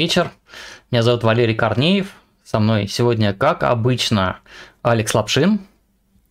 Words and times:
Вечер. 0.00 0.30
Меня 0.90 1.02
зовут 1.02 1.24
Валерий 1.24 1.54
Корнеев. 1.54 2.06
Со 2.42 2.58
мной 2.58 2.88
сегодня, 2.88 3.34
как 3.34 3.62
обычно, 3.62 4.38
Алекс 4.80 5.12
Лапшин. 5.14 5.60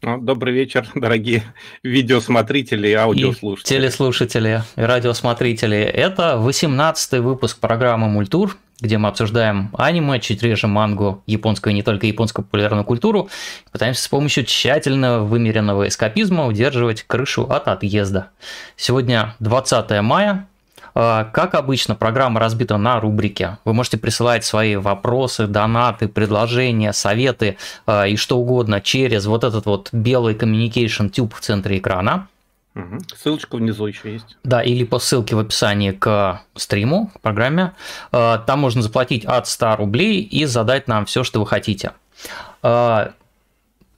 Ну, 0.01 0.17
добрый 0.19 0.55
вечер, 0.55 0.87
дорогие 0.95 1.43
видеосмотрители 1.83 2.87
и 2.87 2.93
аудиослушатели. 2.93 3.77
И 3.77 3.79
телеслушатели 3.79 4.63
и 4.75 4.81
радиосмотрители. 4.81 5.77
Это 5.77 6.41
18-й 6.43 7.19
выпуск 7.19 7.59
программы 7.59 8.07
«Мультур», 8.07 8.57
где 8.81 8.97
мы 8.97 9.07
обсуждаем 9.07 9.69
аниме, 9.77 10.19
чуть 10.19 10.41
реже 10.41 10.65
мангу, 10.65 11.21
японскую 11.27 11.71
и 11.71 11.75
не 11.75 11.83
только 11.83 12.07
японскую 12.07 12.45
популярную 12.45 12.85
культуру, 12.85 13.29
пытаемся 13.71 14.01
с 14.01 14.07
помощью 14.07 14.45
тщательно 14.45 15.19
вымеренного 15.19 15.87
эскапизма 15.87 16.47
удерживать 16.47 17.03
крышу 17.03 17.43
от 17.43 17.67
отъезда. 17.67 18.31
Сегодня 18.75 19.35
20 19.39 20.01
мая, 20.01 20.47
как 20.93 21.55
обычно, 21.55 21.95
программа 21.95 22.39
разбита 22.39 22.77
на 22.77 22.99
рубрики. 22.99 23.57
Вы 23.65 23.73
можете 23.73 23.97
присылать 23.97 24.43
свои 24.43 24.75
вопросы, 24.75 25.47
донаты, 25.47 26.07
предложения, 26.07 26.93
советы 26.93 27.57
а, 27.85 28.07
и 28.07 28.15
что 28.15 28.37
угодно 28.37 28.81
через 28.81 29.25
вот 29.25 29.43
этот 29.43 29.65
вот 29.65 29.89
белый 29.91 30.35
communication 30.35 31.09
тюб 31.09 31.33
в 31.33 31.39
центре 31.39 31.77
экрана. 31.77 32.27
Ссылочка 33.15 33.57
внизу 33.57 33.87
еще 33.87 34.13
есть. 34.13 34.37
Да, 34.43 34.61
или 34.61 34.85
по 34.85 34.99
ссылке 34.99 35.35
в 35.35 35.39
описании 35.39 35.91
к 35.91 36.41
стриму, 36.55 37.11
к 37.13 37.19
программе. 37.19 37.73
А, 38.11 38.37
там 38.37 38.59
можно 38.59 38.81
заплатить 38.81 39.25
от 39.25 39.47
100 39.47 39.75
рублей 39.77 40.21
и 40.21 40.45
задать 40.45 40.87
нам 40.87 41.05
все, 41.05 41.23
что 41.23 41.39
вы 41.39 41.47
хотите. 41.47 41.91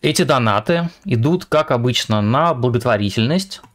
Эти 0.04 0.24
донаты 0.24 0.90
идут, 1.06 1.46
как 1.46 1.70
обычно, 1.70 2.22
на 2.22 2.56
благотворительность 2.56 3.62
Э, 3.62 3.71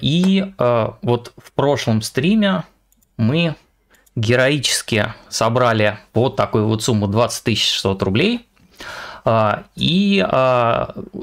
и 0.00 0.52
э, 0.58 0.88
вот 1.02 1.32
в 1.36 1.52
прошлом 1.52 2.02
стриме 2.02 2.64
мы 3.16 3.56
героически 4.16 5.12
собрали 5.28 5.98
вот 6.12 6.36
такую 6.36 6.66
вот 6.66 6.82
сумму 6.82 7.06
20 7.08 7.58
600 7.58 8.02
рублей. 8.02 8.46
Э, 9.24 9.62
и 9.76 10.24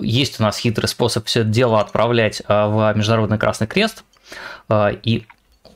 есть 0.02 0.40
у 0.40 0.44
нас 0.44 0.58
хитрый 0.58 0.88
способ 0.88 1.26
все 1.26 1.42
это 1.42 1.50
дело 1.50 1.80
отправлять 1.80 2.42
в 2.48 2.94
Международный 2.96 3.38
Красный 3.38 3.68
Крест. 3.68 4.04
И 4.72 5.26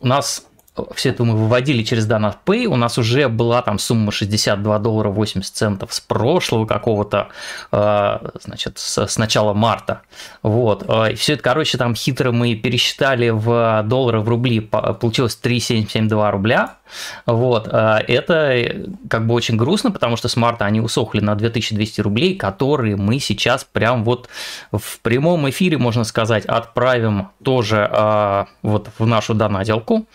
у 0.02 0.08
нас 0.08 0.46
все 0.94 1.10
это 1.10 1.24
мы 1.24 1.36
выводили 1.36 1.84
через 1.84 2.08
Donut 2.08 2.38
Pay, 2.46 2.66
у 2.66 2.76
нас 2.76 2.98
уже 2.98 3.30
была 3.30 3.62
там 3.62 3.80
сумма 3.80 4.12
62 4.12 4.80
доллара 4.80 5.10
80 5.10 5.56
центов 5.56 5.94
с 5.94 6.00
прошлого 6.00 6.66
какого-то, 6.66 7.30
э, 7.72 8.18
значит, 8.44 8.78
с, 8.78 9.18
начала 9.18 9.54
марта. 9.54 10.02
Вот. 10.44 10.84
Э, 10.88 11.14
и 11.14 11.16
все 11.16 11.34
это, 11.34 11.44
короче, 11.44 11.78
там 11.78 11.96
хитро 11.96 12.32
мы 12.32 12.56
пересчитали 12.56 13.30
в 13.30 13.84
доллары, 13.84 14.20
в 14.20 14.30
рубли, 14.30 14.60
получилось 14.60 15.36
3,772 15.36 16.32
рубля. 16.32 16.76
Вот. 17.26 17.68
Э, 17.72 18.00
это 18.08 18.88
как 19.10 19.28
бы 19.28 19.34
очень 19.34 19.58
грустно, 19.58 19.92
потому 19.92 20.18
что 20.18 20.28
с 20.28 20.36
марта 20.36 20.66
они 20.66 20.82
усохли 20.82 21.20
на 21.20 21.36
2200 21.36 22.02
рублей, 22.02 22.36
которые 22.36 22.96
мы 22.96 23.20
сейчас 23.20 23.64
прям 23.64 24.04
вот 24.04 24.30
в 24.72 25.00
прямом 25.00 25.50
эфире, 25.50 25.78
можно 25.78 26.04
сказать, 26.04 26.46
отправим 26.46 27.30
тоже 27.44 27.90
вот 28.62 28.90
в 28.98 29.06
нашу 29.06 29.34
донаделку. 29.34 30.06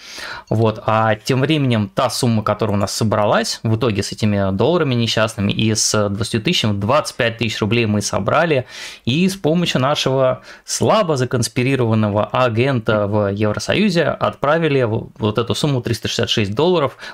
Вот. 0.48 0.82
А 0.86 1.14
тем 1.14 1.40
временем 1.40 1.90
та 1.94 2.10
сумма, 2.10 2.42
которая 2.42 2.76
у 2.76 2.80
нас 2.80 2.92
собралась, 2.92 3.60
в 3.62 3.76
итоге 3.76 4.02
с 4.02 4.12
этими 4.12 4.52
долларами 4.52 4.94
несчастными 4.94 5.52
и 5.52 5.74
с 5.74 6.08
20 6.08 6.44
тысячами, 6.44 6.78
25 6.78 7.38
тысяч 7.38 7.60
рублей 7.60 7.86
мы 7.86 8.02
собрали, 8.02 8.66
и 9.04 9.28
с 9.28 9.36
помощью 9.36 9.80
нашего 9.80 10.42
слабо 10.64 11.16
законспирированного 11.16 12.26
агента 12.26 13.06
в 13.06 13.32
Евросоюзе 13.32 14.04
отправили 14.04 14.82
вот 14.82 15.38
эту 15.38 15.54
сумму 15.54 15.80
366 15.80 16.54
долларов, 16.54 16.59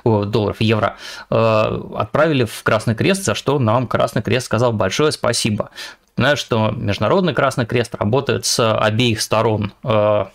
о, 0.03 0.25
долларов, 0.25 0.59
евро, 0.59 0.97
э, 1.29 1.81
отправили 1.95 2.45
в 2.45 2.63
Красный 2.63 2.95
Крест, 2.95 3.23
за 3.23 3.35
что 3.35 3.59
нам 3.59 3.87
Красный 3.87 4.21
Крест 4.21 4.45
сказал 4.45 4.73
большое 4.73 5.11
спасибо. 5.11 5.69
Знаю, 6.15 6.37
что 6.37 6.71
Международный 6.71 7.33
Красный 7.33 7.65
Крест 7.65 7.95
работает 7.95 8.45
с 8.45 8.73
обеих 8.73 9.21
сторон 9.21 9.73
э, 9.83 10.25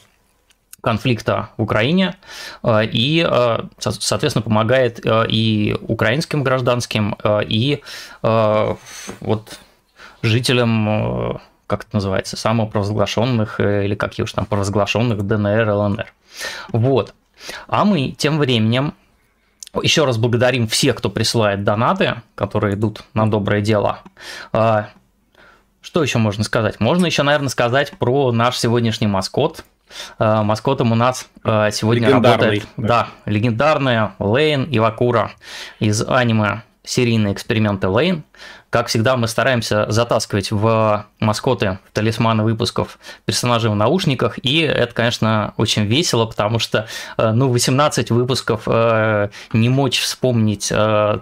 конфликта 0.81 1.51
в 1.57 1.63
Украине 1.63 2.17
э, 2.63 2.85
и, 2.85 3.27
соответственно, 3.79 4.43
помогает 4.43 5.01
и 5.05 5.77
украинским 5.83 6.43
гражданским, 6.43 7.17
и 7.25 7.83
вот 8.23 9.59
жителям, 10.23 11.41
как 11.67 11.85
это 11.85 11.97
называется, 11.97 12.37
самопровозглашенных 12.37 13.59
или 13.61 13.95
как 13.95 14.13
уж 14.19 14.33
там 14.33 14.47
провозглашенных 14.47 15.23
ДНР, 15.27 15.69
ЛНР. 15.69 16.13
Вот. 16.73 17.15
А 17.67 17.85
мы 17.85 18.11
тем 18.11 18.39
временем 18.39 18.95
еще 19.81 20.05
раз 20.05 20.19
благодарим 20.19 20.67
всех, 20.67 20.97
кто 20.97 21.09
присылает 21.11 21.65
донаты, 21.65 22.23
которые 22.35 22.75
идут 22.75 23.05
на 23.15 23.31
доброе 23.31 23.61
дело. 23.61 24.01
Что 24.53 26.03
еще 26.03 26.19
можно 26.19 26.45
сказать? 26.45 26.79
Можно 26.79 27.07
еще, 27.07 27.23
наверное, 27.23 27.49
сказать 27.49 27.93
про 27.99 28.33
наш 28.33 28.59
сегодняшний 28.59 29.07
маскот, 29.07 29.65
Э, 30.19 30.43
маскотом 30.43 30.93
у 30.93 30.95
нас 30.95 31.29
э, 31.45 31.71
сегодня 31.73 32.11
работает 32.11 32.67
да. 32.77 32.87
да, 32.87 33.09
легендарная 33.27 34.15
Лейн 34.19 34.67
Ивакура 34.71 35.33
из 35.81 36.03
аниме 36.03 36.63
серийные 36.85 37.33
эксперименты 37.33 37.89
Лейн. 37.89 38.25
Как 38.73 38.87
всегда, 38.87 39.19
мы 39.19 39.29
стараемся 39.29 39.85
затаскивать 39.91 40.51
в 40.51 41.05
маскоты, 41.21 41.79
в 41.91 41.93
талисманы 41.93 42.43
выпусков 42.43 42.99
персонажей 43.27 43.71
в 43.71 43.75
наушниках, 43.75 44.39
и 44.43 44.61
это, 44.61 44.95
конечно, 44.95 45.53
очень 45.59 45.85
весело, 45.85 46.25
потому 46.25 46.59
что, 46.59 46.87
э, 47.19 47.33
ну, 47.33 47.51
18 47.51 48.11
выпусков 48.11 48.67
не 49.53 49.69
мочь 49.69 50.01
вспомнить 50.01 50.73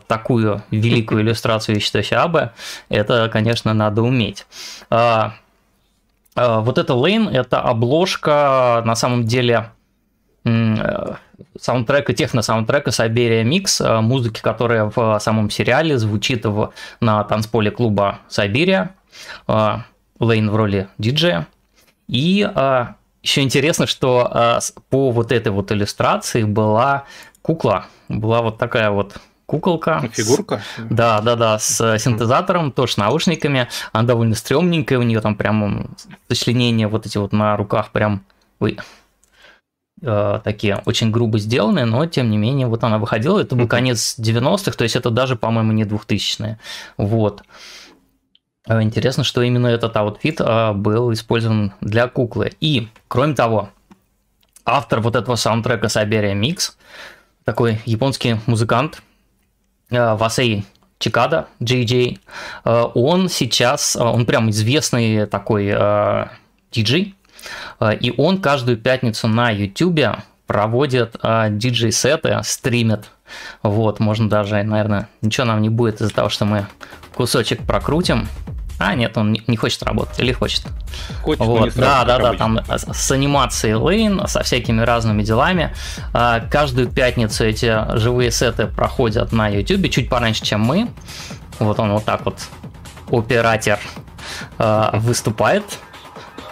такую 0.06 0.62
великую 0.70 1.22
иллюстрацию 1.22 1.78
Ищитоси 1.78 2.14
Абе, 2.14 2.52
это, 2.88 3.28
конечно, 3.28 3.74
надо 3.74 4.02
уметь. 4.02 4.46
Э, 6.36 6.60
вот 6.60 6.78
эта 6.78 6.92
Lane– 6.92 7.28
это 7.32 7.60
обложка, 7.60 8.82
на 8.84 8.94
самом 8.94 9.26
деле, 9.26 9.54
э, 9.54 9.79
саундтрека, 10.44 12.12
техно-саундтрека 12.12 12.90
Siberia 12.90 13.44
Mix, 13.44 13.84
э, 13.84 14.00
музыки, 14.00 14.40
которая 14.40 14.90
в 14.94 15.18
самом 15.20 15.50
сериале 15.50 15.98
звучит 15.98 16.46
в, 16.46 16.72
на 17.00 17.22
танцполе 17.24 17.70
клуба 17.70 18.20
Siberia. 18.28 18.90
Лейн 19.46 20.50
в 20.50 20.56
роли 20.56 20.88
диджея. 20.98 21.46
И 22.06 22.46
еще 23.22 23.40
интересно, 23.40 23.86
что 23.86 24.60
по 24.90 25.10
вот 25.10 25.32
этой 25.32 25.50
вот 25.50 25.72
иллюстрации 25.72 26.42
была 26.44 27.04
кукла, 27.42 27.86
была 28.08 28.42
вот 28.42 28.58
такая 28.58 28.90
вот 28.90 29.16
куколка. 29.46 30.08
Фигурка? 30.12 30.62
С, 30.76 30.82
да, 30.90 31.20
да, 31.20 31.34
да, 31.34 31.58
с 31.58 31.98
синтезатором, 31.98 32.70
тоже 32.70 32.92
с 32.92 32.96
наушниками. 32.96 33.68
Она 33.92 34.06
довольно 34.06 34.36
стрёмненькая, 34.36 34.98
у 34.98 35.02
нее 35.02 35.20
там 35.20 35.34
прям 35.34 35.90
сочленения 36.28 36.86
вот 36.86 37.06
эти 37.06 37.18
вот 37.18 37.32
на 37.32 37.56
руках 37.56 37.90
прям 37.90 38.22
ой, 38.60 38.78
э, 38.78 38.82
такие 40.00 40.80
очень 40.86 41.10
грубо 41.10 41.38
сделанные, 41.38 41.84
но 41.84 42.06
тем 42.06 42.30
не 42.30 42.38
менее 42.38 42.66
вот 42.66 42.84
она 42.84 42.98
выходила. 42.98 43.38
Это 43.38 43.54
был 43.54 43.68
конец 43.68 44.16
90-х, 44.18 44.72
то 44.72 44.84
есть 44.84 44.96
это 44.96 45.10
даже, 45.10 45.36
по-моему, 45.36 45.72
не 45.72 45.84
2000-е. 45.84 46.58
Вот. 46.96 47.42
Э, 48.66 48.82
интересно, 48.82 49.24
что 49.24 49.42
именно 49.42 49.66
этот 49.66 49.96
outfit 49.96 50.41
э, 50.40 50.72
был 50.72 51.12
использован 51.12 51.74
для 51.80 52.08
куклы. 52.08 52.52
И, 52.60 52.88
кроме 53.08 53.34
того, 53.34 53.68
автор 54.64 55.00
вот 55.00 55.16
этого 55.16 55.36
саундтрека 55.36 55.88
Cyberia 55.88 56.34
Mix, 56.34 56.72
такой 57.44 57.80
японский 57.84 58.36
музыкант, 58.46 59.03
Э, 59.91 60.14
Wasei 60.15 60.65
Chikada, 60.98 61.48
JJ, 61.60 62.18
э, 62.64 62.82
он 62.94 63.28
сейчас, 63.28 63.96
э, 63.96 64.00
он 64.03 64.24
прям 64.24 64.50
известный 64.50 65.26
такой 65.26 65.74
диджей, 66.70 67.14
и 68.01 68.13
он 68.16 68.41
каждую 68.41 68.77
пятницу 68.77 69.28
на 69.28 69.51
YouTube 69.51 70.19
проводит 70.47 71.16
диджей-сеты, 71.22 72.41
стримит. 72.42 73.10
Вот, 73.63 74.01
можно 74.01 74.28
даже, 74.28 74.63
наверное, 74.63 75.09
ничего 75.22 75.47
нам 75.47 75.63
не 75.63 75.69
будет 75.69 76.01
из-за 76.01 76.13
того, 76.13 76.28
что 76.28 76.45
мы 76.45 76.66
кусочек 77.15 77.65
прокрутим. 77.65 78.28
А, 78.81 78.95
нет, 78.95 79.16
он 79.19 79.37
не 79.47 79.57
хочет 79.59 79.83
работать 79.83 80.19
или 80.19 80.33
хочет. 80.33 80.65
Хочет, 81.22 81.45
вот. 81.45 81.66
не 81.66 81.71
да, 81.81 82.03
да, 82.04 82.19
да, 82.19 82.33
там 82.33 82.60
с 82.66 83.10
анимацией 83.10 83.75
Лейн, 83.75 84.27
со 84.27 84.42
всякими 84.42 84.81
разными 84.81 85.22
делами. 85.22 85.75
А, 86.15 86.41
каждую 86.41 86.89
пятницу 86.89 87.45
эти 87.45 87.98
живые 87.98 88.31
сеты 88.31 88.66
проходят 88.66 89.33
на 89.33 89.48
YouTube 89.48 89.91
чуть 89.91 90.09
пораньше, 90.09 90.42
чем 90.42 90.63
мы. 90.63 90.89
Вот 91.59 91.78
он 91.78 91.92
вот 91.92 92.07
так 92.07 92.25
вот, 92.25 92.39
оператор, 93.13 93.78
выступает. 94.95 95.65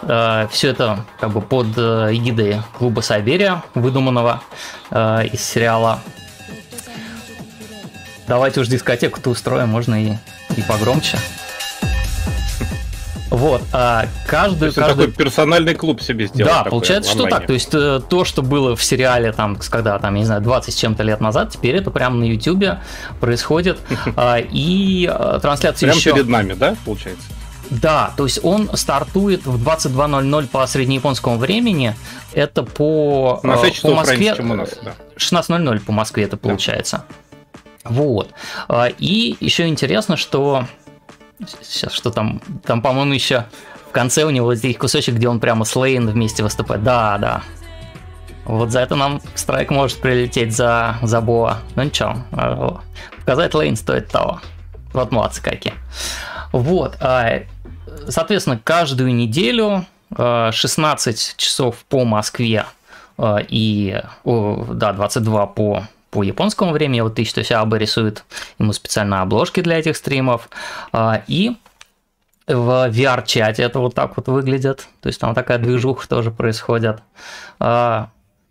А, 0.02 0.48
Все 0.48 0.68
это 0.68 1.04
как 1.20 1.30
бы 1.30 1.40
под 1.40 1.68
э, 1.76 2.08
эгидой 2.12 2.62
клуба 2.76 3.00
Сайберия, 3.00 3.62
выдуманного 3.74 4.42
из 4.90 5.42
сериала. 5.42 6.00
Давайте 8.26 8.60
уж 8.60 8.68
дискотеку-то 8.68 9.30
устроим, 9.30 9.68
можно 9.68 10.02
и, 10.02 10.14
и 10.56 10.62
погромче. 10.62 11.18
Вот, 13.30 13.62
а 13.72 14.06
каждую... 14.26 14.72
То 14.72 14.80
каждый... 14.80 15.06
такой 15.06 15.12
персональный 15.12 15.74
клуб 15.74 16.00
себе 16.00 16.26
сделал. 16.26 16.50
Да, 16.50 16.64
получается, 16.64 17.12
что 17.12 17.26
так. 17.26 17.46
То 17.46 17.52
есть 17.52 17.68
э, 17.72 18.00
то, 18.08 18.24
что 18.24 18.42
было 18.42 18.74
в 18.74 18.82
сериале, 18.82 19.32
там, 19.32 19.56
когда, 19.70 19.98
там, 19.98 20.14
я 20.14 20.20
не 20.20 20.26
знаю, 20.26 20.40
20 20.40 20.74
с 20.74 20.76
чем-то 20.76 21.02
лет 21.02 21.20
назад, 21.20 21.50
теперь 21.50 21.76
это 21.76 21.90
прямо 21.90 22.16
на 22.16 22.24
Ютубе 22.24 22.80
происходит. 23.20 23.78
А, 24.16 24.38
и 24.38 25.08
э, 25.08 25.38
трансляция 25.40 25.92
еще... 25.92 26.10
Прямо 26.10 26.16
перед 26.16 26.28
нами, 26.28 26.52
да, 26.54 26.76
получается? 26.84 27.22
Да, 27.70 28.12
то 28.16 28.24
есть 28.24 28.40
он 28.42 28.70
стартует 28.76 29.44
в 29.44 29.62
22.00 29.62 30.48
по 30.48 30.66
среднеяпонскому 30.66 31.36
времени. 31.38 31.94
Это 32.32 32.62
по, 32.62 33.40
на 33.42 33.58
6 33.58 33.82
по 33.82 33.94
Москве. 33.94 34.28
Раньше, 34.28 34.36
чем 34.36 34.50
у 34.50 34.54
нас, 34.54 34.70
да. 34.82 34.94
16.00 35.16 35.80
по 35.80 35.92
Москве 35.92 36.24
это 36.24 36.36
получается. 36.36 37.04
Да. 37.84 37.90
Вот. 37.90 38.30
И 38.98 39.36
еще 39.40 39.66
интересно, 39.66 40.16
что 40.16 40.64
Сейчас 41.62 41.92
что 41.92 42.10
там? 42.10 42.40
Там, 42.64 42.82
по-моему, 42.82 43.12
еще 43.12 43.44
в 43.88 43.92
конце 43.92 44.24
у 44.24 44.30
него 44.30 44.54
здесь 44.54 44.76
кусочек, 44.76 45.14
где 45.14 45.28
он 45.28 45.38
прямо 45.38 45.64
с 45.64 45.76
Лейн 45.76 46.08
вместе 46.08 46.42
выступает. 46.42 46.82
Да, 46.82 47.16
да. 47.18 47.42
Вот 48.44 48.70
за 48.70 48.80
это 48.80 48.96
нам 48.96 49.20
страйк 49.34 49.70
может 49.70 49.98
прилететь 49.98 50.56
за, 50.56 50.96
за 51.02 51.20
Боа. 51.20 51.58
Ну 51.76 51.82
ничего, 51.82 52.16
а, 52.32 52.80
показать 53.18 53.54
Лейн 53.54 53.76
стоит 53.76 54.08
того. 54.08 54.40
Вот 54.92 55.12
молодцы 55.12 55.42
какие. 55.42 55.74
Вот. 56.52 56.96
А, 57.00 57.42
соответственно, 58.08 58.60
каждую 58.62 59.14
неделю 59.14 59.86
16 60.16 60.16
а, 60.16 61.40
часов 61.40 61.84
по 61.88 62.04
Москве 62.04 62.64
и 63.48 64.00
да, 64.24 64.92
22 64.92 65.46
по 65.46 65.82
по 66.10 66.22
японскому 66.22 66.72
времени, 66.72 67.00
вот 67.00 67.14
Тысяча 67.14 67.44
Сяба 67.44 67.76
рисует 67.76 68.24
ему 68.58 68.72
специально 68.72 69.20
обложки 69.22 69.60
для 69.60 69.78
этих 69.78 69.96
стримов, 69.96 70.48
а, 70.92 71.22
и 71.26 71.56
в 72.46 72.88
VR-чате 72.90 73.62
это 73.62 73.78
вот 73.78 73.94
так 73.94 74.16
вот 74.16 74.28
выглядит, 74.28 74.88
то 75.02 75.08
есть 75.08 75.20
там 75.20 75.34
такая 75.34 75.58
движуха 75.58 76.08
тоже 76.08 76.30
происходит. 76.30 77.00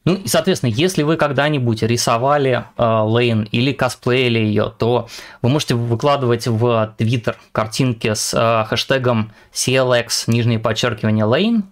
Ну 0.08 0.14
и, 0.14 0.26
соответственно, 0.26 0.70
если 0.72 1.04
вы 1.04 1.18
когда-нибудь 1.18 1.84
рисовали 1.84 2.64
Лейн 2.78 3.42
uh, 3.42 3.50
или 3.52 3.74
косплеили 3.74 4.40
ее, 4.40 4.74
то 4.78 5.10
вы 5.42 5.50
можете 5.50 5.76
выкладывать 5.76 6.48
в 6.48 6.96
Твиттер 6.98 7.36
картинки 7.52 8.14
с 8.14 8.34
uh, 8.34 8.66
хэштегом 8.66 9.34
CLX, 9.52 10.24
нижнее 10.28 10.60
подчеркивание 10.60 11.26
Lane, 11.26 11.64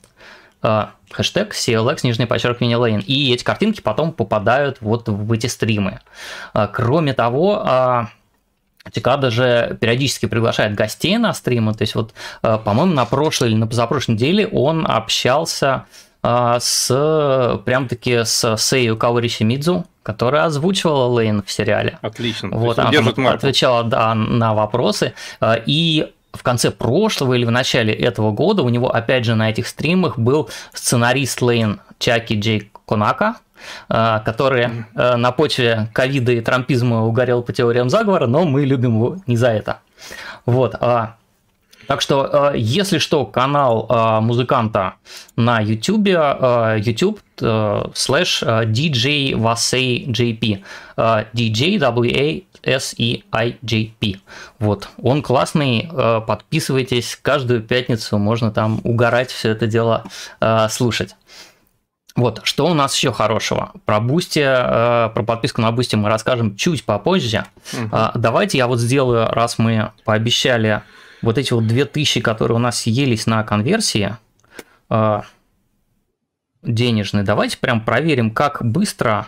uh, 0.64 0.90
хэштег 1.12 1.54
CLX, 1.54 2.00
нижнее 2.04 2.28
подчеркивание 2.28 2.78
lane, 2.78 3.02
и 3.02 3.34
эти 3.34 3.46
картинки 3.46 3.80
потом 3.80 4.12
попадают 4.12 4.80
вот 4.82 5.08
в 5.08 5.32
эти 5.32 5.48
стримы. 5.48 6.02
А, 6.52 6.68
кроме 6.68 7.14
того, 7.14 7.62
а, 7.66 8.10
Тикада 8.92 9.32
же 9.32 9.78
периодически 9.80 10.26
приглашает 10.26 10.76
гостей 10.76 11.18
на 11.18 11.34
стримы, 11.34 11.74
то 11.74 11.84
есть 11.84 11.96
вот, 11.96 12.14
а, 12.42 12.58
по-моему, 12.58 12.94
на 12.94 13.06
прошлой 13.06 13.52
или 13.52 13.56
на 13.56 13.68
позапрошлой 13.68 14.16
неделе 14.16 14.46
он 14.46 14.86
общался 14.86 15.86
с 16.60 17.62
прям-таки 17.66 18.24
с 18.24 18.58
Сею 18.58 18.98
Каори 18.98 19.28
Симидзу, 19.28 19.86
которая 20.02 20.46
озвучивала 20.46 21.06
Лейн 21.08 21.44
в 21.44 21.52
сериале. 21.52 22.00
Отлично. 22.02 22.50
Вот, 22.52 22.80
она 22.80 23.32
отвечала 23.32 23.84
да, 23.84 24.16
на 24.16 24.54
вопросы. 24.54 25.14
И 25.66 26.12
в 26.34 26.44
конце 26.44 26.72
прошлого 26.72 27.34
или 27.34 27.46
в 27.46 27.52
начале 27.52 27.94
этого 27.94 28.32
года 28.32 28.64
у 28.64 28.70
него 28.70 28.94
опять 28.94 29.26
же 29.26 29.36
на 29.36 29.50
этих 29.50 29.68
стримах 29.68 30.18
был 30.18 30.50
сценарист 30.74 31.42
Лейн 31.42 31.80
Чаки 32.00 32.40
Джей 32.40 32.72
Конака, 32.88 33.36
э, 33.90 34.20
который 34.26 34.86
на 34.94 35.32
почве 35.32 35.90
ковида 35.94 36.34
и 36.34 36.42
трампизма 36.42 37.04
угорел 37.04 37.42
по 37.42 37.54
теориям 37.54 37.90
заговора, 37.90 38.28
но 38.28 38.46
мы 38.46 38.66
любим 38.66 38.96
его 38.96 39.18
не 39.28 39.38
за 39.38 39.50
это. 39.50 39.80
Вот. 40.46 40.76
Так 41.88 42.02
что, 42.02 42.52
э, 42.54 42.58
если 42.58 42.98
что, 42.98 43.26
канал 43.26 44.22
музыканта 44.22 44.96
на 45.36 45.60
YouTube, 45.60 46.08
YouTube 46.08 47.20
слэш 47.40 48.44
DJ 48.44 49.34
Wasei 49.34 50.08
JP, 50.08 50.64
DJ 50.98 51.78
W-A-S-E-I-J-P. 51.78 54.20
Вот, 54.60 54.90
он 55.02 55.22
классный, 55.22 55.90
э, 55.92 56.22
подписывайтесь, 56.26 57.18
каждую 57.22 57.62
пятницу 57.62 58.18
можно 58.18 58.52
там 58.52 58.82
угорать, 58.84 59.32
все 59.32 59.52
это 59.52 59.68
дело 59.68 60.04
э, 60.42 60.68
слушать. 60.70 61.16
Вот, 62.16 62.42
что 62.44 62.66
у 62.68 62.74
нас 62.74 62.96
еще 62.96 63.12
хорошего? 63.12 63.72
Про 63.86 64.00
Бусти, 64.00 64.40
э, 64.40 65.10
про 65.10 65.24
подписку 65.24 65.62
на 65.62 65.72
Бусти 65.72 65.96
мы 65.96 66.10
расскажем 66.10 66.56
чуть 66.56 66.84
попозже. 66.86 67.46
Угу. 67.74 67.98
Давайте 68.16 68.58
я 68.58 68.68
вот 68.68 68.80
сделаю, 68.80 69.28
раз 69.28 69.60
мы 69.60 69.92
пообещали 70.06 70.82
вот 71.26 71.38
эти 71.38 71.52
вот 71.54 71.68
2000, 71.68 72.22
которые 72.22 72.56
у 72.56 72.60
нас 72.60 72.82
съелись 72.82 73.26
на 73.26 73.44
конверсии 73.44 74.16
денежные, 76.64 77.24
давайте 77.24 77.58
прям 77.58 77.84
проверим, 77.84 78.32
как 78.32 78.64
быстро 78.64 79.28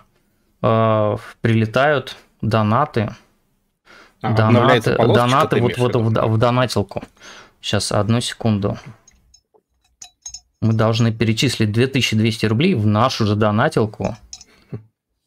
прилетают 0.61 2.15
донаты 2.41 3.15
а, 4.21 4.33
донаты, 4.33 4.95
донаты 4.95 5.61
вот, 5.61 5.77
вот 5.77 5.95
в, 5.95 6.09
в 6.09 6.37
донатилку. 6.37 7.03
Сейчас, 7.61 7.91
одну 7.91 8.19
секунду. 8.19 8.77
Мы 10.61 10.73
должны 10.73 11.13
перечислить 11.13 11.71
2200 11.71 12.45
рублей 12.47 12.73
в 12.73 12.87
нашу 12.87 13.25
же 13.25 13.35
донатилку. 13.35 14.17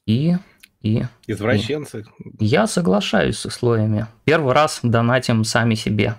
И... 0.07 0.37
и 0.83 1.05
Извращенцы. 1.29 2.05
И. 2.41 2.47
Я 2.47 2.67
соглашаюсь 2.67 3.39
с 3.39 3.47
условиями. 3.47 4.07
Первый 4.25 4.55
раз 4.55 4.81
донатим 4.83 5.45
сами 5.45 5.75
себе. 5.75 6.17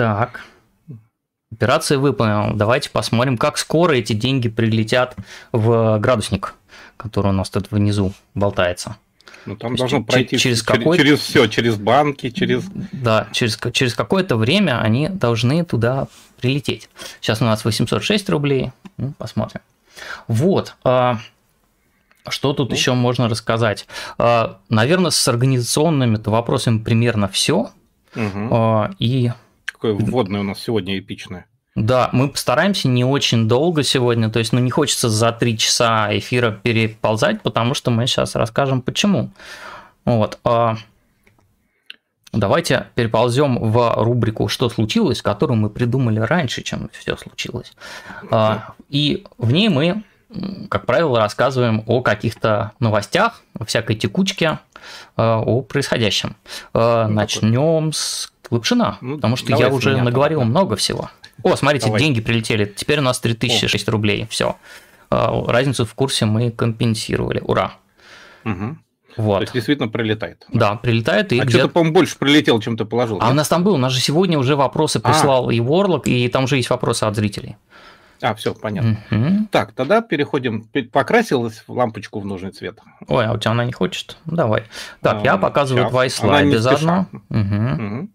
Так. 0.00 0.46
Операция 1.52 1.98
выполнена. 1.98 2.56
Давайте 2.56 2.88
посмотрим, 2.88 3.36
как 3.36 3.58
скоро 3.58 3.92
эти 3.92 4.14
деньги 4.14 4.48
прилетят 4.48 5.14
в 5.52 5.98
градусник, 5.98 6.54
который 6.96 7.28
у 7.28 7.32
нас 7.32 7.50
тут 7.50 7.70
внизу 7.70 8.14
болтается. 8.34 8.96
Ну, 9.44 9.56
там 9.56 9.72
То 9.72 9.80
должно 9.80 10.02
пройти 10.02 10.38
через, 10.38 10.62
какой 10.62 10.96
через 10.96 11.18
все, 11.18 11.48
через 11.48 11.76
банки, 11.76 12.30
через... 12.30 12.64
Да, 12.92 13.28
через, 13.32 13.58
через 13.74 13.92
какое-то 13.92 14.36
время 14.36 14.80
они 14.80 15.10
должны 15.10 15.66
туда 15.66 16.08
прилететь. 16.40 16.88
Сейчас 17.20 17.42
у 17.42 17.44
нас 17.44 17.62
806 17.62 18.30
рублей. 18.30 18.72
Ну, 18.96 19.12
посмотрим. 19.18 19.60
Вот. 20.28 20.76
А, 20.82 21.18
что 22.26 22.54
тут 22.54 22.70
ну. 22.70 22.74
еще 22.74 22.94
можно 22.94 23.28
рассказать? 23.28 23.86
А, 24.16 24.60
наверное, 24.70 25.10
с 25.10 25.28
организационными 25.28 26.18
вопросами 26.24 26.78
примерно 26.78 27.28
все. 27.28 27.70
Угу. 28.16 28.48
А, 28.50 28.92
и... 28.98 29.30
Какое 29.80 29.94
вводное 29.94 30.40
у 30.40 30.42
нас 30.42 30.60
сегодня 30.60 30.98
эпичное. 30.98 31.46
Да, 31.74 32.10
мы 32.12 32.28
постараемся 32.28 32.86
не 32.86 33.02
очень 33.02 33.48
долго 33.48 33.82
сегодня, 33.82 34.28
то 34.28 34.38
есть, 34.38 34.52
ну, 34.52 34.58
не 34.58 34.70
хочется 34.70 35.08
за 35.08 35.32
три 35.32 35.56
часа 35.56 36.08
эфира 36.10 36.50
переползать, 36.50 37.40
потому 37.40 37.72
что 37.72 37.90
мы 37.90 38.06
сейчас 38.06 38.34
расскажем 38.34 38.82
почему. 38.82 39.30
Вот. 40.04 40.38
А 40.44 40.76
давайте 42.32 42.88
переползем 42.94 43.58
в 43.58 43.94
рубрику 43.96 44.48
«Что 44.48 44.68
случилось?», 44.68 45.22
которую 45.22 45.56
мы 45.56 45.70
придумали 45.70 46.18
раньше, 46.18 46.62
чем 46.62 46.90
все 46.92 47.16
случилось. 47.16 47.72
А, 48.30 48.74
и 48.90 49.24
в 49.38 49.50
ней 49.50 49.70
мы, 49.70 50.02
как 50.68 50.84
правило, 50.84 51.20
рассказываем 51.20 51.84
о 51.86 52.02
каких-то 52.02 52.72
новостях, 52.80 53.40
о 53.58 53.64
всякой 53.64 53.96
текучке, 53.96 54.58
а, 55.16 55.38
о 55.38 55.62
происходящем. 55.62 56.36
А, 56.74 57.06
ну, 57.06 57.14
Начнем 57.14 57.92
с 57.94 58.30
Лапшина, 58.50 58.98
ну, 59.00 59.16
потому 59.16 59.36
что 59.36 59.56
я 59.56 59.68
уже 59.68 59.96
наговорил 60.02 60.40
тогда. 60.40 60.50
много 60.50 60.76
всего. 60.76 61.10
О, 61.42 61.56
смотрите, 61.56 61.86
Давай. 61.86 62.00
деньги 62.00 62.20
прилетели. 62.20 62.64
Теперь 62.64 62.98
у 62.98 63.02
нас 63.02 63.20
3006 63.20 63.88
О. 63.88 63.92
рублей. 63.92 64.26
Все. 64.28 64.56
А, 65.10 65.44
разницу 65.46 65.84
в 65.84 65.94
курсе 65.94 66.26
мы 66.26 66.50
компенсировали. 66.50 67.40
Ура. 67.40 67.74
Угу. 68.44 68.76
Вот. 69.16 69.36
То 69.36 69.42
есть 69.42 69.52
действительно 69.54 69.88
прилетает. 69.88 70.46
Да, 70.52 70.76
прилетает. 70.76 71.32
И 71.32 71.40
а 71.40 71.48
что-то, 71.48 71.68
по-моему, 71.68 71.94
больше 71.94 72.16
прилетел, 72.18 72.60
чем 72.60 72.76
ты 72.76 72.84
положил. 72.84 73.18
А 73.20 73.24
нет? 73.24 73.32
у 73.32 73.34
нас 73.34 73.48
там 73.48 73.64
был, 73.64 73.74
у 73.74 73.78
нас 73.78 73.92
же 73.92 74.00
сегодня 74.00 74.38
уже 74.38 74.56
вопросы 74.56 74.98
а. 74.98 75.08
прислал 75.08 75.48
а. 75.48 75.52
и 75.52 75.60
Ворлок, 75.60 76.06
и 76.06 76.28
там 76.28 76.44
уже 76.44 76.56
есть 76.56 76.70
вопросы 76.70 77.04
от 77.04 77.16
зрителей. 77.16 77.56
А, 78.22 78.34
все, 78.34 78.54
понятно. 78.54 78.98
Угу. 79.10 79.48
Так, 79.50 79.72
тогда 79.72 80.02
переходим. 80.02 80.68
Покрасилась 80.92 81.64
лампочку 81.66 82.20
в 82.20 82.26
нужный 82.26 82.50
цвет. 82.50 82.78
Ой, 83.08 83.26
а 83.26 83.32
у 83.32 83.38
тебя 83.38 83.52
она 83.52 83.64
не 83.64 83.72
хочет? 83.72 84.18
Давай. 84.26 84.64
Так, 85.00 85.22
а, 85.22 85.24
я 85.24 85.36
показываю 85.38 85.84
сейчас. 85.84 85.90
твои 85.90 86.08
слайды 86.10 86.58
заодно. 86.58 87.06
Угу. 87.30 87.38
Угу. 87.38 88.08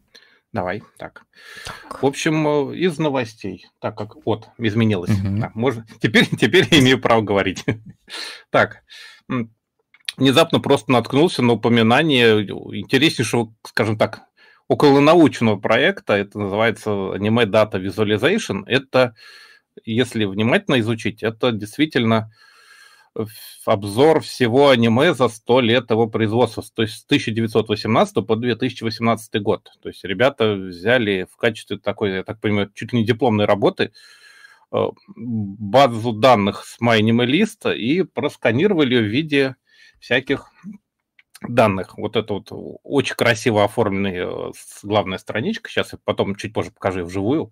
Давай, 0.56 0.84
так. 0.98 1.26
так. 1.66 2.02
В 2.02 2.06
общем, 2.06 2.48
э, 2.48 2.78
из 2.78 2.98
новостей, 2.98 3.66
так 3.82 3.98
как 3.98 4.26
вот 4.26 4.48
изменилось, 4.58 5.10
угу. 5.10 5.38
да, 5.38 5.52
можно, 5.54 5.86
теперь, 6.02 6.28
теперь 6.28 6.66
я 6.72 6.80
имею 6.80 7.02
право 7.02 7.22
говорить. 7.22 7.66
так, 8.52 8.84
внезапно 10.16 10.62
просто 10.62 10.94
наткнулся 10.94 11.42
на 11.42 11.52
упоминание 11.52 12.42
интереснейшего, 12.44 13.54
скажем 13.66 13.98
так, 13.98 14.22
околонаучного 14.70 15.58
проекта. 15.58 16.14
Это 16.14 16.40
называется 16.40 16.90
Anime 16.90 17.48
Data 17.48 17.74
Visualization. 17.74 18.64
Это, 18.66 19.14
если 19.84 20.24
внимательно 20.24 20.80
изучить, 20.80 21.22
это 21.22 21.52
действительно 21.52 22.32
обзор 23.66 24.22
всего 24.22 24.70
аниме 24.70 25.14
за 25.14 25.30
100 25.30 25.60
лет 25.62 25.92
его 25.92 26.08
производства, 26.08 26.64
то 26.74 26.82
есть 26.82 26.96
с 26.96 27.06
1918 27.06 28.26
по 28.26 28.36
2018 28.36 29.42
год. 29.42 29.70
То 29.82 29.90
есть 29.90 30.04
ребята 30.04 30.54
взяли 30.54 31.28
в 31.32 31.38
качестве 31.38 31.78
такой, 31.78 32.12
я 32.12 32.24
так 32.24 32.40
понимаю, 32.40 32.72
чуть 32.74 32.94
ли 32.94 33.00
не 33.00 33.06
дипломной 33.06 33.46
работы 33.46 33.92
э, 34.72 34.86
базу 35.16 36.14
данных 36.14 36.66
с 36.66 36.80
MyAnimeList 36.82 37.76
и 37.76 38.04
просканировали 38.04 38.96
ее 38.96 39.02
в 39.02 39.12
виде 39.12 39.56
всяких 40.00 40.52
данных. 41.42 41.98
Вот 41.98 42.16
это 42.16 42.34
вот 42.34 42.50
очень 42.84 43.16
красиво 43.16 43.64
оформленная 43.64 44.28
э, 44.28 44.52
главная 44.84 45.18
страничка. 45.18 45.70
Сейчас 45.70 45.94
я 45.94 46.00
потом 46.04 46.36
чуть 46.36 46.54
позже 46.54 46.72
покажу 46.72 47.06
вживую. 47.06 47.52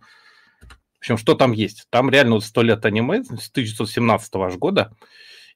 В 0.95 0.99
общем, 0.99 1.17
что 1.17 1.35
там 1.35 1.51
есть? 1.51 1.87
Там 1.89 2.09
реально 2.09 2.35
вот 2.35 2.45
100 2.45 2.61
лет 2.61 2.85
аниме 2.85 3.23
с 3.23 3.49
1917 3.49 4.35
аж 4.35 4.55
года. 4.55 4.95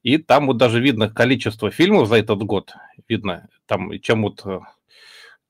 И 0.03 0.17
там 0.17 0.47
вот 0.47 0.57
даже 0.57 0.79
видно 0.79 1.09
количество 1.09 1.71
фильмов 1.71 2.07
за 2.07 2.15
этот 2.15 2.39
год. 2.43 2.73
Видно, 3.07 3.49
там 3.65 3.99
чем 3.99 4.23
вот 4.23 4.45
э, 4.45 4.59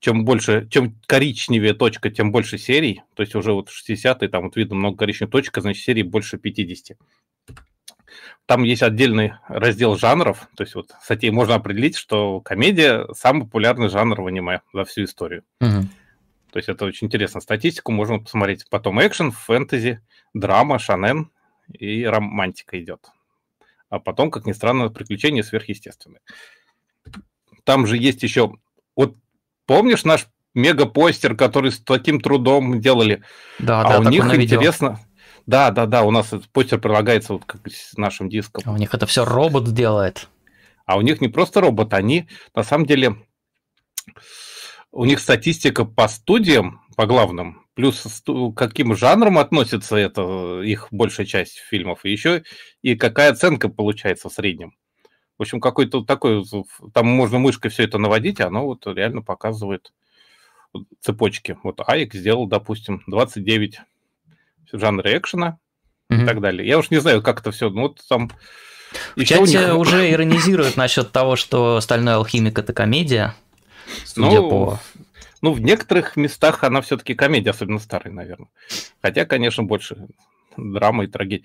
чем 0.00 0.24
больше, 0.24 0.68
чем 0.70 0.96
коричневее 1.06 1.74
точка, 1.74 2.10
тем 2.10 2.32
больше 2.32 2.58
серий. 2.58 3.02
То 3.14 3.22
есть 3.22 3.34
уже 3.34 3.52
вот 3.52 3.68
60-е, 3.68 4.28
там 4.28 4.44
вот 4.44 4.56
видно 4.56 4.76
много 4.76 4.98
коричневых 4.98 5.32
точек, 5.32 5.58
значит, 5.58 5.82
серий 5.82 6.02
больше 6.02 6.38
50. 6.38 6.96
Там 8.46 8.62
есть 8.62 8.82
отдельный 8.82 9.34
раздел 9.48 9.96
жанров, 9.98 10.48
то 10.56 10.62
есть 10.62 10.74
вот 10.74 10.90
кстати, 10.98 11.26
можно 11.26 11.56
определить, 11.56 11.96
что 11.96 12.40
комедия 12.40 13.06
самый 13.12 13.44
популярный 13.44 13.90
жанр 13.90 14.22
в 14.22 14.26
аниме 14.26 14.62
за 14.72 14.84
всю 14.86 15.04
историю. 15.04 15.42
Угу. 15.60 15.82
То 16.52 16.56
есть 16.56 16.68
это 16.70 16.86
очень 16.86 17.08
интересная 17.08 17.42
статистика, 17.42 17.92
можно 17.92 18.20
посмотреть. 18.20 18.64
Потом 18.70 19.04
экшен, 19.04 19.32
фэнтези, 19.32 20.00
драма, 20.32 20.78
шанен 20.78 21.30
и 21.70 22.04
романтика 22.04 22.80
идет. 22.80 23.10
А 23.90 23.98
потом, 23.98 24.30
как 24.30 24.46
ни 24.46 24.52
странно, 24.52 24.90
приключения 24.90 25.42
сверхъестественные. 25.42 26.20
Там 27.64 27.86
же 27.86 27.96
есть 27.96 28.22
еще... 28.22 28.52
Вот 28.96 29.16
помнишь 29.66 30.04
наш 30.04 30.26
мега-постер, 30.54 31.36
который 31.36 31.72
с 31.72 31.78
таким 31.78 32.20
трудом 32.20 32.80
делали? 32.80 33.22
Да, 33.58 33.82
а 33.82 34.00
да, 34.00 34.00
у 34.00 34.10
них 34.10 34.24
интересно... 34.34 35.00
Да, 35.46 35.70
да, 35.70 35.86
да, 35.86 36.02
у 36.02 36.10
нас 36.10 36.26
этот 36.26 36.50
постер 36.50 36.78
прилагается 36.78 37.32
вот 37.32 37.46
как 37.46 37.66
с 37.68 37.96
нашим 37.96 38.28
диском. 38.28 38.62
А 38.66 38.72
у 38.72 38.76
них 38.76 38.92
это 38.92 39.06
все 39.06 39.24
робот 39.24 39.72
делает. 39.72 40.28
А 40.84 40.98
у 40.98 41.00
них 41.00 41.22
не 41.22 41.28
просто 41.28 41.62
робот, 41.62 41.94
они 41.94 42.28
на 42.54 42.62
самом 42.62 42.84
деле 42.84 43.16
у 44.90 45.04
них 45.06 45.20
статистика 45.20 45.84
по 45.86 46.08
студиям, 46.08 46.82
по 46.96 47.06
главным, 47.06 47.66
плюс 47.78 48.24
каким 48.56 48.96
жанром 48.96 49.38
относится 49.38 49.94
это 49.94 50.62
их 50.62 50.88
большая 50.90 51.26
часть 51.26 51.58
фильмов, 51.58 52.00
и 52.04 52.10
еще 52.10 52.42
и 52.82 52.96
какая 52.96 53.30
оценка 53.30 53.68
получается 53.68 54.28
в 54.28 54.32
среднем. 54.32 54.74
В 55.38 55.42
общем, 55.42 55.60
какой-то 55.60 56.02
такой, 56.02 56.44
там 56.92 57.06
можно 57.06 57.38
мышкой 57.38 57.70
все 57.70 57.84
это 57.84 57.98
наводить, 57.98 58.40
а 58.40 58.48
оно 58.48 58.64
вот 58.64 58.84
реально 58.88 59.22
показывает 59.22 59.92
цепочки. 61.00 61.56
Вот 61.62 61.80
Аик 61.86 62.14
сделал, 62.14 62.48
допустим, 62.48 63.04
29 63.06 63.78
жанры 64.72 65.16
экшена 65.16 65.58
mm-hmm. 66.10 66.22
и 66.24 66.26
так 66.26 66.40
далее. 66.40 66.66
Я 66.66 66.78
уж 66.78 66.90
не 66.90 67.00
знаю, 67.00 67.22
как 67.22 67.42
это 67.42 67.52
все. 67.52 67.70
Ну, 67.70 67.82
вот 67.82 68.00
там... 68.08 68.28
В 69.14 69.22
чате 69.22 69.56
них... 69.56 69.76
уже 69.76 70.10
иронизируют 70.10 70.76
насчет 70.76 71.12
того, 71.12 71.36
что 71.36 71.80
«Стальной 71.80 72.14
алхимик»— 72.14 72.58
это 72.58 72.72
комедия, 72.72 73.36
судя 74.04 74.40
ну, 74.40 74.50
по... 74.50 74.80
Ну, 75.40 75.52
в 75.52 75.60
некоторых 75.60 76.16
местах 76.16 76.64
она 76.64 76.80
все-таки 76.80 77.14
комедия, 77.14 77.50
особенно 77.50 77.78
старая, 77.78 78.12
наверное. 78.12 78.48
Хотя, 79.00 79.24
конечно, 79.24 79.62
больше 79.62 80.08
драма 80.56 81.04
и 81.04 81.06
трагедия. 81.06 81.44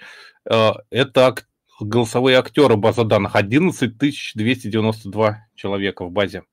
Э, 0.50 0.71
это 0.89 1.35
голосовые 1.79 2.38
актеры 2.38 2.75
база 2.75 3.03
данных. 3.03 3.35
11 3.35 3.97
292 3.97 5.47
человека 5.55 6.05
в 6.05 6.12
базе. 6.12 6.43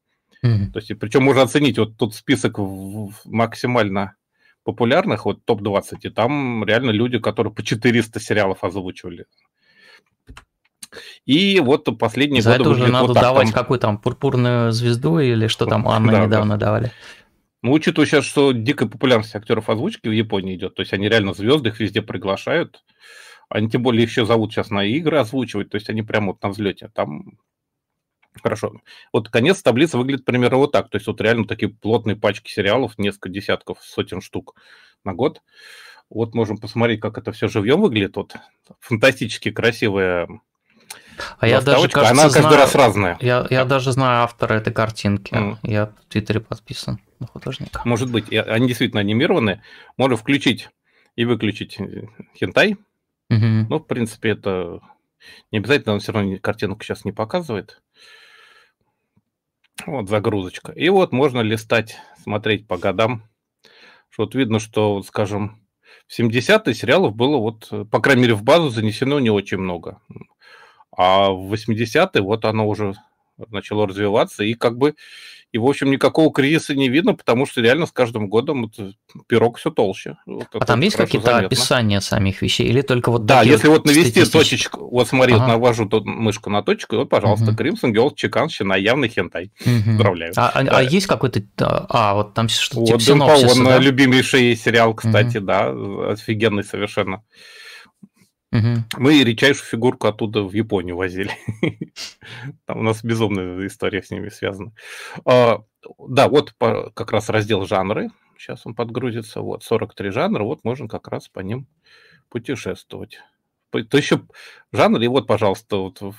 Mm-hmm. 0.45 0.71
То 0.73 0.79
есть, 0.79 0.99
причем 0.99 1.23
можно 1.23 1.43
оценить, 1.43 1.79
вот 1.79 1.97
тут 1.97 2.15
список 2.15 2.59
максимально 3.25 4.17
популярных, 4.65 5.25
вот 5.25 5.45
топ-20, 5.45 5.99
и 6.03 6.11
там 6.11 6.65
реально 6.65 6.91
люди, 6.91 7.19
которые 7.19 7.53
по 7.53 7.63
400 7.63 8.21
сериалов 8.21 8.65
озвучивали. 8.65 9.27
И 11.25 11.61
вот 11.61 11.87
последние 11.99 12.43
За 12.43 12.53
годы... 12.53 12.63
это 12.63 12.71
уже 12.71 12.87
надо 12.89 13.07
вот 13.09 13.15
давать 13.15 13.47
там... 13.47 13.53
какую 13.53 13.79
там 13.79 13.99
пурпурную 13.99 14.73
звезду 14.73 15.19
или 15.19 15.47
что 15.47 15.67
там 15.67 15.87
Анна 15.89 16.13
да, 16.13 16.25
недавно 16.27 16.57
да. 16.57 16.67
давали. 16.67 16.93
Ну, 17.63 17.73
учитывая 17.73 18.07
сейчас, 18.07 18.25
что 18.25 18.53
дикая 18.53 18.89
популярность 18.89 19.35
актеров 19.35 19.69
озвучки 19.69 20.09
в 20.09 20.13
Японии 20.13 20.57
идет, 20.57 20.75
то 20.75 20.81
есть 20.81 20.93
они 20.93 21.09
реально 21.09 21.35
звезды, 21.35 21.69
их 21.69 21.81
везде 21.81 22.01
приглашают, 22.01 22.85
они 23.51 23.69
тем 23.69 23.83
более 23.83 24.03
еще 24.03 24.25
зовут 24.25 24.53
сейчас 24.53 24.71
на 24.71 24.85
игры 24.85 25.19
озвучивать, 25.19 25.71
то 25.71 25.77
есть 25.77 25.91
они 25.91 26.03
прямо 26.03 26.29
вот 26.29 26.43
на 26.43 26.49
взлете. 26.51 26.91
Там 26.95 27.39
Хорошо. 28.43 28.73
Вот 29.13 29.29
конец 29.29 29.63
таблицы 29.63 29.99
выглядит 29.99 30.25
примерно 30.25 30.59
вот 30.59 30.73
так. 30.73 30.89
То 30.89 30.97
есть 30.97 31.07
вот 31.07 31.21
реально 31.21 31.47
такие 31.47 31.69
плотные 31.73 32.17
пачки 32.17 32.51
сериалов, 32.51 32.97
несколько 32.99 33.29
десятков, 33.29 33.83
сотен 33.83 34.21
штук 34.21 34.55
на 35.05 35.15
год. 35.15 35.43
Вот 36.09 36.35
можем 36.35 36.59
посмотреть, 36.59 37.01
как 37.01 37.19
это 37.19 37.33
все 37.33 37.49
живьем 37.49 37.81
выглядит. 37.81 38.17
Вот 38.17 38.37
фантастически 38.81 39.51
красивая 39.51 40.29
а 41.39 41.47
я 41.47 41.61
даже, 41.61 41.89
кажется, 41.89 42.13
она 42.13 42.23
каждый 42.25 42.41
знаю, 42.43 42.57
раз 42.57 42.75
разная. 42.75 43.19
Я, 43.21 43.47
я 43.51 43.65
даже 43.65 43.93
знаю 43.93 44.25
автора 44.25 44.55
этой 44.55 44.73
картинки. 44.73 45.35
Mm. 45.35 45.57
Я 45.63 45.87
в 45.87 46.13
Твиттере 46.13 46.41
подписан 46.41 47.01
на 47.19 47.27
художника. 47.27 47.83
Может 47.85 48.11
быть, 48.11 48.33
они 48.33 48.69
действительно 48.69 49.01
анимированы. 49.01 49.63
Можно 49.97 50.17
включить 50.17 50.71
и 51.17 51.25
выключить 51.25 51.79
хентай. 52.37 52.77
Mm-hmm. 53.31 53.67
Ну, 53.69 53.79
в 53.79 53.87
принципе, 53.87 54.31
это 54.31 54.81
не 55.53 55.59
обязательно, 55.59 55.95
он 55.95 56.01
все 56.01 56.13
равно 56.13 56.39
картинку 56.39 56.83
сейчас 56.83 57.05
не 57.05 57.13
показывает. 57.13 57.83
Вот 59.87 60.09
загрузочка. 60.09 60.73
И 60.73 60.89
вот 60.89 61.13
можно 61.13 61.41
листать, 61.41 61.97
смотреть 62.23 62.67
по 62.67 62.77
годам. 62.77 63.25
Что 64.11 64.25
вот 64.25 64.35
видно, 64.35 64.59
что, 64.59 65.03
скажем, 65.03 65.63
в 66.07 66.19
70-е 66.19 66.75
сериалов 66.75 67.15
было 67.15 67.37
вот, 67.37 67.71
по 67.91 68.01
крайней 68.01 68.23
мере, 68.23 68.35
в 68.35 68.43
базу 68.43 68.71
занесено 68.71 69.21
не 69.21 69.31
очень 69.31 69.59
много. 69.59 70.01
А 71.03 71.31
в 71.31 71.55
80-е 71.55 72.21
вот 72.21 72.45
оно 72.45 72.69
уже 72.69 72.93
начало 73.49 73.87
развиваться, 73.87 74.45
и 74.45 74.53
как 74.53 74.77
бы 74.77 74.97
и, 75.51 75.57
в 75.57 75.65
общем, 75.65 75.91
никакого 75.91 76.31
кризиса 76.31 76.75
не 76.75 76.91
видно, 76.91 77.15
потому 77.15 77.47
что 77.47 77.63
реально 77.63 77.87
с 77.87 77.91
каждым 77.91 78.29
годом 78.29 78.71
вот, 78.77 78.95
пирог 79.27 79.57
все 79.57 79.71
толще. 79.71 80.19
Вот 80.27 80.47
а 80.53 80.65
там 80.67 80.81
есть 80.81 80.97
какие-то 80.97 81.39
описания 81.39 82.03
самих 82.03 82.43
вещей? 82.43 82.69
Или 82.69 82.83
только 82.83 83.11
вот 83.11 83.25
Да, 83.25 83.43
если 83.43 83.69
вот 83.69 83.87
навести 83.87 84.27
точечку, 84.27 84.91
вот 84.91 85.09
смотри, 85.09 85.33
ага. 85.33 85.45
вот 85.45 85.49
навожу 85.49 85.87
тут 85.87 86.05
мышку 86.05 86.51
на 86.51 86.63
точку, 86.63 86.97
и 86.97 86.99
вот, 86.99 87.09
пожалуйста, 87.09 87.53
угу. 87.53 87.63
Crimson 87.63 87.93
Girl 87.93 88.15
Чеканщина, 88.15 88.75
явный 88.75 89.09
хентай. 89.09 89.51
Угу. 89.65 89.87
Поздравляю. 89.87 90.35
А, 90.37 90.51
а, 90.51 90.63
да. 90.63 90.77
а 90.77 90.83
есть 90.83 91.07
какой-то... 91.07 91.43
А, 91.57 92.15
вот 92.15 92.35
там 92.35 92.51
что-то 92.51 92.81
вот, 92.81 92.87
типа 92.87 93.01
синопсиса, 93.01 93.65
да? 93.65 93.79
любимейший 93.79 94.55
сериал, 94.55 94.93
кстати, 94.93 95.39
угу. 95.39 95.47
да, 95.47 95.71
офигенный 96.13 96.63
совершенно. 96.63 97.25
Угу. 98.53 98.99
Мы 98.99 99.23
редчайшую 99.23 99.67
фигурку 99.67 100.09
оттуда 100.09 100.43
в 100.43 100.53
Японию 100.53 100.97
возили. 100.97 101.31
Там 102.67 102.81
у 102.81 102.83
нас 102.83 103.05
безумная 103.05 103.67
история 103.67 104.03
с 104.03 104.11
ними 104.11 104.29
связана. 104.29 104.73
А, 105.25 105.63
да, 105.99 106.29
вот 106.29 106.55
как 106.59 107.13
раз 107.13 107.29
раздел 107.29 107.65
жанры. 107.67 108.11
Сейчас 108.37 108.67
он 108.67 108.75
подгрузится. 108.75 109.41
Вот 109.41 109.63
43 109.63 110.11
жанра. 110.11 110.43
Вот 110.43 110.65
можно 110.65 110.89
как 110.89 111.09
раз 111.09 111.29
по 111.29 111.41
ним 111.41 111.67
путешествовать. 112.29 113.21
То 113.71 113.97
еще 113.97 114.23
жанр, 114.73 115.01
и 115.01 115.07
вот, 115.07 115.29
пожалуйста, 115.29 115.77
вот 115.77 116.03
у 116.03 116.15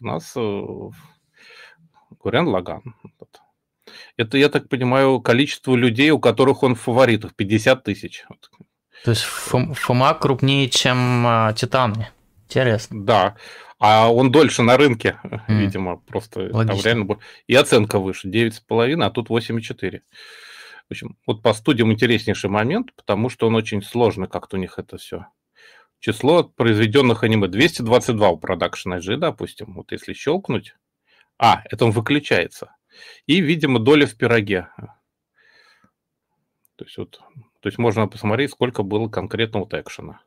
нас 0.00 0.32
э, 0.34 0.62
Гурен 2.20 2.48
Лаган. 2.48 2.82
Это, 4.16 4.38
я 4.38 4.48
так 4.48 4.68
понимаю, 4.70 5.20
количество 5.20 5.74
людей, 5.74 6.10
у 6.10 6.18
которых 6.18 6.62
он 6.62 6.74
в 6.74 6.80
фаворитах, 6.80 7.34
50 7.34 7.84
тысяч. 7.84 8.24
То 9.04 9.10
есть 9.10 9.22
Фома 9.22 10.14
крупнее, 10.14 10.68
чем 10.68 11.26
а, 11.26 11.52
Титаны. 11.52 12.08
Интересно. 12.48 13.04
Да. 13.04 13.36
А 13.78 14.10
он 14.10 14.32
дольше 14.32 14.62
на 14.62 14.76
рынке, 14.76 15.18
mm. 15.24 15.42
видимо, 15.48 15.98
просто 15.98 16.48
там 16.50 16.80
реально... 16.82 17.18
И 17.46 17.54
оценка 17.54 17.98
выше, 17.98 18.28
9,5, 18.28 19.04
а 19.04 19.10
тут 19.10 19.28
8,4. 19.28 20.00
В 20.88 20.92
общем, 20.92 21.16
вот 21.26 21.42
по 21.42 21.52
студиям 21.52 21.92
интереснейший 21.92 22.48
момент, 22.48 22.94
потому 22.94 23.28
что 23.28 23.48
он 23.48 23.54
очень 23.56 23.82
сложный, 23.82 24.28
как-то 24.28 24.56
у 24.56 24.60
них 24.60 24.78
это 24.78 24.96
все. 24.98 25.26
Число 25.98 26.44
произведенных 26.44 27.24
аниме 27.24 27.48
222 27.48 28.30
у 28.30 28.38
Production 28.38 28.98
IG, 28.98 29.16
допустим, 29.16 29.74
вот 29.74 29.92
если 29.92 30.12
щелкнуть. 30.12 30.76
А, 31.38 31.62
это 31.70 31.84
он 31.84 31.90
выключается. 31.90 32.76
И, 33.26 33.40
видимо, 33.40 33.78
доля 33.78 34.06
в 34.06 34.16
пироге. 34.16 34.68
То 36.76 36.84
есть 36.84 36.96
вот 36.98 37.20
то 37.60 37.68
есть 37.68 37.78
можно 37.78 38.08
посмотреть, 38.08 38.52
сколько 38.52 38.82
было 38.82 39.08
конкретно 39.08 39.60
вот 39.60 39.74
экшена. 39.74 40.20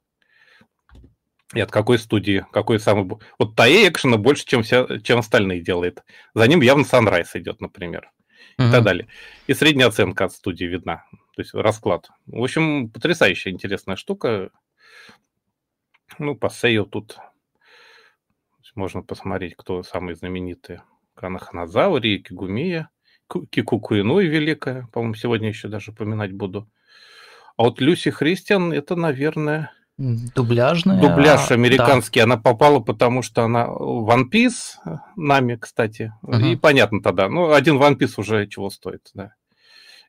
И 1.53 1.59
от 1.59 1.71
какой 1.71 1.97
студии, 1.97 2.45
какой 2.51 2.79
самый... 2.79 3.09
Вот 3.39 3.55
Таэ 3.55 3.87
экшена 3.87 4.17
больше, 4.17 4.45
чем, 4.45 4.61
вся, 4.61 4.99
чем 4.99 5.19
остальные 5.19 5.61
делает. 5.61 6.03
За 6.35 6.47
ним 6.47 6.61
явно 6.61 6.83
Sunrise 6.83 7.29
идет, 7.33 7.59
например. 7.59 8.11
И 8.57 8.61
mm-hmm. 8.61 8.71
так 8.71 8.83
далее. 8.83 9.07
И 9.47 9.53
средняя 9.53 9.87
оценка 9.87 10.25
от 10.25 10.33
студии 10.33 10.65
видна. 10.65 11.05
То 11.35 11.41
есть 11.41 11.53
расклад. 11.53 12.09
В 12.27 12.43
общем, 12.43 12.89
потрясающая 12.89 13.51
интересная 13.51 13.95
штука. 13.95 14.51
Ну, 16.19 16.35
по 16.35 16.49
Сейю 16.49 16.85
тут 16.85 17.17
можно 18.75 19.01
посмотреть, 19.01 19.55
кто 19.55 19.83
самые 19.83 20.15
знаменитые. 20.15 20.83
Канаханазаури, 21.15 22.19
Кигумия, 22.19 22.89
Кикукуину 23.27 24.19
и 24.19 24.27
Великая. 24.27 24.87
По-моему, 24.93 25.15
сегодня 25.15 25.49
еще 25.49 25.67
даже 25.67 25.91
упоминать 25.91 26.31
буду. 26.31 26.69
А 27.59 27.63
вот 27.63 27.81
Люси 27.81 28.09
Христиан, 28.09 28.71
это, 28.71 28.95
наверное... 28.95 29.73
Дубляжная. 29.97 31.01
Дубляж 31.01 31.51
американский. 31.51 32.21
Да. 32.21 32.23
Она 32.23 32.37
попала, 32.37 32.79
потому 32.79 33.21
что 33.21 33.43
она 33.43 33.65
One 33.65 34.31
Piece 34.31 34.77
нами, 35.17 35.57
кстати. 35.57 36.13
Угу. 36.21 36.37
И 36.37 36.55
понятно 36.55 37.01
тогда. 37.01 37.27
Ну, 37.27 37.51
один 37.51 37.75
One 37.75 37.97
Piece 37.97 38.13
уже 38.15 38.47
чего 38.47 38.69
стоит, 38.69 39.09
да 39.13 39.33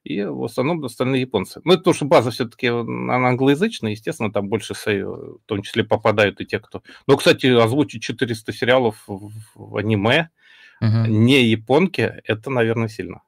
и 0.04 0.22
в 0.22 0.44
основном 0.44 0.82
остальные 0.84 1.22
японцы. 1.22 1.60
Ну, 1.64 1.72
это 1.72 1.80
потому 1.80 1.94
что 1.94 2.04
база 2.06 2.30
все-таки 2.30 2.68
она 2.68 3.28
англоязычная, 3.28 3.90
естественно, 3.90 4.32
там 4.32 4.48
больше, 4.48 4.72
в 4.72 5.40
том 5.44 5.62
числе, 5.62 5.84
попадают 5.84 6.40
и 6.40 6.46
те, 6.46 6.58
кто... 6.58 6.82
Но, 7.06 7.18
кстати, 7.18 7.48
озвучить 7.48 8.02
400 8.02 8.50
сериалов 8.52 9.04
в 9.06 9.76
аниме 9.76 10.30
угу. 10.80 11.04
не 11.06 11.44
японки, 11.44 12.14
это, 12.24 12.48
наверное, 12.48 12.88
сильно. 12.88 13.20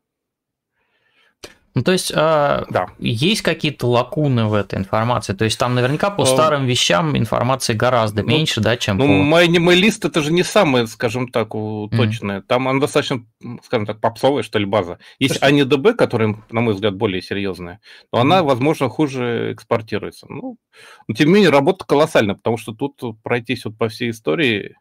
Ну, 1.75 1.83
то 1.83 1.93
есть, 1.93 2.13
а, 2.15 2.67
да. 2.69 2.89
есть 2.99 3.41
какие-то 3.41 3.87
лакуны 3.87 4.45
в 4.45 4.53
этой 4.53 4.79
информации? 4.79 5.33
То 5.33 5.45
есть, 5.45 5.59
там 5.59 5.75
наверняка 5.75 6.11
по 6.11 6.27
старым 6.27 6.67
вещам 6.67 7.17
информации 7.17 7.73
гораздо 7.73 8.23
ну, 8.23 8.29
меньше, 8.29 8.61
да, 8.61 8.77
чем 8.77 8.99
ну, 8.99 9.07
по... 9.07 9.13
мой 9.13 9.45
аниме-лист 9.45 10.05
это 10.05 10.21
же 10.21 10.33
не 10.33 10.43
самое, 10.43 10.87
скажем 10.87 11.29
так, 11.29 11.49
точное. 11.51 12.41
Mm-hmm. 12.41 12.47
Там 12.47 12.69
она 12.69 12.81
достаточно, 12.81 13.25
скажем 13.65 13.87
так, 13.87 14.01
попсовая, 14.01 14.43
что 14.43 14.59
ли, 14.59 14.67
база. 14.67 14.99
Есть 15.19 15.37
что... 15.37 15.47
АниДБ, 15.47 15.97
которая, 15.97 16.37
на 16.51 16.61
мой 16.61 16.75
взгляд, 16.75 16.95
более 16.95 17.23
серьезная, 17.23 17.81
но 18.13 18.19
mm-hmm. 18.19 18.23
она, 18.23 18.43
возможно, 18.43 18.89
хуже 18.89 19.53
экспортируется. 19.53 20.27
Ну, 20.29 20.59
но, 21.09 21.15
тем 21.15 21.29
не 21.29 21.35
менее, 21.35 21.51
работа 21.51 21.87
колоссальная, 21.87 22.35
потому 22.35 22.59
что 22.59 22.73
тут 22.73 23.01
пройтись 23.23 23.65
вот 23.65 23.79
по 23.79 23.89
всей 23.89 24.11
истории 24.11 24.77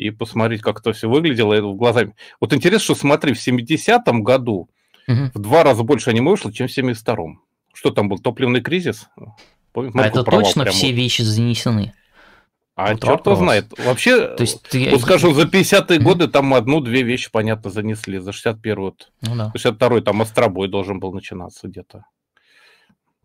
и 0.00 0.10
посмотреть, 0.10 0.62
как 0.62 0.80
это 0.80 0.92
все 0.92 1.08
выглядело 1.08 1.52
это 1.52 1.66
глазами. 1.72 2.14
Вот 2.40 2.52
интересно, 2.54 2.84
что 2.84 2.94
смотри, 2.94 3.34
в 3.34 3.46
70-м 3.46 4.22
году 4.22 4.69
Угу. 5.08 5.30
В 5.34 5.38
два 5.38 5.62
раза 5.64 5.82
больше 5.82 6.10
аниме 6.10 6.30
вышло, 6.30 6.52
чем 6.52 6.68
в 6.68 6.76
72-м. 6.76 7.42
Что 7.72 7.90
там 7.90 8.08
был? 8.08 8.18
Топливный 8.18 8.60
кризис? 8.60 9.08
Помню, 9.72 9.92
а 9.94 10.06
это 10.06 10.24
точно 10.24 10.62
прямо. 10.62 10.76
все 10.76 10.92
вещи 10.92 11.22
занесены? 11.22 11.94
А 12.74 12.92
вот 12.92 13.02
черт 13.02 13.26
его 13.26 13.36
знает. 13.36 13.66
Вообще, 13.78 14.28
То 14.28 14.42
есть, 14.42 14.62
ты... 14.62 14.90
вот 14.90 15.02
скажем, 15.02 15.34
за 15.34 15.42
50-е 15.42 15.98
mm 15.98 16.02
годы 16.02 16.28
там 16.28 16.54
одну-две 16.54 17.02
вещи, 17.02 17.30
понятно, 17.30 17.70
занесли. 17.70 18.18
За 18.18 18.30
61-й, 18.30 18.94
ну, 19.22 19.36
да. 19.36 19.52
62-й 19.54 20.02
там 20.02 20.22
Остробой 20.22 20.68
должен 20.68 20.98
был 20.98 21.12
начинаться 21.12 21.68
где-то. 21.68 22.04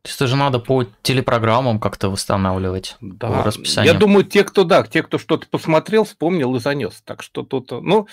То 0.01 0.09
есть 0.09 0.17
это 0.17 0.27
же 0.27 0.35
надо 0.35 0.59
по 0.59 0.83
телепрограммам 1.01 1.79
как-то 1.79 2.09
восстанавливать 2.09 2.95
да. 3.01 3.41
расписание. 3.41 3.91
Я 3.91 3.97
думаю, 3.97 4.23
те, 4.23 4.43
кто 4.43 4.63
да, 4.63 4.83
те, 4.83 5.01
кто 5.01 5.17
что-то 5.17 5.47
посмотрел, 5.49 6.03
вспомнил 6.03 6.55
и 6.55 6.59
занес. 6.59 7.01
Так 7.03 7.23
что 7.23 7.41
тут, 7.41 7.71
ну, 7.71 8.07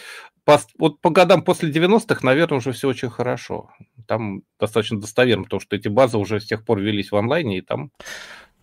по, 0.45 0.61
вот 0.79 1.01
по 1.01 1.11
годам 1.11 1.43
после 1.43 1.71
90-х, 1.71 2.21
наверное, 2.23 2.59
уже 2.59 2.73
все 2.73 2.89
очень 2.89 3.11
хорошо. 3.11 3.71
Там 4.07 4.43
достаточно 4.59 5.01
достоверно, 5.01 5.45
потому 5.45 5.61
что 5.61 5.77
эти 5.77 5.89
базы 5.89 6.19
уже 6.19 6.41
с 6.41 6.47
тех 6.47 6.65
пор 6.65 6.81
велись 6.81 7.13
в 7.13 7.17
онлайне, 7.17 7.59
и 7.59 7.61
там... 7.61 7.91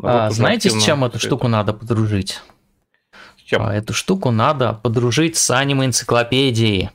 А, 0.01 0.29
знаете, 0.29 0.69
с 0.69 0.83
чем 0.83 1.03
эту 1.03 1.19
штуку 1.19 1.47
это. 1.47 1.51
надо 1.51 1.73
подружить? 1.73 2.41
С 3.37 3.41
чем? 3.41 3.63
А, 3.63 3.73
эту 3.73 3.93
штуку 3.93 4.31
надо 4.31 4.73
подружить 4.73 5.37
с 5.37 5.51
аниме-энциклопедией. 5.51 6.89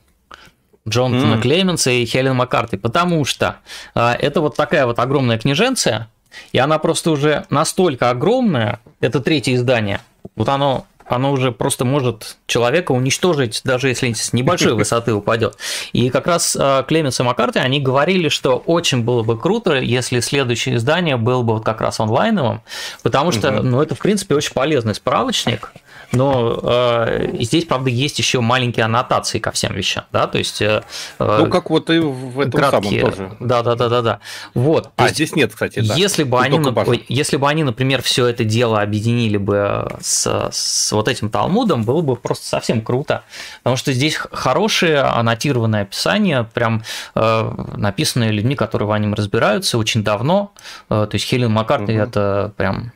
Джонатана 0.87 1.35
mm. 1.35 1.41
Клеменса 1.41 1.89
и 1.89 2.05
Хелен 2.05 2.35
Маккарти, 2.35 2.77
потому 2.77 3.25
что 3.25 3.57
а, 3.95 4.13
это 4.13 4.41
вот 4.41 4.55
такая 4.55 4.85
вот 4.85 4.99
огромная 4.99 5.39
книженция, 5.39 6.09
и 6.51 6.59
она 6.59 6.77
просто 6.77 7.09
уже 7.09 7.45
настолько 7.49 8.11
огромная, 8.11 8.81
это 8.99 9.19
третье 9.19 9.55
издание, 9.55 10.01
вот 10.35 10.47
оно 10.47 10.85
оно 11.07 11.31
уже 11.31 11.51
просто 11.51 11.85
может 11.85 12.37
человека 12.47 12.91
уничтожить, 12.91 13.61
даже 13.63 13.89
если 13.89 14.13
с 14.13 14.33
небольшой 14.33 14.73
высоты 14.75 15.13
упадет. 15.13 15.57
И 15.93 16.09
как 16.09 16.27
раз 16.27 16.55
э, 16.59 16.83
Клеменс 16.87 17.19
и 17.19 17.23
Маккарти, 17.23 17.59
они 17.59 17.79
говорили, 17.79 18.29
что 18.29 18.57
очень 18.57 19.03
было 19.03 19.23
бы 19.23 19.37
круто, 19.37 19.75
если 19.75 20.19
следующее 20.19 20.75
издание 20.75 21.17
было 21.17 21.41
бы 21.41 21.53
вот 21.53 21.65
как 21.65 21.81
раз 21.81 21.99
онлайновым, 21.99 22.61
потому 23.03 23.31
что, 23.31 23.51
ну, 23.51 23.81
это, 23.81 23.95
в 23.95 23.99
принципе, 23.99 24.35
очень 24.35 24.53
полезный 24.53 24.95
справочник, 24.95 25.71
но 26.11 26.59
э, 26.63 27.35
здесь, 27.39 27.65
правда, 27.65 27.89
есть 27.89 28.19
еще 28.19 28.41
маленькие 28.41 28.85
аннотации 28.85 29.39
ко 29.39 29.51
всем 29.51 29.73
вещам, 29.73 30.05
да, 30.11 30.27
то 30.27 30.37
есть... 30.37 30.61
Э, 30.61 30.83
ну, 31.19 31.47
как 31.47 31.69
вот 31.69 31.89
и 31.89 31.99
в 31.99 32.39
этом 32.39 32.51
краткие, 32.51 33.01
самом 33.01 33.15
тоже. 33.15 33.31
Да, 33.39 33.63
да, 33.63 33.75
да, 33.75 33.89
да, 33.89 34.01
да. 34.01 34.19
Вот. 34.53 34.91
А, 34.95 35.03
есть, 35.03 35.15
здесь 35.15 35.35
нет, 35.35 35.53
кстати, 35.53 35.79
да. 35.79 35.95
Если 35.95 36.23
бы, 36.23 36.39
они, 36.39 36.59
если 37.07 37.37
бы 37.37 37.47
они, 37.47 37.63
например, 37.63 38.01
все 38.01 38.27
это 38.27 38.43
дело 38.43 38.81
объединили 38.81 39.37
бы 39.37 39.87
с, 40.01 40.49
с 40.51 40.91
вот 40.91 41.07
этим 41.07 41.29
Талмудом, 41.29 41.83
было 41.83 42.01
бы 42.01 42.15
просто 42.15 42.47
совсем 42.47 42.81
круто, 42.81 43.23
потому 43.63 43.77
что 43.77 43.93
здесь 43.93 44.15
хорошее 44.15 45.01
аннотированное 45.01 45.83
описание, 45.83 46.47
прям 46.53 46.83
э, 47.15 47.51
написанное 47.77 48.31
людьми, 48.31 48.55
которые 48.55 48.87
в 48.87 48.97
нем 48.97 49.13
разбираются 49.13 49.77
очень 49.77 50.03
давно, 50.03 50.53
э, 50.89 51.07
то 51.09 51.15
есть 51.15 51.25
Хелен 51.25 51.51
Маккартни 51.51 51.95
угу. 51.95 52.03
это 52.03 52.53
прям 52.55 52.91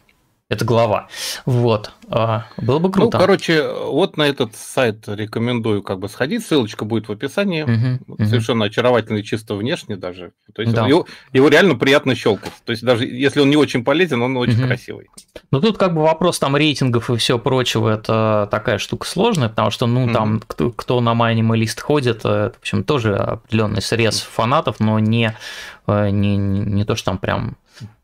это 0.50 0.66
глава. 0.66 1.10
Вот. 1.46 1.92
А, 2.10 2.48
было 2.58 2.80
бы 2.80 2.92
круто. 2.92 3.18
Ну, 3.18 3.22
короче, 3.22 3.72
вот 3.72 4.18
на 4.18 4.24
этот 4.24 4.56
сайт 4.56 5.08
рекомендую 5.08 5.84
как 5.84 6.00
бы 6.00 6.10
сходить. 6.10 6.44
Ссылочка 6.44 6.86
будет 6.86 7.08
в 7.08 7.12
описании. 7.12 7.62
Угу, 7.62 8.14
угу. 8.16 8.26
Совершенно 8.26 8.66
очаровательный, 8.66 9.22
чисто 9.22 9.54
внешне 9.54 9.96
даже. 9.96 10.32
То 10.56 10.64
есть 10.64 10.74
да. 10.74 10.88
его, 10.88 11.06
его 11.34 11.50
реально 11.50 11.76
приятно 11.76 12.16
щелкать. 12.16 12.52
То 12.66 12.72
есть 12.72 12.84
даже 12.84 13.06
если 13.06 13.42
он 13.42 13.52
не 13.52 13.58
очень 13.58 13.84
полезен, 13.84 14.24
он 14.24 14.36
очень 14.38 14.58
угу. 14.58 14.66
красивый. 14.66 15.10
Ну, 15.52 15.62
тут 15.62 15.78
как 15.78 15.94
бы 15.94 16.02
вопрос 16.02 16.40
там 16.40 16.56
рейтингов 16.56 17.12
и 17.12 17.18
все 17.18 17.38
прочего, 17.38 17.88
это 17.90 18.48
такая 18.50 18.80
штука 18.80 19.08
сложная, 19.08 19.50
потому 19.50 19.70
что, 19.70 19.86
ну, 19.86 20.12
там, 20.12 20.38
угу. 20.38 20.44
кто, 20.48 20.72
кто 20.72 21.00
на 21.00 21.14
MyAnimeList 21.14 21.80
ходит, 21.80 22.18
это, 22.20 22.54
в 22.56 22.60
общем, 22.60 22.84
тоже 22.84 23.16
определенный 23.16 23.84
срез 23.84 24.22
фанатов, 24.22 24.80
но 24.80 24.98
не, 24.98 25.38
э, 25.86 26.10
не, 26.10 26.38
не 26.38 26.86
то, 26.86 26.96
что 26.96 27.06
там 27.12 27.18
прям 27.20 27.56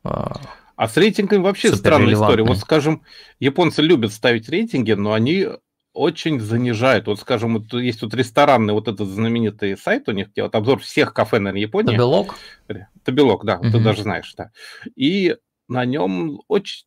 э, 0.04 0.28
а 0.76 0.88
с 0.88 0.98
рейтингами 0.98 1.42
вообще 1.42 1.74
странная 1.76 2.14
история. 2.14 2.44
Вот, 2.44 2.58
скажем, 2.58 3.04
японцы 3.40 3.82
любят 3.82 4.12
ставить 4.12 4.50
рейтинги, 4.50 4.92
но 4.92 5.14
они 5.14 5.48
очень 5.94 6.40
занижают. 6.40 7.08
Вот, 7.08 7.20
скажем, 7.20 7.58
вот 7.58 7.74
есть 7.82 8.02
вот 8.02 8.14
ресторанный 8.14 8.74
вот 8.74 8.88
этот 8.88 9.08
знаменитый 9.08 9.78
сайт 9.78 10.10
у 10.10 10.12
них, 10.12 10.32
где 10.32 10.44
вот 10.44 10.54
обзор 10.56 10.80
всех 10.80 11.14
кафе 11.14 11.40
на 11.40 11.50
Японии. 11.50 11.92
Табелок? 11.92 12.36
Табелок, 13.04 13.46
да, 13.46 13.58
угу. 13.58 13.72
ты 13.72 13.80
даже 13.80 14.04
знаешь, 14.04 14.34
да. 14.38 14.52
И 14.96 15.38
на 15.70 15.86
нем 15.86 16.42
очень, 16.48 16.86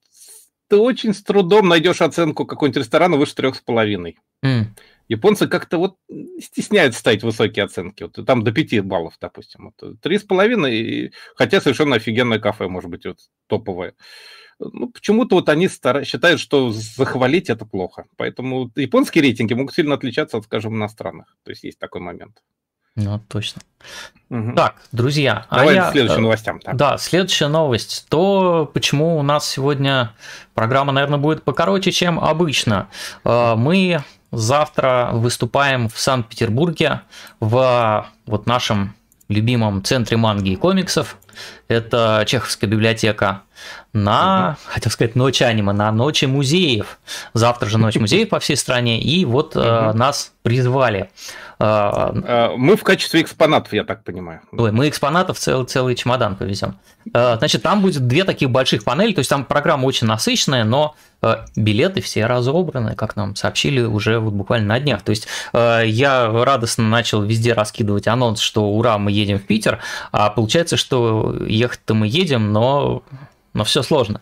ты 0.69 0.77
очень 0.77 1.15
с 1.15 1.23
трудом 1.23 1.69
найдешь 1.69 2.03
оценку 2.03 2.45
какого-нибудь 2.45 2.83
ресторана 2.83 3.17
выше 3.17 3.35
трех 3.35 3.57
с 3.57 3.61
половиной. 3.61 4.19
Mm 4.45 4.67
японцы 5.09 5.49
как-то 5.49 5.79
вот 5.79 5.97
стесняются 6.41 7.01
ставить 7.01 7.23
высокие 7.23 7.65
оценки. 7.65 8.05
Вот 8.05 8.27
там 8.27 8.45
до 8.45 8.53
5 8.53 8.81
баллов, 8.85 9.15
допустим. 9.21 9.73
Вот, 9.81 10.01
3,5, 10.03 11.13
хотя 11.35 11.61
совершенно 11.61 11.97
офигенное 11.97 12.39
кафе, 12.39 12.69
может 12.69 12.91
быть, 12.91 13.07
вот, 13.07 13.19
топовое. 13.47 13.95
Ну, 14.61 14.89
почему-то 14.89 15.37
вот 15.37 15.49
они 15.49 15.69
стар... 15.69 16.05
считают, 16.05 16.41
что 16.41 16.73
захвалить 16.73 17.49
это 17.49 17.65
плохо. 17.65 18.07
Поэтому 18.17 18.71
японские 18.75 19.23
рейтинги 19.23 19.55
могут 19.55 19.75
сильно 19.75 19.95
отличаться 19.95 20.37
от, 20.37 20.45
скажем, 20.45 20.75
иностранных. 20.75 21.37
То 21.45 21.51
есть 21.51 21.63
есть 21.63 21.79
такой 21.79 22.01
момент. 22.01 22.43
Ну, 22.97 23.21
точно. 23.29 23.63
Угу. 24.31 24.55
Так, 24.57 24.83
друзья. 24.91 25.47
А 25.49 25.59
Давай 25.59 25.79
а 25.79 25.89
к 25.89 25.93
следующим 25.93 26.23
новостям. 26.23 26.59
Так. 26.59 26.75
Да, 26.75 26.99
следующая 26.99 27.47
новость. 27.47 28.07
То, 28.09 28.69
почему 28.75 29.17
у 29.17 29.23
нас 29.23 29.49
сегодня 29.49 30.13
программа, 30.55 30.93
наверное, 30.93 31.21
будет 31.21 31.45
покороче, 31.45 31.93
чем 31.93 32.19
обычно. 32.19 32.89
А, 33.23 33.55
мы 33.55 34.03
завтра 34.31 35.11
выступаем 35.13 35.89
в 35.89 35.99
Санкт-Петербурге 35.99 37.03
в 37.41 38.07
вот 38.27 38.47
нашем 38.47 38.95
любимом 39.29 39.85
центре 39.85 40.17
манги 40.17 40.51
и 40.51 40.57
комиксов. 40.57 41.19
Это 41.69 42.25
Чеховская 42.27 42.69
библиотека 42.69 43.43
на, 43.93 44.51
угу. 44.51 44.73
хотел 44.73 44.91
сказать, 44.91 45.15
ночь 45.15 45.43
аниме, 45.43 45.73
на 45.73 45.93
ночи 45.93 46.25
музеев. 46.25 46.99
Завтра 47.35 47.69
же 47.69 47.79
ночь 47.79 47.97
музеев 48.01 48.29
по 48.29 48.41
всей 48.41 48.57
стране, 48.57 49.01
и 49.01 49.25
вот 49.25 49.57
угу. 49.57 49.65
э, 49.65 49.93
нас 49.93 50.33
призвали. 50.43 51.11
Э, 51.61 52.13
э, 52.15 52.51
мы 52.57 52.77
в 52.77 52.85
качестве 52.85 53.23
экспонатов, 53.23 53.73
я 53.73 53.85
так 53.85 54.05
понимаю. 54.05 54.41
Мы 54.53 54.89
экспонатов 54.89 55.39
целый, 55.39 55.67
целый 55.67 55.95
чемодан 55.95 56.37
повезем. 56.37 56.79
Э, 57.13 57.37
значит, 57.39 57.63
там 57.63 57.83
будет 57.83 58.07
две 58.07 58.25
таких 58.25 58.51
больших 58.51 58.85
панели, 58.85 59.13
то 59.13 59.21
есть 59.21 59.31
там 59.31 59.45
программа 59.45 59.85
очень 59.87 60.07
насыщенная, 60.07 60.65
но 60.65 60.95
билеты 61.57 62.01
все 62.01 62.27
разобраны, 62.27 62.95
как 62.95 63.17
нам 63.17 63.35
сообщили 63.35 63.81
уже 63.81 64.21
вот 64.21 64.35
буквально 64.35 64.69
на 64.69 64.79
днях. 64.79 65.03
То 65.03 65.11
есть 65.11 65.27
я 65.53 66.31
радостно 66.31 66.85
начал 66.85 67.23
везде 67.23 67.55
раскидывать 67.55 68.07
анонс, 68.07 68.39
что 68.39 68.67
ура, 68.67 68.99
мы 68.99 69.11
едем 69.11 69.41
в 69.41 69.43
Питер, 69.43 69.81
а 70.13 70.31
получается, 70.31 70.77
что 70.77 71.35
ехать-то 71.45 71.95
мы 71.95 72.07
едем, 72.07 72.53
но 72.53 73.03
но 73.59 73.65
все 73.65 73.83
сложно. 73.83 74.21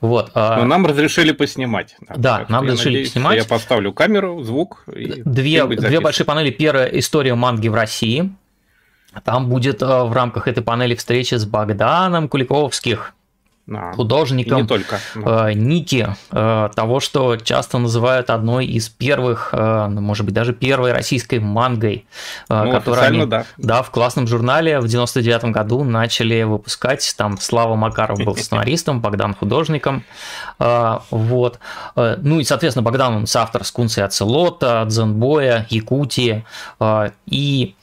Вот. 0.00 0.30
А 0.34 0.56
но 0.56 0.64
нам 0.64 0.86
разрешили 0.86 1.32
поснимать. 1.32 1.96
Да, 2.16 2.46
нам 2.48 2.64
разрешили 2.64 2.88
надеюсь, 2.88 3.08
поснимать. 3.08 3.36
Я 3.36 3.44
поставлю 3.44 3.92
камеру, 3.92 4.42
звук. 4.42 4.84
И 4.96 5.22
две, 5.24 5.66
две 5.66 6.00
большие 6.00 6.24
панели. 6.24 6.50
Первая 6.50 6.86
история 6.86 7.34
манги 7.34 7.68
в 7.68 7.74
России. 7.74 8.32
Там 9.24 9.48
будет 9.50 9.82
э, 9.82 9.86
в 9.86 10.12
рамках 10.12 10.48
этой 10.48 10.62
панели 10.62 10.94
встреча 10.94 11.36
с 11.38 11.44
Богданом 11.44 12.28
Куликовских, 12.28 13.12
а, 13.72 13.92
художником 13.92 14.62
не 14.62 14.66
только. 14.66 14.98
Э, 15.14 15.52
Ники, 15.52 16.08
э, 16.30 16.70
того, 16.74 17.00
что 17.00 17.36
часто 17.36 17.78
называют 17.78 18.30
одной 18.30 18.66
из 18.66 18.88
первых, 18.88 19.50
э, 19.52 19.86
ну, 19.88 20.00
может 20.00 20.24
быть, 20.24 20.34
даже 20.34 20.52
первой 20.52 20.92
российской 20.92 21.38
мангой, 21.38 22.06
э, 22.48 22.62
ну, 22.64 22.72
которую 22.72 23.06
они 23.06 23.26
да. 23.26 23.44
Да, 23.58 23.82
в 23.82 23.90
классном 23.90 24.26
журнале 24.26 24.80
в 24.80 24.88
99 24.88 25.44
году 25.52 25.84
начали 25.84 26.42
выпускать. 26.42 27.14
Там 27.16 27.38
Слава 27.38 27.76
Макаров 27.76 28.18
был 28.18 28.36
сценаристом, 28.36 29.00
Богдан 29.00 29.34
художником. 29.34 30.04
Э, 30.58 30.98
вот. 31.10 31.60
Э, 31.94 32.16
ну 32.20 32.40
и, 32.40 32.44
соответственно, 32.44 32.82
Богдан 32.82 33.14
он 33.14 33.26
соавтор 33.26 33.64
Скунса 33.64 34.00
и 34.00 34.04
Ацелота, 34.04 34.84
Дзенбоя, 34.86 35.66
Якутии. 35.70 36.44
Э, 36.80 37.10
и, 37.26 37.76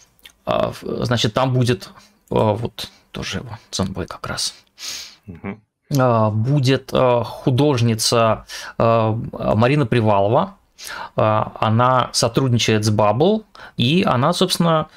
э, 0.45 0.71
значит, 0.81 1.33
там 1.33 1.53
будет 1.53 1.89
э, 2.29 2.35
вот 2.35 2.89
тоже 3.11 3.39
его 3.39 3.57
Дзенбой 3.71 4.05
как 4.05 4.27
раз. 4.27 4.53
Угу. 5.27 5.59
А, 5.95 6.29
будет 6.29 6.89
а, 6.93 7.23
художница 7.23 8.45
а, 8.77 9.13
Марина 9.55 9.85
Привалова. 9.85 10.55
Она 11.15 12.11
сотрудничает 12.13 12.85
с 12.85 12.91
Bubble, 12.91 13.45
и 13.77 14.03
она, 14.05 14.31
собственно, 14.31 14.89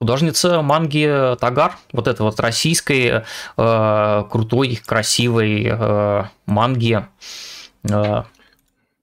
художница 0.00 0.60
манги 0.60 1.36
Тагар, 1.38 1.78
вот 1.92 2.08
это 2.08 2.24
вот 2.24 2.40
российской 2.40 3.22
крутой, 3.54 4.80
красивой 4.84 6.28
манги 6.46 7.06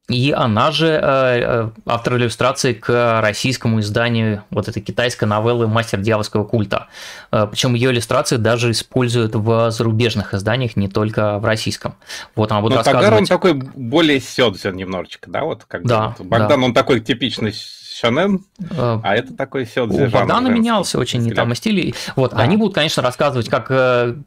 и 0.10 0.32
она 0.32 0.72
же 0.72 0.88
э, 0.88 1.00
э, 1.02 1.70
автор 1.86 2.18
иллюстрации 2.18 2.74
к 2.74 3.22
российскому 3.22 3.80
изданию 3.80 4.44
вот 4.50 4.68
этой 4.68 4.82
китайской 4.82 5.26
новеллы 5.26 5.68
«Мастер 5.68 6.00
дьявольского 6.00 6.44
культа». 6.46 6.88
Э, 7.32 7.48
Причем 7.50 7.76
ее 7.76 7.92
иллюстрации 7.92 8.38
даже 8.38 8.72
используют 8.72 9.36
в 9.36 9.70
зарубежных 9.70 10.34
изданиях, 10.34 10.76
не 10.76 10.88
только 10.88 11.38
в 11.38 11.46
российском. 11.46 11.94
Вот 12.36 12.52
она 12.52 12.62
будет 12.62 12.72
Но 12.72 12.78
рассказывать... 12.78 13.06
Тагар, 13.06 13.20
он 13.20 13.26
такой 13.28 13.54
более 13.54 14.20
сёдзен 14.20 14.76
немножечко, 14.76 15.30
да? 15.30 15.44
Вот 15.44 15.66
как 15.68 15.86
да, 15.86 16.16
вот. 16.18 16.28
Богдан, 16.28 16.60
да. 16.60 16.66
он 16.66 16.74
такой 16.74 17.02
типичный 17.02 17.54
шонен, 17.54 18.44
а 18.72 19.16
это 19.16 19.36
такой 19.36 19.68
сёдзи 19.68 20.06
У 20.06 20.10
Богдана 20.10 20.48
менялся 20.48 20.98
очень 20.98 21.22
не 21.22 21.34
там 21.34 21.52
и 21.52 21.56
стиль. 21.56 21.94
Вот, 22.16 22.32
да. 22.32 22.38
они 22.38 22.58
будут, 22.58 22.74
конечно, 22.74 23.04
рассказывать, 23.04 23.48
как... 23.48 23.70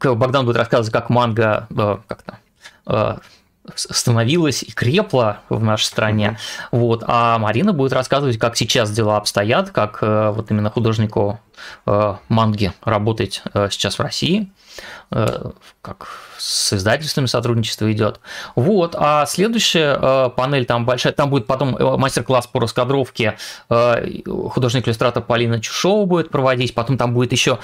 Богдан 0.01 0.45
будет 0.45 0.55
рассказывать, 0.55 0.93
как 0.93 1.09
манга... 1.09 1.67
Как-то 2.07 3.19
становилась 3.75 4.63
и 4.63 4.71
крепла 4.71 5.39
в 5.49 5.63
нашей 5.63 5.85
стране. 5.85 6.37
Mm-hmm. 6.37 6.67
Вот. 6.71 7.03
А 7.07 7.37
Марина 7.37 7.73
будет 7.73 7.93
рассказывать, 7.93 8.37
как 8.37 8.57
сейчас 8.57 8.91
дела 8.91 9.17
обстоят, 9.17 9.69
как 9.71 9.99
э, 10.01 10.31
вот 10.31 10.51
именно 10.51 10.69
художнику 10.69 11.39
э, 11.85 12.15
манги 12.29 12.73
работать 12.83 13.41
э, 13.53 13.69
сейчас 13.71 13.97
в 13.97 14.01
России. 14.01 14.51
Э, 15.15 15.51
как 15.81 16.07
с 16.37 16.73
издательствами 16.73 17.25
сотрудничество 17.25 17.91
идет. 17.91 18.19
Вот, 18.55 18.95
а 18.97 19.25
следующая 19.25 19.97
э, 20.01 20.29
панель 20.35 20.65
там 20.65 20.85
большая, 20.85 21.13
там 21.13 21.29
будет 21.29 21.45
потом 21.45 21.75
э, 21.75 21.97
мастер-класс 21.97 22.47
по 22.47 22.59
раскадровке, 22.59 23.37
художник-иллюстратор 23.69 25.21
Полина 25.21 25.61
Чушова 25.61 26.05
будет 26.05 26.29
проводить, 26.31 26.73
потом 26.73 26.97
там 26.97 27.13
будет 27.13 27.31
еще 27.31 27.59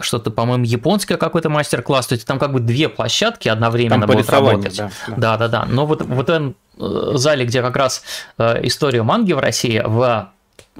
что-то, 0.00 0.30
по-моему, 0.30 0.64
японское 0.64 1.16
какой-то 1.16 1.48
мастер-класс, 1.50 2.08
то 2.08 2.14
есть 2.14 2.26
там 2.26 2.38
как 2.38 2.52
бы 2.52 2.60
две 2.60 2.88
площадки 2.88 3.48
одновременно 3.48 4.06
там 4.06 4.16
будут 4.16 4.30
работать. 4.30 4.76
Да, 4.76 4.90
да, 5.16 5.36
да, 5.36 5.48
да. 5.48 5.64
Но 5.66 5.86
вот, 5.86 6.02
вот 6.02 6.16
в 6.16 6.20
этом 6.20 6.56
зале, 6.76 7.44
где 7.44 7.62
как 7.62 7.76
раз 7.76 8.02
история 8.38 9.02
манги 9.02 9.32
в 9.32 9.38
России, 9.38 9.82
в 9.84 10.30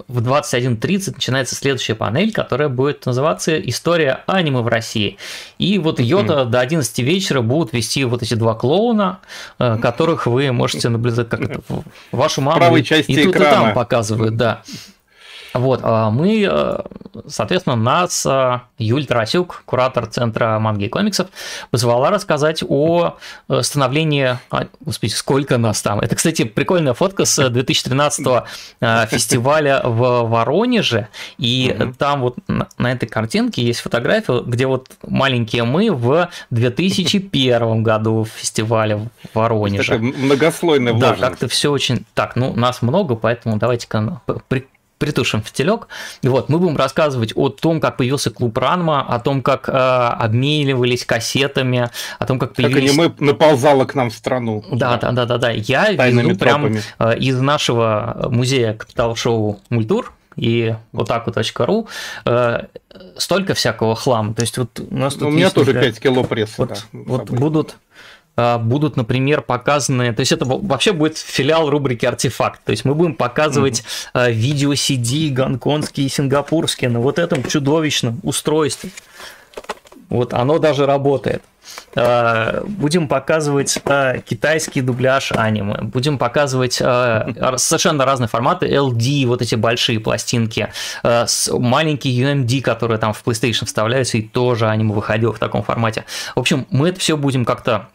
в 0.09 0.27
21.30 0.27 1.13
начинается 1.15 1.55
следующая 1.55 1.95
панель, 1.95 2.33
которая 2.33 2.69
будет 2.69 3.07
называться 3.07 3.59
«История 3.59 4.23
аниме 4.27 4.61
в 4.61 4.69
России». 4.69 5.19
И 5.59 5.79
вот 5.79 6.01
ее-то 6.01 6.45
до 6.45 6.61
11 6.61 6.99
вечера 7.01 7.41
будут 7.43 7.73
вести 7.73 8.05
вот 8.05 8.23
эти 8.23 8.35
два 8.35 8.55
клоуна, 8.55 9.21
э, 9.59 9.79
которых 9.79 10.27
вы 10.27 10.53
можете 10.53 10.89
наблюдать, 10.89 11.29
как 11.29 11.41
это 11.41 11.61
вашу 12.13 12.41
маму 12.41 12.59
Правой 12.59 12.83
части 12.83 13.13
и 13.13 13.25
тут 13.25 13.35
экрана. 13.35 13.49
и 13.49 13.55
там 13.55 13.75
показывают, 13.75 14.37
да. 14.37 14.63
Вот, 15.53 15.81
а 15.83 16.11
мы, 16.11 16.47
э, 16.49 16.79
соответственно, 17.27 17.77
нас 17.77 18.25
э, 18.25 18.61
Юль 18.79 19.05
Тарасюк, 19.05 19.63
куратор 19.65 20.07
Центра 20.07 20.59
манги 20.59 20.85
и 20.85 20.89
комиксов, 20.89 21.29
позвала 21.71 22.11
рассказать 22.11 22.63
о 22.67 23.17
э, 23.49 23.63
становлении... 23.63 24.39
А, 24.51 24.67
господи, 24.81 25.11
сколько 25.11 25.59
нас 25.59 25.83
там? 25.83 26.01
Это, 26.01 26.15
кстати, 26.15 26.45
прикольная 26.45 26.95
фотка 26.95 27.25
с 27.25 27.49
2013 27.49 28.27
фестиваля 29.09 29.83
в 29.85 30.29
Воронеже, 30.29 31.09
и 31.39 31.75
угу. 31.79 31.95
там 31.99 32.21
вот 32.21 32.37
на 32.47 32.93
этой 32.93 33.07
картинке 33.07 33.63
есть 33.63 33.81
фотография, 33.81 34.43
где 34.43 34.67
вот 34.67 34.89
маленькие 35.07 35.65
мы 35.65 35.91
в 35.91 36.29
2001 36.51 37.83
году 37.83 38.25
в 38.25 38.29
фестивале 38.29 38.97
в 38.97 39.09
Воронеже. 39.35 39.93
Такая 39.93 40.01
многослойная 40.01 40.95
Да, 40.95 41.15
как-то 41.15 41.49
все 41.49 41.71
очень... 41.71 42.05
Так, 42.15 42.37
ну, 42.37 42.55
нас 42.55 42.83
много, 42.83 43.17
поэтому 43.17 43.57
давайте-ка 43.57 44.21
притушим 45.01 45.43
фитилек. 45.43 45.89
Вот, 46.23 46.51
мы 46.51 46.59
будем 46.59 46.77
рассказывать 46.77 47.33
о 47.35 47.49
том, 47.49 47.81
как 47.81 47.97
появился 47.97 48.31
клуб 48.31 48.57
Ранма, 48.59 49.01
о 49.01 49.19
том, 49.19 49.43
как 49.43 49.69
э, 49.69 49.73
обменивались 49.73 51.05
кассетами, 51.07 51.91
о 52.19 52.27
том, 52.27 52.39
как 52.39 52.55
появились... 52.55 52.95
Как 52.95 53.19
они 53.19 53.27
наползало 53.27 53.87
к 53.87 53.95
нам 53.95 54.11
в 54.11 54.15
страну. 54.15 54.63
Да, 54.71 54.99
да, 54.99 55.11
да, 55.13 55.25
да, 55.25 55.39
да. 55.39 55.51
Я 55.51 55.91
веду 55.91 56.37
прям 56.37 56.77
э, 56.99 57.19
из 57.19 57.41
нашего 57.41 58.29
музея 58.31 58.75
Капитал 58.75 59.17
Шоу 59.17 59.59
Мультур, 59.71 60.13
и 60.37 60.75
вот 60.93 61.09
так 61.09 61.27
вот 61.27 61.37
.ру 61.59 61.89
э, 62.27 62.63
столько 63.17 63.55
всякого 63.55 63.97
хлама. 63.97 64.35
То 64.35 64.43
есть 64.43 64.59
вот 64.59 64.81
у 64.81 64.97
нас 64.97 65.15
тут 65.15 65.29
У 65.29 65.31
меня 65.31 65.51
тоже 65.51 65.73
например, 65.73 65.93
5 65.93 66.01
кило 66.01 66.25
пресса. 66.25 66.55
Вот, 66.59 66.69
да, 66.69 66.77
вот 66.93 67.31
будут 67.31 67.77
будут, 68.37 68.97
например, 68.97 69.43
показаны, 69.43 70.15
то 70.15 70.21
есть 70.21 70.33
это 70.33 70.45
вообще 70.45 70.93
будет 70.93 71.19
филиал 71.19 71.69
рубрики 71.69 72.07
«Артефакт», 72.07 72.65
то 72.65 72.71
есть 72.71 72.85
мы 72.85 72.95
будем 72.95 73.15
показывать 73.15 73.83
mm-hmm. 74.15 74.33
видео 74.33 74.73
CD 74.73 75.31
гонконгские, 75.31 76.09
сингапурские 76.09 76.91
на 76.91 77.01
вот 77.01 77.19
этом 77.19 77.45
чудовищном 77.45 78.21
устройстве. 78.23 78.91
Вот 80.09 80.35
оно 80.35 80.59
даже 80.59 80.87
работает. 80.87 81.43
А, 81.95 82.63
будем 82.67 83.09
показывать 83.09 83.79
китайский 84.29 84.81
дубляж 84.81 85.33
аниме, 85.33 85.83
будем 85.83 86.19
показывать 86.19 86.75
совершенно 86.75 88.05
разные 88.05 88.29
форматы, 88.29 88.67
LD, 88.67 89.27
вот 89.27 89.43
эти 89.43 89.55
большие 89.55 90.01
пластинки, 90.01 90.73
маленькие 91.53 92.25
UMD, 92.25 92.61
которые 92.61 92.99
там 92.99 93.13
в 93.13 93.23
PlayStation 93.25 93.67
вставляются, 93.67 94.19
и 94.19 94.23
тоже 94.23 94.69
аниме 94.69 94.95
выходило 94.95 95.33
в 95.33 95.39
таком 95.39 95.63
формате. 95.63 96.05
В 96.35 96.41
общем, 96.41 96.67
мы 96.71 96.89
это 96.89 97.01
все 97.01 97.17
будем 97.17 97.45
как-то 97.45 97.89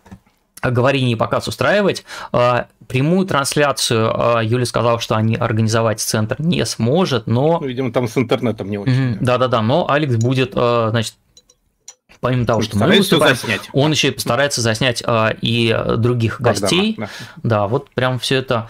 говорение 0.71 1.13
и 1.13 1.15
показ 1.15 1.47
устраивать. 1.47 2.03
А, 2.31 2.67
прямую 2.87 3.25
трансляцию 3.25 4.37
а, 4.37 4.43
Юля 4.43 4.65
сказала, 4.65 4.99
что 4.99 5.15
они 5.15 5.35
организовать 5.35 5.99
центр 5.99 6.35
не 6.39 6.65
сможет, 6.65 7.27
но... 7.27 7.59
Ну, 7.59 7.67
видимо, 7.67 7.91
там 7.91 8.07
с 8.07 8.17
интернетом 8.17 8.69
не 8.69 8.77
очень. 8.77 9.17
Да-да-да, 9.19 9.61
но 9.61 9.89
Алекс 9.89 10.15
будет, 10.15 10.53
а, 10.55 10.89
значит, 10.91 11.15
помимо 12.19 12.45
того, 12.45 12.61
что 12.61 12.77
мы 12.77 12.97
выступаем, 12.97 13.35
заснять. 13.35 13.69
он 13.73 13.91
еще 13.91 14.09
и 14.09 14.11
постарается 14.11 14.61
заснять 14.61 15.03
и 15.41 15.77
других 15.97 16.41
гостей. 16.41 16.95
Да, 16.97 17.09
да, 17.43 17.67
вот 17.67 17.89
прям 17.91 18.19
все 18.19 18.35
это 18.35 18.69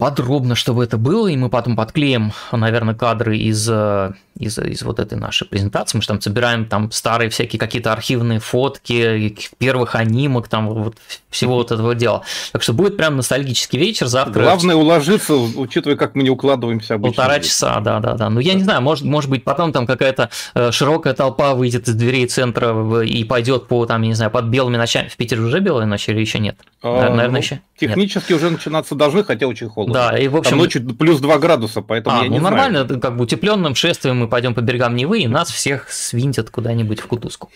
подробно, 0.00 0.54
чтобы 0.54 0.82
это 0.82 0.96
было, 0.96 1.28
и 1.28 1.36
мы 1.36 1.50
потом 1.50 1.76
подклеим, 1.76 2.32
наверное, 2.52 2.94
кадры 2.94 3.36
из, 3.36 3.68
э, 3.70 4.12
из, 4.34 4.58
из 4.58 4.80
вот 4.82 4.98
этой 4.98 5.18
нашей 5.18 5.46
презентации. 5.46 5.98
Мы 5.98 6.02
же 6.02 6.08
там 6.08 6.22
собираем 6.22 6.64
там 6.64 6.90
старые 6.90 7.28
всякие 7.28 7.60
какие-то 7.60 7.92
архивные 7.92 8.40
фотки 8.40 9.36
первых 9.58 9.94
анимок, 9.96 10.48
там 10.48 10.68
вот 10.70 10.96
всего 11.28 11.56
вот 11.56 11.70
этого 11.70 11.94
дела. 11.94 12.22
Так 12.52 12.62
что 12.62 12.72
будет 12.72 12.96
прям 12.96 13.16
ностальгический 13.16 13.78
вечер 13.78 14.06
завтра. 14.06 14.42
Главное 14.42 14.74
уложиться, 14.74 15.34
учитывая, 15.34 15.96
как 15.96 16.14
мы 16.14 16.22
не 16.22 16.30
укладываемся 16.30 16.94
обычно. 16.94 17.16
Полтора 17.16 17.40
часа, 17.40 17.78
да, 17.80 18.00
да, 18.00 18.14
да. 18.14 18.30
Ну, 18.30 18.40
я 18.40 18.54
не 18.54 18.64
знаю, 18.64 18.80
может, 18.80 19.04
может 19.04 19.28
быть, 19.28 19.44
потом 19.44 19.70
там 19.70 19.86
какая-то 19.86 20.30
э, 20.54 20.72
широкая 20.72 21.12
толпа 21.12 21.54
выйдет 21.54 21.88
из 21.88 21.94
дверей 21.94 22.26
центра 22.26 23.02
и 23.02 23.22
пойдет 23.24 23.68
по, 23.68 23.84
там, 23.84 24.00
я 24.00 24.08
не 24.08 24.14
знаю, 24.14 24.30
под 24.30 24.46
белыми 24.46 24.78
ночами. 24.78 25.08
В 25.08 25.16
Питере 25.18 25.42
уже 25.42 25.60
белые 25.60 25.84
ночи 25.84 26.08
или 26.08 26.20
еще 26.20 26.38
нет? 26.38 26.56
А, 26.82 27.10
Наверное, 27.10 27.28
ну, 27.28 27.36
еще? 27.38 27.60
Технически 27.78 28.32
нет. 28.32 28.40
уже 28.40 28.50
начинаться 28.50 28.94
должны, 28.94 29.22
хотя 29.22 29.46
очень 29.46 29.68
холодно. 29.68 29.94
Да, 29.94 30.18
и 30.18 30.28
в 30.28 30.36
общем... 30.36 30.52
Там 30.52 30.58
ночью 30.60 30.94
плюс 30.94 31.20
2 31.20 31.38
градуса, 31.38 31.82
поэтому 31.82 32.16
а, 32.16 32.22
я 32.22 32.28
ну, 32.28 32.32
не 32.32 32.40
нормально, 32.40 32.86
знаю. 32.86 33.00
как 33.00 33.16
бы 33.16 33.24
утепленным 33.24 33.74
шествием 33.74 34.18
мы 34.18 34.28
пойдем 34.28 34.54
по 34.54 34.60
берегам 34.60 34.96
Невы, 34.96 35.20
и 35.20 35.28
нас 35.28 35.50
всех 35.50 35.90
свинтят 35.90 36.48
куда-нибудь 36.48 37.00
в 37.00 37.06
кутузку. 37.06 37.50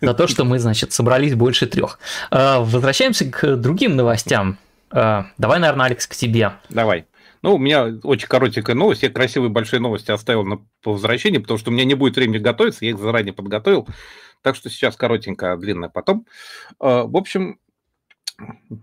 За 0.00 0.12
то, 0.12 0.26
что 0.26 0.44
мы, 0.44 0.58
значит, 0.58 0.92
собрались 0.92 1.34
больше 1.34 1.66
трех. 1.66 2.00
А, 2.32 2.60
возвращаемся 2.60 3.26
к 3.26 3.56
другим 3.56 3.94
новостям. 3.94 4.58
А, 4.90 5.26
давай, 5.38 5.60
наверное, 5.60 5.86
Алекс, 5.86 6.08
к 6.08 6.16
тебе. 6.16 6.52
Давай. 6.68 7.06
Ну, 7.42 7.54
у 7.54 7.58
меня 7.58 7.92
очень 8.02 8.26
коротенькая 8.26 8.74
новость. 8.74 9.02
Я 9.02 9.10
красивые 9.10 9.50
большие 9.50 9.78
новости 9.78 10.10
оставил 10.10 10.44
на, 10.44 10.60
по 10.82 10.92
возвращении, 10.92 11.38
потому 11.38 11.58
что 11.58 11.70
у 11.70 11.74
меня 11.74 11.84
не 11.84 11.94
будет 11.94 12.16
времени 12.16 12.38
готовиться, 12.38 12.84
я 12.84 12.90
их 12.90 12.98
заранее 12.98 13.34
подготовил. 13.34 13.86
Так 14.42 14.56
что 14.56 14.68
сейчас 14.68 14.96
коротенькая, 14.96 15.56
длинная 15.56 15.90
потом. 15.90 16.26
А, 16.80 17.04
в 17.04 17.16
общем, 17.16 17.58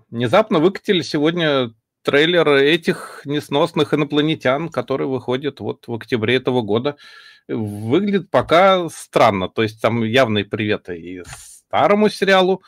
внезапно 0.10 0.60
выкатили 0.60 1.02
сегодня 1.02 1.74
трейлер 2.04 2.48
этих 2.50 3.22
несносных 3.26 3.94
инопланетян, 3.94 4.70
который 4.70 5.08
выходит 5.08 5.60
вот 5.60 5.88
в 5.88 5.94
октябре 5.94 6.36
этого 6.36 6.62
года, 6.62 6.98
выглядит 7.48 8.30
пока 8.30 8.90
странно. 8.90 9.50
То 9.50 9.64
есть 9.64 9.82
там 9.82 10.04
явные 10.04 10.46
приветы 10.46 10.98
и 10.98 11.24
старому 11.26 12.10
сериалу, 12.10 12.64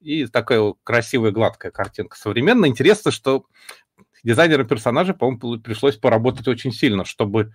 и 0.00 0.26
такая 0.26 0.74
красивая 0.84 1.32
гладкая 1.32 1.72
картинка 1.72 2.16
современная. 2.16 2.70
Интересно, 2.70 3.10
что 3.10 3.46
дизайнерам 4.22 4.66
персонажа, 4.66 5.14
по-моему, 5.14 5.60
пришлось 5.60 5.96
поработать 5.96 6.48
очень 6.48 6.72
сильно, 6.72 7.04
чтобы 7.04 7.52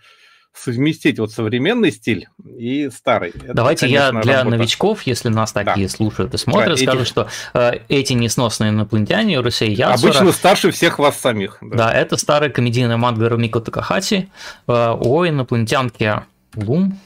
совместить 0.53 1.19
вот 1.19 1.31
современный 1.31 1.91
стиль 1.91 2.29
и 2.45 2.89
старый. 2.89 3.31
Это, 3.31 3.53
Давайте 3.53 3.87
конечно, 3.87 4.17
я 4.17 4.21
для 4.21 4.37
работа. 4.39 4.57
новичков, 4.57 5.01
если 5.03 5.29
нас 5.29 5.51
такие 5.51 5.87
да. 5.87 5.93
слушают 5.93 6.33
и 6.33 6.37
смотрят, 6.37 6.77
да, 6.79 6.83
скажу, 6.83 7.01
эти... 7.01 7.07
что 7.07 7.27
э, 7.53 7.79
эти 7.89 8.13
несносные 8.13 8.69
инопланетяне, 8.69 9.39
Русей 9.39 9.73
Яцура... 9.73 10.11
Обычно 10.11 10.31
старше 10.31 10.71
всех 10.71 10.99
вас 10.99 11.17
самих. 11.17 11.57
Да, 11.61 11.77
да 11.77 11.93
это 11.93 12.17
старая 12.17 12.49
комедийная 12.49 12.97
манга 12.97 13.29
Румико 13.29 13.59
Такахати 13.61 14.29
э, 14.67 14.71
о 14.71 15.27
инопланетянке 15.27 16.23
Лум, 16.55 16.99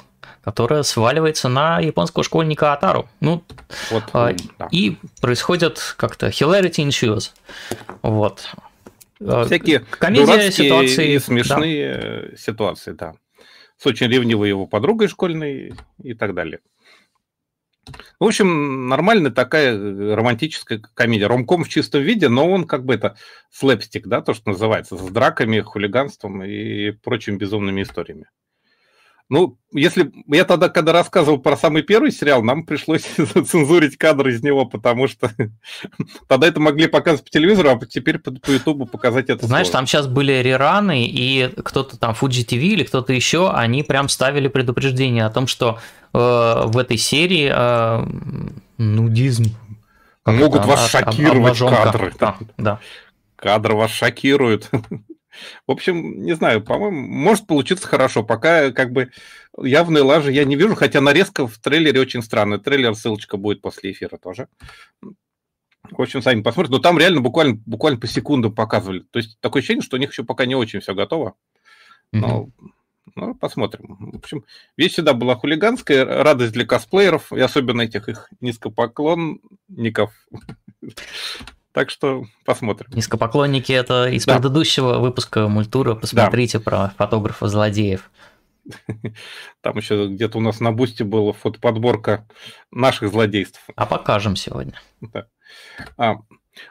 которая 0.44 0.84
сваливается 0.84 1.48
на 1.48 1.80
японского 1.80 2.24
школьника 2.24 2.74
Атару. 2.74 3.08
Ну, 3.22 3.44
вот, 3.92 4.04
э, 4.14 4.36
да. 4.60 4.68
И 4.72 4.98
происходит 5.22 5.96
как-то 5.98 6.28
hilarity 6.28 6.86
ensues. 6.86 7.32
Вот. 8.02 8.50
Э, 9.22 9.46
Всякие 9.46 9.80
Комедия 9.80 10.52
ситуации, 10.52 11.14
и 11.14 11.20
смешные 11.20 12.30
да. 12.32 12.38
ситуации, 12.38 12.92
да 12.92 13.14
с 13.78 13.86
очень 13.86 14.08
ревнивой 14.08 14.50
его 14.50 14.68
подругой 14.68 15.08
школьной 15.08 15.74
и 16.02 16.14
так 16.14 16.34
далее. 16.34 16.60
В 18.20 18.26
общем, 18.26 18.90
нормальная 18.90 19.32
такая 19.32 19.74
э, 19.74 20.14
романтическая 20.16 20.82
комедия. 20.94 21.28
Ромком 21.28 21.64
в 21.64 21.70
чистом 21.70 22.02
виде, 22.02 22.28
но 22.28 22.50
он 22.50 22.66
как 22.66 22.84
бы 22.84 22.94
это 22.94 23.16
слэпстик, 23.52 24.08
да, 24.08 24.22
то, 24.22 24.34
что 24.34 24.50
называется, 24.52 24.98
с 24.98 25.10
драками, 25.10 25.62
хулиганством 25.62 26.44
и 26.44 26.92
прочими 26.92 27.38
безумными 27.38 27.84
историями. 27.84 28.30
Ну, 29.30 29.58
если 29.74 30.10
я 30.28 30.46
тогда, 30.46 30.70
когда 30.70 30.94
рассказывал 30.94 31.40
про 31.40 31.58
самый 31.58 31.82
первый 31.82 32.12
сериал, 32.12 32.44
нам 32.44 32.66
пришлось 32.66 33.02
цензурить 33.46 33.98
кадры 33.98 34.34
из 34.34 34.42
него, 34.42 34.66
потому 34.66 35.10
что 35.10 35.30
тогда 36.28 36.48
это 36.48 36.62
могли 36.62 36.88
показывать 36.88 37.26
по 37.26 37.30
телевизору, 37.30 37.70
а 37.70 37.86
теперь 37.86 38.20
по, 38.20 38.32
по 38.32 38.52
Ютубу 38.52 38.86
показать 38.86 39.30
это. 39.30 39.46
Знаешь, 39.46 39.68
сложно. 39.68 39.80
там 39.80 39.88
сейчас 39.88 40.08
были 40.08 40.32
рераны, 40.32 41.06
и 41.06 41.52
кто-то 41.62 41.98
там 41.98 42.16
Fuji 42.20 42.46
TV 42.46 42.60
или 42.60 42.84
кто-то 42.84 43.12
еще, 43.12 43.52
они 43.52 43.84
прям 43.84 44.08
ставили 44.08 44.48
предупреждение 44.48 45.26
о 45.26 45.30
том, 45.30 45.48
что 45.48 45.80
э, 46.14 46.18
в 46.18 46.78
этой 46.78 46.98
серии 46.98 47.52
э, 47.54 48.06
нудизм. 48.78 49.56
Могут 50.26 50.66
вас 50.66 50.90
шокировать 50.90 51.60
кадры. 51.60 52.14
Да, 52.18 52.38
да. 52.58 52.80
Кадры 53.36 53.76
вас 53.76 53.92
шокируют. 53.92 54.70
В 55.68 55.72
общем, 55.72 56.24
не 56.24 56.34
знаю, 56.36 56.64
по-моему, 56.64 57.02
может 57.02 57.48
получиться 57.48 57.88
хорошо. 57.88 58.24
Пока 58.24 58.72
как 58.72 58.92
бы 58.92 59.12
явной 59.62 60.02
лажи 60.02 60.32
я 60.32 60.46
не 60.46 60.56
вижу, 60.56 60.76
хотя 60.76 61.02
нарезка 61.02 61.48
в 61.48 61.58
трейлере 61.58 62.02
очень 62.02 62.22
странная. 62.22 62.60
Трейлер, 62.60 62.96
ссылочка 62.96 63.38
будет 63.38 63.62
после 63.62 63.92
эфира 63.92 64.18
тоже. 64.18 64.48
В 65.02 66.02
общем, 66.02 66.22
сами 66.22 66.42
посмотрите. 66.42 66.76
Но 66.76 66.82
там 66.82 66.98
реально 66.98 67.22
буквально, 67.22 67.62
буквально 67.66 68.00
по 68.00 68.08
секунду 68.08 68.52
показывали. 68.52 69.06
То 69.12 69.20
есть 69.20 69.40
такое 69.40 69.62
ощущение, 69.62 69.84
что 69.84 69.98
у 69.98 70.00
них 70.00 70.12
еще 70.12 70.24
пока 70.24 70.46
не 70.46 70.56
очень 70.56 70.82
все 70.82 70.94
готово. 70.94 71.36
Но 72.12 72.44
mm-hmm. 72.44 72.70
Ну, 73.16 73.34
посмотрим. 73.34 74.12
В 74.14 74.18
общем, 74.18 74.46
вещь 74.76 74.94
всегда 74.94 75.14
была 75.14 75.36
хулиганская, 75.36 76.06
радость 76.06 76.54
для 76.54 76.66
косплееров, 76.66 77.34
и 77.34 77.40
особенно 77.40 77.82
этих 77.82 78.10
их 78.10 78.30
низкопоклонников. 78.42 80.14
Так 81.78 81.92
что 81.92 82.26
посмотрим. 82.44 82.90
Низкопоклонники 82.96 83.72
это 83.72 84.08
из 84.10 84.26
да. 84.26 84.34
предыдущего 84.34 84.98
выпуска 84.98 85.48
мультура. 85.48 85.94
Посмотрите 85.94 86.58
да. 86.58 86.64
про 86.64 86.90
фотографа 86.98 87.48
злодеев. 87.48 88.10
Там 89.62 89.78
еще 89.78 90.08
где-то 90.08 90.40
у 90.40 90.42
нас 90.42 90.60
на 90.60 90.72
бусте 90.72 91.04
была 91.04 91.34
фотоподборка 91.34 92.28
наших 92.72 93.12
злодейств. 93.12 93.62
А 93.76 93.86
покажем 93.86 94.36
сегодня. 94.36 94.74
Да. 95.02 95.28
А, 95.98 96.16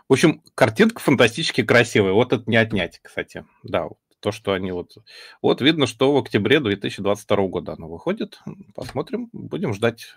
в 0.08 0.12
общем, 0.12 0.42
картинка 0.56 0.98
фантастически 0.98 1.62
красивая. 1.62 2.10
Вот 2.10 2.32
это 2.32 2.42
не 2.50 2.56
отнять, 2.56 2.98
кстати. 3.00 3.44
Да, 3.62 3.86
то, 4.18 4.32
что 4.32 4.54
они 4.54 4.72
вот... 4.72 4.96
Вот 5.40 5.60
видно, 5.60 5.86
что 5.86 6.12
в 6.12 6.16
октябре 6.16 6.58
2022 6.58 7.46
года 7.46 7.74
она 7.74 7.86
выходит. 7.86 8.40
Посмотрим, 8.74 9.28
будем 9.32 9.72
ждать 9.72 10.12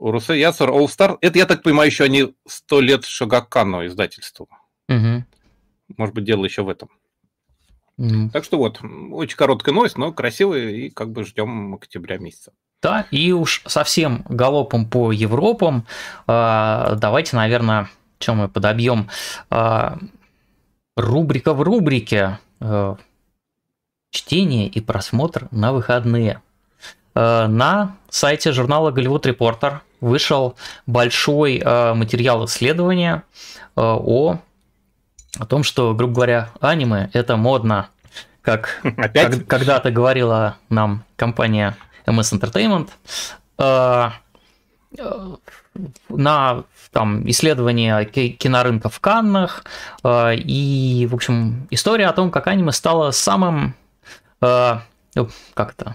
Русе 0.00 0.40
Ясер 0.40 0.70
All 0.70 0.86
Star. 0.86 1.18
Это, 1.20 1.38
я 1.38 1.46
так 1.46 1.62
понимаю, 1.62 1.90
еще 1.90 2.04
они 2.04 2.34
сто 2.46 2.80
лет 2.80 3.04
Шагакану 3.04 3.86
издательству. 3.86 4.48
Угу. 4.88 5.24
Может 5.96 6.14
быть, 6.14 6.24
дело 6.24 6.44
еще 6.44 6.62
в 6.62 6.68
этом. 6.68 6.88
Угу. 7.98 8.30
Так 8.32 8.44
что 8.44 8.56
вот, 8.56 8.80
очень 9.12 9.36
короткая 9.36 9.74
новость, 9.74 9.98
но 9.98 10.12
красивая, 10.12 10.70
и 10.70 10.88
как 10.88 11.10
бы 11.12 11.24
ждем 11.24 11.74
октября 11.74 12.18
месяца. 12.18 12.52
Да, 12.82 13.06
и 13.10 13.32
уж 13.32 13.62
совсем 13.66 14.24
галопом 14.28 14.88
по 14.88 15.12
Европам, 15.12 15.86
э, 16.26 16.94
давайте, 16.96 17.36
наверное, 17.36 17.90
чем 18.18 18.38
мы 18.38 18.48
подобьем, 18.48 19.10
э, 19.50 19.96
рубрика 20.96 21.52
в 21.52 21.60
рубрике 21.60 22.38
э, 22.60 22.96
чтение 24.10 24.66
и 24.66 24.80
просмотр 24.80 25.48
на 25.50 25.72
выходные. 25.72 26.42
На 27.12 27.96
сайте 28.08 28.52
журнала 28.52 28.92
Голливуд 28.92 29.26
Репортер 29.26 29.82
вышел 30.00 30.56
большой 30.86 31.58
э, 31.58 31.94
материал 31.94 32.44
исследования 32.46 33.22
э, 33.76 33.80
о, 33.80 34.38
о 35.38 35.46
том, 35.46 35.62
что, 35.62 35.94
грубо 35.94 36.14
говоря, 36.14 36.50
аниме 36.60 37.10
это 37.12 37.36
модно, 37.36 37.88
как 38.42 38.80
Опять? 38.96 39.46
когда-то 39.46 39.90
говорила 39.90 40.56
нам 40.68 41.04
компания 41.16 41.76
MS 42.06 42.38
Entertainment. 42.38 42.88
На 46.08 46.64
там, 46.92 47.28
исследование 47.30 48.04
кинорынка 48.04 48.88
в 48.88 48.98
Каннах 48.98 49.64
и, 50.04 51.06
в 51.08 51.14
общем, 51.14 51.68
история 51.70 52.06
о 52.06 52.12
том, 52.12 52.32
как 52.32 52.48
аниме 52.48 52.72
стало 52.72 53.12
самым, 53.12 53.74
как 54.40 54.82
то 55.76 55.94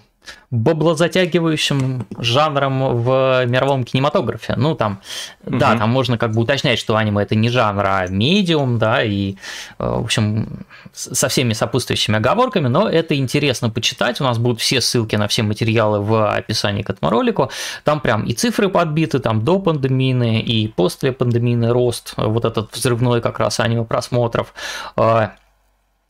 баблозатягивающим 0.51 2.05
жанром 2.17 2.97
в 3.03 3.45
мировом 3.45 3.83
кинематографе. 3.83 4.55
Ну, 4.57 4.75
там, 4.75 5.01
угу. 5.45 5.57
да, 5.57 5.75
там 5.75 5.89
можно 5.89 6.17
как 6.17 6.31
бы 6.31 6.41
уточнять, 6.41 6.79
что 6.79 6.95
аниме 6.95 7.23
это 7.23 7.35
не 7.35 7.49
жанр, 7.49 7.83
а 7.85 8.07
медиум, 8.07 8.77
да, 8.79 9.03
и, 9.03 9.33
э, 9.33 9.35
в 9.79 10.03
общем, 10.03 10.65
со 10.93 11.27
всеми 11.27 11.53
сопутствующими 11.53 12.17
оговорками, 12.17 12.67
но 12.67 12.87
это 12.89 13.15
интересно 13.15 13.69
почитать. 13.69 14.21
У 14.21 14.23
нас 14.23 14.37
будут 14.37 14.61
все 14.61 14.81
ссылки 14.81 15.15
на 15.15 15.27
все 15.27 15.43
материалы 15.43 15.99
в 15.99 16.31
описании 16.31 16.83
к 16.83 16.89
этому 16.89 17.11
ролику. 17.11 17.51
Там 17.83 17.99
прям 17.99 18.23
и 18.23 18.33
цифры 18.33 18.69
подбиты, 18.69 19.19
там 19.19 19.43
до 19.43 19.59
пандемийный 19.59 20.39
и 20.39 20.67
после 20.67 21.11
пандемийный 21.11 21.71
рост, 21.71 22.13
вот 22.17 22.45
этот 22.45 22.73
взрывной 22.73 23.21
как 23.21 23.39
раз 23.39 23.59
аниме 23.59 23.83
просмотров. 23.83 24.53
Э, 24.95 25.29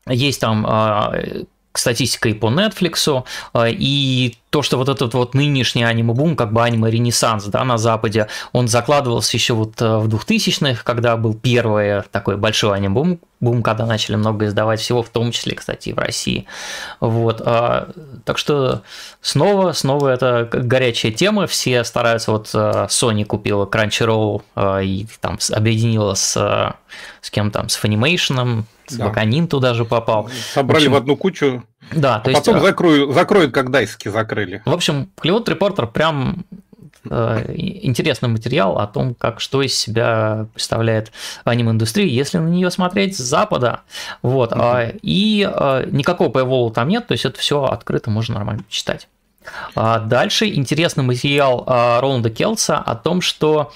есть 0.08 0.40
там 0.40 0.66
э, 0.68 1.46
статистикой 1.78 2.36
по 2.36 2.48
Netflix, 2.48 3.24
э, 3.54 3.72
и 3.72 4.38
то, 4.50 4.62
что 4.62 4.78
вот 4.78 4.88
этот 4.88 5.14
вот 5.14 5.34
нынешний 5.34 5.84
аниме-бум, 5.84 6.36
как 6.36 6.54
бы 6.54 6.64
аниме-ренессанс, 6.64 7.46
да, 7.46 7.64
на 7.66 7.78
Западе, 7.78 8.28
он 8.54 8.68
закладывался 8.68 9.36
еще 9.36 9.54
вот 9.54 9.82
э, 9.82 9.98
в 9.98 10.08
2000-х, 10.08 10.84
когда 10.84 11.18
был 11.18 11.34
первый 11.34 12.04
такой 12.12 12.38
большой 12.38 12.78
аниме-бум, 12.78 13.20
бум, 13.42 13.64
когда 13.64 13.86
начали 13.86 14.16
много 14.16 14.46
издавать 14.46 14.80
всего, 14.80 15.04
в 15.04 15.10
том 15.10 15.32
числе, 15.32 15.56
кстати, 15.56 15.90
и 15.90 15.94
в 15.94 16.00
России. 16.00 16.46
Вот, 17.02 17.42
а, 17.46 17.90
так 18.24 18.38
что 18.38 18.82
снова, 19.22 19.74
снова 19.74 20.10
это 20.10 20.50
горячая 20.52 21.12
тема, 21.12 21.48
все 21.48 21.84
стараются, 21.84 22.32
вот 22.32 22.50
э, 22.54 22.88
Sony 22.90 23.26
купила 23.26 23.66
Crunchyroll 23.66 24.42
и 24.84 25.06
там 25.20 25.38
объединила 25.52 26.14
с, 26.14 26.76
с 27.22 27.30
кем 27.30 27.52
там, 27.52 27.68
с 27.68 27.78
Funimation, 27.84 28.64
да. 28.92 29.08
Ваканин 29.08 29.48
туда 29.48 29.74
же 29.74 29.86
попал. 29.86 30.30
Собрали 30.54 30.84
в, 30.84 30.88
общем, 30.88 30.92
в 30.94 30.96
одну 30.96 31.18
кучу. 31.18 31.64
Да, 31.92 32.20
то 32.20 32.30
а 32.30 32.32
есть... 32.32 32.46
потом 32.46 32.62
э, 32.62 32.66
закроют, 32.66 33.14
закроют, 33.14 33.54
как 33.54 33.72
дайски 33.72 34.10
закрыли. 34.10 34.62
В 34.66 34.74
общем, 34.74 35.10
Клевод 35.20 35.48
Репортер 35.50 35.88
прям 35.88 36.46
э, 37.10 37.54
интересный 37.56 38.30
материал 38.30 38.78
о 38.80 38.88
том, 38.88 39.14
как 39.16 39.40
что 39.40 39.62
из 39.62 39.76
себя 39.76 40.48
представляет 40.54 41.12
аниме-индустрия, 41.44 42.08
если 42.08 42.38
на 42.38 42.48
нее 42.48 42.72
смотреть 42.72 43.18
с 43.18 43.22
запада. 43.22 43.82
Вот. 44.22 44.52
Uh-huh. 44.52 44.98
И 45.02 45.50
э, 45.52 45.88
никакого 45.92 46.30
paywall 46.30 46.72
там 46.72 46.88
нет, 46.88 47.08
то 47.08 47.14
есть 47.14 47.26
это 47.26 47.40
все 47.40 47.64
открыто, 47.64 48.10
можно 48.10 48.36
нормально 48.36 48.64
читать. 48.70 49.08
А 49.76 50.00
дальше 50.00 50.48
интересный 50.48 51.04
материал 51.04 51.64
Роланда 51.68 52.32
Келса 52.32 52.78
о 52.78 52.96
том, 52.96 53.22
что 53.22 53.72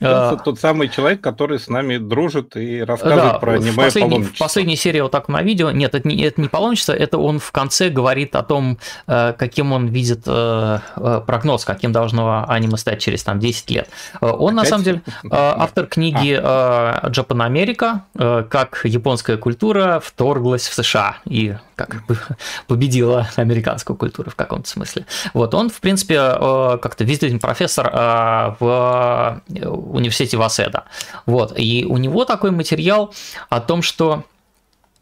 Это 0.00 0.40
тот 0.44 0.60
самый 0.60 0.88
человек, 0.88 1.20
который 1.20 1.58
с 1.58 1.68
нами 1.68 1.96
дружит 1.96 2.56
и 2.56 2.82
рассказывает 2.82 3.32
да, 3.32 3.38
про 3.38 3.52
аниме 3.54 3.72
в 3.72 3.76
последней, 3.76 4.22
в 4.22 4.38
последней 4.38 4.76
серии 4.76 5.00
вот 5.00 5.10
так 5.10 5.28
на 5.28 5.42
видео, 5.42 5.70
нет, 5.70 5.94
это 5.94 6.06
не, 6.06 6.22
это 6.22 6.40
не 6.40 6.48
паломничество, 6.48 6.92
это 6.92 7.18
он 7.18 7.38
в 7.38 7.50
конце 7.52 7.88
говорит 7.88 8.36
о 8.36 8.42
том, 8.42 8.78
каким 9.06 9.72
он 9.72 9.86
видит 9.88 10.24
прогноз, 10.24 11.64
каким 11.64 11.92
должно 11.92 12.44
аниме 12.48 12.76
стать 12.76 13.00
через 13.00 13.22
там 13.22 13.38
10 13.38 13.70
лет. 13.70 13.88
Он, 14.20 14.30
Опять? 14.30 14.54
на 14.54 14.64
самом 14.64 14.84
деле, 14.84 15.02
автор 15.30 15.86
книги 15.86 16.38
а. 16.40 17.08
Japan 17.10 17.50
America, 17.50 18.44
как 18.48 18.80
японская 18.84 19.36
культура 19.36 20.00
вторглась 20.04 20.68
в 20.68 20.74
США 20.74 21.16
и 21.24 21.56
как 21.86 22.04
бы 22.06 22.18
победила 22.66 23.28
американскую 23.36 23.96
культуру 23.96 24.30
в 24.30 24.34
каком-то 24.34 24.68
смысле. 24.68 25.06
Вот, 25.32 25.54
он, 25.54 25.70
в 25.70 25.80
принципе, 25.80 26.16
э, 26.16 26.78
как-то 26.80 27.04
визитный 27.04 27.38
профессор 27.38 27.90
э, 27.92 28.54
в 28.60 29.42
э, 29.48 29.66
университете 29.80 30.36
Васеда. 30.36 30.84
Вот, 31.26 31.58
и 31.58 31.84
у 31.88 31.96
него 31.96 32.24
такой 32.24 32.50
материал 32.50 33.14
о 33.48 33.60
том, 33.60 33.82
что 33.82 34.24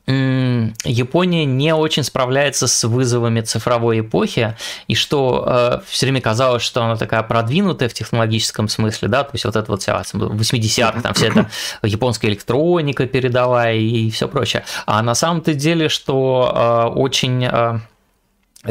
Япония 0.09 1.45
не 1.45 1.75
очень 1.75 2.03
справляется 2.03 2.67
с 2.67 2.85
вызовами 2.85 3.43
цифровой 3.43 4.01
эпохи, 4.01 4.57
и 4.87 4.95
что 4.95 5.45
э, 5.47 5.81
все 5.87 6.07
время 6.07 6.23
казалось, 6.23 6.63
что 6.63 6.83
она 6.83 6.97
такая 6.97 7.23
продвинутая 7.23 7.91
в 7.91 7.95
технологическом 7.95 8.69
смысле, 8.69 9.09
да, 9.09 9.25
то 9.25 9.33
есть 9.35 9.45
вот 9.45 9.55
это 9.55 9.71
вот 9.71 9.83
вся 9.83 10.01
80-х, 10.01 11.03
там 11.03 11.13
вся 11.13 11.27
эта 11.27 11.51
японская 11.87 12.31
электроника 12.31 13.07
передовая 13.07 13.75
и 13.77 14.11
все 14.11 14.29
прочее. 14.29 14.65
А 14.87 15.03
на 15.03 15.15
самом-то 15.15 15.53
деле, 15.53 15.91
что 15.91 16.89
э, 16.95 16.99
очень 16.99 17.45
э, 17.45 17.79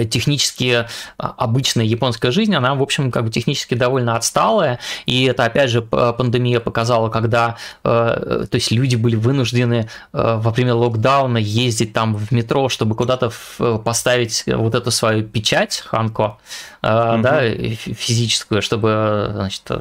технически 0.09 0.85
а, 1.17 1.33
обычная 1.37 1.85
японская 1.85 2.31
жизнь, 2.31 2.53
она, 2.53 2.75
в 2.75 2.81
общем, 2.81 3.09
как 3.09 3.23
бы 3.23 3.31
технически 3.31 3.73
довольно 3.73 4.15
отсталая, 4.15 4.79
и 5.05 5.23
это, 5.25 5.45
опять 5.45 5.69
же, 5.69 5.81
пандемия 5.81 6.59
показала, 6.59 7.09
когда, 7.09 7.57
э, 7.83 8.45
то 8.49 8.55
есть 8.55 8.71
люди 8.71 8.97
были 8.97 9.15
вынуждены 9.15 9.89
э, 10.13 10.35
во 10.37 10.51
время 10.51 10.73
локдауна 10.73 11.37
ездить 11.37 11.93
там 11.93 12.15
в 12.15 12.31
метро, 12.31 12.67
чтобы 12.67 12.95
куда-то 12.95 13.31
поставить 13.83 14.43
вот 14.45 14.75
эту 14.75 14.91
свою 14.91 15.23
печать, 15.23 15.83
Ханко, 15.85 16.21
угу. 16.21 16.37
да, 16.81 17.41
физическую, 17.49 18.61
чтобы, 18.61 19.29
значит, 19.33 19.71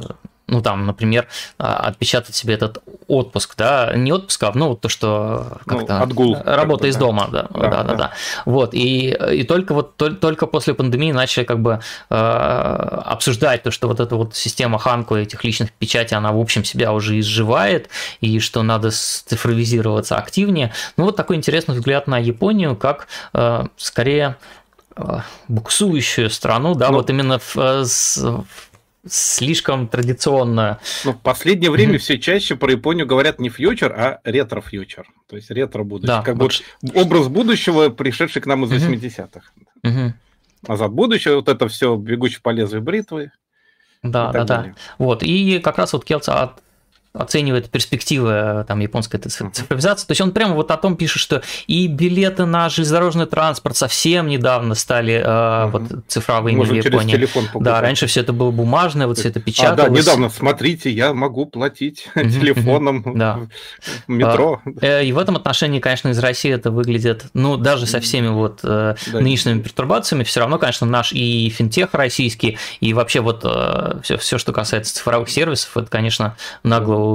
ну 0.47 0.61
там, 0.61 0.85
например, 0.85 1.27
а, 1.57 1.75
отпечатать 1.87 2.35
себе 2.35 2.53
этот 2.53 2.79
отпуск, 3.07 3.55
да, 3.57 3.93
не 3.95 4.11
отпуск, 4.11 4.43
а 4.43 4.51
ну 4.55 4.75
то, 4.75 4.89
что 4.89 5.59
как-то 5.65 5.97
ну, 5.97 6.03
отгул, 6.03 6.37
работа 6.45 6.83
как 6.83 6.89
из 6.89 6.95
да. 6.95 6.99
дома, 6.99 7.27
да, 7.31 7.47
да, 7.53 7.69
да, 7.69 7.83
да, 7.83 7.95
да. 7.95 8.11
Вот 8.45 8.73
и 8.73 9.09
и 9.31 9.43
только 9.43 9.73
вот 9.73 9.95
только 9.97 10.47
после 10.47 10.73
пандемии 10.73 11.11
начали 11.11 11.43
как 11.43 11.59
бы 11.59 11.81
э, 12.09 12.15
обсуждать 12.15 13.63
то, 13.63 13.71
что 13.71 13.87
вот 13.87 13.99
эта 13.99 14.15
вот 14.15 14.35
система 14.35 14.79
Ханку 14.79 15.15
этих 15.15 15.43
личных 15.43 15.71
печатей, 15.73 16.17
она 16.17 16.31
в 16.31 16.39
общем 16.39 16.63
себя 16.63 16.93
уже 16.93 17.19
изживает 17.19 17.89
и 18.21 18.39
что 18.39 18.63
надо 18.63 18.91
цифровизироваться 18.91 20.15
активнее. 20.15 20.73
Ну 20.95 21.05
вот 21.05 21.15
такой 21.15 21.35
интересный 21.35 21.75
взгляд 21.75 22.07
на 22.07 22.17
Японию, 22.17 22.75
как 22.75 23.07
э, 23.33 23.65
скорее 23.77 24.37
э, 24.95 25.19
буксующую 25.47 26.29
страну, 26.29 26.75
да, 26.75 26.89
ну, 26.89 26.97
вот 26.97 27.09
именно 27.09 27.39
в, 27.39 27.55
в 27.55 28.45
слишком 29.09 29.87
традиционно. 29.87 30.79
Ну, 31.05 31.13
в 31.13 31.21
последнее 31.21 31.71
время 31.71 31.95
mm-hmm. 31.95 31.99
все 31.99 32.17
чаще 32.19 32.55
про 32.55 32.71
Японию 32.71 33.05
говорят 33.05 33.39
не 33.39 33.49
фьючер, 33.49 33.91
а 33.91 34.19
ретро-фьючер. 34.23 35.07
То 35.27 35.35
есть 35.35 35.51
ретро-будущее. 35.51 36.17
Да, 36.17 36.21
как 36.21 36.37
вот 36.37 36.61
образ 36.93 37.27
будущего, 37.27 37.89
пришедший 37.89 38.41
к 38.41 38.45
нам 38.45 38.65
из 38.65 38.71
mm-hmm. 38.71 39.17
80-х. 39.17 39.51
Mm-hmm. 39.83 40.11
Назад 40.67 40.91
будущее, 40.91 41.35
вот 41.35 41.49
это 41.49 41.67
все 41.67 41.95
бегущий 41.95 42.39
по 42.41 42.49
лезвию 42.49 42.81
бритвы. 42.81 43.31
Да, 44.03 44.31
да, 44.31 44.43
далее. 44.43 44.73
да. 44.73 45.05
Вот. 45.05 45.23
И 45.23 45.59
как 45.59 45.77
раз 45.77 45.93
вот 45.93 46.05
Келца 46.05 46.53
оценивает 47.17 47.69
перспективы 47.69 48.31
э, 48.31 48.65
там, 48.67 48.79
японской 48.79 49.17
цифровизации. 49.17 50.05
То 50.05 50.11
есть 50.11 50.21
он 50.21 50.31
прямо 50.31 50.55
вот 50.55 50.71
о 50.71 50.77
том 50.77 50.95
пишет, 50.95 51.21
что 51.21 51.41
и 51.67 51.87
билеты 51.87 52.45
на 52.45 52.69
железнодорожный 52.69 53.25
транспорт 53.25 53.75
совсем 53.77 54.27
недавно 54.27 54.75
стали 54.75 55.23
э, 55.23 55.69
вот, 55.69 55.83
цифровыми 56.07 56.57
Можно 56.57 56.73
в 56.73 56.77
Японии. 56.77 57.11
Через 57.11 57.29
телефон 57.29 57.45
покупать. 57.47 57.65
да, 57.65 57.81
раньше 57.81 58.07
все 58.07 58.21
это 58.21 58.33
было 58.33 58.51
бумажное, 58.51 59.07
вот 59.07 59.17
все 59.17 59.29
это 59.29 59.39
печаталось. 59.39 59.79
А, 59.79 59.89
да, 59.89 59.99
недавно, 59.99 60.29
смотрите, 60.29 60.91
я 60.91 61.13
могу 61.13 61.45
платить 61.45 62.07
телефоном 62.15 63.03
в 63.03 63.49
метро. 64.07 64.61
А, 64.65 64.85
э, 64.85 65.05
и 65.05 65.11
в 65.11 65.17
этом 65.17 65.35
отношении, 65.35 65.79
конечно, 65.79 66.09
из 66.09 66.19
России 66.19 66.51
это 66.51 66.71
выглядит, 66.71 67.25
ну, 67.33 67.57
даже 67.57 67.85
со 67.85 67.99
всеми 67.99 68.27
вот 68.27 68.59
э, 68.63 68.95
нынешними 69.13 69.61
пертурбациями, 69.61 70.23
все 70.23 70.39
равно, 70.39 70.57
конечно, 70.59 70.85
наш 70.87 71.13
и 71.13 71.49
финтех 71.49 71.93
российский, 71.93 72.57
и 72.79 72.93
вообще 72.93 73.21
вот 73.21 73.45
все, 74.03 74.17
все, 74.17 74.37
что 74.37 74.53
касается 74.53 74.95
цифровых 74.95 75.29
сервисов, 75.29 75.75
это, 75.77 75.87
конечно, 75.87 76.35
нагло 76.63 77.06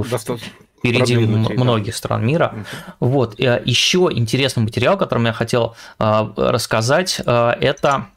впереди 0.83 1.15
многих 1.17 1.95
стран 1.95 2.25
мира. 2.25 2.53
Угу. 2.99 3.09
Вот. 3.09 3.39
Э, 3.39 3.61
Еще 3.65 4.09
интересный 4.11 4.63
материал, 4.63 4.97
которым 4.97 5.25
я 5.25 5.33
хотел 5.33 5.75
э, 5.99 6.27
рассказать, 6.35 7.21
э, 7.25 7.53
это 7.61 8.07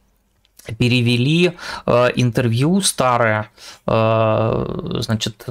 перевели 0.79 1.53
интервью 2.17 2.81
старое, 2.81 3.53
значит, 3.87 5.47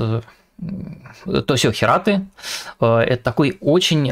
Тосио 1.47 1.71
Хираты. 1.71 2.27
Это 2.81 3.23
такой 3.23 3.57
очень 3.61 4.11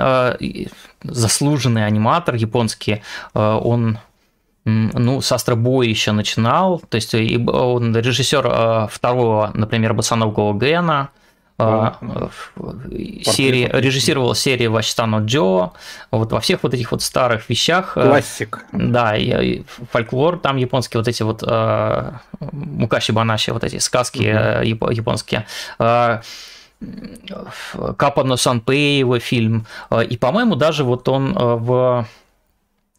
заслуженный 1.04 1.86
аниматор 1.86 2.36
японский. 2.36 3.02
Он 3.34 3.98
ну, 4.64 5.20
с 5.20 5.30
Астробой 5.34 5.90
еще 5.90 6.14
начинал, 6.14 6.80
то 6.80 6.96
есть 6.96 7.14
он 7.14 7.98
режиссер 7.98 8.88
второго, 8.90 9.52
например, 9.54 9.94
Басанового 9.94 10.58
Гена, 10.58 11.10
а, 11.60 11.98
серии, 13.24 13.70
режиссировал 13.72 14.34
серии 14.34 14.68
Вачтано 14.68 15.18
Джо, 15.26 15.72
вот 16.12 16.32
во 16.32 16.40
всех 16.40 16.64
вот 16.64 16.74
этих 16.74 16.92
вот 16.92 17.02
старых 17.02 17.48
вещах. 17.50 17.96
Э, 17.96 18.08
Классик. 18.08 18.66
Да, 18.72 19.16
и 19.16 19.64
фольклор, 19.92 20.40
там 20.40 20.58
японские 20.58 21.00
вот 21.00 21.08
эти 21.08 21.22
вот 21.22 21.44
э, 21.46 22.12
Мукаши 22.40 23.14
Банаши, 23.14 23.54
вот 23.54 23.64
эти 23.64 23.78
сказки 23.78 24.64
угу. 24.64 24.92
японские. 24.92 25.46
Капано 27.98 28.36
Санпей 28.36 29.00
его 29.00 29.20
фильм. 29.20 29.66
И, 30.10 30.18
по-моему, 30.18 30.56
даже 30.56 30.84
вот 30.84 31.08
он 31.08 31.34
в 31.34 32.06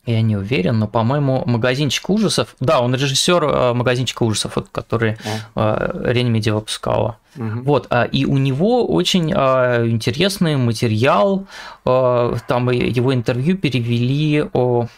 я 0.07 0.23
не 0.23 0.37
уверен, 0.37 0.79
но, 0.79 0.87
по-моему, 0.87 1.43
магазинчик 1.47 2.11
ужасов. 2.11 2.55
Да, 2.61 2.81
он 2.81 2.95
режиссер 2.95 3.45
э, 3.45 3.73
магазинчика 3.73 4.23
ужасов, 4.23 4.57
вот, 4.57 4.69
который 4.71 5.17
э, 5.55 6.01
Ренимеди 6.05 6.51
выпускала. 6.51 7.19
Угу. 7.37 7.63
Вот, 7.63 7.87
а, 7.91 8.05
и 8.05 8.25
у 8.25 8.37
него 8.37 8.87
очень 8.87 9.33
э, 9.35 9.87
интересный 9.89 10.57
материал. 10.57 11.47
Там 11.85 12.71
его 12.71 13.15
интервью 13.15 13.57
перевели 13.57 14.45
о 14.53 14.89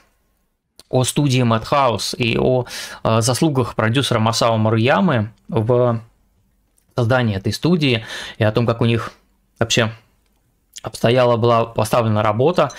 о 0.88 1.02
студии 1.02 1.42
Madhouse 1.42 2.14
и 2.16 2.38
о 2.38 2.64
заслугах 3.02 3.74
продюсера 3.74 4.20
Масао 4.20 4.56
Маруямы 4.56 5.32
в 5.48 6.00
создании 6.94 7.36
этой 7.36 7.52
студии 7.52 8.06
и 8.38 8.44
о 8.44 8.52
том, 8.52 8.66
как 8.66 8.80
у 8.80 8.84
них 8.84 9.10
вообще 9.58 9.90
обстояла 10.86 11.36
была 11.36 11.64
поставлена 11.64 12.22
работа. 12.22 12.70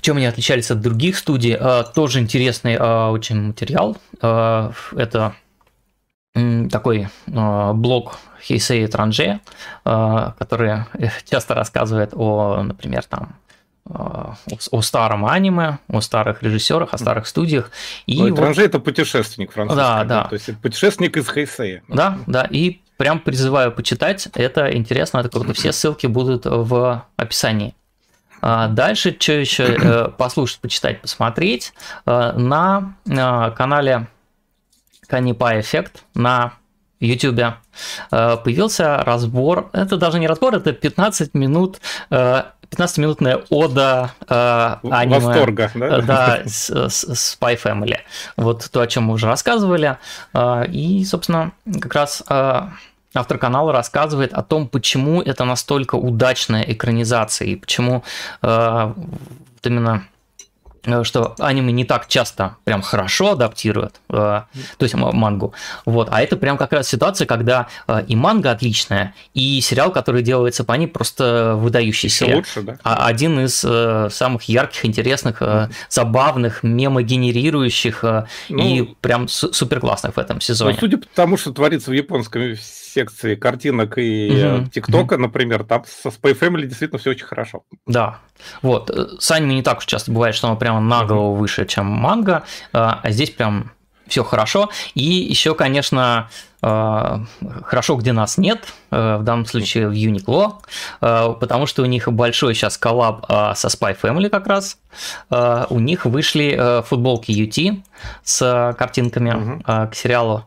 В 0.00 0.02
чем 0.02 0.16
они 0.16 0.24
отличались 0.24 0.70
от 0.70 0.80
других 0.80 1.18
студий? 1.18 1.54
А, 1.54 1.82
тоже 1.84 2.20
интересный 2.20 2.74
а, 2.80 3.10
очень 3.10 3.38
материал. 3.48 3.98
А, 4.22 4.72
это 4.96 5.34
такой 6.32 7.08
блог 7.26 8.18
Хейсей 8.40 8.86
Транже, 8.86 9.40
который 9.84 10.84
часто 11.30 11.54
рассказывает 11.54 12.14
о, 12.14 12.62
например, 12.62 13.04
там 13.04 13.36
о 13.84 14.80
старом 14.80 15.26
аниме, 15.26 15.80
о 15.88 16.00
старых 16.00 16.42
режиссерах, 16.42 16.94
о 16.94 16.98
старых 16.98 17.26
студиях. 17.26 17.70
И 18.06 18.16
ну, 18.16 18.28
вот... 18.28 18.36
Транже 18.36 18.62
это 18.62 18.78
путешественник 18.78 19.52
французский. 19.52 19.82
Да, 19.82 20.04
да. 20.04 20.24
То 20.24 20.34
есть 20.34 20.48
это 20.48 20.58
путешественник 20.58 21.16
из 21.18 21.28
Хейсея. 21.28 21.82
Да, 21.88 22.16
да. 22.26 22.46
И 22.48 22.80
прям 22.96 23.18
призываю 23.18 23.70
почитать. 23.70 24.28
Это 24.34 24.74
интересно, 24.74 25.18
это 25.18 25.28
круто. 25.28 25.52
Все 25.52 25.72
ссылки 25.72 26.06
будут 26.06 26.46
в 26.46 27.04
описании. 27.16 27.74
А 28.40 28.68
дальше, 28.68 29.16
что 29.18 29.32
еще 29.32 29.64
э, 29.64 30.08
послушать, 30.16 30.60
почитать, 30.60 31.00
посмотреть, 31.00 31.72
э, 32.06 32.32
на 32.32 32.94
э, 33.06 33.50
канале 33.52 34.08
Канипа 35.06 35.60
Эффект 35.60 36.04
на 36.14 36.54
YouTube 37.00 37.54
появился 38.10 38.98
разбор, 38.98 39.70
это 39.72 39.96
даже 39.96 40.18
не 40.18 40.26
разбор, 40.26 40.54
это 40.54 40.72
15 40.74 41.32
минут 41.32 41.80
15-минутная 42.10 43.42
ода 43.48 44.12
э, 44.28 44.76
аниме. 44.90 45.18
Восторга, 45.18 45.70
да? 45.74 46.00
Да, 46.02 46.42
с, 46.44 46.70
с 46.70 47.36
Spy 47.40 47.60
Family. 47.60 47.96
Вот 48.36 48.68
то, 48.70 48.82
о 48.82 48.86
чем 48.86 49.04
мы 49.04 49.14
уже 49.14 49.26
рассказывали. 49.26 49.98
И, 50.68 51.04
собственно, 51.04 51.50
как 51.80 51.94
раз 51.94 52.22
автор 53.14 53.38
канала 53.38 53.72
рассказывает 53.72 54.32
о 54.32 54.42
том, 54.42 54.68
почему 54.68 55.22
это 55.22 55.44
настолько 55.44 55.96
удачная 55.96 56.62
экранизация 56.62 57.48
и 57.48 57.56
почему 57.56 58.04
э, 58.42 58.94
именно 59.62 60.04
что 61.02 61.34
аниме 61.38 61.72
не 61.72 61.84
так 61.84 62.08
часто 62.08 62.56
прям 62.64 62.82
хорошо 62.82 63.32
адаптируют, 63.32 64.00
э, 64.08 64.12
то 64.12 64.46
есть 64.80 64.94
мангу. 64.94 65.54
Вот, 65.84 66.08
а 66.10 66.20
это 66.22 66.36
прям 66.36 66.56
как 66.56 66.72
раз 66.72 66.88
ситуация, 66.88 67.26
когда 67.26 67.68
э, 67.86 68.04
и 68.06 68.16
манга 68.16 68.50
отличная, 68.50 69.14
и 69.34 69.60
сериал, 69.60 69.92
который 69.92 70.22
делается 70.22 70.64
по 70.64 70.72
ней, 70.72 70.86
просто 70.86 71.54
выдающийся. 71.56 72.24
Все 72.24 72.34
лучше, 72.34 72.62
да? 72.62 72.78
А 72.82 73.06
один 73.06 73.40
из 73.40 73.60
самых 74.14 74.44
ярких, 74.44 74.84
интересных, 74.84 75.42
забавных, 75.88 76.62
мемогенерирующих 76.62 78.02
ну, 78.02 78.24
и 78.48 78.82
прям 79.00 79.28
супер 79.28 79.80
классных 79.80 80.16
в 80.16 80.18
этом 80.18 80.40
сезоне. 80.40 80.74
Ну, 80.74 80.80
судя 80.80 80.98
по 80.98 81.06
тому, 81.14 81.36
что 81.36 81.52
творится 81.52 81.90
в 81.90 81.94
японском 81.94 82.56
секции 82.56 83.34
картинок 83.34 83.94
и 83.96 84.66
ТикТока, 84.72 85.14
угу. 85.14 85.22
например, 85.22 85.64
там 85.64 85.84
со 85.86 86.08
Spy 86.08 86.38
Family 86.38 86.66
действительно 86.66 86.98
все 86.98 87.10
очень 87.10 87.26
хорошо. 87.26 87.62
Да. 87.86 88.18
Вот. 88.62 88.90
С 89.18 89.30
аниме 89.30 89.54
не 89.54 89.62
так 89.62 89.78
уж 89.78 89.86
часто 89.86 90.12
бывает, 90.12 90.34
что 90.34 90.48
оно 90.48 90.56
прямо 90.56 90.80
на 90.80 91.04
голову 91.04 91.34
выше, 91.34 91.66
чем 91.66 91.86
манга, 91.86 92.44
а 92.72 93.00
здесь 93.10 93.30
прям 93.30 93.72
все 94.06 94.24
хорошо. 94.24 94.70
И 94.94 95.02
еще, 95.04 95.54
конечно, 95.54 96.28
хорошо, 96.60 97.96
где 97.96 98.12
нас 98.12 98.38
нет, 98.38 98.66
в 98.90 99.20
данном 99.22 99.46
случае 99.46 99.88
в 99.88 99.92
Uniqlo, 99.92 100.56
потому 101.00 101.66
что 101.66 101.82
у 101.82 101.86
них 101.86 102.08
большой 102.08 102.54
сейчас 102.54 102.76
коллаб 102.76 103.24
со 103.28 103.68
Spy 103.68 103.96
Family 104.00 104.28
как 104.28 104.46
раз. 104.46 104.78
У 105.30 105.78
них 105.78 106.04
вышли 106.06 106.82
футболки 106.86 107.30
UT 107.30 107.82
с 108.24 108.74
картинками 108.76 109.30
угу. 109.30 109.62
к 109.90 109.94
сериалу. 109.94 110.44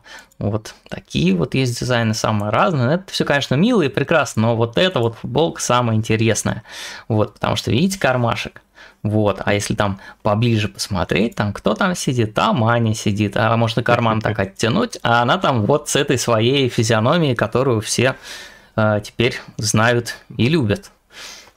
Вот 0.50 0.74
такие 0.88 1.34
вот 1.34 1.54
есть 1.54 1.80
дизайны 1.80 2.12
самые 2.12 2.50
разные. 2.50 2.96
Это 2.96 3.04
все, 3.10 3.24
конечно, 3.24 3.54
мило 3.54 3.82
и 3.82 3.88
прекрасно, 3.88 4.42
но 4.42 4.56
вот 4.56 4.76
эта 4.76 5.00
вот 5.00 5.16
футболка 5.16 5.62
самая 5.62 5.96
интересная. 5.96 6.62
Вот, 7.08 7.34
потому 7.34 7.56
что, 7.56 7.70
видите, 7.70 7.98
кармашек. 7.98 8.60
Вот, 9.02 9.42
а 9.44 9.52
если 9.52 9.74
там 9.74 10.00
поближе 10.22 10.68
посмотреть, 10.68 11.34
там 11.34 11.52
кто 11.52 11.74
там 11.74 11.94
сидит, 11.94 12.32
там 12.32 12.64
Аня 12.64 12.94
сидит, 12.94 13.36
а 13.36 13.54
можно 13.56 13.82
карман 13.82 14.20
так 14.22 14.38
оттянуть, 14.38 14.98
а 15.02 15.22
она 15.22 15.36
там 15.36 15.66
вот 15.66 15.90
с 15.90 15.96
этой 15.96 16.18
своей 16.18 16.70
физиономией, 16.70 17.34
которую 17.34 17.82
все 17.82 18.16
э, 18.76 19.00
теперь 19.04 19.40
знают 19.58 20.16
и 20.36 20.48
любят. 20.48 20.90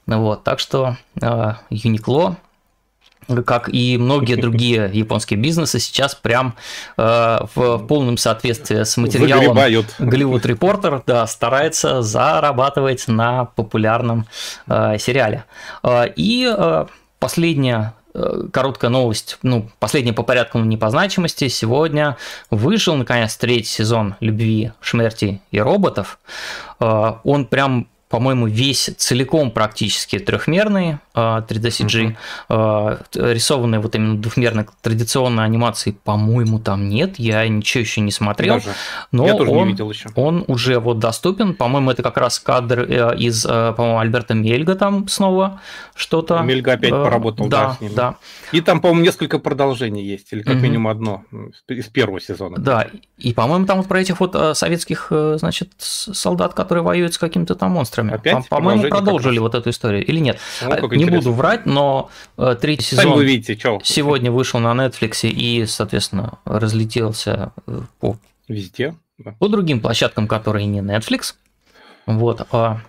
Вот, 0.06 0.44
так 0.44 0.60
что 0.60 0.96
э, 1.20 1.54
Uniqlo 1.70 2.36
как 3.44 3.68
и 3.72 3.96
многие 3.98 4.34
другие 4.40 4.90
японские 4.92 5.38
бизнесы, 5.38 5.78
сейчас 5.78 6.14
прям 6.14 6.54
э, 6.96 7.38
в 7.54 7.78
полном 7.78 8.16
соответствии 8.16 8.82
с 8.82 8.96
материалом 8.96 9.54
Голливуд 9.98 10.46
Репортер 10.46 11.02
да, 11.06 11.26
старается 11.26 12.02
зарабатывать 12.02 13.08
на 13.08 13.44
популярном 13.44 14.26
э, 14.66 14.98
сериале. 14.98 15.44
Э, 15.82 16.04
и 16.14 16.52
э, 16.56 16.86
последняя 17.18 17.94
э, 18.14 18.44
короткая 18.52 18.90
новость, 18.90 19.38
ну, 19.42 19.70
последняя 19.78 20.12
по 20.12 20.22
порядку, 20.22 20.58
но 20.58 20.64
не 20.64 20.76
по 20.76 20.90
значимости. 20.90 21.48
Сегодня 21.48 22.16
вышел, 22.50 22.96
наконец, 22.96 23.36
третий 23.36 23.68
сезон 23.68 24.14
«Любви, 24.20 24.72
смерти 24.80 25.40
и 25.50 25.60
роботов». 25.60 26.18
Э, 26.80 27.14
он 27.24 27.46
прям 27.46 27.88
по-моему, 28.08 28.46
весь 28.46 28.90
целиком 28.96 29.50
практически 29.50 30.18
трехмерный 30.18 30.98
3D 31.18 31.68
CG. 31.68 32.16
Uh-huh. 32.48 32.98
Рисованной 33.14 33.78
вот 33.78 33.94
именно 33.94 34.16
двухмерной 34.18 34.66
традиционной 34.82 35.44
анимации, 35.44 35.96
по-моему, 36.04 36.58
там 36.58 36.88
нет. 36.88 37.18
Я 37.18 37.46
ничего 37.48 37.80
еще 37.80 38.00
не 38.00 38.12
смотрел. 38.12 38.54
Даже. 38.54 38.70
Но 39.12 39.26
Я 39.26 39.34
тоже 39.34 39.50
он, 39.50 39.66
не 39.66 39.72
видел 39.72 39.90
еще. 39.90 40.08
Он 40.14 40.44
уже 40.46 40.78
вот 40.78 40.98
доступен. 40.98 41.54
По-моему, 41.54 41.90
это 41.90 42.02
как 42.02 42.16
раз 42.16 42.38
кадр 42.38 42.80
э, 42.80 43.16
из, 43.16 43.44
э, 43.44 43.72
по-моему, 43.76 43.98
Альберта 43.98 44.34
Мельга 44.34 44.74
там 44.74 45.08
снова 45.08 45.60
что-то. 45.94 46.40
Мельга 46.40 46.72
опять 46.72 46.92
э, 46.92 47.04
поработал, 47.04 47.48
да, 47.48 47.68
да, 47.68 47.74
с 47.74 47.80
ним. 47.80 47.94
да. 47.94 48.16
И 48.52 48.60
там, 48.60 48.80
по-моему, 48.80 49.04
несколько 49.04 49.38
продолжений 49.38 50.04
есть, 50.04 50.32
или 50.32 50.42
как 50.42 50.56
uh-huh. 50.56 50.60
минимум 50.60 50.88
одно 50.88 51.24
из 51.68 51.86
первого 51.86 52.20
сезона. 52.20 52.56
Да, 52.58 52.86
и, 53.18 53.32
по-моему, 53.32 53.66
там 53.66 53.78
вот 53.78 53.88
про 53.88 54.00
этих 54.00 54.20
вот 54.20 54.36
советских, 54.56 55.08
значит, 55.10 55.72
солдат, 55.78 56.54
которые 56.54 56.84
воюют 56.84 57.14
с 57.14 57.18
какими-то 57.18 57.54
там 57.54 57.72
монстрами. 57.72 58.14
Опять? 58.14 58.48
По-моему, 58.48 58.88
продолжили 58.88 59.38
вот 59.38 59.54
эту 59.54 59.70
историю. 59.70 60.04
Или 60.04 60.20
нет? 60.20 60.38
Ну, 60.62 60.88
не. 60.88 61.07
Буду 61.10 61.32
врать, 61.32 61.66
но 61.66 62.10
э, 62.36 62.56
третий 62.60 62.84
сезон 62.84 63.04
Сами 63.04 63.14
вы 63.14 63.24
видите, 63.24 63.58
что. 63.58 63.80
сегодня 63.82 64.30
вышел 64.30 64.60
на 64.60 64.72
Netflix 64.72 65.28
и, 65.28 65.66
соответственно, 65.66 66.38
разлетелся 66.44 67.52
э, 67.66 67.80
по... 68.00 68.16
Везде? 68.48 68.94
Да. 69.18 69.34
По 69.38 69.48
другим 69.48 69.80
площадкам, 69.80 70.28
которые 70.28 70.66
не 70.66 70.80
Netflix. 70.80 71.34
Вот. 72.06 72.46
А, 72.52 72.80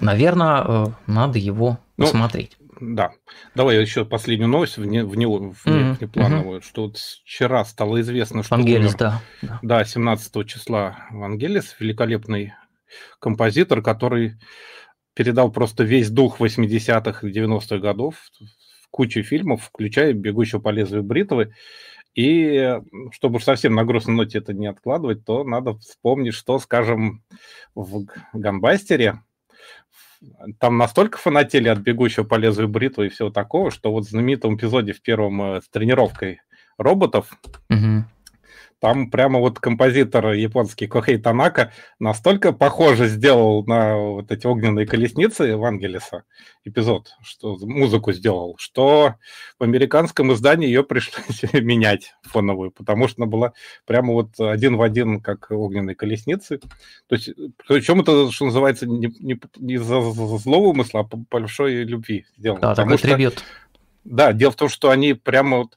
наверное, 0.00 0.64
э, 0.66 0.86
надо 1.06 1.38
его 1.38 1.78
ну, 1.96 2.04
посмотреть. 2.04 2.56
Да. 2.80 3.12
Давай 3.54 3.80
еще 3.80 4.04
последнюю 4.04 4.48
новость 4.48 4.76
вне, 4.76 5.04
вне, 5.04 5.26
вне, 5.26 5.52
mm-hmm. 5.64 5.98
внеплановую, 5.98 6.60
mm-hmm. 6.60 6.64
что 6.64 6.82
вот 6.82 6.98
вчера 6.98 7.64
стало 7.64 8.00
известно, 8.00 8.42
что 8.42 8.54
Вангелис, 8.54 8.94
умер, 8.94 8.96
да. 9.42 9.58
Да, 9.62 9.84
17 9.84 10.46
числа 10.46 10.98
Вангелис, 11.10 11.76
великолепный 11.78 12.52
композитор, 13.18 13.82
который 13.82 14.36
передал 15.16 15.50
просто 15.50 15.82
весь 15.82 16.10
дух 16.10 16.40
80-х 16.40 17.26
и 17.26 17.32
90-х 17.32 17.78
годов 17.78 18.16
в 18.82 18.88
кучу 18.90 19.22
фильмов, 19.22 19.64
включая 19.64 20.12
«Бегущего 20.12 20.60
по 20.60 20.68
лезвию 20.68 21.02
бритвы». 21.02 21.54
И 22.14 22.78
чтобы 23.12 23.36
уж 23.36 23.44
совсем 23.44 23.74
на 23.74 23.84
грустной 23.84 24.14
ноте 24.14 24.38
это 24.38 24.52
не 24.52 24.66
откладывать, 24.66 25.24
то 25.24 25.42
надо 25.42 25.74
вспомнить, 25.78 26.34
что, 26.34 26.58
скажем, 26.58 27.22
в 27.74 28.04
«Ганбастере» 28.34 29.22
там 30.60 30.76
настолько 30.76 31.18
фанатели 31.18 31.68
от 31.68 31.78
«Бегущего 31.78 32.24
по 32.24 32.34
лезвию 32.36 32.68
бритвы» 32.68 33.06
и 33.06 33.10
всего 33.10 33.30
такого, 33.30 33.70
что 33.70 33.92
вот 33.92 34.04
в 34.04 34.10
знаменитом 34.10 34.56
эпизоде 34.56 34.92
в 34.92 35.00
первом 35.00 35.42
э, 35.42 35.60
с 35.62 35.68
тренировкой 35.68 36.40
роботов 36.78 37.38
угу. 37.70 38.04
Там 38.86 39.10
прямо 39.10 39.40
вот 39.40 39.58
композитор 39.58 40.34
японский 40.34 40.86
Кохей 40.86 41.18
Танака 41.18 41.72
настолько 41.98 42.52
похоже 42.52 43.08
сделал 43.08 43.64
на 43.64 43.96
вот 43.96 44.30
эти 44.30 44.46
огненные 44.46 44.86
колесницы 44.86 45.42
Евангелиса 45.42 46.22
эпизод, 46.64 47.08
что 47.20 47.58
музыку 47.62 48.12
сделал, 48.12 48.54
что 48.58 49.16
в 49.58 49.64
американском 49.64 50.32
издании 50.32 50.68
ее 50.68 50.84
пришлось 50.84 51.42
менять 51.52 52.14
фоновую, 52.22 52.70
потому 52.70 53.08
что 53.08 53.22
она 53.24 53.28
была 53.28 53.54
прямо 53.86 54.12
вот 54.12 54.38
один 54.38 54.76
в 54.76 54.82
один, 54.82 55.20
как 55.20 55.50
огненные 55.50 55.96
колесницы. 55.96 56.60
То 57.08 57.16
есть, 57.16 57.30
причем 57.66 58.02
это, 58.02 58.30
что 58.30 58.44
называется, 58.44 58.86
не, 58.86 59.12
не, 59.18 59.36
не 59.56 59.74
из-за 59.74 60.00
злого 60.00 60.68
умысла, 60.68 61.00
а 61.00 61.02
по 61.02 61.16
большой 61.16 61.82
любви 61.82 62.24
сделано. 62.36 62.60
Да, 62.60 62.74
такой 62.76 62.98
что, 62.98 63.08
трибют. 63.08 63.42
Да, 64.04 64.32
дело 64.32 64.52
в 64.52 64.56
том, 64.56 64.68
что 64.68 64.90
они 64.90 65.14
прямо 65.14 65.56
вот, 65.56 65.76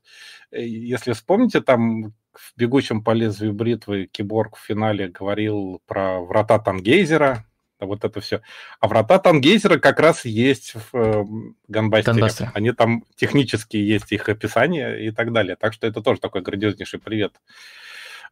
э, 0.51 0.63
если 0.63 1.13
вспомните, 1.13 1.61
там 1.61 2.13
в 2.39 2.53
«Бегущем 2.57 3.03
по 3.03 3.11
лезвию 3.11 3.53
бритвы» 3.53 4.05
Киборг 4.05 4.55
в 4.55 4.63
финале 4.63 5.09
говорил 5.09 5.81
про 5.85 6.21
врата 6.21 6.57
Тангейзера, 6.57 7.45
вот 7.79 8.03
это 8.03 8.21
все. 8.21 8.41
А 8.79 8.87
врата 8.87 9.19
Тангейзера 9.19 9.77
как 9.77 9.99
раз 9.99 10.25
есть 10.25 10.73
в 10.73 10.95
э, 10.95 11.25
Ганбастере. 11.67 12.15
Ганбастере. 12.15 12.51
Они 12.53 12.71
там 12.71 13.03
технически 13.15 13.77
есть 13.77 14.11
их 14.11 14.27
описание 14.29 15.05
и 15.05 15.11
так 15.11 15.31
далее. 15.31 15.55
Так 15.55 15.73
что 15.73 15.87
это 15.87 16.01
тоже 16.01 16.19
такой 16.19 16.41
грандиознейший 16.41 16.99
привет 16.99 17.33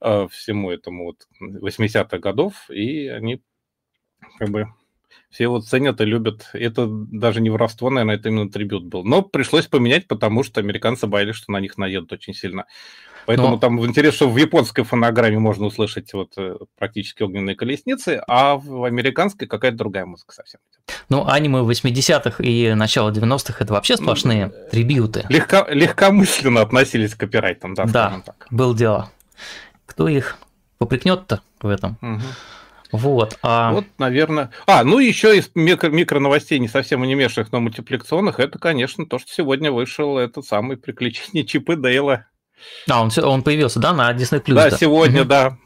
э, 0.01 0.27
всему 0.31 0.71
этому 0.71 1.05
вот 1.05 1.27
80-х 1.41 2.17
годов. 2.19 2.69
И 2.69 3.07
они 3.07 3.41
как 4.37 4.49
бы 4.49 4.67
все 5.29 5.47
вот 5.47 5.65
ценят 5.65 6.01
и 6.01 6.05
любят. 6.05 6.49
Это 6.53 6.87
даже 6.87 7.41
не 7.41 7.49
воровство, 7.49 7.89
наверное, 7.89 8.15
это 8.15 8.29
именно 8.29 8.49
трибют 8.49 8.85
был. 8.85 9.03
Но 9.03 9.21
пришлось 9.21 9.67
поменять, 9.67 10.07
потому 10.07 10.43
что 10.43 10.59
американцы 10.59 11.07
боялись, 11.07 11.35
что 11.35 11.51
на 11.51 11.59
них 11.59 11.77
наедут 11.77 12.13
очень 12.13 12.33
сильно. 12.33 12.65
Поэтому 13.27 13.49
Но... 13.49 13.57
там 13.57 13.85
интересно, 13.85 14.15
что 14.15 14.29
в 14.29 14.37
японской 14.37 14.83
фонограмме 14.83 15.37
можно 15.37 15.65
услышать 15.65 16.13
вот 16.13 16.31
э, 16.37 16.55
практически 16.77 17.23
огненные 17.23 17.57
колесницы, 17.57 18.21
а 18.25 18.55
в 18.55 18.85
американской 18.85 19.49
какая-то 19.49 19.75
другая 19.75 20.05
музыка 20.05 20.33
совсем. 20.33 20.61
Ну, 21.09 21.27
аниме 21.27 21.59
80-х 21.59 22.41
и 22.41 22.73
начало 22.73 23.11
90-х 23.11 23.57
это 23.59 23.73
вообще 23.73 23.97
сплошные 23.97 24.45
ну, 24.45 24.69
трибьюты. 24.71 25.25
Легко, 25.27 25.67
легкомысленно 25.69 26.61
относились 26.61 27.15
к 27.15 27.19
копирайтам, 27.19 27.73
да, 27.73 27.83
да 27.83 28.21
так. 28.25 28.47
был 28.49 28.73
дело. 28.73 29.11
Кто 29.85 30.07
их 30.07 30.37
попрекнет-то 30.77 31.41
в 31.61 31.67
этом? 31.67 31.97
Угу. 32.01 32.21
Вот, 32.93 33.37
а... 33.43 33.73
вот, 33.73 33.83
наверное. 33.97 34.51
А, 34.67 34.85
ну 34.85 34.99
еще 34.99 35.37
из 35.37 35.51
микро, 35.53 35.89
микро 35.89 36.21
новостей, 36.21 36.59
не 36.59 36.69
совсем 36.69 37.03
анимешных, 37.03 37.51
но 37.51 37.59
мультипликационных, 37.59 38.39
это, 38.39 38.57
конечно, 38.57 39.05
то, 39.05 39.19
что 39.19 39.29
сегодня 39.29 39.69
вышел 39.69 40.17
этот 40.17 40.45
самый 40.45 40.77
приключение 40.77 41.43
Чипы 41.45 41.75
Дейла. 41.75 42.25
А, 42.89 43.01
он, 43.01 43.11
он 43.23 43.43
появился, 43.43 43.79
да, 43.79 43.93
на 43.93 44.11
Disney+. 44.13 44.41
Да, 44.47 44.69
да? 44.69 44.77
сегодня, 44.77 45.21
угу. 45.21 45.29
да. 45.29 45.57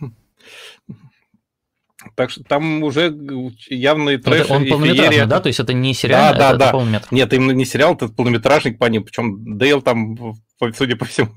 Так 2.15 2.31
что 2.31 2.43
там 2.43 2.83
уже 2.83 3.13
явный 3.69 4.17
трэш 4.17 4.49
Он 4.49 4.67
полнометражный, 4.67 5.27
да? 5.27 5.39
То 5.39 5.47
есть 5.47 5.59
это 5.59 5.73
не 5.73 5.93
сериал, 5.93 6.33
да, 6.33 6.49
это, 6.49 6.57
да, 6.57 6.65
это 6.65 6.71
полнометражный. 6.73 7.15
Нет, 7.15 7.33
именно 7.33 7.51
не 7.51 7.65
сериал, 7.65 7.93
это 7.93 8.07
полнометражник 8.07 8.79
по 8.79 8.85
ним. 8.85 9.03
Причем 9.03 9.57
Дейл 9.57 9.81
там, 9.81 10.35
судя 10.75 10.95
по 10.95 11.05
всему, 11.05 11.31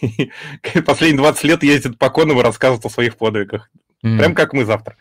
последние 0.86 1.18
20 1.18 1.44
лет 1.44 1.62
ездит 1.62 1.98
по 1.98 2.08
Конам 2.10 2.40
и 2.40 2.42
рассказывает 2.42 2.84
о 2.84 2.90
своих 2.90 3.16
подвигах. 3.16 3.70
Mm. 4.04 4.18
Прям 4.18 4.34
как 4.34 4.52
мы 4.52 4.64
завтра. 4.64 4.96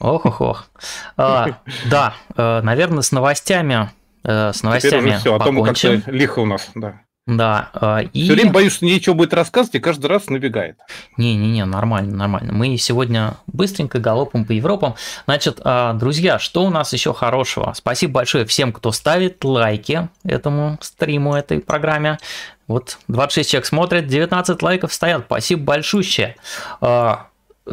Ох-ох-ох. 0.00 0.70
А, 1.16 1.60
да, 1.90 2.14
э, 2.36 2.60
наверное, 2.62 3.02
с 3.02 3.12
новостями, 3.12 3.90
э, 4.24 4.52
с 4.52 4.62
новостями 4.62 5.00
Теперь 5.00 5.10
уже 5.10 5.18
все, 5.18 5.34
а 5.34 5.38
то 5.38 5.52
мы 5.52 5.64
как-то 5.64 6.02
лихо 6.10 6.40
у 6.40 6.46
нас, 6.46 6.70
да. 6.74 7.02
Да. 7.28 7.68
Э, 7.74 8.04
и... 8.14 8.24
Все 8.24 8.32
время 8.32 8.52
боюсь, 8.52 8.72
что 8.72 8.86
ничего 8.86 9.14
будет 9.14 9.34
рассказывать, 9.34 9.74
и 9.74 9.80
каждый 9.80 10.06
раз 10.06 10.28
набегает. 10.28 10.78
Не-не-не, 11.18 11.66
нормально, 11.66 12.16
нормально. 12.16 12.54
Мы 12.54 12.78
сегодня 12.78 13.36
быстренько 13.46 13.98
галопом 13.98 14.46
по 14.46 14.52
Европам. 14.52 14.94
Значит, 15.26 15.60
э, 15.62 15.92
друзья, 15.94 16.38
что 16.38 16.64
у 16.64 16.70
нас 16.70 16.90
еще 16.94 17.12
хорошего? 17.12 17.74
Спасибо 17.76 18.14
большое 18.14 18.46
всем, 18.46 18.72
кто 18.72 18.92
ставит 18.92 19.44
лайки 19.44 20.08
этому 20.24 20.78
стриму, 20.80 21.34
этой 21.34 21.60
программе. 21.60 22.18
Вот 22.66 22.98
26 23.08 23.50
человек 23.50 23.66
смотрят, 23.66 24.06
19 24.06 24.62
лайков 24.62 24.94
стоят. 24.94 25.24
Спасибо 25.26 25.64
большущее. 25.64 26.36
Э, 26.80 27.16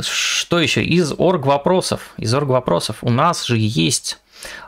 что 0.02 0.60
еще? 0.60 0.84
Из 0.84 1.14
орг 1.18 1.46
вопросов. 1.46 2.10
Из 2.18 2.34
орг 2.34 2.50
вопросов. 2.50 2.98
У 3.04 3.10
нас 3.10 3.46
же 3.46 3.56
есть 3.58 4.20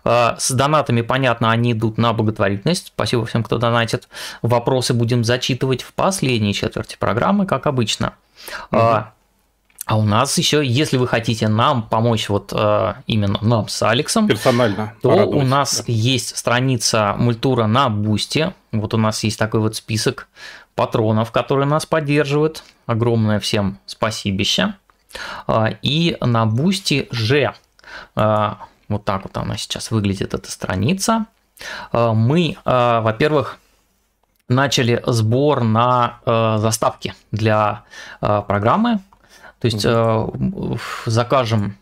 с 0.04 0.52
донатами, 0.52 1.02
понятно, 1.02 1.52
они 1.52 1.74
идут 1.74 1.98
на 1.98 2.14
благотворительность. 2.14 2.88
Спасибо 2.88 3.26
всем, 3.26 3.44
кто 3.44 3.58
донатит. 3.58 4.08
Вопросы 4.42 4.94
будем 4.94 5.24
зачитывать 5.24 5.82
в 5.82 5.94
последней 5.94 6.54
четверти 6.54 6.98
программы, 7.00 7.46
как 7.46 7.68
обычно. 7.68 8.14
Угу. 8.72 8.82
А 9.88 9.98
у 9.98 10.04
нас 10.04 10.38
еще, 10.38 10.66
если 10.66 10.98
вы 10.98 11.08
хотите 11.08 11.48
нам 11.48 11.82
помочь, 11.82 12.28
вот 12.28 12.52
э, 12.54 12.94
именно 13.08 13.40
нам 13.42 13.70
с 13.70 13.82
Алексом, 13.84 14.28
персонально, 14.28 14.94
то 15.02 15.12
у 15.26 15.44
нас 15.44 15.78
да. 15.78 15.84
есть 15.88 16.38
страница 16.38 17.16
мультура 17.18 17.68
на 17.68 17.88
Бусте. 17.88 18.54
Вот 18.74 18.94
у 18.94 18.98
нас 18.98 19.24
есть 19.24 19.40
такой 19.40 19.62
вот 19.62 19.78
список 19.78 20.28
патронов, 20.76 21.32
которые 21.32 21.68
нас 21.68 21.86
поддерживают. 21.86 22.66
Огромное 22.86 23.40
всем 23.40 23.80
спасибище. 23.86 24.74
И 25.82 26.18
на 26.20 26.46
Бусти 26.46 27.08
же 27.12 27.54
вот 28.88 29.06
так 29.06 29.24
вот 29.24 29.38
она 29.38 29.58
сейчас 29.58 29.92
выглядит, 29.92 30.34
эта 30.34 30.50
страница. 30.50 31.26
Э, 31.92 32.12
мы, 32.14 32.58
э, 32.64 33.00
во-первых, 33.02 33.60
начали 34.50 35.04
сбор 35.06 35.64
на 35.64 36.20
э, 36.26 36.58
заставки 36.60 37.14
для 37.32 37.84
программы. 38.20 39.00
То 39.60 39.66
есть 39.66 39.86
закажем 41.06 41.76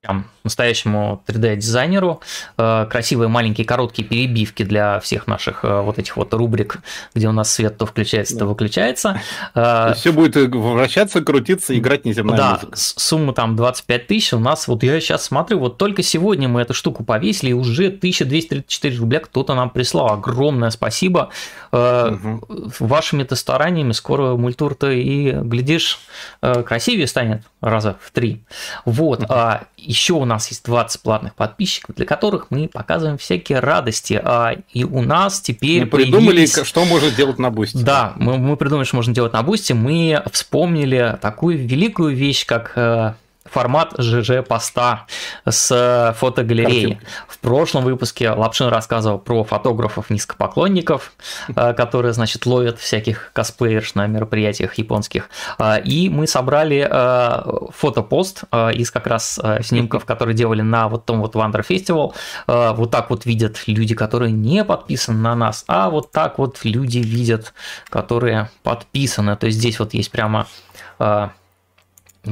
прям 0.00 0.26
настоящему 0.44 1.24
3D-дизайнеру, 1.26 2.20
э, 2.56 2.86
красивые 2.88 3.28
маленькие 3.28 3.66
короткие 3.66 4.06
перебивки 4.06 4.62
для 4.62 5.00
всех 5.00 5.26
наших 5.26 5.64
э, 5.64 5.80
вот 5.80 5.98
этих 5.98 6.16
вот 6.16 6.32
рубрик, 6.34 6.78
где 7.14 7.28
у 7.28 7.32
нас 7.32 7.52
свет 7.52 7.76
то 7.78 7.84
включается, 7.84 8.38
то 8.38 8.46
выключается. 8.46 9.20
Э, 9.56 9.94
Все 9.96 10.12
будет 10.12 10.36
вращаться, 10.36 11.20
крутиться, 11.20 11.76
играть 11.76 12.04
неземная 12.04 12.36
да, 12.36 12.52
музыка. 12.54 12.72
сумма 12.76 13.32
там 13.32 13.56
25 13.56 14.06
тысяч, 14.06 14.32
у 14.32 14.38
нас, 14.38 14.68
вот 14.68 14.84
я 14.84 15.00
сейчас 15.00 15.24
смотрю, 15.24 15.58
вот 15.58 15.78
только 15.78 16.04
сегодня 16.04 16.48
мы 16.48 16.60
эту 16.60 16.74
штуку 16.74 17.02
повесили, 17.02 17.50
и 17.50 17.54
уже 17.54 17.88
1234 17.88 18.98
рубля 18.98 19.18
кто-то 19.18 19.54
нам 19.54 19.68
прислал. 19.68 20.12
Огромное 20.12 20.70
спасибо. 20.70 21.30
Угу. 21.72 22.72
Вашими-то 22.78 23.34
стараниями 23.34 23.92
скоро 23.92 24.36
мультур-то 24.36 24.90
и, 24.90 25.32
глядишь, 25.32 25.98
красивее 26.40 27.08
станет 27.08 27.42
раза 27.60 27.96
в 28.00 28.12
три. 28.12 28.42
Вот. 28.84 29.24
Угу. 29.24 29.32
Еще 29.80 30.14
у 30.14 30.24
нас 30.24 30.48
есть 30.48 30.64
20 30.64 31.02
платных 31.02 31.34
подписчиков, 31.34 31.94
для 31.94 32.04
которых 32.04 32.46
мы 32.50 32.68
показываем 32.68 33.16
всякие 33.16 33.60
радости. 33.60 34.20
А, 34.22 34.56
и 34.72 34.84
у 34.84 35.02
нас 35.02 35.40
теперь... 35.40 35.82
Мы 35.82 35.86
придумали, 35.86 36.26
появились... 36.26 36.64
что 36.64 36.84
можно 36.84 37.10
делать 37.10 37.38
на 37.38 37.50
бусте. 37.50 37.78
Да, 37.78 38.12
мы, 38.16 38.38
мы 38.38 38.56
придумали, 38.56 38.84
что 38.84 38.96
можно 38.96 39.14
делать 39.14 39.32
на 39.32 39.42
бусте. 39.42 39.74
Мы 39.74 40.22
вспомнили 40.32 41.16
такую 41.20 41.58
великую 41.58 42.16
вещь, 42.16 42.44
как 42.44 42.72
э, 42.74 43.14
формат 43.50 43.94
ЖЖ-поста 43.98 45.06
с 45.44 46.14
фотогалереей. 46.18 46.94
Картинки. 46.94 47.06
В 47.28 47.38
прошлом 47.38 47.84
выпуске 47.84 48.30
Лапшин 48.30 48.68
рассказывал 48.68 49.18
про 49.18 49.44
фотографов-низкопоклонников, 49.44 51.12
э, 51.54 51.72
которые, 51.74 52.12
значит, 52.12 52.46
ловят 52.46 52.78
всяких 52.78 53.30
косплеерш 53.32 53.94
на 53.94 54.06
мероприятиях 54.06 54.74
японских. 54.74 55.28
Э, 55.58 55.80
и 55.80 56.08
мы 56.08 56.26
собрали 56.26 56.86
э, 56.90 57.68
фотопост 57.70 58.44
из 58.74 58.90
как 58.90 59.06
раз 59.06 59.40
снимков, 59.62 60.04
которые 60.04 60.34
делали 60.34 60.62
на 60.62 60.88
вот 60.88 61.06
том 61.06 61.20
вот 61.20 61.34
Wander 61.34 61.64
Festival. 61.66 62.14
Вот 62.46 62.90
так 62.90 63.10
вот 63.10 63.26
видят 63.26 63.62
люди, 63.66 63.94
которые 63.94 64.32
не 64.32 64.64
подписаны 64.64 65.18
на 65.18 65.34
нас, 65.34 65.64
а 65.68 65.90
вот 65.90 66.10
так 66.10 66.38
вот 66.38 66.64
люди 66.64 66.98
видят, 66.98 67.52
которые 67.88 68.50
подписаны. 68.62 69.36
То 69.36 69.46
есть 69.46 69.58
здесь 69.58 69.78
вот 69.78 69.94
есть 69.94 70.10
прямо 70.10 70.46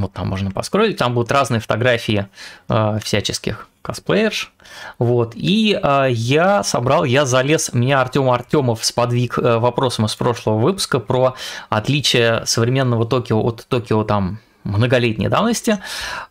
вот 0.01 0.13
там 0.13 0.29
можно 0.29 0.51
поскролить, 0.51 0.97
там 0.97 1.15
будут 1.15 1.33
разные 1.33 1.61
фотографии 1.61 2.27
э, 2.69 2.99
всяческих 3.03 3.69
косплеерш. 3.83 4.53
Вот. 4.99 5.33
И 5.37 5.79
э, 5.81 6.07
я 6.11 6.63
собрал, 6.63 7.05
я 7.05 7.25
залез, 7.25 7.73
меня 7.73 8.01
Артем 8.01 8.31
Артемов 8.31 8.85
сподвиг 8.85 9.39
э, 9.39 9.59
вопросом 9.59 10.07
из 10.07 10.15
прошлого 10.17 10.59
выпуска 10.59 10.99
про 10.99 11.35
отличие 11.69 12.45
современного 12.47 13.07
Токио 13.07 13.41
от 13.41 13.67
Токио 13.69 14.05
там 14.05 14.41
многолетней 14.67 15.29
давности, 15.29 15.79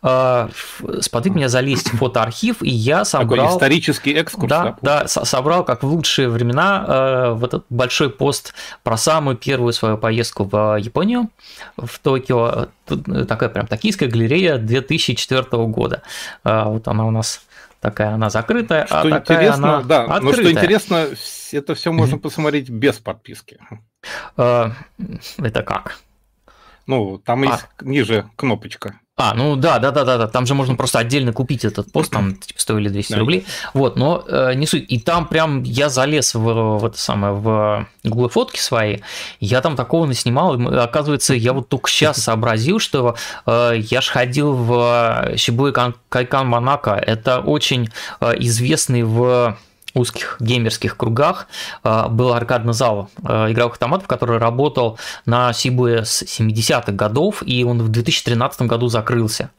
э, 0.02 0.48
сподвиг 1.00 1.34
меня 1.34 1.48
залезть 1.48 1.92
в 1.92 1.96
фотоархив, 1.98 2.62
и 2.62 2.70
я 2.70 3.04
собрал... 3.04 3.46
Такой 3.46 3.56
исторический 3.56 4.12
экскурс. 4.14 4.48
Да, 4.48 4.76
да, 4.82 5.08
собрал, 5.08 5.64
как 5.64 5.82
в 5.82 5.86
лучшие 5.86 6.28
времена, 6.28 6.84
э, 6.86 7.30
вот 7.32 7.54
этот 7.54 7.66
большой 7.70 8.10
пост 8.10 8.54
про 8.82 8.96
самую 8.96 9.36
первую 9.36 9.72
свою 9.72 9.98
поездку 9.98 10.44
в 10.44 10.76
Японию, 10.76 11.28
в 11.76 11.98
Токио. 11.98 12.68
Тут 12.86 13.04
такая 13.26 13.48
прям 13.48 13.66
токийская 13.66 14.08
галерея 14.08 14.58
2004 14.58 15.44
года. 15.66 16.02
Э, 16.44 16.64
вот 16.66 16.86
она 16.88 17.06
у 17.06 17.10
нас 17.10 17.42
такая 17.80 18.14
она 18.14 18.30
закрытая, 18.30 18.82
а 18.82 18.86
что 18.86 18.96
а 18.96 19.02
такая 19.02 19.38
интересно, 19.38 19.74
она 19.76 19.82
да, 19.82 20.02
открытая. 20.02 20.22
но 20.22 20.32
что 20.32 20.50
интересно, 20.50 21.06
это 21.52 21.74
все 21.74 21.92
можно 21.92 22.18
посмотреть 22.18 22.70
без 22.70 22.96
подписки. 22.96 23.58
Это 24.36 25.62
как? 25.62 25.98
Ну, 26.86 27.18
там 27.18 27.42
а. 27.42 27.46
есть 27.46 27.66
ниже 27.80 28.28
кнопочка. 28.36 29.00
А, 29.18 29.32
ну 29.32 29.56
да, 29.56 29.78
да, 29.78 29.92
да, 29.92 30.04
да, 30.04 30.18
да. 30.18 30.28
Там 30.28 30.44
же 30.44 30.52
можно 30.52 30.76
просто 30.76 30.98
отдельно 30.98 31.32
купить 31.32 31.64
этот 31.64 31.90
пост, 31.90 32.12
там 32.12 32.36
типа 32.36 32.60
стоили 32.60 32.90
200 32.90 33.12
да. 33.12 33.18
рублей. 33.18 33.46
Вот, 33.72 33.96
но 33.96 34.22
э, 34.28 34.52
не 34.54 34.66
суть. 34.66 34.84
И 34.92 35.00
там 35.00 35.26
прям 35.26 35.62
я 35.62 35.88
залез 35.88 36.34
в, 36.34 36.78
в 36.78 36.84
это 36.84 36.98
самое 36.98 37.32
в 37.32 37.86
Google 38.04 38.28
фотки 38.28 38.60
свои. 38.60 38.98
Я 39.40 39.62
там 39.62 39.74
такого 39.74 40.04
наснимал. 40.04 40.60
И, 40.60 40.76
оказывается, 40.76 41.32
я 41.32 41.54
вот 41.54 41.70
только 41.70 41.88
сейчас 41.88 42.18
сообразил, 42.18 42.78
что 42.78 43.16
э, 43.46 43.76
я 43.78 44.02
ж 44.02 44.08
ходил 44.08 44.52
в 44.52 45.32
Шибуи 45.36 45.72
Кайкан 46.10 46.46
Монако. 46.46 46.90
Это 46.90 47.40
очень 47.40 47.88
э, 48.20 48.34
известный 48.36 49.02
в 49.02 49.56
узких 49.96 50.36
геймерских 50.40 50.96
кругах 50.96 51.48
а, 51.82 52.08
был 52.08 52.32
аркадный 52.32 52.74
зал 52.74 53.10
а, 53.24 53.50
игровых 53.50 53.74
автоматов, 53.74 54.06
который 54.06 54.38
работал 54.38 54.98
на 55.24 55.52
Сибуе 55.52 56.04
с 56.04 56.22
70-х 56.22 56.92
годов, 56.92 57.42
и 57.44 57.64
он 57.64 57.82
в 57.82 57.88
2013 57.88 58.62
году 58.62 58.88
закрылся. 58.88 59.50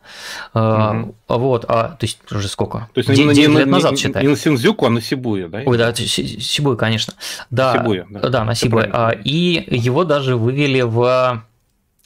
Угу. 0.53 1.15
Вот, 1.27 1.65
а, 1.67 1.89
то 1.99 2.05
есть 2.05 2.19
уже 2.31 2.47
сколько? 2.47 2.88
То 2.93 2.99
есть 2.99 3.09
9, 3.09 3.35
не, 3.35 3.43
9 3.43 3.57
лет 3.57 3.67
назад, 3.67 3.91
не, 3.91 3.97
считай. 3.97 4.23
Не 4.23 4.29
на 4.29 4.38
Синдзюку, 4.38 4.85
а 4.85 4.89
на 4.89 5.01
Сибуе, 5.01 5.47
да? 5.47 5.63
Ой, 5.65 5.77
да, 5.77 5.93
Сибуе, 5.93 6.77
конечно. 6.77 7.13
Да, 7.49 7.73
Сибуя, 7.73 8.05
да. 8.09 8.29
да, 8.29 8.43
на 8.43 8.53
Сибуе. 8.53 9.19
И 9.23 9.65
его 9.67 10.03
даже 10.03 10.38
вывели 10.38 10.81
в... 10.81 11.43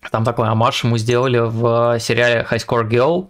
Там 0.10 0.26
такой 0.26 0.48
амаш 0.48 0.84
ему 0.84 0.98
сделали 0.98 1.38
в 1.38 2.00
сериале 2.00 2.46
High 2.50 2.66
Score 2.66 2.90
Girl, 2.90 3.30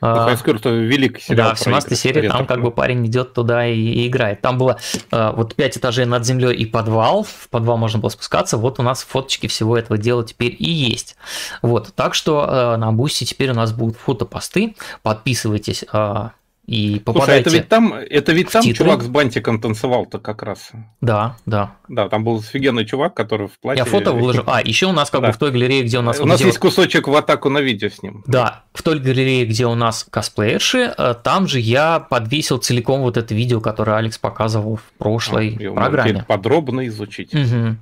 ну, 0.00 0.58
что 0.58 0.70
великий 0.70 1.22
сериал. 1.22 1.50
Да, 1.50 1.54
в 1.54 1.58
17 1.58 1.98
серии 1.98 2.28
там 2.28 2.46
как 2.46 2.62
бы 2.62 2.70
парень 2.70 3.06
идет 3.06 3.32
туда 3.32 3.66
и, 3.66 3.78
и 3.78 4.08
играет. 4.08 4.40
Там 4.40 4.58
было 4.58 4.78
э, 5.10 5.32
вот 5.34 5.54
5 5.54 5.78
этажей 5.78 6.04
над 6.04 6.24
землей 6.24 6.54
и 6.54 6.66
подвал. 6.66 7.24
В 7.24 7.48
подвал 7.48 7.78
можно 7.78 7.98
было 7.98 8.10
спускаться. 8.10 8.56
Вот 8.56 8.78
у 8.78 8.82
нас 8.82 9.02
фоточки 9.02 9.46
всего 9.46 9.76
этого 9.76 9.98
дела 9.98 10.24
теперь 10.24 10.54
и 10.58 10.70
есть. 10.70 11.16
Вот, 11.62 11.92
так 11.94 12.14
что 12.14 12.46
э, 12.48 12.76
на 12.76 12.92
Бусти 12.92 13.24
теперь 13.24 13.50
у 13.50 13.54
нас 13.54 13.72
будут 13.72 13.96
фотопосты. 13.96 14.76
Подписывайтесь 15.02 15.84
э, 15.90 16.28
и 16.66 16.98
попадаете 16.98 17.50
Слушай, 17.50 17.60
это 17.60 17.62
ведь 17.62 17.68
там, 17.68 17.94
это 17.94 18.32
ведь 18.32 18.50
там 18.50 18.62
титры. 18.62 18.84
чувак 18.84 19.02
с 19.02 19.06
бантиком 19.06 19.60
танцевал-то 19.60 20.18
как 20.18 20.42
раз. 20.42 20.72
Да, 21.00 21.36
да. 21.46 21.76
Да, 21.88 22.08
там 22.08 22.24
был 22.24 22.38
офигенный 22.38 22.84
чувак, 22.84 23.14
который 23.14 23.46
в 23.46 23.58
платье... 23.60 23.84
Я 23.84 23.88
фото 23.88 24.12
выложил. 24.12 24.42
А, 24.46 24.60
еще 24.60 24.86
у 24.86 24.92
нас 24.92 25.10
как 25.10 25.20
да. 25.20 25.28
бы 25.28 25.32
в 25.32 25.36
той 25.36 25.52
галерее, 25.52 25.84
где 25.84 26.00
у 26.00 26.02
нас... 26.02 26.18
У 26.18 26.26
нас 26.26 26.40
есть 26.40 26.58
кусочек 26.58 27.06
в 27.06 27.14
атаку 27.14 27.50
на 27.50 27.58
видео 27.58 27.88
с 27.88 28.02
ним. 28.02 28.24
Да, 28.26 28.64
в 28.72 28.82
той 28.82 28.98
галерее, 28.98 29.46
где 29.46 29.66
у 29.66 29.76
нас 29.76 30.04
косплеерши, 30.10 30.92
э, 30.96 31.14
там 31.22 31.46
же 31.46 31.60
я 31.60 32.00
подвесил 32.00 32.58
целиком 32.58 33.02
вот 33.02 33.16
это 33.16 33.32
видео, 33.32 33.60
которое 33.60 33.98
Алекс 33.98 34.18
показывал 34.18 34.76
в 34.76 34.98
прошлой 34.98 35.56
а, 35.70 35.72
программе. 35.72 36.24
подробно 36.26 36.88
изучить. 36.88 37.32
Угу. 37.32 37.76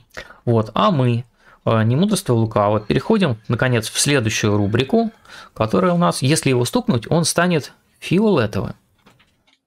Вот, 0.44 0.70
а 0.74 0.90
мы, 0.90 1.24
э, 1.64 1.82
не 1.84 1.96
мудрство 1.96 2.34
лукаво, 2.34 2.80
переходим, 2.80 3.38
наконец, 3.48 3.88
в 3.88 3.98
следующую 3.98 4.58
рубрику, 4.58 5.10
которая 5.54 5.94
у 5.94 5.98
нас, 5.98 6.20
если 6.20 6.50
его 6.50 6.66
стукнуть, 6.66 7.10
он 7.10 7.24
станет 7.24 7.72
фиолетовым. 8.04 8.74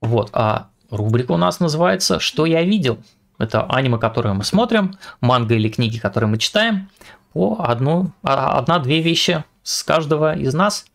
Вот, 0.02 0.30
а 0.34 0.68
рубрика 0.90 1.32
у 1.32 1.38
нас 1.38 1.60
называется 1.60 2.20
«Что 2.20 2.46
я 2.46 2.64
видел?». 2.64 3.00
Это 3.40 3.64
аниме, 3.64 3.98
которое 3.98 4.34
мы 4.34 4.44
смотрим, 4.44 4.98
манга 5.22 5.56
или 5.56 5.70
книги, 5.70 5.98
которые 5.98 6.30
мы 6.30 6.38
читаем, 6.38 6.90
по 7.34 7.58
одну, 7.60 8.12
а, 8.24 8.58
одна-две 8.58 9.02
вещи 9.02 9.44
с 9.64 9.84
каждого 9.84 10.36
из 10.36 10.54
нас. 10.54 10.86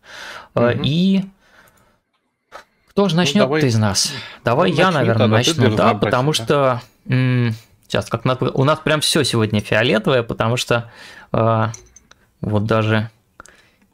Угу. 0.55 0.65
И 0.83 1.25
кто 2.87 3.07
же 3.07 3.15
начнет 3.15 3.35
ну, 3.35 3.41
давай, 3.41 3.61
из 3.61 3.77
нас? 3.77 4.13
Давай 4.43 4.71
ну, 4.71 4.77
я, 4.77 4.85
начни, 4.85 4.99
наверное, 4.99 5.27
начну, 5.27 5.75
да, 5.75 5.93
потому 5.93 6.33
что 6.33 6.81
м- 7.07 7.55
Сейчас, 7.93 8.09
как 8.09 8.25
на... 8.25 8.35
у 8.35 8.63
нас 8.63 8.79
прям 8.79 9.01
все 9.01 9.23
сегодня 9.23 9.59
фиолетовое, 9.59 10.23
потому 10.23 10.57
что 10.57 10.89
э, 11.31 11.67
вот 12.41 12.65
даже 12.65 13.11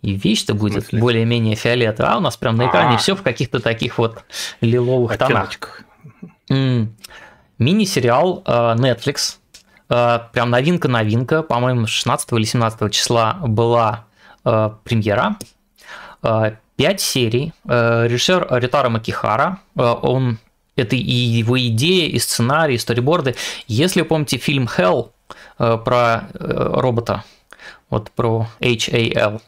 и 0.02 0.16
вещь-то 0.16 0.54
будет 0.54 0.88
более-менее 0.94 1.56
фиолетовая, 1.56 2.14
а 2.14 2.18
у 2.18 2.22
нас 2.22 2.38
прям 2.38 2.56
на 2.56 2.68
экране 2.68 2.98
все 2.98 3.16
в 3.16 3.22
каких-то 3.22 3.60
таких 3.60 3.98
вот 3.98 4.24
лиловых 4.62 5.18
тонах. 5.18 5.50
Мини-сериал 7.60 8.42
э, 8.46 8.52
Netflix, 8.52 9.36
э, 9.90 10.20
прям 10.32 10.50
новинка-новинка, 10.50 11.44
по-моему, 11.44 11.88
16 11.88 12.32
или 12.32 12.44
17 12.44 12.92
числа 12.92 13.34
была 13.42 14.06
э, 14.46 14.70
премьера. 14.84 15.36
Пять 16.22 17.02
серий. 17.02 17.54
Режиссер 17.66 18.48
Ритара 18.52 18.90
Макихара, 18.90 19.60
он 19.76 20.38
это 20.78 20.96
и 20.98 21.00
его 21.00 21.60
идея, 21.60 22.10
и 22.10 22.20
сценарий, 22.20 22.76
и 22.76 22.78
сториборды. 22.78 23.36
Если 23.68 24.02
помните 24.02 24.38
фильм 24.38 24.70
Hell 24.78 25.12
про 25.58 26.24
робота, 26.34 27.24
вот 27.90 28.12
про 28.12 28.48
HAL, 28.60 29.42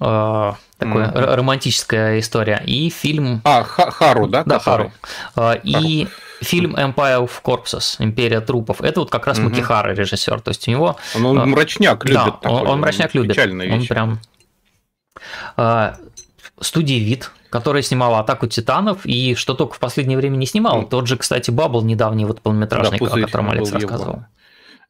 Э, 0.00 0.52
такая 0.78 1.08
mm-hmm. 1.10 1.34
романтическая 1.34 2.18
история. 2.20 2.62
И 2.66 2.90
фильм... 2.90 3.40
А, 3.44 3.62
Хару, 3.64 4.26
да? 4.26 4.44
Да, 4.44 4.58
Хару. 4.58 4.92
Хару. 5.34 5.60
И 5.62 6.08
фильм 6.40 6.76
Empire 6.76 7.26
of 7.26 7.30
Corpses, 7.42 7.96
Империя 7.98 8.40
трупов. 8.40 8.80
Это 8.80 9.00
вот 9.00 9.10
как 9.10 9.26
раз 9.26 9.38
mm-hmm. 9.38 9.50
Макихара 9.50 9.94
режиссер. 9.94 10.40
То 10.40 10.50
есть 10.50 10.68
у 10.68 10.70
него... 10.70 10.96
Он, 11.14 11.24
он 11.26 11.50
мрачняк 11.50 12.04
любит. 12.04 12.24
Да, 12.24 12.30
такой, 12.30 12.50
он, 12.50 12.66
он 12.66 12.80
мрачняк 12.80 13.14
любит. 13.14 13.38
Он 13.38 13.86
прям... 13.86 14.20
Студия 16.60 17.00
Вид, 17.00 17.32
которая 17.50 17.82
снимала 17.82 18.20
«Атаку 18.20 18.46
титанов» 18.46 19.04
и 19.04 19.34
что 19.34 19.54
только 19.54 19.74
в 19.74 19.80
последнее 19.80 20.16
время 20.16 20.36
не 20.36 20.46
снимал. 20.46 20.82
Mm. 20.82 20.88
Тот 20.88 21.08
же, 21.08 21.16
кстати, 21.16 21.50
Бабл 21.50 21.82
недавний, 21.82 22.24
вот 22.24 22.40
полнометражный, 22.42 22.98
да, 23.00 23.06
о 23.06 23.20
котором 23.20 23.50
Алекс 23.50 23.72
рассказывал. 23.72 24.24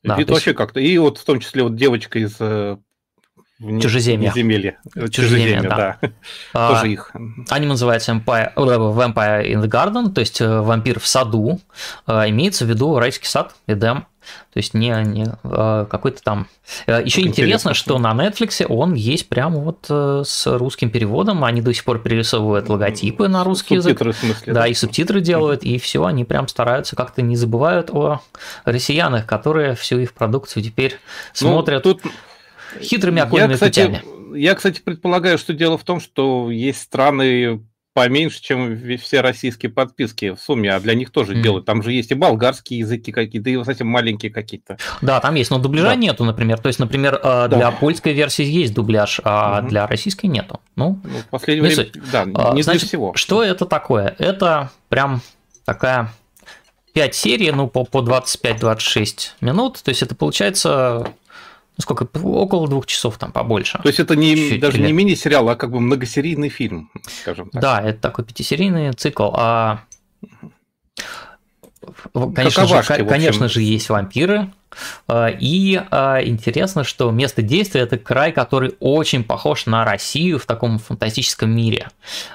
Да, 0.02 0.16
Вид 0.16 0.28
вообще 0.28 0.50
есть... 0.50 0.58
как-то. 0.58 0.80
И 0.80 0.98
вот 0.98 1.16
в 1.16 1.24
том 1.24 1.40
числе 1.40 1.62
вот 1.62 1.74
девочка 1.74 2.18
из 2.18 2.36
э, 2.38 2.76
в 3.60 3.80
Чужеземье. 3.80 4.32
Земелье. 4.34 4.78
Чужеземье, 5.10 5.62
да. 5.62 5.98
да. 6.00 6.10
А, 6.52 6.74
Тоже 6.74 6.92
их. 6.92 7.12
Они 7.50 7.66
называются 7.66 8.12
Empire, 8.12 8.52
э, 8.56 8.60
Vampire 8.60 9.46
in 9.46 9.62
the 9.62 9.68
Garden, 9.68 10.12
то 10.12 10.20
есть 10.20 10.40
э, 10.40 10.60
вампир 10.60 10.98
в 10.98 11.06
саду. 11.06 11.60
А, 12.06 12.28
имеется 12.28 12.64
в 12.64 12.68
виду 12.68 12.98
райский 12.98 13.28
сад, 13.28 13.54
Эдем. 13.68 14.06
То 14.54 14.58
есть 14.58 14.72
не, 14.72 14.88
не 15.04 15.26
какой-то 15.42 16.22
там. 16.22 16.46
Еще 16.86 17.20
интересно, 17.20 17.20
интересно, 17.20 17.74
что 17.74 17.98
на 17.98 18.12
Netflix 18.12 18.64
он 18.66 18.94
есть 18.94 19.28
прямо 19.28 19.58
вот 19.58 19.84
э, 19.90 20.22
с 20.24 20.46
русским 20.56 20.88
переводом. 20.88 21.44
Они 21.44 21.60
до 21.60 21.74
сих 21.74 21.84
пор 21.84 21.98
перерисовывают 21.98 22.70
логотипы 22.70 23.28
на 23.28 23.44
русский 23.44 23.78
субтитры, 23.78 24.10
язык. 24.10 24.16
В 24.16 24.26
смысле, 24.26 24.52
да, 24.54 24.60
да, 24.60 24.66
и 24.66 24.72
субтитры 24.72 25.20
делают, 25.20 25.62
и 25.62 25.78
все, 25.78 26.04
они 26.04 26.24
прям 26.24 26.48
стараются 26.48 26.96
как-то 26.96 27.20
не 27.20 27.36
забывают 27.36 27.90
о 27.90 28.22
россиянах, 28.64 29.26
которые 29.26 29.74
всю 29.74 29.98
их 29.98 30.14
продукцию 30.14 30.62
теперь 30.62 30.92
ну, 31.40 31.48
смотрят. 31.48 31.82
Тут 31.82 32.00
хитрыми 32.80 33.20
окольными 33.20 33.52
я, 33.52 33.54
кстати, 33.54 33.86
путями. 33.86 34.38
Я, 34.38 34.54
кстати, 34.54 34.80
предполагаю, 34.80 35.38
что 35.38 35.52
дело 35.52 35.78
в 35.78 35.84
том, 35.84 36.00
что 36.00 36.50
есть 36.50 36.80
страны 36.82 37.60
поменьше, 37.94 38.42
чем 38.42 38.98
все 38.98 39.20
российские 39.20 39.70
подписки 39.70 40.34
в 40.34 40.40
сумме, 40.40 40.74
а 40.74 40.80
для 40.80 40.94
них 40.94 41.10
тоже 41.10 41.34
mm. 41.34 41.42
делают. 41.42 41.64
Там 41.64 41.82
же 41.82 41.92
есть 41.92 42.10
и 42.10 42.14
болгарские 42.14 42.80
языки 42.80 43.12
какие-то, 43.12 43.48
и 43.48 43.64
совсем 43.64 43.86
маленькие 43.86 44.32
какие-то. 44.32 44.76
Да, 45.00 45.20
там 45.20 45.36
есть, 45.36 45.50
но 45.50 45.58
дубляжа 45.58 45.90
да. 45.90 45.94
нету, 45.94 46.24
например. 46.24 46.58
То 46.58 46.66
есть, 46.66 46.80
например, 46.80 47.18
э, 47.22 47.48
для 47.48 47.58
да. 47.58 47.70
польской 47.70 48.12
версии 48.12 48.44
есть 48.44 48.74
дубляж, 48.74 49.20
а 49.22 49.60
угу. 49.60 49.68
для 49.68 49.86
российской 49.86 50.26
нету. 50.26 50.60
Ну, 50.74 51.00
ну 51.04 51.18
в 51.20 51.26
последнее 51.26 51.68
время, 51.68 51.84
суть. 51.84 52.10
да, 52.10 52.26
а, 52.34 52.52
не 52.52 52.62
Значит, 52.62 52.82
для 52.82 52.88
всего. 52.88 53.14
Что 53.14 53.44
это 53.44 53.64
такое? 53.64 54.16
Это 54.18 54.72
прям 54.88 55.22
такая 55.64 56.12
5 56.94 57.14
серий, 57.14 57.52
ну, 57.52 57.68
по, 57.68 57.84
по 57.84 57.98
25-26 57.98 59.34
минут. 59.40 59.80
То 59.84 59.90
есть, 59.90 60.02
это 60.02 60.16
получается 60.16 61.12
ну, 61.76 61.82
сколько, 61.82 62.08
около 62.22 62.68
двух 62.68 62.86
часов 62.86 63.18
там 63.18 63.32
побольше. 63.32 63.80
То 63.82 63.88
есть 63.88 63.98
это 63.98 64.14
не, 64.14 64.36
Чуть-чуть 64.36 64.60
даже 64.60 64.78
или... 64.78 64.86
не 64.86 64.92
мини-сериал, 64.92 65.48
а 65.48 65.56
как 65.56 65.72
бы 65.72 65.80
многосерийный 65.80 66.48
фильм, 66.48 66.90
скажем 67.20 67.50
так. 67.50 67.60
Да, 67.60 67.80
это 67.82 68.00
такой 68.00 68.24
пятисерийный 68.24 68.92
цикл. 68.92 69.30
А... 69.34 69.80
Конечно, 72.12 72.66
же, 72.66 72.82
конечно 72.82 73.48
же, 73.48 73.60
есть 73.60 73.88
вампиры, 73.88 74.52
и 75.10 75.82
а, 75.90 76.20
интересно, 76.22 76.84
что 76.84 77.10
место 77.10 77.42
действия 77.42 77.82
это 77.82 77.98
край, 77.98 78.32
который 78.32 78.74
очень 78.80 79.24
похож 79.24 79.66
на 79.66 79.84
Россию 79.84 80.38
в 80.38 80.46
таком 80.46 80.78
фантастическом 80.78 81.50
мире. 81.50 81.88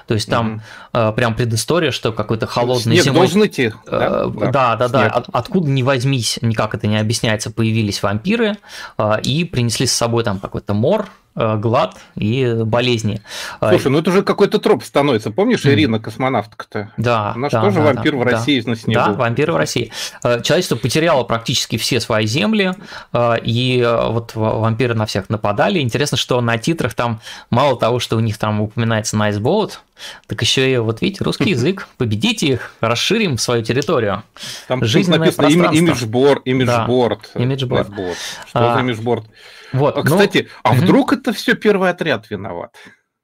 То 0.06 0.14
есть 0.14 0.28
там 0.28 0.62
mm-hmm. 0.92 1.14
прям 1.14 1.34
предыстория, 1.34 1.90
что 1.90 2.12
какой-то 2.12 2.46
холодный 2.46 2.96
Снег 2.96 3.04
зимой. 3.04 3.18
должен 3.20 3.46
идти. 3.46 3.72
Да, 3.86 4.26
да, 4.26 4.76
да. 4.76 4.88
да. 4.88 5.06
От, 5.06 5.26
откуда 5.32 5.68
ни 5.68 5.82
возьмись, 5.82 6.38
никак 6.42 6.74
это 6.74 6.86
не 6.86 6.98
объясняется, 6.98 7.50
появились 7.50 8.02
вампиры 8.02 8.56
и 9.22 9.44
принесли 9.44 9.86
с 9.86 9.92
собой 9.92 10.24
там 10.24 10.38
какой-то 10.38 10.74
мор, 10.74 11.08
Э, 11.36 11.56
глад 11.56 11.96
и 12.16 12.62
болезни. 12.64 13.22
Слушай, 13.60 13.92
ну 13.92 14.00
это 14.00 14.10
уже 14.10 14.22
какой-то 14.22 14.58
троп 14.58 14.82
становится. 14.82 15.30
Помнишь 15.30 15.64
Ирина, 15.64 16.00
космонавтка-то? 16.00 16.92
Да. 16.96 17.32
Она 17.36 17.48
да, 17.48 17.62
тоже 17.62 17.76
да, 17.76 17.82
вампир 17.82 18.12
да, 18.12 18.18
в 18.18 18.22
России 18.24 18.60
да. 18.60 18.70
на 18.70 18.76
снегу. 18.76 19.00
Да, 19.00 19.12
вампир 19.12 19.52
в 19.52 19.56
России. 19.56 19.92
Э, 20.24 20.42
человечество 20.42 20.74
потеряло 20.74 21.22
практически 21.22 21.78
все 21.78 22.00
свои 22.00 22.26
земли, 22.30 22.74
э, 23.12 23.34
и 23.42 23.82
вот 23.84 24.34
вампиры 24.34 24.94
на 24.94 25.06
всех 25.06 25.28
нападали. 25.28 25.80
Интересно, 25.80 26.16
что 26.16 26.40
на 26.40 26.58
титрах 26.58 26.94
там 26.94 27.20
мало 27.50 27.78
того, 27.78 27.98
что 27.98 28.16
у 28.16 28.20
них 28.20 28.38
там 28.38 28.60
упоминается 28.60 29.16
Nice 29.16 29.38
Boat, 29.38 29.72
так 30.26 30.40
еще 30.40 30.72
и 30.72 30.76
вот 30.78 31.00
видите, 31.02 31.24
русский 31.24 31.50
язык, 31.50 31.88
победите 31.98 32.46
их, 32.46 32.72
расширим 32.80 33.38
свою 33.38 33.62
территорию. 33.62 34.22
Там 34.68 34.84
Жизненное 34.84 35.18
написано 35.18 35.46
имиджборд, 35.46 36.46
имиджборд. 36.46 37.30
Да, 37.34 37.42
имиджборд. 37.42 37.88
Что 38.46 38.72
а, 38.72 38.74
за 38.74 38.80
имиджборд? 38.80 39.24
Вот, 39.72 39.96
а, 39.96 39.98
ну, 39.98 40.04
кстати, 40.04 40.48
а 40.62 40.72
угу. 40.72 40.80
вдруг 40.80 41.12
это 41.12 41.32
все 41.32 41.54
первый 41.54 41.90
отряд 41.90 42.28
виноват? 42.30 42.74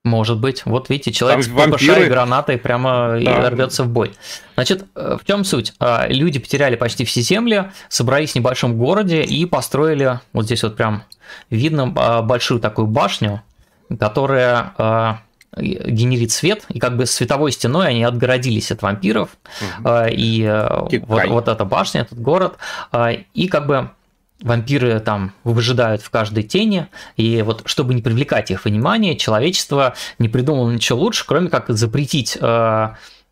Может 0.07 0.39
быть. 0.39 0.65
Вот 0.65 0.89
видите, 0.89 1.11
человек 1.11 1.45
Там 1.45 1.53
с 1.53 1.57
вампиры... 1.57 2.07
и 2.07 2.09
гранатой 2.09 2.59
прямо 2.59 3.19
да. 3.21 3.51
рвется 3.51 3.83
в 3.83 3.89
бой. 3.89 4.13
Значит, 4.55 4.85
э, 4.95 5.19
в 5.21 5.27
чем 5.27 5.43
суть? 5.43 5.73
А, 5.81 6.07
люди 6.07 6.39
потеряли 6.39 6.77
почти 6.77 7.05
все 7.05 7.23
земли, 7.23 7.73
собрались 7.89 8.33
в 8.33 8.35
небольшом 8.37 8.79
городе 8.79 9.23
и 9.23 9.45
построили, 9.47 10.21
вот 10.33 10.45
здесь 10.45 10.63
вот 10.63 10.77
прям 10.77 11.03
видно 11.51 11.93
а, 11.97 12.23
большую 12.23 12.61
такую 12.61 12.87
башню, 12.87 13.43
которая 13.99 14.75
а, 14.79 15.19
генерит 15.57 16.31
свет, 16.31 16.67
и 16.69 16.79
как 16.79 16.97
бы 16.97 17.05
световой 17.05 17.51
стеной 17.51 17.89
они 17.89 18.05
отгородились 18.05 18.71
от 18.71 18.83
вампиров, 18.83 19.31
угу. 19.81 19.91
и 20.09 20.45
э, 20.45 21.01
вот, 21.05 21.27
вот 21.27 21.49
эта 21.49 21.65
башня, 21.65 22.03
этот 22.03 22.21
город, 22.21 22.59
и 23.35 23.49
как 23.49 23.67
бы 23.67 23.91
вампиры 24.43 25.01
там 25.01 25.33
выжидают 25.45 26.03
в 26.03 26.11
каждой 26.11 26.43
тени, 26.43 26.89
и 27.17 27.43
вот 27.43 27.63
чтобы 27.67 27.95
не 27.95 28.03
привлекать 28.03 28.51
их 28.51 28.65
внимание, 28.65 29.17
человечество 29.17 29.95
не 30.19 30.29
придумало 30.29 30.71
ничего 30.71 30.99
лучше, 31.01 31.25
кроме 31.27 31.49
как 31.49 31.69
запретить 31.71 32.37
э, 32.41 32.89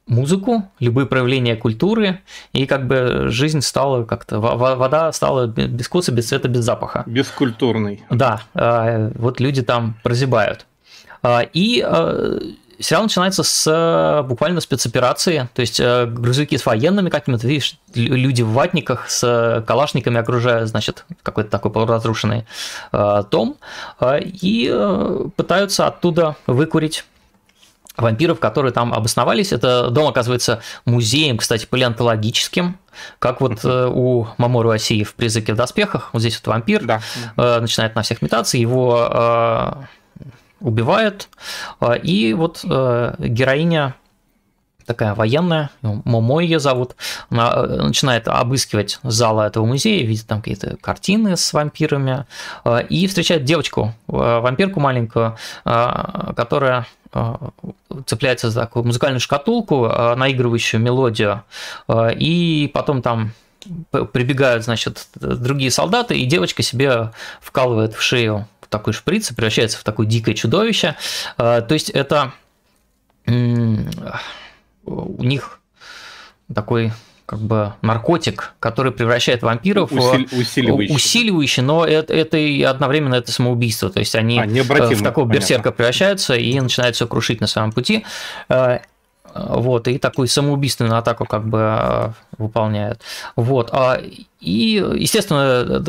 музыку, 0.07 0.70
любые 0.80 1.07
проявления 1.07 1.57
культуры, 1.57 2.20
и 2.52 2.66
как 2.66 2.86
бы 2.86 3.26
жизнь 3.28 3.61
стала 3.61 4.05
как-то, 4.05 4.40
вода 4.40 5.12
стала 5.12 5.46
без 5.46 5.86
вкуса, 5.86 6.12
без 6.12 6.28
цвета, 6.28 6.48
без 6.48 6.64
запаха. 6.64 7.05
Бескультурный. 7.07 8.02
Да, 8.11 8.42
э, 8.55 9.12
вот 9.14 9.40
люди 9.40 9.62
там 9.62 9.96
прозябают. 10.02 10.66
Э, 11.22 11.40
и 11.52 11.84
э, 11.86 12.40
сериал 12.78 13.04
начинается 13.04 13.42
с 13.42 13.66
э, 13.70 14.22
буквально 14.22 14.60
спецоперации, 14.60 15.48
то 15.54 15.60
есть 15.60 15.80
э, 15.80 16.06
грузовики 16.06 16.58
с 16.58 16.66
военными 16.66 17.10
какими-то, 17.10 17.46
видишь, 17.46 17.78
люди 17.94 18.42
в 18.42 18.50
ватниках 18.50 19.10
с 19.10 19.64
калашниками 19.66 20.18
окружают, 20.18 20.68
значит, 20.68 21.04
какой-то 21.22 21.50
такой 21.50 21.70
полуразрушенный 21.70 22.46
э, 22.92 23.22
том, 23.30 23.56
и 24.20 25.30
пытаются 25.36 25.86
оттуда 25.86 26.36
выкурить 26.46 27.04
вампиров, 27.96 28.40
которые 28.40 28.72
там 28.72 28.92
обосновались. 28.92 29.52
Это 29.52 29.90
дом 29.90 30.08
оказывается 30.08 30.60
музеем, 30.84 31.38
кстати, 31.38 31.66
палеонтологическим, 31.66 32.78
как 33.20 33.40
вот 33.40 33.64
у 33.64 34.26
Мамору 34.36 34.70
Асии 34.70 35.04
в 35.04 35.14
«Призраке 35.14 35.52
в 35.52 35.56
доспехах». 35.56 36.10
Вот 36.12 36.20
здесь 36.20 36.40
вот 36.40 36.52
вампир 36.52 36.84
да. 36.84 37.00
начинает 37.60 37.94
на 37.94 38.02
всех 38.02 38.20
метаться, 38.20 38.58
его 38.58 39.86
убивают. 40.61 41.28
А, 41.80 41.92
и 41.92 42.32
вот 42.32 42.64
э, 42.64 43.14
героиня 43.18 43.94
такая 44.86 45.14
военная, 45.14 45.70
Момо 45.80 46.40
ее 46.40 46.59
зовут, 46.59 46.94
она 47.30 47.52
э, 47.55 47.82
начинает 47.84 48.28
обыскивать 48.28 48.98
залы 49.02 49.44
этого 49.44 49.64
музея, 49.64 50.05
видит 50.05 50.26
там 50.26 50.40
какие-то 50.40 50.76
картины 50.76 51.36
с 51.36 51.52
вампирами, 51.52 52.26
э, 52.64 52.86
и 52.88 53.07
встречает 53.07 53.44
девочку, 53.44 53.94
вампирку 54.07 54.80
маленькую, 54.80 55.36
которая 55.64 56.86
цепляется 58.07 58.50
за 58.50 58.62
такую 58.62 58.84
музыкальную 58.84 59.20
шкатулку, 59.20 59.86
наигрывающую 59.86 60.80
мелодию, 60.80 61.44
и 61.88 62.70
потом 62.74 63.02
там 63.02 63.32
прибегают, 64.12 64.64
значит, 64.64 65.07
другие 65.14 65.70
солдаты, 65.70 66.18
и 66.18 66.26
девочка 66.26 66.62
себе 66.62 67.12
вкалывает 67.40 67.94
в 67.94 68.02
шею 68.02 68.46
такой 68.68 68.92
шприц 68.92 69.30
и 69.30 69.34
превращается 69.34 69.78
в 69.78 69.84
такое 69.84 70.06
дикое 70.06 70.34
чудовище. 70.34 70.96
А, 71.36 71.60
то 71.60 71.74
есть 71.74 71.90
это 71.90 72.32
у 73.26 75.22
них 75.22 75.60
такой 76.54 76.92
как 77.26 77.40
бы 77.40 77.72
наркотик, 77.80 78.52
который 78.60 78.92
превращает 78.92 79.42
вампиров 79.42 79.92
Усиль, 79.92 80.28
в 80.30 80.38
усиливающий. 80.38 80.94
усиливающий, 80.94 81.62
но 81.62 81.86
это, 81.86 82.12
это 82.12 82.36
и 82.36 82.62
одновременно 82.62 83.14
это 83.14 83.32
самоубийство. 83.32 83.88
То 83.88 84.00
есть 84.00 84.14
они 84.14 84.38
а, 84.38 84.46
в 84.46 85.02
такого 85.02 85.26
берсерка 85.26 85.72
превращаются 85.72 86.34
и 86.34 86.60
начинают 86.60 86.96
все 86.96 87.06
крушить 87.06 87.40
на 87.40 87.46
своем 87.46 87.72
пути. 87.72 88.04
Вот, 89.35 89.89
и 89.89 89.99
такую 89.99 90.28
самоубийственную 90.28 90.97
атаку 90.97 91.24
как 91.24 91.47
бы 91.47 91.59
э, 91.59 92.12
выполняют. 92.39 93.01
Вот. 93.35 93.70
А, 93.72 94.01
и, 94.41 94.85
естественно, 94.97 95.82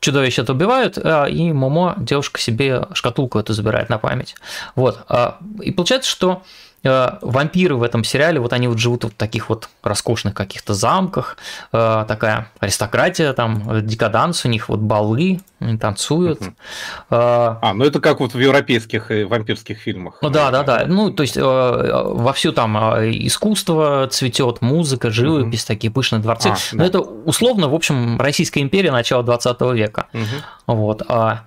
чудовище 0.00 0.42
это 0.42 0.52
убивают, 0.52 0.96
а, 0.98 1.24
и 1.24 1.52
Момо, 1.52 1.96
девушка, 1.98 2.40
себе 2.40 2.86
шкатулку 2.92 3.38
эту 3.38 3.54
забирает 3.54 3.88
на 3.88 3.98
память. 3.98 4.36
Вот. 4.76 5.00
А, 5.08 5.38
и 5.60 5.72
получается, 5.72 6.08
что 6.08 6.42
Э, 6.42 6.69
вампиры 6.82 7.76
в 7.76 7.82
этом 7.82 8.04
сериале, 8.04 8.40
вот 8.40 8.52
они 8.54 8.66
вот 8.66 8.78
живут 8.78 9.04
в 9.04 9.10
таких 9.10 9.50
вот 9.50 9.68
роскошных 9.82 10.32
каких-то 10.32 10.72
замках, 10.72 11.36
э, 11.72 12.04
такая 12.08 12.50
аристократия, 12.58 13.34
там 13.34 13.86
декаданс 13.86 14.46
у 14.46 14.48
них, 14.48 14.70
вот 14.70 14.80
балы, 14.80 15.40
они 15.58 15.76
танцуют. 15.76 16.40
Угу. 16.40 16.50
А, 17.10 17.72
ну 17.74 17.84
это 17.84 18.00
как 18.00 18.20
вот 18.20 18.32
в 18.32 18.38
европейских 18.38 19.10
вампирских 19.10 19.78
фильмах. 19.78 20.18
Ну 20.22 20.30
да, 20.30 20.50
да, 20.50 20.62
да. 20.62 20.84
Ну, 20.86 21.10
то 21.10 21.22
есть 21.22 21.36
вовсю 21.36 22.52
там 22.52 22.78
искусство 22.78 24.08
цветет, 24.10 24.62
музыка, 24.62 25.10
живопись, 25.10 25.64
угу. 25.64 25.68
такие 25.68 25.92
пышные 25.92 26.22
дворцы. 26.22 26.48
А, 26.48 26.56
Но 26.72 26.78
да. 26.78 26.86
это 26.86 27.00
условно, 27.00 27.68
в 27.68 27.74
общем, 27.74 28.18
Российская 28.18 28.60
империя 28.60 28.90
начала 28.90 29.22
20 29.22 29.60
века. 29.74 30.06
Угу. 30.14 30.74
Вот. 30.74 31.02
А 31.08 31.44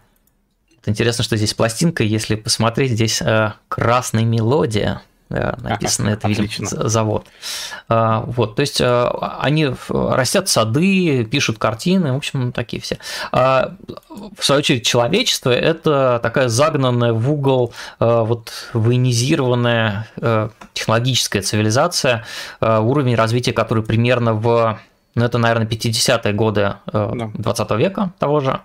Интересно, 0.86 1.24
что 1.24 1.38
здесь 1.38 1.54
пластинка, 1.54 2.04
если 2.04 2.36
посмотреть, 2.36 2.92
здесь 2.92 3.24
красная 3.70 4.26
мелодия 4.26 5.02
написано, 5.30 6.10
это, 6.10 6.28
видимо, 6.28 6.68
завод. 6.68 7.28
А, 7.90 8.22
вот, 8.22 8.56
то 8.56 8.62
есть 8.62 8.82
а, 8.82 9.40
они 9.42 9.70
растят 9.90 10.50
сады, 10.50 11.26
пишут 11.26 11.58
картины, 11.58 12.14
в 12.14 12.18
общем, 12.18 12.52
такие 12.52 12.82
все. 12.82 12.98
А, 13.32 13.76
в 14.38 14.46
свою 14.46 14.60
очередь, 14.60 14.86
человечество– 14.86 15.50
это 15.52 16.20
такая 16.22 16.50
загнанная 16.50 17.14
в 17.14 17.32
угол, 17.32 17.74
вот 18.00 18.52
военизированная 18.74 20.08
технологическая 20.74 21.42
цивилизация, 21.42 22.26
уровень 22.62 23.16
развития 23.16 23.54
который 23.54 23.84
примерно 23.84 24.34
в, 24.34 24.80
ну, 25.16 25.26
это, 25.26 25.38
наверное, 25.38 25.68
50-е 25.68 26.34
годы 26.34 26.76
20 26.92 27.72
века 27.72 28.12
того 28.20 28.40
же. 28.40 28.62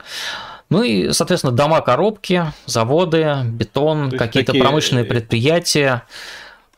Ну 0.71 0.83
и, 0.83 1.13
соответственно, 1.13 1.53
дома-коробки, 1.53 2.53
заводы, 2.67 3.39
бетон, 3.45 4.11
какие-то 4.11 4.53
такие... 4.53 4.63
промышленные 4.63 5.05
предприятия. 5.05 6.03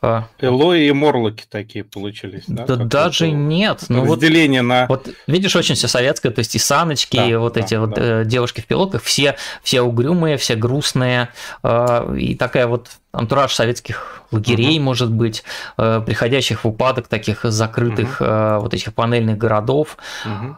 А. 0.03 0.27
Элои 0.39 0.87
и 0.87 0.91
Морлоки 0.91 1.45
такие 1.47 1.83
получились, 1.83 2.45
да? 2.47 2.65
Да 2.65 2.75
даже 2.75 3.29
нет. 3.29 3.83
Ну, 3.87 4.11
разделение 4.11 4.63
вот, 4.63 4.67
на... 4.67 4.85
Вот 4.87 5.09
видишь, 5.27 5.55
очень 5.55 5.75
все 5.75 5.87
советское, 5.87 6.31
то 6.31 6.39
есть 6.39 6.55
и 6.55 6.59
саночки, 6.59 7.17
да, 7.17 7.27
и 7.27 7.35
вот 7.35 7.53
да, 7.53 7.59
эти 7.59 7.75
да. 7.75 7.81
вот 7.81 7.97
э, 7.97 8.23
девушки 8.25 8.61
в 8.61 8.65
пилотках, 8.65 9.03
все, 9.03 9.35
все 9.61 9.83
угрюмые, 9.83 10.37
все 10.37 10.55
грустные, 10.55 11.29
э, 11.61 12.15
и 12.17 12.33
такая 12.33 12.65
вот 12.65 12.89
антураж 13.11 13.53
советских 13.53 14.23
лагерей, 14.31 14.77
угу. 14.77 14.85
может 14.85 15.11
быть, 15.11 15.43
э, 15.77 16.01
приходящих 16.03 16.63
в 16.63 16.67
упадок 16.67 17.07
таких 17.07 17.43
закрытых 17.43 18.21
угу. 18.21 18.61
вот 18.61 18.73
этих 18.73 18.95
панельных 18.95 19.37
городов. 19.37 19.97
Угу. 20.25 20.55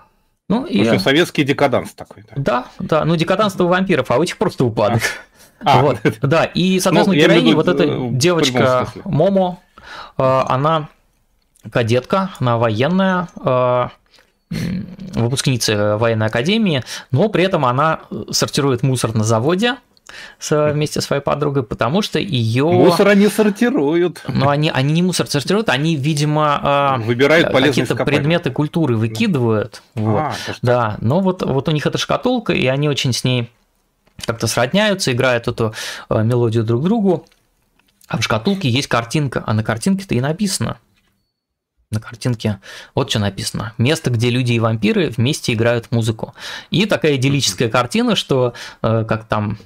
Ну, 0.47 0.65
и... 0.65 0.83
В 0.83 0.87
общем, 0.87 0.99
советский 0.99 1.43
декаданс 1.43 1.93
такой. 1.93 2.23
Да, 2.35 2.67
да, 2.79 2.99
да 2.99 3.05
ну 3.05 3.17
декаданство 3.17 3.65
у 3.65 3.67
вампиров, 3.67 4.09
а 4.09 4.17
у 4.17 4.23
этих 4.23 4.37
просто 4.37 4.63
упадок. 4.63 5.01
А. 5.01 5.32
А, 5.63 5.81
вот, 5.81 5.97
да, 6.21 6.45
и, 6.45 6.79
соответственно, 6.79 7.15
ну, 7.15 7.21
героиня, 7.21 7.55
вот 7.55 7.67
эта 7.67 7.83
э, 7.83 8.09
девочка 8.11 8.87
Момо, 9.05 9.59
э, 10.17 10.23
она 10.47 10.89
кадетка, 11.71 12.31
она 12.39 12.57
военная, 12.57 13.27
э, 13.43 13.87
выпускница 15.15 15.97
военной 15.97 16.27
академии, 16.27 16.83
но 17.11 17.29
при 17.29 17.43
этом 17.43 17.65
она 17.65 18.01
сортирует 18.31 18.83
мусор 18.83 19.15
на 19.15 19.23
заводе, 19.23 19.77
вместе 20.51 21.01
со 21.01 21.07
своей 21.07 21.23
подругой, 21.23 21.63
потому 21.63 22.03
что 22.03 22.19
ее... 22.19 22.65
Мусор 22.65 23.07
они 23.07 23.29
сортируют. 23.29 24.23
Ну, 24.27 24.47
они, 24.49 24.69
они 24.69 24.93
не 24.93 25.01
мусор 25.01 25.25
сортируют, 25.25 25.69
они, 25.69 25.95
видимо, 25.95 26.99
выбирают 27.03 27.47
какие-то 27.47 27.95
предметы 27.95 28.51
культуры 28.51 28.95
выкидывают. 28.95 29.81
Да. 29.95 30.01
Вот. 30.01 30.19
А, 30.19 30.33
да, 30.61 30.97
но 31.01 31.19
вот, 31.19 31.41
вот 31.41 31.67
у 31.67 31.71
них 31.71 31.87
эта 31.87 31.97
шкатулка, 31.97 32.53
и 32.53 32.67
они 32.67 32.89
очень 32.89 33.11
с 33.11 33.23
ней 33.23 33.49
как-то 34.25 34.47
сродняются, 34.47 35.11
играют 35.11 35.47
эту 35.47 35.73
э, 36.09 36.23
мелодию 36.23 36.63
друг 36.63 36.83
другу. 36.83 37.25
А 38.07 38.17
в 38.17 38.21
шкатулке 38.21 38.69
есть 38.69 38.87
картинка, 38.87 39.43
а 39.45 39.53
на 39.53 39.63
картинке-то 39.63 40.15
и 40.15 40.21
написано. 40.21 40.77
На 41.89 41.99
картинке 41.99 42.59
вот 42.95 43.09
что 43.09 43.19
написано. 43.19 43.73
Место, 43.77 44.09
где 44.09 44.29
люди 44.29 44.53
и 44.53 44.59
вампиры 44.59 45.09
вместе 45.09 45.53
играют 45.53 45.91
музыку. 45.91 46.33
И 46.71 46.85
такая 46.85 47.15
идиллическая 47.15 47.69
картина, 47.69 48.15
что 48.15 48.53
э, 48.81 49.05
как 49.07 49.25
там 49.25 49.57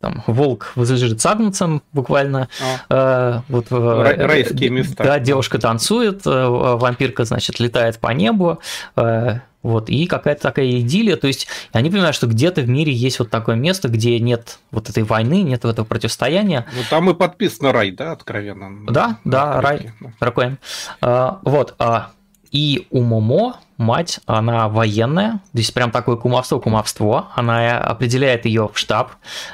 там 0.00 0.22
волк 0.26 0.72
возлежит 0.76 1.20
с 1.20 1.26
агнцем 1.26 1.82
буквально. 1.92 2.48
А. 2.88 3.38
Э, 3.38 3.42
вот, 3.48 3.66
э, 3.70 4.24
Райские 4.24 4.70
места. 4.70 5.02
Да, 5.02 5.18
девушка 5.18 5.58
танцует, 5.58 6.24
э, 6.24 6.46
вампирка, 6.46 7.24
значит, 7.24 7.58
летает 7.58 7.98
по 7.98 8.10
небу. 8.10 8.60
Э, 8.94 9.40
вот, 9.62 9.90
и 9.90 10.06
какая-то 10.06 10.42
такая 10.42 10.70
идиллия, 10.78 11.16
то 11.16 11.26
есть 11.26 11.48
они 11.72 11.90
понимают, 11.90 12.14
что 12.14 12.26
где-то 12.26 12.60
в 12.60 12.68
мире 12.68 12.92
есть 12.92 13.18
вот 13.18 13.30
такое 13.30 13.56
место, 13.56 13.88
где 13.88 14.18
нет 14.20 14.60
вот 14.70 14.88
этой 14.88 15.02
войны, 15.02 15.42
нет 15.42 15.64
этого 15.64 15.84
противостояния. 15.84 16.66
Ну, 16.74 16.82
там 16.88 17.10
и 17.10 17.14
подписано 17.14 17.72
рай, 17.72 17.90
да, 17.90 18.12
откровенно? 18.12 18.92
Да, 18.92 19.18
да, 19.24 19.60
рай, 19.60 19.92
Ракоем. 20.20 20.58
А, 21.00 21.40
вот, 21.42 21.74
а, 21.78 22.12
и 22.52 22.86
у 22.90 23.02
Момо 23.02 23.56
мать, 23.78 24.20
она 24.26 24.68
военная, 24.68 25.40
здесь 25.52 25.70
прям 25.70 25.90
такое 25.90 26.16
кумовство, 26.16 26.60
кумовство, 26.60 27.28
она 27.34 27.78
определяет 27.78 28.44
ее 28.44 28.68
в 28.72 28.78
штаб, 28.78 29.12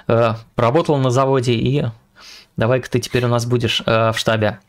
э, 0.08 0.34
поработала 0.54 0.98
на 0.98 1.10
заводе 1.10 1.52
и 1.54 1.84
давай-ка 2.56 2.90
ты 2.90 3.00
теперь 3.00 3.24
у 3.24 3.28
нас 3.28 3.46
будешь 3.46 3.82
э, 3.84 4.12
в 4.12 4.18
штабе. 4.18 4.60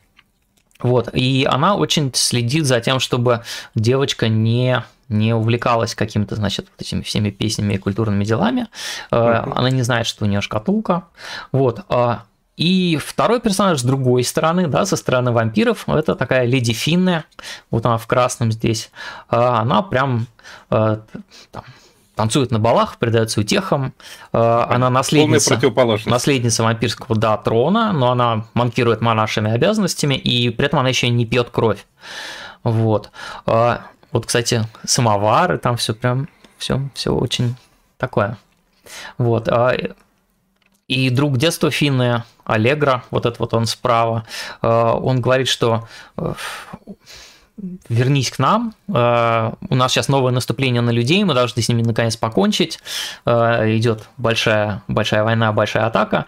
Вот, 0.81 1.09
и 1.13 1.47
она 1.49 1.75
очень 1.75 2.11
следит 2.13 2.65
за 2.65 2.81
тем, 2.81 2.99
чтобы 2.99 3.43
девочка 3.75 4.27
не 4.27 4.83
не 5.09 5.33
увлекалась 5.33 5.95
какими-то, 5.95 6.35
значит, 6.35 6.67
вот 6.71 6.81
этими 6.81 7.01
всеми 7.01 7.29
песнями 7.29 7.75
и 7.75 7.77
культурными 7.77 8.23
делами. 8.23 8.67
Uh-huh. 9.11 9.53
Она 9.55 9.69
не 9.69 9.83
знает, 9.83 10.07
что 10.07 10.25
у 10.25 10.27
нее 10.27 10.41
шкатулка. 10.41 11.05
Вот. 11.51 11.81
А, 11.89 12.23
и 12.57 12.97
второй 12.97 13.39
персонаж 13.39 13.79
с 13.79 13.83
другой 13.83 14.23
стороны, 14.23 14.67
да, 14.67 14.85
со 14.85 14.95
стороны 14.95 15.31
вампиров, 15.31 15.87
это 15.89 16.15
такая 16.15 16.45
леди 16.45 16.73
Финная, 16.73 17.25
вот 17.69 17.85
она 17.85 17.97
в 17.97 18.07
красном 18.07 18.51
здесь. 18.51 18.91
А, 19.29 19.59
она 19.61 19.81
прям 19.81 20.27
там, 20.69 21.03
танцует 22.15 22.51
на 22.51 22.59
балах, 22.59 22.97
предается 22.97 23.41
утехам. 23.41 23.93
Она 24.31 24.89
наследница, 24.89 25.59
наследница 26.05 26.63
вампирского 26.63 27.15
да, 27.17 27.35
трона, 27.37 27.91
но 27.93 28.11
она 28.11 28.45
манкирует 28.53 29.01
монашими 29.01 29.51
обязанностями, 29.51 30.15
и 30.15 30.49
при 30.49 30.67
этом 30.67 30.79
она 30.79 30.89
еще 30.89 31.09
не 31.09 31.25
пьет 31.25 31.49
кровь. 31.49 31.85
Вот. 32.63 33.11
Вот, 34.15 34.27
кстати, 34.27 34.65
самовары, 34.85 35.57
там 35.57 35.75
все 35.75 35.93
прям, 35.93 36.29
все, 36.57 36.79
все 36.93 37.13
очень 37.13 37.57
такое. 37.97 38.37
Вот. 39.17 39.49
А, 39.49 39.75
и 40.87 41.09
друг 41.09 41.37
детства 41.37 41.69
Финны, 41.69 42.23
Аллегра, 42.45 43.03
вот 43.11 43.25
этот 43.25 43.39
вот 43.39 43.53
он 43.53 43.65
справа, 43.65 44.25
а, 44.61 44.93
он 44.93 45.19
говорит, 45.19 45.49
что 45.49 45.89
э, 46.15 46.33
вернись 47.89 48.31
к 48.31 48.39
нам, 48.39 48.73
э, 48.87 49.51
у 49.69 49.75
нас 49.75 49.91
сейчас 49.91 50.07
новое 50.07 50.31
наступление 50.31 50.81
на 50.81 50.91
людей, 50.91 51.21
мы 51.25 51.33
должны 51.33 51.61
с 51.61 51.67
ними 51.67 51.81
наконец 51.81 52.15
покончить, 52.15 52.79
идет 53.25 54.07
большая, 54.15 54.81
большая 54.87 55.25
война, 55.25 55.51
большая 55.51 55.87
атака, 55.87 56.25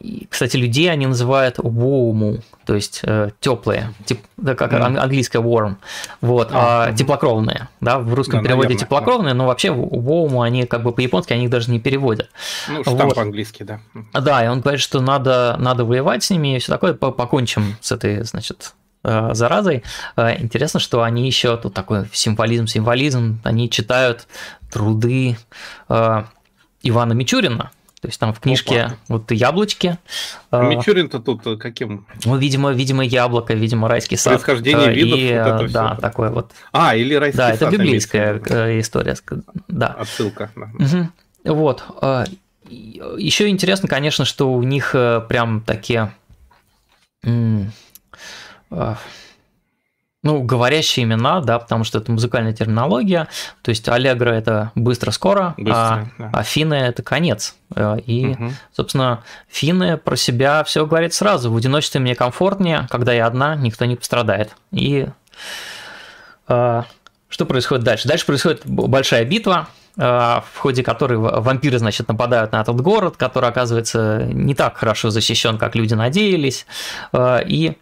и, 0.00 0.28
кстати, 0.30 0.56
людей 0.56 0.90
они 0.90 1.06
называют 1.06 1.58
warm, 1.58 2.40
то 2.64 2.74
есть 2.74 3.00
э, 3.02 3.30
теплые, 3.40 3.92
теп, 4.04 4.20
да, 4.36 4.54
как 4.54 4.72
mm. 4.72 4.98
английское 4.98 5.42
warm, 5.42 5.76
вот, 6.20 6.50
а, 6.52 6.84
а 6.84 6.92
теплокровные, 6.92 7.68
да, 7.80 7.98
в 7.98 8.14
русском 8.14 8.40
да, 8.40 8.44
переводе 8.44 8.68
наверное, 8.68 8.84
теплокровные, 8.84 9.34
да. 9.34 9.38
но 9.38 9.46
вообще 9.46 9.68
warm 9.68 10.40
они 10.44 10.66
как 10.66 10.84
бы 10.84 10.92
по-японски 10.92 11.32
они 11.32 11.44
их 11.44 11.50
даже 11.50 11.70
не 11.72 11.80
переводят. 11.80 12.30
Ну, 12.68 12.82
штамп 12.82 13.02
вот. 13.02 13.14
по-английски, 13.16 13.64
да. 13.64 13.80
Да, 14.12 14.44
и 14.44 14.48
он 14.48 14.60
говорит, 14.60 14.80
что 14.80 15.00
надо, 15.00 15.56
надо 15.58 15.84
воевать 15.84 16.22
с 16.22 16.30
ними 16.30 16.56
и 16.56 16.58
все 16.60 16.70
такое, 16.70 16.94
покончим 16.94 17.76
с 17.80 17.90
этой, 17.90 18.22
значит, 18.22 18.74
э, 19.02 19.30
заразой. 19.32 19.82
Э, 20.16 20.40
интересно, 20.40 20.78
что 20.78 21.02
они 21.02 21.26
еще 21.26 21.56
тут 21.56 21.74
такой 21.74 22.08
символизм, 22.12 22.68
символизм, 22.68 23.40
они 23.42 23.68
читают 23.68 24.28
труды 24.70 25.36
э, 25.88 26.22
Ивана 26.82 27.12
Мичурина, 27.14 27.72
то 28.00 28.08
есть 28.08 28.20
там 28.20 28.32
в 28.32 28.40
книжке 28.40 28.82
Опа. 28.82 28.96
вот 29.08 29.30
яблочки. 29.30 29.98
А 30.50 30.62
Мичурин-то 30.62 31.18
тут 31.18 31.46
э, 31.46 31.56
каким? 31.56 32.06
Ну, 32.24 32.36
видимо, 32.36 32.70
видимо, 32.70 33.04
яблоко, 33.04 33.54
видимо, 33.54 33.88
райский 33.88 34.16
сад. 34.16 34.34
Происхождение 34.34 34.92
видов, 34.92 35.18
и, 35.18 35.50
вот 35.50 35.62
это 35.62 35.72
Да, 35.72 35.92
все. 35.92 36.00
такое 36.00 36.30
вот. 36.30 36.52
А, 36.72 36.94
или 36.94 37.14
райский 37.14 37.38
да, 37.38 37.50
сад. 37.50 37.60
Да, 37.60 37.66
это 37.68 37.76
библейская 37.76 38.42
э, 38.48 38.80
история. 38.80 39.16
Да. 39.68 39.88
Отсылка. 39.88 40.50
Угу. 40.56 41.54
Вот. 41.54 41.84
Еще 42.68 43.48
интересно, 43.48 43.88
конечно, 43.88 44.24
что 44.24 44.52
у 44.52 44.62
них 44.62 44.94
э, 44.94 45.22
прям 45.28 45.62
такие... 45.62 46.12
А, 50.28 50.30
ну, 50.30 50.42
говорящие 50.42 51.04
имена, 51.04 51.40
да, 51.40 51.58
потому 51.58 51.84
что 51.84 51.98
это 51.98 52.12
музыкальная 52.12 52.52
терминология. 52.52 53.28
То 53.62 53.70
есть 53.70 53.88
Аллегро 53.88 54.30
это 54.30 54.72
быстро, 54.74 55.10
скоро, 55.10 55.54
быстро, 55.56 55.74
а, 55.74 56.08
да. 56.18 56.30
а 56.32 56.42
финны 56.42 56.74
это 56.74 57.02
конец. 57.02 57.56
Э, 57.74 57.98
и, 58.04 58.28
угу. 58.28 58.50
собственно, 58.76 59.22
финны 59.48 59.96
про 59.96 60.16
себя 60.16 60.62
все 60.64 60.86
говорят 60.86 61.14
сразу. 61.14 61.50
В 61.50 61.56
одиночестве 61.56 62.00
мне 62.00 62.14
комфортнее, 62.14 62.86
когда 62.90 63.12
я 63.12 63.26
одна, 63.26 63.56
никто 63.56 63.84
не 63.86 63.96
пострадает. 63.96 64.50
И 64.70 65.06
э, 66.48 66.82
что 67.28 67.46
происходит 67.46 67.84
дальше? 67.84 68.06
Дальше 68.06 68.26
происходит 68.26 68.62
большая 68.66 69.24
битва, 69.24 69.68
э, 69.96 70.02
в 70.02 70.58
ходе 70.58 70.82
которой 70.82 71.18
вампиры, 71.18 71.78
значит, 71.78 72.06
нападают 72.08 72.52
на 72.52 72.60
этот 72.60 72.80
город, 72.80 73.16
который 73.16 73.48
оказывается 73.48 74.24
не 74.26 74.54
так 74.54 74.76
хорошо 74.76 75.08
защищен, 75.08 75.56
как 75.56 75.74
люди 75.74 75.94
надеялись. 75.94 76.66
И 77.16 77.78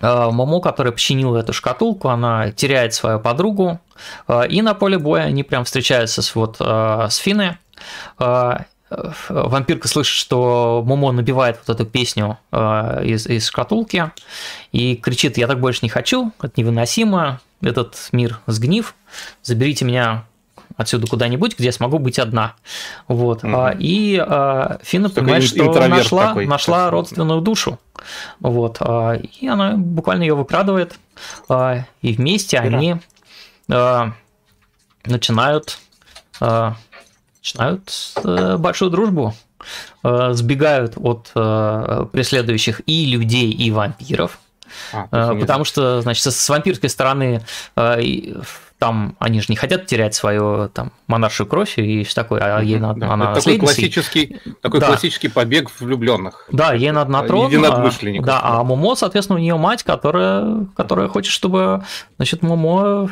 Момо, 0.00 0.60
которая 0.60 0.92
починила 0.92 1.38
эту 1.38 1.52
шкатулку, 1.52 2.08
она 2.08 2.52
теряет 2.52 2.94
свою 2.94 3.20
подругу, 3.20 3.80
э, 4.28 4.48
и 4.48 4.62
на 4.62 4.74
поле 4.74 4.98
боя 4.98 5.24
они 5.24 5.42
прям 5.42 5.64
встречаются 5.64 6.22
с, 6.22 6.34
вот, 6.34 6.56
э, 6.60 7.06
с 7.10 7.16
Финой. 7.16 7.58
Вампирка 9.28 9.86
слышит, 9.86 10.14
что 10.14 10.82
Момо 10.86 11.12
набивает 11.12 11.58
вот 11.66 11.74
эту 11.74 11.84
песню 11.84 12.38
из, 12.50 13.26
из 13.26 13.46
шкатулки 13.46 14.10
и 14.72 14.96
кричит 14.96 15.36
«Я 15.36 15.46
так 15.46 15.60
больше 15.60 15.80
не 15.82 15.90
хочу, 15.90 16.32
это 16.40 16.52
невыносимо, 16.56 17.40
этот 17.60 18.08
мир 18.12 18.40
сгнив, 18.46 18.94
заберите 19.42 19.84
меня 19.84 20.24
отсюда 20.78 21.06
куда-нибудь, 21.08 21.58
где 21.58 21.66
я 21.66 21.72
смогу 21.72 21.98
быть 21.98 22.18
одна. 22.18 22.54
Вот. 23.08 23.44
Угу. 23.44 23.70
И 23.80 24.16
а, 24.16 24.78
Фина 24.82 25.10
понимает, 25.10 25.42
что 25.42 25.64
нашла, 25.88 26.28
такой, 26.28 26.46
нашла 26.46 26.88
родственную 26.88 27.42
душу. 27.42 27.78
Вот. 28.40 28.78
А, 28.80 29.14
и 29.14 29.46
она 29.46 29.76
буквально 29.76 30.22
ее 30.22 30.34
выкрадывает. 30.34 30.94
И 32.00 32.12
вместе 32.14 32.56
Ира. 32.56 32.64
они 32.64 32.96
начинают, 35.04 35.78
начинают 36.40 38.14
а, 38.24 38.56
большую 38.56 38.90
дружбу 38.90 39.34
сбегают 40.04 40.94
от 40.96 41.32
преследующих 42.12 42.80
и 42.86 43.04
людей, 43.06 43.50
и 43.50 43.72
вампиров. 43.72 44.38
А, 44.92 45.34
потому 45.34 45.64
что, 45.64 46.00
значит, 46.02 46.24
с 46.24 46.48
вампирской 46.48 46.88
стороны 46.88 47.42
там 48.78 49.16
они 49.18 49.40
же 49.40 49.46
не 49.48 49.56
хотят 49.56 49.86
терять 49.86 50.14
свою 50.14 50.68
там 50.68 50.92
монаршую 51.08 51.46
кровь 51.46 51.78
и 51.78 52.04
все 52.04 52.14
такое, 52.14 52.40
а 52.40 52.62
ей 52.62 52.78
надо, 52.78 53.00
да, 53.00 53.12
она 53.12 53.34
такой 53.34 53.58
классический, 53.58 54.40
такой 54.62 54.80
да. 54.80 54.86
классический 54.86 55.28
побег 55.28 55.68
влюбленных. 55.80 56.46
Да, 56.52 56.72
ей 56.74 56.92
надо 56.92 57.10
на 57.10 57.22
трон. 57.24 57.52
А, 57.64 57.92
да, 58.22 58.40
а 58.42 58.62
Момо, 58.62 58.94
соответственно, 58.94 59.38
у 59.38 59.42
нее 59.42 59.56
мать, 59.56 59.82
которая, 59.82 60.66
которая 60.76 61.08
хочет, 61.08 61.32
чтобы, 61.32 61.84
значит, 62.18 62.42
Момо 62.42 63.10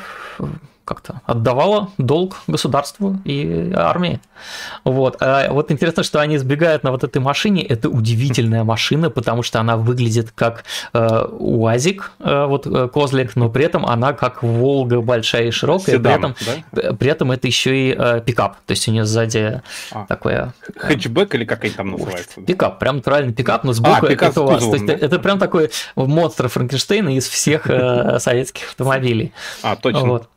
как-то 0.86 1.20
отдавала 1.26 1.90
долг 1.98 2.36
государству 2.46 3.18
и 3.24 3.72
армии. 3.74 4.20
Вот. 4.84 5.16
А 5.20 5.50
вот 5.50 5.72
интересно, 5.72 6.04
что 6.04 6.20
они 6.20 6.38
сбегают 6.38 6.84
на 6.84 6.92
вот 6.92 7.02
этой 7.02 7.18
машине. 7.18 7.62
Это 7.62 7.88
удивительная 7.88 8.62
машина, 8.62 9.10
потому 9.10 9.42
что 9.42 9.58
она 9.58 9.76
выглядит 9.76 10.30
как 10.30 10.64
э, 10.92 11.26
УАЗик, 11.38 12.12
э, 12.20 12.46
вот 12.46 12.66
э, 12.66 12.88
Козлик, 12.88 13.34
но 13.34 13.50
при 13.50 13.64
этом 13.64 13.84
она 13.84 14.12
как 14.12 14.44
Волга 14.44 15.00
большая 15.00 15.48
и 15.48 15.50
широкая. 15.50 15.96
Седан, 15.96 16.34
при, 16.34 16.46
этом, 16.46 16.64
да? 16.70 16.92
при 16.94 17.10
этом 17.10 17.32
это 17.32 17.48
еще 17.48 17.90
и 17.90 17.96
э, 17.98 18.20
пикап. 18.24 18.56
То 18.64 18.70
есть 18.70 18.86
у 18.86 18.92
нее 18.92 19.04
сзади 19.04 19.62
а, 19.90 20.06
такое... 20.06 20.54
Э, 20.68 20.78
хэтчбэк 20.78 21.34
или 21.34 21.44
как 21.44 21.64
они 21.64 21.72
там 21.72 21.90
называются? 21.90 22.40
Пикап, 22.42 22.78
прям 22.78 22.96
натуральный 22.96 23.32
пикап, 23.32 23.64
но 23.64 23.72
сбоку 23.72 24.06
а, 24.06 24.08
пикап 24.08 24.30
это 24.30 24.42
УАЗ. 24.42 24.64
То 24.64 24.74
есть 24.74 24.86
да? 24.86 24.92
это 24.92 25.18
прям 25.18 25.40
такой 25.40 25.72
монстр 25.96 26.48
Франкенштейна 26.48 27.16
из 27.16 27.26
всех 27.26 27.68
э, 27.68 28.20
советских 28.20 28.68
автомобилей. 28.68 29.32
А, 29.64 29.74
точно. 29.74 30.04
Вот. 30.04 30.28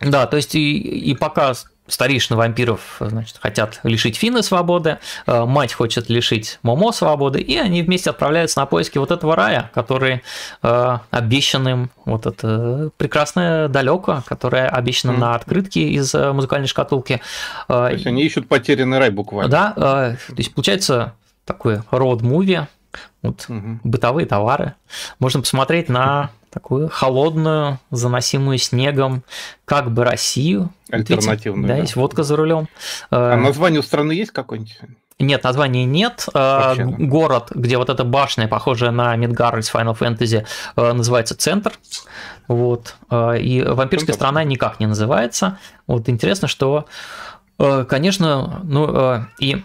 Да, 0.00 0.26
то 0.26 0.36
есть 0.36 0.54
и, 0.54 0.78
и 0.78 1.14
пока 1.14 1.54
старейшины 1.88 2.36
вампиров 2.36 2.98
значит, 3.00 3.38
хотят 3.40 3.80
лишить 3.82 4.16
Фины 4.16 4.42
свободы, 4.42 4.98
э, 5.26 5.44
мать 5.44 5.72
хочет 5.72 6.08
лишить 6.08 6.58
Момо 6.62 6.92
свободы, 6.92 7.40
и 7.40 7.56
они 7.56 7.82
вместе 7.82 8.10
отправляются 8.10 8.60
на 8.60 8.66
поиски 8.66 8.98
вот 8.98 9.10
этого 9.10 9.34
рая, 9.34 9.70
который 9.74 10.22
э, 10.62 10.98
обещан 11.10 11.68
им, 11.68 11.90
вот 12.04 12.26
это 12.26 12.90
прекрасное 12.96 13.68
далеко, 13.68 14.22
которое 14.26 14.68
обещано 14.68 15.12
mm. 15.12 15.18
на 15.18 15.34
открытке 15.34 15.88
из 15.88 16.14
э, 16.14 16.32
музыкальной 16.32 16.68
шкатулки. 16.68 17.20
То 17.66 17.88
есть 17.88 18.06
они 18.06 18.22
ищут 18.22 18.48
потерянный 18.48 18.98
рай 18.98 19.10
буквально. 19.10 19.50
Да, 19.50 19.72
то 19.72 20.16
есть 20.36 20.54
получается 20.54 21.14
такой 21.44 21.80
род-муви, 21.90 22.66
вот, 23.22 23.46
угу. 23.48 23.80
бытовые 23.82 24.26
товары. 24.26 24.74
Можно 25.18 25.40
посмотреть 25.40 25.88
на 25.88 26.30
такую 26.50 26.88
холодную, 26.88 27.78
заносимую 27.90 28.58
снегом, 28.58 29.22
как 29.64 29.90
бы 29.90 30.04
Россию. 30.04 30.70
Альтернативную. 30.90 31.68
Да, 31.68 31.74
да, 31.74 31.80
есть 31.80 31.96
водка 31.96 32.22
за 32.22 32.36
рулем. 32.36 32.68
А 33.10 33.36
название 33.36 33.80
у 33.80 33.82
страны 33.82 34.12
есть 34.12 34.32
какое-нибудь? 34.32 34.78
Нет, 35.20 35.42
названия 35.42 35.84
нет. 35.84 36.26
А, 36.32 36.68
Вообще, 36.68 36.84
да. 36.84 37.06
Город, 37.06 37.48
где 37.50 37.76
вот 37.76 37.90
эта 37.90 38.04
башня, 38.04 38.46
похожая 38.46 38.92
на 38.92 39.16
Мидгар 39.16 39.58
из 39.58 39.72
Final 39.72 39.98
Fantasy, 39.98 40.46
э, 40.76 40.92
называется 40.92 41.36
Центр. 41.36 41.72
Вот. 42.46 42.94
Э, 43.10 43.36
и 43.38 43.62
вампирская 43.62 44.14
страна 44.14 44.44
никак 44.44 44.78
не 44.78 44.86
называется. 44.86 45.58
Вот 45.88 46.08
интересно, 46.08 46.46
что, 46.46 46.86
э, 47.58 47.84
конечно, 47.88 48.60
ну 48.62 49.26
и 49.40 49.64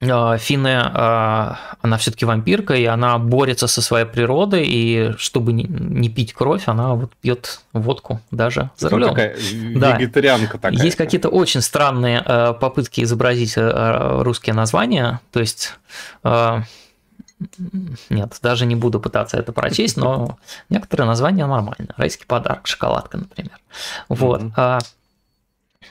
Финне, 0.00 0.80
а, 0.82 1.58
она 1.82 1.98
все-таки 1.98 2.24
вампирка, 2.24 2.74
и 2.74 2.86
она 2.86 3.18
борется 3.18 3.66
со 3.66 3.82
своей 3.82 4.06
природой, 4.06 4.66
и 4.66 5.12
чтобы 5.18 5.52
не 5.52 6.08
пить 6.08 6.32
кровь, 6.32 6.62
она 6.66 6.94
вот 6.94 7.12
пьет 7.16 7.60
водку 7.74 8.20
даже 8.30 8.70
за 8.78 8.88
рулем. 8.88 9.10
Такая 9.10 9.36
вегетарианка 9.36 10.54
да. 10.54 10.70
такая. 10.70 10.82
Есть 10.82 10.96
какие-то 10.96 11.28
очень 11.28 11.60
странные 11.60 12.22
а, 12.24 12.54
попытки 12.54 13.02
изобразить 13.02 13.54
русские 13.56 14.54
названия, 14.54 15.20
то 15.32 15.40
есть 15.40 15.74
нет, 18.10 18.38
даже 18.42 18.66
не 18.66 18.76
буду 18.76 19.00
пытаться 19.00 19.38
это 19.38 19.52
прочесть, 19.52 19.96
но 19.96 20.38
некоторые 20.68 21.06
названия 21.06 21.46
нормально. 21.46 21.94
Райский 21.96 22.26
подарок, 22.26 22.66
шоколадка, 22.66 23.18
например. 23.18 23.58
Вот. 24.08 24.42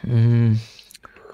Mm-hmm. 0.03 0.55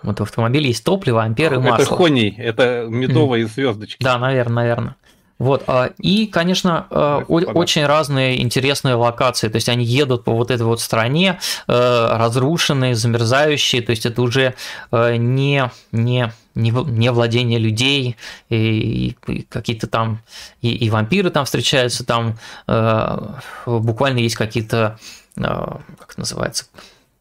Вот 0.06 0.20
в 0.20 0.24
автомобиле 0.24 0.68
есть 0.68 0.84
топливо, 0.84 1.24
амперы, 1.24 1.60
масло. 1.60 1.84
Это 1.84 1.96
хоней, 1.96 2.36
это 2.38 2.86
медовые 2.88 3.46
mm. 3.46 3.50
звездочки. 3.50 4.04
Да, 4.04 4.18
наверное, 4.18 4.56
наверное. 4.56 4.96
Вот, 5.38 5.64
а, 5.68 5.92
и, 5.98 6.28
конечно, 6.28 6.88
а, 6.90 7.20
очень 7.28 7.86
разные 7.86 8.42
интересные 8.42 8.96
локации, 8.96 9.50
то 9.50 9.58
есть 9.58 9.68
они 9.68 9.84
едут 9.84 10.24
по 10.24 10.32
вот 10.32 10.50
этой 10.50 10.64
вот 10.64 10.80
стране, 10.80 11.40
э, 11.68 12.08
разрушенные, 12.12 12.96
замерзающие, 12.96 13.82
то 13.82 13.90
есть 13.90 14.06
это 14.06 14.22
уже 14.22 14.54
э, 14.92 15.16
не, 15.18 15.70
не, 15.92 16.32
не, 16.56 16.72
не 16.72 17.12
владение 17.12 17.60
людей, 17.60 18.16
и, 18.50 19.18
и 19.28 19.42
какие-то 19.42 19.88
там, 19.88 20.22
и, 20.62 20.74
и 20.74 20.90
вампиры 20.90 21.30
там 21.32 21.44
встречаются, 21.44 22.06
там 22.06 22.38
э, 22.68 23.18
буквально 23.66 24.20
есть 24.20 24.36
какие-то, 24.36 24.98
как 25.36 26.12
это 26.12 26.20
называется, 26.20 26.68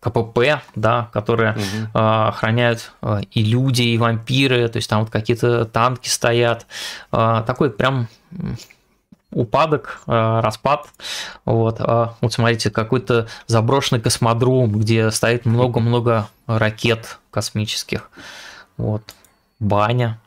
КПП, 0.04 0.60
да, 0.74 1.08
которые 1.12 1.52
угу. 1.52 1.62
э, 1.62 2.28
охраняют 2.28 2.92
э, 3.00 3.22
и 3.30 3.42
люди, 3.42 3.82
и 3.82 3.96
вампиры, 3.96 4.68
то 4.68 4.76
есть 4.76 4.90
там 4.90 5.00
вот 5.00 5.10
какие-то 5.10 5.64
танки 5.64 6.08
стоят. 6.08 6.66
Э, 7.10 7.42
такой 7.46 7.70
прям 7.70 8.08
упадок, 9.30 10.02
э, 10.06 10.40
распад. 10.40 10.88
Вот, 11.46 11.80
э, 11.80 12.08
вот 12.20 12.32
смотрите, 12.32 12.70
какой-то 12.70 13.28
заброшенный 13.46 14.00
космодром, 14.00 14.72
где 14.72 15.10
стоит 15.10 15.46
много-много 15.46 16.28
ракет 16.46 17.18
космических. 17.30 18.10
Вот, 18.76 19.02
баня. 19.58 20.20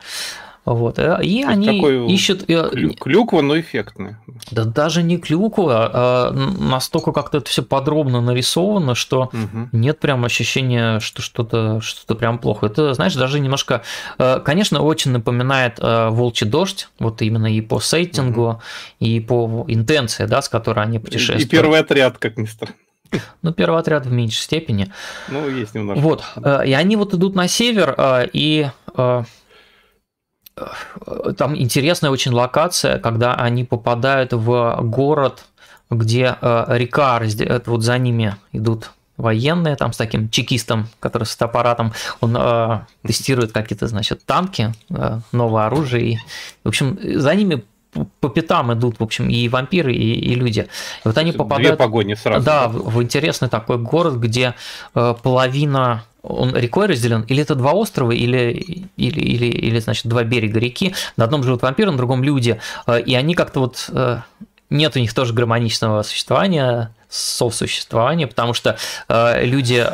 Вот. 0.68 1.00
Э, 1.00 1.20
и 1.24 1.44
То 1.44 1.50
они 1.50 2.14
ищут... 2.14 2.50
Э, 2.50 2.70
клюква, 3.00 3.42
но 3.42 3.58
эффектная. 3.58 4.20
Да 4.52 4.66
даже 4.66 5.02
не 5.02 5.18
клюква, 5.18 5.90
а 5.94 6.32
настолько 6.32 7.14
как-то 7.14 7.38
это 7.38 7.50
все 7.50 7.64
подробно 7.64 8.20
нарисовано, 8.20 8.94
что 8.94 9.24
угу. 9.32 9.70
нет 9.72 10.00
прям 10.00 10.26
ощущения, 10.26 11.00
что 11.00 11.22
что-то 11.22 11.80
что 11.80 12.16
прям 12.16 12.38
плохо. 12.38 12.66
Это, 12.66 12.94
знаешь, 12.94 13.16
даже 13.16 13.40
немножко, 13.40 13.84
э, 14.20 14.42
конечно, 14.44 14.82
очень 14.82 15.12
напоминает 15.12 15.80
«Волчий 15.80 16.48
дождь», 16.48 16.90
вот 17.00 17.22
именно 17.22 17.54
и 17.54 17.62
по 17.62 17.80
сеттингу, 17.80 18.42
угу. 18.42 18.62
и 19.00 19.22
по 19.22 19.64
интенции, 19.70 20.26
да, 20.26 20.42
с 20.42 20.50
которой 20.50 20.84
они 20.84 21.00
путешествуют. 21.00 21.46
И 21.46 21.50
первый 21.50 21.80
отряд, 21.80 22.18
как 22.18 22.38
ни 22.38 22.46
странно. 22.46 22.76
Ну, 23.42 23.54
первый 23.54 23.80
отряд 23.80 24.06
в 24.06 24.12
меньшей 24.12 24.42
степени. 24.42 24.92
Ну, 25.30 25.48
есть 25.48 25.74
немножко. 25.74 26.02
Вот. 26.02 26.24
И 26.66 26.74
они 26.74 26.98
вот 26.98 27.14
идут 27.14 27.36
на 27.36 27.48
север, 27.48 27.96
и 28.34 28.68
там 31.38 31.56
интересная 31.58 32.12
очень 32.12 32.32
локация, 32.32 33.00
когда 33.00 33.34
они 33.36 33.64
попадают 33.64 34.34
в 34.34 34.78
город, 34.82 35.46
где 35.90 36.36
э, 36.42 36.66
река, 36.70 37.22
вот 37.66 37.84
за 37.84 37.98
ними 37.98 38.36
идут 38.52 38.92
военные, 39.18 39.76
там 39.76 39.94
с 39.94 39.98
таким 39.98 40.30
чекистом, 40.30 40.88
который 41.00 41.24
с 41.24 41.42
аппаратом, 41.42 41.94
он 42.22 42.36
э, 42.38 42.80
тестирует 43.06 43.52
какие-то, 43.52 43.88
значит, 43.88 44.24
танки, 44.26 44.74
э, 44.90 45.20
новое 45.32 45.66
оружие. 45.66 46.12
И, 46.12 46.18
в 46.64 46.68
общем, 46.68 47.00
за 47.02 47.34
ними 47.36 47.64
по 48.20 48.30
пятам 48.30 48.74
идут, 48.74 49.00
в 49.00 49.04
общем, 49.04 49.30
и 49.30 49.48
вампиры, 49.50 49.94
и, 49.94 50.14
и 50.14 50.36
люди. 50.36 50.68
И 51.04 51.08
вот 51.08 51.18
они 51.18 51.32
попадают... 51.32 51.78
Две 51.78 51.86
погони 51.86 52.14
сразу. 52.14 52.46
Да, 52.46 52.68
в, 52.68 52.92
в 52.92 53.02
интересный 53.02 53.50
такой 53.50 53.78
город, 53.78 54.16
где 54.16 54.54
э, 54.94 55.16
половина 55.24 56.04
он 56.28 56.56
рекой 56.56 56.88
разделен, 56.88 57.22
или 57.22 57.42
это 57.42 57.56
два 57.56 57.72
острова, 57.72 58.12
или, 58.12 58.90
или, 58.98 59.20
или, 59.20 59.46
или, 59.46 59.80
значит, 59.80 60.08
два 60.08 60.24
берега 60.24 60.60
реки. 60.60 60.94
На 61.16 61.26
одном 61.26 61.44
живут 61.44 61.62
вампиры, 61.62 61.92
на 61.92 61.98
другом 61.98 62.24
люди. 62.24 62.60
Э, 62.86 63.00
и 63.00 63.16
они 63.16 63.34
как-то 63.34 63.62
вот 63.62 63.90
э, 63.90 64.20
нет 64.70 64.96
у 64.96 65.00
них 65.00 65.14
тоже 65.14 65.34
гармоничного 65.34 66.04
существования, 66.04 66.94
совсуществования, 67.10 68.28
потому 68.28 68.54
что 68.54 68.78
э, 69.08 69.46
люди 69.46 69.86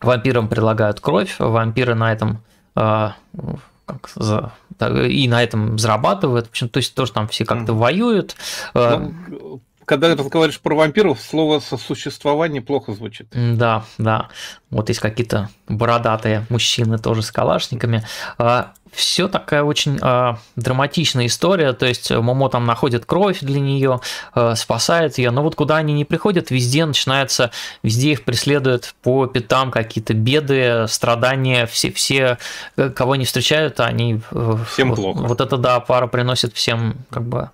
вампирам 0.00 0.48
предлагают 0.48 1.00
кровь, 1.00 1.36
вампиры 1.38 1.94
на 1.94 2.12
этом 2.12 2.42
как 2.74 4.08
за, 4.14 4.52
и 4.80 5.28
на 5.28 5.42
этом 5.42 5.78
зарабатывают. 5.78 6.46
В 6.46 6.50
общем, 6.50 6.68
то 6.68 6.78
есть 6.78 6.94
тоже 6.94 7.12
там 7.12 7.26
все 7.28 7.44
как-то 7.44 7.74
воюют. 7.74 8.36
Ну, 8.72 9.60
когда 9.90 10.14
ты 10.14 10.22
говоришь 10.22 10.60
про 10.60 10.76
вампиров, 10.76 11.20
слово 11.20 11.58
сосуществование 11.58 12.62
плохо 12.62 12.92
звучит. 12.92 13.26
Да, 13.32 13.84
да. 13.98 14.28
Вот 14.70 14.88
есть 14.88 15.00
какие-то 15.00 15.50
бородатые 15.66 16.46
мужчины 16.48 16.96
тоже 16.96 17.22
с 17.22 17.32
калашниками. 17.32 18.04
А, 18.38 18.72
все 18.92 19.26
такая 19.26 19.64
очень 19.64 19.98
э, 20.00 20.34
драматичная 20.54 21.26
история, 21.26 21.72
то 21.72 21.86
есть 21.86 22.08
Момо 22.12 22.48
там 22.48 22.66
находит 22.66 23.04
кровь 23.04 23.40
для 23.40 23.58
нее, 23.58 24.00
э, 24.36 24.54
спасает 24.54 25.18
ее, 25.18 25.32
но 25.32 25.42
вот 25.42 25.56
куда 25.56 25.78
они 25.78 25.92
не 25.92 26.04
приходят, 26.04 26.52
везде 26.52 26.86
начинается, 26.86 27.50
везде 27.82 28.12
их 28.12 28.22
преследуют 28.22 28.94
по 29.02 29.26
пятам 29.26 29.72
какие-то 29.72 30.14
беды, 30.14 30.86
страдания, 30.86 31.66
все, 31.66 31.90
все 31.90 32.38
э, 32.76 32.90
кого 32.90 33.16
не 33.16 33.24
встречают, 33.24 33.80
они... 33.80 34.20
Э, 34.30 34.56
всем 34.72 34.90
вот, 34.90 34.94
плохо. 34.94 35.18
Вот 35.18 35.40
это, 35.40 35.56
да, 35.56 35.80
пара 35.80 36.06
приносит 36.06 36.54
всем 36.54 36.94
как 37.10 37.24
бы 37.24 37.50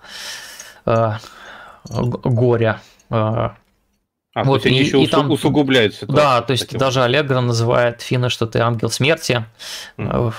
горя. 1.89 2.81
Э, 3.09 3.49
а, 4.37 4.43
вот, 4.43 4.61
то 4.61 4.67
есть 4.69 4.77
и, 4.77 4.79
они 4.79 4.87
еще 4.87 5.03
и 5.03 5.07
там, 5.07 5.31
усугубляют 5.31 5.95
ситуацию. 5.95 6.15
Да, 6.15 6.41
то 6.41 6.51
есть 6.51 6.77
даже 6.77 7.01
Аллегра 7.01 7.39
называет 7.39 8.01
Фина, 8.01 8.29
что 8.29 8.45
ты 8.45 8.59
ангел 8.59 8.91
смерти. 8.91 9.43
Mm-hmm. 9.97 10.33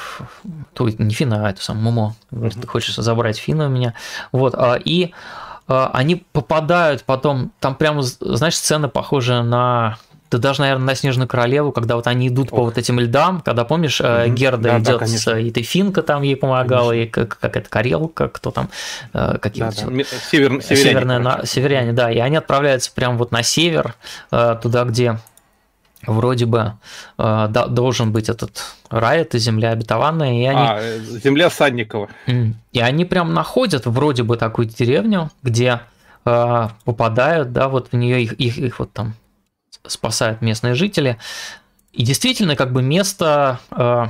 То, 0.73 0.89
не 0.89 1.13
Фина, 1.13 1.47
а 1.47 1.51
это 1.51 1.61
сам 1.61 1.83
Момо. 1.83 2.15
Говорит, 2.31 2.57
mm-hmm. 2.57 2.61
ты 2.61 2.67
хочешь 2.69 2.95
забрать 2.95 3.39
Фина 3.39 3.67
у 3.67 3.71
меня. 3.71 3.95
Вот, 4.31 4.55
а, 4.55 4.77
и 4.77 5.13
а, 5.67 5.91
они 5.93 6.15
попадают 6.15 7.03
потом, 7.03 7.51
там 7.59 7.75
прямо, 7.75 8.03
знаешь, 8.03 8.57
сцена 8.57 8.89
похожая 8.89 9.43
на 9.43 9.99
да 10.31 10.39
даже, 10.39 10.61
наверное, 10.61 10.87
на 10.87 10.95
Снежную 10.95 11.27
Королеву, 11.27 11.73
когда 11.73 11.97
вот 11.97 12.07
они 12.07 12.29
идут 12.29 12.49
Ох. 12.53 12.59
по 12.59 12.65
вот 12.65 12.79
этим 12.79 13.01
льдам, 13.01 13.41
когда, 13.41 13.65
помнишь, 13.65 14.01
угу. 14.01 14.33
Герда 14.35 14.63
да, 14.63 14.79
идет 14.79 15.01
да, 15.01 15.07
с 15.07 15.27
этой 15.27 15.63
Финка 15.63 16.03
там 16.03 16.23
ей 16.23 16.37
помогала, 16.37 16.91
конечно. 16.91 17.09
и 17.09 17.11
как, 17.11 17.39
как 17.39 17.57
это 17.57 17.71
Карелка, 17.71 18.29
кто 18.29 18.51
там, 18.51 18.69
э, 19.15 19.39
какие-то... 19.41 19.87
Да, 19.87 19.91
да. 19.91 20.05
Север, 20.31 20.63
северяне, 20.63 20.63
Северная, 20.63 21.19
на, 21.19 21.47
северяне, 21.47 21.93
да, 21.93 22.11
и 22.11 22.19
они 22.19 22.37
отправляются 22.37 22.93
прямо 22.95 23.17
вот 23.17 23.33
на 23.33 23.43
север, 23.43 23.95
э, 24.31 24.57
туда, 24.63 24.85
где 24.85 25.19
вроде 26.07 26.45
бы 26.45 26.75
э, 27.17 27.49
должен 27.71 28.13
быть 28.13 28.29
этот 28.29 28.63
рай, 28.91 29.21
это 29.21 29.39
земля 29.39 29.71
обетованная, 29.71 30.33
и 30.33 30.45
они... 30.45 30.61
А, 30.61 30.99
земля 31.23 31.49
Садникова. 31.49 32.09
И 32.27 32.81
они 32.81 33.05
прям 33.07 33.33
находят 33.33 33.87
вроде 33.87 34.25
бы 34.25 34.37
такую 34.37 34.69
деревню, 34.69 35.31
где 35.43 35.81
попадают, 36.25 37.55
да, 37.55 37.69
вот 37.69 37.89
в 37.91 37.97
нее 37.97 38.23
их, 38.23 38.35
их, 38.35 38.59
их 38.59 38.81
вот 38.81 38.93
там 38.93 39.15
спасают 39.89 40.43
местные 40.43 40.75
жители. 40.75 41.19
И 41.93 42.05
действительно, 42.05 42.57
как 42.57 42.73
бы 42.73 42.83
место, 42.83 43.61
э, 43.71 44.07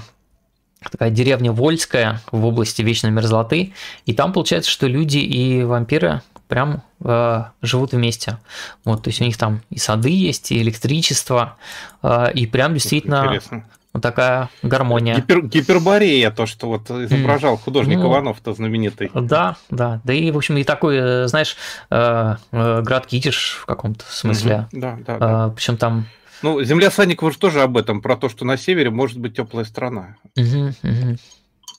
такая 0.91 1.11
деревня 1.11 1.53
Вольская 1.53 2.21
в 2.31 2.45
области 2.45 2.83
вечной 2.83 3.11
мерзлоты, 3.11 3.73
и 4.07 4.13
там 4.13 4.33
получается, 4.33 4.71
что 4.71 4.87
люди 4.87 5.19
и 5.19 5.63
вампиры 5.63 6.23
прям 6.49 6.83
э, 7.05 7.45
живут 7.63 7.93
вместе. 7.93 8.39
Вот, 8.85 9.03
то 9.03 9.09
есть 9.11 9.21
у 9.21 9.25
них 9.25 9.37
там 9.37 9.63
и 9.71 9.79
сады 9.79 10.11
есть, 10.11 10.51
и 10.51 10.61
электричество, 10.61 11.57
э, 12.03 12.33
и 12.35 12.47
прям 12.47 12.75
действительно 12.75 13.25
Интересно. 13.27 13.65
Вот 13.99 14.03
такая 14.03 14.49
гармония. 14.63 15.17
Гипер, 15.17 15.47
гиперборея, 15.47 16.31
то, 16.31 16.47
что 16.47 16.69
вот 16.69 16.91
изображал 16.91 17.55
mm. 17.55 17.59
художник 17.59 17.99
ну, 17.99 18.09
Иванов-то 18.09 18.55
знаменитый. 18.55 19.11
Да, 19.15 19.57
да, 19.71 20.01
да 20.05 20.13
и, 20.13 20.31
в 20.31 20.37
общем, 20.37 20.57
и 20.57 20.65
такой, 20.65 20.97
э, 20.97 21.27
знаешь, 21.27 21.57
э, 21.91 22.37
э, 22.53 22.83
град 22.83 23.07
Китиш 23.07 23.59
в 23.63 23.67
каком-то 23.67 24.05
смысле. 24.09 24.69
Mm-hmm. 24.73 24.81
Да, 24.81 24.99
да, 25.07 25.19
да. 25.19 25.49
Причем 25.51 25.77
там 25.77 26.07
ну, 26.43 26.63
земля 26.63 26.91
Санникова 26.91 27.33
же 27.33 27.39
тоже 27.39 27.63
об 27.63 27.77
этом, 27.77 28.01
про 28.01 28.17
то, 28.17 28.29
что 28.29 28.45
на 28.45 28.57
севере 28.57 28.91
может 28.91 29.19
быть 29.19 29.37
теплая 29.37 29.65
страна. 29.65 30.17
Угу, 30.37 30.69
угу. 30.83 31.17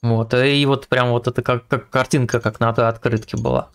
Вот, 0.02 0.34
и 0.34 0.66
вот 0.66 0.88
прям 0.88 1.10
вот 1.12 1.28
это 1.28 1.42
как, 1.42 1.68
как 1.68 1.90
картинка, 1.90 2.40
как 2.42 2.60
на 2.60 2.74
той 2.74 2.88
открытке 2.88 3.38
была. 3.38 3.70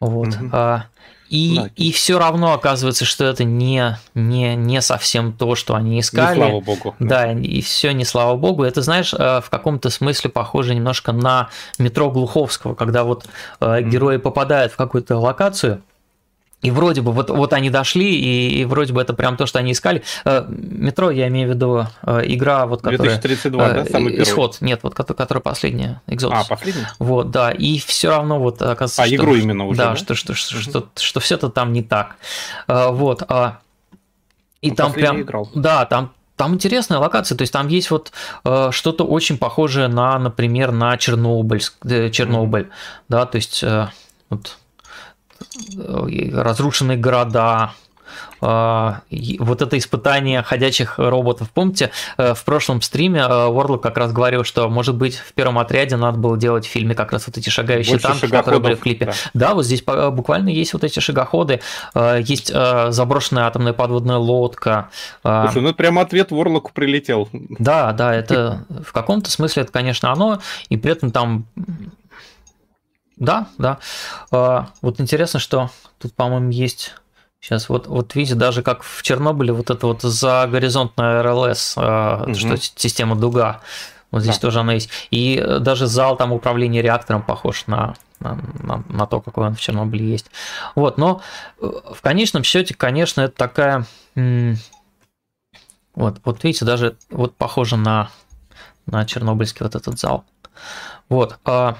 Вот. 0.00 0.28
Угу. 0.28 0.50
А, 0.52 0.84
и, 1.28 1.56
да. 1.56 1.70
и 1.76 1.92
все 1.92 2.18
равно 2.18 2.54
оказывается, 2.54 3.04
что 3.04 3.24
это 3.24 3.44
не, 3.44 3.96
не, 4.14 4.56
не 4.56 4.80
совсем 4.80 5.32
то, 5.32 5.54
что 5.54 5.74
они 5.74 6.00
искали. 6.00 6.38
Не 6.38 6.46
слава 6.46 6.60
богу. 6.60 6.96
Да, 6.98 7.26
да 7.26 7.32
и 7.32 7.60
все 7.60 7.92
не 7.92 8.04
слава 8.04 8.36
богу. 8.36 8.64
Это, 8.64 8.80
знаешь, 8.82 9.12
э, 9.12 9.40
в 9.40 9.50
каком-то 9.50 9.90
смысле 9.90 10.30
похоже 10.30 10.74
немножко 10.74 11.12
на 11.12 11.50
метро 11.78 12.10
Глуховского, 12.10 12.74
когда 12.74 13.04
вот 13.04 13.26
mm 13.60 13.88
герои 13.88 14.16
попадают 14.16 14.72
в 14.72 14.76
какую-то 14.76 15.18
локацию, 15.18 15.82
и 16.60 16.72
вроде 16.72 17.02
бы 17.02 17.12
вот, 17.12 17.30
вот 17.30 17.52
они 17.52 17.70
дошли, 17.70 18.16
и, 18.16 18.60
и 18.60 18.64
вроде 18.64 18.92
бы 18.92 19.00
это 19.00 19.14
прям 19.14 19.36
то, 19.36 19.46
что 19.46 19.60
они 19.60 19.72
искали. 19.72 20.02
Э, 20.24 20.44
метро, 20.48 21.10
я 21.10 21.28
имею 21.28 21.48
в 21.48 21.54
виду 21.54 21.86
э, 22.02 22.22
игра, 22.24 22.66
вот 22.66 22.82
которая... 22.82 23.20
2032, 23.20 23.68
да, 23.68 23.84
самый 23.84 24.10
первый? 24.10 24.22
Исход, 24.24 24.56
нет, 24.60 24.80
вот 24.82 24.94
которая 24.94 25.40
последняя, 25.40 26.02
Exodus. 26.08 26.32
А, 26.32 26.44
последняя? 26.44 26.90
Вот, 26.98 27.30
да, 27.30 27.52
и 27.52 27.78
все 27.78 28.10
равно 28.10 28.40
вот 28.40 28.60
оказывается... 28.60 29.02
А, 29.02 29.06
что, 29.06 29.14
игру 29.14 29.36
именно 29.36 29.66
уже, 29.66 29.78
да? 29.78 29.90
Да, 29.90 29.96
что, 29.96 30.16
что, 30.16 30.34
что, 30.34 30.60
что, 30.60 30.88
что 30.96 31.20
все 31.20 31.36
это 31.36 31.48
там 31.48 31.72
не 31.72 31.82
так. 31.82 32.16
Э, 32.66 32.90
вот, 32.90 33.22
а, 33.28 33.60
и 34.60 34.70
ну, 34.70 34.76
там 34.76 34.92
прям... 34.92 35.20
Играл. 35.20 35.48
Да, 35.54 35.84
там 35.86 36.12
там 36.34 36.54
интересная 36.54 36.98
локация, 36.98 37.36
то 37.36 37.42
есть 37.42 37.52
там 37.52 37.66
есть 37.66 37.90
вот 37.90 38.12
э, 38.44 38.68
что-то 38.70 39.04
очень 39.04 39.38
похожее 39.38 39.88
на, 39.88 40.16
например, 40.20 40.70
на 40.70 40.96
Чернобыль, 40.96 41.62
э, 41.84 42.10
Чернобыль, 42.10 42.62
mm-hmm. 42.62 43.04
да, 43.08 43.26
то 43.26 43.36
есть 43.36 43.64
э, 43.64 43.88
вот 44.30 44.56
Э, 44.56 44.67
разрушенные 46.32 46.96
города, 46.98 47.72
э, 48.40 48.92
вот 49.38 49.62
это 49.62 49.76
испытание 49.76 50.42
ходячих 50.42 50.98
роботов. 50.98 51.50
Помните, 51.52 51.90
э, 52.16 52.34
в 52.34 52.44
прошлом 52.44 52.80
стриме 52.82 53.26
Ворлок 53.26 53.82
как 53.82 53.98
раз 53.98 54.12
говорил, 54.12 54.44
что, 54.44 54.68
может 54.68 54.94
быть, 54.94 55.16
в 55.16 55.32
первом 55.34 55.58
отряде 55.58 55.96
надо 55.96 56.18
было 56.18 56.38
делать 56.38 56.66
в 56.66 56.68
фильме 56.70 56.94
как 56.94 57.12
раз 57.12 57.26
вот 57.26 57.36
эти 57.36 57.50
шагающие 57.50 57.94
Больше 57.94 58.06
танки, 58.06 58.26
которые 58.26 58.60
были 58.60 58.74
в 58.74 58.80
клипе. 58.80 59.06
Да. 59.06 59.12
да, 59.34 59.54
вот 59.54 59.64
здесь 59.64 59.82
буквально 59.82 60.48
есть 60.48 60.72
вот 60.72 60.84
эти 60.84 61.00
шагоходы, 61.00 61.60
есть 61.94 62.52
заброшенная 62.52 63.44
атомная 63.44 63.72
подводная 63.72 64.16
лодка. 64.16 64.88
Слушай, 65.22 65.62
ну 65.62 65.74
прямо 65.74 66.02
ответ 66.02 66.30
Ворлоку 66.30 66.70
прилетел. 66.72 67.28
Да, 67.32 67.92
да, 67.92 68.14
это 68.14 68.64
в 68.84 68.92
каком-то 68.92 69.30
смысле 69.30 69.62
это, 69.64 69.72
конечно, 69.72 70.12
оно, 70.12 70.40
и 70.68 70.76
при 70.76 70.92
этом 70.92 71.10
там 71.10 71.46
да, 73.18 73.48
да. 73.58 73.78
А, 74.30 74.68
вот 74.82 75.00
интересно, 75.00 75.40
что 75.40 75.70
тут, 75.98 76.14
по-моему, 76.14 76.50
есть 76.50 76.94
Сейчас 77.40 77.68
вот, 77.68 77.86
вот 77.86 78.16
видите, 78.16 78.34
даже 78.34 78.62
как 78.62 78.82
в 78.82 79.00
Чернобыле 79.02 79.52
вот 79.52 79.70
это 79.70 79.86
вот 79.86 80.02
за 80.02 80.48
горизонтная 80.50 81.22
РЛС, 81.22 81.76
угу. 81.76 82.34
что 82.34 82.56
система 82.56 83.14
дуга, 83.14 83.60
вот 84.10 84.22
здесь 84.22 84.36
да. 84.36 84.40
тоже 84.40 84.60
она 84.60 84.72
есть. 84.72 84.90
И 85.10 85.40
даже 85.60 85.86
зал 85.86 86.16
там 86.16 86.32
управления 86.32 86.82
реактором 86.82 87.22
похож 87.22 87.66
на, 87.68 87.94
на, 88.18 88.40
на, 88.60 88.82
на 88.88 89.06
то, 89.06 89.20
какой 89.20 89.46
он 89.46 89.54
в 89.54 89.60
Чернобыле 89.60 90.10
есть. 90.10 90.30
Вот, 90.74 90.98
но 90.98 91.22
э, 91.60 91.70
в 91.94 92.00
конечном 92.00 92.42
счете, 92.42 92.74
конечно, 92.74 93.20
это 93.22 93.36
такая... 93.36 93.86
Вот, 95.94 96.20
вот 96.24 96.44
видите, 96.44 96.64
даже 96.64 96.96
вот 97.10 97.36
похоже 97.36 97.76
на, 97.76 98.10
на 98.86 99.04
чернобыльский 99.04 99.64
вот 99.64 99.74
этот 99.74 99.98
зал. 99.98 100.24
Вот. 101.08 101.38
А 101.44 101.76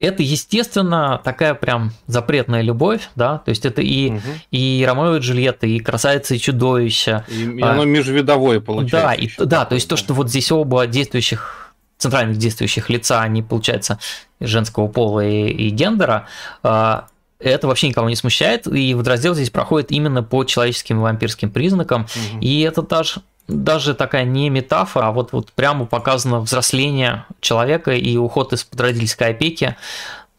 это, 0.00 0.22
естественно, 0.22 1.20
такая 1.22 1.54
прям 1.54 1.92
запретная 2.06 2.62
любовь, 2.62 3.10
да, 3.16 3.38
то 3.38 3.50
есть 3.50 3.66
это 3.66 3.82
и, 3.82 4.12
угу. 4.12 4.20
и 4.50 4.84
Ромео 4.88 5.16
и 5.16 5.20
Джульетта, 5.20 5.66
и 5.66 5.78
Красавица 5.78 6.34
и 6.34 6.38
Чудовище. 6.38 7.24
И, 7.28 7.44
и 7.44 7.60
оно 7.60 7.84
межвидовое 7.84 8.60
получается. 8.60 9.08
Да, 9.08 9.14
и, 9.14 9.28
да, 9.38 9.64
то 9.66 9.74
есть 9.74 9.88
то, 9.88 9.96
что 9.96 10.14
вот 10.14 10.30
здесь 10.30 10.50
оба 10.50 10.86
действующих, 10.86 11.74
центральных 11.98 12.38
действующих 12.38 12.88
лица, 12.88 13.20
они, 13.20 13.42
получается, 13.42 13.98
женского 14.40 14.88
пола 14.88 15.20
и, 15.20 15.48
и 15.48 15.68
гендера, 15.68 16.26
а, 16.62 17.08
это 17.38 17.66
вообще 17.66 17.88
никого 17.88 18.08
не 18.08 18.16
смущает, 18.16 18.66
и 18.66 18.94
водораздел 18.94 19.34
здесь 19.34 19.50
проходит 19.50 19.92
именно 19.92 20.22
по 20.22 20.44
человеческим 20.44 20.98
и 20.98 21.02
вампирским 21.02 21.50
признакам, 21.50 22.02
угу. 22.02 22.40
и 22.40 22.60
это 22.60 22.80
даже 22.80 23.20
даже 23.50 23.94
такая 23.94 24.24
не 24.24 24.48
метафора, 24.50 25.08
а 25.08 25.12
вот, 25.12 25.32
вот 25.32 25.52
прямо 25.52 25.86
показано 25.86 26.40
взросление 26.40 27.24
человека 27.40 27.92
и 27.92 28.16
уход 28.16 28.52
из-под 28.52 28.80
родительской 28.80 29.28
опеки. 29.28 29.76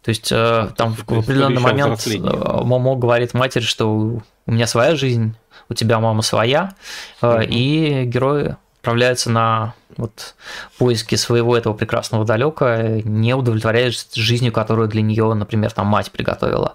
То 0.01 0.09
есть 0.09 0.32
э, 0.32 0.70
там 0.76 0.95
в 0.95 1.01
определенный 1.01 1.62
момент 1.62 2.05
э, 2.07 2.18
Момо 2.18 2.95
говорит 2.95 3.34
матери, 3.34 3.64
что 3.64 3.88
у 3.88 4.22
меня 4.47 4.66
своя 4.66 4.95
жизнь, 4.95 5.36
у 5.70 5.74
тебя 5.74 5.99
мама 5.99 6.22
своя, 6.22 6.74
угу. 7.22 7.39
и 7.41 8.03
герои 8.05 8.55
отправляется 8.82 9.29
на 9.29 9.75
вот 9.97 10.34
поиски 10.79 11.13
своего 11.13 11.55
этого 11.55 11.73
прекрасного 11.73 12.25
далека, 12.25 13.01
не 13.03 13.36
удовлетворяясь 13.36 14.07
жизнью, 14.15 14.51
которую 14.51 14.88
для 14.88 15.03
нее, 15.03 15.32
например, 15.36 15.71
там 15.71 15.86
мать 15.86 16.11
приготовила. 16.11 16.73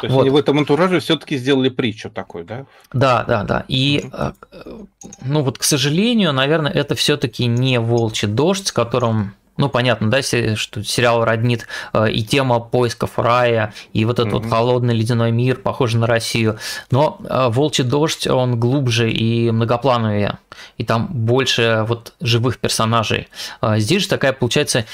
То 0.00 0.06
есть 0.06 0.14
вот. 0.14 0.20
они 0.20 0.30
в 0.30 0.36
этом 0.36 0.58
антураже 0.58 1.00
все-таки 1.00 1.36
сделали 1.36 1.68
притчу 1.68 2.10
такой, 2.10 2.44
да? 2.44 2.66
Да, 2.92 3.24
да, 3.24 3.42
да. 3.42 3.64
И, 3.66 4.08
угу. 4.12 4.88
ну 5.22 5.42
вот, 5.42 5.58
к 5.58 5.64
сожалению, 5.64 6.32
наверное, 6.32 6.70
это 6.70 6.94
все-таки 6.94 7.46
не 7.46 7.80
волчий 7.80 8.28
дождь, 8.28 8.68
с 8.68 8.72
которым 8.72 9.34
ну, 9.58 9.68
понятно, 9.68 10.08
да, 10.10 10.22
что 10.22 10.82
сериал 10.84 11.24
роднит 11.24 11.66
э, 11.92 12.10
и 12.10 12.22
тема 12.22 12.60
поисков 12.60 13.18
рая, 13.18 13.74
и 13.92 14.04
вот 14.04 14.20
этот 14.20 14.32
mm-hmm. 14.32 14.42
вот 14.42 14.48
холодный 14.50 14.94
ледяной 14.94 15.32
мир, 15.32 15.56
похожий 15.56 16.00
на 16.00 16.06
Россию. 16.06 16.58
Но 16.90 17.20
э, 17.28 17.48
Волчий 17.50 17.84
дождь, 17.84 18.26
он 18.26 18.58
глубже 18.58 19.10
и 19.10 19.50
многоплановее, 19.50 20.38
и 20.78 20.84
там 20.84 21.08
больше 21.08 21.84
вот 21.88 22.14
живых 22.20 22.58
персонажей. 22.58 23.28
А 23.60 23.78
здесь 23.78 24.02
же 24.02 24.08
такая 24.08 24.32
получается, 24.32 24.86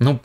ну, 0.00 0.20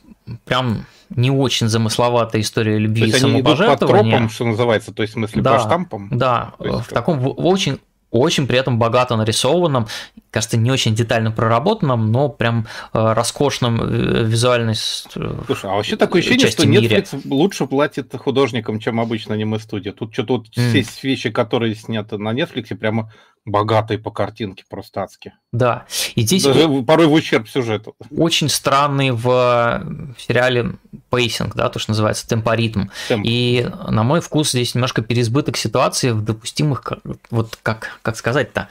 прям 0.46 0.86
не 1.10 1.30
очень 1.30 1.68
замысловатая 1.68 2.42
история 2.42 2.80
любви 2.80 3.02
то 3.02 3.06
есть 3.06 3.18
и 3.18 3.22
самопожертвования. 3.22 4.02
Они 4.02 4.10
идут 4.10 4.10
по 4.10 4.12
тропам, 4.18 4.30
что 4.30 4.46
называется, 4.46 4.94
то 4.94 5.04
есть 5.04 5.14
в 5.14 5.18
смысле 5.18 5.42
да, 5.44 5.54
по 5.54 5.60
штампам? 5.60 6.10
Да, 6.12 6.54
в 6.58 6.88
таком 6.88 7.20
в 7.20 7.30
очень 7.46 7.80
очень 8.12 8.48
при 8.48 8.58
этом 8.58 8.80
богато 8.80 9.16
нарисованном, 9.16 9.88
кажется, 10.32 10.58
не 10.58 10.72
очень 10.72 10.96
детально 10.96 11.32
проработанном, 11.32 12.12
но 12.12 12.30
прям 12.30 12.68
э, 12.94 13.14
роскошном 13.14 13.82
э, 13.82 14.24
визуальность. 14.24 15.12
Э, 15.16 15.42
Слушай, 15.46 15.72
а 15.72 15.76
вообще 15.76 15.98
такое 15.98 16.22
ощущение, 16.22 16.48
что 16.48 16.64
Netflix 16.64 17.16
мире. 17.16 17.36
лучше 17.36 17.66
платит 17.68 18.16
художникам, 18.16 18.80
чем 18.80 19.00
обычно 19.00 19.36
аниме-студия. 19.36 19.92
Тут 19.92 20.14
что-то 20.14 20.38
вот 20.38 20.48
mm. 20.48 20.84
все 20.84 21.08
вещи, 21.08 21.30
которые 21.30 21.76
сняты 21.76 22.18
на 22.18 22.34
Netflix, 22.34 22.76
прямо 22.76 23.12
богатые 23.46 24.00
по 24.00 24.12
картинке, 24.12 24.64
просто 24.68 25.04
адски. 25.04 25.34
Да. 25.52 25.86
И 26.16 26.24
здесь 26.24 26.44
Даже 26.44 26.68
порой 26.84 27.08
в 27.08 27.14
ущерб 27.14 27.48
сюжету. 27.48 27.96
Очень 28.16 28.50
странный 28.50 29.12
в 29.12 29.86
сериале 30.18 30.74
pacing, 31.10 31.56
да, 31.56 31.70
то, 31.70 31.80
что 31.80 31.92
называется, 31.92 32.28
темпоритм. 32.28 32.86
Темп. 33.08 33.24
И 33.26 33.70
на 33.88 34.04
мой 34.04 34.20
вкус 34.20 34.50
здесь 34.50 34.74
немножко 34.76 35.02
переизбыток 35.02 35.58
ситуации 35.58 36.10
в 36.10 36.22
допустимых, 36.24 36.92
вот 37.30 37.58
как, 37.62 38.00
как 38.02 38.18
сказать-то, 38.18 38.68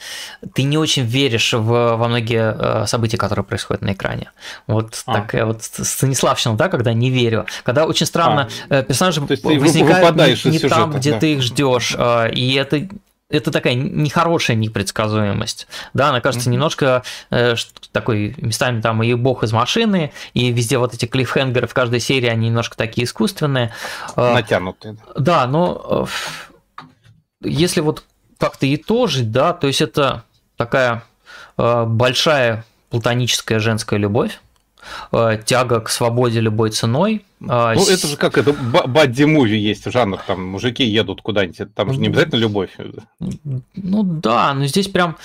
ты 0.53 0.65
не 0.65 0.77
очень 0.77 1.05
веришь 1.05 1.53
в, 1.55 1.97
во 1.97 2.09
многие 2.09 2.55
э, 2.83 2.87
события, 2.87 3.17
которые 3.17 3.45
происходят 3.45 3.83
на 3.83 3.93
экране. 3.93 4.33
Вот 4.67 5.03
а. 5.07 5.15
такая 5.15 5.47
вот 5.47 5.63
Станиславщина, 5.63 6.57
да, 6.57 6.69
когда 6.69 6.93
не 6.93 7.11
верю. 7.11 7.47
Когда 7.63 7.87
очень 7.87 8.07
странно 8.07 8.49
а. 8.69 8.81
Э, 8.81 8.83
персонажи 8.83 9.21
возникают 9.21 10.17
не, 10.17 10.51
не 10.51 10.59
там, 10.59 10.93
где 10.93 11.13
да. 11.13 11.21
ты 11.21 11.35
их 11.35 11.43
ждешь, 11.43 11.95
э, 11.97 12.33
и 12.33 12.55
это 12.55 12.89
это 13.31 13.51
такая 13.51 13.75
нехорошая 13.75 14.57
непредсказуемость. 14.57 15.67
Да, 15.95 16.11
она 16.11 16.21
кажется 16.21 16.49
mm-hmm. 16.49 16.53
немножко 16.53 17.03
э, 17.31 17.55
такой 17.93 18.35
местами 18.39 18.81
там 18.81 19.03
и 19.03 19.15
бог 19.15 19.43
из 19.45 19.53
машины, 19.53 20.13
и 20.35 20.53
везде 20.53 20.79
вот 20.79 20.95
эти 20.95 21.07
клиффхенгеры 21.07 21.67
в 21.67 21.75
каждой 21.75 22.01
серии, 22.01 22.29
они 22.29 22.49
немножко 22.49 22.77
такие 22.77 23.07
искусственные. 23.07 23.73
Э, 24.17 24.35
Натянутые. 24.35 24.97
Да, 25.17 25.47
но 25.47 26.07
э, 27.43 27.49
если 27.49 27.81
вот 27.81 28.05
как-то 28.39 28.67
и 28.67 28.77
итожить, 28.77 29.31
да, 29.31 29.53
то 29.55 29.67
есть 29.67 29.81
это 29.81 30.25
такая 30.57 31.05
э, 31.57 31.85
большая 31.87 32.65
платоническая 32.91 33.59
женская 33.59 33.99
любовь, 33.99 34.39
тяга 35.45 35.81
к 35.81 35.89
свободе 35.91 36.41
любой 36.41 36.71
ценой. 36.71 37.25
А, 37.47 37.75
ну, 37.75 37.87
это 37.87 38.07
же 38.07 38.17
как 38.17 38.39
это 38.39 38.53
бадди-муви 38.53 39.57
есть 39.57 39.91
жанр, 39.91 40.19
там 40.27 40.47
мужики 40.47 40.85
едут 40.85 41.21
куда-нибудь, 41.21 41.75
там 41.75 41.93
же 41.93 42.01
не 42.01 42.07
обязательно 42.09 42.39
любовь. 42.39 42.71
Ну 43.75 44.03
да, 44.03 44.55
но 44.55 44.67
здесь 44.67 44.89
прям 44.89 45.17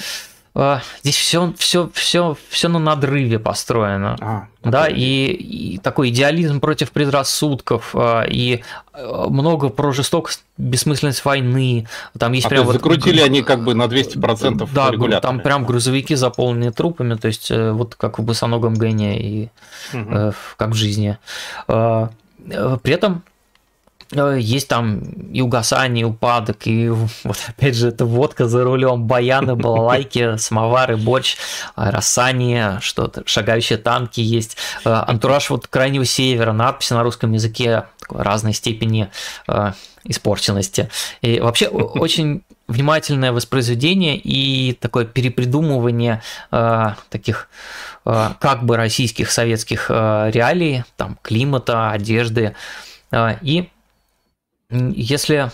здесь 1.03 1.15
все, 1.15 1.53
все, 1.57 1.89
все, 1.93 2.37
все 2.49 2.67
на 2.67 2.79
надрыве 2.79 3.39
построено. 3.39 4.17
А, 4.19 4.47
да, 4.63 4.87
и, 4.87 5.25
и 5.27 5.77
такой 5.77 6.09
идеализм 6.09 6.59
против 6.59 6.91
предрассудков, 6.91 7.95
а, 7.95 8.23
и 8.23 8.61
э, 8.93 9.25
много 9.29 9.69
про 9.69 9.91
жестокость, 9.91 10.43
бессмысленность 10.57 11.23
войны. 11.23 11.87
Там 12.17 12.33
есть 12.33 12.47
а 12.47 12.49
прям 12.49 12.65
вот... 12.65 12.73
Закрутили 12.73 13.21
они 13.21 13.41
как 13.41 13.63
бы 13.63 13.73
на 13.73 13.83
200% 13.83 14.69
Да, 14.73 15.19
там 15.21 15.39
прям 15.39 15.65
грузовики 15.65 16.15
заполнены 16.15 16.71
трупами, 16.71 17.15
то 17.15 17.27
есть 17.27 17.51
э, 17.51 17.71
вот 17.71 17.95
как 17.95 18.19
в 18.19 18.23
босоногом 18.23 18.73
Гэне 18.73 19.21
и 19.21 19.49
угу. 19.93 20.33
как 20.57 20.69
в 20.69 20.75
жизни. 20.75 21.17
При 21.67 22.93
этом 22.93 23.23
есть 24.11 24.67
там 24.67 24.99
и 25.31 25.41
угасание, 25.41 26.01
и 26.01 26.05
упадок, 26.05 26.65
и 26.65 26.89
вот 27.23 27.37
опять 27.47 27.75
же 27.75 27.89
это 27.89 28.05
водка 28.05 28.47
за 28.47 28.63
рулем, 28.63 29.05
баяны, 29.05 29.55
балалайки, 29.55 30.37
самовары, 30.37 30.97
борщ, 30.97 31.37
рассание, 31.75 32.79
что-то, 32.81 33.23
шагающие 33.25 33.77
танки 33.77 34.19
есть, 34.19 34.57
э, 34.83 34.89
антураж 34.89 35.49
вот 35.49 35.67
крайнего 35.67 36.05
севера, 36.05 36.51
надписи 36.53 36.93
на 36.93 37.03
русском 37.03 37.31
языке 37.33 37.85
разной 38.09 38.53
степени 38.53 39.09
э, 39.47 39.73
испорченности. 40.03 40.89
И 41.21 41.39
вообще 41.39 41.67
очень 41.67 42.41
внимательное 42.67 43.31
воспроизведение 43.31 44.15
и 44.17 44.73
такое 44.73 45.05
перепридумывание 45.05 46.21
таких 46.51 47.49
как 48.03 48.63
бы 48.63 48.77
российских 48.77 49.31
советских 49.31 49.89
реалий, 49.89 50.83
там 50.95 51.17
климата, 51.23 51.89
одежды. 51.89 52.55
И 53.11 53.69
если 54.69 55.51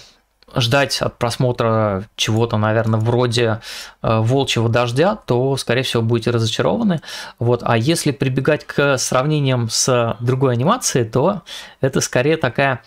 ждать 0.55 1.01
от 1.01 1.17
просмотра 1.17 2.05
чего-то, 2.15 2.57
наверное, 2.57 2.99
вроде 2.99 3.61
э, 4.01 4.19
волчьего 4.19 4.69
дождя, 4.69 5.15
то, 5.15 5.57
скорее 5.57 5.83
всего, 5.83 6.03
будете 6.03 6.31
разочарованы. 6.31 7.01
Вот. 7.39 7.61
А 7.63 7.77
если 7.77 8.11
прибегать 8.11 8.65
к 8.65 8.97
сравнениям 8.97 9.69
с 9.69 10.15
другой 10.19 10.53
анимацией, 10.53 11.05
то 11.05 11.41
это 11.81 11.99
скорее 11.99 12.37
такая 12.37 12.81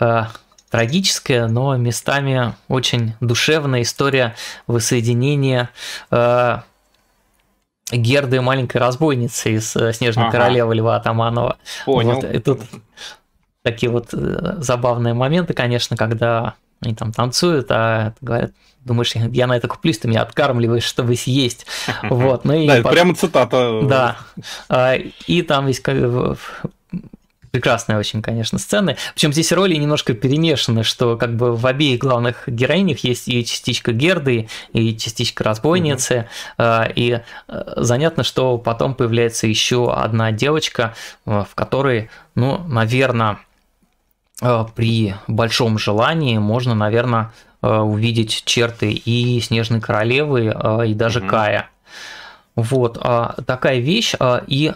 э, 0.00 0.24
трагическая, 0.70 1.46
но 1.46 1.76
местами 1.76 2.54
очень 2.68 3.14
душевная 3.20 3.82
история 3.82 4.34
воссоединения 4.66 5.70
э, 6.10 6.58
Герды 7.92 8.40
маленькой 8.40 8.78
разбойницы 8.78 9.52
из 9.52 9.76
э, 9.76 9.92
Снежной 9.92 10.24
ага. 10.24 10.32
королевы 10.32 10.74
Льва 10.74 10.96
Атаманова. 10.96 11.58
Понял. 11.84 12.14
Вот, 12.14 12.24
и 12.24 12.38
тут 12.38 12.62
такие 13.64 13.90
вот 13.90 14.10
э, 14.12 14.56
забавные 14.58 15.14
моменты, 15.14 15.54
конечно, 15.54 15.96
когда 15.96 16.54
они 16.80 16.94
там 16.94 17.12
танцуют, 17.12 17.70
а 17.70 18.12
говорят, 18.20 18.52
думаешь, 18.84 19.14
я 19.14 19.46
на 19.46 19.56
это 19.56 19.68
куплюсь, 19.68 19.98
ты 19.98 20.06
меня 20.06 20.20
откармливаешь, 20.22 20.84
чтобы 20.84 21.16
съесть. 21.16 21.66
Вот, 22.02 22.44
ну 22.44 22.52
и 22.52 22.66
да, 22.66 22.82
прямо 22.82 23.14
цитата. 23.14 23.80
Да. 23.84 24.16
А, 24.68 24.96
и 24.96 25.42
там 25.42 25.66
есть 25.68 25.82
прекрасная 27.50 27.98
очень, 27.98 28.20
конечно, 28.20 28.58
сцены. 28.58 28.98
Причем 29.14 29.32
здесь 29.32 29.50
роли 29.52 29.76
немножко 29.76 30.12
перемешаны, 30.12 30.82
что 30.82 31.16
как 31.16 31.34
бы 31.34 31.56
в 31.56 31.66
обеих 31.66 32.00
главных 32.00 32.46
героинях 32.46 32.98
есть 32.98 33.28
и 33.28 33.44
частичка 33.46 33.92
Герды, 33.92 34.48
и 34.74 34.94
частичка 34.94 35.42
разбойницы. 35.44 36.28
Mm-hmm. 36.58 36.92
И 36.96 37.20
э, 37.48 37.72
занятно, 37.76 38.24
что 38.24 38.58
потом 38.58 38.94
появляется 38.94 39.46
еще 39.46 39.90
одна 39.90 40.32
девочка, 40.32 40.94
в 41.24 41.48
которой, 41.54 42.10
ну, 42.34 42.58
наверное, 42.68 43.38
Э, 43.38 43.53
при 44.40 45.14
большом 45.28 45.78
желании 45.78 46.38
можно, 46.38 46.74
наверное, 46.74 47.32
э, 47.62 47.68
увидеть 47.76 48.42
черты 48.44 48.92
и 48.92 49.40
Снежной 49.40 49.80
Королевы, 49.80 50.46
э, 50.54 50.88
и 50.88 50.94
даже 50.94 51.20
угу. 51.20 51.28
Кая. 51.28 51.68
Вот 52.56 52.98
а, 53.00 53.34
такая 53.46 53.80
вещь. 53.80 54.14
И 54.46 54.72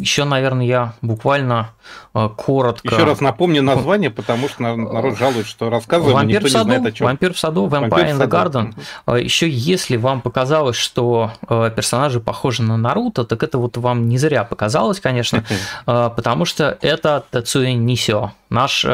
еще, 0.00 0.24
наверное, 0.24 0.64
я 0.64 0.94
буквально 1.02 1.70
э, 2.14 2.28
коротко... 2.36 2.88
Еще 2.88 3.04
раз 3.04 3.20
напомню 3.20 3.62
название, 3.62 4.10
потому 4.10 4.48
что 4.48 4.62
народ 4.62 5.18
жалует, 5.18 5.46
что 5.46 5.70
рассказываем, 5.70 6.16
Вампир 6.16 6.36
никто 6.36 6.48
в 6.48 6.50
саду, 6.50 6.70
не 6.70 6.76
знает, 6.76 6.86
о 6.86 6.96
чем. 6.96 7.06
Вампир 7.06 7.34
в 7.34 7.38
саду, 7.38 7.66
Vampire 7.66 7.88
Вампир 7.88 8.04
in 8.06 8.18
the 8.18 8.28
Garden. 8.28 8.74
Uh-huh. 9.06 9.22
Еще 9.22 9.48
если 9.48 9.96
вам 9.96 10.20
показалось, 10.20 10.76
что 10.76 11.32
э, 11.48 11.70
персонажи 11.74 12.20
похожи 12.20 12.62
на 12.62 12.76
Наруто, 12.76 13.24
так 13.24 13.42
это 13.42 13.58
вот 13.58 13.76
вам 13.76 14.08
не 14.08 14.18
зря 14.18 14.44
показалось, 14.44 15.00
конечно, 15.00 15.44
э, 15.86 16.10
потому 16.14 16.44
что 16.44 16.78
это 16.80 17.24
Тацуэ 17.30 17.72
Нисио, 17.74 18.32
наш 18.48 18.84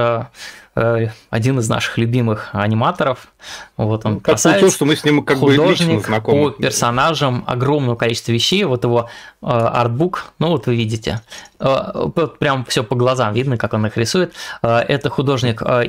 один 0.77 1.59
из 1.59 1.69
наших 1.69 1.97
любимых 1.99 2.51
аниматоров. 2.53 3.29
Вот 3.77 4.05
он 4.07 4.15
ну, 4.15 4.21
как 4.21 4.43
получилось, 4.43 4.75
что 4.75 4.85
мы 4.85 4.97
с 4.97 5.05
ним 5.05 5.23
как 5.23 5.39
бы 5.39 5.53
лично 5.53 6.01
знакомы. 6.01 6.51
по 6.51 6.63
персонажам 6.63 7.45
огромного 7.47 7.97
количества 7.97 8.33
вещей. 8.33 8.65
Вот 8.65 8.85
его 8.85 9.09
э, 9.43 9.47
артбук, 9.47 10.33
ну 10.39 10.49
вот 10.49 10.67
вы 10.67 10.77
видите, 10.77 11.21
э, 11.61 12.09
прям 12.39 12.65
все 12.65 12.83
по 12.83 12.95
глазам 12.95 13.35
видно, 13.35 13.57
как 13.57 13.75
он 13.75 13.87
их 13.87 13.97
рисует. 13.97 14.33
Э, 14.63 14.79
это 14.79 15.11
художник 15.11 15.63
э, 15.63 15.85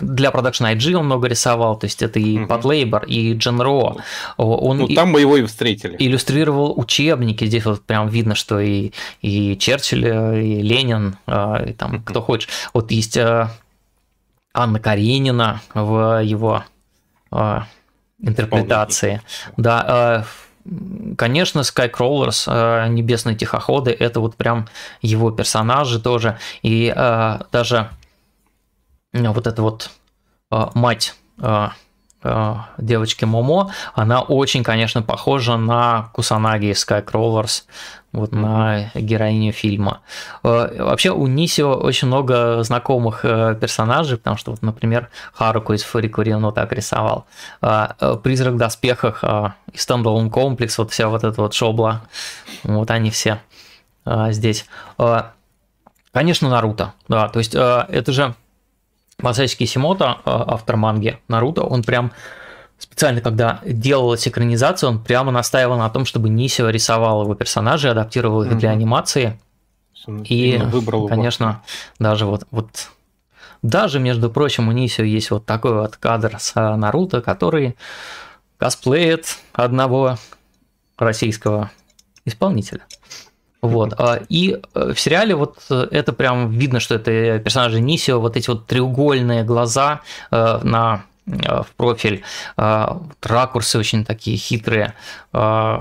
для 0.00 0.30
продакшн 0.30 0.66
IG 0.66 0.94
он 0.94 1.06
много 1.06 1.28
рисовал, 1.28 1.78
то 1.78 1.86
есть 1.86 2.02
это 2.02 2.18
и 2.18 2.38
угу. 2.38 2.48
Патлейбор, 2.48 3.04
и 3.04 3.34
Джен 3.34 3.60
Ро. 3.60 3.96
Он 4.36 4.78
ну, 4.78 4.88
там 4.88 5.10
мы 5.10 5.20
его 5.20 5.36
и 5.36 5.44
встретили. 5.44 5.96
Иллюстрировал 5.98 6.78
учебники, 6.78 7.44
здесь 7.44 7.64
вот 7.64 7.82
прям 7.82 8.08
видно, 8.08 8.34
что 8.34 8.58
и, 8.58 8.92
и 9.22 9.56
Черчилль, 9.58 10.06
и 10.06 10.62
Ленин, 10.62 11.16
и 11.28 11.72
там 11.72 11.94
угу. 11.94 12.02
кто 12.04 12.20
хочешь. 12.20 12.48
Вот 12.74 12.90
есть 12.90 13.18
Анна 14.56 14.80
Каренина 14.80 15.60
в 15.74 16.22
его 16.22 16.64
э, 17.30 17.60
интерпретации. 18.18 19.20
Да, 19.56 20.24
э, 20.64 20.70
конечно, 21.16 21.60
Skycrawlers, 21.60 22.44
э, 22.46 22.88
небесные 22.88 23.36
тихоходы, 23.36 23.90
это 23.90 24.20
вот 24.20 24.36
прям 24.36 24.68
его 25.02 25.30
персонажи 25.30 26.00
тоже. 26.00 26.38
И 26.62 26.92
э, 26.94 27.38
даже 27.52 27.90
вот 29.12 29.46
эта 29.46 29.62
вот 29.62 29.90
мать 30.50 31.14
девочки 32.78 33.24
Момо, 33.24 33.70
она 33.94 34.20
очень, 34.20 34.62
конечно, 34.62 35.02
похожа 35.02 35.56
на 35.56 36.10
Кусанаги 36.12 36.72
из 36.72 36.86
Sky 36.86 37.07
Crawlers 37.07 37.64
вот 38.16 38.32
на 38.32 38.90
героиню 38.94 39.52
фильма. 39.52 40.00
Э, 40.42 40.82
вообще 40.82 41.10
у 41.10 41.26
Нисио 41.26 41.74
очень 41.74 42.08
много 42.08 42.62
знакомых 42.62 43.24
э, 43.24 43.56
персонажей, 43.60 44.16
потому 44.16 44.38
что, 44.38 44.52
вот, 44.52 44.62
например, 44.62 45.10
Харуку 45.34 45.74
из 45.74 45.82
Фури-Кури 45.82 46.38
он 46.38 46.50
так 46.50 46.72
рисовал. 46.72 47.26
Э, 47.60 48.16
Призрак 48.22 48.54
в 48.54 48.56
доспехах 48.56 49.22
и 49.72 49.76
Stand 49.76 50.03
Alone 50.03 50.30
Complex, 50.30 50.78
вот 50.78 50.90
вся 50.92 51.08
вот 51.08 51.24
эта 51.24 51.40
вот 51.40 51.52
шобла, 51.52 52.02
вот 52.64 52.90
они 52.90 53.10
все 53.10 53.40
здесь. 54.30 54.66
Конечно, 56.12 56.48
Наруто, 56.48 56.94
да, 57.08 57.28
то 57.28 57.40
есть 57.40 57.54
это 57.54 58.12
же 58.12 58.34
Масайски 59.20 59.64
Симото, 59.64 60.18
автор 60.24 60.76
манги 60.76 61.18
Наруто, 61.28 61.62
он 61.62 61.82
прям 61.82 62.12
специально, 62.78 63.20
когда 63.20 63.60
делалась 63.64 64.28
экранизация, 64.28 64.90
он 64.90 65.02
прямо 65.02 65.32
настаивал 65.32 65.78
на 65.78 65.88
том, 65.88 66.04
чтобы 66.04 66.28
Нисио 66.28 66.68
рисовал 66.68 67.22
его 67.22 67.34
персонажей, 67.34 67.90
адаптировал 67.90 68.42
их 68.42 68.52
mm-hmm. 68.52 68.56
для 68.56 68.70
анимации. 68.70 69.40
и, 70.06 70.58
выбрал 70.58 71.08
конечно, 71.08 71.44
его. 71.44 71.60
даже 71.98 72.26
вот, 72.26 72.46
вот 72.50 72.90
даже, 73.62 73.98
между 73.98 74.30
прочим, 74.30 74.68
у 74.68 74.72
Нисио 74.72 75.04
есть 75.04 75.30
вот 75.30 75.46
такой 75.46 75.72
вот 75.72 75.96
кадр 75.96 76.36
с 76.38 76.52
а, 76.54 76.76
Наруто, 76.76 77.22
который 77.22 77.76
косплеит 78.58 79.38
одного 79.52 80.18
российского 80.98 81.70
исполнителя. 82.24 82.82
Вот. 83.66 83.94
А, 83.98 84.20
и 84.28 84.60
э, 84.74 84.92
в 84.92 85.00
сериале 85.00 85.34
вот 85.34 85.58
э, 85.70 85.88
это 85.90 86.12
прям 86.12 86.50
видно, 86.50 86.80
что 86.80 86.94
это 86.94 87.38
персонажи 87.38 87.80
Нисио, 87.80 88.20
вот 88.20 88.36
эти 88.36 88.48
вот 88.48 88.66
треугольные 88.66 89.44
глаза 89.44 90.00
э, 90.30 90.58
на 90.62 91.04
Э, 91.26 91.62
в 91.62 91.74
профиль, 91.76 92.22
э, 92.56 92.86
ракурсы 93.22 93.78
очень 93.78 94.04
такие 94.04 94.36
хитрые. 94.36 94.94
Э, 95.32 95.80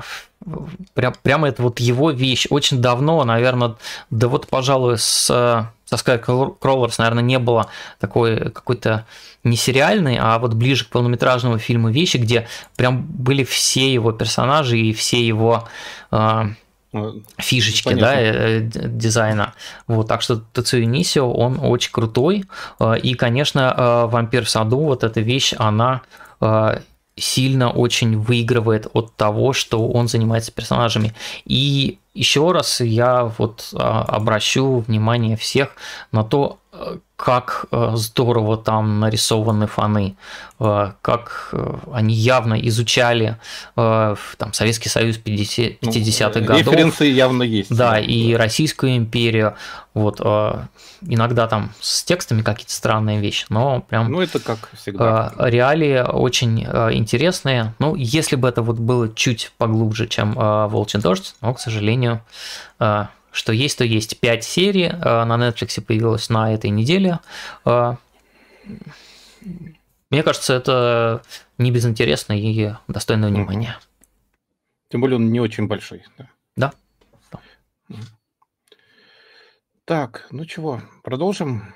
прям, 0.93 1.13
прямо 1.21 1.47
это 1.47 1.61
вот 1.61 1.79
его 1.79 2.11
вещь. 2.11 2.47
Очень 2.49 2.81
давно, 2.81 3.23
наверное, 3.23 3.75
да 4.09 4.27
вот, 4.27 4.47
пожалуй, 4.47 4.97
с, 4.97 5.25
со 5.25 5.71
Skycrawlers, 5.91 6.95
наверное, 6.97 7.23
не 7.23 7.37
было 7.37 7.69
такой 7.99 8.49
какой-то 8.49 9.05
не 9.43 9.55
сериальной, 9.55 10.17
а 10.19 10.39
вот 10.39 10.55
ближе 10.55 10.85
к 10.85 10.89
полнометражному 10.89 11.59
фильму 11.59 11.89
вещи, 11.89 12.17
где 12.17 12.47
прям 12.75 13.03
были 13.03 13.43
все 13.43 13.93
его 13.93 14.11
персонажи 14.11 14.79
и 14.79 14.93
все 14.93 15.25
его 15.25 15.67
фишечки, 17.37 17.89
Понятно. 17.89 18.07
да, 18.07 18.21
э, 18.21 18.61
дизайна. 18.61 19.53
Вот, 19.87 20.07
так 20.07 20.21
что 20.21 20.37
Тацуи 20.37 20.85
Нисио, 20.85 21.31
он 21.31 21.59
очень 21.61 21.91
крутой. 21.91 22.45
Э, 22.79 22.97
и, 22.97 23.13
конечно, 23.13 23.73
э, 23.75 24.05
Вампир 24.07 24.45
в 24.45 24.49
саду, 24.49 24.79
вот 24.79 25.03
эта 25.03 25.21
вещь, 25.21 25.53
она 25.57 26.01
сильно 27.17 27.71
очень 27.71 28.19
выигрывает 28.19 28.87
от 28.91 29.15
того, 29.15 29.53
что 29.53 29.87
он 29.87 30.09
занимается 30.09 30.51
персонажами. 30.51 31.15
И 31.45 31.97
еще 32.13 32.51
раз 32.51 32.81
я 32.81 33.31
вот 33.37 33.73
обращу 33.73 34.79
внимание 34.79 35.37
всех 35.37 35.69
на 36.11 36.25
то, 36.25 36.59
как 37.17 37.65
э, 37.71 37.91
здорово 37.95 38.57
там 38.57 38.99
нарисованы 38.99 39.67
фаны, 39.67 40.17
э, 40.59 40.91
как 41.01 41.49
э, 41.53 41.75
они 41.93 42.13
явно 42.13 42.55
изучали 42.67 43.37
там, 43.75 44.53
Советский 44.53 44.89
Союз 44.89 45.17
50-х 45.17 46.39
ну, 46.39 46.45
годов. 46.45 46.73
Референсы 46.73 47.05
явно 47.05 47.43
есть. 47.43 47.69
Да, 47.69 47.91
да, 47.91 47.99
и 47.99 48.33
Российскую 48.33 48.97
империю. 48.97 49.55
Вот, 49.93 50.19
иногда 50.19 51.47
там 51.47 51.71
с 51.79 52.03
текстами 52.03 52.41
какие-то 52.41 52.73
странные 52.73 53.21
вещи, 53.21 53.45
но 53.47 53.79
прям... 53.79 54.11
Ну, 54.11 54.19
это 54.19 54.39
как 54.39 54.69
всегда. 54.73 55.31
Реалии 55.37 55.99
очень 56.01 56.63
интересные. 56.63 57.73
Ну, 57.79 57.95
если 57.95 58.35
бы 58.35 58.49
это 58.49 58.61
вот 58.61 58.77
было 58.77 59.07
чуть 59.13 59.53
поглубже, 59.57 60.07
чем 60.07 60.33
«Волчий 60.33 60.99
дождь», 60.99 61.35
но, 61.39 61.53
к 61.53 61.61
сожалению, 61.61 62.21
что 63.35 63.51
есть, 63.51 63.77
то 63.77 63.83
есть 63.83 64.19
5 64.19 64.43
серий 64.43 64.85
э, 64.85 65.25
на 65.25 65.35
Netflix 65.35 65.81
появилось 65.81 66.29
на 66.29 66.53
этой 66.53 66.69
неделе. 66.69 67.19
Э, 67.65 67.95
мне 70.09 70.23
кажется, 70.23 70.53
это 70.53 71.21
не 71.57 71.71
безинтересно 71.71 72.33
и 72.33 72.71
достойно 72.87 73.27
внимания. 73.27 73.77
Тем 74.89 75.01
более 75.01 75.17
он 75.17 75.31
не 75.31 75.41
очень 75.41 75.67
большой. 75.67 76.03
Да. 76.55 76.71
да. 77.89 77.99
Так, 79.83 80.27
ну 80.31 80.45
чего, 80.45 80.81
продолжим? 81.03 81.74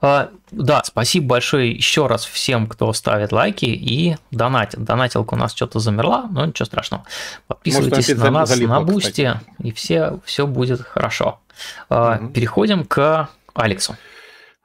А, 0.00 0.30
да, 0.50 0.82
спасибо 0.84 1.26
большое 1.28 1.72
еще 1.72 2.06
раз 2.06 2.24
всем, 2.24 2.66
кто 2.66 2.92
ставит 2.92 3.32
лайки 3.32 3.66
и 3.66 4.16
донатит. 4.30 4.82
Донатилка 4.82 5.34
у 5.34 5.36
нас 5.36 5.54
что-то 5.54 5.78
замерла, 5.78 6.28
но 6.30 6.46
ничего 6.46 6.66
страшного. 6.66 7.04
Подписывайтесь 7.46 8.08
Может, 8.08 8.18
на 8.18 8.30
нас 8.30 8.48
залипло, 8.48 8.74
на 8.74 8.80
Бусти, 8.82 9.32
и 9.58 9.72
все, 9.72 10.20
все 10.24 10.46
будет 10.46 10.80
хорошо. 10.80 11.40
Угу. 11.88 12.28
Переходим 12.34 12.84
к 12.84 13.28
Алексу. 13.54 13.96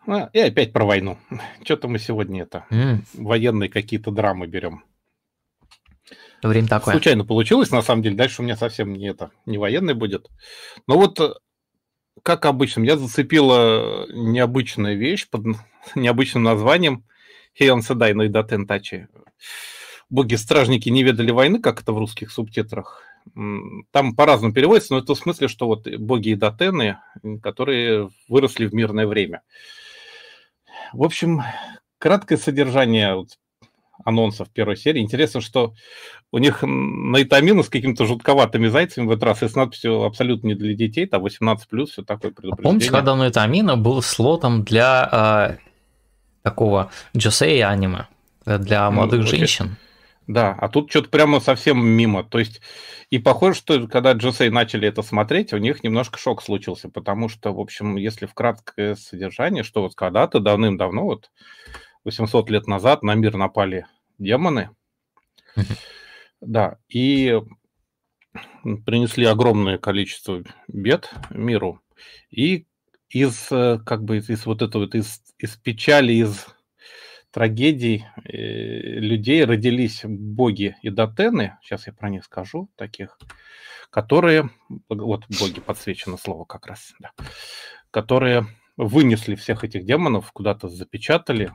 А, 0.07 0.29
и 0.33 0.39
опять 0.39 0.73
про 0.73 0.85
войну. 0.85 1.17
Что-то 1.63 1.87
мы 1.87 1.99
сегодня 1.99 2.43
это 2.43 2.65
mm. 2.69 2.99
военные 3.13 3.69
какие-то 3.69 4.11
драмы 4.11 4.47
берем. 4.47 4.83
Время 6.43 6.67
такое. 6.67 6.93
Случайно 6.93 7.25
получилось, 7.25 7.71
на 7.71 7.81
самом 7.81 8.03
деле. 8.03 8.15
Дальше 8.15 8.41
у 8.41 8.45
меня 8.45 8.55
совсем 8.55 8.93
не 8.93 9.07
это, 9.07 9.31
не 9.45 9.57
военный 9.57 9.95
будет. 9.95 10.27
Но 10.87 10.95
вот 10.95 11.19
как 12.23 12.45
обычно, 12.45 12.81
меня 12.81 12.97
зацепила 12.97 14.07
необычная 14.11 14.95
вещь 14.95 15.27
под 15.29 15.45
необычным 15.95 16.43
названием 16.43 17.03
Хейон 17.57 17.81
Седай 17.81 18.13
но 18.13 18.27
Идатен 18.27 18.67
Тачи. 18.67 19.07
Боги-стражники 20.09 20.89
не 20.89 21.03
ведали 21.03 21.31
войны, 21.31 21.59
как 21.59 21.81
это 21.81 21.91
в 21.91 21.97
русских 21.97 22.31
субтитрах. 22.31 23.01
Там 23.91 24.15
по-разному 24.15 24.53
переводится, 24.53 24.93
но 24.93 24.99
это 24.99 25.15
в 25.15 25.17
смысле, 25.17 25.47
что 25.47 25.65
вот 25.65 25.87
боги 25.87 26.29
и 26.29 26.35
датены, 26.35 26.99
которые 27.41 28.09
выросли 28.29 28.67
в 28.67 28.73
мирное 28.73 29.07
время. 29.07 29.41
В 30.93 31.03
общем, 31.03 31.41
краткое 31.97 32.37
содержание 32.37 33.15
вот 33.15 33.29
анонсов 34.03 34.49
первой 34.51 34.75
серии. 34.75 35.01
Интересно, 35.01 35.41
что 35.41 35.73
у 36.31 36.37
них 36.37 36.59
наитамины 36.61 37.63
с 37.63 37.69
какими-то 37.69 38.05
жутковатыми 38.05 38.67
зайцами 38.67 39.05
в 39.05 39.11
этот 39.11 39.23
раз 39.23 39.43
и 39.43 39.47
с 39.47 39.55
надписью 39.55 40.03
абсолютно 40.03 40.47
не 40.47 40.55
для 40.55 40.73
детей, 40.73 41.05
там 41.05 41.25
18+, 41.25 41.85
все 41.85 42.03
такое 42.03 42.31
предупреждение. 42.31 42.63
Помните, 42.63 42.91
когда 42.91 43.15
наитамина 43.15 43.77
был 43.77 44.01
слотом 44.01 44.63
для 44.63 45.57
э, 45.61 45.63
такого 46.43 46.91
джосей 47.15 47.63
аниме, 47.63 48.07
для 48.45 48.89
молодых 48.91 49.21
ну, 49.21 49.27
женщин? 49.27 49.77
Да, 50.27 50.55
а 50.59 50.69
тут 50.69 50.89
что-то 50.89 51.09
прямо 51.09 51.39
совсем 51.39 51.85
мимо. 51.85 52.23
То 52.23 52.39
есть, 52.39 52.61
и 53.11 53.19
похоже, 53.19 53.57
что 53.57 53.87
когда 53.87 54.13
Джосей 54.13 54.49
начали 54.49 54.87
это 54.87 55.03
смотреть, 55.03 55.53
у 55.53 55.57
них 55.57 55.83
немножко 55.83 56.17
шок 56.17 56.41
случился, 56.41 56.89
потому 56.89 57.29
что, 57.29 57.53
в 57.53 57.59
общем, 57.59 57.95
если 57.95 58.25
в 58.25 58.33
краткое 58.33 58.95
содержание, 58.95 59.63
что 59.63 59.83
вот 59.83 59.93
когда-то 59.93 60.39
давным-давно, 60.39 61.03
вот 61.03 61.29
800 62.05 62.49
лет 62.49 62.67
назад 62.67 63.03
на 63.03 63.15
мир 63.15 63.35
напали 63.35 63.87
демоны. 64.19 64.69
Да, 66.41 66.77
и 66.87 67.41
принесли 68.85 69.25
огромное 69.25 69.77
количество 69.77 70.43
бед 70.67 71.11
миру. 71.31 71.81
И 72.29 72.67
из, 73.09 73.51
э, 73.51 73.79
как 73.85 74.03
бы, 74.03 74.17
из 74.17 74.45
вот 74.45 74.61
этого, 74.61 74.85
из, 74.85 75.21
из 75.37 75.55
печали, 75.55 76.13
из 76.13 76.45
трагедий 77.31 78.05
э, 78.23 78.99
людей 78.99 79.43
родились 79.43 80.01
боги 80.03 80.75
и 80.81 80.89
датены, 80.89 81.57
сейчас 81.61 81.87
я 81.87 81.93
про 81.93 82.09
них 82.09 82.25
скажу, 82.25 82.69
таких, 82.75 83.17
которые, 83.89 84.49
вот 84.89 85.25
боги 85.39 85.61
подсвечено 85.61 86.17
слово 86.17 86.45
как 86.45 86.67
раз, 86.67 86.93
да, 86.99 87.11
которые 87.91 88.45
вынесли 88.77 89.35
всех 89.35 89.63
этих 89.63 89.85
демонов, 89.85 90.31
куда-то 90.33 90.67
запечатали, 90.67 91.53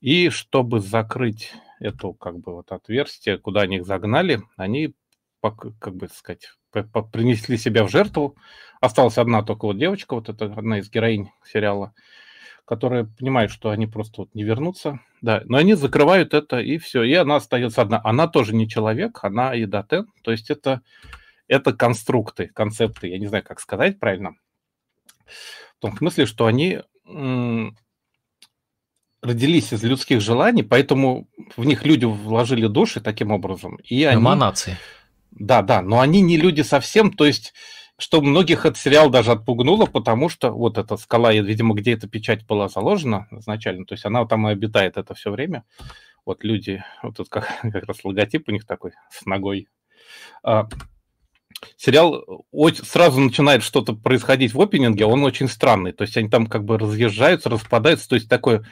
и 0.00 0.30
чтобы 0.30 0.80
закрыть 0.80 1.52
эту 1.80 2.12
как 2.14 2.38
бы 2.38 2.54
вот 2.54 2.72
отверстие, 2.72 3.38
куда 3.38 3.62
они 3.62 3.76
их 3.76 3.86
загнали, 3.86 4.42
они, 4.56 4.94
как 5.40 5.96
бы 5.96 6.08
сказать, 6.08 6.48
принесли 7.12 7.56
себя 7.56 7.84
в 7.84 7.90
жертву. 7.90 8.36
Осталась 8.80 9.18
одна 9.18 9.42
только 9.42 9.66
вот 9.66 9.78
девочка, 9.78 10.14
вот 10.14 10.28
это 10.28 10.46
одна 10.46 10.78
из 10.78 10.90
героинь 10.90 11.30
сериала, 11.44 11.94
которая 12.64 13.04
понимает, 13.04 13.50
что 13.50 13.70
они 13.70 13.86
просто 13.86 14.22
вот 14.22 14.34
не 14.34 14.44
вернутся. 14.44 15.00
Да, 15.22 15.42
но 15.46 15.58
они 15.58 15.74
закрывают 15.74 16.34
это, 16.34 16.60
и 16.60 16.76
все. 16.78 17.02
И 17.02 17.14
она 17.14 17.36
остается 17.36 17.80
одна. 17.82 18.00
Она 18.04 18.28
тоже 18.28 18.54
не 18.54 18.68
человек, 18.68 19.20
она 19.22 19.54
и. 19.54 19.66
То 19.66 20.06
есть 20.26 20.50
это, 20.50 20.82
это 21.48 21.72
конструкты, 21.72 22.48
концепты, 22.48 23.08
я 23.08 23.18
не 23.18 23.26
знаю, 23.26 23.44
как 23.44 23.60
сказать 23.60 23.98
правильно. 23.98 24.36
В 25.78 25.80
том 25.80 25.96
смысле, 25.96 26.26
что 26.26 26.46
они 26.46 26.80
родились 29.24 29.72
из 29.72 29.82
людских 29.82 30.20
желаний, 30.20 30.62
поэтому 30.62 31.26
в 31.56 31.64
них 31.64 31.84
люди 31.84 32.04
вложили 32.04 32.66
души 32.66 33.00
таким 33.00 33.30
образом. 33.30 33.76
И 33.84 34.04
они, 34.04 34.20
Эманации. 34.20 34.76
Да, 35.30 35.62
да, 35.62 35.82
но 35.82 36.00
они 36.00 36.20
не 36.20 36.36
люди 36.36 36.60
совсем, 36.60 37.12
то 37.12 37.24
есть 37.24 37.54
что 37.96 38.20
многих 38.20 38.66
этот 38.66 38.76
сериал 38.76 39.08
даже 39.08 39.32
отпугнуло, 39.32 39.86
потому 39.86 40.28
что 40.28 40.50
вот 40.50 40.78
эта 40.78 40.96
скала, 40.96 41.32
видимо, 41.32 41.74
где 41.74 41.92
эта 41.92 42.08
печать 42.08 42.44
была 42.46 42.68
заложена 42.68 43.28
изначально, 43.30 43.86
то 43.86 43.94
есть 43.94 44.04
она 44.04 44.24
там 44.26 44.48
и 44.48 44.52
обитает 44.52 44.96
это 44.96 45.14
все 45.14 45.30
время. 45.30 45.64
Вот 46.26 46.42
люди, 46.42 46.82
вот 47.02 47.16
тут 47.16 47.28
как, 47.28 47.48
как 47.62 47.84
раз 47.84 48.04
логотип 48.04 48.48
у 48.48 48.52
них 48.52 48.66
такой 48.66 48.92
с 49.10 49.24
ногой. 49.26 49.68
А, 51.64 51.74
сериал 51.76 52.24
сразу 52.82 53.20
начинает 53.20 53.62
что-то 53.62 53.94
происходить 53.94 54.54
в 54.54 54.60
опенинге, 54.60 55.06
он 55.06 55.24
очень 55.24 55.48
странный. 55.48 55.92
То 55.92 56.02
есть 56.02 56.16
они 56.16 56.28
там 56.28 56.46
как 56.46 56.64
бы 56.64 56.78
разъезжаются, 56.78 57.50
распадаются. 57.50 58.08
То 58.08 58.16
есть 58.16 58.28
такое 58.28 58.64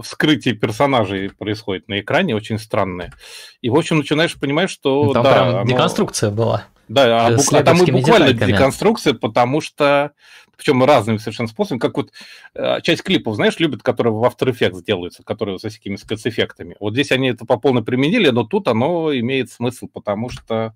вскрытие 0.00 0.54
персонажей 0.54 1.30
происходит 1.30 1.88
на 1.88 2.00
экране, 2.00 2.34
очень 2.36 2.58
странное. 2.58 3.12
И, 3.60 3.70
в 3.70 3.76
общем, 3.76 3.98
начинаешь 3.98 4.38
понимать, 4.38 4.70
что... 4.70 5.04
Ну, 5.04 5.12
там 5.12 5.24
да, 5.24 5.32
прям 5.32 5.48
оно... 5.48 5.64
деконструкция 5.64 6.30
была. 6.30 6.64
Да, 6.88 7.26
а, 7.26 7.30
бук... 7.30 7.52
а 7.52 7.62
там 7.62 7.82
и 7.84 7.90
буквально 7.90 8.32
деконструкция, 8.32 9.14
потому 9.14 9.60
что, 9.60 10.12
причем 10.56 10.82
разными 10.84 11.18
совершенно 11.18 11.48
способами, 11.48 11.78
как 11.78 11.96
вот 11.96 12.10
э, 12.54 12.80
часть 12.82 13.04
клипов, 13.04 13.36
знаешь, 13.36 13.58
любят, 13.60 13.82
которые 13.82 14.12
в 14.12 14.24
After 14.24 14.52
Effects 14.52 14.82
делаются, 14.84 15.22
которые 15.22 15.60
со 15.60 15.68
всякими 15.68 15.94
спецэффектами. 15.94 16.76
Вот 16.80 16.94
здесь 16.94 17.12
они 17.12 17.30
это 17.30 17.44
по 17.44 17.58
полной 17.58 17.84
применили, 17.84 18.30
но 18.30 18.42
тут 18.42 18.66
оно 18.66 19.16
имеет 19.16 19.52
смысл, 19.52 19.88
потому 19.92 20.30
что 20.30 20.74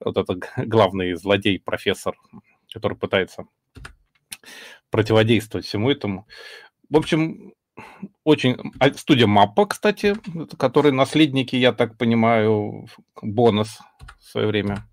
вот 0.00 0.16
это 0.16 0.38
главный 0.56 1.14
злодей, 1.14 1.60
профессор, 1.60 2.16
который 2.72 2.96
пытается 2.96 3.46
противодействовать 4.90 5.66
всему 5.66 5.90
этому. 5.90 6.26
В 6.88 6.96
общем, 6.96 7.52
очень... 8.24 8.56
А, 8.78 8.92
студия 8.94 9.26
MAPPA, 9.26 9.66
кстати, 9.66 10.16
которые 10.56 10.92
наследники, 10.92 11.56
я 11.56 11.72
так 11.72 11.96
понимаю, 11.96 12.86
Bones 13.20 13.78
в 14.18 14.24
свое 14.24 14.46
время. 14.46 14.86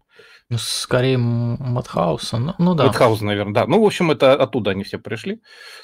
Ну, 0.49 0.57
скорее 0.60 1.18
Madhouse 1.18 2.14
а, 2.14 2.38
ну, 2.38 2.53
ну 2.60 2.76
да. 2.76 2.86
Madhouse 2.86 3.18
а, 3.18 3.26
наверное, 3.26 3.53
да. 3.53 3.68
Ну, 3.68 3.82
в 3.82 3.86
общем, 3.86 4.11
это 4.11 4.34
оттуда 4.34 4.72
они 4.72 4.84
все 4.84 4.99
пришли. 4.99 5.38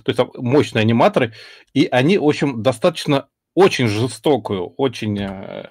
То 0.03 0.10
есть 0.10 0.18
там 0.18 0.30
мощные 0.35 0.81
аниматоры, 0.81 1.34
и 1.73 1.88
они, 1.91 2.18
в 2.19 2.26
общем, 2.26 2.61
достаточно 2.61 3.27
очень 3.56 3.88
жестокую, 3.88 4.68
очень 4.77 5.19
э, 5.19 5.68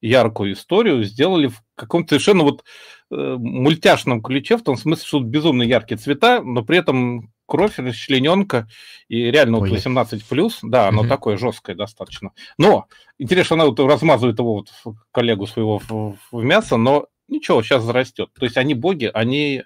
яркую 0.00 0.52
историю 0.54 1.04
сделали 1.04 1.48
в 1.48 1.62
каком-то 1.74 2.10
совершенно 2.10 2.44
вот 2.44 2.64
э, 3.10 3.36
мультяшном 3.38 4.22
ключе, 4.22 4.56
в 4.56 4.62
том 4.62 4.76
смысле, 4.76 5.04
что 5.06 5.20
безумно 5.20 5.62
яркие 5.62 5.98
цвета, 5.98 6.42
но 6.42 6.62
при 6.64 6.78
этом 6.78 7.32
кровь, 7.46 7.78
расчлененка, 7.78 8.68
и 9.08 9.30
реально 9.30 9.58
вот 9.58 9.68
18 9.68 10.24
плюс, 10.24 10.60
да, 10.62 10.88
оно 10.88 11.00
угу. 11.00 11.08
такое 11.08 11.36
жесткое 11.36 11.74
достаточно. 11.74 12.30
Но 12.58 12.86
интересно, 13.18 13.54
она 13.54 13.66
вот 13.66 13.80
размазывает 13.80 14.38
его 14.38 14.54
вот 14.54 14.96
коллегу 15.10 15.46
своего 15.46 15.80
в, 15.80 16.16
в 16.30 16.44
мясо, 16.44 16.76
но 16.76 17.06
ничего, 17.26 17.62
сейчас 17.62 17.82
зарастет. 17.82 18.30
То 18.38 18.44
есть 18.44 18.56
они 18.56 18.74
боги, 18.74 19.10
они 19.12 19.64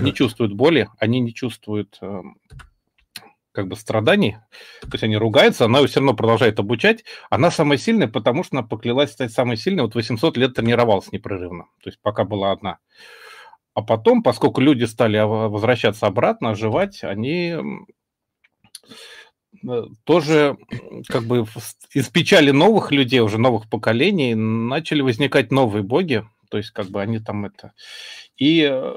не 0.00 0.12
чувствуют 0.12 0.52
боли, 0.52 0.88
они 0.98 1.20
не 1.20 1.32
чувствуют 1.32 1.98
э, 2.00 2.22
как 3.54 3.68
бы 3.68 3.76
страданий, 3.76 4.36
то 4.80 4.88
есть 4.92 5.04
они 5.04 5.16
ругаются, 5.16 5.66
она 5.66 5.86
все 5.86 6.00
равно 6.00 6.14
продолжает 6.14 6.58
обучать. 6.58 7.04
Она 7.30 7.52
самая 7.52 7.78
сильная, 7.78 8.08
потому 8.08 8.42
что 8.42 8.58
она 8.58 8.66
поклялась 8.66 9.12
стать 9.12 9.32
самой 9.32 9.56
сильной. 9.56 9.84
Вот 9.84 9.94
800 9.94 10.36
лет 10.36 10.54
тренировалась 10.54 11.12
непрерывно, 11.12 11.66
то 11.82 11.88
есть 11.88 12.00
пока 12.02 12.24
была 12.24 12.50
одна. 12.50 12.78
А 13.72 13.82
потом, 13.82 14.22
поскольку 14.24 14.60
люди 14.60 14.84
стали 14.84 15.18
возвращаться 15.18 16.06
обратно, 16.06 16.50
оживать, 16.50 17.04
они 17.04 17.56
э, 19.62 19.82
тоже 20.02 20.56
как 21.08 21.22
бы 21.24 21.46
из 21.92 22.08
печали 22.08 22.50
новых 22.50 22.90
людей, 22.90 23.20
уже 23.20 23.38
новых 23.38 23.70
поколений, 23.70 24.34
начали 24.34 25.00
возникать 25.00 25.52
новые 25.52 25.84
боги, 25.84 26.24
то 26.50 26.58
есть 26.58 26.70
как 26.70 26.88
бы 26.88 27.00
они 27.00 27.20
там 27.20 27.46
это... 27.46 27.72
И 28.36 28.68
э, 28.68 28.96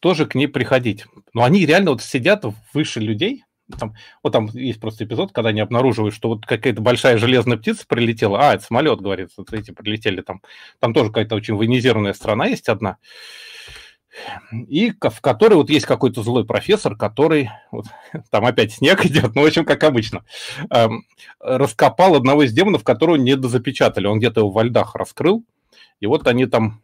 тоже 0.00 0.24
к 0.24 0.34
ней 0.34 0.46
приходить. 0.46 1.04
Но 1.34 1.44
они 1.44 1.66
реально 1.66 1.90
вот 1.92 2.02
сидят 2.02 2.44
выше 2.72 3.00
людей, 3.00 3.44
там, 3.78 3.94
вот 4.22 4.32
там 4.32 4.46
есть 4.52 4.80
просто 4.80 5.04
эпизод, 5.04 5.32
когда 5.32 5.50
они 5.50 5.60
обнаруживают, 5.60 6.14
что 6.14 6.28
вот 6.28 6.46
какая-то 6.46 6.80
большая 6.80 7.18
железная 7.18 7.56
птица 7.56 7.84
прилетела. 7.86 8.50
А, 8.50 8.54
это 8.54 8.64
самолет, 8.64 9.00
говорит, 9.00 9.30
вот 9.36 9.52
эти 9.52 9.70
прилетели 9.70 10.20
там. 10.20 10.42
Там 10.78 10.94
тоже 10.94 11.10
какая-то 11.10 11.34
очень 11.34 11.54
военизированная 11.54 12.12
страна 12.12 12.46
есть 12.46 12.68
одна 12.68 12.98
и 14.68 14.92
в 15.00 15.20
которой 15.20 15.54
вот 15.54 15.70
есть 15.70 15.86
какой-то 15.86 16.22
злой 16.22 16.44
профессор, 16.44 16.96
который, 16.96 17.50
вот, 17.70 17.86
там 18.30 18.44
опять 18.44 18.72
снег 18.72 19.04
идет, 19.06 19.34
ну, 19.34 19.42
в 19.42 19.46
общем, 19.46 19.64
как 19.64 19.82
обычно, 19.84 20.24
эм, 20.70 21.06
раскопал 21.40 22.14
одного 22.14 22.42
из 22.42 22.52
демонов, 22.52 22.84
которого 22.84 23.16
не 23.16 23.36
дозапечатали, 23.36 24.06
он 24.06 24.18
где-то 24.18 24.40
его 24.40 24.50
во 24.50 24.64
льдах 24.64 24.94
раскрыл, 24.94 25.44
и 26.00 26.06
вот 26.06 26.26
они 26.26 26.46
там 26.46 26.82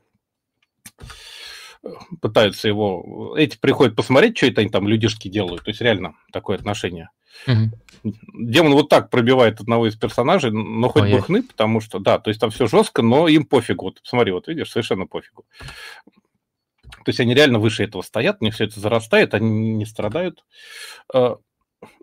пытаются 2.20 2.68
его... 2.68 3.34
Эти 3.36 3.56
приходят 3.56 3.96
посмотреть, 3.96 4.36
что 4.36 4.46
это 4.46 4.60
они 4.60 4.70
там 4.70 4.88
людишки 4.88 5.28
делают, 5.28 5.64
то 5.64 5.70
есть 5.70 5.80
реально 5.80 6.14
такое 6.32 6.56
отношение. 6.56 7.10
Угу. 7.46 8.12
Демон 8.34 8.72
вот 8.72 8.88
так 8.88 9.10
пробивает 9.10 9.60
одного 9.60 9.86
из 9.86 9.96
персонажей, 9.96 10.50
но 10.50 10.88
хоть 10.88 11.04
Ой, 11.04 11.12
бы 11.12 11.22
хны, 11.22 11.42
потому 11.42 11.80
что, 11.80 11.98
да, 11.98 12.18
то 12.18 12.28
есть 12.28 12.40
там 12.40 12.50
все 12.50 12.66
жестко, 12.66 13.02
но 13.02 13.28
им 13.28 13.44
пофигу. 13.44 13.86
Вот 13.86 14.00
смотри, 14.02 14.32
вот 14.32 14.48
видишь, 14.48 14.70
совершенно 14.70 15.06
пофигу. 15.06 15.44
То 17.04 17.10
есть 17.10 17.20
они 17.20 17.34
реально 17.34 17.58
выше 17.58 17.84
этого 17.84 18.02
стоят, 18.02 18.40
мне 18.40 18.50
все 18.50 18.64
это 18.64 18.80
зарастает, 18.80 19.34
они 19.34 19.74
не 19.74 19.86
страдают. 19.86 20.44
А, 21.12 21.36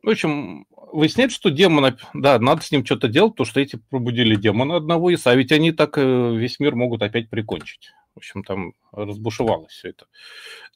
в 0.02 0.10
общем, 0.10 0.68
выясняется, 0.72 1.36
что 1.36 1.50
демона, 1.50 1.98
да, 2.14 2.40
надо 2.40 2.64
с 2.64 2.72
ним 2.72 2.86
что-то 2.86 3.08
делать, 3.08 3.34
потому 3.34 3.46
что 3.46 3.60
эти 3.60 3.78
пробудили 3.90 4.36
демона 4.36 4.78
одного 4.78 5.10
из, 5.10 5.26
а 5.28 5.36
ведь 5.36 5.52
они 5.52 5.72
так 5.72 5.98
э, 5.98 6.36
весь 6.36 6.60
мир 6.60 6.76
могут 6.76 7.02
опять 7.02 7.30
прикончить. 7.30 7.92
В 8.16 8.18
общем, 8.18 8.44
там 8.44 8.74
разбушевалось 8.92 9.74
все 9.74 9.90
это. 9.90 10.06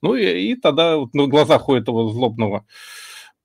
Ну 0.02 0.16
и, 0.16 0.52
и 0.52 0.56
тогда 0.56 0.98
вот 0.98 1.14
на 1.14 1.28
глазах 1.28 1.70
у 1.70 1.76
этого 1.76 2.12
злобного 2.12 2.66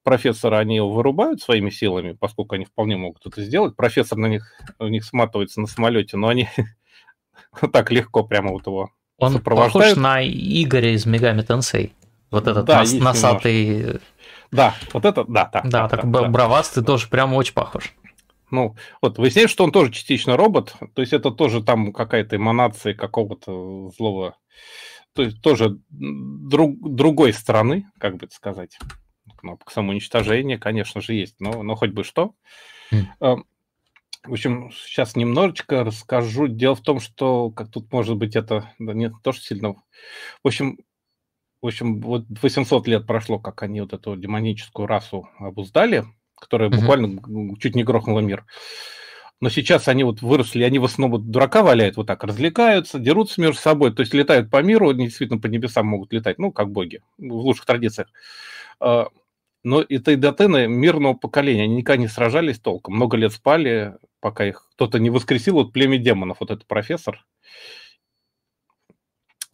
профессора 0.02 0.58
они 0.58 0.76
его 0.76 0.90
вырубают 0.90 1.40
своими 1.40 1.70
силами, 1.70 2.12
поскольку 2.12 2.56
они 2.56 2.64
вполне 2.64 2.96
могут 2.96 3.24
это 3.24 3.40
сделать. 3.42 3.76
Профессор 3.76 4.18
на 4.18 4.26
них, 4.26 4.52
у 4.78 4.88
них 4.88 5.04
сматывается 5.04 5.60
на 5.60 5.66
самолете, 5.66 6.16
но 6.16 6.28
они 6.28 6.48
так 7.72 7.90
легко 7.90 8.24
прямо 8.24 8.50
вот 8.50 8.66
его 8.66 8.90
он 9.18 9.40
похож 9.40 9.96
на 9.96 10.22
Игоря 10.22 10.94
из 10.94 11.06
Мегами 11.06 11.42
Тенсей. 11.42 11.92
Вот 12.30 12.48
этот 12.48 12.64
да, 12.66 12.80
нас, 12.80 12.92
носатый... 12.92 13.78
Немножко. 13.78 14.00
Да, 14.50 14.74
вот 14.92 15.04
это, 15.04 15.24
да, 15.24 15.50
да. 15.52 15.62
Да, 15.64 15.88
так 15.88 16.10
да, 16.10 16.28
бравастый 16.28 16.82
да. 16.82 16.86
тоже 16.88 17.08
прям 17.08 17.32
очень 17.34 17.54
похож. 17.54 17.92
Ну, 18.54 18.76
вот 19.02 19.18
выясняется, 19.18 19.52
что 19.52 19.64
он 19.64 19.72
тоже 19.72 19.90
частично 19.90 20.36
робот, 20.36 20.74
то 20.94 21.02
есть 21.02 21.12
это 21.12 21.30
тоже 21.30 21.62
там 21.62 21.92
какая-то 21.92 22.36
эманация 22.36 22.94
какого-то 22.94 23.90
злого, 23.90 24.36
то 25.12 25.22
есть 25.22 25.42
тоже 25.42 25.78
друг, 25.90 26.76
другой 26.80 27.32
стороны, 27.32 27.86
как 27.98 28.16
бы 28.16 28.26
это 28.26 28.34
сказать. 28.34 28.78
Кнопка 29.36 29.72
самоуничтожения, 29.72 30.58
конечно 30.58 31.00
же, 31.00 31.14
есть, 31.14 31.40
но, 31.40 31.62
но 31.62 31.74
хоть 31.74 31.90
бы 31.90 32.04
что. 32.04 32.34
Mm. 32.92 33.42
В 34.24 34.32
общем, 34.32 34.70
сейчас 34.72 35.16
немножечко 35.16 35.84
расскажу. 35.84 36.48
Дело 36.48 36.74
в 36.74 36.80
том, 36.80 36.98
что 36.98 37.50
как 37.50 37.70
тут 37.70 37.92
может 37.92 38.16
быть 38.16 38.36
это 38.36 38.72
да 38.78 38.94
нет, 38.94 39.12
тоже 39.22 39.40
сильно. 39.40 39.74
В 40.42 40.48
общем, 40.48 40.78
в 41.60 41.66
общем, 41.66 42.00
вот 42.00 42.24
800 42.28 42.86
лет 42.88 43.06
прошло, 43.06 43.38
как 43.38 43.62
они 43.62 43.80
вот 43.80 43.92
эту 43.92 44.16
демоническую 44.16 44.86
расу 44.86 45.28
обуздали, 45.38 46.04
которая 46.44 46.68
угу. 46.68 46.76
буквально 46.76 47.56
чуть 47.58 47.74
не 47.74 47.82
грохнула 47.82 48.20
мир. 48.20 48.44
Но 49.40 49.50
сейчас 49.50 49.88
они 49.88 50.04
вот 50.04 50.22
выросли, 50.22 50.62
они 50.62 50.78
в 50.78 50.84
основном 50.84 51.30
дурака 51.30 51.62
валяют, 51.62 51.96
вот 51.96 52.06
так 52.06 52.22
развлекаются, 52.24 52.98
дерутся 52.98 53.40
между 53.40 53.60
собой, 53.60 53.92
то 53.92 54.00
есть 54.00 54.14
летают 54.14 54.50
по 54.50 54.62
миру, 54.62 54.90
они 54.90 55.06
действительно 55.06 55.40
по 55.40 55.48
небесам 55.48 55.86
могут 55.86 56.12
летать, 56.12 56.38
ну, 56.38 56.52
как 56.52 56.70
боги, 56.70 57.02
в 57.18 57.32
лучших 57.32 57.66
традициях. 57.66 58.08
А, 58.80 59.08
но 59.64 59.84
это 59.86 60.12
и 60.12 60.16
дотены 60.16 60.68
мирного 60.68 61.14
поколения, 61.14 61.64
они 61.64 61.76
никогда 61.76 62.00
не 62.00 62.08
сражались 62.08 62.58
толком, 62.58 62.94
много 62.94 63.16
лет 63.16 63.32
спали, 63.32 63.96
пока 64.20 64.46
их 64.46 64.68
кто-то 64.76 64.98
не 64.98 65.10
воскресил, 65.10 65.54
вот 65.54 65.72
племя 65.72 65.98
демонов, 65.98 66.38
вот 66.40 66.50
этот 66.50 66.66
профессор. 66.66 67.26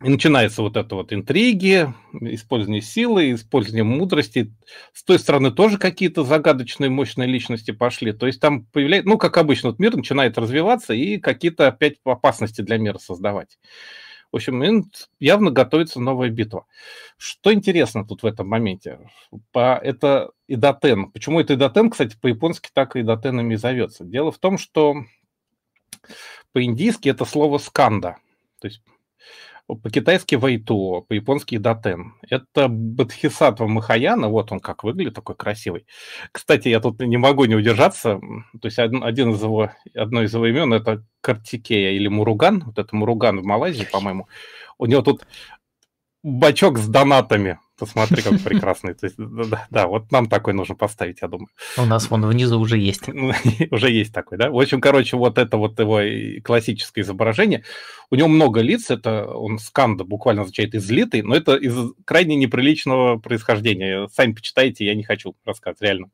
И 0.02 0.08
начинается 0.08 0.62
вот 0.62 0.78
это 0.78 0.94
вот 0.94 1.12
интриги, 1.12 1.92
использование 2.12 2.80
силы, 2.80 3.34
использование 3.34 3.84
мудрости. 3.84 4.50
С 4.94 5.04
той 5.04 5.18
стороны 5.18 5.50
тоже 5.50 5.76
какие-то 5.76 6.24
загадочные, 6.24 6.88
мощные 6.88 7.28
личности 7.28 7.70
пошли. 7.70 8.12
То 8.12 8.26
есть 8.26 8.40
там 8.40 8.64
появляется, 8.64 9.10
ну, 9.10 9.18
как 9.18 9.36
обычно, 9.36 9.68
вот 9.70 9.78
мир 9.78 9.94
начинает 9.94 10.38
развиваться 10.38 10.94
и 10.94 11.18
какие-то 11.18 11.66
опять 11.66 11.96
опасности 12.04 12.62
для 12.62 12.78
мира 12.78 12.96
создавать. 12.96 13.58
В 14.32 14.36
общем, 14.36 14.90
явно 15.18 15.50
готовится 15.50 16.00
новая 16.00 16.30
битва. 16.30 16.64
Что 17.18 17.52
интересно 17.52 18.06
тут 18.06 18.22
в 18.22 18.26
этом 18.26 18.48
моменте? 18.48 19.00
Это 19.52 20.30
Идатен. 20.48 21.10
Почему 21.10 21.40
это 21.40 21.54
Идатен, 21.54 21.90
кстати, 21.90 22.16
по-японски 22.18 22.70
так 22.72 22.96
Идатенами 22.96 23.54
зовется? 23.56 24.04
Дело 24.04 24.32
в 24.32 24.38
том, 24.38 24.56
что 24.56 24.94
по-индийски 26.52 27.10
это 27.10 27.26
слово 27.26 27.58
сканда. 27.58 28.16
То 28.60 28.68
есть 28.68 28.82
по-китайски 29.76 30.34
Вайтуо, 30.34 31.02
по-японски 31.02 31.58
Датен. 31.58 32.14
Это 32.28 32.68
Бадхисатва 32.68 33.66
Махаяна, 33.66 34.28
вот 34.28 34.52
он 34.52 34.60
как 34.60 34.84
выглядит, 34.84 35.14
такой 35.14 35.34
красивый. 35.34 35.86
Кстати, 36.32 36.68
я 36.68 36.80
тут 36.80 37.00
не 37.00 37.16
могу 37.16 37.44
не 37.44 37.54
удержаться, 37.54 38.20
то 38.60 38.66
есть 38.66 38.78
один 38.78 39.30
из 39.30 39.42
его, 39.42 39.70
одно 39.94 40.22
из 40.22 40.34
его 40.34 40.46
имен 40.46 40.72
это 40.72 41.04
Картикея 41.20 41.92
или 41.92 42.08
Муруган, 42.08 42.62
вот 42.66 42.78
это 42.78 42.94
Муруган 42.94 43.40
в 43.40 43.44
Малайзии, 43.44 43.86
по-моему. 43.90 44.28
У 44.78 44.86
него 44.86 45.02
тут 45.02 45.26
бачок 46.22 46.78
с 46.78 46.88
донатами, 46.88 47.58
Посмотри, 47.80 48.22
как 48.22 48.38
прекрасный. 48.40 48.92
То 48.92 49.06
есть, 49.06 49.16
да, 49.16 49.66
да, 49.70 49.86
вот 49.86 50.12
нам 50.12 50.28
такой 50.28 50.52
нужно 50.52 50.74
поставить, 50.74 51.22
я 51.22 51.28
думаю. 51.28 51.48
У 51.78 51.86
нас 51.86 52.10
вон 52.10 52.26
внизу 52.26 52.60
уже 52.60 52.76
есть. 52.76 53.08
уже 53.70 53.90
есть 53.90 54.12
такой, 54.12 54.36
да? 54.36 54.50
В 54.50 54.60
общем, 54.60 54.82
короче, 54.82 55.16
вот 55.16 55.38
это 55.38 55.56
вот 55.56 55.80
его 55.80 56.00
классическое 56.44 57.02
изображение. 57.02 57.64
У 58.10 58.16
него 58.16 58.28
много 58.28 58.60
лиц, 58.60 58.90
это 58.90 59.24
он 59.24 59.58
сканда 59.58 60.04
буквально 60.04 60.42
означает 60.42 60.74
излитый, 60.74 61.22
но 61.22 61.34
это 61.34 61.54
из 61.54 61.74
крайне 62.04 62.36
неприличного 62.36 63.16
происхождения. 63.16 64.08
Сами 64.12 64.32
почитайте, 64.32 64.84
я 64.84 64.94
не 64.94 65.02
хочу 65.02 65.34
рассказывать, 65.46 65.80
реально. 65.80 66.10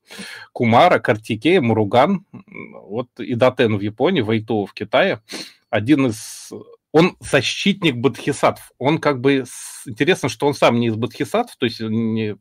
Кумара, 0.53 1.01
Картикея, 1.01 1.61
Муруган, 1.61 2.25
вот 2.31 3.09
и 3.19 3.35
Датен 3.35 3.77
в 3.77 3.81
Японии, 3.81 4.21
Вайтоу 4.21 4.67
в 4.67 4.73
Китае. 4.73 5.21
Один 5.69 6.07
из 6.07 6.53
он 6.97 7.15
защитник 7.21 7.97
бодхисаттв. 7.97 8.73
Он 8.79 8.99
как 8.99 9.21
бы... 9.21 9.45
Интересно, 9.85 10.31
что 10.31 10.47
он 10.47 10.55
сам 10.55 10.81
не 10.81 10.87
из 10.87 10.97
бодхисаттв, 10.97 11.55
то 11.59 11.67
есть 11.67 11.81
не 11.81 12.39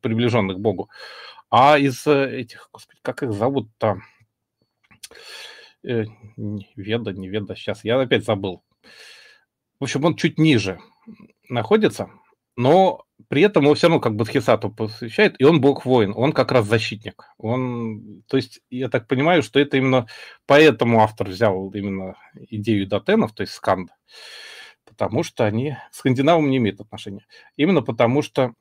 приближенных 0.00 0.58
к 0.58 0.60
Богу, 0.60 0.88
а 1.50 1.76
из 1.76 2.06
э, 2.06 2.42
этих, 2.42 2.68
господи, 2.72 3.00
как 3.02 3.24
их 3.24 3.32
зовут-то? 3.32 4.00
Э, 5.82 6.04
веда, 6.76 7.12
не 7.12 7.28
веда, 7.28 7.56
сейчас 7.56 7.82
я 7.82 8.00
опять 8.00 8.24
забыл. 8.24 8.62
В 9.80 9.84
общем, 9.84 10.04
он 10.04 10.14
чуть 10.14 10.38
ниже 10.38 10.78
находится, 11.48 12.08
но 12.58 13.04
при 13.28 13.42
этом 13.42 13.62
его 13.62 13.74
все 13.74 13.86
равно 13.86 14.00
как 14.00 14.16
Бодхисаттву 14.16 14.72
посвящает, 14.72 15.36
и 15.38 15.44
он 15.44 15.60
бог-воин, 15.60 16.12
он 16.16 16.32
как 16.32 16.50
раз 16.50 16.66
защитник. 16.66 17.26
Он, 17.38 18.24
то 18.26 18.36
есть, 18.36 18.60
я 18.68 18.88
так 18.88 19.06
понимаю, 19.06 19.44
что 19.44 19.60
это 19.60 19.76
именно 19.76 20.08
поэтому 20.44 21.00
автор 21.00 21.28
взял 21.28 21.70
именно 21.70 22.16
идею 22.34 22.88
датенов, 22.88 23.32
то 23.32 23.42
есть 23.42 23.52
сканд, 23.52 23.90
потому 24.84 25.22
что 25.22 25.44
они 25.44 25.76
к 25.92 25.94
скандинавам 25.94 26.50
не 26.50 26.56
имеют 26.56 26.80
отношения. 26.80 27.26
Именно 27.56 27.80
потому 27.80 28.22
что 28.22 28.54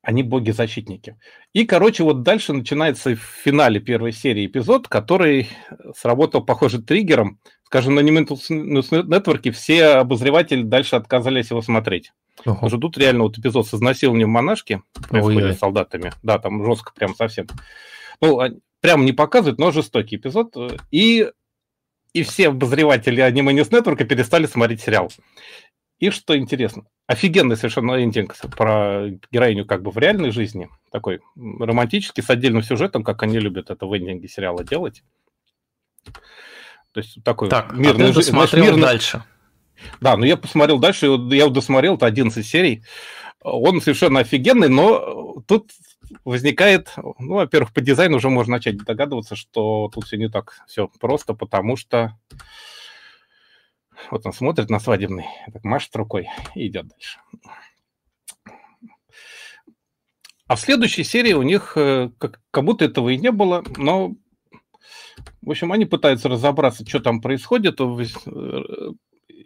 они 0.00 0.22
боги-защитники. 0.22 1.18
И, 1.52 1.64
короче, 1.64 2.04
вот 2.04 2.22
дальше 2.22 2.52
начинается 2.52 3.16
в 3.16 3.20
финале 3.20 3.80
первой 3.80 4.12
серии 4.12 4.46
эпизод, 4.46 4.86
который 4.86 5.48
сработал, 5.96 6.44
похоже, 6.44 6.80
триггером. 6.80 7.40
Скажем, 7.64 7.96
на 7.96 8.00
Nimbus 8.00 8.48
Network 8.48 9.50
все 9.50 9.86
обозреватели 9.86 10.62
дальше 10.62 10.94
отказались 10.94 11.50
его 11.50 11.62
смотреть. 11.62 12.12
Ого. 12.44 12.54
Потому 12.54 12.68
что 12.68 12.78
тут 12.78 12.98
реально 12.98 13.24
вот 13.24 13.38
эпизод 13.38 13.66
с 13.66 13.74
изнасилованием 13.74 14.30
монашки 14.30 14.82
происходит 15.08 15.56
с 15.56 15.58
солдатами. 15.60 16.12
Да, 16.22 16.38
там 16.38 16.64
жестко 16.64 16.92
прям 16.94 17.14
совсем. 17.14 17.46
Ну, 18.20 18.40
а, 18.40 18.50
прям 18.80 19.04
не 19.04 19.12
показывают, 19.12 19.58
но 19.58 19.70
жестокий 19.70 20.16
эпизод. 20.16 20.54
И, 20.90 21.30
и 22.12 22.22
все 22.22 22.48
обозреватели 22.48 23.20
аниме 23.20 23.52
News 23.52 23.70
Network 23.70 24.04
перестали 24.04 24.46
смотреть 24.46 24.82
сериал. 24.82 25.10
И 25.98 26.10
что 26.10 26.36
интересно, 26.36 26.84
офигенный 27.06 27.56
совершенно 27.56 28.02
эндинг 28.02 28.34
про 28.56 29.08
героиню 29.30 29.64
как 29.66 29.82
бы 29.82 29.92
в 29.92 29.98
реальной 29.98 30.32
жизни, 30.32 30.68
такой 30.90 31.20
романтический, 31.36 32.24
с 32.24 32.30
отдельным 32.30 32.62
сюжетом, 32.62 33.04
как 33.04 33.22
они 33.22 33.38
любят 33.38 33.70
это 33.70 33.86
в 33.86 33.96
эндинге 33.96 34.26
сериала 34.26 34.64
делать. 34.64 35.04
То 36.92 37.00
есть 37.00 37.22
такой 37.24 37.48
так, 37.48 37.72
мирный... 37.72 38.06
А 38.06 38.08
ты 38.08 38.14
досмотрел 38.14 38.64
мирный... 38.64 38.82
дальше. 38.82 39.24
Да, 40.00 40.16
но 40.16 40.24
я 40.24 40.36
посмотрел 40.36 40.78
дальше, 40.78 41.06
я 41.30 41.48
досмотрел, 41.48 41.96
это 41.96 42.06
11 42.06 42.46
серий. 42.46 42.84
Он 43.40 43.80
совершенно 43.80 44.20
офигенный, 44.20 44.68
но 44.68 45.42
тут 45.46 45.72
возникает, 46.24 46.92
ну, 46.96 47.34
во-первых, 47.34 47.72
по 47.72 47.80
дизайну 47.80 48.18
уже 48.18 48.28
можно 48.28 48.52
начать 48.52 48.76
догадываться, 48.76 49.36
что 49.36 49.90
тут 49.92 50.04
все 50.04 50.16
не 50.16 50.28
так 50.28 50.62
все 50.66 50.88
просто, 51.00 51.34
потому 51.34 51.76
что 51.76 52.18
вот 54.10 54.26
он 54.26 54.32
смотрит 54.32 54.70
на 54.70 54.78
свадебный, 54.78 55.26
так 55.52 55.64
машет 55.64 55.94
рукой 55.96 56.28
и 56.54 56.66
идет 56.66 56.88
дальше. 56.88 57.18
А 60.46 60.56
в 60.56 60.60
следующей 60.60 61.04
серии 61.04 61.32
у 61.32 61.42
них 61.42 61.72
э, 61.76 62.10
как, 62.18 62.40
как 62.50 62.64
будто 62.64 62.84
этого 62.84 63.08
и 63.08 63.16
не 63.16 63.30
было, 63.30 63.64
но, 63.76 64.14
в 65.40 65.50
общем, 65.50 65.72
они 65.72 65.86
пытаются 65.86 66.28
разобраться, 66.28 66.86
что 66.86 67.00
там 67.00 67.22
происходит, 67.22 67.80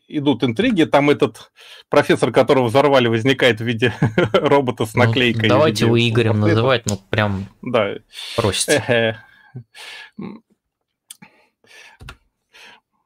идут 0.08 0.44
интриги. 0.44 0.84
Там 0.84 1.10
этот 1.10 1.52
профессор, 1.88 2.32
которого 2.32 2.66
взорвали, 2.66 3.08
возникает 3.08 3.60
в 3.60 3.64
виде 3.64 3.92
робота 4.32 4.86
с 4.86 4.94
ну, 4.94 5.04
наклейкой. 5.04 5.48
Ну, 5.48 5.48
давайте 5.48 5.84
его 5.86 5.98
Игорем 5.98 6.40
называть, 6.40 6.84
ну 6.86 6.98
прям 7.10 7.46
да. 7.62 7.94
просится. 8.36 9.18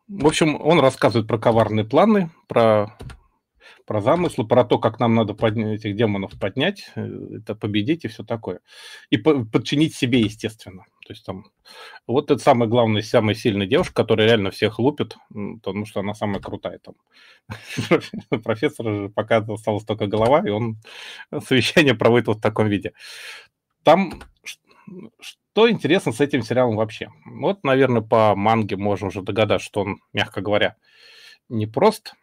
В 0.08 0.26
общем, 0.26 0.60
он 0.60 0.80
рассказывает 0.80 1.28
про 1.28 1.38
коварные 1.38 1.84
планы, 1.84 2.30
про 2.48 2.96
про 3.90 4.00
замыслы, 4.00 4.46
про 4.46 4.64
то, 4.64 4.78
как 4.78 5.00
нам 5.00 5.16
надо 5.16 5.34
поднять, 5.34 5.80
этих 5.80 5.96
демонов 5.96 6.38
поднять, 6.38 6.92
э, 6.94 7.10
это 7.38 7.56
победить 7.56 8.04
и 8.04 8.08
все 8.08 8.22
такое. 8.22 8.60
И 9.10 9.16
по 9.16 9.44
подчинить 9.44 9.96
себе, 9.96 10.20
естественно. 10.20 10.84
То 11.04 11.12
есть 11.12 11.26
там 11.26 11.46
вот 12.06 12.30
это 12.30 12.40
самая 12.40 12.68
главная, 12.68 13.02
самая 13.02 13.34
сильная 13.34 13.66
девушка, 13.66 13.92
которая 13.92 14.28
реально 14.28 14.52
всех 14.52 14.78
лупит, 14.78 15.16
потому 15.28 15.86
что 15.86 15.98
она 15.98 16.14
самая 16.14 16.40
крутая 16.40 16.78
там. 16.78 16.94
Профессор 18.44 18.86
же 18.86 19.08
пока 19.08 19.38
осталась 19.38 19.84
только 19.84 20.06
голова, 20.06 20.46
и 20.46 20.50
он 20.50 20.76
совещание 21.44 21.94
проводит 21.94 22.28
вот 22.28 22.36
в 22.36 22.42
таком 22.42 22.68
виде. 22.68 22.92
Там 23.82 24.22
что 25.18 25.68
интересно 25.68 26.12
с 26.12 26.20
этим 26.20 26.42
сериалом 26.42 26.76
вообще? 26.76 27.10
Вот, 27.26 27.64
наверное, 27.64 28.02
по 28.02 28.36
манге 28.36 28.76
можно 28.76 29.08
уже 29.08 29.22
догадаться, 29.22 29.66
что 29.66 29.80
он, 29.80 29.98
мягко 30.12 30.42
говоря, 30.42 30.76
не 31.48 31.66
прост. 31.66 32.14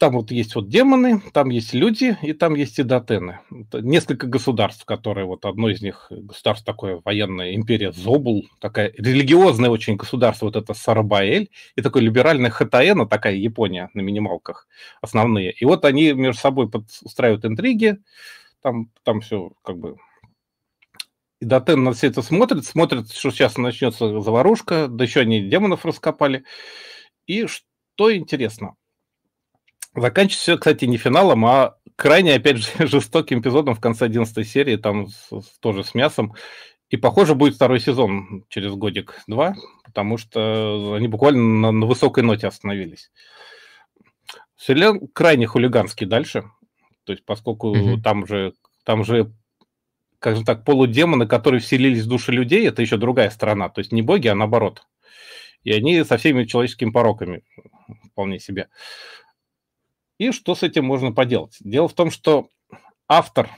Там 0.00 0.14
вот 0.14 0.30
есть 0.30 0.54
вот 0.54 0.70
демоны, 0.70 1.20
там 1.34 1.50
есть 1.50 1.74
люди, 1.74 2.16
и 2.22 2.32
там 2.32 2.54
есть 2.54 2.78
и 2.78 2.82
датены. 2.82 3.40
Несколько 3.74 4.26
государств, 4.26 4.86
которые 4.86 5.26
вот 5.26 5.44
одно 5.44 5.68
из 5.68 5.82
них 5.82 6.06
государство 6.08 6.72
такое 6.72 7.02
военная 7.04 7.54
империя 7.54 7.92
Зобул, 7.92 8.48
такая 8.60 8.94
религиозное 8.96 9.68
очень 9.68 9.96
государство, 9.96 10.46
вот 10.46 10.56
это 10.56 10.72
Сарабаэль, 10.72 11.50
и 11.76 11.82
такое 11.82 12.02
либеральное 12.02 12.50
Хатаэна, 12.50 13.06
такая 13.06 13.34
Япония 13.34 13.90
на 13.92 14.00
минималках 14.00 14.68
основные. 15.02 15.52
И 15.52 15.66
вот 15.66 15.84
они 15.84 16.14
между 16.14 16.40
собой 16.40 16.70
устраивают 17.04 17.44
интриги, 17.44 17.98
там, 18.62 18.90
там 19.02 19.20
все 19.20 19.52
как 19.62 19.76
бы 19.76 19.96
и 21.40 21.44
Датен 21.44 21.84
на 21.84 21.92
все 21.92 22.06
это 22.06 22.22
смотрит, 22.22 22.64
смотрит, 22.64 23.10
что 23.12 23.30
сейчас 23.30 23.58
начнется 23.58 24.18
заварушка, 24.22 24.88
да 24.88 25.04
еще 25.04 25.20
они 25.20 25.42
демонов 25.42 25.84
раскопали. 25.84 26.44
И 27.26 27.46
что 27.46 28.16
интересно, 28.16 28.76
Заканчивается 29.94 30.42
все, 30.42 30.58
кстати, 30.58 30.84
не 30.84 30.98
финалом, 30.98 31.44
а 31.46 31.76
крайне, 31.96 32.34
опять 32.34 32.58
же, 32.58 32.68
жестоким 32.86 33.40
эпизодом 33.40 33.74
в 33.74 33.80
конце 33.80 34.06
11 34.06 34.48
серии, 34.48 34.76
там 34.76 35.08
с, 35.08 35.58
тоже 35.60 35.84
с 35.84 35.94
мясом. 35.94 36.34
И, 36.88 36.96
похоже, 36.96 37.34
будет 37.34 37.54
второй 37.54 37.80
сезон 37.80 38.44
через 38.48 38.72
годик-два, 38.74 39.54
потому 39.84 40.16
что 40.18 40.94
они 40.94 41.08
буквально 41.08 41.42
на, 41.42 41.72
на 41.72 41.86
высокой 41.86 42.24
ноте 42.24 42.48
остановились. 42.48 43.10
Сериал 44.56 44.98
крайне 45.12 45.46
хулиганский 45.46 46.06
дальше, 46.06 46.44
то 47.04 47.12
есть 47.12 47.24
поскольку 47.24 47.74
mm-hmm. 47.74 48.02
там 48.02 48.26
же, 48.26 48.54
там 48.84 49.04
же, 49.04 49.32
скажем 50.18 50.44
так, 50.44 50.64
полудемоны, 50.64 51.26
которые 51.26 51.60
вселились 51.60 52.04
в 52.04 52.08
души 52.08 52.32
людей, 52.32 52.68
это 52.68 52.82
еще 52.82 52.96
другая 52.96 53.30
сторона, 53.30 53.68
то 53.68 53.80
есть 53.80 53.92
не 53.92 54.02
боги, 54.02 54.28
а 54.28 54.34
наоборот. 54.34 54.82
И 55.62 55.72
они 55.72 56.02
со 56.04 56.16
всеми 56.16 56.44
человеческими 56.44 56.90
пороками 56.90 57.42
вполне 58.12 58.38
себе. 58.38 58.68
И 60.20 60.32
что 60.32 60.54
с 60.54 60.62
этим 60.62 60.84
можно 60.84 61.12
поделать? 61.12 61.56
Дело 61.60 61.88
в 61.88 61.94
том, 61.94 62.10
что 62.10 62.50
автор, 63.08 63.48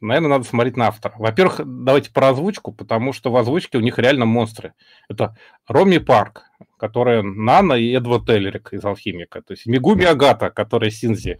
наверное, 0.00 0.30
надо 0.30 0.44
смотреть 0.44 0.76
на 0.76 0.88
автора. 0.88 1.14
Во-первых, 1.16 1.60
давайте 1.64 2.10
про 2.10 2.30
озвучку, 2.30 2.72
потому 2.72 3.12
что 3.12 3.30
в 3.30 3.36
озвучке 3.36 3.78
у 3.78 3.80
них 3.80 4.00
реально 4.00 4.24
монстры. 4.24 4.74
Это 5.08 5.36
Роми 5.68 6.00
Парк, 6.00 6.42
которая 6.76 7.22
Нана 7.22 7.74
и 7.74 7.92
Эдвард 7.92 8.26
Теллерик 8.26 8.72
из 8.72 8.84
Алхимика. 8.84 9.42
То 9.42 9.52
есть 9.52 9.66
Мигуми 9.66 10.06
Агата, 10.06 10.50
которая 10.50 10.90
Синзи. 10.90 11.38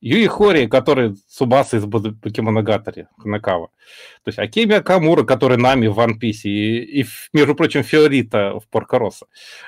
Юи 0.00 0.26
Хори, 0.28 0.66
который 0.66 1.16
Субаса 1.28 1.76
из 1.76 1.84
Покемоногатори, 1.84 3.08
Канакава. 3.20 3.68
То 4.22 4.28
есть 4.28 4.38
Акеми 4.38 4.76
Акамура, 4.76 5.24
который 5.24 5.58
Нами 5.58 5.88
в 5.88 5.98
One 5.98 6.18
Piece, 6.18 6.44
и, 6.44 7.02
и, 7.02 7.06
между 7.34 7.54
прочим, 7.54 7.82
Фиорита 7.82 8.58
в 8.60 8.66
Поркороса. 8.68 9.26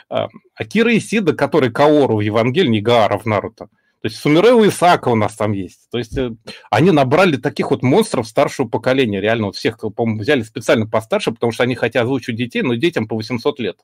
А, 0.09 0.29
Акира 0.55 0.97
Исида, 0.97 1.35
который 1.35 1.71
Каору 1.71 2.17
в 2.17 2.21
Евангелии, 2.21 2.81
Гаара 2.81 3.19
в 3.19 3.27
Наруто. 3.27 3.69
То 4.03 4.09
есть 4.09 4.17
Сумирео 4.19 4.67
Исака 4.69 5.09
у 5.09 5.15
нас 5.15 5.35
там 5.35 5.53
есть. 5.53 5.89
То 5.91 5.99
есть 5.99 6.17
э, 6.17 6.31
они 6.71 6.91
набрали 6.91 7.37
таких 7.37 7.71
вот 7.71 7.83
монстров 7.83 8.29
старшего 8.29 8.69
поколения. 8.69 9.21
Реально 9.21 9.47
вот 9.47 9.57
всех, 9.57 9.79
по-моему, 9.79 10.21
взяли 10.21 10.43
специально 10.43 10.87
постарше, 10.87 11.33
потому 11.33 11.51
что 11.51 11.65
они 11.65 11.75
хотят 11.75 12.05
озвучить 12.05 12.37
детей, 12.37 12.63
но 12.63 12.75
детям 12.75 13.09
по 13.09 13.17
800 13.17 13.59
лет. 13.59 13.79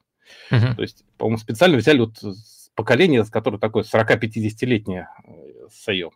Uh-huh. 0.51 0.77
То 0.77 0.83
есть, 0.83 1.05
по-моему, 1.17 1.39
специально 1.39 1.77
взяли 1.77 2.01
вот 2.01 2.19
поколение, 2.75 3.25
которое 3.25 3.59
такое 3.59 3.85
40-50-летнее 3.85 5.09
Сайо 5.73 6.11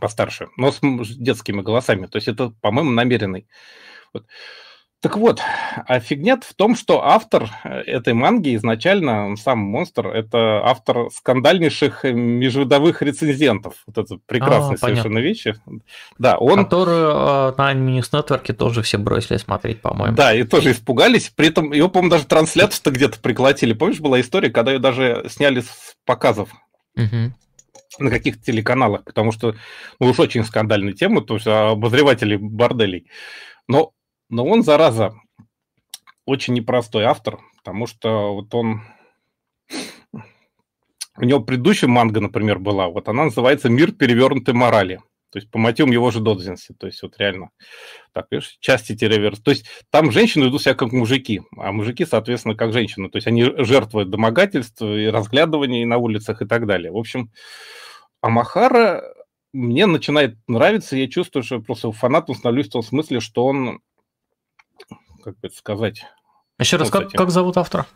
постарше, 0.00 0.48
но 0.56 0.72
с 0.72 0.80
детскими 0.80 1.62
голосами. 1.62 2.06
То 2.06 2.16
есть 2.16 2.28
это, 2.28 2.50
по-моему, 2.60 2.90
намеренный. 2.90 3.46
Вот. 4.12 4.26
Так 5.04 5.18
вот, 5.18 5.38
а 5.86 6.00
фигня 6.00 6.40
в 6.40 6.54
том, 6.54 6.74
что 6.74 7.04
автор 7.04 7.50
э, 7.62 7.80
этой 7.80 8.14
манги 8.14 8.56
изначально, 8.56 9.26
он 9.26 9.36
сам 9.36 9.58
монстр, 9.58 10.06
это 10.06 10.62
автор 10.64 11.10
скандальнейших 11.10 12.06
э, 12.06 12.12
межвидовых 12.12 13.02
рецензентов. 13.02 13.74
Вот 13.86 13.98
это 13.98 14.18
прекрасная 14.24 14.76
а, 14.76 14.78
совершенно 14.78 15.18
вещи. 15.18 15.56
Да, 16.18 16.38
он... 16.38 16.64
Которую 16.64 17.10
э, 17.10 17.52
на 17.58 17.74
News 17.74 18.10
Network 18.12 18.50
тоже 18.54 18.80
все 18.80 18.96
бросили 18.96 19.36
смотреть, 19.36 19.82
по-моему. 19.82 20.16
Да, 20.16 20.32
и 20.32 20.42
тоже 20.44 20.72
испугались. 20.72 21.28
При 21.28 21.48
этом 21.48 21.74
его, 21.74 21.90
по-моему, 21.90 22.12
даже 22.12 22.24
трансляцию-то 22.24 22.90
где-то 22.90 23.20
приколотили. 23.20 23.74
Помнишь, 23.74 24.00
была 24.00 24.18
история, 24.22 24.48
когда 24.48 24.72
ее 24.72 24.78
даже 24.78 25.26
сняли 25.28 25.60
с 25.60 25.96
показов. 26.06 26.48
Угу 26.96 27.34
на 27.96 28.10
каких-то 28.10 28.42
телеканалах, 28.44 29.04
потому 29.04 29.30
что 29.30 29.54
ну, 30.00 30.08
уж 30.08 30.18
очень 30.18 30.42
скандальная 30.42 30.94
тема, 30.94 31.20
то 31.20 31.34
есть 31.34 31.46
обозреватели 31.46 32.34
борделей. 32.34 33.06
Но 33.68 33.92
но 34.28 34.44
он, 34.44 34.62
зараза, 34.62 35.14
очень 36.26 36.54
непростой 36.54 37.04
автор, 37.04 37.40
потому 37.58 37.86
что 37.86 38.34
вот 38.34 38.54
он... 38.54 38.82
У 41.16 41.24
него 41.24 41.40
предыдущая 41.40 41.88
манга, 41.88 42.20
например, 42.20 42.58
была, 42.58 42.88
вот 42.88 43.08
она 43.08 43.24
называется 43.24 43.68
«Мир 43.68 43.92
перевернутой 43.92 44.54
морали». 44.54 45.00
То 45.34 45.38
есть 45.38 45.50
по 45.50 45.58
мотивам 45.58 45.90
его 45.90 46.12
же 46.12 46.20
Додзинси. 46.20 46.74
То 46.74 46.86
есть 46.86 47.02
вот 47.02 47.18
реально, 47.18 47.50
так, 48.12 48.26
видишь, 48.30 48.56
части 48.60 48.92
реверс. 48.92 49.40
То 49.40 49.50
есть 49.50 49.66
там 49.90 50.12
женщины 50.12 50.48
идут 50.48 50.62
себя 50.62 50.74
как 50.74 50.92
мужики, 50.92 51.42
а 51.56 51.72
мужики, 51.72 52.04
соответственно, 52.04 52.54
как 52.54 52.72
женщины. 52.72 53.10
То 53.10 53.16
есть 53.16 53.26
они 53.26 53.42
жертвуют 53.42 54.10
домогательств 54.10 54.80
и 54.80 55.08
разглядываний 55.08 55.84
на 55.84 55.98
улицах 55.98 56.40
и 56.40 56.46
так 56.46 56.66
далее. 56.66 56.92
В 56.92 56.96
общем, 56.96 57.32
Амахара 58.20 59.02
мне 59.52 59.86
начинает 59.86 60.36
нравиться, 60.46 60.96
я 60.96 61.08
чувствую, 61.08 61.42
что 61.42 61.60
просто 61.60 61.90
фанатом 61.90 62.36
становлюсь 62.36 62.68
в 62.68 62.72
том 62.72 62.84
смысле, 62.84 63.18
что 63.18 63.44
он 63.44 63.80
как 65.24 65.38
бы 65.40 65.50
сказать... 65.50 66.04
Еще 66.58 66.76
раз, 66.76 66.90
как, 66.90 67.10
как 67.10 67.30
зовут 67.30 67.56
автора? 67.56 67.86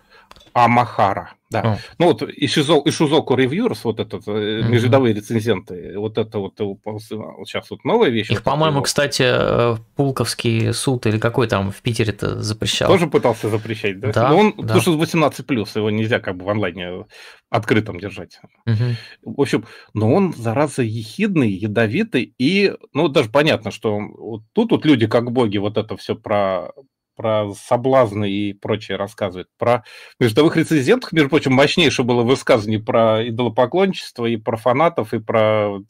Амахара, 0.53 1.35
да. 1.51 1.61
О. 1.61 1.79
Ну 1.99 2.07
вот 2.07 2.23
Ишузоку 2.23 3.37
Reviewers, 3.37 3.81
вот 3.85 4.01
этот, 4.01 4.27
mm-hmm. 4.27 4.69
межвидовые 4.69 5.15
рецензенты, 5.15 5.97
вот 5.97 6.19
это 6.19 6.39
вот, 6.39 6.59
вот 6.59 7.01
сейчас 7.01 7.71
вот 7.71 7.85
новая 7.85 8.09
вещь. 8.09 8.31
Их, 8.31 8.43
по-моему, 8.43 8.83
кстати, 8.83 9.23
э, 9.25 9.77
Пулковский 9.95 10.73
суд 10.73 11.07
или 11.07 11.19
какой 11.19 11.47
там 11.47 11.71
в 11.71 11.81
Питере-то 11.81 12.43
запрещал. 12.43 12.89
Тоже 12.89 13.07
пытался 13.07 13.49
запрещать, 13.49 14.01
да? 14.01 14.13
да 14.13 14.29
Но 14.31 14.39
он, 14.39 14.55
да. 14.57 14.63
потому 14.63 14.81
что 14.81 14.99
18 14.99 15.47
плюс, 15.47 15.77
его 15.77 15.91
нельзя 15.91 16.19
как 16.19 16.37
бы 16.37 16.45
в 16.45 16.49
онлайне 16.49 17.07
открытом 17.51 18.01
держать. 18.01 18.41
Угу. 18.67 19.35
В 19.37 19.41
общем, 19.41 19.65
но 19.95 20.13
он, 20.13 20.35
зараза, 20.35 20.83
ехидный, 20.83 21.51
ядовитый, 21.51 22.35
и, 22.39 22.75
ну, 22.93 23.09
даже 23.09 23.31
понятно, 23.31 23.71
что 23.71 23.99
вот 23.99 24.43
тут 24.53 24.73
вот 24.73 24.85
люди 24.85 25.07
как 25.07 25.31
боги 25.31 25.59
вот 25.59 25.79
это 25.79 25.97
все 25.97 26.17
про 26.17 26.73
про 27.19 27.53
соблазны 27.53 28.31
и 28.31 28.53
прочее 28.53 28.97
рассказывает. 28.97 29.49
Про 29.59 29.83
междовых 30.21 30.57
рецензентах, 30.57 31.11
между 31.11 31.29
прочим, 31.29 31.53
мощнейшее 31.53 32.07
было 32.07 32.23
высказывание 32.23 32.79
про 32.79 33.29
идолопоклонничество 33.29 34.25
и 34.27 34.37
про 34.37 34.57
фанатов, 34.57 35.13
и 35.13 35.19
про 35.19 35.81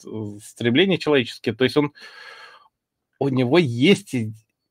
стремления 0.43 0.97
человеческие. 0.97 1.55
То 1.55 1.65
есть 1.65 1.77
он, 1.77 1.93
у 3.19 3.29
него 3.29 3.59
есть, 3.59 4.15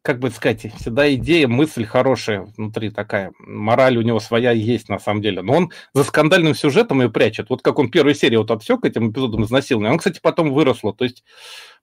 как 0.08 0.20
бы 0.20 0.30
сказать, 0.30 0.74
всегда 0.76 1.14
идея, 1.16 1.50
мысль 1.50 1.84
хорошая 1.84 2.48
внутри 2.56 2.92
такая. 2.92 3.34
Мораль 3.40 3.98
у 3.98 4.02
него 4.02 4.22
своя 4.22 4.52
есть 4.52 4.88
на 4.88 5.00
самом 5.00 5.22
деле. 5.22 5.42
Но 5.42 5.52
он 5.52 5.72
за 5.94 6.06
скандальным 6.06 6.56
сюжетом 6.56 7.02
ее 7.02 7.10
прячет. 7.10 7.50
Вот 7.50 7.62
как 7.62 7.78
он 7.78 7.92
первую 7.92 8.16
серию 8.16 8.40
вот 8.40 8.52
отсек 8.52 8.86
этим 8.86 9.12
эпизодом 9.12 9.44
изнасилования. 9.44 9.92
Он, 9.92 9.98
кстати, 9.98 10.22
потом 10.24 10.54
выросла. 10.54 10.94
То 10.94 11.04
есть 11.04 11.26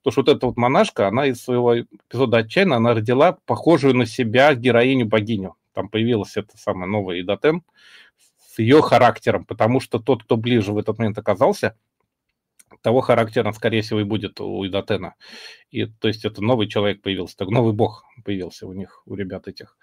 Потому 0.02 0.12
что 0.12 0.20
вот 0.22 0.36
эта 0.36 0.46
вот 0.46 0.56
монашка, 0.56 1.08
она 1.08 1.26
из 1.26 1.42
своего 1.42 1.80
эпизода 1.80 2.38
«Отчаянно», 2.38 2.76
она 2.76 2.94
родила 2.94 3.36
похожую 3.44 3.94
на 3.94 4.06
себя 4.06 4.54
героиню-богиню. 4.54 5.56
Там 5.74 5.90
появилась 5.90 6.36
эта 6.38 6.56
самая 6.56 6.86
новая 6.86 7.20
Идатен 7.20 7.62
с 8.38 8.58
ее 8.58 8.80
характером, 8.80 9.44
потому 9.44 9.80
что 9.80 9.98
тот, 9.98 10.24
кто 10.24 10.38
ближе 10.38 10.72
в 10.72 10.78
этот 10.78 10.98
момент 10.98 11.18
оказался, 11.18 11.76
того 12.84 13.00
характера, 13.00 13.50
скорее 13.52 13.80
всего, 13.80 14.00
и 14.00 14.04
будет 14.04 14.42
у 14.42 14.64
Идатена. 14.66 15.14
И, 15.70 15.86
то 15.86 16.06
есть 16.06 16.26
это 16.26 16.42
новый 16.42 16.68
человек 16.68 17.00
появился, 17.00 17.34
так, 17.34 17.48
новый 17.48 17.72
бог 17.72 18.04
появился 18.24 18.66
у 18.66 18.74
них, 18.74 19.02
у 19.06 19.14
ребят 19.14 19.48
этих. 19.48 19.78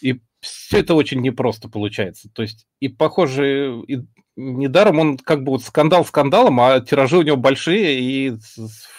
И 0.00 0.20
все 0.38 0.78
это 0.78 0.94
очень 0.94 1.20
непросто 1.20 1.68
получается. 1.68 2.30
То 2.32 2.42
есть 2.42 2.68
и, 2.78 2.88
похоже, 2.88 3.82
и 3.88 3.98
недаром 4.36 5.00
он 5.00 5.18
как 5.18 5.42
бы 5.42 5.50
вот 5.50 5.64
скандал 5.64 6.04
скандалом, 6.04 6.60
а 6.60 6.78
тиражи 6.78 7.18
у 7.18 7.22
него 7.22 7.36
большие, 7.36 7.98
и 7.98 8.30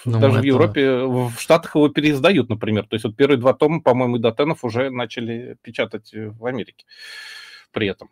ну, 0.03 0.19
даже 0.19 0.33
это... 0.33 0.41
в 0.41 0.43
Европе, 0.43 0.97
в 1.05 1.33
Штатах 1.39 1.75
его 1.75 1.87
переиздают, 1.87 2.49
например. 2.49 2.87
То 2.87 2.95
есть 2.95 3.05
вот 3.05 3.15
первые 3.15 3.37
два 3.37 3.53
тома, 3.53 3.79
по-моему, 3.79 4.17
Идатенов 4.17 4.65
уже 4.65 4.89
начали 4.89 5.55
печатать 5.61 6.11
в 6.13 6.45
Америке 6.45 6.83
при 7.71 7.87
этом. 7.87 8.09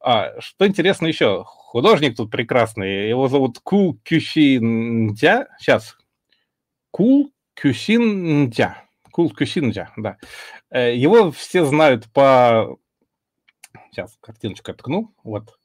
А, 0.00 0.40
что 0.40 0.66
интересно 0.66 1.06
еще, 1.06 1.44
художник 1.44 2.16
тут 2.16 2.30
прекрасный, 2.30 3.08
его 3.08 3.28
зовут 3.28 3.58
Ку 3.60 3.98
Кюсиндя, 4.04 5.48
сейчас, 5.58 5.96
Кул 6.90 7.32
Кюсиндя, 7.54 8.82
Кул 9.10 9.30
Кюсиндя, 9.30 9.90
да. 9.96 10.16
Э, 10.70 10.94
его 10.94 11.30
все 11.30 11.64
знают 11.64 12.10
по... 12.12 12.78
Сейчас, 13.90 14.16
картиночку 14.20 14.70
я 14.70 14.74
ткну, 14.74 15.14
вот, 15.22 15.58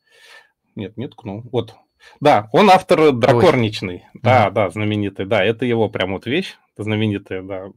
нет, 0.75 0.97
не 0.97 1.07
ткнул. 1.07 1.43
Вот. 1.51 1.75
Да, 2.19 2.49
он 2.51 2.69
автор 2.69 3.11
Дракорничный. 3.11 4.05
Ой. 4.13 4.19
Да, 4.21 4.49
да, 4.49 4.69
знаменитый. 4.69 5.25
Да, 5.25 5.43
это 5.43 5.65
его 5.65 5.89
прям 5.89 6.13
вот 6.13 6.25
вещь 6.25 6.55
знаменитая, 6.77 7.41
да. 7.41 7.69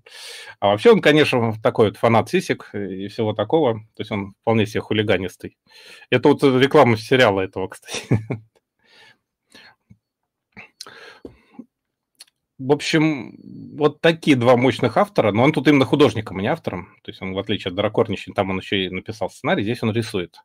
А 0.60 0.68
вообще 0.68 0.92
он, 0.92 1.00
конечно, 1.00 1.54
такой 1.62 1.88
вот 1.88 1.96
фанат 1.96 2.28
сисек 2.30 2.70
и 2.74 3.08
всего 3.08 3.32
такого. 3.32 3.80
То 3.96 4.00
есть 4.00 4.10
он 4.10 4.34
вполне 4.40 4.66
себе 4.66 4.80
хулиганистый. 4.80 5.56
Это 6.10 6.28
вот 6.28 6.42
реклама 6.42 6.96
сериала 6.96 7.40
этого, 7.40 7.68
кстати. 7.68 8.06
В 12.56 12.70
общем, 12.70 13.36
вот 13.76 14.00
такие 14.00 14.36
два 14.36 14.56
мощных 14.56 14.96
автора, 14.96 15.32
но 15.32 15.42
он 15.42 15.52
тут 15.52 15.66
именно 15.66 15.84
художником, 15.84 16.38
а 16.38 16.42
не 16.42 16.46
автором. 16.46 16.94
То 17.02 17.10
есть 17.10 17.20
он, 17.20 17.34
в 17.34 17.38
отличие 17.38 17.70
от 17.70 17.74
Дракорнича, 17.74 18.32
там 18.32 18.50
он 18.50 18.60
еще 18.60 18.86
и 18.86 18.90
написал 18.90 19.28
сценарий, 19.28 19.64
здесь 19.64 19.82
он 19.82 19.90
рисует. 19.90 20.36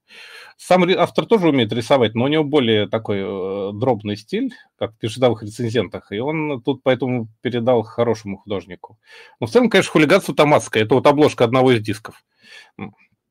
Сам 0.57 0.83
автор 0.97 1.27
тоже 1.27 1.49
умеет 1.49 1.71
рисовать, 1.71 2.15
но 2.15 2.23
у 2.23 2.27
него 2.27 2.43
более 2.43 2.87
такой 2.87 3.19
э, 3.19 3.71
дробный 3.73 4.17
стиль, 4.17 4.55
как 4.79 4.93
в 4.93 4.97
пешедавых 4.97 5.43
рецензентах, 5.43 6.11
и 6.11 6.17
он 6.17 6.63
тут 6.63 6.81
поэтому 6.81 7.27
передал 7.41 7.83
хорошему 7.83 8.37
художнику. 8.37 8.97
Но 9.39 9.45
в 9.45 9.51
целом, 9.51 9.69
конечно, 9.69 9.91
хулиганство 9.91 10.33
Томасское. 10.33 10.83
Это 10.83 10.95
вот 10.95 11.05
обложка 11.05 11.43
одного 11.43 11.73
из 11.73 11.81
дисков. 11.81 12.23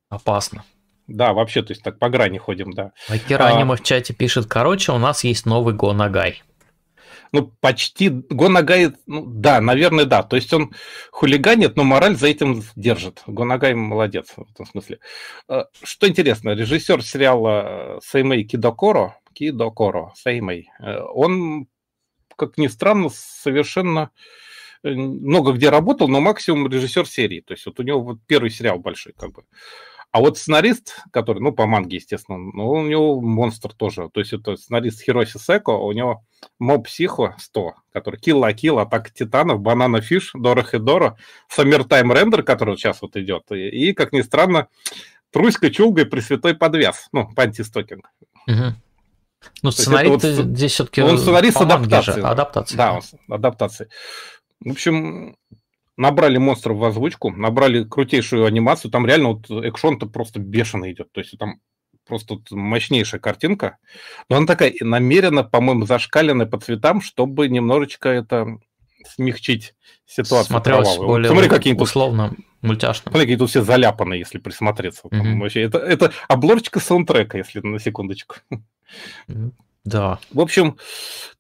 Опасно. 0.09 0.65
Да, 1.09 1.33
вообще, 1.33 1.63
то 1.63 1.73
есть 1.73 1.83
так 1.83 1.99
по 1.99 2.11
грани 2.11 2.39
ходим, 2.39 2.73
да. 2.73 2.93
Акиранима 3.09 3.75
а... 3.75 3.77
в 3.77 3.83
чате 3.83 4.15
пишет, 4.15 4.47
короче, 4.47 4.93
у 4.93 4.99
нас 4.99 5.25
есть 5.25 5.47
новый 5.47 5.75
Гонагай 5.75 6.43
ну, 7.33 7.53
почти 7.61 8.09
Гонагай, 8.09 8.93
ну, 9.07 9.25
да, 9.27 9.61
наверное, 9.61 10.05
да. 10.05 10.23
То 10.23 10.37
есть 10.37 10.53
он 10.53 10.75
хулиганит, 11.11 11.77
но 11.77 11.85
мораль 11.85 12.17
за 12.17 12.29
этим 12.29 12.63
держит. 12.77 13.23
Гонагай 13.27 13.75
молодец 13.75 14.29
в 14.37 14.51
этом 14.51 14.67
смысле. 14.67 14.99
Э, 15.49 15.65
что 15.83 16.09
интересно, 16.09 16.51
режиссер 16.51 17.03
сериала 17.03 18.01
Сеймей 18.03 18.45
Кидокоро, 18.45 19.19
Кидокоро, 19.33 20.13
Сеймей, 20.17 20.71
э, 20.81 21.01
он, 21.01 21.69
как 22.37 22.59
ни 22.59 22.67
странно, 22.67 23.11
совершенно 23.13 24.11
э, 24.83 24.91
много 24.91 25.53
где 25.53 25.71
работал, 25.71 26.09
но 26.09 26.21
максимум 26.21 26.69
режиссер 26.69 27.07
серии. 27.07 27.41
То 27.41 27.55
есть 27.55 27.67
вот 27.67 27.79
у 27.81 27.83
него 27.83 28.01
вот 28.01 28.19
первый 28.27 28.51
сериал 28.51 28.79
большой, 28.79 29.13
как 29.13 29.33
бы. 29.33 29.45
А 30.11 30.21
вот 30.21 30.39
сценарист, 30.39 31.03
который, 31.13 31.41
ну, 31.41 31.53
по 31.53 31.67
манге, 31.67 31.99
естественно, 31.99 32.39
ну, 32.39 32.71
у 32.71 32.87
него 32.87 33.21
монстр 33.21 33.75
тоже. 33.75 34.09
То 34.09 34.21
есть 34.21 34.33
это 34.33 34.57
сценарист 34.57 35.03
Хироси 35.03 35.37
Секо, 35.37 35.71
у 35.71 35.93
него 35.93 36.25
Моб 36.59 36.87
Психо 36.87 37.37
100, 37.39 37.75
который 37.93 38.19
Kill 38.19 38.41
la 38.41 38.53
Kill, 38.53 38.81
Атака 38.81 39.11
Титанов, 39.11 39.61
Банана 39.61 40.01
Фиш, 40.01 40.33
Дора 40.35 40.63
Хедора, 40.63 41.17
Саммертайм 41.49 42.13
Рендер, 42.13 42.43
который 42.43 42.77
сейчас 42.77 43.01
вот 43.03 43.17
идет, 43.17 43.45
и, 43.51 43.69
и, 43.69 43.93
как 43.93 44.13
ни 44.13 44.23
странно, 44.23 44.69
Труська 45.31 45.71
Чулга 45.71 46.03
и 46.03 46.05
Пресвятой 46.05 46.55
Подвес, 46.55 47.09
ну, 47.13 47.29
пантистокинг. 47.35 48.11
Угу. 48.47 48.75
Ну, 49.63 49.71
сценарий 49.71 50.11
вот, 50.11 50.23
здесь 50.23 50.73
все-таки... 50.73 51.03
Он 51.03 51.19
сценарист 51.19 51.61
адаптации. 51.61 52.23
Адаптации. 52.23 52.77
Да, 52.77 52.95
он, 52.95 53.03
адаптации. 53.29 53.89
В 54.61 54.71
общем, 54.71 55.37
набрали 55.97 56.39
монстров 56.39 56.79
в 56.79 56.85
озвучку, 56.85 57.31
набрали 57.31 57.85
крутейшую 57.85 58.47
анимацию, 58.47 58.91
там 58.91 59.07
реально 59.07 59.35
вот 59.35 59.51
экшон-то 59.51 60.07
просто 60.07 60.41
бешено 60.41 60.91
идет, 60.91 61.13
то 61.13 61.21
есть 61.21 61.37
там 61.39 61.61
просто 62.09 62.39
мощнейшая 62.51 63.21
картинка, 63.21 63.79
но 64.29 64.37
она 64.37 64.47
такая 64.47 64.73
намеренно, 64.81 65.45
по-моему, 65.45 65.87
зашкаленная 65.87 66.47
по 66.47 66.59
цветам, 66.59 67.01
чтобы 67.01 67.49
немножечко 67.49 68.09
это 68.09 68.59
смягчить 69.07 69.75
ситуацию 70.07 70.53
Смотрелось 70.53 70.89
кровавую. 70.89 71.09
более 71.09 71.31
Смотри, 71.31 71.49
какие 71.49 71.75
условно 71.75 72.35
мультяшно. 72.63 73.11
Смотри, 73.11 73.23
какие 73.23 73.37
тут 73.37 73.51
все 73.51 73.63
заляпаны, 73.63 74.15
если 74.15 74.39
присмотреться. 74.39 75.03
Mm-hmm. 75.09 75.39
вообще, 75.39 75.63
это, 75.63 75.79
это 75.79 76.13
обложечка 76.29 76.81
саундтрека, 76.81 77.39
если 77.39 77.61
на 77.61 77.79
секундочку. 77.79 78.37
Mm-hmm. 79.29 79.53
Да. 79.85 80.19
В 80.33 80.41
общем, 80.41 80.77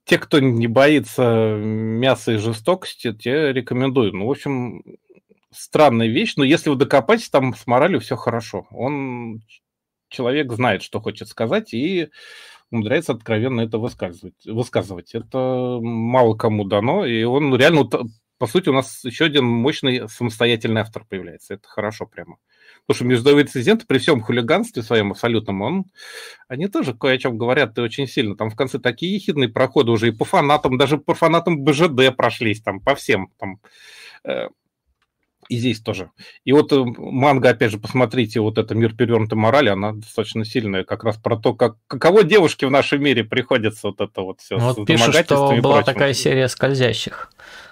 те, 0.04 0.18
кто 0.18 0.40
не 0.40 0.66
боится 0.66 1.56
мяса 1.58 2.32
и 2.32 2.36
жестокости, 2.38 3.12
те 3.12 3.52
рекомендую. 3.52 4.14
Ну, 4.14 4.26
в 4.26 4.30
общем, 4.30 4.82
странная 5.50 6.06
вещь, 6.06 6.34
но 6.36 6.44
если 6.44 6.70
вы 6.70 6.76
докопаетесь, 6.76 7.28
там 7.28 7.54
с 7.54 7.66
моралью 7.66 8.00
все 8.00 8.16
хорошо. 8.16 8.66
Он 8.70 9.42
человек 10.08 10.52
знает, 10.52 10.82
что 10.82 11.00
хочет 11.00 11.28
сказать, 11.28 11.72
и 11.74 12.08
умудряется 12.70 13.12
откровенно 13.12 13.62
это 13.62 13.78
высказывать. 13.78 14.44
высказывать. 14.44 15.14
Это 15.14 15.78
мало 15.80 16.34
кому 16.36 16.64
дано, 16.64 17.06
и 17.06 17.22
он 17.24 17.54
реально, 17.56 17.88
по 18.38 18.46
сути, 18.46 18.68
у 18.68 18.72
нас 18.72 19.04
еще 19.04 19.26
один 19.26 19.44
мощный 19.44 20.08
самостоятельный 20.08 20.82
автор 20.82 21.04
появляется. 21.04 21.54
Это 21.54 21.68
хорошо 21.68 22.06
прямо. 22.06 22.36
Потому 22.86 22.96
что 22.96 23.04
международные 23.06 23.44
рецензенты 23.44 23.86
при 23.86 23.98
всем 23.98 24.20
хулиганстве 24.20 24.82
своем 24.82 25.10
абсолютном, 25.12 25.60
он, 25.62 25.84
они 26.46 26.68
тоже 26.68 26.94
кое 26.94 27.14
о 27.14 27.18
чем 27.18 27.36
говорят 27.36 27.76
и 27.76 27.82
очень 27.82 28.06
сильно. 28.06 28.36
Там 28.36 28.50
в 28.50 28.56
конце 28.56 28.78
такие 28.78 29.14
ехидные 29.14 29.48
проходы 29.48 29.90
уже 29.90 30.08
и 30.08 30.12
по 30.12 30.24
фанатам, 30.24 30.78
даже 30.78 30.98
по 30.98 31.14
фанатам 31.14 31.64
БЖД 31.64 32.16
прошлись, 32.16 32.62
там 32.62 32.80
по 32.80 32.94
всем. 32.94 33.30
Там, 33.38 33.60
э, 34.24 34.48
и 35.48 35.56
здесь 35.56 35.80
тоже. 35.80 36.10
И 36.44 36.52
вот 36.52 36.72
э, 36.72 36.84
манга, 36.98 37.50
опять 37.50 37.72
же, 37.72 37.78
посмотрите, 37.78 38.40
вот 38.40 38.58
это 38.58 38.74
«Мир 38.74 38.94
перевернутой 38.94 39.38
морали», 39.38 39.70
она 39.70 39.92
достаточно 39.92 40.44
сильная, 40.44 40.84
как 40.84 41.04
раз 41.04 41.16
про 41.16 41.36
то, 41.36 41.54
как, 41.54 41.76
каково 41.86 42.22
девушке 42.22 42.66
в 42.66 42.70
нашем 42.70 43.02
мире 43.02 43.24
приходится 43.24 43.88
вот 43.88 44.00
это 44.00 44.20
вот 44.22 44.40
все. 44.40 44.58
Ну, 44.58 44.72
вот 44.74 44.86
пишут, 44.86 45.14
что 45.16 45.56
была 45.60 45.82
такая 45.82 46.12
серия 46.12 46.48
«Скользящих», 46.48 47.30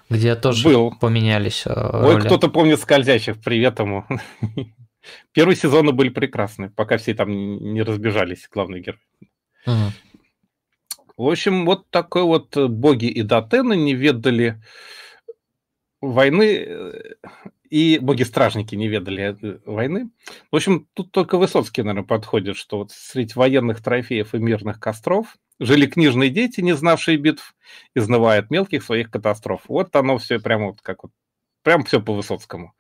где 0.09 0.35
тоже 0.37 0.65
Был. 0.65 0.95
поменялись 0.99 1.65
э, 1.67 1.73
роли. 1.73 2.15
Ой, 2.17 2.21
кто-то 2.23 2.49
помнит 2.49 2.81
«Скользящих», 2.81 3.41
привет 3.43 3.79
ему. 3.79 4.05
Первые 5.33 5.57
сезоны 5.57 5.93
были 5.93 6.09
прекрасны, 6.09 6.71
пока 6.71 6.97
все 6.97 7.15
там 7.15 7.31
не 7.31 7.83
разбежались, 7.83 8.49
главные 8.51 8.83
герои. 8.83 9.01
Угу. 9.67 9.93
В 11.19 11.29
общем, 11.31 11.67
вот 11.67 11.91
такой 11.91 12.23
вот 12.23 12.57
э, 12.57 12.69
боги 12.69 13.07
и 13.07 13.23
датены 13.23 13.77
не 13.77 13.95
ведали 13.95 14.63
войны 16.01 17.17
и 17.71 17.99
боги-стражники 17.99 18.75
не 18.75 18.89
ведали 18.89 19.37
э, 19.41 19.59
войны. 19.65 20.11
В 20.51 20.57
общем, 20.57 20.87
тут 20.95 21.13
только 21.13 21.39
Высоцкий, 21.39 21.83
наверное, 21.83 22.07
подходит, 22.07 22.57
что 22.57 22.79
вот 22.79 22.93
среди 22.93 23.33
военных 23.35 23.83
трофеев 23.83 24.35
и 24.35 24.39
мирных 24.39 24.81
костров 24.81 25.37
жили 25.59 25.87
книжные 25.87 26.31
дети, 26.31 26.61
не 26.61 26.75
знавшие 26.75 27.17
битв, 27.17 27.55
изнывают 27.95 28.51
мелких 28.51 28.83
своих 28.83 29.11
катастроф. 29.11 29.63
Вот 29.69 29.95
оно 29.97 30.19
все 30.19 30.39
прямо 30.39 30.67
вот 30.69 30.81
как 30.83 31.03
вот, 31.05 31.13
прям 31.63 31.85
все 31.85 32.01
по 32.01 32.15
Высоцкому. 32.15 32.75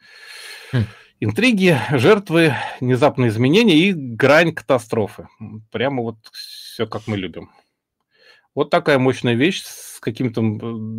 Хм. 0.72 0.84
Интриги, 1.20 1.78
жертвы, 1.92 2.54
внезапные 2.80 3.30
изменения 3.30 3.76
и 3.76 3.92
грань 3.92 4.52
катастрофы. 4.52 5.28
Прямо 5.70 6.02
вот 6.02 6.16
все, 6.32 6.86
как 6.86 7.06
мы 7.06 7.16
любим. 7.16 7.50
Вот 8.54 8.70
такая 8.70 8.98
мощная 8.98 9.34
вещь 9.34 9.62
каким-то, 10.06 10.40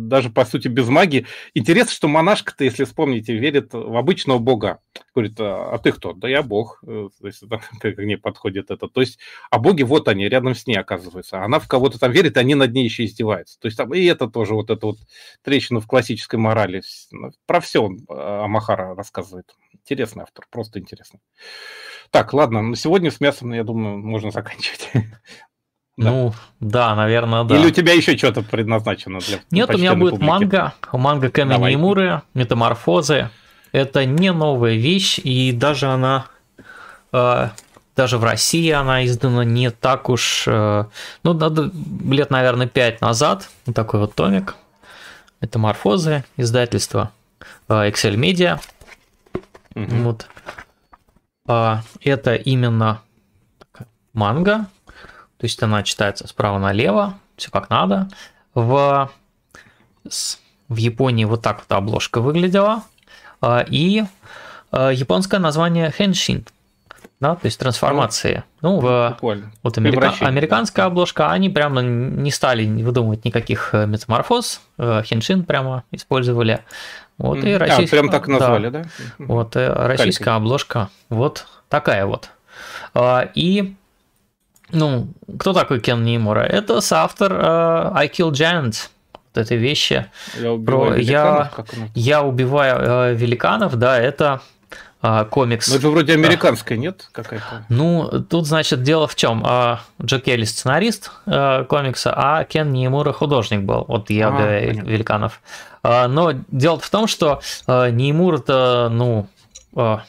даже 0.06 0.28
по 0.28 0.44
сути 0.44 0.68
без 0.68 0.86
магии. 0.88 1.26
Интересно, 1.54 1.92
что 1.92 2.08
монашка-то, 2.08 2.62
если 2.62 2.84
вспомните, 2.84 3.32
верит 3.32 3.72
в 3.72 3.96
обычного 3.96 4.38
бога. 4.38 4.80
Говорит, 5.14 5.40
а, 5.40 5.70
а 5.72 5.78
ты 5.78 5.92
кто? 5.92 6.12
Да 6.12 6.28
я 6.28 6.42
бог. 6.42 6.78
Э, 6.86 7.08
то 7.18 7.26
есть, 7.26 7.42
к 7.80 8.02
ней 8.02 8.18
подходит 8.18 8.70
это. 8.70 8.86
То 8.86 9.00
есть, 9.00 9.18
а 9.50 9.58
боги 9.58 9.82
вот 9.82 10.08
они, 10.08 10.28
рядом 10.28 10.54
с 10.54 10.66
ней 10.66 10.76
оказываются. 10.76 11.42
Она 11.42 11.58
в 11.58 11.68
кого-то 11.68 11.98
там 11.98 12.12
верит, 12.12 12.36
они 12.36 12.54
над 12.54 12.72
ней 12.72 12.84
еще 12.84 13.06
издеваются. 13.06 13.58
То 13.58 13.66
есть, 13.66 13.78
там 13.78 13.94
и 13.94 14.04
это 14.04 14.28
тоже 14.28 14.52
вот 14.52 14.68
эта 14.68 14.84
вот 14.84 14.98
трещина 15.42 15.80
в 15.80 15.86
классической 15.86 16.36
морали. 16.36 16.82
Ну, 17.10 17.30
про 17.46 17.60
все 17.60 17.88
а, 18.10 18.44
Амахара 18.44 18.94
рассказывает. 18.94 19.56
Интересный 19.72 20.24
автор, 20.24 20.46
просто 20.50 20.78
интересный. 20.78 21.20
Так, 22.10 22.32
ладно, 22.32 22.62
на 22.62 22.76
сегодня 22.76 23.10
с 23.10 23.20
мясом, 23.20 23.52
я 23.52 23.64
думаю, 23.64 23.98
можно 23.98 24.30
заканчивать. 24.30 24.90
Ну, 25.98 26.32
да, 26.60 26.94
наверное, 26.94 27.42
да. 27.42 27.56
Или 27.56 27.66
у 27.66 27.70
тебя 27.70 27.92
еще 27.92 28.16
что-то 28.16 28.42
предназначено 28.42 29.18
для 29.18 29.40
Нет, 29.50 29.68
у 29.74 29.78
меня 29.78 29.96
будет 29.96 30.12
публики. 30.12 30.28
манга, 30.30 30.74
манга 30.92 31.30
Камень 31.30 31.76
Муры, 31.76 32.22
Метаморфозы. 32.34 33.30
Это 33.72 34.04
не 34.04 34.32
новая 34.32 34.76
вещь, 34.76 35.18
и 35.18 35.52
даже 35.52 35.88
она, 35.88 36.26
э, 37.12 37.48
даже 37.96 38.16
в 38.16 38.24
России 38.24 38.70
она 38.70 39.04
издана 39.04 39.44
не 39.44 39.70
так 39.70 40.08
уж, 40.08 40.44
э, 40.46 40.84
ну, 41.24 41.32
надо, 41.34 41.70
лет, 42.08 42.30
наверное, 42.30 42.68
пять 42.68 43.00
назад, 43.00 43.48
вот 43.66 43.74
такой 43.74 44.00
вот 44.00 44.14
томик. 44.14 44.54
Метаморфозы, 45.40 46.24
издательство 46.36 47.10
э, 47.68 47.90
Excel 47.90 48.14
Media. 48.14 48.60
Угу. 49.74 49.96
Вот. 50.02 50.26
Э, 51.48 51.78
это 52.02 52.36
именно 52.36 53.02
манга, 54.12 54.66
то 55.38 55.44
есть 55.44 55.62
она 55.62 55.82
читается 55.84 56.26
справа 56.26 56.58
налево, 56.58 57.18
все 57.36 57.50
как 57.50 57.70
надо. 57.70 58.08
В, 58.54 59.08
в 60.68 60.76
Японии 60.76 61.24
вот 61.24 61.42
так 61.42 61.60
вот 61.60 61.72
обложка 61.76 62.20
выглядела. 62.20 62.82
А, 63.40 63.64
и 63.68 64.02
а, 64.72 64.90
японское 64.90 65.38
название 65.38 65.92
Henshin. 65.96 66.46
Да, 67.20 67.34
то 67.34 67.46
есть 67.46 67.58
трансформации. 67.58 68.44
Ну, 68.60 68.78
в, 68.78 69.16
вот 69.62 69.78
америка, 69.78 70.14
американская 70.20 70.86
обложка, 70.86 71.32
они 71.32 71.48
прямо 71.50 71.82
не 71.82 72.30
стали 72.30 72.64
выдумывать 72.64 73.24
никаких 73.24 73.70
э, 73.74 73.86
метаморфоз. 73.86 74.60
Хеншин 74.78 75.42
прямо 75.42 75.82
использовали. 75.90 76.60
Вот 77.16 77.42
и 77.42 77.54
российская. 77.54 77.98
А, 77.98 78.00
прям 78.02 78.12
так 78.12 78.28
назвали, 78.28 78.68
да? 78.68 78.82
да? 78.82 78.88
Вот 79.18 79.56
и 79.56 79.58
э, 79.58 79.72
российская 79.72 80.26
Калька. 80.26 80.36
обложка 80.36 80.88
вот 81.08 81.46
такая 81.68 82.06
вот. 82.06 82.30
И 83.34 83.74
ну, 84.70 85.08
кто 85.38 85.52
такой 85.52 85.80
Кен 85.80 86.04
Нимура? 86.04 86.40
Это 86.40 86.80
соавтор 86.80 87.32
uh, 87.32 87.92
I 87.94 88.08
Kill 88.08 88.30
Giants, 88.30 88.88
вот 89.12 89.42
этой 89.42 89.56
вещи. 89.56 90.06
Я 90.38 90.52
убиваю 90.52 90.92
про 90.92 91.00
я, 91.00 91.50
я 91.94 92.22
убиваю 92.22 92.78
uh, 92.78 93.14
великанов, 93.14 93.76
да, 93.76 93.98
это 93.98 94.40
uh, 95.02 95.28
комикс. 95.28 95.68
Но 95.68 95.76
это 95.76 95.88
вроде 95.88 96.14
американская, 96.14 96.78
нет? 96.78 97.08
Какая-то? 97.12 97.64
Ну, 97.68 98.08
тут, 98.28 98.46
значит, 98.46 98.82
дело 98.82 99.06
в 99.06 99.16
чем? 99.16 99.44
Uh, 99.44 99.78
Джек 100.02 100.24
Келли 100.24 100.44
сценарист 100.44 101.10
uh, 101.26 101.64
комикса, 101.64 102.12
а 102.14 102.44
Кен 102.44 102.72
Нимура 102.72 103.12
художник 103.12 103.62
был. 103.62 103.84
Вот 103.88 104.10
я 104.10 104.28
а, 104.28 104.30
убиваю 104.30 104.68
понятно. 104.68 104.88
великанов. 104.88 105.40
Uh, 105.82 106.06
но 106.08 106.32
дело 106.50 106.78
в 106.78 106.90
том, 106.90 107.06
что 107.06 107.40
Нимур 107.66 108.34
это, 108.34 108.88
ну, 108.90 109.28
uh, 109.74 110.00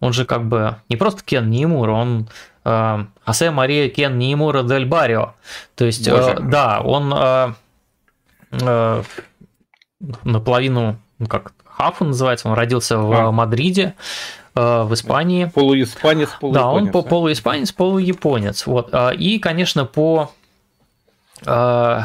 он 0.00 0.12
же 0.12 0.24
как 0.24 0.48
бы 0.48 0.76
не 0.88 0.96
просто 0.96 1.22
Кен 1.22 1.50
Нимур, 1.50 1.90
он 1.90 2.22
э, 2.22 2.26
Хосе 3.24 3.50
Мария 3.50 3.88
Кен 3.88 4.18
Нимура 4.18 4.62
Дель 4.62 4.86
Барио. 4.86 5.34
То 5.74 5.84
есть, 5.84 6.06
э, 6.06 6.38
да, 6.40 6.80
он 6.80 7.12
э, 7.14 7.52
э, 8.52 9.02
наполовину, 10.24 10.96
ну 11.18 11.26
как, 11.26 11.52
хафу 11.80 12.04
называется, 12.04 12.48
он 12.48 12.54
родился 12.54 12.98
в 12.98 13.12
а. 13.12 13.32
Мадриде, 13.32 13.94
э, 14.54 14.82
в 14.82 14.92
Испании. 14.94 15.46
Полуиспанец, 15.46 16.30
полуяпонец. 16.40 16.54
Да, 16.54 16.70
он 16.70 16.90
по 16.90 17.02
полуиспанец, 17.02 17.72
полуяпонец. 17.72 18.66
Вот. 18.66 18.90
Э, 18.92 19.14
и, 19.14 19.38
конечно, 19.38 19.84
по 19.84 20.30
э, 21.46 22.00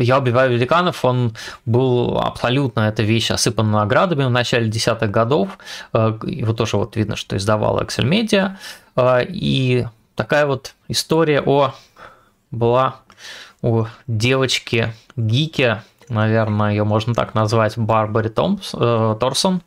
я 0.00 0.18
убиваю 0.18 0.52
великанов, 0.52 1.04
он 1.04 1.36
был 1.64 2.18
абсолютно, 2.18 2.80
эта 2.80 3.02
вещь 3.02 3.30
осыпана 3.30 3.80
наградами 3.80 4.24
в 4.24 4.30
начале 4.30 4.68
десятых 4.68 5.10
годов. 5.10 5.58
Его 5.92 6.52
тоже 6.52 6.76
вот 6.76 6.96
видно, 6.96 7.16
что 7.16 7.36
издавала 7.36 7.82
Excel 7.82 8.08
Media. 8.08 8.56
И 9.28 9.86
такая 10.14 10.46
вот 10.46 10.74
история 10.88 11.40
о 11.40 11.74
была 12.50 12.96
у 13.62 13.86
девочки 14.06 14.92
Гики, 15.16 15.82
наверное, 16.08 16.70
ее 16.70 16.84
можно 16.84 17.14
так 17.14 17.34
назвать, 17.34 17.78
Барбари 17.78 18.28
Томпс, 18.28 18.74
э, 18.74 19.16
Торсон, 19.18 19.62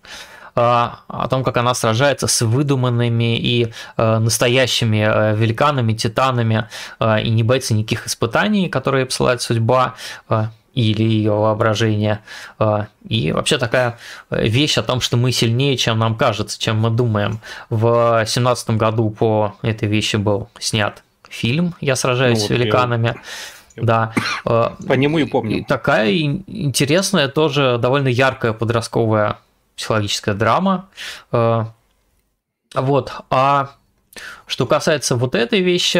э, 0.55 0.59
о 0.59 1.27
том, 1.29 1.43
как 1.43 1.57
она 1.57 1.73
сражается 1.73 2.27
с 2.27 2.41
выдуманными 2.41 3.37
и 3.37 3.73
э, 3.97 4.17
настоящими 4.19 4.97
э, 4.97 5.35
великанами, 5.35 5.93
титанами 5.93 6.67
э, 6.99 7.23
и 7.23 7.29
не 7.29 7.43
боится 7.43 7.73
никаких 7.73 8.07
испытаний, 8.07 8.69
которые 8.69 9.05
посылает 9.05 9.41
судьба 9.41 9.95
или 10.77 11.01
ее 11.01 11.31
воображение. 11.31 12.19
Э, 12.59 12.85
и 13.07 13.31
вообще 13.31 13.57
такая 13.57 13.97
вещь 14.29 14.77
о 14.77 14.83
том, 14.83 15.01
что 15.01 15.17
мы 15.17 15.31
сильнее, 15.31 15.75
чем 15.75 15.97
нам 15.97 16.15
кажется, 16.15 16.59
чем 16.59 16.79
мы 16.79 16.91
думаем. 16.91 17.39
В 17.71 18.17
2017 18.17 18.69
году 18.71 19.09
по 19.09 19.55
этой 19.63 19.87
вещи 19.87 20.17
был 20.17 20.49
снят 20.59 21.03
фильм 21.29 21.73
«Я 21.81 21.95
сражаюсь 21.95 22.37
ну, 22.37 22.41
вот 22.43 22.47
с 22.47 22.49
великанами». 22.51 23.07
Я... 23.07 23.83
Да. 23.83 24.13
Э, 24.45 24.69
по 24.87 24.93
нему 24.93 25.17
и 25.17 25.25
помню. 25.25 25.57
И 25.57 25.63
такая 25.63 26.11
интересная, 26.15 27.27
тоже 27.27 27.79
довольно 27.79 28.09
яркая 28.09 28.53
подростковая 28.53 29.39
психологическая 29.75 30.35
драма. 30.35 30.89
Э, 31.31 31.65
вот. 32.75 33.11
А 33.31 33.71
что 34.45 34.67
касается 34.67 35.15
вот 35.15 35.33
этой 35.33 35.61
вещи, 35.61 35.97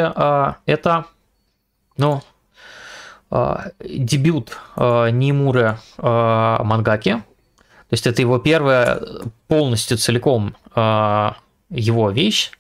это, 0.66 1.06
ну, 1.98 2.16
а, 2.16 2.37
дебют 3.30 4.58
а, 4.76 5.10
Нимуры 5.10 5.78
а, 5.98 6.64
Мангаки. 6.64 7.14
То 7.14 7.94
есть 7.94 8.08
это 8.08 8.22
его 8.22 8.38
первая 8.38 9.02
полностью 9.48 9.98
целиком 9.98 10.56
его 11.70 12.12
вещь. 12.12 12.52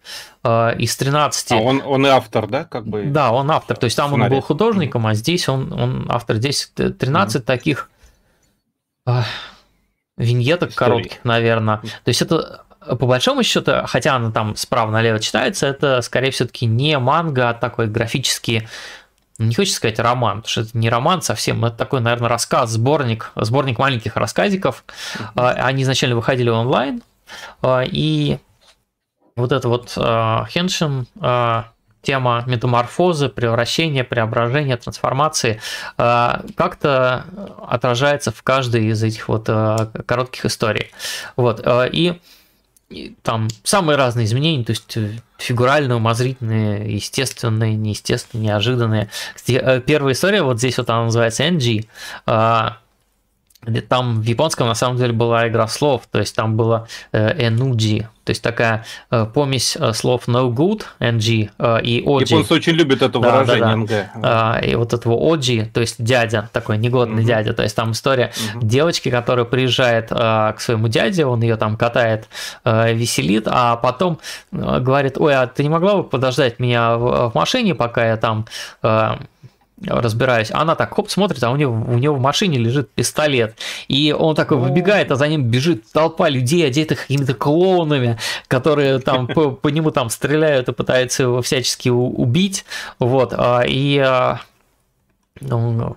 Из 0.43 0.95
13... 0.95 1.51
А 1.51 1.55
он, 1.57 1.81
он 1.85 2.05
и 2.05 2.09
автор, 2.09 2.47
да? 2.47 2.63
Как 2.63 2.87
бы 2.87 3.03
да, 3.03 3.31
он 3.33 3.51
автор. 3.51 3.75
То 3.75 3.85
есть 3.85 3.97
там 3.97 4.09
сценарий. 4.09 4.33
он 4.33 4.37
был 4.37 4.41
художником, 4.41 5.05
а 5.05 5.13
здесь 5.13 5.49
он, 5.49 5.73
он 5.73 6.05
автор. 6.07 6.37
Здесь 6.37 6.71
13 6.75 7.41
mm-hmm. 7.41 7.45
таких 7.45 7.89
виньеток 10.17 10.69
Истории. 10.69 10.89
коротких, 10.89 11.25
наверное. 11.25 11.77
То 11.79 12.07
есть 12.07 12.21
это 12.21 12.63
по 12.87 13.05
большому 13.05 13.43
счету, 13.43 13.83
хотя 13.85 14.15
она 14.15 14.31
там 14.31 14.55
справа 14.55 14.91
налево 14.91 15.19
читается, 15.19 15.67
это 15.67 16.01
скорее 16.01 16.31
все-таки 16.31 16.65
не 16.65 16.97
манга, 16.99 17.49
а 17.49 17.53
такой 17.53 17.87
графический 17.87 18.67
не 19.37 19.53
хочется 19.55 19.77
сказать 19.77 19.99
роман, 19.99 20.41
потому 20.41 20.49
что 20.49 20.61
это 20.61 20.77
не 20.77 20.89
роман 20.89 21.21
совсем, 21.21 21.63
это 21.65 21.77
такой, 21.77 22.01
наверное, 22.01 22.29
рассказ, 22.29 22.71
сборник, 22.71 23.31
сборник 23.35 23.79
маленьких 23.79 24.15
рассказиков. 24.15 24.83
Uh-huh. 25.15 25.53
Они 25.53 25.83
изначально 25.83 26.15
выходили 26.15 26.49
онлайн, 26.49 27.03
а, 27.61 27.83
и 27.85 28.39
вот 29.35 29.51
это 29.51 29.67
вот 29.69 29.89
Хеншин, 29.91 31.05
тема 32.01 32.43
метаморфозы, 32.47 33.27
превращения, 33.29 34.03
преображения, 34.03 34.77
трансформации 34.77 35.59
как-то 35.97 37.25
отражается 37.67 38.31
в 38.31 38.41
каждой 38.43 38.85
из 38.85 39.03
этих 39.03 39.27
вот 39.27 39.45
коротких 39.45 40.45
историй. 40.45 40.91
Вот. 41.35 41.61
И 41.91 42.19
там 43.21 43.49
самые 43.63 43.97
разные 43.97 44.25
изменения, 44.25 44.63
то 44.63 44.71
есть 44.71 44.95
э, 44.95 45.19
фигуральные, 45.37 45.97
умозрительные, 45.97 46.93
естественные, 46.93 47.75
неестественные, 47.75 48.45
неожиданные. 48.47 49.09
Э, 49.47 49.81
первая 49.81 50.13
история, 50.13 50.41
вот 50.41 50.59
здесь 50.59 50.77
вот 50.77 50.89
она 50.89 51.05
называется 51.05 51.43
NG, 51.43 51.85
там 53.89 54.21
в 54.21 54.23
японском 54.23 54.67
на 54.67 54.75
самом 54.75 54.97
деле 54.97 55.13
была 55.13 55.47
игра 55.47 55.67
слов, 55.67 56.03
то 56.11 56.19
есть 56.19 56.35
там 56.35 56.55
было 56.55 56.87
э, 57.11 57.47
энуджи, 57.47 58.07
то 58.23 58.31
есть 58.31 58.41
такая 58.41 58.85
э, 59.09 59.25
помесь 59.25 59.75
э, 59.79 59.93
слов 59.93 60.27
no 60.27 60.49
good, 60.53 60.83
ng 60.99 61.49
э, 61.57 61.81
и 61.81 62.01
oji. 62.01 62.29
Японцы 62.29 62.53
очень 62.53 62.73
любят 62.73 63.01
это 63.01 63.19
да, 63.19 63.41
выражение 63.41 63.87
да, 63.87 64.11
да. 64.15 64.59
Э, 64.61 64.65
и 64.65 64.75
вот 64.75 64.93
этого 64.93 65.15
oji, 65.15 65.69
то 65.71 65.81
есть 65.81 65.95
дядя, 66.01 66.49
такой 66.53 66.77
негодный 66.77 67.23
угу. 67.23 67.27
дядя, 67.27 67.53
то 67.53 67.63
есть 67.63 67.75
там 67.75 67.91
история 67.91 68.31
угу. 68.55 68.65
девочки, 68.65 69.09
которая 69.09 69.45
приезжает 69.45 70.11
э, 70.11 70.53
к 70.55 70.57
своему 70.59 70.87
дяде, 70.87 71.25
он 71.25 71.41
ее 71.41 71.57
там 71.57 71.77
катает, 71.77 72.27
э, 72.63 72.93
веселит, 72.93 73.47
а 73.47 73.75
потом 73.75 74.19
э, 74.51 74.79
говорит, 74.79 75.17
ой, 75.17 75.35
а 75.35 75.47
ты 75.47 75.63
не 75.63 75.69
могла 75.69 75.95
бы 75.97 76.03
подождать 76.03 76.59
меня 76.59 76.95
в 76.97 77.31
машине, 77.33 77.75
пока 77.75 78.07
я 78.07 78.17
там... 78.17 78.45
Разбираюсь. 79.85 80.49
Она 80.51 80.75
так 80.75 80.95
хоп 80.95 81.09
смотрит, 81.09 81.43
а 81.43 81.51
у 81.51 81.55
него, 81.55 81.71
у 81.71 81.97
него 81.99 82.15
в 82.15 82.19
машине 82.19 82.57
лежит 82.57 82.89
пистолет. 82.89 83.57
И 83.87 84.11
он 84.11 84.33
такой 84.33 84.57
выбегает, 84.57 85.11
а 85.11 85.15
за 85.15 85.27
ним 85.27 85.43
бежит 85.43 85.83
толпа 85.91 86.29
людей, 86.29 86.65
одетых 86.65 87.01
какими-то 87.01 87.35
клоунами, 87.35 88.17
которые 88.47 88.97
там 88.99 89.27
по, 89.27 89.51
по 89.51 89.67
нему 89.67 89.91
там 89.91 90.09
стреляют 90.09 90.67
и 90.67 90.73
пытаются 90.73 91.23
его 91.23 91.43
всячески 91.43 91.89
убить. 91.89 92.65
Вот. 92.97 93.33
А, 93.37 93.61
и 93.67 93.99
а, 93.99 94.41
ну, 95.41 95.95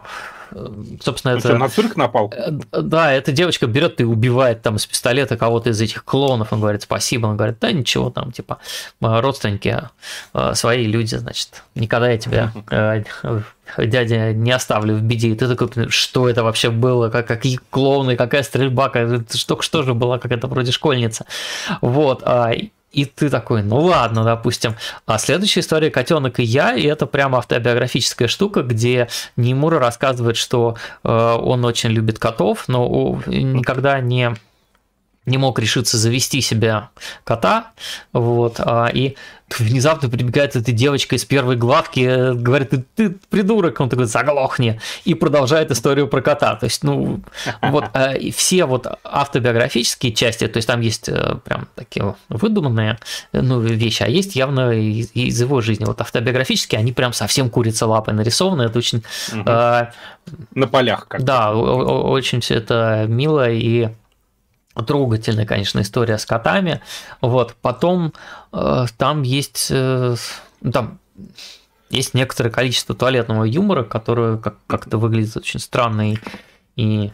собственно, 1.01 1.33
это... 1.33 1.49
Что, 1.49 1.59
на 1.59 1.69
цирк 1.69 1.97
напал? 1.97 2.33
Э, 2.37 2.51
да, 2.73 3.13
эта 3.13 3.33
девочка 3.33 3.67
берет 3.67 4.01
и 4.01 4.05
убивает 4.05 4.63
там 4.63 4.77
из 4.77 4.87
пистолета 4.87 5.37
кого-то 5.37 5.71
из 5.71 5.81
этих 5.81 6.05
клонов, 6.05 6.53
он 6.53 6.61
говорит 6.61 6.83
спасибо, 6.83 7.27
он 7.27 7.37
говорит, 7.37 7.59
да 7.61 7.73
ничего, 7.73 8.11
там, 8.11 8.33
типа, 8.33 8.59
родственники, 9.01 9.89
э, 10.35 10.55
свои 10.55 10.87
люди, 10.87 11.15
значит, 11.15 11.63
никогда 11.75 12.11
я 12.11 12.19
тебя, 12.19 12.53
э, 12.71 13.03
дядя, 13.79 14.33
не 14.33 14.51
оставлю 14.51 14.95
в 14.95 15.03
беде. 15.03 15.29
И 15.29 15.35
ты 15.35 15.49
такой, 15.49 15.89
что 15.91 16.29
это 16.29 16.43
вообще 16.43 16.71
было, 16.71 17.09
как, 17.09 17.27
какие 17.27 17.61
клоуны, 17.71 18.17
какая 18.17 18.43
стрельба, 18.43 18.89
как, 18.89 19.23
что, 19.33 19.61
что 19.63 19.83
же 19.83 19.95
была 19.95 20.19
какая-то 20.19 20.49
вроде 20.49 20.73
школьница. 20.73 21.27
Вот, 21.81 22.23
а, 22.25 22.53
и 22.93 23.05
ты 23.05 23.31
такой, 23.31 23.63
ну 23.63 23.79
ладно, 23.79 24.25
допустим. 24.25 24.75
А 25.07 25.19
следующая 25.19 25.61
история 25.61 25.91
«Котенок 25.91 26.41
и 26.41 26.43
я», 26.43 26.75
и 26.75 26.83
это 26.83 27.07
прямо 27.07 27.39
автобиографическая 27.39 28.29
штука, 28.29 28.63
где 28.63 29.09
Нимура 29.37 29.79
рассказывает, 29.79 30.37
что 30.37 30.77
э, 31.05 31.09
он 31.09 31.65
очень 31.65 31.91
любит 31.91 32.19
котов, 32.19 32.65
но 32.67 33.23
никогда 33.27 34.01
не 34.01 34.35
не 35.27 35.39
мог 35.39 35.59
решиться 35.59 35.99
завести 35.99 36.41
себе 36.41 36.89
кота, 37.25 37.73
вот, 38.13 38.57
а, 38.59 38.87
и 38.93 39.17
внезапно 39.59 40.09
прибегает 40.09 40.57
эта 40.57 40.73
девочка 40.73 41.17
из 41.17 41.25
первой 41.25 41.57
главки, 41.57 42.01
э, 42.01 42.35
говорит, 42.35 42.71
ты, 42.71 42.85
ты 42.95 43.11
придурок, 43.29 43.81
он 43.81 43.89
такой, 43.89 44.07
заглохни, 44.07 44.81
и 45.05 45.15
продолжает 45.15 45.71
историю 45.71 46.09
про 46.09 46.23
кота. 46.23 46.55
То 46.55 46.65
есть, 46.65 46.85
ну, 46.85 47.21
вот 47.63 47.85
а, 47.93 48.15
все 48.35 48.65
вот 48.65 48.87
автобиографические 49.05 50.13
части, 50.13 50.47
то 50.47 50.57
есть 50.57 50.69
там 50.69 50.81
есть 50.81 51.09
э, 51.09 51.37
прям 51.45 51.69
такие 51.75 52.15
выдуманные 52.29 52.99
ну, 53.33 53.61
вещи, 53.61 54.03
а 54.03 54.09
есть 54.09 54.37
явно 54.37 54.71
из, 54.71 55.11
из 55.15 55.41
его 55.41 55.61
жизни. 55.61 55.85
Вот 55.85 56.01
автобиографические, 56.01 56.79
они 56.79 56.93
прям 56.93 57.13
совсем 57.13 57.51
курица 57.51 57.87
лапой 57.87 58.15
нарисованы, 58.15 58.63
это 58.63 58.79
очень... 58.79 59.03
Угу. 59.33 59.43
Э, 59.47 59.87
На 60.55 60.67
полях 60.69 61.09
как 61.09 61.25
Да, 61.25 61.53
очень 61.53 62.41
все 62.41 62.55
это 62.55 63.05
мило 63.09 63.51
и 63.51 63.89
трогательная, 64.75 65.47
конечно, 65.47 65.81
история 65.81 66.19
с 66.19 66.27
котами. 66.27 66.81
Вот. 67.21 67.55
Потом 67.61 68.13
э, 68.53 68.87
там 68.97 69.23
есть, 69.23 69.69
э, 69.71 70.17
ну, 70.61 70.73
там 70.73 70.99
есть 71.91 72.15
некоторое 72.15 72.51
количество 72.51 72.95
туалетного 72.95 73.45
юмора, 73.45 73.85
которое 73.85 74.39
как- 74.39 74.59
как-то 74.67 74.99
выглядит 74.99 75.37
очень 75.37 75.61
странно 75.61 76.13
и, 76.13 76.19
и, 76.77 77.13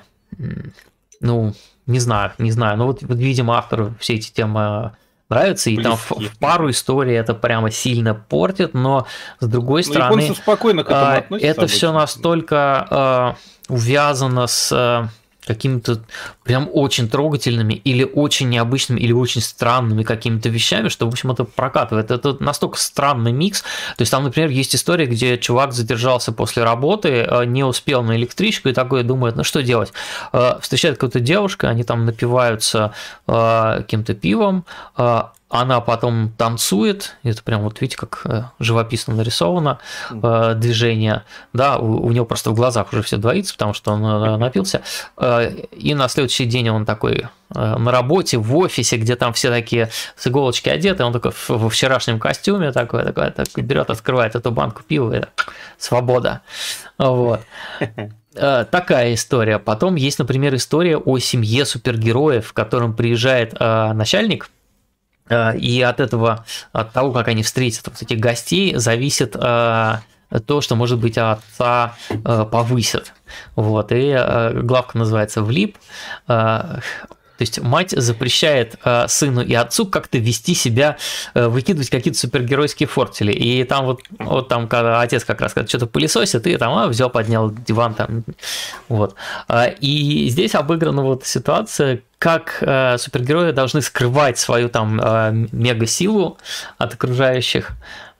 ну, 1.21 1.55
не 1.87 1.99
знаю, 1.99 2.33
не 2.39 2.51
знаю. 2.51 2.77
Но 2.77 2.87
вот, 2.87 3.03
вот 3.03 3.19
видимо, 3.19 3.57
автору 3.57 3.95
все 4.01 4.15
эти 4.15 4.31
темы 4.31 4.93
нравятся, 5.29 5.71
и 5.71 5.77
там 5.79 5.97
в, 5.97 6.11
в 6.11 6.39
пару 6.39 6.71
историй 6.71 7.15
это 7.15 7.35
прямо 7.35 7.71
сильно 7.71 8.15
портит, 8.15 8.75
но 8.75 9.07
с 9.41 9.47
другой 9.47 9.83
но 9.87 9.93
стороны, 9.93 10.35
спокойно 10.35 10.85
к 10.85 10.91
этому 10.91 11.41
э, 11.41 11.45
это 11.45 11.67
все 11.67 11.93
настолько 11.93 13.37
э, 13.69 13.73
увязано 13.73 14.47
с 14.47 14.71
э, 14.73 15.09
какими-то 15.47 16.03
прям 16.43 16.69
очень 16.73 17.09
трогательными 17.09 17.75
или 17.75 18.05
очень 18.05 18.49
необычными 18.49 19.01
или 19.01 19.13
очень 19.13 19.41
странными 19.41 20.03
какими-то 20.03 20.49
вещами, 20.49 20.89
что, 20.89 21.07
в 21.07 21.09
общем, 21.09 21.31
это 21.31 21.45
прокатывает. 21.45 22.11
Это 22.11 22.37
настолько 22.43 22.79
странный 22.79 23.33
микс. 23.33 23.63
То 23.97 24.03
есть 24.03 24.11
там, 24.11 24.25
например, 24.25 24.51
есть 24.51 24.75
история, 24.75 25.07
где 25.07 25.39
чувак 25.39 25.73
задержался 25.73 26.33
после 26.33 26.65
работы, 26.65 27.09
э, 27.09 27.45
не 27.45 27.65
успел 27.65 28.03
на 28.03 28.17
электричку 28.17 28.69
и 28.69 28.73
такой 28.73 29.05
думает, 29.05 29.37
ну 29.37 29.45
что 29.45 29.63
делать? 29.63 29.93
Э, 30.33 30.59
встречает 30.61 30.97
какую-то 30.97 31.21
девушку, 31.21 31.67
они 31.69 31.85
там 31.85 32.05
напиваются 32.05 32.93
э, 33.27 33.75
каким-то 33.79 34.15
пивом, 34.15 34.65
она 35.61 35.81
потом 35.81 36.33
танцует, 36.37 37.17
это 37.23 37.43
прям 37.43 37.63
вот 37.63 37.81
видите, 37.81 37.97
как 37.97 38.23
э, 38.25 38.43
живописно 38.59 39.15
нарисовано 39.15 39.79
э, 40.11 40.55
движение, 40.57 41.25
да, 41.53 41.79
у, 41.79 42.07
у 42.07 42.13
него 42.13 42.25
просто 42.25 42.51
в 42.51 42.55
глазах 42.55 42.93
уже 42.93 43.03
все 43.03 43.17
двоится, 43.17 43.55
потому 43.55 43.75
что 43.75 43.93
он 43.93 44.05
э, 44.05 44.37
напился, 44.37 44.83
и 45.73 45.95
на 45.95 46.09
следующий 46.09 46.45
день 46.45 46.69
он 46.71 46.85
такой 46.85 47.27
на 47.49 47.93
работе, 47.93 48.39
в 48.39 48.57
офисе, 48.57 48.97
где 48.97 49.15
там 49.15 49.33
все 49.33 49.51
такие 49.51 49.89
с 50.17 50.27
иголочки 50.27 50.69
одеты, 50.69 51.05
он 51.05 51.13
такой 51.13 51.33
во 51.49 51.71
вчерашнем 51.71 52.19
костюме 52.19 52.73
такой, 52.73 53.05
такой, 53.05 53.31
такой 53.31 53.63
берет, 53.63 53.89
открывает 53.89 54.35
эту 54.35 54.51
банку 54.51 54.83
пива, 54.83 55.17
и 55.17 55.23
свобода, 55.79 56.43
вот. 56.99 57.41
Такая 58.37 59.15
история. 59.15 59.59
Потом 59.59 59.95
есть, 59.95 60.19
например, 60.19 60.55
история 60.57 60.99
о 60.99 61.19
семье 61.19 61.65
супергероев, 61.65 62.49
в 62.49 62.53
котором 62.53 62.95
приезжает 62.95 63.55
э, 63.59 63.93
начальник, 63.95 64.51
и 65.29 65.83
от 65.83 66.01
этого, 66.01 66.45
от 66.73 66.93
того, 66.93 67.13
как 67.13 67.29
они 67.29 67.43
встретят 67.43 67.89
вот 67.89 68.01
этих 68.03 68.19
гостей, 68.19 68.77
зависит 68.77 69.35
э, 69.37 69.95
то, 70.47 70.61
что, 70.61 70.77
может 70.77 70.99
быть, 70.99 71.19
отца 71.19 71.95
э, 72.09 72.45
повысят. 72.51 73.13
Вот, 73.55 73.91
и 73.91 74.53
главка 74.63 74.99
называется 74.99 75.43
«Влип». 75.43 75.77
То 77.39 77.43
есть 77.43 77.61
мать 77.61 77.91
запрещает 77.91 78.77
э, 78.85 79.07
сыну 79.09 79.43
и 79.43 79.55
отцу 79.55 79.87
как-то 79.87 80.19
вести 80.19 80.55
себя, 80.55 80.97
э, 81.35 81.47
выкидывать 81.49 81.91
какие-то 81.91 82.19
супергеройские 82.19 82.87
фортели. 82.87 83.33
И 83.33 83.65
там 83.65 83.87
вот, 83.87 84.01
вот 84.19 84.49
там, 84.49 84.69
когда 84.69 85.01
отец 85.01 85.25
как 85.25 85.41
раз 85.41 85.53
что-то 85.53 85.87
пылесосит, 85.87 86.47
и 86.47 86.57
там 86.57 86.77
а, 86.77 86.87
взял, 86.87 87.11
поднял 87.11 87.51
диван 87.51 87.95
там. 87.95 88.25
Вот. 88.89 89.15
А, 89.49 89.67
и 89.67 90.29
здесь 90.29 90.55
обыграна 90.55 91.03
вот 91.03 91.25
ситуация, 91.27 92.03
как 92.19 92.59
э, 92.63 92.97
супергерои 92.99 93.53
должны 93.53 93.83
скрывать 93.83 94.39
свою 94.39 94.69
там 94.69 95.01
э, 95.03 95.47
мега-силу 95.53 96.39
от 96.79 96.95
окружающих. 96.95 97.73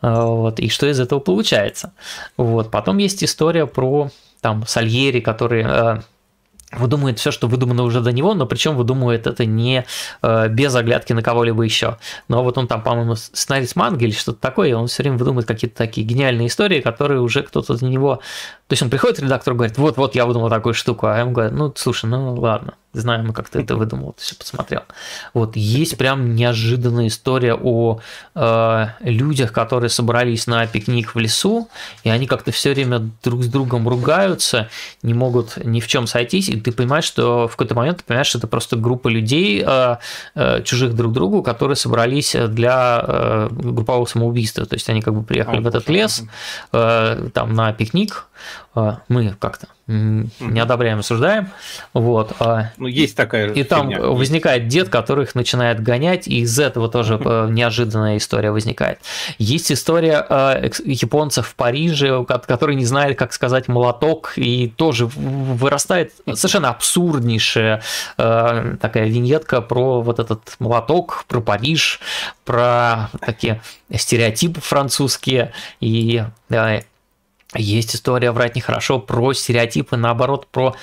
Э, 0.03 0.21
вот, 0.23 0.61
и 0.61 0.69
что 0.69 0.87
из 0.87 1.01
этого 1.01 1.21
получается. 1.21 1.93
Вот. 2.37 2.71
Потом 2.71 2.99
есть 2.99 3.25
история 3.25 3.67
про 3.67 4.11
там 4.41 4.67
Сальери, 4.67 5.21
который 5.21 5.65
э, 5.67 6.01
выдумывает 6.73 7.19
все, 7.19 7.31
что 7.31 7.47
выдумано 7.47 7.85
уже 7.85 8.01
до 8.01 8.13
него, 8.13 8.35
но 8.35 8.47
причем 8.47 8.77
выдумывает 8.77 9.27
это 9.27 9.45
не 9.45 9.85
э, 10.23 10.49
без 10.49 10.75
оглядки 10.75 11.13
на 11.13 11.23
кого-либо 11.23 11.63
еще. 11.63 11.99
Но 12.29 12.43
вот 12.43 12.59
он 12.59 12.67
там, 12.67 12.83
по-моему, 12.83 13.15
сценарист 13.15 13.77
манги 13.77 14.05
или 14.05 14.13
что-то 14.13 14.41
такое, 14.41 14.71
и 14.71 14.73
он 14.73 14.89
все 14.89 15.03
время 15.03 15.17
выдумывает 15.17 15.47
какие-то 15.47 15.77
такие 15.77 16.07
гениальные 16.07 16.49
истории, 16.49 16.81
которые 16.81 17.21
уже 17.21 17.43
кто-то 17.43 17.79
до 17.79 17.85
него 17.85 18.21
То 18.69 18.73
есть 18.73 18.83
он 18.83 18.91
приходит, 18.91 19.21
редактор 19.21 19.55
говорит, 19.55 19.79
вот-вот, 19.79 20.17
я 20.17 20.27
выдумал 20.27 20.51
такую 20.51 20.75
штуку, 20.75 21.07
а 21.07 21.19
ему 21.19 21.31
говорят, 21.31 21.53
ну, 21.53 21.73
слушай, 21.77 22.07
ну, 22.07 22.35
ладно, 22.35 22.75
знаем 22.93 23.27
мы, 23.27 23.33
как 23.33 23.49
ты 23.49 23.61
это 23.61 23.77
выдумал, 23.77 24.15
ты 24.15 24.23
все 24.23 24.35
посмотрел. 24.35 24.83
Вот, 25.35 25.55
есть 25.55 25.97
прям 25.97 26.35
неожиданная 26.35 27.07
история 27.07 27.55
о 27.55 28.01
э, 28.35 28.87
людях, 29.01 29.53
которые 29.53 29.91
собрались 29.91 30.47
на 30.47 30.67
пикник 30.67 31.15
в 31.15 31.19
лесу, 31.19 31.69
и 32.03 32.11
они 32.11 32.27
как-то 32.27 32.51
все 32.51 32.73
время 32.73 33.11
друг 33.23 33.45
с 33.45 33.47
другом 33.47 33.87
ругаются, 33.89 34.69
не 35.03 35.15
могут 35.15 35.65
ни 35.65 35.81
в 35.81 35.87
чем 35.87 36.09
сойтись, 36.09 36.49
и 36.49 36.59
ты 36.59 36.73
понимаешь, 36.73 37.05
что 37.05 37.47
в 37.47 37.53
какой-то 37.53 37.75
момент 37.75 37.99
ты 37.99 38.05
понимаешь, 38.05 38.27
что 38.27 38.39
это 38.39 38.49
просто 38.49 38.77
группа 38.77 39.07
людей, 39.07 39.63
э, 39.65 39.97
э, 40.35 40.63
чужих 40.63 40.95
друг 40.95 41.13
другу, 41.13 41.43
которые 41.43 41.77
собрались 41.77 42.35
для 42.35 43.05
э, 43.07 43.49
группового 43.53 44.07
самоубийства. 44.07 44.67
То 44.67 44.75
есть 44.75 44.89
они 44.89 45.03
как 45.03 45.15
бы 45.15 45.23
приехали 45.23 45.59
а, 45.59 45.61
в 45.61 45.67
этот 45.69 45.89
лес, 45.89 46.25
э, 46.73 47.29
там 47.33 47.55
на 47.55 47.73
пикник, 47.73 48.27
мы 49.09 49.35
как-то 49.39 49.69
не 49.87 50.59
одобряем, 50.59 50.99
осуждаем. 50.99 51.51
Вот. 51.93 52.33
А 52.41 52.73
ну, 52.77 52.89
есть 52.89 53.17
такая 53.17 53.53
И 53.53 53.63
там 53.63 53.91
фигня. 53.91 54.07
возникает 54.07 54.67
дед, 54.67 54.89
который 54.89 55.25
их 55.25 55.35
начинает 55.37 55.81
гонять, 55.81 56.27
и 56.27 56.41
из 56.41 56.59
этого 56.59 56.89
тоже 56.89 57.19
неожиданная 57.51 58.17
история 58.17 58.51
возникает. 58.51 58.99
Есть 59.39 59.71
история 59.71 60.27
э, 60.29 60.71
японцев 60.85 61.47
в 61.49 61.55
Париже, 61.55 62.25
который 62.25 62.75
не 62.75 62.85
знает, 62.85 63.17
как 63.17 63.33
сказать 63.33 63.69
молоток, 63.69 64.33
и 64.37 64.69
тоже 64.69 65.07
вырастает 65.07 66.13
совершенно 66.35 66.71
абсурднейшая 66.71 67.83
э, 68.19 68.77
такая 68.81 69.07
виньетка 69.07 69.61
про 69.61 70.01
вот 70.01 70.19
этот 70.19 70.57
молоток, 70.59 71.25
про 71.29 71.41
Париж, 71.41 72.01
про 72.45 73.09
такие 73.21 73.61
стереотипы 73.95 74.61
французские, 74.61 75.53
и 75.81 76.25
есть 77.55 77.95
история 77.95 78.33
врать 78.33 78.57
нехорошо 78.57 78.99
про 78.99 79.33
стереотипы, 79.33 79.97
наоборот, 79.97 80.47
про 80.49 80.75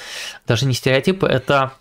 даже 0.48 0.66
не 0.66 0.74
стереотипы, 0.74 1.28
это 1.28 1.74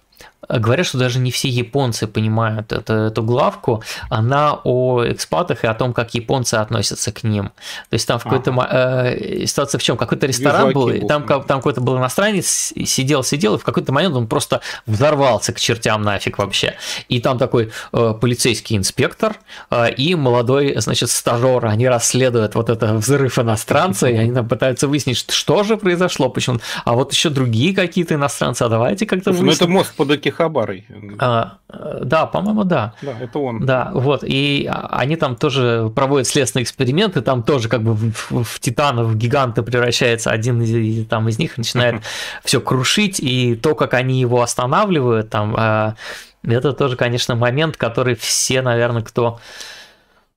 Говорят, 0.49 0.87
что 0.87 0.99
даже 0.99 1.19
не 1.19 1.31
все 1.31 1.49
японцы 1.49 2.07
понимают 2.07 2.73
эту, 2.73 2.93
эту 2.95 3.23
главку. 3.23 3.83
Она 4.11 4.59
о 4.65 5.05
экспатах 5.05 5.65
и 5.65 5.67
о 5.67 5.75
том, 5.75 5.93
как 5.93 6.15
японцы 6.15 6.57
относятся 6.57 7.13
к 7.13 7.23
ним. 7.23 7.53
То 7.91 7.95
есть 7.95 8.07
там 8.07 8.19
в 8.19 8.25
какой-то 8.25 8.51
ага. 8.51 9.11
э, 9.11 9.47
ситуация 9.47 9.79
в 9.79 9.83
чем? 9.83 9.97
Какой-то 9.97 10.27
ресторан 10.27 10.73
был, 10.73 10.89
и 10.89 11.07
там, 11.07 11.25
там 11.25 11.59
какой-то 11.59 11.81
был 11.81 11.97
иностранец, 11.99 12.73
сидел, 12.85 13.23
сидел, 13.23 13.55
и 13.55 13.59
в 13.59 13.65
какой-то 13.65 13.93
момент 13.93 14.15
он 14.17 14.27
просто 14.27 14.61
взорвался 14.87 15.53
к 15.53 15.61
чертям 15.61 16.03
нафиг 16.03 16.39
вообще. 16.39 16.75
И 17.09 17.21
там 17.21 17.39
такой 17.39 17.71
э, 17.93 18.15
полицейский 18.21 18.77
инспектор 18.77 19.37
э, 19.71 19.93
и 19.93 20.15
молодой, 20.15 20.75
значит, 20.79 21.11
стажер, 21.11 21.67
они 21.67 21.87
расследуют 21.89 22.55
вот 22.55 22.69
это 22.69 22.95
взрыв 22.95 23.39
иностранца, 23.39 24.09
и 24.09 24.17
они 24.17 24.33
там 24.33 24.49
пытаются 24.49 24.89
выяснить, 24.89 25.31
что 25.31 25.63
же 25.63 25.77
произошло, 25.77 26.29
почему. 26.29 26.59
А 26.85 26.95
вот 26.95 27.13
еще 27.13 27.31
другие 27.31 27.75
какие-то 27.75 28.15
иностранцы, 28.15 28.63
а 28.63 28.69
давайте 28.69 29.07
как-то 29.07 29.31
выясним. 29.31 29.47
Ну 29.47 29.53
это 29.53 29.69
мост 29.69 29.95
под 29.95 30.11
Хабарой. 30.33 30.87
А, 31.19 31.59
да, 31.69 32.27
по-моему, 32.27 32.65
да. 32.65 32.95
Да, 33.03 33.15
это 33.21 33.39
он. 33.39 33.65
Да, 33.65 33.91
вот. 33.95 34.25
И 34.25 34.69
они 34.91 35.17
там 35.17 35.37
тоже 35.37 35.93
проводят 35.95 36.27
следственные 36.27 36.65
эксперименты, 36.65 37.21
там 37.21 37.43
тоже 37.43 37.69
как 37.69 37.83
бы 37.83 37.95
в, 37.95 38.43
в 38.43 38.61
титанов, 38.61 39.09
в 39.09 39.17
гиганта 39.17 39.63
превращается 39.63 40.31
один 40.31 40.61
из, 40.63 41.07
там, 41.07 41.29
из 41.29 41.39
них, 41.39 41.57
начинает 41.57 42.03
все 42.45 42.61
крушить, 42.61 43.21
и 43.21 43.55
то, 43.55 43.75
как 43.75 43.95
они 43.95 44.21
его 44.21 44.43
останавливают, 44.43 45.31
там, 45.31 45.55
а, 45.57 45.95
это 46.43 46.73
тоже, 46.73 46.97
конечно, 46.97 47.37
момент, 47.37 47.77
который 47.77 48.15
все, 48.15 48.63
наверное, 48.63 49.03
кто 49.03 49.39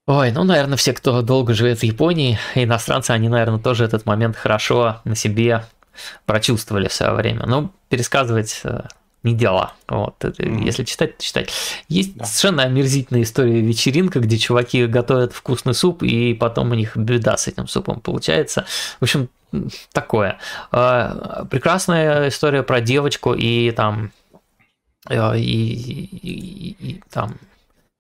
Ой, 0.08 0.32
ну, 0.32 0.44
наверное, 0.44 0.78
все, 0.78 0.94
кто 0.94 1.24
долго 1.24 1.56
живет 1.56 1.80
в 1.80 1.84
Японии, 1.84 2.38
иностранцы, 2.54 3.10
они, 3.10 3.28
наверное, 3.28 3.58
тоже 3.58 3.86
этот 3.86 4.06
момент 4.06 4.36
хорошо 4.36 5.02
на 5.04 5.16
себе 5.16 5.66
прочувствовали 6.28 6.88
в 6.88 6.94
свое 6.94 7.14
время. 7.14 7.46
Ну, 7.48 7.72
пересказывать 7.90 8.62
э, 8.64 8.82
не 9.26 9.34
дела. 9.34 9.74
Вот. 9.88 10.16
Mm-hmm. 10.24 10.64
Если 10.64 10.84
читать, 10.84 11.18
то 11.18 11.24
читать. 11.24 11.50
Есть 11.90 12.16
да. 12.16 12.26
совершенно 12.26 12.64
омерзительная 12.64 13.24
история 13.24 13.60
вечеринка, 13.60 14.20
где 14.20 14.38
чуваки 14.38 14.86
готовят 14.86 15.34
вкусный 15.34 15.74
суп, 15.74 16.04
и 16.04 16.34
потом 16.34 16.72
у 16.72 16.76
них 16.76 16.96
беда 16.96 17.36
с 17.36 17.48
этим 17.48 17.68
супом 17.68 18.00
получается. 18.00 18.66
В 19.00 19.04
общем, 19.04 19.30
такое. 19.92 20.38
А, 20.72 21.46
прекрасная 21.50 22.30
история 22.30 22.64
про 22.64 22.82
девочку 22.82 23.34
и 23.34 23.72
там 23.72 24.12
э, 25.10 25.38
и, 25.38 25.42
и, 25.42 26.18
и, 26.18 26.92
и 26.92 27.04
там 27.12 27.36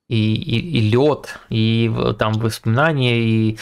и, 0.07 0.35
и, 0.35 0.77
и 0.77 0.81
лед, 0.89 1.39
и 1.49 1.91
там 2.19 2.33
воспоминания, 2.33 3.19
и, 3.19 3.57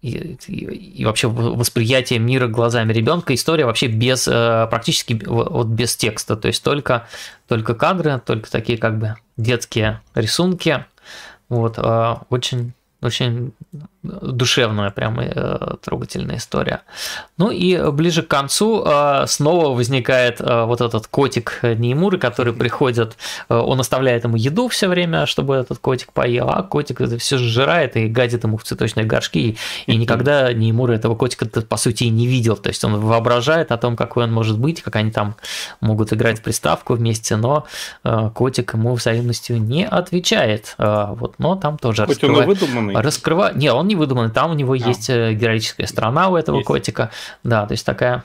и, 0.00 0.36
и, 0.46 1.04
вообще 1.04 1.28
восприятие 1.28 2.20
мира 2.20 2.46
глазами 2.46 2.92
ребенка. 2.92 3.34
История 3.34 3.66
вообще 3.66 3.88
без 3.88 4.28
э, 4.28 4.66
практически 4.70 5.20
вот 5.26 5.66
без 5.66 5.96
текста, 5.96 6.36
то 6.36 6.48
есть 6.48 6.62
только, 6.62 7.08
только 7.48 7.74
кадры, 7.74 8.20
только 8.24 8.50
такие 8.50 8.78
как 8.78 8.98
бы 8.98 9.16
детские 9.36 10.00
рисунки. 10.14 10.84
Вот, 11.48 11.78
э, 11.78 12.14
очень 12.30 12.74
очень 13.00 13.52
душевная, 14.02 14.90
прям 14.90 15.18
э, 15.18 15.76
трогательная 15.82 16.36
история. 16.36 16.82
Ну 17.36 17.50
и 17.50 17.90
ближе 17.90 18.22
к 18.22 18.28
концу 18.28 18.84
э, 18.86 19.24
снова 19.26 19.74
возникает 19.74 20.40
э, 20.40 20.64
вот 20.64 20.80
этот 20.80 21.08
котик 21.08 21.58
Неймуры, 21.62 22.18
который 22.18 22.52
приходит, 22.52 23.16
он 23.48 23.80
оставляет 23.80 24.24
ему 24.24 24.36
еду 24.36 24.68
все 24.68 24.86
время, 24.86 25.26
чтобы 25.26 25.56
этот 25.56 25.78
котик 25.78 26.12
поел, 26.12 26.48
а 26.48 26.62
котик 26.62 27.00
это 27.00 27.18
все 27.18 27.38
сжирает 27.38 27.96
и 27.96 28.06
гадит 28.06 28.44
ему 28.44 28.56
в 28.56 28.62
цветочные 28.62 29.04
горшки, 29.04 29.56
и 29.86 29.96
никогда 29.96 30.52
Неймура 30.52 30.92
этого 30.92 31.16
котика 31.16 31.46
по 31.46 31.76
сути 31.76 32.04
и 32.04 32.10
не 32.10 32.28
видел, 32.28 32.56
то 32.56 32.68
есть 32.68 32.84
он 32.84 33.00
воображает 33.00 33.72
о 33.72 33.78
том, 33.78 33.96
какой 33.96 34.24
он 34.24 34.32
может 34.32 34.58
быть, 34.58 34.82
как 34.82 34.94
они 34.96 35.10
там 35.10 35.34
могут 35.80 36.12
играть 36.12 36.38
в 36.38 36.42
приставку 36.42 36.94
вместе, 36.94 37.36
но 37.36 37.66
котик 38.34 38.74
ему 38.74 38.94
взаимностью 38.94 39.60
не 39.60 39.86
отвечает, 39.86 40.76
вот, 40.78 41.34
но 41.38 41.56
там 41.56 41.78
тоже 41.78 42.06
раскрывает... 42.06 42.38
он 42.38 42.44
и 42.44 42.54
выдуманный. 42.54 42.94
Раскрыва... 42.94 43.52
Не, 43.54 43.72
он 43.72 43.87
не 43.88 43.96
выдуманный, 43.96 44.30
там 44.30 44.52
у 44.52 44.54
него 44.54 44.74
а. 44.74 44.76
есть 44.76 45.10
э, 45.10 45.34
героическая 45.34 45.86
страна 45.86 46.28
у 46.28 46.36
этого 46.36 46.58
есть. 46.58 46.66
котика, 46.66 47.10
да, 47.42 47.66
то 47.66 47.72
есть 47.72 47.84
такая 47.84 48.24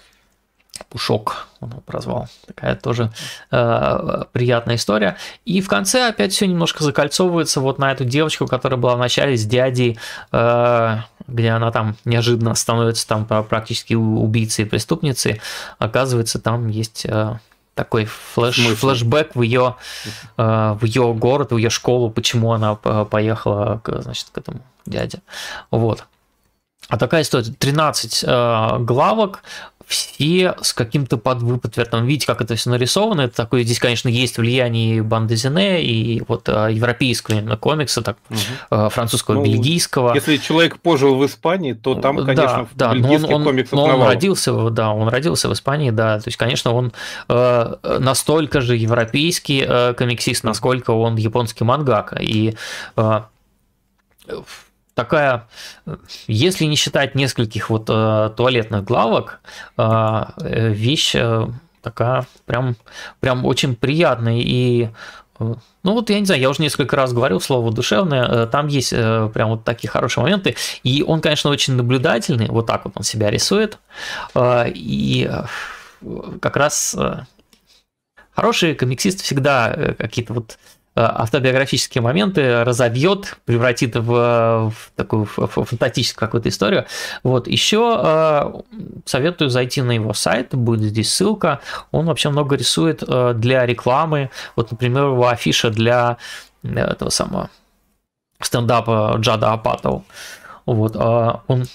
Пушок 0.89 1.47
он 1.59 1.69
его 1.69 1.81
прозвал. 1.81 2.27
Такая 2.47 2.75
тоже 2.75 3.11
э, 3.51 4.23
приятная 4.31 4.75
история. 4.75 5.17
И 5.45 5.61
в 5.61 5.69
конце 5.69 6.09
опять 6.09 6.33
все 6.33 6.47
немножко 6.47 6.83
закольцовывается 6.83 7.61
вот 7.61 7.77
на 7.77 7.91
эту 7.91 8.05
девочку, 8.05 8.47
которая 8.47 8.79
была 8.79 8.95
в 8.95 8.99
начале 8.99 9.37
с 9.37 9.45
дядей, 9.45 9.99
э, 10.31 10.97
где 11.27 11.49
она 11.51 11.71
там 11.71 11.95
неожиданно 12.05 12.55
становится 12.55 13.07
там 13.07 13.25
практически 13.25 13.93
убийцей 13.93 14.65
и 14.65 14.67
преступницей. 14.67 15.41
Оказывается, 15.77 16.39
там 16.39 16.67
есть 16.67 17.05
э, 17.05 17.37
такой 17.75 18.05
флеш, 18.05 18.55
флешбэк 18.55 19.35
в 19.35 19.41
ее, 19.41 19.75
э, 20.37 20.77
в 20.79 20.85
ее 20.85 21.13
город, 21.13 21.51
в 21.51 21.57
ее 21.57 21.69
школу, 21.69 22.09
почему 22.09 22.53
она 22.53 22.75
поехала 22.75 23.81
к, 23.83 24.01
значит, 24.01 24.27
к 24.31 24.37
этому 24.37 24.61
дяде. 24.85 25.21
Вот. 25.71 26.05
А 26.89 26.97
такая 26.97 27.21
история, 27.21 27.51
13 27.51 28.23
э, 28.27 28.77
главок, 28.79 29.43
все 29.87 30.55
с 30.61 30.73
каким-то 30.73 31.17
подвыпотвертом. 31.17 32.05
Видите, 32.05 32.27
как 32.27 32.41
это 32.41 32.55
все 32.55 32.69
нарисовано. 32.69 33.21
Это 33.21 33.35
такое, 33.35 33.63
здесь, 33.63 33.79
конечно, 33.79 34.09
есть 34.09 34.37
влияние 34.37 35.03
Бандезине 35.03 35.83
и 35.83 36.23
вот 36.27 36.49
э, 36.49 36.69
европейского 36.71 37.35
именно 37.35 37.57
комикса, 37.57 38.01
так, 38.01 38.17
угу. 38.29 38.89
французского, 38.89 39.35
ну, 39.35 39.43
бельгийского. 39.43 40.13
Если 40.13 40.37
человек 40.37 40.79
пожил 40.79 41.15
в 41.15 41.25
Испании, 41.25 41.73
то 41.73 41.95
там, 41.95 42.17
конечно, 42.17 42.67
да, 42.75 42.89
да, 42.89 42.93
бельгийский 42.93 43.33
он, 43.33 43.43
комикс 43.43 43.71
но 43.71 43.85
он 43.85 44.03
родился, 44.03 44.69
да, 44.69 44.91
он 44.91 45.07
родился 45.07 45.49
в 45.49 45.53
Испании, 45.53 45.91
да, 45.91 46.19
то 46.19 46.27
есть, 46.27 46.37
конечно, 46.37 46.73
он 46.73 46.93
э, 47.29 47.75
настолько 47.99 48.61
же 48.61 48.75
европейский 48.75 49.63
э, 49.67 49.93
комиксист, 49.93 50.43
насколько 50.43 50.91
он 50.91 51.15
японский 51.15 51.63
мангака, 51.63 52.17
и 52.19 52.55
э, 52.95 53.21
такая, 54.93 55.47
если 56.27 56.65
не 56.65 56.75
считать 56.75 57.15
нескольких 57.15 57.69
вот 57.69 57.89
э, 57.89 58.31
туалетных 58.35 58.83
главок, 58.83 59.39
э, 59.77 60.23
вещь 60.37 61.15
э, 61.15 61.47
такая 61.81 62.25
прям, 62.45 62.75
прям 63.19 63.45
очень 63.45 63.75
приятная 63.75 64.39
и 64.39 64.89
э, 65.39 65.53
ну 65.83 65.93
вот 65.93 66.09
я 66.09 66.19
не 66.19 66.25
знаю, 66.25 66.41
я 66.41 66.49
уже 66.49 66.61
несколько 66.61 66.95
раз 66.95 67.13
говорил 67.13 67.41
слово 67.41 67.71
душевное, 67.71 68.25
э, 68.25 68.47
там 68.47 68.67
есть 68.67 68.93
э, 68.93 69.29
прям 69.33 69.49
вот 69.49 69.63
такие 69.63 69.89
хорошие 69.89 70.23
моменты, 70.23 70.55
и 70.83 71.03
он, 71.05 71.21
конечно, 71.21 71.49
очень 71.49 71.75
наблюдательный, 71.75 72.47
вот 72.47 72.67
так 72.67 72.85
вот 72.85 72.93
он 72.95 73.03
себя 73.03 73.29
рисует, 73.29 73.77
и 74.35 75.31
как 76.41 76.57
раз 76.57 76.97
хороший 78.31 78.75
комиксист 78.75 79.21
всегда 79.21 79.95
какие-то 79.97 80.33
вот 80.33 80.57
Э, 80.57 80.72
автобиографические 80.95 82.01
моменты 82.01 82.63
разобьет, 82.63 83.37
превратит 83.45 83.95
в, 83.95 84.69
в 84.69 84.91
такую 84.95 85.25
фантастическую 85.25 86.27
какую-то 86.27 86.49
историю. 86.49 86.85
Вот 87.23 87.47
еще 87.47 87.99
э, 88.03 88.61
советую 89.05 89.49
зайти 89.49 89.81
на 89.81 89.91
его 89.91 90.13
сайт, 90.13 90.53
будет 90.55 90.89
здесь 90.89 91.11
ссылка. 91.13 91.61
Он 91.91 92.05
вообще 92.05 92.29
много 92.29 92.55
рисует 92.55 93.03
э, 93.07 93.33
для 93.35 93.65
рекламы. 93.65 94.29
Вот, 94.55 94.71
например, 94.71 95.05
его 95.05 95.27
афиша 95.27 95.69
для 95.69 96.17
этого 96.63 97.09
самого 97.09 97.49
стендапа 98.39 99.15
Джада 99.19 99.53
Апатова. 99.53 100.03
Вот, 100.65 100.95
э, 100.95 101.33
он 101.47 101.65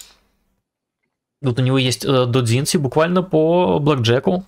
Вот 1.41 1.59
у 1.59 1.63
него 1.63 1.79
есть 1.79 2.05
э, 2.05 2.27
додзинси 2.27 2.79
буквально 2.79 3.23
по 3.23 3.79
блэкджеку. 3.79 4.45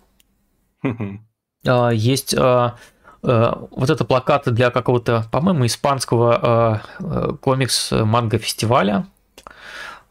Э, 1.65 1.91
есть 1.93 2.35
э, 2.35 2.39
э, 2.39 2.71
вот 3.23 3.91
это 3.91 4.05
плакаты 4.05 4.51
для 4.51 4.71
какого-то, 4.71 5.27
по-моему, 5.31 5.67
испанского 5.67 6.83
э, 7.01 7.05
э, 7.05 7.33
комикс-манго-фестиваля. 7.41 9.07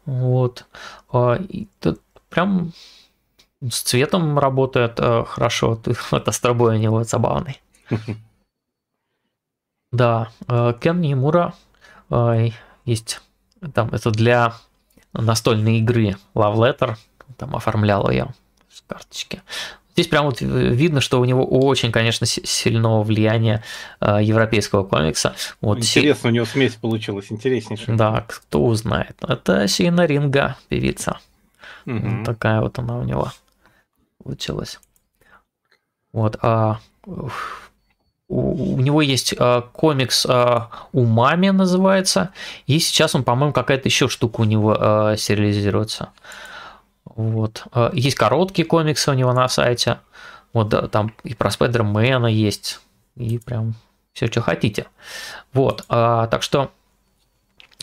Вот. 0.04 0.66
Э, 1.12 1.38
и 1.40 1.68
тут 1.80 2.00
прям 2.28 2.72
с 3.68 3.82
цветом 3.82 4.38
работает 4.38 4.98
э, 4.98 5.24
хорошо. 5.26 5.80
Вот 6.10 6.28
астробой 6.28 6.76
у 6.76 6.78
него 6.78 7.04
забавный. 7.04 7.60
Да, 9.92 10.30
э, 10.46 10.72
Кен 10.80 11.00
Нимура 11.00 11.52
э, 12.10 12.50
есть 12.84 13.20
там 13.74 13.88
это 13.88 14.12
для 14.12 14.54
настольной 15.12 15.78
игры 15.78 16.16
Love 16.34 16.54
Letter, 16.54 16.96
там 17.36 17.56
оформлял 17.56 18.08
ее 18.08 18.32
с 18.68 18.82
карточки. 18.82 19.42
Здесь 19.94 20.06
прям 20.06 20.26
вот 20.26 20.40
видно, 20.40 21.00
что 21.00 21.20
у 21.20 21.24
него 21.24 21.44
очень, 21.44 21.92
конечно, 21.92 22.26
сильного 22.26 23.02
влияния 23.02 23.62
э, 24.00 24.18
европейского 24.22 24.84
комикса. 24.84 25.34
Вот 25.60 25.78
Интересно, 25.78 26.22
си... 26.22 26.28
у 26.28 26.30
него 26.30 26.46
смесь 26.46 26.74
получилась, 26.74 27.26
интереснейшая. 27.30 27.96
Да, 27.96 28.24
кто 28.26 28.64
узнает. 28.64 29.16
Это 29.26 29.66
Сина 29.68 30.06
Ринга, 30.06 30.56
певица. 30.68 31.18
Угу. 31.86 31.98
Вот 31.98 32.24
такая 32.24 32.60
вот 32.60 32.78
она 32.78 32.98
у 32.98 33.02
него 33.02 33.32
получилась. 34.22 34.78
Вот, 36.12 36.36
а 36.42 36.78
у, 38.30 38.76
у 38.76 38.80
него 38.80 39.02
есть 39.02 39.34
а, 39.38 39.62
комикс 39.62 40.24
а, 40.26 40.70
Умами 40.92 41.50
называется, 41.50 42.30
и 42.66 42.78
сейчас 42.78 43.14
он, 43.14 43.24
по-моему, 43.24 43.52
какая-то 43.52 43.88
еще 43.88 44.08
штука 44.08 44.40
у 44.42 44.44
него 44.44 44.76
а, 44.78 45.16
сериализируется. 45.16 46.10
Вот. 47.20 47.64
А, 47.72 47.90
есть 47.92 48.16
короткие 48.16 48.66
комиксы 48.66 49.10
у 49.10 49.14
него 49.14 49.32
на 49.32 49.48
сайте. 49.48 49.98
Вот 50.52 50.68
да, 50.68 50.88
там 50.88 51.14
и 51.22 51.34
про 51.34 51.50
Спайдермена 51.50 52.26
есть, 52.26 52.80
и 53.16 53.38
прям 53.38 53.74
все, 54.12 54.26
что 54.26 54.40
хотите. 54.40 54.86
Вот, 55.52 55.84
а, 55.88 56.26
так 56.26 56.42
что 56.42 56.70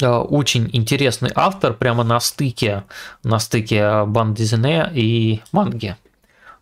а, 0.01 0.21
очень 0.21 0.69
интересный 0.73 1.31
автор 1.35 1.73
прямо 1.73 2.03
на 2.03 2.19
стыке, 2.19 2.83
на 3.23 3.39
стыке 3.39 4.03
бандизене 4.05 4.89
и 4.93 5.41
манги. 5.51 5.95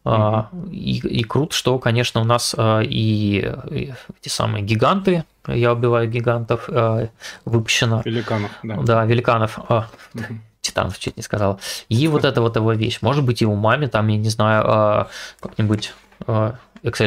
Mm-hmm. 0.04 0.72
И, 0.72 0.98
и 1.00 1.24
круто, 1.24 1.56
что, 1.56 1.80
конечно, 1.80 2.22
у 2.22 2.26
нас 2.26 2.54
а, 2.56 2.82
и, 2.82 3.52
и 3.72 3.94
эти 4.22 4.30
самые 4.30 4.64
гиганты, 4.64 5.26
я 5.48 5.74
убиваю 5.74 6.08
гигантов, 6.08 6.70
а, 6.70 7.10
выпущено. 7.46 8.04
Великанов, 8.06 8.52
да. 8.62 8.76
Да, 8.84 9.06
великанов. 9.06 9.58
Mm-hmm. 9.58 10.38
Титанов 10.66 11.00
чуть 11.00 11.18
не 11.18 11.24
сказал. 11.24 11.60
И 11.90 12.08
вот 12.08 12.26
это 12.26 12.42
вот 12.42 12.56
его 12.56 12.74
вещь. 12.74 13.00
Может 13.02 13.24
быть, 13.24 13.42
и 13.42 13.46
у 13.46 13.56
маме 13.56 13.88
там, 13.88 14.08
я 14.08 14.18
не 14.18 14.30
знаю, 14.30 15.08
как-нибудь 15.40 15.94
Excel 16.28 16.52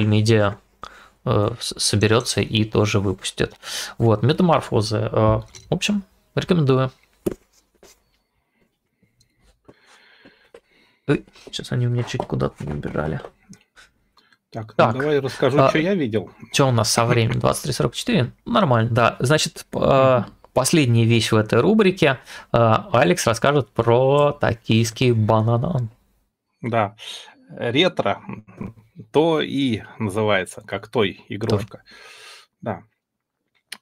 Media 0.05 0.57
соберется 1.59 2.41
и 2.41 2.65
тоже 2.65 3.01
выпустит. 3.01 3.55
Вот, 3.99 4.23
метаморфозы. 4.23 5.09
В 5.11 5.45
общем, 5.71 6.05
рекомендую. 6.35 6.91
Сейчас 11.47 11.73
они 11.73 11.87
у 11.87 11.91
меня 11.91 12.03
чуть 12.03 12.23
куда-то 12.23 12.65
не 12.65 12.73
убежали. 12.73 13.21
Так, 14.51 14.73
так 14.75 14.95
ну 14.95 15.01
давай 15.01 15.21
расскажу, 15.21 15.59
а, 15.59 15.69
что 15.69 15.79
я 15.79 15.95
видел. 15.95 16.31
Что 16.53 16.69
у 16.69 16.71
нас 16.71 16.91
со 16.91 17.05
временем? 17.05 17.39
23.44? 17.41 18.31
Нормально, 18.47 18.91
да. 18.91 19.17
Значит, 19.19 19.67
а, 19.75 20.27
последняя 20.59 21.05
вещь 21.05 21.31
в 21.33 21.37
этой 21.37 21.61
рубрике. 21.61 22.19
А, 22.53 22.89
Алекс 22.93 23.27
расскажет 23.27 23.71
про 23.71 24.33
токийский 24.33 25.13
бананан. 25.13 25.89
Да, 26.61 26.97
ретро, 27.51 28.21
то 29.13 29.41
и 29.41 29.83
называется, 29.99 30.63
как 30.67 30.89
той 30.89 31.25
игрушка. 31.29 31.83
Да. 32.61 32.83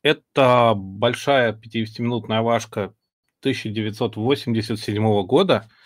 Это 0.02 0.74
большая 0.76 1.52
50-минутная 1.52 2.42
вашка 2.42 2.92
1987 3.40 5.22
года– 5.26 5.68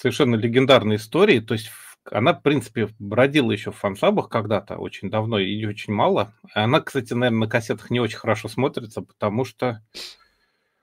совершенно 0.00 0.36
легендарной 0.36 0.96
истории. 0.96 1.40
То 1.40 1.54
есть 1.54 1.70
она, 2.04 2.32
в 2.32 2.42
принципе, 2.42 2.88
бродила 2.98 3.52
еще 3.52 3.72
в 3.72 3.76
фансабах 3.76 4.28
когда-то, 4.28 4.76
очень 4.76 5.10
давно, 5.10 5.38
и 5.38 5.64
очень 5.64 5.92
мало. 5.92 6.32
Она, 6.54 6.80
кстати, 6.80 7.12
наверное, 7.12 7.40
на 7.40 7.48
кассетах 7.48 7.90
не 7.90 8.00
очень 8.00 8.18
хорошо 8.18 8.48
смотрится, 8.48 9.02
потому 9.02 9.44
что, 9.44 9.82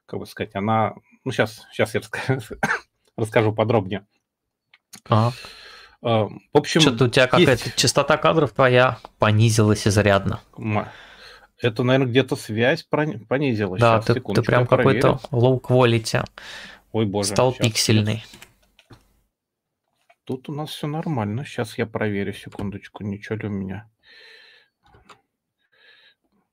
как 0.06 0.20
бы 0.20 0.26
сказать, 0.26 0.56
она... 0.56 0.96
Ну, 1.24 1.32
сейчас, 1.32 1.66
сейчас 1.72 1.94
я 1.94 2.02
расскажу, 2.02 2.42
расскажу 3.18 3.54
подробнее. 3.54 4.06
Ага. 5.10 5.34
В 6.02 6.40
общем, 6.54 6.82
Что-то 6.82 7.06
у 7.06 7.10
тебя 7.10 7.28
какая-то 7.28 7.66
есть... 7.66 7.76
частота 7.76 8.18
кадров 8.18 8.52
твоя 8.52 9.00
понизилась 9.18 9.88
изрядно. 9.88 10.42
Это, 11.60 11.84
наверное, 11.84 12.08
где-то 12.08 12.36
связь 12.36 12.84
понизилась. 12.84 13.82
Да, 13.82 14.00
сейчас, 14.02 14.16
ты, 14.16 14.22
ты 14.22 14.42
прям 14.44 14.68
какой-то 14.68 15.20
low 15.32 15.60
quality. 15.60 16.24
Ой, 16.92 17.06
боже. 17.08 17.30
Стал 17.30 17.54
пиксельный. 17.54 18.18
Сейчас. 18.18 18.47
Тут 20.28 20.50
у 20.50 20.54
нас 20.54 20.72
все 20.72 20.88
нормально. 20.88 21.46
Сейчас 21.46 21.78
я 21.78 21.86
проверю, 21.86 22.34
секундочку, 22.34 23.02
ничего 23.06 23.38
ли 23.38 23.48
у 23.48 23.50
меня. 23.50 23.88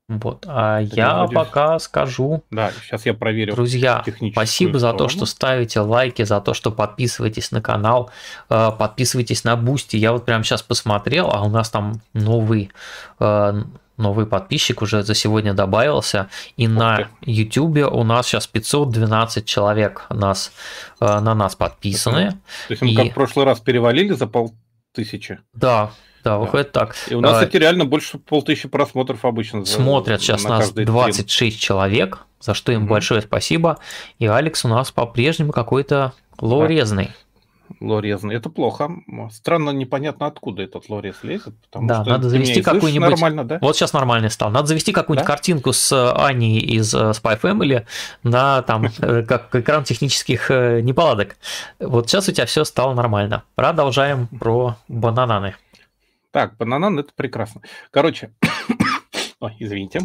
Вот, 0.06 0.44
а 0.46 0.80
Это 0.80 0.94
я 0.94 1.26
пока 1.26 1.80
скажу. 1.80 2.44
Да, 2.52 2.70
сейчас 2.70 3.04
я 3.04 3.14
проверю. 3.14 3.56
Друзья, 3.56 4.04
спасибо 4.30 4.78
за 4.78 4.92
то, 4.92 5.08
что 5.08 5.26
ставите 5.26 5.80
лайки, 5.80 6.22
за 6.22 6.40
то, 6.40 6.54
что 6.54 6.70
подписываетесь 6.70 7.50
на 7.50 7.60
канал, 7.60 8.10
э, 8.48 8.70
подписывайтесь 8.78 9.42
на 9.42 9.56
Бусти. 9.56 9.96
Я 9.96 10.12
вот 10.12 10.24
прямо 10.24 10.44
сейчас 10.44 10.62
посмотрел, 10.62 11.30
а 11.32 11.42
у 11.42 11.48
нас 11.48 11.68
там 11.68 12.00
новый 12.12 12.70
э, 13.18 13.62
новый 13.96 14.26
подписчик 14.26 14.82
уже 14.82 15.02
за 15.02 15.14
сегодня 15.14 15.54
добавился. 15.54 16.28
И 16.56 16.66
Ух 16.66 16.74
на 16.74 17.08
YouTube 17.22 17.78
у 17.92 18.04
нас 18.04 18.26
сейчас 18.26 18.46
512 18.46 19.44
человек 19.44 20.06
нас, 20.10 20.52
э, 21.00 21.20
на 21.20 21.34
нас 21.34 21.54
подписаны. 21.54 22.32
То 22.68 22.72
есть 22.72 22.82
мы 22.82 22.90
и... 22.90 22.96
как 22.96 23.06
в 23.10 23.14
прошлый 23.14 23.46
раз 23.46 23.60
перевалили 23.60 24.12
за 24.12 24.26
полтысячи? 24.26 25.40
Да, 25.52 25.90
да, 26.24 26.38
выходит 26.38 26.70
да. 26.72 26.80
так. 26.80 26.96
И 27.08 27.14
у 27.14 27.20
нас, 27.20 27.32
а, 27.32 27.34
кстати, 27.40 27.56
реально 27.56 27.84
больше 27.84 28.18
полтысячи 28.18 28.68
просмотров 28.68 29.24
обычно. 29.24 29.64
Смотрят 29.64 30.20
за, 30.20 30.26
сейчас 30.26 30.44
на 30.44 30.58
нас 30.58 30.72
26 30.72 31.30
стрим. 31.30 31.50
человек, 31.60 32.20
за 32.40 32.54
что 32.54 32.72
им 32.72 32.84
mm-hmm. 32.84 32.88
большое 32.88 33.22
спасибо. 33.22 33.78
И 34.18 34.26
Алекс 34.26 34.64
у 34.64 34.68
нас 34.68 34.90
по-прежнему 34.90 35.52
какой-то 35.52 36.12
лоурезный. 36.40 37.06
Да 37.06 37.12
лорезный. 37.80 38.34
Это 38.34 38.50
плохо. 38.50 38.90
Странно, 39.30 39.70
непонятно, 39.70 40.26
откуда 40.26 40.62
этот 40.62 40.88
лорез 40.88 41.22
лезет. 41.22 41.54
Потому 41.62 41.88
да, 41.88 42.02
что 42.02 42.10
надо 42.10 42.28
завести 42.28 42.62
какую-нибудь... 42.62 43.10
Нормально, 43.10 43.44
да? 43.44 43.58
Вот 43.60 43.76
сейчас 43.76 43.92
нормальный 43.92 44.30
стал. 44.30 44.50
Надо 44.50 44.66
завести 44.68 44.92
какую-нибудь 44.92 45.26
да? 45.26 45.32
картинку 45.32 45.72
с 45.72 45.92
э, 45.92 46.12
Аней 46.16 46.58
из 46.58 46.94
э, 46.94 47.10
Spy 47.10 47.40
Family 47.40 47.86
на 48.22 48.62
там 48.62 48.86
э, 48.98 49.22
как 49.22 49.54
экран 49.54 49.84
технических 49.84 50.50
неполадок. 50.50 51.36
Вот 51.78 52.08
сейчас 52.08 52.28
у 52.28 52.32
тебя 52.32 52.46
все 52.46 52.64
стало 52.64 52.94
нормально. 52.94 53.44
Продолжаем 53.54 54.26
про 54.26 54.76
банананы. 54.88 55.54
Так, 56.30 56.56
бананан 56.56 56.98
это 56.98 57.10
прекрасно. 57.14 57.62
Короче, 57.90 58.32
Ой, 59.40 59.54
извините. 59.58 60.00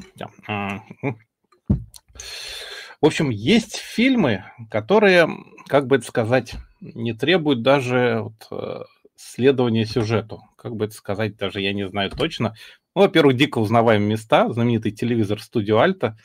В 3.02 3.06
общем, 3.06 3.30
есть 3.30 3.78
фильмы, 3.78 4.44
которые, 4.70 5.30
как 5.68 5.88
бы 5.88 5.96
это 5.96 6.06
сказать, 6.06 6.56
не 6.82 7.14
требуют 7.14 7.62
даже 7.62 8.22
вот, 8.22 8.48
э, 8.52 8.84
следования 9.16 9.86
сюжету. 9.86 10.42
Как 10.56 10.76
бы 10.76 10.86
это 10.86 10.94
сказать, 10.94 11.38
даже 11.38 11.62
я 11.62 11.74
не 11.74 11.88
знаю 11.88 12.10
точно. 12.12 12.56
Ну, 12.96 13.02
во-первых, 13.02 13.36
дико 13.36 13.60
узнаваемые 13.60 14.12
места, 14.12 14.52
знаменитый 14.52 14.92
телевизор 14.92 15.42
студио 15.42 15.80
Альта. 15.80 16.18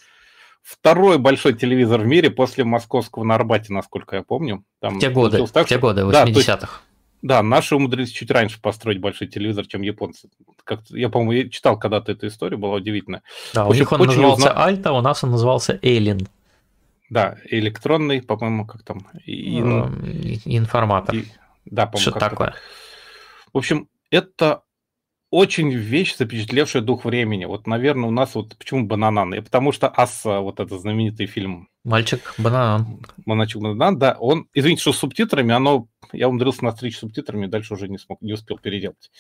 Второй 0.62 1.18
большой 1.18 1.52
телевизор 1.52 2.00
в 2.00 2.06
мире 2.06 2.30
после 2.30 2.64
московского 2.64 3.22
на 3.24 3.34
Арбате, 3.34 3.72
насколько 3.72 4.16
я 4.16 4.22
помню. 4.22 4.64
Там 4.80 4.96
в 4.96 5.00
те 5.00 5.10
годы, 5.10 5.46
так, 5.46 5.66
в 5.66 5.68
те 5.68 5.78
годы, 5.78 6.02
80-х. 6.02 6.80
Да, 7.20 7.36
да, 7.36 7.42
наши 7.42 7.74
умудрились 7.74 8.10
чуть 8.10 8.30
раньше 8.30 8.60
построить 8.60 8.98
большой 8.98 9.28
телевизор, 9.28 9.66
чем 9.66 9.82
японцы. 9.82 10.28
Как 10.62 10.80
я, 10.90 11.08
по-моему, 11.08 11.50
читал 11.50 11.78
когда-то 11.78 12.12
эту 12.12 12.26
историю, 12.26 12.58
была 12.58 12.74
удивительная. 12.74 13.22
Да, 13.52 13.66
у 13.66 13.72
них 13.74 13.90
он 13.92 14.06
назывался 14.06 14.48
узна... 14.48 14.64
Альта, 14.64 14.92
у 14.92 15.00
нас 15.00 15.24
он 15.24 15.30
назывался 15.30 15.78
Эйлин. 15.82 16.28
Да, 17.14 17.38
электронный, 17.48 18.20
по-моему, 18.22 18.66
как 18.66 18.82
там? 18.82 19.06
Ин... 19.24 20.40
Информатор. 20.46 21.14
И... 21.14 21.26
Да, 21.64 21.86
по-моему, 21.86 22.10
Что 22.10 22.18
такое? 22.18 22.48
Так. 22.48 22.60
В 23.52 23.58
общем, 23.58 23.88
это 24.10 24.62
очень 25.30 25.70
вещь, 25.70 26.16
запечатлевшая 26.16 26.82
дух 26.82 27.04
времени. 27.04 27.44
Вот, 27.44 27.68
наверное, 27.68 28.08
у 28.08 28.10
нас 28.10 28.34
вот 28.34 28.58
почему 28.58 28.84
банананы? 28.84 29.40
Потому 29.42 29.70
что 29.70 29.88
Аса, 29.88 30.40
вот 30.40 30.58
этот 30.58 30.80
знаменитый 30.80 31.26
фильм. 31.26 31.68
Мальчик 31.84 32.34
банан. 32.36 33.06
Мальчик 33.26 33.62
банан, 33.62 33.96
да. 33.96 34.16
Он, 34.18 34.48
извините, 34.52 34.82
что 34.82 34.92
с 34.92 34.98
субтитрами, 34.98 35.54
оно, 35.54 35.86
я 36.12 36.28
умудрился 36.28 36.64
на 36.64 36.72
встречу 36.72 36.96
с 36.96 37.00
субтитрами, 37.00 37.46
дальше 37.46 37.74
уже 37.74 37.86
не 37.88 37.98
смог, 37.98 38.20
не 38.22 38.32
успел 38.32 38.58
переделать. 38.58 39.12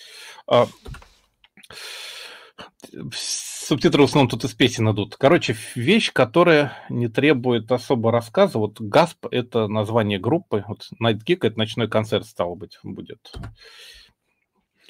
Субтитры 3.12 4.02
в 4.02 4.04
основном 4.04 4.28
тут 4.28 4.44
из 4.44 4.54
песен 4.54 4.90
идут. 4.90 5.16
Короче, 5.16 5.56
вещь, 5.74 6.12
которая 6.12 6.72
не 6.88 7.08
требует 7.08 7.72
особо 7.72 8.12
рассказа. 8.12 8.58
Вот 8.58 8.80
Гасп– 8.80 9.26
это 9.30 9.66
название 9.68 10.18
группы. 10.18 10.64
Вот 10.68 10.88
Night 11.02 11.20
Geek– 11.26 11.38
это 11.42 11.58
ночной 11.58 11.88
концерт, 11.88 12.26
стало 12.26 12.54
быть, 12.54 12.78
будет. 12.82 13.32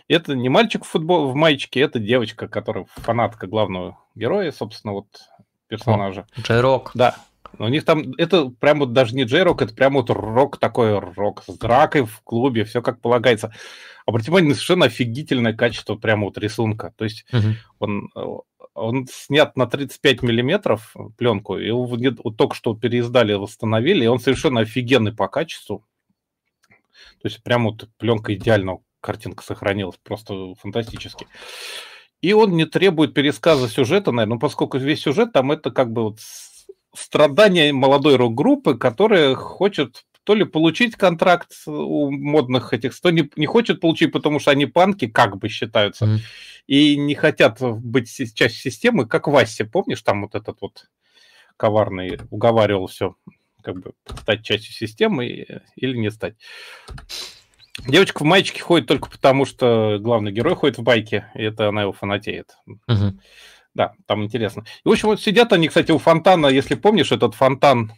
Это 0.09 0.35
не 0.35 0.51
мальчик 0.51 0.85
в 0.85 0.89
футбол 0.89 1.31
в 1.31 1.35
маечке, 1.35 1.81
это 1.81 1.99
девочка, 1.99 2.47
которая 2.47 2.85
фанатка 2.97 3.47
главного 3.47 3.99
героя, 4.15 4.53
собственно, 4.53 4.93
вот 4.93 5.07
персонажа. 5.69 6.27
Джей-Рок. 6.39 6.91
Да. 6.95 7.17
У 7.59 7.69
них 7.69 7.85
там, 7.85 8.13
это 8.19 8.49
прям 8.49 8.81
вот 8.81 8.93
даже 8.93 9.15
не 9.15 9.25
джей-рок, 9.25 9.63
это 9.63 9.75
прям 9.75 9.95
вот 9.95 10.11
рок 10.11 10.59
такой, 10.59 10.99
рок 10.99 11.45
с 11.47 11.57
дракой 11.57 12.03
в 12.03 12.21
клубе, 12.23 12.65
все 12.65 12.83
как 12.83 13.01
полагается. 13.01 13.55
Обратите 14.07 14.31
внимание, 14.31 14.55
совершенно 14.55 14.87
офигительное 14.87 15.55
качество 15.55 15.97
прямо 15.97 16.25
вот 16.25 16.37
рисунка. 16.39 16.93
То 16.97 17.05
есть 17.05 17.25
угу. 17.33 17.55
он, 17.79 18.11
он 18.75 19.07
снят 19.11 19.57
на 19.57 19.67
35 19.67 20.23
миллиметров 20.23 20.95
пленку, 21.17 21.59
и 21.59 21.67
его 21.67 21.85
вот 21.85 22.37
только 22.37 22.55
что 22.55 22.75
переиздали, 22.75 23.33
восстановили, 23.33 24.05
и 24.05 24.09
он 24.09 24.21
совершенно 24.21 24.61
офигенный 24.61 25.15
по 25.15 25.29
качеству. 25.29 25.87
То 27.23 27.29
есть 27.29 27.43
прям 27.43 27.65
вот 27.65 27.89
пленка 27.97 28.35
идеально, 28.35 28.79
картинка 29.01 29.43
сохранилась, 29.43 29.97
просто 30.03 30.55
фантастически. 30.57 31.27
И 32.21 32.33
он 32.33 32.57
не 32.57 32.65
требует 32.65 33.15
пересказа 33.15 33.69
сюжета, 33.69 34.13
наверное, 34.13 34.35
ну, 34.35 34.41
поскольку 34.41 34.79
весь 34.79 35.03
сюжет 35.03 35.33
там 35.33 35.53
это 35.53 35.71
как 35.71 35.93
бы 35.93 36.05
вот 36.05 36.19
страдания 36.95 37.73
молодой 37.73 38.17
рок-группы, 38.17 38.77
которая 38.77 39.35
хочет 39.35 40.05
то 40.25 40.35
ли 40.35 40.45
получить 40.45 40.97
контракт 40.97 41.53
у 41.67 42.11
модных 42.11 42.73
этих, 42.73 42.99
то 43.01 43.11
не, 43.11 43.31
не 43.37 43.47
хочет 43.47 43.81
получить, 43.81 44.13
потому 44.13 44.39
что 44.41 44.51
они 44.51 44.67
панки 44.67 45.07
как 45.07 45.37
бы 45.37 45.49
считаются, 45.49 46.07
mm-hmm. 46.07 46.19
и 46.67 46.97
не 46.97 47.15
хотят 47.15 47.59
быть 47.61 48.09
частью 48.09 48.73
системы, 48.73 49.07
как 49.07 49.29
Вася, 49.29 49.65
помнишь, 49.65 50.03
там 50.03 50.23
вот 50.23 50.35
этот 50.35 50.61
вот 50.61 50.89
коварный 51.57 52.19
уговаривал 52.31 52.87
все, 52.87 53.15
как 53.63 53.81
бы 53.81 53.93
стать 54.21 54.43
частью 54.45 54.73
системы 54.73 55.27
или 55.77 55.97
не 55.97 56.11
стать. 56.11 56.35
Девочка 57.87 58.23
в 58.23 58.27
маечке 58.27 58.63
ходит 58.63 58.87
только 58.87 59.11
потому, 59.11 59.45
что 59.45 59.99
главный 60.01 60.33
герой 60.33 60.55
ходит 60.55 60.79
в 60.79 60.83
байке, 60.83 61.31
и 61.35 61.43
это 61.43 61.69
она 61.69 61.83
его 61.83 61.93
фанатеет. 61.93 62.57
Угу. 62.67 63.19
Да, 63.75 63.95
там 64.07 64.23
интересно. 64.23 64.65
И, 64.85 64.89
в 64.89 64.93
общем, 64.93 65.09
вот 65.09 65.21
сидят 65.21 65.53
они, 65.53 65.69
кстати, 65.69 65.91
у 65.91 65.99
фонтана, 65.99 66.47
если 66.47 66.77
помнишь, 66.77 67.11
этот 67.11 67.35
фонтан 67.35 67.93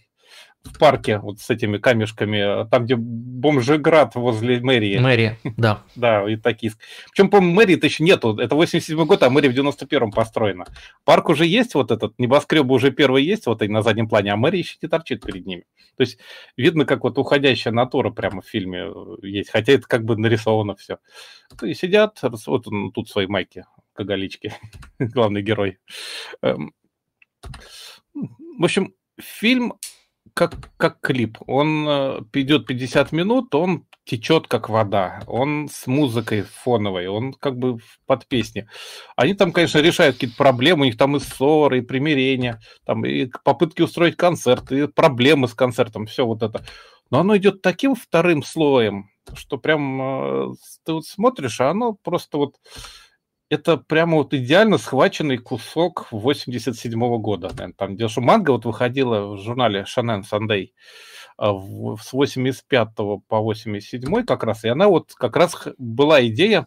в 0.67 0.79
парке 0.79 1.19
вот 1.19 1.41
с 1.41 1.51
этими 1.51 1.79
камешками, 1.79 2.69
там, 2.69 2.85
где 2.85 2.97
бомжеград 2.97 4.15
возле 4.15 4.61
мэрии. 4.61 4.99
Мэрия, 4.99 5.39
да. 5.57 5.83
Да, 5.95 6.29
и 6.29 6.37
такие. 6.37 6.73
Причем, 7.11 7.31
по-моему, 7.31 7.55
мэрии-то 7.55 7.87
еще 7.87 8.05
нету. 8.05 8.37
Это 8.37 8.55
87 8.55 9.05
год, 9.05 9.23
а 9.23 9.31
мэрия 9.31 9.51
в 9.51 9.55
91-м 9.55 10.11
построена. 10.11 10.67
Парк 11.05 11.29
уже 11.29 11.47
есть 11.47 11.75
вот 11.75 11.91
этот, 11.91 12.19
небоскреб 12.19 12.71
уже 12.71 12.91
первый 12.91 13.25
есть 13.25 13.47
вот 13.47 13.61
на 13.63 13.83
заднем 13.83 14.09
плане, 14.09 14.33
а 14.33 14.37
мэрия 14.37 14.61
еще 14.61 14.77
не 14.83 14.89
торчит 14.89 15.25
перед 15.25 15.47
ними. 15.47 15.65
То 15.97 16.03
есть 16.03 16.19
видно, 16.57 16.85
как 16.85 17.05
вот 17.05 17.19
уходящая 17.19 17.73
натура 17.73 18.11
прямо 18.11 18.43
в 18.43 18.47
фильме 18.47 18.91
есть, 19.23 19.51
хотя 19.51 19.73
это 19.73 19.87
как 19.87 20.05
бы 20.05 20.17
нарисовано 20.17 20.75
все. 20.77 20.99
И 21.63 21.75
сидят, 21.75 22.19
вот 22.23 22.67
он 22.67 22.93
тут 22.93 23.09
свои 23.09 23.27
майки, 23.27 23.65
кагалички, 23.95 24.55
главный 24.99 25.43
герой. 25.43 25.79
Эм, 26.43 26.75
в 28.15 28.65
общем, 28.65 28.95
фильм 29.19 29.75
как, 30.37 30.53
как 30.77 31.01
клип. 31.01 31.39
Он 31.47 31.89
э, 31.89 32.21
идет 32.35 32.67
50 32.67 33.11
минут, 33.13 33.55
он 33.55 33.87
течет 34.05 34.47
как 34.49 34.69
вода. 34.69 35.23
Он 35.27 35.67
с 35.73 35.87
музыкой 35.87 36.43
фоновой, 36.43 37.07
он 37.07 37.33
как 37.33 37.59
бы 37.59 37.79
под 38.05 38.27
песни. 38.27 38.69
Они 39.17 39.33
там, 39.33 39.51
конечно, 39.51 39.79
решают 39.79 40.17
какие-то 40.17 40.37
проблемы, 40.37 40.83
у 40.83 40.85
них 40.85 40.99
там 40.99 41.17
и 41.17 41.21
ссоры, 41.21 41.79
и 41.79 41.81
примирения, 41.81 42.61
там 42.85 43.07
и 43.07 43.31
попытки 43.45 43.81
устроить 43.81 44.19
концерт, 44.19 44.71
и 44.73 44.87
проблемы 44.87 45.49
с 45.49 45.55
концертом, 45.55 46.05
все 46.05 46.27
вот 46.27 46.43
это. 46.43 46.67
Но 47.11 47.21
оно 47.21 47.35
идет 47.39 47.63
таким 47.63 47.95
вторым 47.95 48.43
слоем, 48.43 49.09
что 49.35 49.57
прям 49.57 50.03
э, 50.03 50.55
ты 50.85 50.93
вот 50.93 51.07
смотришь, 51.07 51.63
а 51.63 51.71
оно 51.71 51.95
просто 51.95 52.37
вот 52.37 52.57
это 53.49 53.77
прямо 53.77 54.17
вот 54.17 54.35
идеально 54.35 54.79
схваченный 54.79 55.39
кусок 55.39 56.09
87 56.11 56.93
-го 56.93 57.19
года. 57.19 57.51
Там, 57.77 57.95
где 57.95 58.09
манга 58.17 58.51
вот 58.51 58.65
выходила 58.65 59.35
в 59.35 59.39
журнале 59.39 59.85
Shonen 59.85 60.23
Sunday 60.31 60.71
а, 61.39 61.53
с 62.01 62.13
85 62.13 62.95
по 63.29 63.41
87 63.41 64.25
как 64.25 64.43
раз, 64.43 64.65
и 64.65 64.69
она 64.69 64.89
вот 64.89 65.15
как 65.15 65.37
раз 65.37 65.69
была 65.79 66.27
идея 66.27 66.67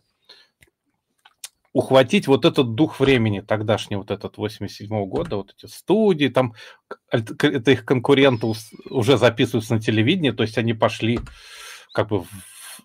ухватить 1.72 2.28
вот 2.28 2.46
этот 2.46 2.74
дух 2.74 3.00
времени 3.00 3.42
тогдашний, 3.42 3.98
вот 3.98 4.10
этот 4.10 4.38
87 4.38 4.90
-го 4.90 5.06
года, 5.06 5.36
вот 5.36 5.54
эти 5.58 5.70
студии, 5.70 6.28
там 6.28 6.54
это 7.12 7.72
их 7.72 7.86
конкуренты 7.86 8.48
уже 8.90 9.18
записываются 9.18 9.76
на 9.76 9.82
телевидении, 9.82 10.32
то 10.32 10.44
есть 10.44 10.58
они 10.58 10.74
пошли 10.74 11.20
как 11.94 12.10
бы 12.10 12.24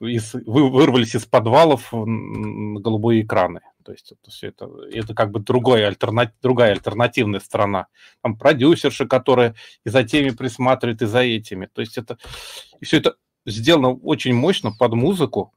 из, 0.00 0.34
вырвались 0.34 1.14
из 1.14 1.24
подвалов 1.26 1.92
на 1.92 2.80
голубые 2.80 3.22
экраны. 3.22 3.60
То 3.84 3.92
есть 3.92 4.12
это 4.12 4.30
все 4.30 4.48
это, 4.48 4.68
это 4.92 5.14
как 5.14 5.30
бы 5.30 5.40
другой, 5.40 5.86
альтерна, 5.86 6.32
другая 6.42 6.72
альтернативная 6.72 7.40
сторона. 7.40 7.86
Там 8.22 8.36
продюсерши, 8.36 9.06
которые 9.06 9.54
и 9.84 9.90
за 9.90 10.04
теми 10.04 10.30
присматривают, 10.30 11.02
и 11.02 11.06
за 11.06 11.20
этими. 11.20 11.66
То 11.66 11.82
есть 11.82 11.98
это 11.98 12.16
и 12.80 12.84
все 12.84 12.96
это 12.98 13.16
сделано 13.46 13.90
очень 13.90 14.34
мощно 14.34 14.72
под 14.72 14.94
музыку, 14.94 15.52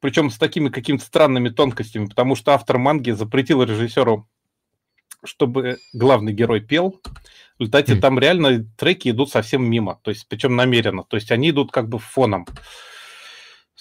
причем 0.00 0.30
с 0.30 0.38
такими 0.38 0.68
какими-то 0.68 1.04
странными 1.04 1.48
тонкостями, 1.48 2.06
потому 2.06 2.36
что 2.36 2.52
автор 2.52 2.78
манги 2.78 3.10
запретил 3.10 3.62
режиссеру, 3.62 4.28
чтобы 5.24 5.78
главный 5.92 6.32
герой 6.32 6.60
пел. 6.60 7.00
В 7.58 7.60
результате 7.60 7.94
mm. 7.94 8.00
там 8.00 8.18
реально 8.18 8.64
треки 8.76 9.08
идут 9.08 9.30
совсем 9.30 9.68
мимо, 9.68 9.98
то 10.02 10.10
есть 10.10 10.28
причем 10.28 10.54
намеренно, 10.56 11.02
то 11.02 11.16
есть 11.16 11.32
они 11.32 11.50
идут 11.50 11.72
как 11.72 11.88
бы 11.88 11.98
фоном. 11.98 12.46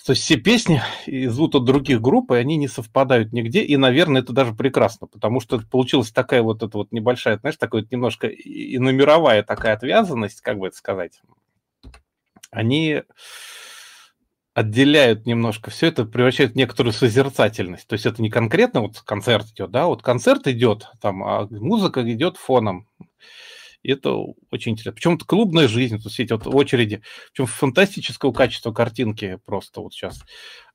То 0.05 0.11
есть 0.11 0.21
все 0.21 0.37
песни 0.37 0.83
идут 1.07 1.55
от 1.55 1.65
других 1.65 1.99
групп, 1.99 2.31
и 2.31 2.35
они 2.35 2.57
не 2.57 2.67
совпадают 2.67 3.33
нигде, 3.33 3.63
и, 3.63 3.75
наверное, 3.75 4.21
это 4.21 4.33
даже 4.33 4.53
прекрасно, 4.53 5.07
потому 5.07 5.39
что 5.39 5.59
получилась 5.59 6.11
такая 6.11 6.43
вот 6.43 6.61
эта 6.61 6.77
вот 6.77 6.91
небольшая, 6.91 7.39
знаешь, 7.39 7.57
такая 7.57 7.81
вот 7.81 7.91
немножко 7.91 8.27
и 8.27 8.77
номеровая 8.77 9.41
такая 9.41 9.73
отвязанность, 9.73 10.41
как 10.41 10.59
бы 10.59 10.67
это 10.67 10.77
сказать. 10.77 11.21
Они 12.51 13.01
отделяют 14.53 15.25
немножко 15.25 15.71
все 15.71 15.87
это, 15.87 16.05
превращают 16.05 16.53
в 16.53 16.55
некоторую 16.55 16.93
созерцательность. 16.93 17.87
То 17.87 17.93
есть 17.93 18.05
это 18.05 18.21
не 18.21 18.29
конкретно 18.29 18.81
вот 18.81 18.99
концерт 19.01 19.47
идет, 19.47 19.71
да, 19.71 19.87
вот 19.87 20.03
концерт 20.03 20.47
идет, 20.47 20.87
там, 21.01 21.23
а 21.23 21.47
музыка 21.49 22.01
идет 22.13 22.37
фоном. 22.37 22.87
И 23.85 23.91
это 23.91 24.15
очень 24.49 24.71
интересно. 24.71 24.93
Причем 24.93 25.13
это 25.13 25.25
клубная 25.25 25.67
жизнь, 25.67 26.01
тут 26.01 26.11
все 26.11 26.23
эти 26.23 26.33
вот 26.33 26.47
очереди. 26.47 27.03
Причем 27.31 27.45
фантастического 27.45 28.33
качества 28.33 28.73
картинки 28.73 29.37
просто 29.45 29.79
вот 29.79 29.93
сейчас. 29.93 30.23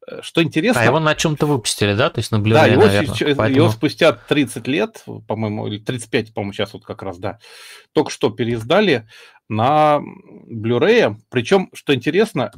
Э, 0.06 0.20
что 0.22 0.40
интересно... 0.44 0.80
А 0.80 0.84
его 0.84 1.00
на 1.00 1.16
чем-то 1.16 1.46
выпустили, 1.46 1.94
да? 1.94 2.10
То 2.10 2.20
есть 2.20 2.30
на 2.30 2.36
Blu-ray, 2.36 2.52
Да, 2.52 2.66
его, 2.66 2.82
наверное, 2.82 3.12
сейчас, 3.12 3.36
поэтому... 3.36 3.62
его 3.64 3.70
спустя 3.70 4.12
30 4.12 4.68
лет, 4.68 5.04
по-моему, 5.26 5.66
или 5.66 5.78
35, 5.78 6.32
по-моему, 6.32 6.52
сейчас 6.52 6.72
вот 6.72 6.84
как 6.84 7.02
раз, 7.02 7.18
да, 7.18 7.40
только 7.92 8.12
что 8.12 8.30
переиздали 8.30 9.08
на 9.48 9.98
Blu-ray. 10.48 11.16
Причем, 11.30 11.68
что 11.74 11.92
интересно, 11.92 12.52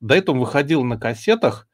до 0.00 0.14
этого 0.14 0.38
выходил 0.38 0.84
на 0.84 0.98
кассетах 0.98 1.68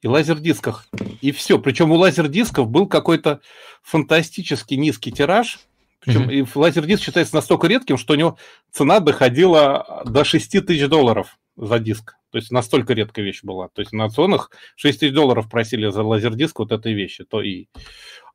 и 0.00 0.06
лазердисках. 0.06 0.86
И 1.20 1.32
все. 1.32 1.58
Причем 1.58 1.90
у 1.90 1.96
лазердисков 1.96 2.70
был 2.70 2.86
какой-то 2.86 3.40
фантастически 3.82 4.74
низкий 4.74 5.10
тираж, 5.10 5.58
причем 6.00 6.28
mm-hmm. 6.28 6.34
и 6.34 6.58
лазер-диск 6.58 7.02
считается 7.02 7.34
настолько 7.34 7.66
редким, 7.66 7.96
что 7.96 8.14
у 8.14 8.16
него 8.16 8.38
цена 8.70 9.00
доходила 9.00 10.02
до 10.04 10.24
6 10.24 10.66
тысяч 10.66 10.86
долларов 10.88 11.38
за 11.56 11.78
диск. 11.78 12.14
То 12.30 12.38
есть 12.38 12.50
настолько 12.50 12.94
редкая 12.94 13.24
вещь 13.24 13.42
была. 13.42 13.68
То 13.68 13.80
есть 13.80 13.92
на 13.92 14.04
аукционах 14.04 14.50
6 14.76 15.00
тысяч 15.00 15.12
долларов 15.12 15.48
просили 15.50 15.90
за 15.90 16.02
лазер-диск 16.02 16.58
вот 16.58 16.72
этой 16.72 16.92
вещи. 16.92 17.24
То 17.24 17.42
и... 17.42 17.66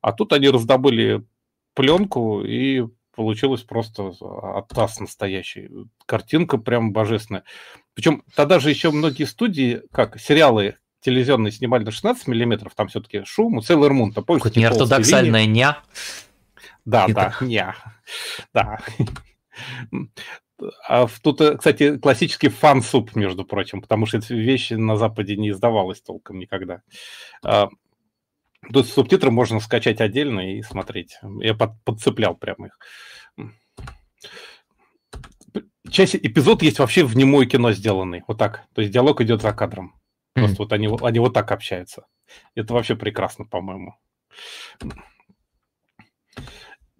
А 0.01 0.11
тут 0.11 0.33
они 0.33 0.49
раздобыли 0.49 1.23
пленку, 1.73 2.43
и 2.43 2.85
получилось 3.15 3.61
просто 3.61 4.11
оттас 4.19 4.99
настоящий. 4.99 5.69
Картинка 6.05 6.57
прям 6.57 6.91
божественная. 6.91 7.43
Причем 7.93 8.23
тогда 8.35 8.59
же 8.59 8.69
еще 8.69 8.91
многие 8.91 9.25
студии, 9.25 9.81
как 9.91 10.19
сериалы 10.19 10.77
телевизионные 11.01 11.51
снимали 11.51 11.83
на 11.83 11.91
16 11.91 12.27
миллиметров, 12.27 12.73
там 12.75 12.87
все-таки 12.87 13.23
шум, 13.25 13.59
Sailor 13.59 13.91
Moon, 13.91 14.11
то 14.13 14.21
помните? 14.21 14.49
Какое-то 14.49 14.59
неортодоксальное 14.59 15.45
ня. 15.45 15.79
Да, 16.85 17.07
да, 17.07 17.35
не. 17.41 17.73
Да. 18.53 18.79
А 20.87 21.07
тут, 21.21 21.41
э, 21.41 21.57
кстати, 21.57 21.97
классический 21.97 22.49
фан-суп, 22.49 23.15
между 23.15 23.43
прочим, 23.45 23.81
потому 23.81 24.05
что 24.05 24.17
эти 24.17 24.33
вещи 24.33 24.73
на 24.73 24.97
Западе 24.97 25.35
не 25.35 25.49
издавалось 25.49 26.01
толком 26.01 26.39
никогда. 26.39 26.81
А, 27.43 27.69
тут 28.71 28.87
субтитры 28.87 29.31
можно 29.31 29.59
скачать 29.59 29.99
отдельно 29.99 30.55
и 30.55 30.61
смотреть. 30.61 31.17
Я 31.39 31.53
под, 31.53 31.81
подцеплял 31.83 32.35
прямо 32.35 32.67
их. 32.67 32.79
Часть 35.89 36.15
эпизод 36.15 36.63
есть 36.63 36.79
вообще 36.79 37.03
в 37.03 37.15
немое 37.15 37.45
кино 37.45 37.71
сделанный, 37.71 38.23
вот 38.27 38.37
так. 38.37 38.65
То 38.73 38.81
есть 38.81 38.93
диалог 38.93 39.21
идет 39.21 39.41
за 39.41 39.53
кадром. 39.53 39.99
Просто 40.33 40.55
mm. 40.55 40.59
вот 40.59 40.73
они, 40.73 40.89
они 41.01 41.19
вот 41.19 41.33
так 41.33 41.51
общаются. 41.51 42.07
Это 42.55 42.73
вообще 42.73 42.95
прекрасно, 42.95 43.45
по-моему. 43.45 43.95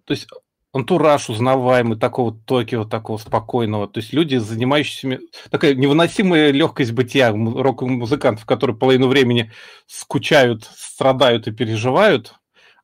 То 0.04 0.12
есть 0.12 0.28
антураж 0.74 1.30
узнаваемый, 1.30 1.98
такого 1.98 2.34
Токио, 2.34 2.84
такого 2.84 3.16
спокойного. 3.16 3.88
То 3.88 4.00
есть 4.00 4.12
люди, 4.12 4.36
занимающиеся... 4.36 5.20
Такая 5.50 5.74
невыносимая 5.74 6.50
легкость 6.50 6.92
бытия 6.92 7.30
рок-музыкантов, 7.32 8.44
которые 8.44 8.76
половину 8.76 9.06
времени 9.06 9.52
скучают, 9.86 10.64
страдают 10.64 11.46
и 11.46 11.52
переживают, 11.52 12.34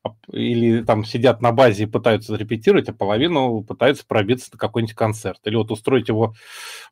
а, 0.03 0.15
или 0.31 0.83
там 0.83 1.03
сидят 1.03 1.41
на 1.41 1.51
базе 1.51 1.83
и 1.83 1.87
пытаются 1.87 2.35
репетировать, 2.35 2.87
а 2.87 2.93
половину 2.93 3.61
пытаются 3.61 4.05
пробиться 4.07 4.51
на 4.53 4.57
какой-нибудь 4.57 4.95
концерт. 4.95 5.39
Или 5.43 5.57
вот 5.57 5.69
устроить 5.69 6.07
его 6.07 6.33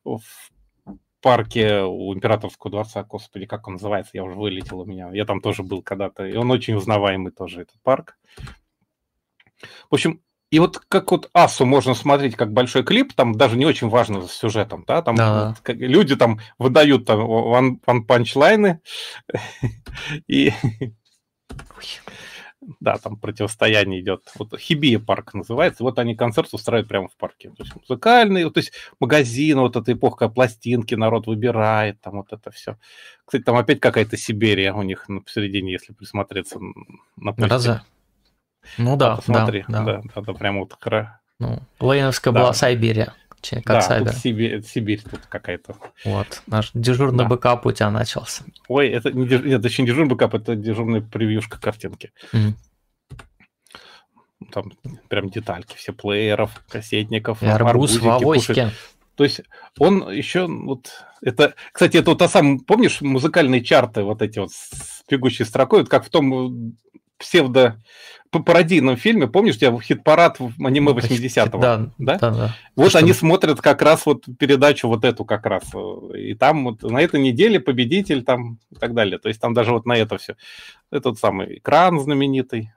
в 0.03 0.19
парке 1.21 1.81
у 1.81 2.13
Императорского 2.13 2.71
дворца, 2.71 3.03
господи, 3.03 3.45
как 3.45 3.67
он 3.67 3.73
называется, 3.73 4.11
я 4.13 4.23
уже 4.23 4.35
вылетел 4.35 4.81
у 4.81 4.85
меня. 4.85 5.09
Я 5.13 5.25
там 5.25 5.39
тоже 5.39 5.63
был 5.63 5.81
когда-то, 5.81 6.25
и 6.25 6.35
он 6.35 6.51
очень 6.51 6.75
узнаваемый 6.75 7.31
тоже, 7.31 7.61
этот 7.61 7.81
парк. 7.83 8.17
В 9.89 9.93
общем, 9.93 10.21
и 10.51 10.59
вот 10.59 10.79
как 10.79 11.11
вот 11.11 11.29
Асу 11.33 11.65
можно 11.65 11.93
смотреть 11.93 12.35
как 12.35 12.51
большой 12.51 12.83
клип, 12.83 13.13
там 13.13 13.35
даже 13.35 13.55
не 13.55 13.65
очень 13.65 13.87
важно 13.89 14.27
с 14.27 14.31
сюжетом, 14.31 14.83
да, 14.87 15.01
там 15.01 15.15
да. 15.15 15.55
Вот, 15.63 15.75
люди 15.75 16.15
там 16.15 16.39
выдают 16.57 17.05
там 17.05 17.25
ван, 17.27 17.79
ван 17.85 18.03
панчлайны 18.03 18.81
и 20.27 20.51
да, 22.79 22.97
там 22.97 23.17
противостояние 23.17 24.01
идет. 24.01 24.23
Вот 24.37 24.57
Хибия 24.59 24.99
парк 24.99 25.33
называется. 25.33 25.83
Вот 25.83 25.97
они 25.97 26.15
концерт 26.15 26.49
устраивают 26.51 26.89
прямо 26.89 27.07
в 27.07 27.15
парке. 27.15 27.49
То 27.49 27.63
есть 27.63 27.75
музыкальный, 27.75 28.49
то 28.49 28.59
есть 28.59 28.73
магазин, 28.99 29.59
вот 29.59 29.75
эта 29.75 29.93
эпоха 29.93 30.29
пластинки, 30.29 30.95
народ 30.95 31.27
выбирает, 31.27 32.01
там 32.01 32.17
вот 32.17 32.31
это 32.31 32.51
все. 32.51 32.77
Кстати, 33.25 33.43
там 33.43 33.55
опять 33.55 33.79
какая-то 33.79 34.17
Сайберия 34.17 34.73
у 34.73 34.81
них 34.81 35.07
посередине, 35.25 35.71
если 35.73 35.93
присмотреться 35.93 36.59
на 37.15 37.33
Разве? 37.37 37.81
Ну 38.77 38.97
да, 38.97 39.17
посмотри. 39.17 39.65
Да, 39.67 39.83
да. 39.83 40.01
да, 40.15 40.21
да, 40.21 40.33
прям 40.33 40.59
вот 40.59 40.77
Ну, 41.39 41.59
Ленинская 41.79 42.33
да. 42.33 42.39
была 42.41 42.53
Сайберия. 42.53 43.13
Как 43.41 43.63
да, 43.63 43.81
Сайбер. 43.81 44.11
Тут 44.11 44.21
Сибирь, 44.21 44.61
Сибирь 44.63 45.01
тут 45.01 45.21
какая-то. 45.27 45.77
Вот, 46.03 46.41
наш 46.47 46.71
дежурный 46.73 47.23
да. 47.23 47.29
бэкап 47.29 47.65
у 47.65 47.71
тебя 47.71 47.89
начался. 47.89 48.43
Ой, 48.67 48.89
это 48.89 49.11
не, 49.11 49.25
деж... 49.25 49.41
Нет, 49.43 49.63
это 49.63 49.81
не 49.81 49.87
дежурный 49.87 50.09
бэкап, 50.09 50.33
это 50.35 50.55
дежурная 50.55 51.01
превьюшка 51.01 51.59
картинки. 51.59 52.11
Mm. 52.33 52.53
Там 54.51 54.73
прям 55.07 55.29
детальки, 55.29 55.75
все 55.77 55.93
плееров, 55.93 56.63
кассетников. 56.69 57.41
И 57.41 57.47
арбуз 57.47 57.97
в 57.97 58.09
авоське. 58.09 58.71
То 59.15 59.23
есть 59.23 59.41
он 59.77 60.09
еще 60.09 60.47
вот 60.47 60.91
это, 61.21 61.53
кстати, 61.73 61.97
это 61.97 62.11
вот 62.11 62.19
та 62.19 62.29
самая, 62.29 62.59
помнишь, 62.59 63.01
музыкальные 63.01 63.63
чарты 63.63 64.03
вот 64.03 64.21
эти 64.21 64.39
вот 64.39 64.51
с 64.51 65.03
бегущей 65.09 65.45
строкой, 65.45 65.79
вот 65.79 65.89
как 65.89 66.05
в 66.05 66.09
том 66.09 66.77
псевдо 67.17 67.81
пародийном 68.31 68.95
фильме, 68.95 69.27
помнишь, 69.27 69.55
у 69.55 69.59
тебя 69.59 69.79
хит-парад 69.79 70.39
в 70.39 70.65
аниме 70.65 70.91
80-го? 70.91 71.59
Да, 71.59 71.89
да, 71.97 72.17
да. 72.17 72.31
да. 72.31 72.55
Вот 72.75 72.89
Что 72.89 72.99
они 72.99 73.13
смотрят 73.13 73.59
как 73.61 73.81
раз 73.81 74.05
вот 74.05 74.25
передачу 74.37 74.87
вот 74.87 75.03
эту 75.03 75.25
как 75.25 75.45
раз. 75.45 75.63
И 76.15 76.35
там 76.35 76.65
вот 76.65 76.83
на 76.83 77.01
этой 77.01 77.19
неделе 77.19 77.59
победитель 77.59 78.23
там 78.23 78.59
и 78.71 78.75
так 78.75 78.93
далее. 78.93 79.17
То 79.17 79.29
есть 79.29 79.41
там 79.41 79.53
даже 79.53 79.71
вот 79.71 79.85
на 79.85 79.93
это 79.93 80.17
все. 80.17 80.35
Этот 80.91 81.17
самый 81.17 81.57
экран 81.57 81.99
знаменитый. 81.99 82.71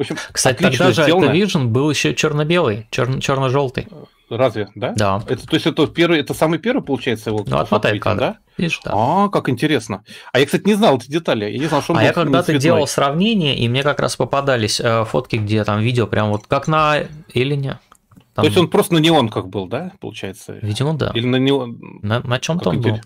В 0.00 0.02
общем, 0.02 0.16
Кстати, 0.32 0.62
тогда 0.62 0.92
же 0.92 1.02
сделано. 1.02 1.26
Activision 1.26 1.64
был 1.66 1.90
еще 1.90 2.14
черно-белый, 2.14 2.86
черно- 2.90 3.20
черно-желтый. 3.20 3.86
Разве, 4.30 4.70
да? 4.74 4.94
Да. 4.96 5.22
Это, 5.28 5.46
то 5.46 5.54
есть 5.54 5.66
это 5.66 5.86
первый, 5.88 6.20
это 6.20 6.32
самый 6.32 6.58
первый, 6.58 6.82
получается, 6.82 7.28
его 7.28 7.44
Ну, 7.46 7.58
отмотай 7.58 7.98
кадр. 7.98 8.18
Да? 8.18 8.38
Видишь, 8.56 8.80
да. 8.82 8.92
А, 8.94 9.28
как 9.28 9.50
интересно. 9.50 10.02
А 10.32 10.38
я, 10.38 10.46
кстати, 10.46 10.64
не 10.64 10.72
знал 10.72 10.96
эти 10.96 11.10
детали. 11.10 11.50
Я 11.50 11.58
не 11.58 11.66
знал, 11.66 11.82
что 11.82 11.92
он 11.92 11.98
А 11.98 12.02
я 12.02 12.14
когда-то 12.14 12.56
делал 12.56 12.86
сравнение, 12.86 13.58
и 13.58 13.68
мне 13.68 13.82
как 13.82 14.00
раз 14.00 14.16
попадались 14.16 14.80
э, 14.80 15.04
фотки, 15.04 15.36
где 15.36 15.62
там 15.64 15.80
видео 15.80 16.06
прям 16.06 16.30
вот 16.30 16.46
как 16.46 16.66
на 16.66 17.02
Элине. 17.34 17.78
Там... 18.32 18.42
То 18.42 18.46
есть 18.46 18.56
он 18.56 18.68
просто 18.68 18.94
на 18.94 19.00
неонках 19.00 19.48
был, 19.48 19.66
да, 19.66 19.92
получается? 20.00 20.54
Видимо, 20.62 20.94
да. 20.94 21.10
Или 21.12 21.26
на 21.26 21.36
неон... 21.36 21.78
На, 22.00 22.20
на 22.20 22.38
чем-то 22.38 22.70
он 22.70 22.78
интер... 22.78 22.92
был. 22.92 23.00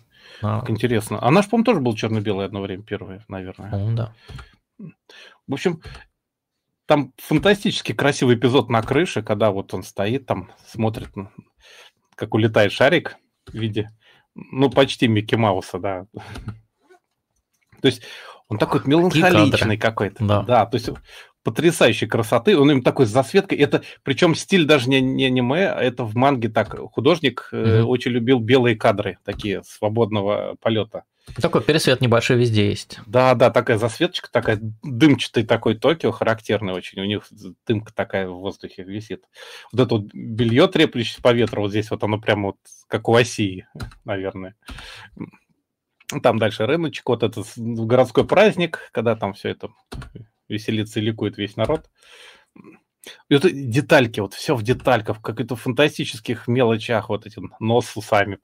Как 0.60 0.70
интересно. 0.70 1.18
А 1.20 1.32
наш, 1.32 1.48
по-моему, 1.48 1.64
тоже 1.64 1.80
был 1.80 1.96
черно-белый 1.96 2.46
одно 2.46 2.60
время, 2.60 2.84
первый, 2.84 3.18
наверное. 3.26 3.70
Ну, 3.72 3.96
да. 3.96 4.12
В 4.78 5.52
общем, 5.52 5.80
там 6.86 7.12
фантастически 7.18 7.92
красивый 7.92 8.36
эпизод 8.36 8.68
на 8.68 8.82
крыше, 8.82 9.22
когда 9.22 9.50
вот 9.50 9.72
он 9.74 9.82
стоит 9.82 10.26
там, 10.26 10.50
смотрит, 10.66 11.10
как 12.14 12.34
улетает 12.34 12.72
шарик 12.72 13.16
в 13.46 13.54
виде, 13.54 13.90
ну, 14.34 14.70
почти 14.70 15.08
Микки 15.08 15.34
Мауса, 15.34 15.78
да. 15.78 16.06
То 17.80 17.88
есть 17.88 18.02
он 18.48 18.58
такой 18.58 18.82
меланхоличный 18.84 19.76
какой-то. 19.76 20.24
Да. 20.24 20.42
да, 20.42 20.66
то 20.66 20.76
есть 20.76 20.90
потрясающей 21.42 22.06
красоты. 22.06 22.58
Он 22.58 22.70
им 22.70 22.82
такой 22.82 23.06
с 23.06 23.10
засветкой. 23.10 23.58
Это, 23.58 23.82
причем 24.02 24.34
стиль 24.34 24.66
даже 24.66 24.88
не, 24.88 25.00
не 25.00 25.26
аниме, 25.26 25.68
а 25.68 25.80
это 25.82 26.04
в 26.04 26.16
манге 26.16 26.48
так. 26.48 26.76
Художник 26.92 27.50
mm-hmm. 27.52 27.66
э, 27.66 27.82
очень 27.82 28.12
любил 28.12 28.40
белые 28.40 28.76
кадры, 28.76 29.18
такие 29.24 29.62
свободного 29.64 30.56
полета. 30.60 31.04
Такой 31.40 31.62
пересвет 31.62 32.00
небольшой 32.00 32.36
везде 32.36 32.68
есть. 32.68 33.00
Да, 33.06 33.34
да, 33.34 33.50
такая 33.50 33.78
засветочка, 33.78 34.30
такая 34.30 34.58
дымчатый 34.82 35.44
такой 35.44 35.74
Токио, 35.74 36.12
характерный 36.12 36.74
очень. 36.74 37.00
У 37.00 37.04
них 37.04 37.26
дымка 37.66 37.94
такая 37.94 38.28
в 38.28 38.38
воздухе 38.38 38.84
висит. 38.84 39.24
Вот 39.72 39.82
это 39.82 39.94
вот 39.96 40.12
белье, 40.12 40.68
треплющееся 40.68 41.22
по 41.22 41.32
ветру, 41.32 41.62
вот 41.62 41.70
здесь 41.70 41.90
вот 41.90 42.04
оно 42.04 42.20
прямо 42.20 42.48
вот 42.48 42.58
как 42.88 43.08
у 43.08 43.14
Осии, 43.14 43.66
наверное. 44.04 44.54
Там 46.22 46.38
дальше 46.38 46.66
рыночек, 46.66 47.08
вот 47.08 47.22
этот 47.22 47.46
городской 47.56 48.26
праздник, 48.26 48.90
когда 48.92 49.16
там 49.16 49.32
все 49.32 49.48
это 49.48 49.70
веселится 50.48 51.00
и 51.00 51.02
ликует 51.02 51.38
весь 51.38 51.56
народ. 51.56 51.88
Вот 53.30 53.42
детальки, 53.52 54.20
вот 54.20 54.34
все 54.34 54.54
в 54.54 54.62
детальках, 54.62 55.20
как 55.20 55.40
это 55.40 55.56
в 55.56 55.60
фантастических 55.60 56.48
мелочах, 56.48 57.08
вот 57.08 57.26
эти 57.26 57.40
нос 57.60 57.86
с 57.86 57.96
усами, 57.96 58.38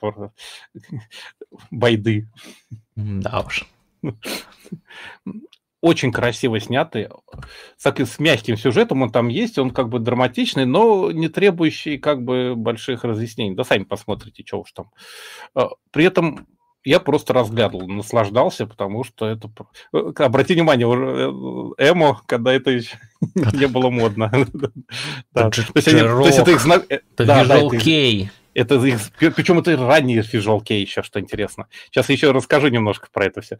байды. 1.71 2.29
Да 2.97 3.41
уж. 3.41 3.67
Очень 5.83 6.13
красиво 6.13 6.61
снятый, 6.61 7.09
так 7.83 8.01
и 8.01 8.05
с 8.05 8.19
мягким 8.19 8.59
сюжетом 8.59 9.01
он 9.01 9.11
там 9.11 9.29
есть, 9.29 9.57
он 9.57 9.71
как 9.71 9.89
бы 9.89 9.99
драматичный, 9.99 10.67
но 10.67 11.11
не 11.11 11.29
требующий 11.29 11.97
как 11.97 12.23
бы 12.23 12.55
больших 12.55 13.03
разъяснений. 13.03 13.55
Да 13.55 13.65
сами 13.65 13.85
посмотрите, 13.85 14.45
что 14.47 14.61
уж 14.61 14.73
там. 14.73 14.91
А, 15.55 15.71
при 15.91 16.05
этом 16.05 16.47
я 16.85 17.01
просто 17.01 17.33
разглядывал, 17.33 17.87
наслаждался, 17.89 18.67
потому 18.67 19.05
что 19.05 19.27
это... 19.27 19.51
Э, 19.93 20.13
обрати 20.17 20.55
внимание, 20.55 20.87
э, 20.87 21.91
эмо, 21.91 22.21
когда 22.27 22.53
это 22.53 22.71
еще 22.71 22.97
не 23.35 23.67
было 23.67 23.91
модно. 23.91 24.31
То 25.35 25.51
есть 25.55 26.39
это 26.39 26.51
их 26.51 26.61
знак... 26.61 26.87
Э, 26.89 27.01
это 27.17 27.25
Kei. 27.25 28.29
Это 28.53 28.75
их, 28.85 28.99
причем 29.19 29.61
это 29.61 29.77
ранние 29.77 30.23
Visual 30.23 30.61
Kei 30.63 30.81
еще, 30.81 31.03
что 31.03 31.21
интересно. 31.21 31.69
Сейчас 31.91 32.09
еще 32.09 32.33
расскажу 32.33 32.69
немножко 32.69 33.09
про 33.13 33.27
это 33.27 33.41
все 33.41 33.59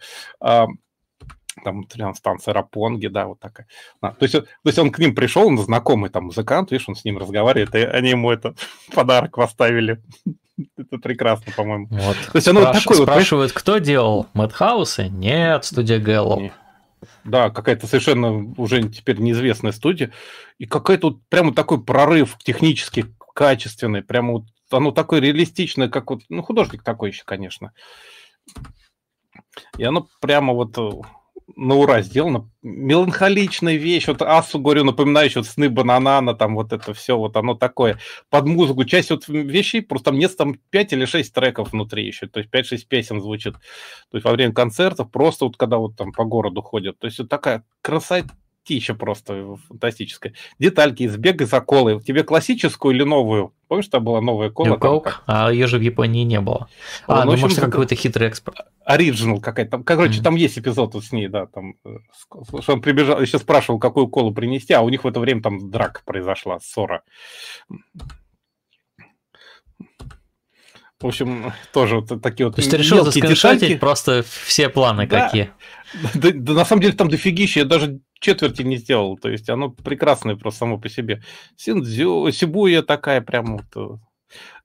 там 1.65 1.85
станция 2.15 2.55
Рапонги, 2.55 3.09
да, 3.09 3.27
вот 3.27 3.41
такая. 3.41 3.67
А, 4.01 4.13
то, 4.13 4.25
есть, 4.25 4.35
то 4.35 4.47
есть 4.65 4.79
он 4.79 4.91
к 4.91 4.99
ним 4.99 5.15
пришел, 5.15 5.47
он 5.47 5.59
знакомый 5.59 6.11
там 6.11 6.25
музыкант, 6.25 6.71
видишь, 6.71 6.89
он 6.89 6.95
с 6.95 7.05
ним 7.05 7.19
разговаривает, 7.19 7.75
и 7.75 7.79
они 7.79 8.11
ему 8.11 8.31
это 8.31 8.55
подарок 8.95 9.37
поставили. 9.37 10.03
Это 10.77 10.99
прекрасно, 10.99 11.53
по-моему. 11.57 11.87
Вот. 11.91 12.17
То 12.33 12.37
есть 12.37 12.49
оно 12.49 12.61
Спраш... 12.61 12.75
вот 12.75 12.83
такое 12.83 13.07
Спрашивают, 13.07 13.53
вот, 13.53 13.61
кто 13.61 13.79
делал? 13.79 14.27
Мэтхаусы? 14.35 15.09
Нет, 15.09 15.65
студия 15.65 15.99
Гэллоп. 15.99 16.53
Да, 17.25 17.51
какая-то 17.51 17.87
совершенно 17.87 18.53
уже 18.57 18.83
теперь 18.89 19.19
неизвестная 19.19 19.73
студия. 19.73 20.13
И 20.59 20.67
какой-то 20.67 21.09
вот 21.09 21.21
прямо 21.29 21.55
такой 21.55 21.83
прорыв 21.83 22.37
технически 22.39 23.07
качественный, 23.35 24.03
прямо 24.03 24.33
вот 24.33 24.45
оно 24.71 24.91
такое 24.93 25.21
реалистичное, 25.21 25.89
как 25.89 26.11
вот, 26.11 26.23
ну, 26.29 26.43
художник 26.43 26.83
такой 26.83 27.11
еще, 27.11 27.25
конечно. 27.25 27.73
И 29.79 29.85
оно 29.85 30.09
прямо 30.21 30.53
вот 30.53 30.77
э, 30.79 30.91
на 31.61 31.75
ура 31.75 32.01
сделано. 32.01 32.49
Меланхоличная 32.63 33.77
вещь. 33.77 34.09
Вот 34.09 34.23
Асу, 34.23 34.59
говорю, 34.59 34.83
напоминающая 34.85 35.43
вот 35.43 35.47
сны 35.47 35.69
Бананана, 35.69 36.35
там 36.35 36.55
вот 36.55 36.73
это 36.73 36.95
все, 36.95 37.19
вот 37.19 37.37
оно 37.37 37.55
такое. 37.55 37.99
Под 38.31 38.47
музыку. 38.47 38.85
Часть 38.85 39.11
вот 39.11 39.29
вещей, 39.29 39.83
просто 39.83 40.07
там 40.07 40.19
нет 40.19 40.35
там 40.37 40.57
5 40.71 40.95
или 40.95 41.05
6 41.05 41.35
треков 41.35 41.73
внутри 41.73 42.07
еще. 42.07 42.29
То 42.29 42.41
есть 42.41 42.51
5-6 42.51 42.87
песен 42.89 43.21
звучит. 43.21 43.55
То 44.11 44.17
есть 44.17 44.25
во 44.25 44.33
время 44.33 44.55
концертов, 44.55 45.11
просто 45.11 45.45
вот 45.45 45.59
когда 45.59 45.77
вот 45.77 45.97
там 45.97 46.13
по 46.13 46.25
городу 46.25 46.63
ходят. 46.63 46.99
То 46.99 47.07
есть 47.07 47.19
вот 47.19 47.29
такая 47.29 47.63
красота 47.83 48.35
еще 48.75 48.95
просто 48.95 49.57
фантастическая. 49.69 50.35
Детальки 50.59 51.05
из 51.05 51.17
бега 51.17 51.47
за 51.47 51.61
колой. 51.61 52.01
Тебе 52.01 52.25
классическую 52.25 52.95
или 52.95 53.03
новую? 53.03 53.53
Помнишь, 53.69 53.89
там 53.89 54.05
была 54.05 54.21
новая 54.21 54.51
кола? 54.51 54.79
Там. 54.79 55.03
А 55.27 55.53
ее 55.53 55.67
же 55.67 55.79
в 55.79 55.81
Японии 55.81 56.25
не 56.25 56.41
было. 56.41 56.69
А, 57.07 57.25
ну, 57.25 57.33
ну 57.33 57.39
может, 57.39 57.61
какой-то 57.61 57.95
хитрый 57.95 58.29
экспорт. 58.29 58.59
Оригинал 58.85 59.41
какая-то. 59.41 59.71
Там, 59.71 59.85
короче, 59.85 60.21
mm. 60.21 60.25
там 60.25 60.35
есть 60.35 60.59
эпизод 60.59 60.95
вот 60.95 61.05
с 61.05 61.13
ней, 61.13 61.29
да, 61.29 61.47
там, 61.47 61.75
э, 61.85 61.99
что 62.61 62.73
он 62.73 62.81
прибежал, 62.81 63.21
еще 63.21 63.39
спрашивал, 63.39 63.79
какую 63.79 64.09
колу 64.09 64.35
принести, 64.35 64.73
а 64.73 64.81
у 64.83 64.89
них 64.89 65.05
в 65.05 65.07
это 65.07 65.21
время 65.21 65.43
там 65.43 65.71
драка 65.71 66.03
произошла, 66.05 66.59
ссора. 66.61 67.03
В 71.01 71.07
общем, 71.07 71.53
тоже 71.73 71.97
вот 72.01 72.21
такие 72.23 72.47
вот 72.47 72.57
То 72.57 72.61
есть 72.61 72.71
ты 72.71 72.77
решил 72.77 73.03
заскриншотить 73.05 73.81
просто 73.81 74.23
все 74.23 74.69
планы 74.69 75.07
да, 75.07 75.25
какие? 75.25 75.51
Да, 76.15 76.31
да, 76.35 76.53
на 76.53 76.65
самом 76.67 76.83
деле 76.83 76.93
там 76.93 77.09
дофигища. 77.09 77.61
Я 77.61 77.65
даже 77.65 78.01
четверти 78.21 78.63
не 78.63 78.77
сделал. 78.77 79.19
То 79.19 79.29
есть 79.29 79.49
оно 79.51 79.71
прекрасное 79.71 80.37
просто 80.37 80.61
само 80.61 80.79
по 80.79 80.89
себе. 80.89 81.23
Синдзюку, 81.57 82.31
Сибуя 82.31 82.83
такая 82.83 83.21
прям 83.21 83.57
вот... 83.57 84.01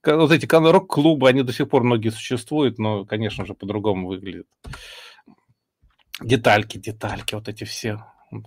Э, 0.06 0.16
вот 0.16 0.32
эти 0.32 0.46
рок-клубы, 0.46 1.28
они 1.28 1.42
до 1.42 1.52
сих 1.52 1.68
пор 1.70 1.84
многие 1.84 2.10
существуют, 2.10 2.78
но, 2.78 3.06
конечно 3.06 3.46
же, 3.46 3.56
по-другому 3.56 4.08
выглядят. 4.08 4.46
Детальки, 6.22 6.78
детальки, 6.78 7.34
вот 7.34 7.48
эти 7.48 7.64
все. 7.64 8.06
Ну, 8.30 8.44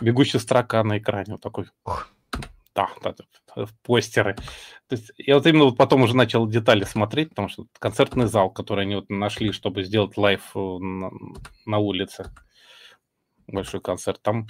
бегущая 0.00 0.40
строка 0.40 0.82
на 0.82 0.98
экране, 0.98 1.34
вот 1.34 1.42
такой 1.42 1.66
да, 2.74 2.88
да, 3.02 3.14
да, 3.54 3.66
постеры. 3.82 4.34
То 4.88 4.96
есть 4.96 5.12
я 5.18 5.34
вот 5.34 5.46
именно 5.46 5.64
вот 5.64 5.76
потом 5.76 6.02
уже 6.02 6.16
начал 6.16 6.46
детали 6.46 6.84
смотреть, 6.84 7.30
потому 7.30 7.48
что 7.48 7.66
концертный 7.78 8.26
зал, 8.26 8.50
который 8.50 8.84
они 8.84 8.96
вот 8.96 9.10
нашли, 9.10 9.52
чтобы 9.52 9.84
сделать 9.84 10.16
live 10.16 10.50
э, 10.54 10.58
на, 10.58 11.10
на 11.66 11.78
улице, 11.78 12.32
большой 13.46 13.80
концерт, 13.80 14.20
там 14.22 14.46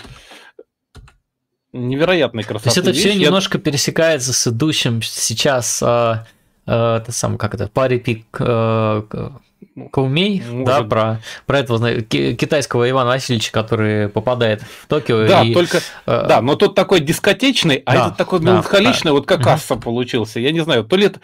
невероятной 1.72 2.42
красоты. 2.42 2.70
То 2.70 2.76
есть 2.76 2.88
это 2.88 2.92
все 2.92 3.14
немножко 3.18 3.58
пересекается 3.58 4.32
с 4.32 4.46
идущим 4.46 5.02
сейчас, 5.02 5.82
э, 5.82 6.24
э, 6.66 6.96
это 6.96 7.12
сам, 7.12 7.38
как 7.38 7.54
это, 7.54 7.68
парипик, 7.68 8.26
э, 8.38 9.02
Каумей, 9.90 10.42
Может... 10.42 10.64
да, 10.66 10.82
про, 10.82 11.20
про 11.46 11.60
этого 11.60 12.02
китайского 12.02 12.88
Ивана 12.88 13.10
Васильевича, 13.10 13.52
который 13.52 14.08
попадает 14.08 14.62
в 14.62 14.86
Токио. 14.86 15.26
Да, 15.26 15.42
и, 15.42 15.54
только, 15.54 15.78
э... 15.78 16.26
да, 16.28 16.42
но 16.42 16.56
тот 16.56 16.74
такой 16.74 17.00
дискотечный, 17.00 17.76
а 17.86 17.94
да, 17.94 18.06
этот 18.06 18.18
такой 18.18 18.40
да, 18.40 18.46
меланхоличный, 18.46 19.10
да. 19.10 19.12
вот 19.12 19.26
как 19.26 19.40
угу. 19.40 19.50
Асса 19.50 19.76
получился. 19.76 20.40
Я 20.40 20.52
не 20.52 20.60
знаю, 20.60 20.84
то 20.84 20.96
ли 20.96 21.06
это... 21.06 21.20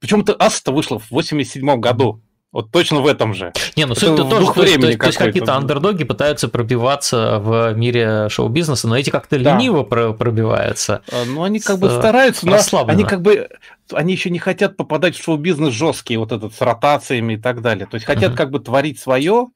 Почему-то 0.00 0.34
Асса 0.34 0.72
вышла 0.72 0.98
в 0.98 1.10
87 1.10 1.80
году. 1.80 2.22
Вот 2.56 2.70
точно 2.70 3.02
в 3.02 3.06
этом 3.06 3.34
же. 3.34 3.52
Не, 3.76 3.84
ну 3.84 3.94
суть-то 3.94 4.24
тоже, 4.24 4.50
то 4.50 4.62
есть, 4.62 4.76
то, 4.76 4.96
то 4.96 5.06
есть 5.08 5.18
какие-то 5.18 5.56
андердоги 5.56 6.04
пытаются 6.04 6.48
пробиваться 6.48 7.38
в 7.38 7.74
мире 7.74 8.30
шоу-бизнеса, 8.30 8.88
но 8.88 8.96
эти 8.96 9.10
как-то 9.10 9.38
да. 9.38 9.52
лениво 9.52 9.82
пробиваются. 9.82 11.02
А, 11.12 11.26
ну, 11.26 11.42
они 11.42 11.60
как 11.60 11.78
бы 11.78 11.90
стараются, 11.90 12.46
но 12.46 12.56
они 12.86 13.04
как 13.04 13.20
бы, 13.20 13.50
они 13.92 14.14
еще 14.14 14.30
не 14.30 14.38
хотят 14.38 14.78
попадать 14.78 15.16
в 15.16 15.22
шоу-бизнес 15.22 15.74
жесткий, 15.74 16.16
вот 16.16 16.32
этот 16.32 16.54
с 16.54 16.60
ротациями 16.62 17.34
и 17.34 17.36
так 17.36 17.60
далее. 17.60 17.86
То 17.86 17.96
есть 17.96 18.06
хотят 18.06 18.32
uh-huh. 18.32 18.36
как 18.36 18.50
бы 18.50 18.58
творить 18.58 18.98
свое, 18.98 19.48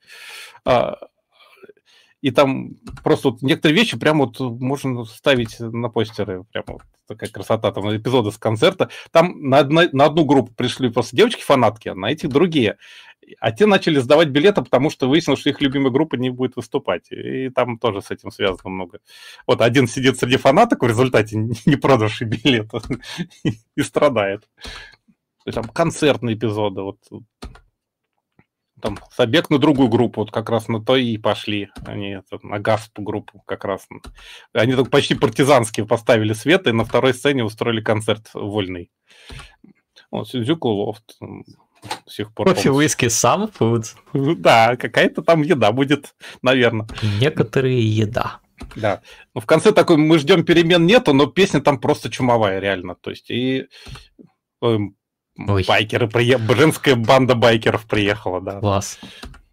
а, 0.67 0.97
и 2.21 2.31
там 2.31 2.73
просто 3.03 3.31
вот 3.31 3.41
некоторые 3.41 3.81
вещи 3.81 3.99
прям 3.99 4.19
вот 4.19 4.39
можно 4.41 5.07
ставить 5.07 5.59
на 5.59 5.89
постеры, 5.89 6.45
прям 6.53 6.65
вот 6.67 6.83
такая 7.11 7.31
красота, 7.31 7.73
там 7.73 7.95
эпизоды 7.97 8.31
с 8.31 8.39
концерта. 8.39 8.89
Там 9.11 9.43
на, 9.43 9.59
одно, 9.59 9.83
на 9.93 10.05
одну 10.07 10.25
группу 10.25 10.53
пришли 10.55 10.91
просто 10.91 11.17
девочки-фанатки, 11.17 11.89
а 11.89 11.95
на 11.95 12.11
этих 12.11 12.29
другие. 12.29 12.79
А 13.39 13.53
те 13.53 13.67
начали 13.67 13.99
сдавать 13.99 14.29
билеты, 14.29 14.63
потому 14.63 14.91
что 14.91 15.09
выяснилось, 15.09 15.41
что 15.41 15.51
их 15.51 15.61
любимая 15.61 15.91
группа 15.91 16.15
не 16.17 16.31
будет 16.31 16.57
выступать. 16.57 17.11
И 17.11 17.51
там 17.51 17.79
тоже 17.79 18.01
с 18.01 18.11
этим 18.11 18.31
связано 18.31 18.71
много. 18.71 19.01
Вот 19.47 19.61
один 19.61 19.89
сидит 19.89 20.19
среди 20.19 20.37
фанаток 20.37 20.83
в 20.83 20.87
результате 20.87 21.37
не 21.37 21.77
продавший 21.77 22.27
билета 22.27 22.81
и 23.77 23.83
страдает. 23.83 24.49
Там 25.53 25.65
концертные 25.65 26.37
эпизоды. 26.37 26.83
Вот 26.83 26.99
там 28.81 28.99
забег 29.17 29.51
на 29.51 29.59
другую 29.59 29.89
группу, 29.89 30.21
вот 30.21 30.31
как 30.31 30.51
раз 30.51 30.69
на 30.69 30.83
то 30.83 30.97
и 30.97 31.17
пошли. 31.19 31.71
Они 31.87 32.11
это, 32.11 32.45
на 32.45 32.59
ГАСП 32.59 32.99
группу 32.99 33.43
как 33.47 33.65
раз. 33.65 33.87
Они 34.53 34.75
так 34.75 34.91
почти 34.91 35.15
партизанские 35.15 35.87
поставили 35.87 36.33
свет 36.33 36.67
и 36.67 36.73
на 36.73 36.85
второй 36.85 37.15
сцене 37.15 37.45
устроили 37.45 37.81
концерт 37.81 38.31
вольный. 38.35 38.91
Вот, 40.11 40.29
Сюзюку 40.29 40.69
Лофт 40.69 41.19
до 41.21 42.13
сих 42.13 42.33
пор. 42.33 42.47
Кофе, 42.47 42.71
виски, 42.71 43.09
сам 43.09 43.45
food. 43.45 43.87
Да, 44.13 44.77
какая-то 44.77 45.23
там 45.23 45.43
еда 45.43 45.73
будет, 45.73 46.15
наверное. 46.43 46.87
Некоторые 47.21 47.81
еда. 47.81 48.41
Да. 48.77 49.01
Ну, 49.35 49.41
в 49.41 49.47
конце 49.47 49.73
такой, 49.73 49.97
мы 49.97 50.19
ждем 50.19 50.45
перемен 50.45 50.85
нету, 50.87 51.15
но 51.15 51.27
песня 51.27 51.61
там 51.61 51.81
просто 51.81 52.11
чумовая, 52.11 52.61
реально. 52.61 52.95
То 52.95 53.11
есть, 53.11 53.31
и 53.31 53.67
эм, 54.63 54.97
Ой. 55.49 55.65
Байкеры 55.67 56.09
приехали, 56.09 56.55
женская 56.55 56.95
банда 56.97 57.35
байкеров 57.35 57.87
приехала, 57.87 58.41
да. 58.41 58.61
Класс. 58.61 58.99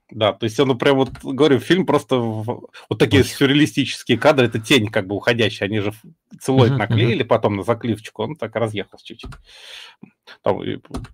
Да, 0.09 0.31
то 0.31 0.45
есть 0.45 0.57
он 0.59 0.77
прям 0.77 0.95
вот, 0.95 1.09
говорю, 1.22 1.59
фильм 1.59 1.85
просто 1.85 2.15
вот 2.18 2.65
такие 2.97 3.23
Ой. 3.23 3.27
сюрреалистические 3.27 4.18
кадры, 4.18 4.47
это 4.47 4.57
тень 4.57 4.88
как 4.88 5.05
бы 5.05 5.15
уходящая, 5.15 5.68
они 5.68 5.80
же 5.80 5.93
целлоид 6.39 6.73
uh-huh, 6.73 6.77
наклеили 6.77 7.23
uh-huh. 7.23 7.27
потом 7.27 7.57
на 7.57 7.64
заклифчику, 7.64 8.23
он 8.23 8.35
так 8.38 8.55
разъехался 8.55 9.05
чуть-чуть. 9.05 9.31
Там 10.43 10.61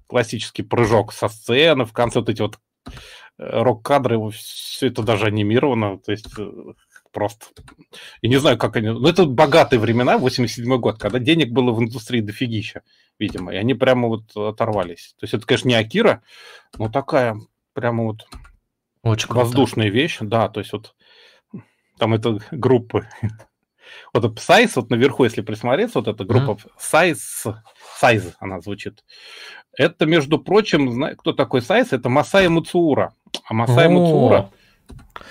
классический 0.05 0.61
прыжок 0.61 1.11
со 1.11 1.27
сцены, 1.27 1.85
в 1.85 1.93
конце 1.93 2.19
вот 2.19 2.29
эти 2.29 2.41
вот 2.41 2.59
э, 2.85 2.93
рок-кадры, 3.39 4.19
все 4.29 4.87
это 4.87 5.01
даже 5.01 5.25
анимировано, 5.25 5.97
то 5.97 6.11
есть 6.11 6.27
э, 6.37 6.51
просто... 7.11 7.47
Я 8.21 8.29
не 8.29 8.37
знаю, 8.37 8.59
как 8.59 8.75
они... 8.75 8.89
Ну, 8.89 9.07
это 9.07 9.25
богатые 9.25 9.79
времена, 9.79 10.19
87 10.19 10.77
год, 10.77 10.99
когда 10.99 11.17
денег 11.17 11.51
было 11.51 11.71
в 11.71 11.81
индустрии 11.81 12.21
дофигища, 12.21 12.83
видимо, 13.19 13.53
и 13.53 13.57
они 13.57 13.73
прямо 13.73 14.07
вот 14.07 14.35
оторвались. 14.35 15.15
То 15.19 15.23
есть 15.23 15.33
это, 15.33 15.45
конечно, 15.45 15.69
не 15.69 15.75
Акира, 15.75 16.21
но 16.77 16.89
такая 16.89 17.37
прямо 17.73 18.03
вот 18.03 18.27
Очень 19.01 19.29
воздушная 19.29 19.87
круто. 19.87 19.97
вещь, 19.97 20.17
да, 20.21 20.49
то 20.49 20.59
есть 20.59 20.73
вот 20.73 20.95
там 21.97 22.13
это 22.13 22.39
группы. 22.51 23.07
Вот 24.11 24.23
Size, 24.23 24.71
вот 24.75 24.89
наверху, 24.89 25.23
если 25.23 25.41
присмотреться, 25.41 25.99
вот 25.99 26.07
эта 26.07 26.23
группа 26.23 26.51
mm. 26.51 26.69
Size, 26.79 27.55
Size 28.01 28.33
она 28.39 28.59
звучит. 28.59 29.03
Это, 29.77 30.07
между 30.07 30.39
прочим, 30.39 31.15
кто 31.15 31.31
такой 31.31 31.59
Size? 31.59 31.89
Это 31.91 32.09
Масая 32.09 32.49
Муцура. 32.49 33.13
А 33.45 33.53
Масая 33.53 33.89
Муцура 33.89 34.49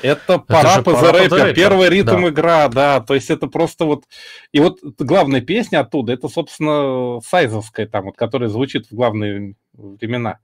это 0.02 0.38
пора 0.38 0.82
по 0.82 0.92
рэпер, 1.12 1.54
первый 1.54 1.88
ритм 1.88 2.22
да. 2.22 2.28
игра, 2.28 2.68
да, 2.68 3.00
то 3.00 3.14
есть 3.14 3.30
это 3.30 3.46
просто 3.46 3.84
вот... 3.84 4.04
И 4.52 4.60
вот 4.60 4.80
главная 4.98 5.40
песня 5.40 5.80
оттуда, 5.80 6.12
это, 6.12 6.28
собственно, 6.28 7.20
сайзовская 7.20 7.86
там, 7.86 8.06
вот, 8.06 8.16
которая 8.16 8.48
звучит 8.48 8.86
в 8.86 8.94
главные 8.94 9.54
времена. 9.72 10.38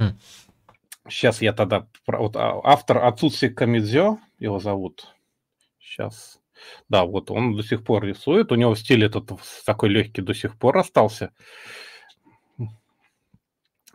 Mm. 0.00 0.14
Сейчас 1.08 1.42
я 1.42 1.52
тогда... 1.52 1.86
Вот 2.06 2.36
а, 2.36 2.60
автор 2.64 3.04
Ацуси 3.04 3.48
Камидзё, 3.48 4.18
его 4.38 4.58
зовут. 4.58 5.08
Сейчас. 5.80 6.40
Да, 6.88 7.04
вот 7.04 7.30
он 7.30 7.56
до 7.56 7.62
сих 7.62 7.84
пор 7.84 8.04
рисует, 8.04 8.52
у 8.52 8.54
него 8.54 8.74
стиль 8.74 9.04
этот 9.04 9.30
такой 9.66 9.90
легкий 9.90 10.22
до 10.22 10.34
сих 10.34 10.56
пор 10.56 10.78
остался. 10.78 11.30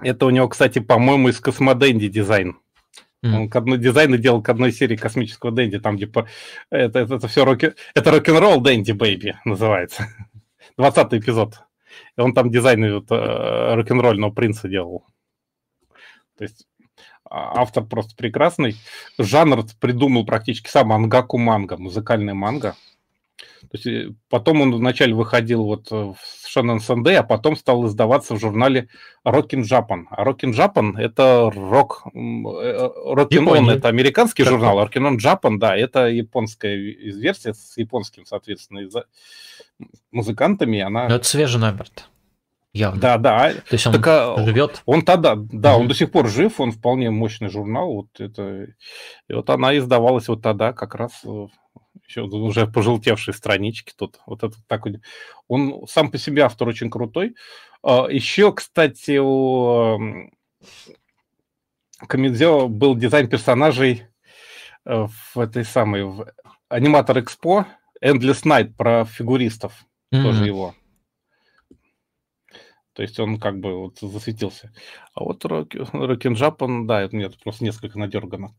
Это 0.01 0.25
у 0.25 0.29
него, 0.29 0.47
кстати, 0.47 0.79
по-моему, 0.79 1.29
из 1.29 1.39
Космоденди 1.39 2.07
дизайн. 2.07 2.57
Mm. 3.23 3.35
Он 3.35 3.49
к 3.49 3.55
одной 3.55 3.77
дизайну 3.77 4.17
делал 4.17 4.41
к 4.41 4.49
одной 4.49 4.71
серии 4.71 4.95
космического 4.95 5.51
Дэнди, 5.51 5.79
там 5.79 5.97
типа 5.97 6.27
это, 6.69 6.99
это, 6.99 7.15
это 7.15 7.27
все 7.27 7.43
роки, 7.43 7.73
это 7.93 8.11
рок-н-ролл 8.11 8.61
Дэнди 8.61 8.93
Бэйби 8.93 9.35
называется. 9.45 10.07
20 10.77 11.13
эпизод. 11.13 11.59
И 12.17 12.21
он 12.21 12.33
там 12.33 12.49
дизайн 12.49 12.93
вот, 12.93 13.11
э, 13.11 13.75
рок-н-ролльного 13.75 14.31
принца 14.31 14.69
делал. 14.69 15.05
То 16.37 16.43
есть 16.45 16.65
а, 17.29 17.61
автор 17.61 17.83
просто 17.85 18.15
прекрасный. 18.15 18.75
Жанр 19.17 19.65
придумал 19.79 20.25
практически 20.25 20.69
сам 20.69 20.91
ангаку 20.93 21.37
манга, 21.37 21.77
музыкальная 21.77 22.33
манга. 22.33 22.75
То 23.61 23.69
есть 23.73 23.87
э, 23.87 24.13
потом 24.29 24.61
он 24.61 24.73
вначале 24.73 25.13
выходил 25.13 25.63
вот 25.63 25.91
в 25.91 26.15
Shonen 26.47 26.79
Sunday, 26.79 27.15
а 27.15 27.23
потом 27.23 27.55
стал 27.55 27.85
издаваться 27.87 28.35
в 28.35 28.39
журнале 28.39 28.89
Rockin' 29.25 29.63
Japan. 29.63 30.05
А 30.09 30.23
Rockin' 30.23 30.53
Japan— 30.53 30.93
это 30.97 31.51
рок... 31.53 32.03
Rockin' 32.13 33.45
On— 33.45 33.71
это 33.71 33.87
американский 33.87 34.43
как 34.43 34.51
журнал, 34.51 34.79
а 34.79 34.85
Rockin' 34.85 35.09
On 35.09 35.17
Japan, 35.17 35.57
да, 35.57 35.75
это 35.75 36.07
японская 36.07 36.75
версия 36.75 37.53
с 37.53 37.77
японским, 37.77 38.25
соответственно, 38.25 38.79
из 38.79 38.93
музыкантами. 40.11 40.79
Она... 40.79 41.07
Но 41.07 41.15
это 41.15 41.25
свежий 41.25 41.59
номер 41.59 41.85
-то. 41.85 42.03
Явно. 42.71 43.01
Да, 43.01 43.17
да. 43.17 43.53
То 43.53 43.73
есть 43.73 43.87
он 43.87 43.93
так, 43.93 44.07
а, 44.07 44.45
живет? 44.45 44.83
Он 44.85 45.01
тогда, 45.01 45.35
да, 45.35 45.73
угу. 45.73 45.81
он 45.81 45.87
до 45.87 45.95
сих 45.95 46.11
пор 46.11 46.27
жив, 46.27 46.59
он 46.59 46.71
вполне 46.71 47.09
мощный 47.09 47.49
журнал. 47.49 47.93
Вот 47.93 48.19
это, 48.19 48.67
и 49.27 49.33
вот 49.33 49.49
она 49.49 49.75
издавалась 49.77 50.27
вот 50.27 50.43
тогда 50.43 50.71
как 50.71 50.93
раз 50.93 51.11
э, 51.25 51.47
еще 52.09 52.23
уже 52.23 52.67
пожелтевшие 52.67 53.35
странички 53.35 53.93
тут. 53.95 54.19
Вот 54.25 54.43
это 54.43 54.55
так 54.67 54.83
Он 55.47 55.85
сам 55.87 56.09
по 56.09 56.17
себе 56.17 56.41
автор 56.41 56.67
очень 56.67 56.89
крутой. 56.89 57.35
А, 57.83 58.07
еще, 58.09 58.51
кстати, 58.51 59.19
у 59.19 60.31
Камедзео 61.99 62.67
был 62.67 62.95
дизайн 62.95 63.29
персонажей 63.29 64.07
э, 64.85 65.07
в 65.33 65.39
этой 65.39 65.63
самой 65.63 66.03
в 66.03 66.33
аниматор 66.67 67.19
Экспо 67.19 67.65
Endless 68.03 68.43
Night 68.43 68.73
про 68.75 69.05
фигуристов. 69.05 69.85
Mm-hmm. 70.11 70.23
Тоже 70.23 70.45
его. 70.45 70.75
То 72.93 73.03
есть 73.03 73.19
он 73.19 73.39
как 73.39 73.59
бы 73.59 73.77
вот 73.77 73.99
засветился. 73.99 74.73
А 75.13 75.23
вот 75.23 75.45
Рокин 75.45 76.33
Джапан, 76.33 76.87
да, 76.87 77.01
это 77.01 77.15
нет, 77.15 77.39
просто 77.41 77.63
несколько 77.63 77.99
надерганных 77.99 78.51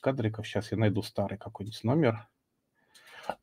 кадриков. 0.00 0.46
Сейчас 0.46 0.70
я 0.70 0.78
найду 0.78 1.02
старый 1.02 1.38
какой-нибудь 1.38 1.82
номер. 1.84 2.28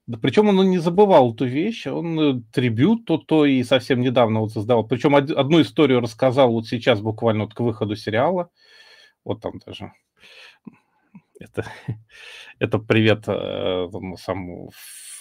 Да, 0.07 0.17
причем 0.17 0.49
он 0.49 0.69
не 0.69 0.77
забывал 0.79 1.33
эту 1.33 1.45
вещь, 1.45 1.87
он 1.87 2.19
э, 2.19 2.41
трибют 2.51 3.05
то, 3.05 3.17
то 3.17 3.45
и 3.45 3.63
совсем 3.63 4.01
недавно 4.01 4.39
вот 4.39 4.51
создавал. 4.51 4.87
Причем 4.87 5.13
од, 5.13 5.29
одну 5.31 5.61
историю 5.61 5.99
рассказал 5.99 6.51
вот 6.51 6.67
сейчас 6.67 7.01
буквально 7.01 7.45
вот 7.45 7.53
к 7.53 7.59
выходу 7.59 7.95
сериала. 7.95 8.49
Вот 9.23 9.41
там 9.41 9.59
даже 9.65 9.91
Это, 11.39 11.65
это 12.59 12.79
привет 12.79 13.25
э, 13.27 13.87
самому 14.17 14.71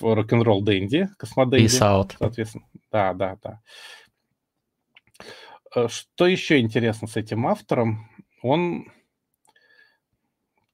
рок-н-ролл 0.00 0.62
Дэнди, 0.62 1.08
Космодэнди. 1.18 1.66
Peace 1.66 1.80
out. 1.80 2.14
Соответственно, 2.18 2.64
да, 2.90 3.14
да, 3.14 3.38
да. 3.42 3.60
Э, 5.74 5.88
что 5.88 6.26
еще 6.26 6.60
интересно 6.60 7.08
с 7.08 7.16
этим 7.16 7.46
автором? 7.46 8.08
Он... 8.42 8.86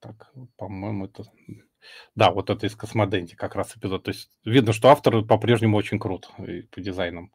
Так, 0.01 0.33
по-моему, 0.57 1.07
это... 1.07 1.25
Да, 2.15 2.31
вот 2.31 2.51
это 2.51 2.67
из 2.67 2.75
Космоденти 2.75 3.35
как 3.35 3.55
раз 3.55 3.77
эпизод. 3.77 4.05
То 4.05 4.11
есть 4.11 4.31
видно, 4.45 4.73
что 4.73 4.89
автор 4.89 5.23
по-прежнему 5.23 5.77
очень 5.77 5.99
крут 5.99 6.31
по 6.71 6.81
дизайнам. 6.81 7.33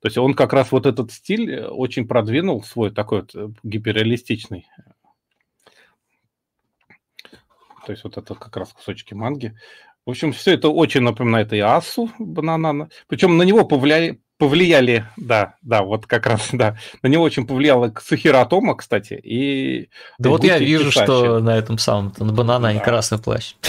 То 0.00 0.08
есть 0.08 0.18
он 0.18 0.34
как 0.34 0.52
раз 0.52 0.72
вот 0.72 0.86
этот 0.86 1.12
стиль 1.12 1.50
э, 1.50 1.68
очень 1.68 2.06
продвинул 2.06 2.62
свой 2.62 2.90
такой 2.90 3.20
вот 3.20 3.34
э, 3.34 3.48
гиперреалистичный. 3.62 4.66
То 7.86 7.92
есть 7.92 8.04
вот 8.04 8.16
это 8.18 8.34
как 8.34 8.56
раз 8.56 8.72
кусочки 8.72 9.14
манги. 9.14 9.56
В 10.04 10.10
общем, 10.10 10.32
все 10.32 10.52
это 10.54 10.68
очень 10.68 11.00
напоминает 11.00 11.52
и 11.52 11.58
Асу 11.58 12.10
Бананана. 12.18 12.90
Причем 13.08 13.36
на 13.36 13.42
него 13.42 13.64
повлияли, 13.64 14.20
повлияли, 14.38 15.06
да, 15.16 15.54
да, 15.62 15.82
вот 15.82 16.06
как 16.06 16.26
раз, 16.26 16.48
да, 16.52 16.76
на 17.02 17.08
него 17.08 17.22
очень 17.24 17.46
повлияло 17.46 17.92
Сухира 18.02 18.40
Атома, 18.40 18.76
кстати, 18.76 19.14
и... 19.14 19.88
Да 20.18 20.30
вот 20.30 20.44
я 20.44 20.58
вижу, 20.58 20.90
Кисачи. 20.90 21.04
что 21.04 21.40
на 21.40 21.56
этом 21.56 21.78
самом, 21.78 22.12
на 22.18 22.32
банана 22.32 22.74
и 22.74 22.78
красный 22.78 23.18
плащ. 23.18 23.54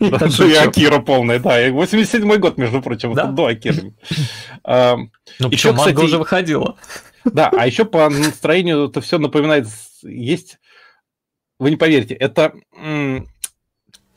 Да, 0.00 0.26
и 0.26 0.54
Акира 0.54 0.98
полная, 1.00 1.38
да, 1.38 1.68
87-й 1.68 2.38
год, 2.38 2.58
между 2.58 2.82
прочим, 2.82 3.12
это 3.12 3.28
до 3.28 3.46
Акиры. 3.46 3.94
Ну, 5.38 5.48
еще, 5.48 5.72
манга 5.72 6.00
уже 6.00 6.18
выходила. 6.18 6.76
Да, 7.24 7.50
а 7.56 7.66
еще 7.66 7.84
по 7.84 8.08
настроению 8.10 8.88
это 8.88 9.00
все 9.00 9.18
напоминает, 9.18 9.68
есть, 10.02 10.58
вы 11.58 11.70
не 11.70 11.76
поверите, 11.76 12.14
это 12.14 12.52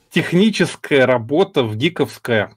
техническая 0.09 1.05
работа 1.05 1.63
в 1.63 1.75
гиковская. 1.75 2.55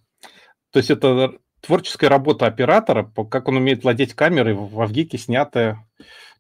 То 0.72 0.78
есть 0.78 0.90
это 0.90 1.34
творческая 1.66 2.08
работа 2.08 2.46
оператора, 2.46 3.10
как 3.30 3.48
он 3.48 3.56
умеет 3.56 3.82
владеть 3.82 4.14
камерой, 4.14 4.54
во 4.54 4.86
ВГИКе 4.86 5.18
снятая 5.18 5.84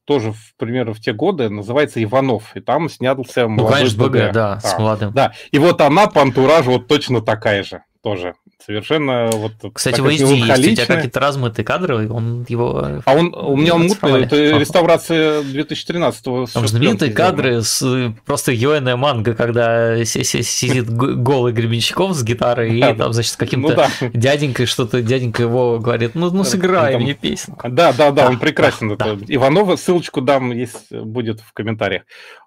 тоже, 0.04 0.32
в, 0.32 0.54
примеру, 0.56 0.94
в 0.94 1.00
те 1.00 1.12
годы, 1.12 1.50
называется 1.50 2.02
«Иванов», 2.02 2.54
и 2.54 2.60
там 2.60 2.88
снялся 2.88 3.48
молодой 3.48 3.66
ну, 3.66 3.76
конечно, 3.76 4.04
БГ, 4.04 4.32
да, 4.32 4.52
а, 4.52 4.60
с 4.60 4.78
молодым. 4.78 5.12
Да, 5.12 5.32
и 5.50 5.58
вот 5.58 5.80
она 5.80 6.06
по 6.06 6.22
антуражу 6.22 6.72
вот 6.72 6.86
точно 6.86 7.20
такая 7.20 7.64
же 7.64 7.82
тоже. 8.06 8.34
Совершенно 8.64 9.30
вот... 9.32 9.54
Кстати, 9.74 10.00
в 10.00 10.06
HD 10.06 10.12
есть, 10.12 10.22
у 10.22 10.84
тебя 10.84 10.86
какие-то 10.86 11.18
размытые 11.18 11.64
кадры, 11.64 12.08
он 12.08 12.46
его... 12.48 13.02
А 13.04 13.14
он, 13.16 13.34
у 13.34 13.56
меня 13.56 13.74
он 13.74 13.88
мутный, 13.88 14.22
это 14.22 14.36
реставрация 14.36 15.42
2013-го. 15.42 16.46
Там 16.46 16.68
знаменитые 16.68 17.12
кадры 17.12 17.62
с 17.62 18.14
просто 18.24 18.52
Йоэная 18.52 18.94
манга, 18.94 19.34
когда 19.34 20.04
сидит 20.04 20.88
голый 20.88 21.52
Гребенщиков 21.52 22.14
с 22.14 22.22
гитарой, 22.22 22.78
и 22.78 22.94
там, 22.94 23.12
значит, 23.12 23.32
с 23.32 23.36
каким-то 23.36 23.88
ну 24.00 24.10
дяденькой 24.12 24.66
что-то, 24.66 25.02
дяденька 25.02 25.42
его 25.42 25.80
говорит, 25.80 26.14
ну, 26.14 26.30
ну 26.30 26.44
сыграй 26.44 26.96
мне 26.98 27.14
песню. 27.14 27.58
Да, 27.64 27.92
да, 27.92 28.12
да, 28.12 28.28
он 28.28 28.38
прекрасен. 28.38 28.92
Иванова, 28.92 29.74
ссылочку 29.74 30.20
дам, 30.20 30.52
есть, 30.52 30.92
будет 30.92 31.40
в 31.40 31.52
комментариях. 31.52 32.04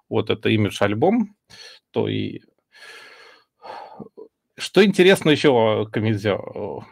Вот 0.08 0.30
это 0.30 0.48
имидж-альбом, 0.48 1.34
то 1.92 2.08
и 2.08 2.40
что 4.60 4.84
интересно 4.84 5.30
еще, 5.30 5.86
Камизё, 5.90 6.84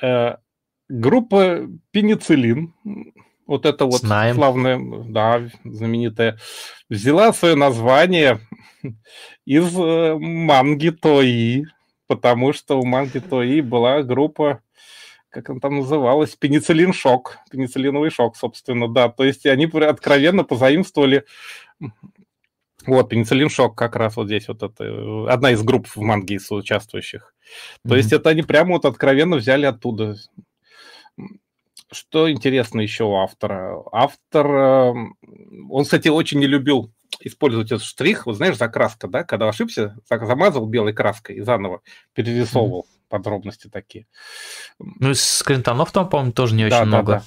э, 0.00 0.36
группа 0.88 1.68
Пенициллин, 1.90 2.74
вот 3.46 3.66
это 3.66 3.86
вот 3.86 4.00
Знаем. 4.00 4.34
славная, 4.34 4.80
да, 5.06 5.48
знаменитая, 5.64 6.38
взяла 6.88 7.32
свое 7.32 7.54
название 7.54 8.40
из 9.44 9.76
э, 9.78 10.16
манги 10.18 10.90
Тои, 10.90 11.64
потому 12.06 12.52
что 12.52 12.78
у 12.78 12.84
манги 12.84 13.18
Тои 13.18 13.60
была 13.60 14.02
группа, 14.02 14.60
как 15.30 15.50
она 15.50 15.60
там 15.60 15.76
называлась, 15.76 16.36
пенициллин 16.36 16.92
шок, 16.92 17.38
пенициллиновый 17.50 18.10
шок, 18.10 18.36
собственно, 18.36 18.88
да. 18.88 19.08
То 19.08 19.24
есть 19.24 19.46
они 19.46 19.66
откровенно 19.66 20.44
позаимствовали 20.44 21.24
вот, 22.86 23.08
пенициллин 23.08 23.48
шок 23.48 23.76
как 23.76 23.96
раз 23.96 24.16
вот 24.16 24.26
здесь 24.26 24.48
вот 24.48 24.62
это 24.62 25.32
одна 25.32 25.50
из 25.50 25.62
групп 25.62 25.88
в 25.88 26.00
манге 26.00 26.36
из 26.36 26.50
участвующих. 26.50 27.34
То 27.82 27.94
mm-hmm. 27.94 27.96
есть 27.96 28.12
это 28.12 28.30
они 28.30 28.42
прямо 28.42 28.72
вот 28.72 28.84
откровенно 28.84 29.36
взяли 29.36 29.66
оттуда. 29.66 30.16
Что 31.90 32.30
интересно 32.30 32.80
еще 32.80 33.04
у 33.04 33.16
автора? 33.16 33.82
Автор, 33.92 34.46
эм, 34.46 35.16
он, 35.70 35.84
кстати, 35.84 36.08
очень 36.08 36.38
не 36.38 36.46
любил 36.46 36.92
использовать 37.20 37.72
этот 37.72 37.82
штрих, 37.82 38.26
вот 38.26 38.36
знаешь, 38.36 38.58
закраска, 38.58 39.08
да, 39.08 39.24
когда 39.24 39.48
ошибся, 39.48 39.96
замазал 40.08 40.66
белой 40.66 40.92
краской 40.92 41.36
и 41.36 41.40
заново 41.40 41.80
перерисовывал 42.12 42.82
mm-hmm. 42.82 43.08
подробности 43.08 43.68
такие. 43.68 44.06
Ну, 44.78 45.10
из 45.10 45.24
скринтонов 45.24 45.90
там, 45.90 46.08
по-моему, 46.08 46.32
тоже 46.32 46.54
не 46.54 46.66
очень 46.66 46.76
да, 46.76 46.84
много. 46.84 47.12
Да, 47.12 47.18
да. 47.18 47.24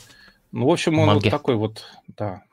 Ну, 0.52 0.68
в 0.68 0.72
общем, 0.72 1.00
он 1.00 1.16
вот 1.16 1.30
такой 1.30 1.56
вот, 1.56 1.86
да, 2.08 2.44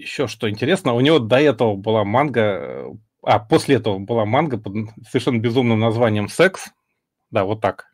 еще 0.00 0.26
что 0.26 0.48
интересно, 0.48 0.94
у 0.94 1.00
него 1.00 1.18
до 1.18 1.36
этого 1.36 1.76
была 1.76 2.04
манга, 2.04 2.96
а 3.22 3.38
после 3.38 3.76
этого 3.76 3.98
была 3.98 4.24
манга 4.24 4.58
под 4.58 4.74
совершенно 5.08 5.38
безумным 5.38 5.78
названием 5.78 6.28
«Секс». 6.28 6.70
Да, 7.30 7.44
вот 7.44 7.60
так. 7.60 7.86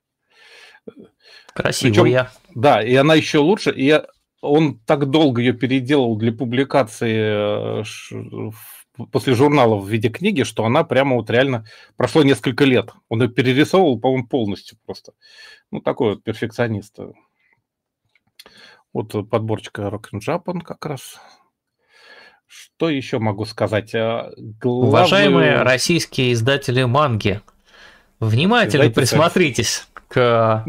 Красивая. 1.54 2.24
Причем, 2.24 2.26
да, 2.54 2.82
и 2.82 2.94
она 2.94 3.14
еще 3.14 3.38
лучше. 3.38 3.72
И 3.72 4.00
он 4.40 4.78
так 4.80 5.10
долго 5.10 5.40
ее 5.40 5.52
переделал 5.52 6.16
для 6.16 6.32
публикации 6.32 7.80
э, 7.80 8.52
после 9.12 9.34
журнала 9.34 9.76
в 9.76 9.88
виде 9.88 10.08
книги, 10.08 10.42
что 10.42 10.64
она 10.64 10.84
прямо 10.84 11.16
вот 11.16 11.28
реально 11.30 11.66
прошло 11.96 12.22
несколько 12.22 12.64
лет. 12.64 12.92
Он 13.08 13.22
ее 13.22 13.28
перерисовывал, 13.28 13.98
по-моему, 13.98 14.28
полностью 14.28 14.78
просто. 14.86 15.12
Ну, 15.70 15.80
такой 15.80 16.14
вот 16.14 16.24
перфекционист. 16.24 16.98
Вот 18.92 19.28
подборчика 19.28 19.82
Rock 19.82 20.06
and 20.12 20.20
Japan 20.26 20.60
как 20.60 20.86
раз 20.86 21.20
что 22.46 22.88
еще 22.88 23.18
могу 23.18 23.44
сказать? 23.44 23.94
Э, 23.94 24.32
главную... 24.36 24.88
Уважаемые 24.88 25.62
российские 25.62 26.32
издатели 26.32 26.84
манги, 26.84 27.40
внимательно 28.20 28.82
Издайте 28.82 29.00
присмотритесь 29.00 29.88
к... 30.08 30.64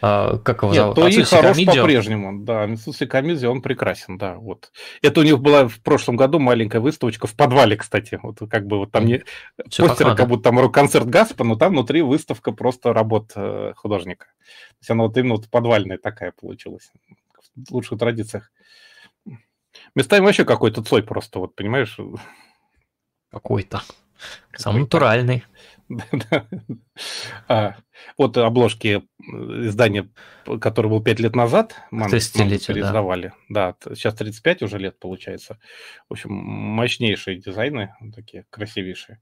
А, 0.00 0.38
как 0.44 0.62
его 0.62 0.72
Нет, 0.72 0.80
зовут? 0.82 0.94
то 0.96 1.08
и 1.08 1.22
хорош 1.22 1.56
по-прежнему. 1.64 2.44
Да, 2.44 2.66
Мисуси 2.66 3.06
Камидзи, 3.06 3.46
он 3.46 3.62
прекрасен, 3.62 4.18
да. 4.18 4.34
Вот. 4.36 4.70
Это 5.02 5.20
у 5.20 5.22
них 5.22 5.40
была 5.40 5.66
в 5.66 5.80
прошлом 5.80 6.16
году 6.16 6.38
маленькая 6.38 6.80
выставочка 6.80 7.26
в 7.26 7.34
подвале, 7.34 7.76
кстати. 7.76 8.20
Вот 8.22 8.38
как 8.50 8.66
бы 8.66 8.78
вот 8.78 8.92
там 8.92 9.06
не 9.06 9.22
Все 9.68 9.86
постер, 9.86 10.14
как 10.14 10.28
будто 10.28 10.50
там 10.50 10.70
концерт 10.70 11.06
Гаспа, 11.06 11.44
но 11.44 11.56
там 11.56 11.72
внутри 11.72 12.02
выставка 12.02 12.52
просто 12.52 12.92
работ 12.92 13.32
э, 13.34 13.72
художника. 13.76 14.26
То 14.26 14.80
есть 14.80 14.90
она 14.90 15.04
вот 15.04 15.16
именно 15.16 15.34
вот 15.34 15.48
подвальная 15.48 15.98
такая 15.98 16.32
получилась. 16.38 16.92
В 17.56 17.72
лучших 17.72 17.98
традициях. 17.98 18.52
Местами 19.94 20.24
вообще 20.24 20.44
какой-то 20.44 20.82
цой 20.82 21.02
просто, 21.02 21.38
вот 21.38 21.54
понимаешь? 21.54 21.98
Какой-то. 23.30 23.82
Самый 24.56 24.80
натуральный. 24.80 25.44
а, 27.48 27.76
вот 28.18 28.36
обложки 28.36 29.02
издания, 29.20 30.10
который 30.60 30.90
был 30.90 31.02
5 31.02 31.20
лет 31.20 31.34
назад, 31.34 31.76
переиздавали. 32.74 33.32
Да. 33.48 33.74
да, 33.84 33.94
сейчас 33.94 34.14
35 34.14 34.62
уже 34.62 34.78
лет 34.78 34.98
получается. 34.98 35.58
В 36.08 36.12
общем, 36.12 36.32
мощнейшие 36.32 37.38
дизайны, 37.38 37.94
такие 38.14 38.44
красивейшие. 38.50 39.20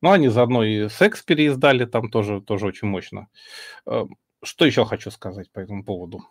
Ну, 0.00 0.10
они 0.10 0.28
заодно 0.28 0.64
и 0.64 0.88
секс 0.88 1.22
переиздали, 1.22 1.84
там 1.84 2.10
тоже, 2.10 2.40
тоже 2.40 2.66
очень 2.66 2.88
мощно. 2.88 3.28
Э, 3.86 4.04
что 4.42 4.64
еще 4.64 4.84
хочу 4.84 5.10
сказать 5.10 5.50
по 5.52 5.60
этому 5.60 5.84
поводу? 5.84 6.24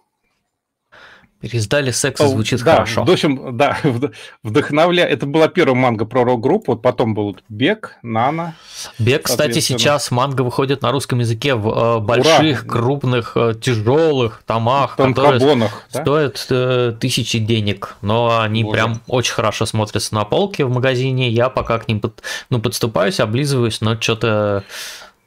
Переиздали 1.41 1.89
секс, 1.89 2.22
звучит 2.22 2.63
да, 2.63 2.73
хорошо. 2.73 3.03
В 3.03 3.09
общем, 3.09 3.57
да, 3.57 3.77
вдохновля. 4.43 5.05
Это 5.05 5.26
была 5.26 5.47
первая 5.47 5.76
манга 5.76 6.05
про 6.05 6.23
рок-группу, 6.23 6.73
вот 6.73 6.84
потом 6.84 7.15
был 7.15 7.35
Бег, 7.49 7.97
Нана. 8.03 8.53
Бег, 8.99 9.23
кстати, 9.23 9.57
сейчас 9.59 10.11
манга 10.11 10.43
выходит 10.43 10.84
на 10.84 10.91
русском 10.91 11.19
языке 11.19 11.55
в 11.55 11.97
э, 11.97 11.99
больших, 11.99 12.63
Ура! 12.63 12.72
крупных, 12.72 13.31
э, 13.35 13.55
тяжелых 13.59 14.43
томах, 14.45 14.95
которые 14.95 15.39
да? 15.39 15.69
стоят 15.89 16.45
э, 16.51 16.93
тысячи 16.99 17.39
денег, 17.39 17.95
но 18.01 18.39
они 18.39 18.63
Боже. 18.63 18.73
прям 18.76 19.01
очень 19.07 19.34
хорошо 19.34 19.65
смотрятся 19.65 20.13
на 20.13 20.26
полке 20.26 20.63
в 20.63 20.72
магазине. 20.72 21.30
Я 21.30 21.49
пока 21.49 21.80
к 21.80 21.88
ним 21.88 22.01
под, 22.01 22.22
ну, 22.51 22.59
подступаюсь, 22.59 23.19
облизываюсь, 23.19 23.81
но 23.81 23.99
что-то 23.99 24.63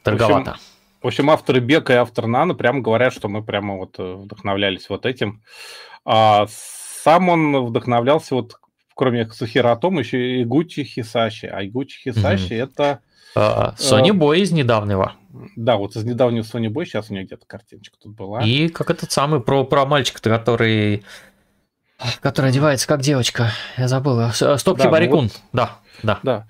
торговато. 0.04 0.50
В 0.52 0.54
общем, 0.54 0.60
в 1.04 1.06
общем, 1.08 1.28
авторы 1.28 1.60
Бека 1.60 1.92
и 1.92 1.96
автор 1.96 2.26
Нана 2.26 2.54
прямо 2.54 2.80
говорят, 2.80 3.12
что 3.12 3.28
мы 3.28 3.42
прямо 3.42 3.76
вот 3.76 3.96
э, 3.98 4.14
вдохновлялись 4.14 4.88
вот 4.88 5.04
этим. 5.04 5.42
А 6.04 6.46
сам 6.48 7.28
он 7.28 7.66
вдохновлялся 7.66 8.34
вот, 8.34 8.58
кроме 8.94 9.28
Сухира 9.30 9.72
Атома, 9.72 10.00
еще 10.00 10.40
и 10.40 10.44
Гуччи 10.44 10.84
Хисаши. 10.84 11.46
А 11.46 11.64
Гуччи 11.64 12.02
Хисаши 12.02 12.54
mm-hmm. 12.54 12.62
это... 12.62 13.00
А, 13.36 13.74
Sony 13.78 14.10
Boy 14.10 14.38
из 14.38 14.52
недавнего. 14.52 15.14
Да, 15.56 15.76
вот 15.76 15.96
из 15.96 16.04
недавнего 16.04 16.44
Sony 16.44 16.68
Boy, 16.68 16.84
сейчас 16.84 17.10
у 17.10 17.14
меня 17.14 17.24
где-то 17.24 17.46
картиночка 17.46 17.96
тут 18.00 18.14
была. 18.14 18.42
И 18.42 18.68
как 18.68 18.90
этот 18.90 19.10
самый 19.10 19.40
про, 19.40 19.64
про 19.64 19.86
мальчика, 19.86 20.22
который 20.22 21.04
который 22.20 22.50
одевается 22.50 22.86
как 22.86 23.00
девочка, 23.00 23.52
я 23.76 23.88
забыл. 23.88 24.30
Стопки 24.30 24.82
да, 24.82 24.90
Барикун, 24.90 25.16
ну 25.16 25.22
вот, 25.22 25.42
да. 25.52 25.78
да. 26.02 26.20
Да. 26.22 26.46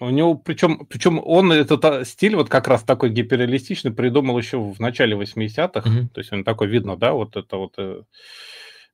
У 0.00 0.10
него, 0.10 0.34
причем, 0.34 0.86
причем 0.86 1.20
он 1.24 1.50
этот 1.50 2.06
стиль 2.06 2.36
вот 2.36 2.48
как 2.48 2.68
раз 2.68 2.82
такой 2.84 3.10
гиперреалистичный 3.10 3.90
придумал 3.90 4.38
еще 4.38 4.58
в 4.58 4.78
начале 4.78 5.16
80-х. 5.16 5.80
Угу. 5.80 6.08
То 6.14 6.20
есть 6.20 6.32
он 6.32 6.44
такой 6.44 6.68
видно, 6.68 6.96
да, 6.96 7.12
вот 7.12 7.36
это 7.36 7.56
вот 7.56 7.74
э, 7.78 8.02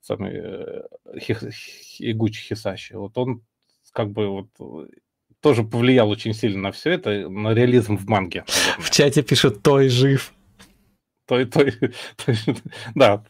самый 0.04 0.32
э, 0.34 0.82
Игучи 1.98 2.42
Хисаши. 2.42 2.98
Вот 2.98 3.16
он 3.16 3.42
как 3.92 4.10
бы 4.10 4.28
вот 4.28 4.90
тоже 5.40 5.62
повлиял 5.62 6.08
очень 6.10 6.34
сильно 6.34 6.60
на 6.60 6.72
все 6.72 6.92
это, 6.92 7.28
на 7.28 7.54
реализм 7.54 7.96
в 7.96 8.08
манге. 8.08 8.44
Наверное. 8.46 8.84
В 8.84 8.90
чате 8.90 9.22
пишут 9.22 9.62
«Той 9.62 9.88
жив». 9.88 10.32
Той, 11.26 11.46
той, 11.46 11.72
той, 12.16 12.36
да. 12.94 13.24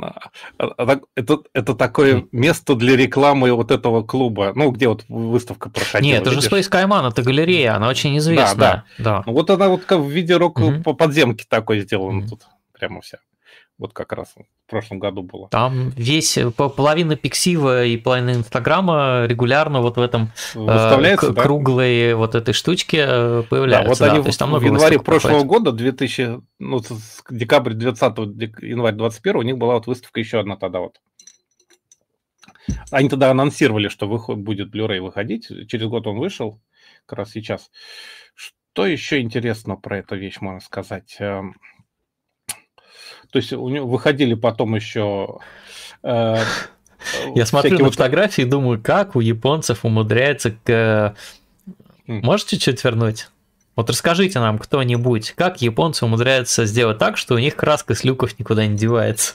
А, 0.00 0.30
а 0.58 1.00
это, 1.14 1.38
это 1.52 1.74
такое 1.74 2.26
место 2.32 2.74
для 2.74 2.96
рекламы 2.96 3.52
вот 3.52 3.70
этого 3.70 4.02
клуба, 4.02 4.52
ну, 4.56 4.72
где 4.72 4.88
вот 4.88 5.04
выставка 5.08 5.70
проходила. 5.70 6.12
Нет, 6.12 6.22
это 6.22 6.30
видишь? 6.30 6.50
же 6.50 6.50
Space 6.50 6.68
Cayman, 6.68 7.08
это 7.08 7.22
галерея, 7.22 7.76
она 7.76 7.88
очень 7.88 8.18
известная. 8.18 8.56
Да, 8.56 8.84
да. 8.98 9.22
да. 9.24 9.32
Вот 9.32 9.48
она 9.50 9.68
вот 9.68 9.84
как 9.84 10.00
в 10.00 10.08
виде 10.08 10.36
рок 10.36 10.58
угу. 10.58 10.96
такой 11.48 11.80
сделана 11.82 12.18
угу. 12.18 12.30
тут, 12.30 12.46
прямо 12.72 13.00
вся. 13.00 13.18
Вот 13.78 13.92
как 13.92 14.12
раз 14.12 14.34
в 14.34 14.70
прошлом 14.70 14.98
году 14.98 15.22
было. 15.22 15.48
Там 15.50 15.90
весь 15.90 16.38
половина 16.56 17.14
пиксива 17.14 17.84
и 17.84 17.98
половина 17.98 18.30
инстаграма 18.30 19.26
регулярно 19.26 19.82
вот 19.82 19.98
в 19.98 20.00
этом 20.00 20.32
э, 20.54 20.64
да? 20.66 21.16
круглой 21.42 22.14
вот 22.14 22.34
этой 22.34 22.54
штучке 22.54 23.04
э, 23.06 23.42
появляются. 23.50 23.84
Да, 23.84 23.88
вот 23.88 23.98
да, 23.98 24.12
они 24.14 24.22
то 24.22 24.28
есть, 24.28 24.38
там 24.38 24.52
в 24.54 24.62
январе 24.62 24.98
прошлого 24.98 25.44
проходит. 25.44 25.46
года, 25.46 25.72
2000, 25.72 26.40
ну, 26.58 26.80
декабрь 27.28 27.74
20 27.74 28.18
январь 28.62 28.94
21 28.94 29.36
у 29.36 29.42
них 29.42 29.58
была 29.58 29.74
вот 29.74 29.86
выставка 29.86 30.20
еще 30.20 30.40
одна 30.40 30.56
тогда 30.56 30.80
вот. 30.80 30.98
Они 32.90 33.10
тогда 33.10 33.30
анонсировали, 33.30 33.88
что 33.88 34.08
выход, 34.08 34.38
будет 34.38 34.74
Blu-ray 34.74 35.00
выходить. 35.00 35.48
Через 35.68 35.86
год 35.86 36.06
он 36.06 36.18
вышел, 36.18 36.60
как 37.04 37.18
раз 37.18 37.30
сейчас. 37.30 37.70
Что 38.34 38.86
еще 38.86 39.20
интересно 39.20 39.76
про 39.76 39.98
эту 39.98 40.16
вещь 40.16 40.40
можно 40.40 40.60
сказать? 40.60 41.18
То 43.30 43.38
есть 43.38 43.52
у 43.52 43.68
него 43.68 43.86
выходили 43.86 44.34
потом 44.34 44.74
еще... 44.74 45.38
Э, 46.02 46.38
Я 47.34 47.46
смотрю 47.46 47.78
на 47.78 47.84
вот... 47.84 47.94
фотографии 47.94 48.42
и 48.42 48.46
думаю, 48.46 48.80
как 48.82 49.16
у 49.16 49.20
японцев 49.20 49.84
умудряется 49.84 50.56
к... 50.64 51.14
Можете 52.06 52.58
чуть 52.58 52.82
вернуть? 52.84 53.28
Вот 53.74 53.90
расскажите 53.90 54.40
нам 54.40 54.58
кто-нибудь, 54.58 55.32
как 55.36 55.60
японцы 55.60 56.06
умудряются 56.06 56.64
сделать 56.64 56.98
так, 56.98 57.18
что 57.18 57.34
у 57.34 57.38
них 57.38 57.56
краска 57.56 57.94
с 57.94 58.04
люков 58.04 58.38
никуда 58.38 58.66
не 58.66 58.76
девается. 58.76 59.34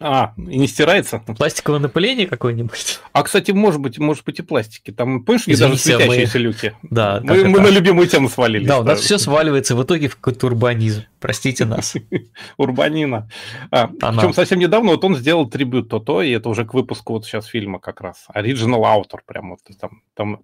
А, 0.00 0.34
и 0.36 0.58
не 0.58 0.66
стирается? 0.66 1.20
Пластиковое 1.20 1.78
напыление 1.78 2.26
какое-нибудь? 2.26 3.00
А, 3.12 3.22
кстати, 3.22 3.52
может 3.52 3.80
быть, 3.80 3.98
может 3.98 4.24
быть 4.24 4.38
и 4.38 4.42
пластики. 4.42 4.90
Там, 4.90 5.24
помнишь, 5.24 5.46
где 5.46 5.56
даже 5.56 5.76
светящиеся 5.76 6.38
мы... 6.38 6.44
люки? 6.44 6.74
Да. 6.82 7.20
Мы, 7.22 7.48
мы 7.48 7.60
на 7.60 7.68
любимую 7.68 8.06
тему 8.08 8.28
свалились. 8.28 8.66
Да, 8.66 8.80
у 8.80 8.82
нас 8.82 9.00
все 9.00 9.18
сваливается 9.18 9.76
в 9.76 9.82
итоге 9.82 10.08
в 10.08 10.16
какой-то 10.16 10.46
урбанизм. 10.46 11.04
Простите 11.20 11.64
нас. 11.64 11.94
Урбанина. 12.56 13.28
А, 13.70 13.88
причем 13.88 14.34
совсем 14.34 14.58
недавно 14.58 14.92
вот 14.92 15.04
он 15.04 15.16
сделал 15.16 15.48
трибют 15.48 15.88
то-то, 15.88 16.22
и 16.22 16.30
это 16.30 16.48
уже 16.48 16.64
к 16.64 16.74
выпуску 16.74 17.14
вот 17.14 17.24
сейчас 17.24 17.46
фильма 17.46 17.78
как 17.78 18.00
раз. 18.00 18.26
Original 18.34 18.82
Author 18.82 19.20
прям 19.24 19.50
вот 19.50 19.60
там, 19.80 20.02
там 20.14 20.42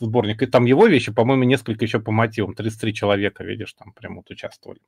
сборник. 0.00 0.42
И 0.42 0.46
там 0.46 0.64
его 0.64 0.86
вещи, 0.86 1.12
по-моему, 1.12 1.44
несколько 1.44 1.84
еще 1.84 1.98
по 2.00 2.12
мотивам. 2.12 2.54
33 2.54 2.94
человека, 2.94 3.44
видишь, 3.44 3.74
там 3.74 3.92
прям 3.92 4.16
вот 4.16 4.30
участвовали 4.30 4.80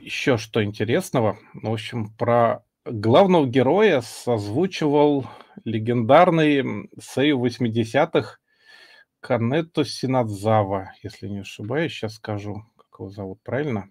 еще 0.00 0.36
что 0.36 0.62
интересного. 0.64 1.38
В 1.54 1.72
общем, 1.72 2.12
про 2.14 2.64
главного 2.84 3.46
героя 3.46 4.00
созвучивал 4.00 5.26
легендарный 5.64 6.88
Сею 7.00 7.38
80-х 7.38 8.38
Кането 9.20 9.84
Синадзава, 9.84 10.92
если 11.02 11.28
не 11.28 11.40
ошибаюсь. 11.40 11.92
Сейчас 11.92 12.14
скажу, 12.14 12.64
как 12.76 12.98
его 12.98 13.10
зовут 13.10 13.42
правильно. 13.42 13.88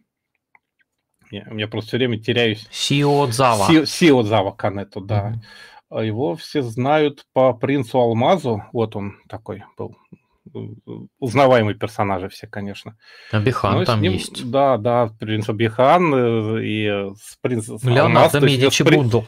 Я, 1.32 1.48
я 1.56 1.68
просто 1.68 1.90
все 1.90 1.98
время 1.98 2.20
теряюсь. 2.20 2.68
Сиодзава. 2.72 3.68
Си, 3.68 3.86
Сиодзава 3.86 4.52
Кането, 4.52 5.00
да. 5.00 5.40
Mm-hmm. 5.92 6.06
Его 6.06 6.36
все 6.36 6.62
знают 6.64 7.26
по 7.34 7.54
принцу 7.54 8.00
Алмазу. 8.00 8.64
Вот 8.74 8.96
он 8.96 9.20
такой 9.28 9.64
был 9.78 9.96
узнаваемые 11.20 11.76
персонажи 11.76 12.30
все, 12.30 12.48
конечно. 12.48 12.98
Абихан 13.32 13.80
Но 13.80 13.86
там 13.86 14.02
ним, 14.02 14.14
есть. 14.14 14.50
Да, 14.50 14.78
да, 14.78 15.08
принц 15.20 15.50
Абихан 15.50 16.14
э, 16.14 16.64
и 16.64 17.12
с 17.16 17.38
принцем 17.42 17.78
Леонардо 17.84 18.40
Медичи 18.40 18.84
Бундл. 18.84 19.22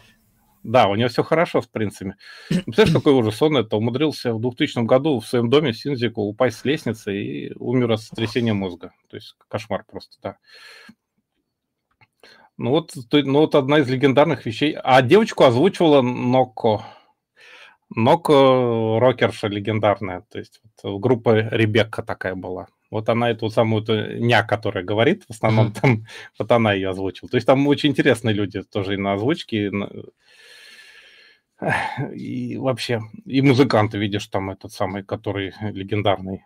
Да, 0.64 0.88
у 0.88 0.96
него 0.96 1.10
все 1.10 1.24
хорошо 1.24 1.62
с 1.62 1.68
принцами. 1.68 2.16
Представляешь, 2.50 2.94
какой 2.94 3.14
ужас 3.14 3.42
он 3.42 3.58
это 3.58 3.78
умудрился 3.78 4.34
в 4.34 4.40
2000 4.40 4.86
году 4.86 5.20
в 5.20 5.26
своем 5.26 5.50
доме 5.50 5.72
в 5.72 5.78
Синзику 5.78 6.22
упасть 6.22 6.60
с 6.60 6.66
лестницы 6.66 7.16
и 7.16 7.54
умер 7.56 7.94
от 7.94 8.02
сотрясения 8.02 8.54
мозга. 8.54 8.92
То 9.10 9.18
есть 9.18 9.36
кошмар 9.48 9.84
просто, 9.90 10.18
да. 10.22 10.38
Ну 12.58 12.70
вот, 12.70 12.94
ну 13.12 13.40
вот 13.40 13.56
одна 13.56 13.80
из 13.80 13.90
легендарных 13.90 14.46
вещей. 14.46 14.78
А 14.84 15.02
девочку 15.02 15.46
озвучивала 15.46 16.02
Ноко. 16.02 16.86
Ноко 17.94 19.00
рокерша 19.00 19.48
легендарная, 19.48 20.24
то 20.32 20.40
есть 20.40 20.62
вот, 20.82 21.00
группа 21.00 21.36
Ребекка 21.36 22.02
такая 22.04 22.36
была. 22.36 22.68
Вот 22.90 23.10
она 23.10 23.30
эту 23.32 23.50
самую 23.50 23.84
ня, 24.20 24.44
которая 24.44 24.84
говорит, 24.84 25.24
в 25.28 25.32
основном 25.32 25.68
mm-hmm. 25.68 25.82
там, 25.82 26.06
вот 26.40 26.52
она 26.52 26.74
ее 26.74 26.90
озвучила. 26.90 27.30
То 27.30 27.38
есть 27.38 27.48
там 27.48 27.68
очень 27.68 27.90
интересные 27.90 28.34
люди 28.34 28.62
тоже 28.62 28.94
и 28.94 28.98
на 28.98 29.14
озвучке, 29.14 29.68
и, 29.68 29.70
на... 29.70 29.90
и 32.14 32.58
вообще, 32.58 33.02
и 33.26 33.42
музыканты, 33.42 33.98
видишь, 33.98 34.28
там 34.28 34.52
этот 34.52 34.72
самый, 34.72 35.04
который 35.04 35.54
легендарный 35.62 36.44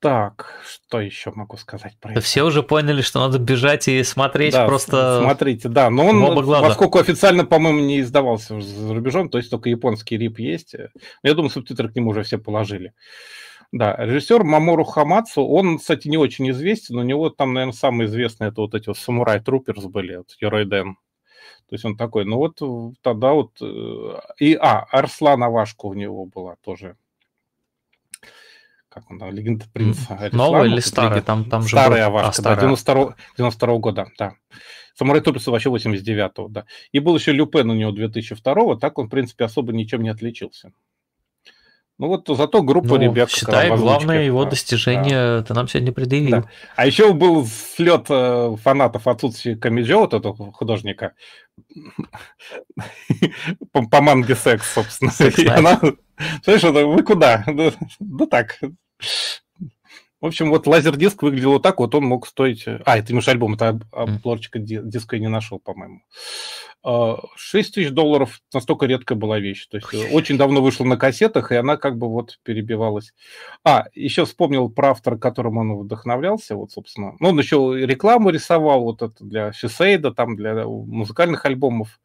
так, 0.00 0.60
что 0.64 1.00
еще 1.00 1.32
могу 1.34 1.56
сказать 1.56 1.96
про 2.00 2.12
это? 2.12 2.20
Все 2.20 2.42
уже 2.42 2.62
поняли, 2.62 3.02
что 3.02 3.20
надо 3.20 3.38
бежать 3.38 3.88
и 3.88 4.02
смотреть 4.02 4.52
да, 4.52 4.66
просто. 4.66 5.20
Смотрите, 5.22 5.68
да, 5.68 5.90
но 5.90 6.06
он, 6.06 6.44
поскольку 6.44 6.98
официально, 6.98 7.44
по-моему, 7.44 7.80
не 7.80 8.00
издавался 8.00 8.60
за 8.60 8.94
рубежом, 8.94 9.28
то 9.28 9.38
есть 9.38 9.50
только 9.50 9.68
японский 9.68 10.18
рип 10.18 10.38
есть. 10.38 10.74
Я 11.22 11.34
думаю, 11.34 11.50
субтитры 11.50 11.88
к 11.88 11.96
нему 11.96 12.10
уже 12.10 12.22
все 12.22 12.38
положили. 12.38 12.92
Да, 13.72 13.96
режиссер 13.96 14.44
Мамору 14.44 14.84
Хамацу, 14.84 15.44
он, 15.44 15.78
кстати, 15.78 16.08
не 16.08 16.16
очень 16.16 16.50
известен, 16.50 16.98
у 16.98 17.02
него 17.02 17.30
там, 17.30 17.52
наверное, 17.52 17.72
самые 17.72 18.06
известные 18.06 18.50
это 18.50 18.60
вот 18.60 18.74
эти 18.74 18.88
вот 18.88 18.96
самурай 18.96 19.40
труперс 19.40 19.84
были, 19.84 20.16
вот 20.16 20.36
Йоройден. 20.40 20.94
То 21.68 21.74
есть 21.74 21.84
он 21.84 21.96
такой, 21.96 22.24
ну 22.24 22.36
вот 22.36 22.60
тогда 23.02 23.32
вот... 23.32 23.56
Э, 23.60 24.20
и, 24.38 24.54
а, 24.54 24.86
Арслан 24.90 25.42
Авашко 25.42 25.86
у 25.86 25.94
него 25.94 26.24
была 26.26 26.54
тоже 26.62 26.96
как 28.96 29.10
он 29.10 29.18
там, 29.18 29.30
Легенда 29.30 29.66
принца. 29.74 30.30
Новый 30.32 30.70
или 30.70 30.80
старый? 30.80 31.20
Там, 31.20 31.44
там 31.44 31.60
же 31.60 31.68
старая 31.68 32.08
был... 32.08 32.18
Авашка, 32.18 32.40
а, 32.40 32.54
да, 32.54 32.60
92, 32.62 33.14
92 33.36 33.76
года, 33.76 34.06
да. 34.18 34.32
Самурай 34.94 35.20
Торписа 35.20 35.50
вообще 35.50 35.68
89-го, 35.68 36.48
да. 36.48 36.64
И 36.92 37.00
был 37.00 37.14
еще 37.14 37.32
Люпен 37.32 37.68
у 37.68 37.74
него 37.74 37.92
2002-го, 37.92 38.76
так 38.76 38.96
он, 38.98 39.08
в 39.08 39.10
принципе, 39.10 39.44
особо 39.44 39.74
ничем 39.74 40.02
не 40.02 40.08
отличился. 40.08 40.72
Ну 41.98 42.08
вот 42.08 42.26
зато 42.26 42.62
группа 42.62 42.96
ну, 42.96 43.02
ребят... 43.02 43.30
Считай, 43.30 43.68
главное 43.68 44.22
его 44.22 44.44
да, 44.44 44.50
достижение 44.50 45.38
да. 45.38 45.42
ты 45.42 45.52
нам 45.52 45.68
сегодня 45.68 45.92
предъявил. 45.92 46.42
Да. 46.42 46.44
А 46.74 46.86
еще 46.86 47.12
был 47.12 47.46
слет 47.46 48.06
э, 48.08 48.56
фанатов 48.62 49.06
отсутствия 49.06 49.56
Камиджо, 49.56 49.98
вот 49.98 50.14
этого 50.14 50.52
художника, 50.52 51.12
по, 53.72 53.86
по 53.86 54.00
манге 54.00 54.36
секс, 54.36 54.72
собственно. 54.72 55.10
Секс, 55.10 55.38
она, 55.46 55.80
вы 56.86 57.02
куда? 57.02 57.44
Да 58.00 58.26
так, 58.26 58.58
в 60.20 60.26
общем, 60.26 60.50
вот 60.50 60.66
лазер-диск 60.66 61.22
выглядел 61.22 61.52
вот 61.52 61.62
так, 61.62 61.78
вот 61.78 61.94
он 61.94 62.04
мог 62.04 62.26
стоить... 62.26 62.66
Э, 62.66 62.80
а, 62.86 62.98
это 62.98 63.12
не 63.14 63.20
альбом, 63.26 63.54
это 63.54 63.78
обложечка 63.92 64.58
диска 64.58 65.16
я 65.16 65.22
не 65.22 65.28
нашел, 65.28 65.58
по-моему. 65.58 66.02
6 66.82 66.84
а, 66.84 67.72
тысяч 67.72 67.90
долларов 67.90 68.40
настолько 68.54 68.86
редкая 68.86 69.18
была 69.18 69.38
вещь. 69.38 69.66
То 69.66 69.76
есть 69.76 69.92
э, 69.92 70.10
очень 70.12 70.38
давно 70.38 70.62
вышла 70.62 70.84
на 70.84 70.96
кассетах, 70.96 71.52
и 71.52 71.56
она 71.56 71.76
как 71.76 71.98
бы 71.98 72.08
вот 72.08 72.38
перебивалась. 72.44 73.12
А, 73.62 73.86
еще 73.92 74.24
вспомнил 74.24 74.70
про 74.70 74.90
автора, 74.90 75.18
которым 75.18 75.58
он 75.58 75.76
вдохновлялся, 75.76 76.56
вот, 76.56 76.72
собственно. 76.72 77.14
Ну, 77.20 77.28
он 77.28 77.38
еще 77.38 77.74
рекламу 77.76 78.30
рисовал, 78.30 78.84
вот 78.84 79.02
это 79.02 79.22
для 79.22 79.52
Shiseido, 79.52 80.12
там, 80.12 80.34
для 80.34 80.64
музыкальных 80.64 81.44
альбомов. 81.44 82.00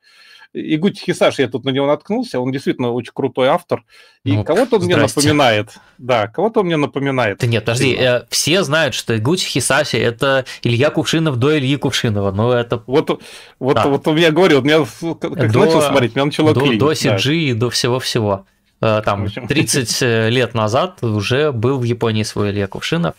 Эгути 0.53 0.99
Хисаши, 1.05 1.39
я 1.39 1.47
тут 1.47 1.63
на 1.63 1.69
него 1.69 1.87
наткнулся, 1.87 2.39
он 2.39 2.51
действительно 2.51 2.91
очень 2.91 3.13
крутой 3.13 3.47
автор. 3.47 3.83
И 4.25 4.33
ну, 4.33 4.43
кого-то 4.43 4.77
он 4.77 4.83
мне 4.83 4.97
напоминает. 4.97 5.69
Да, 5.97 6.27
кого-то 6.27 6.59
он 6.59 6.65
мне 6.65 6.75
напоминает. 6.75 7.37
Да 7.39 7.47
нет, 7.47 7.63
подожди, 7.63 7.93
э, 7.93 8.23
все 8.29 8.63
знают, 8.63 8.93
что 8.93 9.17
Игути 9.17 9.45
Хисаши 9.45 9.97
это 9.97 10.45
Илья 10.61 10.89
Кувшинов 10.89 11.37
до 11.37 11.57
Ильи 11.57 11.77
Кувшинова. 11.77 12.31
Ну, 12.31 12.51
это... 12.51 12.83
Вот, 12.85 13.21
вот, 13.59 13.75
да. 13.75 13.87
вот 13.87 14.05
у 14.07 14.13
меня 14.13 14.31
говорю, 14.31 14.59
у 14.59 14.61
меня 14.61 14.85
как 15.19 15.51
до, 15.51 15.59
начал 15.59 15.81
смотреть, 15.81 16.15
меня 16.15 16.25
начало 16.25 16.53
до, 16.53 16.59
клинить. 16.59 16.79
До 16.79 16.91
CG 16.91 17.25
да. 17.25 17.31
и 17.33 17.53
до 17.53 17.69
всего-всего. 17.69 18.45
Э, 18.81 19.01
там 19.05 19.29
30 19.29 20.01
э, 20.01 20.29
лет 20.29 20.53
назад 20.53 21.01
уже 21.01 21.53
был 21.53 21.79
в 21.79 21.83
Японии 21.83 22.23
свой 22.23 22.51
Илья 22.51 22.67
Кувшинов. 22.67 23.15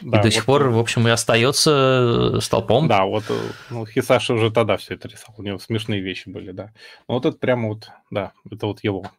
Да, 0.00 0.20
и 0.20 0.22
до 0.22 0.30
сих 0.30 0.46
вот, 0.46 0.60
пор, 0.60 0.68
в 0.70 0.78
общем, 0.78 1.06
и 1.08 1.10
остается 1.10 2.40
столпом. 2.40 2.88
Да, 2.88 3.04
вот 3.04 3.24
ну, 3.70 3.86
Хисаши 3.86 4.34
уже 4.34 4.50
тогда 4.50 4.76
все 4.76 4.94
это 4.94 5.08
рисовал. 5.08 5.34
У 5.38 5.42
него 5.42 5.58
смешные 5.58 6.00
вещи 6.00 6.28
были, 6.28 6.52
да. 6.52 6.72
Но 7.08 7.14
вот 7.14 7.26
это 7.26 7.36
прямо 7.36 7.68
вот, 7.68 7.90
да, 8.10 8.32
это 8.50 8.66
вот 8.66 8.82
его. 8.82 9.10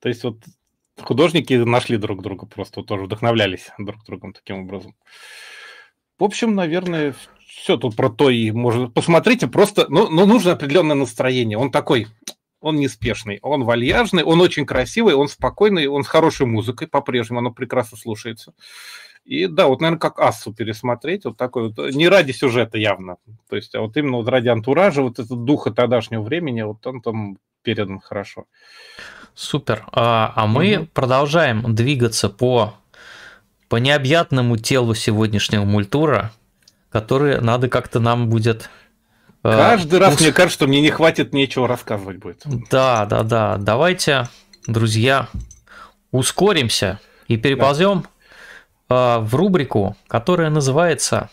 То 0.00 0.08
есть 0.08 0.24
вот 0.24 0.36
художники 1.00 1.54
нашли 1.54 1.96
друг 1.96 2.22
друга, 2.22 2.46
просто 2.46 2.80
вот 2.80 2.86
тоже 2.86 3.04
вдохновлялись 3.04 3.70
друг 3.78 4.04
другом 4.04 4.32
таким 4.32 4.62
образом. 4.62 4.94
В 6.18 6.24
общем, 6.24 6.54
наверное, 6.54 7.14
все 7.46 7.76
тут 7.76 7.96
про 7.96 8.10
то 8.10 8.30
и 8.30 8.50
можно... 8.50 8.88
Посмотрите, 8.90 9.46
просто, 9.46 9.86
ну, 9.88 10.08
ну, 10.08 10.26
нужно 10.26 10.52
определенное 10.52 10.96
настроение. 10.96 11.56
Он 11.56 11.70
такой, 11.70 12.08
он 12.60 12.76
неспешный, 12.76 13.38
он 13.42 13.64
вальяжный, 13.64 14.22
он 14.22 14.40
очень 14.40 14.66
красивый, 14.66 15.14
он 15.14 15.28
спокойный, 15.28 15.86
он 15.86 16.04
с 16.04 16.08
хорошей 16.08 16.46
музыкой 16.46 16.88
по-прежнему, 16.88 17.40
оно 17.40 17.50
прекрасно 17.52 17.96
слушается. 17.96 18.52
И 19.24 19.46
да, 19.46 19.66
вот, 19.66 19.80
наверное, 19.80 20.00
как 20.00 20.18
Ассу 20.18 20.52
пересмотреть, 20.52 21.24
вот 21.24 21.36
такой 21.36 21.68
вот, 21.68 21.94
не 21.94 22.08
ради 22.08 22.32
сюжета 22.32 22.78
явно, 22.78 23.16
то 23.48 23.56
есть, 23.56 23.74
а 23.74 23.80
вот 23.80 23.96
именно 23.96 24.16
вот 24.16 24.28
ради 24.28 24.48
антуража, 24.48 25.02
вот 25.02 25.18
этот 25.18 25.44
духа 25.44 25.70
тогдашнего 25.70 26.22
времени, 26.22 26.62
вот 26.62 26.84
он 26.86 27.00
там 27.00 27.38
передан 27.62 28.00
хорошо. 28.00 28.46
Супер. 29.34 29.84
А, 29.92 30.32
а 30.34 30.46
мы 30.46 30.78
угу. 30.78 30.88
продолжаем 30.92 31.74
двигаться 31.74 32.28
по, 32.28 32.74
по 33.68 33.76
необъятному 33.76 34.56
телу 34.56 34.94
сегодняшнего 34.94 35.64
мультура, 35.64 36.32
который 36.90 37.40
надо 37.40 37.68
как-то 37.68 38.00
нам 38.00 38.28
будет 38.28 38.70
Э, 39.42 39.56
Каждый 39.56 39.98
раз 39.98 40.14
Уж... 40.14 40.20
мне 40.20 40.32
кажется, 40.32 40.54
что 40.54 40.66
мне 40.66 40.80
не 40.80 40.90
хватит 40.90 41.32
нечего 41.32 41.66
рассказывать 41.66 42.18
будет. 42.18 42.42
Да, 42.70 43.06
да, 43.06 43.22
да. 43.22 43.56
Давайте, 43.56 44.28
друзья, 44.66 45.28
ускоримся 46.10 47.00
и 47.26 47.36
переползем 47.36 48.02
да. 48.02 48.08
В 48.90 49.34
рубрику, 49.34 49.96
которая 50.08 50.50
называется... 50.50 51.30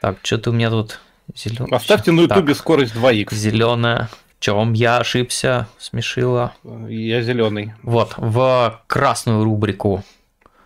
Так, 0.00 0.18
что-то 0.22 0.50
у 0.50 0.52
меня 0.52 0.68
тут 0.68 1.00
зеленый. 1.34 1.70
Поставьте 1.70 2.12
на 2.12 2.20
ютубе 2.20 2.54
скорость 2.54 2.94
2х. 2.94 3.32
Зеленая. 3.34 4.10
В 4.38 4.40
чем 4.44 4.74
я 4.74 4.98
ошибся? 4.98 5.68
Смешила. 5.78 6.52
Я 6.88 7.22
зеленый. 7.22 7.72
Вот, 7.82 8.14
в 8.18 8.82
красную 8.86 9.44
рубрику 9.44 10.04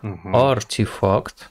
угу. 0.02 0.36
артефакт. 0.36 1.50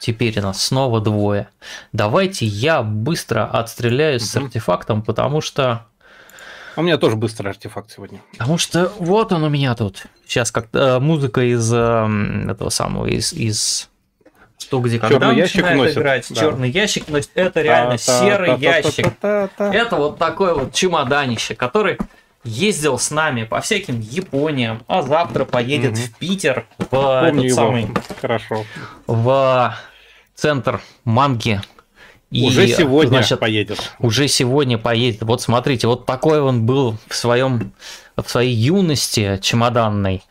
Теперь 0.00 0.40
нас 0.40 0.62
снова 0.62 1.00
двое. 1.00 1.48
Давайте 1.92 2.46
я 2.46 2.82
быстро 2.82 3.46
отстреляюсь 3.46 4.22
угу. 4.22 4.28
с 4.28 4.36
артефактом, 4.36 5.02
потому 5.02 5.40
что... 5.40 5.86
У 6.76 6.82
меня 6.82 6.98
тоже 6.98 7.16
быстрый 7.16 7.48
артефакт 7.48 7.90
сегодня. 7.90 8.20
Потому 8.32 8.58
что 8.58 8.92
вот 8.98 9.32
он 9.32 9.44
у 9.44 9.48
меня 9.48 9.74
тут. 9.74 10.04
Сейчас 10.26 10.50
как-то 10.50 10.78
э, 10.78 10.98
музыка 11.00 11.42
из 11.42 11.72
э, 11.72 12.46
этого 12.50 12.70
самого, 12.70 13.06
из, 13.06 13.32
из 13.32 13.88
что 14.58 14.80
где 14.80 14.98
когда 14.98 15.18
черный 15.18 15.36
ящик 15.36 15.74
носит. 15.74 15.96
играть. 15.96 16.26
Да. 16.30 16.40
Черный 16.40 16.70
ящик 16.70 17.08
носит. 17.08 17.30
Это 17.34 17.62
реально 17.62 17.98
серый 17.98 18.56
ящик. 18.58 19.06
Это 19.20 19.96
вот 19.96 20.18
такой 20.18 20.54
вот 20.54 20.72
чемоданище, 20.72 21.54
который 21.54 21.98
ездил 22.44 22.98
с 22.98 23.10
нами 23.10 23.44
по 23.44 23.60
всяким 23.60 24.00
Япониям, 24.00 24.82
а 24.86 25.02
завтра 25.02 25.44
поедет 25.44 25.92
угу. 25.92 26.00
в 26.00 26.18
Питер 26.18 26.66
в 26.78 26.84
Помню 26.86 27.28
этот 27.28 27.44
его. 27.44 27.54
самый. 27.54 27.88
Хорошо. 28.20 28.64
В 29.06 29.74
центр 30.34 30.80
манги. 31.04 31.60
И, 32.34 32.44
уже 32.44 32.66
сегодня 32.66 33.18
значит, 33.18 33.38
поедет. 33.38 33.92
Уже 34.00 34.26
сегодня 34.26 34.76
поедет. 34.76 35.22
Вот 35.22 35.40
смотрите, 35.40 35.86
вот 35.86 36.04
такой 36.04 36.40
он 36.40 36.66
был 36.66 36.96
в 37.08 37.14
своем 37.14 37.72
в 38.16 38.28
своей 38.28 38.54
юности 38.54 39.38
чемоданной, 39.40 40.22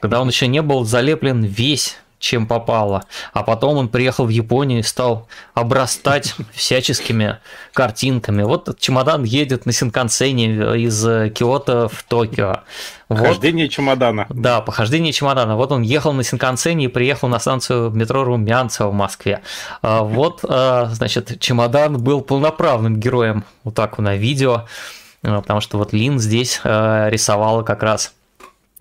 когда 0.00 0.20
он 0.20 0.28
еще 0.28 0.48
не 0.48 0.60
был 0.60 0.84
залеплен 0.84 1.44
весь 1.44 1.96
чем 2.22 2.46
попало. 2.46 3.04
А 3.32 3.42
потом 3.42 3.76
он 3.76 3.88
приехал 3.88 4.26
в 4.26 4.28
Японию 4.28 4.78
и 4.78 4.82
стал 4.82 5.26
обрастать 5.54 6.34
всяческими 6.54 7.38
картинками. 7.74 8.44
Вот 8.44 8.78
чемодан 8.78 9.24
едет 9.24 9.66
на 9.66 9.72
Синкансене 9.72 10.76
из 10.84 11.02
Киото 11.32 11.88
в 11.88 12.04
Токио. 12.04 12.60
Похождение 13.08 13.66
вот. 13.66 13.72
чемодана. 13.72 14.26
Да, 14.30 14.60
похождение 14.60 15.12
чемодана. 15.12 15.56
Вот 15.56 15.72
он 15.72 15.82
ехал 15.82 16.12
на 16.12 16.22
Синкансене 16.22 16.84
и 16.84 16.88
приехал 16.88 17.26
на 17.28 17.40
станцию 17.40 17.90
метро 17.90 18.22
Румянцево 18.22 18.90
в 18.90 18.94
Москве. 18.94 19.42
А 19.82 20.02
вот, 20.04 20.44
а, 20.48 20.86
значит, 20.92 21.40
чемодан 21.40 22.00
был 22.00 22.20
полноправным 22.20 23.00
героем 23.00 23.44
вот 23.64 23.74
так 23.74 23.98
на 23.98 24.14
видео, 24.14 24.66
потому 25.22 25.60
что 25.60 25.76
вот 25.76 25.92
Лин 25.92 26.20
здесь 26.20 26.60
рисовала 26.64 27.62
как 27.62 27.82
раз 27.82 28.12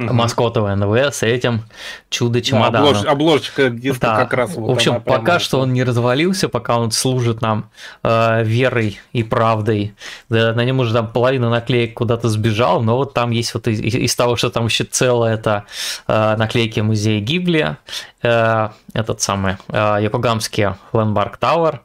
угу. 0.06 0.14
маскотовое 0.14 0.76
НВ 0.76 1.14
с 1.14 1.24
этим 1.24 1.64
чудо-чемоданом. 2.10 2.94
Да, 2.94 3.00
облож, 3.00 3.12
обложечка 3.12 3.70
диска 3.70 4.08
да. 4.08 4.16
как 4.18 4.34
раз. 4.34 4.56
Вот 4.56 4.68
в 4.68 4.72
общем, 4.72 5.02
пока 5.02 5.40
что 5.40 5.60
он 5.60 5.74
не 5.74 5.84
развалился, 5.84 6.50
пока 6.50 6.78
он 6.78 6.92
служит 6.92 7.42
нам 7.42 7.70
э, 8.04 8.44
верой 8.44 9.00
и 9.14 9.24
правдой. 9.24 9.96
Да, 10.30 10.54
на 10.54 10.64
нем 10.64 10.80
уже 10.80 10.94
там 10.94 11.08
половина 11.12 11.50
наклеек 11.50 11.94
куда-то 11.94 12.30
сбежал, 12.30 12.82
но 12.82 12.98
вот 12.98 13.14
там 13.14 13.32
есть 13.32 13.54
вот 13.54 13.68
из, 13.68 13.80
из 13.80 14.16
того, 14.16 14.36
что 14.36 14.50
там 14.50 14.66
еще 14.66 14.84
целое, 14.84 15.34
это 15.34 15.66
э, 16.08 16.36
наклейки 16.38 16.80
музея 16.80 17.22
Гибли, 17.22 17.78
э, 18.22 18.70
этот 18.94 19.22
самый 19.22 19.58
э, 19.70 20.00
Йокогамский 20.02 20.76
Лендбарк 20.94 21.38
Тауэр, 21.38 21.82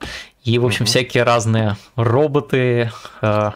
и, 0.47 0.60
в 0.60 0.64
общем, 0.64 0.84
угу. 0.84 0.88
всякие 0.88 1.24
разные 1.24 1.76
роботы, 1.97 2.93
э, 3.20 3.51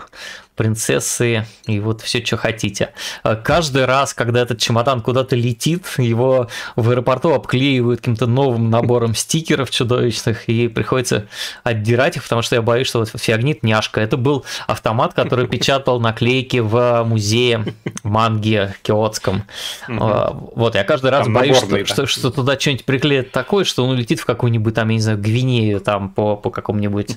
принцессы 0.61 1.47
и 1.65 1.81
вот 1.81 2.03
все, 2.03 2.23
что 2.23 2.37
хотите. 2.37 2.91
А 3.23 3.35
каждый 3.35 3.87
раз, 3.87 4.13
когда 4.13 4.43
этот 4.43 4.59
чемодан 4.59 5.01
куда-то 5.01 5.35
летит, 5.35 5.87
его 5.97 6.49
в 6.77 6.91
аэропорту 6.91 7.33
обклеивают 7.33 8.01
каким-то 8.01 8.27
новым 8.27 8.69
набором 8.69 9.15
стикеров 9.15 9.71
чудовищных, 9.71 10.51
и 10.51 10.69
приходится 10.69 11.29
отдирать 11.65 12.19
их, 12.19 12.25
потому 12.25 12.43
что 12.43 12.57
я 12.57 12.63
боюсь, 12.63 12.89
что 12.89 12.99
вот 12.99 13.09
фиагнит 13.09 13.63
няшка. 13.63 14.03
Это 14.03 14.19
был 14.19 14.45
автомат, 14.67 15.15
который 15.15 15.49
печатал 15.49 15.99
наклейки 15.99 16.59
в 16.59 17.05
музее 17.07 17.65
манги 18.03 18.75
киотском. 18.83 19.45
А, 19.89 20.31
вот, 20.33 20.75
я 20.75 20.85
каждый 20.85 21.11
раз 21.11 21.27
боюсь, 21.27 21.57
что, 21.87 22.31
туда 22.31 22.61
что-нибудь 22.61 22.85
приклеят 22.85 23.31
такое, 23.31 23.65
что 23.65 23.83
он 23.83 23.93
улетит 23.93 24.21
в 24.21 24.27
какую-нибудь 24.27 24.75
там, 24.75 24.91
я 24.91 24.95
не 24.97 25.01
знаю, 25.01 25.17
Гвинею 25.17 25.81
там 25.81 26.11
по, 26.11 26.37
какому-нибудь 26.37 27.17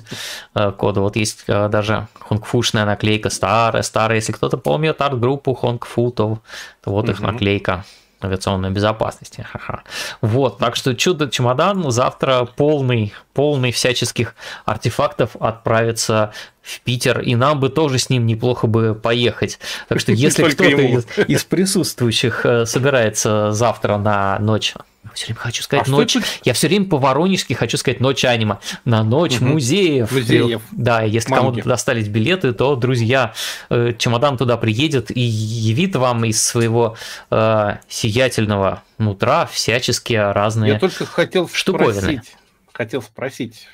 э, 0.54 0.72
коду. 0.72 1.02
Вот 1.02 1.16
есть 1.16 1.44
э, 1.46 1.68
даже 1.68 2.08
хунгфушная 2.20 2.86
наклейка 2.86 3.33
старая, 3.34 3.82
старая. 3.82 4.16
Если 4.16 4.32
кто-то 4.32 4.56
помнит 4.56 5.00
арт-группу 5.00 5.54
Хонгфу, 5.54 6.10
то, 6.10 6.38
то 6.82 6.90
вот 6.90 7.04
угу. 7.04 7.12
их 7.12 7.20
наклейка 7.20 7.84
авиационной 8.24 8.70
безопасности. 8.70 9.46
Ха-ха. 9.52 9.82
Вот, 10.20 10.58
так 10.58 10.76
что 10.76 10.94
чудо-чемодан 10.94 11.90
завтра 11.90 12.48
полный, 12.56 13.12
полный 13.32 13.72
всяческих 13.72 14.34
артефактов 14.64 15.36
отправится 15.38 16.32
в 16.62 16.80
Питер, 16.80 17.20
и 17.20 17.34
нам 17.34 17.60
бы 17.60 17.68
тоже 17.68 17.98
с 17.98 18.08
ним 18.08 18.26
неплохо 18.26 18.66
бы 18.66 18.94
поехать. 18.94 19.58
Так 19.88 20.00
что 20.00 20.12
если 20.12 20.44
кто-то 20.44 20.70
из, 20.70 21.06
из 21.28 21.44
присутствующих 21.44 22.46
э, 22.46 22.66
собирается 22.66 23.52
завтра 23.52 23.98
на 23.98 24.38
ночь 24.38 24.74
все 25.12 25.26
время 25.26 25.38
хочу 25.38 25.62
сказать 25.62 25.88
а 25.88 25.90
ночь. 25.90 26.16
Я 26.44 26.54
все 26.54 26.68
время 26.68 26.86
по-воронежски 26.86 27.52
хочу 27.52 27.76
сказать 27.76 28.00
ночь 28.00 28.24
анима. 28.24 28.60
На 28.84 29.02
ночь 29.02 29.36
угу. 29.36 29.46
музеев. 29.46 30.10
Музеев. 30.10 30.62
Да, 30.72 31.02
если 31.02 31.32
кому-то 31.32 31.62
достались 31.62 32.08
билеты, 32.08 32.52
то, 32.52 32.76
друзья, 32.76 33.34
э, 33.70 33.92
чемодан 33.98 34.36
туда 34.36 34.56
приедет 34.56 35.10
и 35.10 35.20
явит 35.20 35.96
вам 35.96 36.24
из 36.24 36.42
своего 36.42 36.96
э, 37.30 37.76
сиятельного 37.88 38.82
нутра 38.98 39.46
всячески 39.46 40.14
разные 40.14 40.72
Я 40.72 40.78
только 40.78 41.06
хотел 41.06 41.48
штуковины. 41.48 41.92
спросить, 41.92 42.36
хотел 42.72 43.02
спросить, 43.02 43.66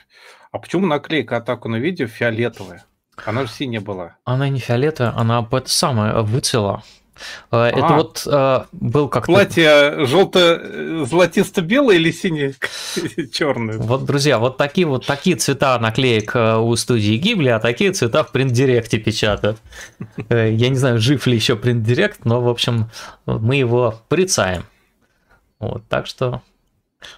а 0.52 0.58
почему 0.58 0.86
наклейка 0.86 1.36
атаку 1.36 1.68
на 1.68 1.76
видео 1.76 2.06
фиолетовая? 2.06 2.84
Она 3.24 3.44
же 3.44 3.50
синяя 3.50 3.80
была. 3.80 4.16
Она 4.24 4.48
не 4.48 4.60
фиолетовая, 4.60 5.12
она 5.16 5.46
это 5.50 5.68
самое 5.68 6.22
выцвела. 6.22 6.82
Э, 7.50 7.64
это 7.64 7.86
а, 7.86 7.96
вот 7.96 8.22
э, 8.26 8.64
был 8.72 9.08
как-то... 9.08 9.32
Платье 9.32 10.06
желто-золотисто-белое 10.06 11.96
или 11.96 12.10
сине-черное? 12.10 13.78
Вот, 13.90 14.04
друзья, 14.04 14.38
вот 14.38 14.56
такие 14.56 14.86
вот 14.86 15.06
такие 15.06 15.36
цвета 15.36 15.78
наклеек 15.78 16.34
э, 16.34 16.56
у 16.56 16.74
студии 16.76 17.16
Гибли, 17.16 17.48
а 17.48 17.58
такие 17.58 17.92
цвета 17.92 18.24
в 18.24 18.32
принт-директе 18.32 18.98
печатают. 18.98 19.58
Я 20.28 20.68
не 20.68 20.76
знаю, 20.76 20.98
жив 20.98 21.26
ли 21.26 21.34
еще 21.34 21.56
принт-директ, 21.56 22.24
но, 22.24 22.40
в 22.40 22.48
общем, 22.48 22.90
мы 23.26 23.56
его 23.56 23.94
прицаем. 24.08 24.64
Вот, 25.58 25.82
так 25.88 26.06
что 26.06 26.42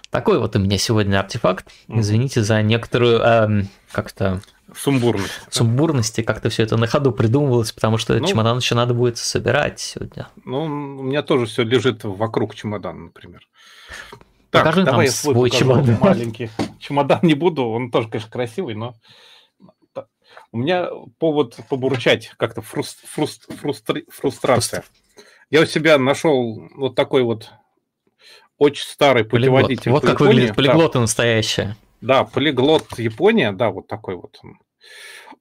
такой 0.09 0.39
вот 0.39 0.55
у 0.55 0.59
меня 0.59 0.77
сегодня 0.77 1.19
артефакт. 1.19 1.67
Извините 1.87 2.43
за 2.43 2.61
некоторую 2.61 3.19
эм, 3.19 3.69
как-то 3.91 4.41
Сумбурность. 4.75 5.31
Сумбурности, 5.49 6.21
как-то 6.21 6.49
все 6.49 6.63
это 6.63 6.77
на 6.77 6.87
ходу 6.87 7.11
придумывалось, 7.11 7.71
потому 7.71 7.97
что 7.97 8.17
ну, 8.17 8.25
чемодан 8.25 8.57
еще 8.57 8.75
надо 8.75 8.93
будет 8.93 9.17
собирать 9.17 9.79
сегодня. 9.79 10.27
Ну, 10.45 10.63
у 10.63 11.03
меня 11.03 11.23
тоже 11.23 11.45
все 11.45 11.63
лежит 11.63 12.03
вокруг 12.03 12.55
чемодана, 12.55 13.05
например. 13.05 13.47
Так, 14.49 14.65
Покажи 14.65 14.83
давай 14.83 14.97
нам 14.97 15.05
я 15.05 15.11
свой, 15.11 15.33
свой 15.33 15.49
чемодан. 15.49 15.97
Маленький. 15.99 16.49
Чемодан 16.79 17.19
не 17.23 17.33
буду, 17.33 17.65
он 17.65 17.91
тоже, 17.91 18.07
конечно, 18.07 18.29
красивый, 18.29 18.75
но 18.75 18.95
у 20.51 20.57
меня 20.57 20.89
повод 21.17 21.57
побурчать 21.69 22.31
как-то 22.37 22.61
фруст, 22.61 22.99
фруст, 23.07 23.47
фрустри, 23.59 24.05
фрустрация. 24.09 24.83
Я 25.49 25.61
у 25.61 25.65
себя 25.65 25.97
нашел 25.97 26.69
вот 26.75 26.95
такой 26.95 27.23
вот 27.23 27.49
очень 28.57 28.85
старый 28.85 29.25
путеводитель. 29.25 29.91
Вот 29.91 30.05
как 30.05 30.19
выглядит 30.19 30.55
полиглоты 30.55 30.99
да. 30.99 31.75
Да, 32.03 32.25
полиглот 32.25 32.99
Япония, 32.99 33.53
да, 33.53 33.69
вот 33.69 33.87
такой 33.87 34.17
вот. 34.17 34.41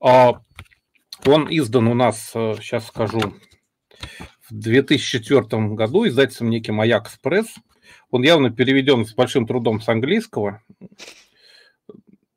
А, 0.00 0.40
он 1.26 1.48
издан 1.50 1.88
у 1.88 1.94
нас, 1.94 2.30
сейчас 2.32 2.84
э, 2.84 2.86
скажу, 2.86 3.34
в 4.48 4.54
2004 4.54 5.42
году 5.74 6.06
издательством 6.06 6.50
неким 6.50 6.80
Аяк 6.80 7.08
Экспресс. 7.08 7.48
Он 8.12 8.22
явно 8.22 8.50
переведен 8.50 9.04
с 9.04 9.12
большим 9.12 9.44
трудом 9.44 9.80
с 9.80 9.88
английского. 9.88 10.62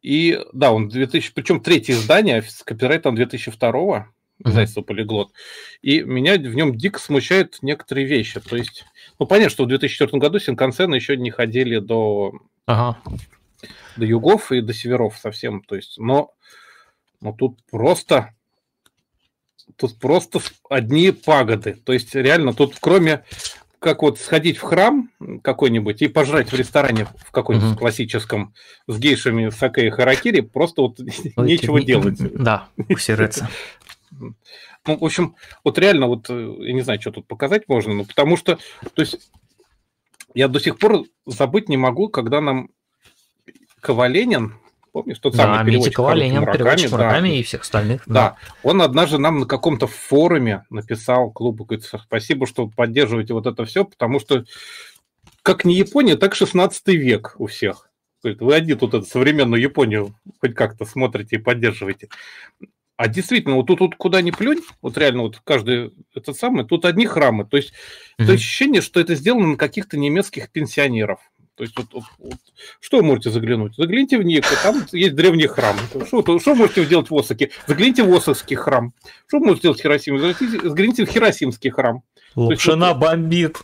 И 0.02 0.40
да, 0.54 0.72
он 0.72 0.90
2000, 0.90 1.32
причем 1.36 1.62
третье 1.62 1.94
издание 1.94 2.42
с 2.42 2.64
копирайтом 2.64 3.14
2002 3.14 4.10
издательство 4.44 4.82
Полиглот. 4.82 5.34
И 5.84 6.02
меня 6.02 6.40
в 6.40 6.56
нем 6.56 6.76
дико 6.76 7.00
смущают 7.00 7.60
некоторые 7.62 8.08
вещи. 8.08 8.40
То 8.40 8.56
есть, 8.56 8.86
ну, 9.20 9.28
понятно, 9.28 9.52
что 9.52 9.66
в 9.66 9.68
2004 9.68 10.20
году 10.20 10.40
Синкансены 10.40 10.96
еще 10.96 11.16
не 11.16 11.30
ходили 11.30 11.78
до, 11.78 12.34
ага. 12.66 12.98
До 13.96 14.06
югов 14.06 14.52
и 14.52 14.62
до 14.62 14.74
северов 14.74 15.18
совсем. 15.18 15.62
То 15.62 15.76
есть, 15.76 15.98
но, 15.98 16.34
но 17.22 17.34
тут 17.34 17.60
просто 17.70 18.34
тут 19.78 19.98
просто 20.00 20.40
одни 20.70 21.12
пагоды. 21.12 21.74
То 21.74 21.94
есть, 21.94 22.14
реально, 22.16 22.54
тут 22.54 22.76
кроме 22.80 23.24
как 23.80 24.02
вот 24.02 24.20
сходить 24.20 24.58
в 24.58 24.62
храм 24.62 25.12
какой-нибудь 25.44 26.02
и 26.02 26.08
пожрать 26.08 26.52
в 26.52 26.56
ресторане 26.56 27.08
в 27.24 27.32
каком-нибудь 27.32 27.72
угу. 27.72 27.80
классическом 27.80 28.56
с 28.88 28.98
гейшами 28.98 29.50
саке 29.50 29.88
и 29.88 29.90
харакири, 29.92 30.42
просто 30.42 30.82
вот 30.82 31.00
нечего 31.38 31.80
делать. 31.84 32.18
Да, 32.34 32.68
усердиться. 32.90 33.48
Ну, 34.88 34.98
в 34.98 35.04
общем, 35.04 35.36
вот 35.64 35.78
реально, 35.78 36.08
вот, 36.08 36.30
э, 36.30 36.56
я 36.60 36.74
не 36.74 36.82
знаю, 36.82 37.02
что 37.02 37.12
тут 37.12 37.28
показать 37.28 37.68
можно, 37.68 37.94
но 37.94 38.06
потому 38.06 38.38
что, 38.38 38.58
то 38.94 39.02
есть, 39.02 39.32
я 40.34 40.48
до 40.48 40.60
сих 40.60 40.78
пор 40.78 41.06
забыть 41.26 41.70
не 41.70 41.78
могу, 41.78 42.08
когда 42.08 42.42
нам 42.42 42.70
Коваленин, 43.86 44.56
помнишь, 44.92 45.20
тот 45.20 45.36
да, 45.36 45.44
самый 45.44 45.66
переводчик 45.66 45.96
Коваленин, 45.96 46.40
Мураками, 46.40 46.58
переводчик 46.58 46.92
Мураками 46.92 47.30
да, 47.30 47.36
и 47.36 47.44
всех 47.44 47.62
остальных. 47.62 48.04
Да. 48.06 48.14
да, 48.14 48.38
он 48.64 48.82
однажды 48.82 49.18
нам 49.18 49.40
на 49.40 49.46
каком-то 49.46 49.88
форуме 49.88 50.66
написал 50.70 51.32
клубу, 51.32 51.66
говорит, 51.66 51.86
спасибо, 51.86 52.48
что 52.48 52.68
поддерживаете 52.68 53.34
вот 53.34 53.46
это 53.46 53.66
все, 53.66 53.86
потому 53.86 54.20
что 54.20 54.46
как 55.42 55.64
не 55.64 55.76
Япония, 55.76 56.16
так 56.16 56.34
16 56.34 56.88
век 56.88 57.36
у 57.38 57.46
всех. 57.48 57.90
Говорит, 58.24 58.42
вы 58.42 58.56
одни 58.56 58.74
тут 58.74 58.96
эту 58.96 59.06
современную 59.06 59.62
Японию 59.62 60.16
хоть 60.42 60.56
как-то 60.56 60.86
смотрите 60.86 61.36
и 61.36 61.40
поддерживаете. 61.40 62.10
А 62.98 63.08
действительно, 63.08 63.56
вот 63.56 63.68
тут, 63.68 63.80
тут 63.80 63.96
куда 63.96 64.22
ни 64.22 64.32
плюнь, 64.32 64.62
вот 64.82 64.98
реально 64.98 65.24
вот 65.24 65.42
каждый 65.44 65.94
этот 66.16 66.38
самый, 66.38 66.66
тут 66.66 66.86
одни 66.86 67.06
храмы. 67.06 67.46
То 67.46 67.58
есть, 67.58 67.74
mm-hmm. 68.18 68.26
то 68.26 68.32
ощущение, 68.32 68.82
что 68.82 69.00
это 69.00 69.16
сделано 69.16 69.48
на 69.50 69.58
каких-то 69.58 69.98
немецких 69.98 70.50
пенсионеров. 70.50 71.20
То 71.56 71.64
есть, 71.64 71.78
вот, 71.78 71.88
вот, 71.94 72.04
вот, 72.20 72.38
что 72.82 72.98
вы 72.98 73.04
можете 73.04 73.30
заглянуть? 73.30 73.76
Загляните 73.78 74.18
в 74.18 74.24
Нико, 74.24 74.50
там 74.62 74.86
есть 74.92 75.16
древний 75.16 75.48
храм. 75.48 75.76
Что, 76.06 76.40
что 76.40 76.56
можете 76.56 76.84
сделать 76.84 77.10
в 77.10 77.16
Осаке? 77.16 77.52
Загляните 77.66 78.04
в 78.04 78.14
Осакский 78.14 78.58
храм. 78.58 78.94
Что 79.28 79.40
можете 79.40 79.60
сделать 79.60 79.80
в 79.80 79.82
Хиросиме? 79.82 80.36
Загляните 80.64 81.06
в 81.06 81.10
Хиросимский 81.10 81.70
храм. 81.70 82.04
Лапшина 82.36 82.86
есть, 82.86 82.98
вот, 82.98 83.02
бомбит. 83.02 83.58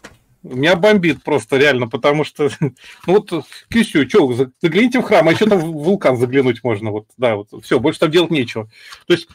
Меня 0.44 0.76
бомбит 0.78 1.22
просто 1.22 1.58
реально, 1.58 1.88
потому 1.90 2.24
что, 2.24 2.50
ну 2.62 2.74
вот, 3.08 3.46
Кисю, 3.70 4.08
что, 4.08 4.34
загляните 4.62 5.00
в 5.00 5.04
храм, 5.04 5.28
а 5.28 5.34
еще 5.34 5.46
там 5.46 5.60
в 5.60 5.84
вулкан 5.84 6.18
заглянуть 6.18 6.64
можно, 6.64 6.92
вот, 6.92 7.08
да, 7.18 7.36
вот, 7.36 7.50
все, 7.64 7.80
больше 7.80 8.00
там 8.00 8.10
делать 8.10 8.32
нечего. 8.32 8.70
То 9.06 9.14
есть 9.14 9.28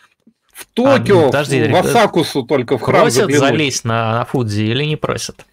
в 0.52 0.64
Токио, 0.72 1.24
а, 1.24 1.26
подожди, 1.26 1.62
в 1.62 1.76
Осакусу 1.76 2.42
только 2.42 2.78
в 2.78 2.80
храм 2.80 3.02
Просят 3.02 3.20
заглянуть. 3.20 3.48
залезть 3.48 3.84
на, 3.84 4.20
на 4.20 4.24
Фудзи 4.24 4.62
или 4.62 4.84
не 4.84 4.96
просят? 4.96 5.44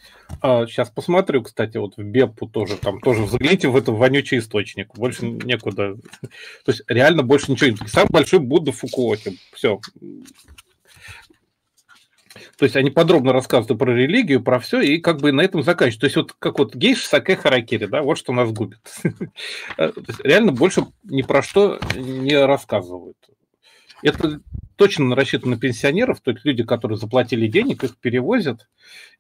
А, 0.42 0.66
сейчас 0.66 0.90
посмотрю, 0.90 1.44
кстати, 1.44 1.78
вот 1.78 1.98
в 1.98 2.04
Беппу 2.04 2.48
тоже, 2.48 2.78
там 2.78 3.00
тоже 3.00 3.28
загляните 3.28 3.68
в 3.68 3.76
этот 3.76 3.96
вонючий 3.96 4.40
источник, 4.40 4.94
больше 4.96 5.26
некуда. 5.26 5.96
То 6.66 6.72
есть 6.72 6.84
реально 6.88 7.24
больше 7.24 7.52
ничего. 7.52 7.76
Самый 7.88 8.10
большой 8.10 8.40
Будда 8.40 8.72
Фукуоки, 8.72 9.38
все, 9.54 9.80
то 12.58 12.66
есть 12.66 12.76
они 12.76 12.90
подробно 12.90 13.34
рассказывают 13.34 13.80
про 13.80 13.94
религию, 13.94 14.42
про 14.42 14.60
все, 14.60 14.80
и 14.82 15.00
как 15.00 15.20
бы 15.20 15.32
на 15.32 15.42
этом 15.42 15.64
заканчивают. 15.64 16.02
То 16.02 16.06
есть 16.06 16.16
вот 16.16 16.34
как 16.34 16.60
вот 16.60 16.76
гейш 16.76 17.06
саке 17.06 17.36
харакири, 17.36 17.86
да, 17.86 18.02
вот 18.02 18.18
что 18.18 18.32
нас 18.34 18.52
губит. 18.52 18.80
Реально 20.24 20.52
больше 20.52 20.86
ни 21.04 21.22
про 21.22 21.42
что 21.42 21.80
не 21.96 22.38
рассказывают. 22.38 23.18
Это 24.02 24.40
точно 24.84 25.16
рассчитано 25.16 25.56
на 25.56 25.62
пенсионеров, 25.62 26.20
то 26.20 26.32
есть 26.32 26.44
люди, 26.44 26.62
которые 26.64 26.98
заплатили 26.98 27.48
денег, 27.48 27.86
их 27.86 27.98
перевозят, 27.98 28.68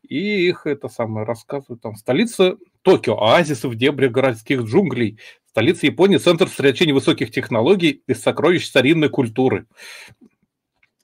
и 0.06 0.46
их 0.46 0.66
это 0.66 0.90
самое 0.90 1.26
рассказывают. 1.26 1.82
Там 1.82 1.96
столица 1.96 2.58
Токио, 2.82 3.18
оазисы 3.18 3.70
в 3.70 3.76
дебре 3.76 4.10
городских 4.10 4.64
джунглей, 4.64 5.20
столица 5.48 5.86
Японии, 5.86 6.18
центр 6.18 6.50
сосредоточения 6.50 6.94
высоких 6.94 7.32
технологий 7.32 8.04
и 8.06 8.14
сокровищ 8.14 8.66
старинной 8.66 9.08
культуры. 9.08 9.68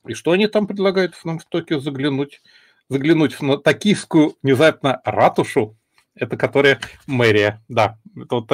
И 0.05 0.13
что 0.13 0.31
они 0.31 0.47
там 0.47 0.67
предлагают 0.67 1.15
нам 1.23 1.39
в 1.39 1.45
Токио 1.45 1.79
заглянуть? 1.79 2.41
Заглянуть 2.89 3.39
в 3.39 3.57
токийскую 3.59 4.35
внезапно 4.43 4.99
ратушу, 5.05 5.77
это 6.15 6.37
которая 6.37 6.79
мэрия, 7.07 7.63
да, 7.67 7.97
это, 8.15 8.45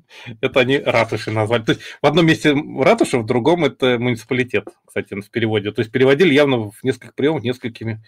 это 0.40 0.60
они 0.60 0.78
ратуши 0.78 1.30
назвали. 1.30 1.62
То 1.62 1.72
есть 1.72 1.82
в 2.00 2.06
одном 2.06 2.26
месте 2.26 2.54
ратуша, 2.54 3.18
в 3.18 3.26
другом 3.26 3.64
это 3.64 3.98
муниципалитет, 3.98 4.68
кстати, 4.86 5.14
в 5.14 5.30
переводе. 5.30 5.72
То 5.72 5.80
есть 5.80 5.92
переводили 5.92 6.34
явно 6.34 6.70
в 6.70 6.82
нескольких 6.82 7.14
приемах 7.14 7.42
несколькими 7.42 8.02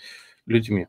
людьми. 0.46 0.88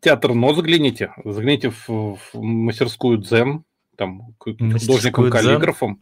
Театр 0.00 0.34
Но 0.34 0.54
загляните, 0.54 1.12
загляните 1.24 1.70
в, 1.70 1.88
в 1.88 2.18
мастерскую 2.34 3.18
Дзен, 3.18 3.64
там 3.96 4.34
художником, 4.38 5.30
каллиграфом. 5.30 6.00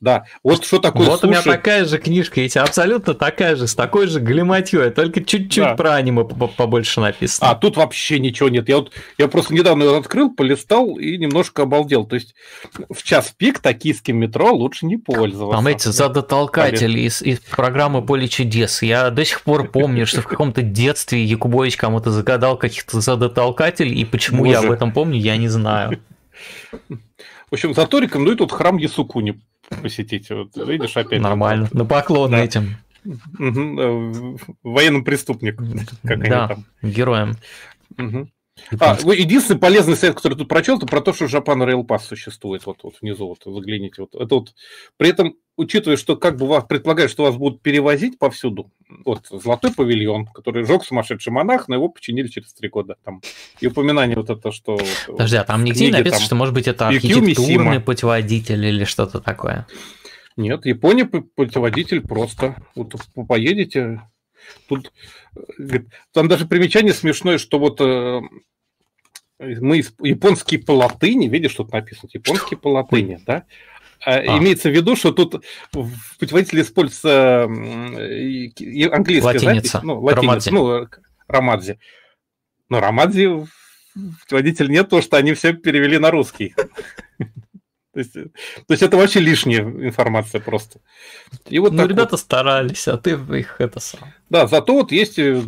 Да, 0.00 0.24
вот 0.42 0.64
что 0.64 0.78
такое 0.78 1.06
Вот 1.06 1.20
суши. 1.20 1.26
у 1.26 1.30
меня 1.30 1.42
такая 1.42 1.84
же 1.84 1.98
книжка 1.98 2.40
есть, 2.40 2.56
абсолютно 2.56 3.14
такая 3.14 3.54
же, 3.54 3.66
с 3.66 3.74
такой 3.74 4.06
же 4.06 4.18
глиматьей, 4.18 4.90
только 4.90 5.22
чуть-чуть 5.22 5.64
да. 5.64 5.74
про 5.74 5.94
аниме 5.94 6.24
побольше 6.24 7.00
написано. 7.00 7.50
А 7.50 7.54
тут 7.54 7.76
вообще 7.76 8.18
ничего 8.18 8.48
нет. 8.48 8.68
Я 8.68 8.76
вот 8.78 8.92
я 9.18 9.28
просто 9.28 9.52
недавно 9.52 9.82
ее 9.82 9.98
открыл, 9.98 10.30
полистал 10.30 10.96
и 10.96 11.18
немножко 11.18 11.62
обалдел. 11.62 12.06
То 12.06 12.14
есть 12.14 12.34
в 12.88 13.02
час 13.02 13.34
пик 13.36 13.58
токийским 13.58 14.16
метро 14.16 14.52
лучше 14.52 14.86
не 14.86 14.96
пользоваться. 14.96 15.56
Там 15.56 15.66
эти 15.66 15.88
задотолкатели 15.88 17.00
из, 17.00 17.20
из 17.20 17.40
программы 17.40 18.02
«Поле 18.02 18.28
чудес». 18.28 18.82
Я 18.82 19.10
до 19.10 19.24
сих 19.24 19.42
пор 19.42 19.68
помню, 19.68 20.06
что 20.06 20.22
в 20.22 20.26
каком-то 20.26 20.62
детстве 20.62 21.22
Якубович 21.24 21.76
кому-то 21.76 22.10
загадал 22.10 22.56
каких-то 22.56 23.00
задотолкателей, 23.00 24.00
и 24.00 24.04
почему 24.04 24.44
я 24.44 24.60
об 24.60 24.70
этом 24.70 24.92
помню, 24.92 25.18
я 25.18 25.36
не 25.36 25.48
знаю. 25.48 26.00
В 27.50 27.54
общем, 27.54 27.74
зато 27.74 27.98
рекомендую 27.98 28.36
тут 28.36 28.52
храм 28.52 28.76
Ясукуни 28.76 29.40
посетить. 29.82 30.30
Вот, 30.30 30.56
видишь, 30.56 30.96
опять. 30.96 31.20
Нормально. 31.20 31.68
На 31.72 31.84
поклон 31.84 32.30
да. 32.30 32.44
этим. 32.44 32.76
Угу. 33.04 34.38
Военным 34.62 35.04
преступникам, 35.04 35.72
как 36.04 36.28
да, 36.28 36.44
они 36.44 36.54
там. 36.54 36.64
героям. 36.90 37.36
Угу. 37.98 38.28
А, 38.78 38.98
единственный 39.14 39.58
полезный 39.58 39.96
совет, 39.96 40.16
который 40.16 40.36
тут 40.36 40.48
прочел, 40.48 40.76
это 40.76 40.86
про 40.86 41.00
то, 41.00 41.12
что 41.12 41.24
Japan 41.24 41.66
Rail 41.66 41.86
Pass 41.86 42.00
существует. 42.00 42.66
Вот, 42.66 42.78
вот 42.82 42.94
внизу, 43.00 43.26
вот 43.26 43.42
загляните. 43.44 44.02
Вот. 44.02 44.14
Это 44.14 44.34
вот, 44.34 44.54
при 44.96 45.08
этом 45.08 45.34
учитывая, 45.56 45.96
что 45.96 46.16
как 46.16 46.36
бы 46.36 46.46
вас 46.46 46.64
предполагают, 46.64 47.10
что 47.10 47.24
вас 47.24 47.36
будут 47.36 47.62
перевозить 47.62 48.18
повсюду, 48.18 48.70
вот 49.04 49.26
золотой 49.30 49.72
павильон, 49.72 50.26
который 50.26 50.64
жег 50.64 50.84
сумасшедший 50.84 51.32
монах, 51.32 51.68
но 51.68 51.76
его 51.76 51.88
починили 51.88 52.28
через 52.28 52.52
три 52.52 52.68
года. 52.68 52.96
Там, 53.04 53.22
и 53.60 53.66
упоминание 53.66 54.16
вот 54.16 54.30
это, 54.30 54.52
что... 54.52 54.78
Подожди, 55.06 55.36
а 55.36 55.44
там 55.44 55.64
нигде 55.64 55.86
книге, 55.86 55.98
написано, 55.98 56.18
там, 56.18 56.26
что 56.26 56.34
может 56.34 56.54
быть 56.54 56.68
это 56.68 56.88
архитектурный 56.88 57.80
путеводитель 57.80 58.64
или 58.64 58.84
что-то 58.84 59.20
такое? 59.20 59.66
Нет, 60.36 60.64
Япония 60.66 61.04
путеводитель 61.06 62.00
просто. 62.00 62.56
Вот 62.74 62.94
поедете, 63.28 64.02
тут... 64.68 64.92
Там 66.12 66.28
даже 66.28 66.46
примечание 66.46 66.92
смешное, 66.92 67.38
что 67.38 67.58
вот 67.58 67.80
э, 67.80 68.20
мы 69.38 69.82
японские 70.00 70.60
по 70.60 70.72
латыни, 70.72 71.28
видишь, 71.28 71.54
тут 71.54 71.72
написано, 71.72 72.10
японские 72.12 72.58
по 72.58 72.68
латыни, 72.68 73.20
да? 73.26 73.44
А. 74.04 74.14
а. 74.14 74.38
Имеется 74.38 74.70
в 74.70 74.72
виду, 74.72 74.96
что 74.96 75.12
тут 75.12 75.44
в 75.72 76.18
путеводителе 76.18 76.62
используется 76.62 77.44
английская 77.44 79.26
латиница. 79.26 79.42
запись, 79.42 79.74
ну, 79.82 80.00
латиница, 80.00 80.52
ну, 80.52 80.86
Ромадзи. 81.28 81.78
Но 82.68 82.80
Ромадзи 82.80 83.26
в 83.26 84.20
путеводителе 84.20 84.68
нет, 84.68 84.86
потому 84.86 85.02
что 85.02 85.16
они 85.16 85.34
все 85.34 85.52
перевели 85.52 85.98
на 85.98 86.10
русский. 86.10 86.54
То 87.92 87.98
есть, 87.98 88.12
то 88.12 88.30
есть 88.68 88.82
это 88.84 88.96
вообще 88.96 89.18
лишняя 89.18 89.62
информация 89.62 90.40
просто. 90.40 90.78
И 91.48 91.58
вот 91.58 91.72
ну, 91.72 91.86
ребята 91.88 92.12
вот. 92.12 92.20
старались, 92.20 92.86
а 92.86 92.96
ты 92.96 93.18
их 93.36 93.56
это 93.58 93.80
сам. 93.80 94.12
Да, 94.28 94.46
зато 94.46 94.74
вот 94.74 94.92
есть, 94.92 95.18
э, 95.18 95.42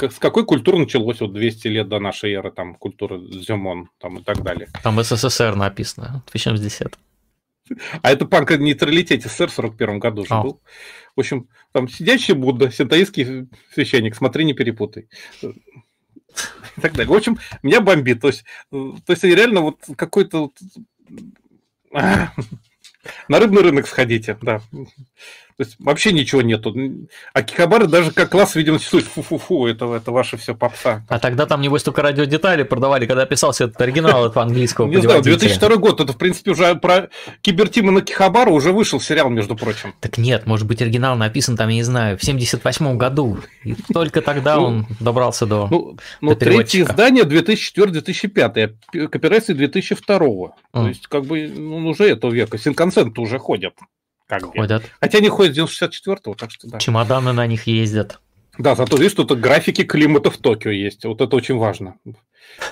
с 0.00 0.18
какой 0.18 0.44
культуры 0.44 0.78
началось 0.78 1.20
вот 1.20 1.32
200 1.32 1.68
лет 1.68 1.88
до 1.88 2.00
нашей 2.00 2.32
эры, 2.32 2.50
там, 2.50 2.74
культура 2.74 3.20
Зюмон, 3.20 3.90
там 4.00 4.18
и 4.18 4.24
так 4.24 4.42
далее. 4.42 4.68
Там 4.82 5.00
СССР 5.00 5.54
написано, 5.54 6.24
2010. 6.32 6.88
А 8.02 8.12
это 8.12 8.26
панк 8.26 8.50
о 8.50 8.56
нейтралитете 8.56 9.28
СССР 9.28 9.48
в 9.48 9.54
41 9.54 9.98
году 9.98 10.24
же 10.24 10.34
был. 10.34 10.60
В 11.16 11.20
общем, 11.20 11.48
там 11.72 11.88
сидящий 11.88 12.34
Будда, 12.34 12.70
синтаистский 12.70 13.48
священник, 13.72 14.14
смотри, 14.16 14.44
не 14.44 14.52
перепутай. 14.52 15.08
и 16.76 16.80
так 16.80 16.92
далее. 16.92 17.12
В 17.12 17.16
общем, 17.16 17.38
меня 17.62 17.80
бомбит. 17.80 18.20
То 18.20 18.28
есть, 18.28 18.44
то 18.70 19.02
есть 19.08 19.24
реально 19.24 19.60
вот 19.60 19.78
какой-то... 19.96 20.50
На 21.92 23.38
рыбный 23.38 23.62
рынок 23.62 23.86
сходите, 23.86 24.38
да. 24.40 24.62
То 25.56 25.62
есть 25.62 25.76
вообще 25.78 26.12
ничего 26.12 26.42
нету. 26.42 26.74
А 27.32 27.42
Кикабары 27.42 27.86
даже 27.86 28.10
как 28.10 28.30
класс, 28.30 28.56
видимо, 28.56 28.78
существует. 28.78 29.04
Фу-фу-фу, 29.06 29.66
это, 29.66 29.92
это 29.94 30.10
ваше 30.10 30.36
все 30.36 30.54
попса. 30.54 31.04
А 31.08 31.18
тогда 31.18 31.46
там, 31.46 31.60
небось, 31.60 31.82
только 31.84 32.02
радиодетали 32.02 32.64
продавали, 32.64 33.06
когда 33.06 33.24
писался 33.24 33.64
этот 33.64 33.80
оригинал 33.80 34.26
этого 34.26 34.44
английского 34.44 34.88
Не 34.88 35.00
знаю, 35.00 35.22
2002 35.22 35.76
год, 35.76 36.00
это, 36.00 36.12
в 36.12 36.16
принципе, 36.16 36.50
уже 36.50 36.74
про 36.74 37.08
Кибертима 37.40 37.92
на 37.92 38.00
Кихабару 38.00 38.52
уже 38.52 38.72
вышел 38.72 39.00
сериал, 39.00 39.30
между 39.30 39.54
прочим. 39.56 39.94
Так 40.00 40.18
нет, 40.18 40.46
может 40.46 40.66
быть, 40.66 40.82
оригинал 40.82 41.16
написан 41.16 41.56
там, 41.56 41.68
я 41.68 41.76
не 41.76 41.82
знаю, 41.82 42.18
в 42.18 42.24
78 42.24 42.96
году. 42.96 43.38
И 43.62 43.76
только 43.92 44.22
тогда 44.22 44.56
ну, 44.56 44.64
он 44.64 44.86
добрался 44.98 45.46
до 45.46 45.68
Ну, 45.70 45.96
ну 46.20 46.34
третье 46.34 46.82
издание 46.82 47.24
2004-2005, 47.24 49.08
копирайсы 49.08 49.54
2002. 49.54 50.18
То 50.18 50.88
есть, 50.88 51.06
как 51.06 51.24
бы, 51.24 51.46
ну, 51.48 51.88
уже 51.88 52.08
этого 52.08 52.32
века. 52.32 52.58
Синконсенты 52.58 53.20
уже 53.20 53.38
ходят. 53.38 53.74
Как 54.26 54.42
ходят. 54.44 54.82
Где. 54.82 54.90
Хотя 55.00 55.18
они 55.18 55.28
ходят 55.28 55.54
с 55.54 55.82
94-го, 55.82 56.34
так 56.34 56.50
что 56.50 56.68
да. 56.68 56.78
Чемоданы 56.78 57.32
на 57.32 57.46
них 57.46 57.66
ездят. 57.66 58.20
Да, 58.58 58.74
зато 58.74 58.96
видишь, 58.96 59.14
тут 59.14 59.32
графики 59.38 59.84
климата 59.84 60.30
в 60.30 60.38
Токио 60.38 60.70
есть. 60.70 61.04
Вот 61.04 61.20
это 61.20 61.34
очень 61.36 61.56
важно. 61.56 61.96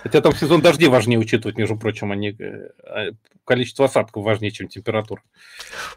Хотя 0.02 0.20
там 0.20 0.34
сезон 0.34 0.60
дождей 0.60 0.89
важнее 0.89 1.18
учитывать, 1.18 1.56
между 1.58 1.76
прочим, 1.76 2.12
они 2.12 2.36
э, 2.39 2.68
а 2.84 3.10
количество 3.44 3.86
осадков 3.86 4.24
важнее, 4.24 4.52
чем 4.52 4.68
температура. 4.68 5.22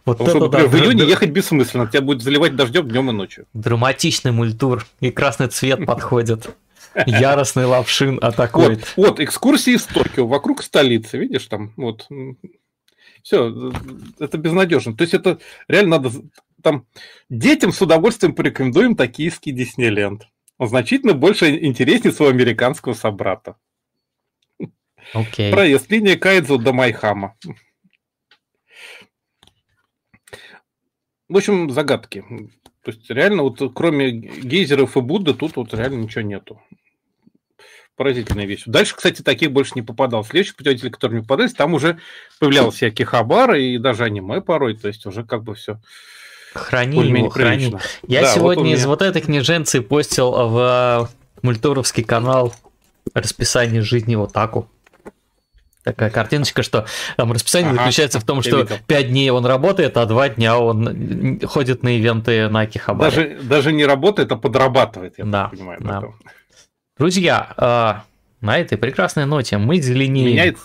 Вот 0.05 0.17
Потому 0.17 0.29
что, 0.29 0.39
например, 0.45 0.69
да, 0.69 0.77
в 0.77 0.81
июне 0.81 1.05
ехать 1.05 1.29
бессмысленно, 1.29 1.87
тебя 1.87 2.01
будет 2.01 2.23
заливать 2.23 2.55
дождем 2.55 2.87
днем 2.87 3.09
и 3.11 3.13
ночью. 3.13 3.45
Драматичный 3.53 4.31
мультур, 4.31 4.85
и 5.01 5.11
красный 5.11 5.47
цвет 5.47 5.85
подходит. 5.85 6.55
Яростный 7.05 7.65
лапшин 7.65 8.19
атакует. 8.21 8.93
Вот, 8.95 9.09
вот, 9.09 9.19
экскурсии 9.19 9.73
из 9.73 9.83
Токио, 9.83 10.25
вокруг 10.25 10.63
столицы, 10.63 11.17
видишь, 11.17 11.45
там, 11.45 11.73
вот, 11.75 12.07
все, 13.25 13.71
это 14.19 14.37
безнадежно. 14.37 14.95
То 14.95 15.01
есть 15.01 15.15
это 15.15 15.39
реально 15.67 15.97
надо 15.97 16.11
там 16.61 16.85
детям 17.27 17.71
с 17.71 17.81
удовольствием 17.81 18.35
порекомендуем 18.35 18.95
токийский 18.95 19.51
Диснейленд. 19.51 20.27
Он 20.59 20.69
значительно 20.69 21.13
больше 21.13 21.57
интереснее 21.65 22.13
своего 22.13 22.31
американского 22.31 22.93
собрата. 22.93 23.55
Okay. 25.15 25.51
Проезд 25.51 25.89
линия 25.89 26.17
Кайдзу 26.17 26.59
до 26.59 26.71
Майхама. 26.71 27.35
В 31.27 31.35
общем, 31.35 31.71
загадки. 31.71 32.23
То 32.83 32.91
есть 32.91 33.09
реально 33.09 33.41
вот 33.41 33.59
кроме 33.73 34.11
гейзеров 34.11 34.97
и 34.97 35.01
Будды 35.01 35.33
тут 35.33 35.55
вот 35.55 35.73
реально 35.73 36.03
ничего 36.03 36.21
нету 36.21 36.61
поразительная 37.95 38.45
вещь. 38.45 38.63
Дальше, 38.65 38.95
кстати, 38.95 39.21
таких 39.21 39.51
больше 39.51 39.73
не 39.75 39.81
попадал. 39.81 40.23
Следующий 40.23 40.53
путеводитель, 40.53 40.91
который 40.91 41.13
мне 41.13 41.21
попадались, 41.21 41.53
там 41.53 41.73
уже 41.73 41.97
появлялся 42.39 42.77
всякие 42.77 43.05
хабары 43.05 43.63
и 43.63 43.77
даже 43.77 44.03
аниме 44.03 44.41
порой, 44.41 44.75
то 44.75 44.87
есть 44.87 45.05
уже 45.05 45.23
как 45.23 45.43
бы 45.43 45.55
все 45.55 45.79
Храни 46.55 47.05
его, 47.05 47.29
храни. 47.29 47.75
Я 48.07 48.21
да, 48.21 48.33
сегодня 48.33 48.63
вот 48.63 48.65
меня... 48.67 48.75
из 48.75 48.85
вот 48.85 49.01
этой 49.01 49.21
книженцы 49.21 49.81
постил 49.81 50.31
в 50.31 51.09
мультуровский 51.41 52.03
канал 52.03 52.55
расписание 53.13 53.81
жизни 53.81 54.15
вот 54.15 54.31
таку. 54.31 54.69
Такая 55.83 56.09
картиночка, 56.09 56.63
что 56.63 56.85
там 57.15 57.31
расписание 57.31 57.69
ага, 57.69 57.79
заключается 57.79 58.19
в 58.19 58.23
том, 58.23 58.41
что 58.41 58.65
пять 58.87 59.09
дней 59.09 59.29
он 59.29 59.45
работает, 59.45 59.97
а 59.97 60.05
два 60.05 60.29
дня 60.29 60.57
он 60.57 61.39
ходит 61.45 61.83
на 61.83 61.97
ивенты 61.97 62.47
на 62.49 62.61
Акихабаре. 62.61 63.11
Даже, 63.11 63.39
даже 63.43 63.71
не 63.71 63.85
работает, 63.85 64.31
а 64.31 64.37
подрабатывает, 64.37 65.15
я 65.17 65.25
да, 65.25 65.49
понимаю. 65.49 65.79
Да. 65.81 66.03
Друзья, 66.97 67.53
а, 67.57 68.03
на 68.39 68.57
этой 68.57 68.77
прекрасной 68.77 69.25
ноте 69.25 69.57
мы 69.57 69.79
зеленеем. 69.81 70.27
Меняет 70.27 70.57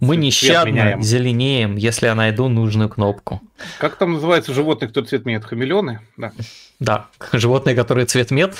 мы 0.00 0.16
нещадно 0.16 1.00
зеленеем, 1.00 1.76
если 1.76 2.06
я 2.06 2.14
найду 2.14 2.48
нужную 2.48 2.88
кнопку. 2.88 3.40
Как 3.78 3.96
там 3.96 4.14
называется 4.14 4.52
животные, 4.52 4.88
кто 4.88 5.02
цвет 5.02 5.24
меняет? 5.24 5.44
Хамелеоны? 5.44 6.00
Да. 6.16 6.32
Да, 6.80 7.06
животные, 7.32 7.76
которые 7.76 8.06
цвет 8.06 8.30
мед. 8.30 8.56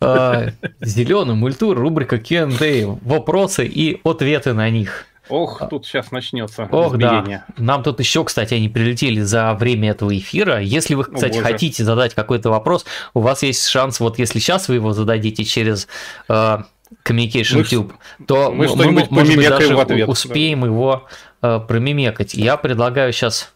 А, 0.00 0.48
Зеленый 0.80 1.34
мультур, 1.34 1.78
рубрика 1.78 2.18
Q&A, 2.18 2.86
вопросы 3.02 3.66
и 3.66 4.00
ответы 4.04 4.52
на 4.52 4.68
них. 4.70 5.06
Ох, 5.32 5.62
тут 5.70 5.86
сейчас 5.86 6.10
начнется 6.10 6.68
Ох, 6.70 6.92
избиение. 6.92 7.44
да. 7.48 7.54
Нам 7.56 7.82
тут 7.82 8.00
еще, 8.00 8.22
кстати, 8.22 8.52
они 8.52 8.68
прилетели 8.68 9.22
за 9.22 9.54
время 9.54 9.92
этого 9.92 10.14
эфира. 10.16 10.60
Если 10.60 10.94
вы, 10.94 11.04
кстати, 11.04 11.38
О, 11.38 11.42
хотите 11.42 11.84
задать 11.84 12.14
какой-то 12.14 12.50
вопрос, 12.50 12.84
у 13.14 13.20
вас 13.20 13.42
есть 13.42 13.66
шанс, 13.66 13.98
вот 13.98 14.18
если 14.18 14.40
сейчас 14.40 14.68
вы 14.68 14.74
его 14.74 14.92
зададите 14.92 15.44
через 15.44 15.88
э, 16.28 16.58
Communication 17.02 17.56
мы, 17.56 17.62
Tube, 17.62 17.92
то 18.26 18.52
мы, 18.52 18.68
мы, 18.76 18.92
мы 18.92 19.06
может 19.10 19.36
быть, 19.36 19.48
даже 19.48 19.80
ответ, 19.80 20.06
успеем 20.06 20.60
да. 20.60 20.66
его 20.66 21.06
э, 21.40 21.60
промимекать. 21.66 22.34
Я 22.34 22.58
предлагаю 22.58 23.10
сейчас 23.14 23.54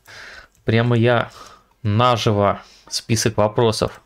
прямо 0.64 0.96
я 0.96 1.30
наживо 1.82 2.62
список 2.88 3.36
вопросов 3.36 4.00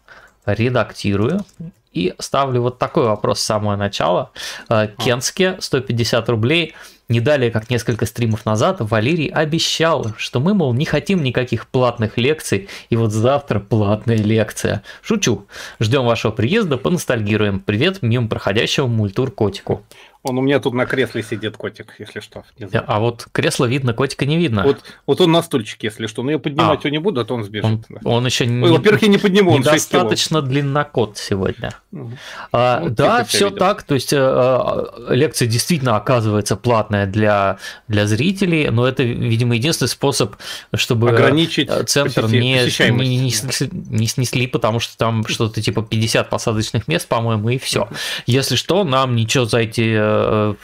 редактирую 0.44 1.44
и 1.92 2.14
ставлю 2.18 2.62
вот 2.62 2.78
такой 2.80 3.04
вопрос 3.04 3.38
с 3.38 3.44
самого 3.44 3.76
начала. 3.76 4.32
Э, 4.68 4.88
Кенске 4.98 5.56
150 5.60 6.28
рублей– 6.28 6.74
не 7.10 7.20
далее, 7.20 7.50
как 7.50 7.68
несколько 7.68 8.06
стримов 8.06 8.46
назад, 8.46 8.76
Валерий 8.78 9.26
обещал, 9.26 10.14
что 10.16 10.38
мы, 10.38 10.54
мол, 10.54 10.72
не 10.72 10.84
хотим 10.84 11.22
никаких 11.24 11.66
платных 11.66 12.16
лекций, 12.16 12.68
и 12.88 12.96
вот 12.96 13.12
завтра 13.12 13.58
платная 13.58 14.16
лекция. 14.16 14.84
Шучу. 15.02 15.46
Ждем 15.80 16.06
вашего 16.06 16.30
приезда, 16.30 16.76
поностальгируем. 16.76 17.58
Привет 17.58 18.00
мимо 18.02 18.28
проходящего 18.28 18.86
мультур 18.86 19.32
котику. 19.32 19.84
Он 20.22 20.36
у 20.36 20.42
меня 20.42 20.60
тут 20.60 20.74
на 20.74 20.84
кресле 20.84 21.22
сидит, 21.22 21.56
котик, 21.56 21.94
если 21.98 22.20
что. 22.20 22.44
А 22.86 23.00
вот 23.00 23.26
кресло 23.32 23.64
видно, 23.64 23.94
котика 23.94 24.26
не 24.26 24.36
видно. 24.36 24.64
Вот, 24.64 24.80
вот 25.06 25.20
он 25.22 25.32
на 25.32 25.42
стульчике, 25.42 25.86
если 25.86 26.06
что. 26.06 26.22
Но 26.22 26.30
я 26.30 26.38
поднимать 26.38 26.84
а, 26.84 26.88
его 26.88 26.90
не 26.90 26.98
буду, 26.98 27.22
а 27.22 27.24
то 27.24 27.34
он 27.34 27.44
сбежит. 27.44 27.64
Он, 27.64 27.84
да. 27.88 28.00
он 28.04 28.26
еще 28.26 28.44
не... 28.44 28.68
Во-первых, 28.68 29.02
я 29.02 29.08
не 29.08 29.16
подниму, 29.16 29.52
он 29.52 29.60
Недостаточно 29.60 30.42
длиннокот 30.42 31.16
сегодня. 31.16 31.72
Угу. 31.92 32.10
А, 32.52 32.80
ну, 32.80 32.90
да, 32.90 33.24
все 33.24 33.46
видел. 33.46 33.58
так. 33.58 33.82
То 33.84 33.94
есть 33.94 34.12
а, 34.14 34.92
лекция 35.08 35.48
действительно 35.48 35.96
оказывается 35.96 36.56
платная 36.56 37.06
для, 37.06 37.56
для 37.88 38.06
зрителей, 38.06 38.68
но 38.68 38.86
это, 38.86 39.02
видимо, 39.02 39.54
единственный 39.54 39.88
способ, 39.88 40.36
чтобы 40.74 41.08
Ограничить 41.08 41.70
центр 41.88 42.26
не, 42.26 42.60
не, 42.90 43.16
не, 43.16 43.30
снесли, 43.30 43.70
не 43.72 44.06
снесли, 44.06 44.46
потому 44.46 44.80
что 44.80 44.98
там 44.98 45.26
что-то 45.26 45.62
типа 45.62 45.82
50 45.82 46.28
посадочных 46.28 46.88
мест, 46.88 47.08
по-моему, 47.08 47.48
и 47.48 47.58
все. 47.58 47.88
Если 48.26 48.56
что, 48.56 48.84
нам 48.84 49.16
ничего 49.16 49.46
за 49.46 49.60
эти 49.60 50.09
Э, 50.09 50.09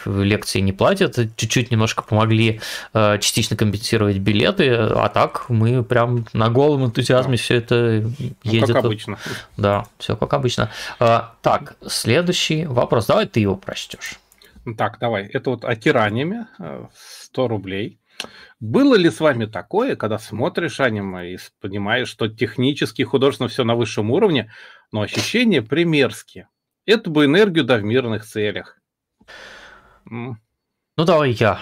лекции 0.04 0.60
не 0.60 0.72
платят, 0.72 1.16
чуть-чуть 1.36 1.70
немножко 1.70 2.02
помогли 2.02 2.60
э, 2.92 3.18
частично 3.18 3.56
компенсировать 3.56 4.18
билеты, 4.18 4.70
а 4.74 5.08
так 5.08 5.48
мы 5.48 5.82
прям 5.82 6.26
на 6.32 6.48
голом 6.48 6.86
энтузиазме 6.86 7.36
все 7.36 7.56
это 7.56 8.04
едет. 8.42 8.68
Ну, 8.68 8.74
как 8.74 8.84
обычно. 8.84 9.18
Да, 9.56 9.86
все 9.98 10.16
как 10.16 10.32
обычно. 10.34 10.70
А, 10.98 11.34
так, 11.42 11.76
следующий 11.86 12.66
вопрос. 12.66 13.06
Давай 13.06 13.26
ты 13.26 13.40
его 13.40 13.56
прочтешь. 13.56 14.18
Так, 14.76 14.98
давай. 14.98 15.26
Это 15.26 15.50
вот 15.50 15.64
о 15.64 15.76
тираниями 15.76 16.46
100 16.58 17.44
э, 17.44 17.48
рублей. 17.48 18.00
Было 18.58 18.94
ли 18.94 19.10
с 19.10 19.20
вами 19.20 19.44
такое, 19.44 19.96
когда 19.96 20.18
смотришь 20.18 20.80
аниме 20.80 21.34
и 21.34 21.38
понимаешь, 21.60 22.08
что 22.08 22.28
технически 22.28 23.02
художественно 23.02 23.48
все 23.48 23.64
на 23.64 23.74
высшем 23.74 24.10
уровне, 24.10 24.50
но 24.92 25.02
ощущения 25.02 25.62
примерские? 25.62 26.48
Это 26.86 27.10
бы 27.10 27.26
энергию 27.26 27.64
да 27.64 27.76
в 27.76 27.82
мирных 27.82 28.24
целях. 28.24 28.78
Ну, 30.08 30.36
давай 30.96 31.32
я. 31.32 31.60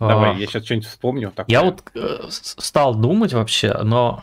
Давай, 0.00 0.32
а, 0.32 0.34
я 0.34 0.46
сейчас 0.46 0.64
что-нибудь 0.64 0.88
вспомню. 0.88 1.30
Такое. 1.30 1.52
Я 1.52 1.62
вот 1.62 1.82
э, 1.94 2.26
стал 2.28 2.94
думать 2.94 3.32
вообще, 3.32 3.78
но 3.82 4.22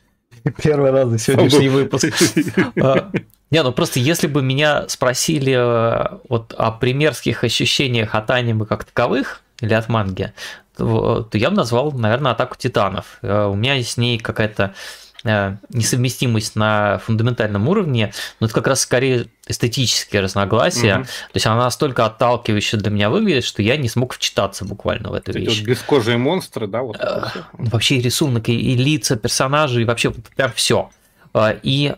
первый 0.62 0.90
раз 0.90 1.08
за 1.08 1.18
сегодняшний 1.18 1.68
выпуск. 1.68 2.08
А, 2.82 3.10
не, 3.50 3.62
ну 3.62 3.72
просто 3.72 3.98
если 4.00 4.28
бы 4.28 4.42
меня 4.42 4.88
спросили 4.88 5.54
э, 5.54 6.18
вот 6.28 6.54
о 6.56 6.70
примерских 6.70 7.44
ощущениях 7.44 8.14
от 8.14 8.30
аниме 8.30 8.64
как 8.64 8.84
таковых 8.84 9.42
или 9.60 9.74
от 9.74 9.88
манги, 9.88 10.32
то, 10.76 11.28
я 11.32 11.50
бы 11.50 11.56
назвал, 11.56 11.92
наверное, 11.92 12.32
атаку 12.32 12.56
титанов. 12.56 13.18
Э, 13.22 13.46
у 13.46 13.54
меня 13.54 13.80
с 13.82 13.96
ней 13.96 14.18
какая-то 14.18 14.74
несовместимость 15.24 16.56
на 16.56 16.98
фундаментальном 16.98 17.68
уровне, 17.68 18.12
но 18.38 18.46
это 18.46 18.54
как 18.54 18.66
раз 18.66 18.80
скорее 18.80 19.26
эстетические 19.46 20.22
разногласия. 20.22 20.98
Угу. 20.98 21.04
То 21.04 21.34
есть 21.34 21.46
она 21.46 21.56
настолько 21.56 22.06
отталкивающе 22.06 22.76
для 22.78 22.90
меня 22.90 23.10
выглядит, 23.10 23.44
что 23.44 23.62
я 23.62 23.76
не 23.76 23.88
смог 23.88 24.14
вчитаться 24.14 24.64
буквально 24.64 25.10
в 25.10 25.14
эту 25.14 25.32
Эти 25.32 25.38
вещь. 25.38 25.60
Вот 25.60 25.68
бескожие 25.68 26.16
монстры, 26.16 26.66
да? 26.66 26.82
Вот 26.82 26.96
э, 27.00 27.24
вообще 27.52 27.96
и 27.96 28.02
рисунок, 28.02 28.48
и, 28.48 28.54
и 28.54 28.76
лица 28.76 29.16
персонажей, 29.16 29.82
и 29.82 29.84
вообще 29.84 30.12
прям 30.36 30.52
все. 30.54 30.90
Э, 31.34 31.58
и 31.62 31.94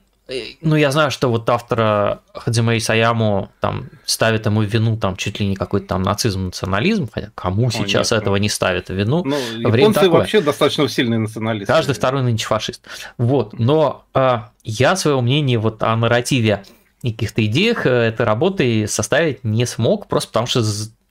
ну, 0.61 0.77
я 0.77 0.91
знаю, 0.91 1.11
что 1.11 1.29
вот 1.29 1.49
автора 1.51 2.21
Хадзимей 2.35 2.81
Саяму 2.81 3.51
там 3.61 3.91
ставит 4.05 4.47
ему 4.47 4.63
вину 4.63 4.97
там 4.97 5.17
чуть 5.17 5.41
ли 5.41 5.47
не 5.47 5.57
какой-то 5.57 5.89
там 5.89 6.03
нацизм, 6.03 6.47
национализм, 6.47 7.09
хотя 7.13 7.31
кому 7.35 7.69
О, 7.69 7.71
сейчас 7.71 8.13
нет, 8.13 8.23
этого 8.23 8.37
не 8.37 8.49
ставят 8.49 8.89
вину. 8.89 9.25
Ну, 9.25 9.37
Время 9.69 9.93
такое. 9.93 10.11
вообще 10.11 10.41
достаточно 10.41 10.89
сильный 10.89 11.19
националист. 11.19 11.67
Каждый 11.67 11.95
второй 11.95 12.23
нынче 12.23 12.47
фашист. 12.47 12.87
Вот, 13.19 13.59
но 13.59 14.05
э, 14.15 14.39
я 14.65 14.97
своего 14.97 15.21
мнения 15.21 15.59
вот 15.59 15.83
о 15.83 15.95
нарративе 15.97 16.63
и 17.03 17.13
каких-то 17.13 17.45
идеях 17.45 17.85
этой 17.85 18.25
работы 18.25 18.87
составить 18.87 19.43
не 19.43 19.67
смог, 19.67 20.07
просто 20.07 20.29
потому 20.29 20.47
что 20.47 20.63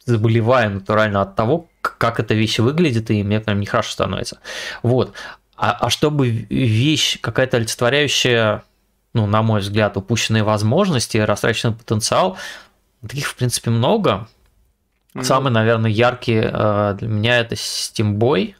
заболеваю 0.06 0.72
натурально 0.72 1.22
от 1.22 1.35
того, 1.35 1.67
как 1.81 2.19
эта 2.19 2.33
вещь 2.33 2.59
выглядит, 2.59 3.11
и 3.11 3.23
мне 3.23 3.40
прям 3.40 3.59
нехорошо 3.59 3.91
становится. 3.91 4.40
Вот. 4.83 5.14
А, 5.57 5.77
а 5.80 5.90
чтобы 5.90 6.30
вещь 6.30 7.19
какая-то 7.22 7.57
олицетворяющая, 7.57 8.64
ну, 9.14 9.25
на 9.25 9.41
мой 9.41 9.61
взгляд, 9.61 9.98
упущенные 9.98 10.43
возможности, 10.43 11.17
растраченный 11.17 11.75
потенциал, 11.75 12.38
таких, 13.07 13.27
в 13.27 13.35
принципе, 13.35 13.69
много. 13.69 14.27
Mm-hmm. 15.14 15.23
Самый, 15.23 15.51
наверное, 15.51 15.91
яркий 15.91 16.40
э, 16.41 16.95
для 16.98 17.07
меня 17.07 17.40
это 17.40 17.56
Steam 17.56 18.14
Boy, 18.15 18.56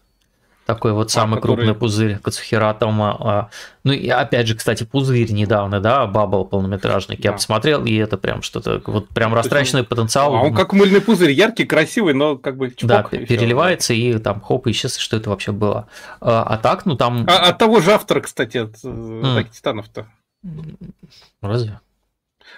такой 0.66 0.94
вот 0.94 1.12
самый 1.12 1.40
а, 1.40 1.42
крупный 1.42 1.74
пузырь 1.74 2.18
Кацухира 2.20 2.74
Тома. 2.74 3.18
А, 3.20 3.50
ну 3.84 3.92
и 3.92 4.08
опять 4.10 4.48
же, 4.48 4.56
кстати, 4.56 4.84
пузырь 4.84 5.32
недавно, 5.32 5.80
да, 5.80 6.06
Бабл 6.08 6.46
полнометражный, 6.46 7.18
я 7.22 7.34
посмотрел, 7.34 7.84
и 7.86 7.96
это 7.96 8.18
прям 8.18 8.42
что-то, 8.42 8.82
вот 8.86 9.10
прям 9.10 9.34
растраченный 9.34 9.84
потенциал. 9.84 10.36
А 10.36 10.42
он 10.42 10.54
как 10.54 10.74
мыльный 10.74 11.02
пузырь, 11.02 11.32
яркий, 11.32 11.66
красивый, 11.66 12.14
но 12.14 12.38
как 12.38 12.58
бы 12.58 12.70
чпок, 12.70 12.88
Да, 12.88 13.06
и 13.12 13.26
переливается, 13.26 13.94
все. 13.94 14.12
и 14.12 14.18
там 14.20 14.40
хоп, 14.40 14.68
и 14.68 14.74
что 14.74 15.18
это 15.18 15.30
вообще 15.30 15.52
было. 15.52 15.88
А, 16.22 16.44
а 16.44 16.58
так, 16.58 16.86
ну 16.86 16.96
там... 16.96 17.26
А, 17.28 17.50
от 17.50 17.58
того 17.58 17.82
же 17.82 17.92
автора, 17.92 18.22
кстати, 18.22 18.58
от 18.58 18.76
mm. 18.84 19.50
Титанов-то. 19.52 20.08
Разве? 21.42 21.80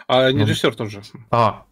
А 0.07 0.31
не 0.31 0.39
ну, 0.39 0.45
режиссер 0.45 0.75
тоже. 0.75 1.01
А, 1.31 1.63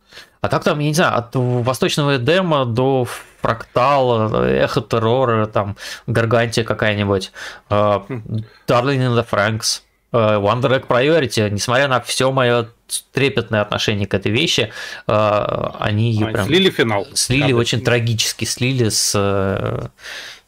а 0.41 0.47
так 0.47 0.63
там, 0.63 0.79
я 0.79 0.87
не 0.87 0.93
знаю, 0.93 1.17
от 1.17 1.35
восточного 1.35 2.17
Эдема 2.17 2.65
до 2.65 3.05
Фрактала, 3.41 4.45
Эхо 4.45 4.81
Террора, 4.81 5.45
там, 5.45 5.77
Гаргантия 6.07 6.63
какая-нибудь, 6.63 7.31
the 7.69 9.27
Franks, 9.29 9.81
uh, 10.11 10.41
Wonder 10.41 10.71
Egg 10.71 10.87
Priority, 10.87 11.49
несмотря 11.49 11.87
на 11.87 12.01
все 12.01 12.31
мое 12.31 12.69
трепетное 13.13 13.61
отношение 13.61 14.07
к 14.07 14.13
этой 14.13 14.31
вещи, 14.31 14.71
uh, 15.07 15.75
они 15.79 16.11
ее 16.11 16.27
а, 16.27 16.31
прям... 16.31 16.45
Слили 16.47 16.69
финал. 16.69 17.07
Слили 17.13 17.53
очень 17.53 17.79
да. 17.79 17.85
трагически, 17.85 18.45
слили 18.45 18.89
с... 18.89 19.91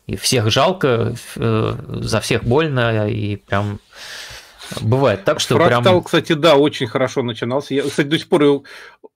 И 0.06 0.18
всех 0.18 0.52
жалко, 0.52 1.16
за 1.36 2.20
всех 2.20 2.44
больно, 2.44 3.08
и 3.08 3.38
прям 3.38 3.80
Бывает 4.82 5.24
так, 5.24 5.40
что 5.40 5.56
Фрактал, 5.56 5.82
прям... 5.82 6.04
кстати, 6.04 6.34
да, 6.34 6.56
очень 6.56 6.88
хорошо 6.88 7.24
начинался. 7.24 7.74
Я, 7.74 7.84
кстати, 7.84 8.08
до 8.08 8.18
сих 8.18 8.28
пор 8.30 8.64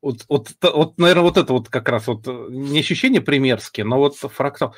вот, 0.02 0.26
вот, 0.30 0.50
вот, 0.62 0.98
наверное, 0.98 1.24
вот 1.24 1.38
это 1.38 1.54
вот 1.54 1.70
как 1.70 1.90
раз 1.90 2.08
вот 2.08 2.28
не 2.50 2.80
ощущение 2.80 3.22
примерские, 3.22 3.86
но 3.86 3.98
вот 3.98 4.16
фрактал. 4.16 4.76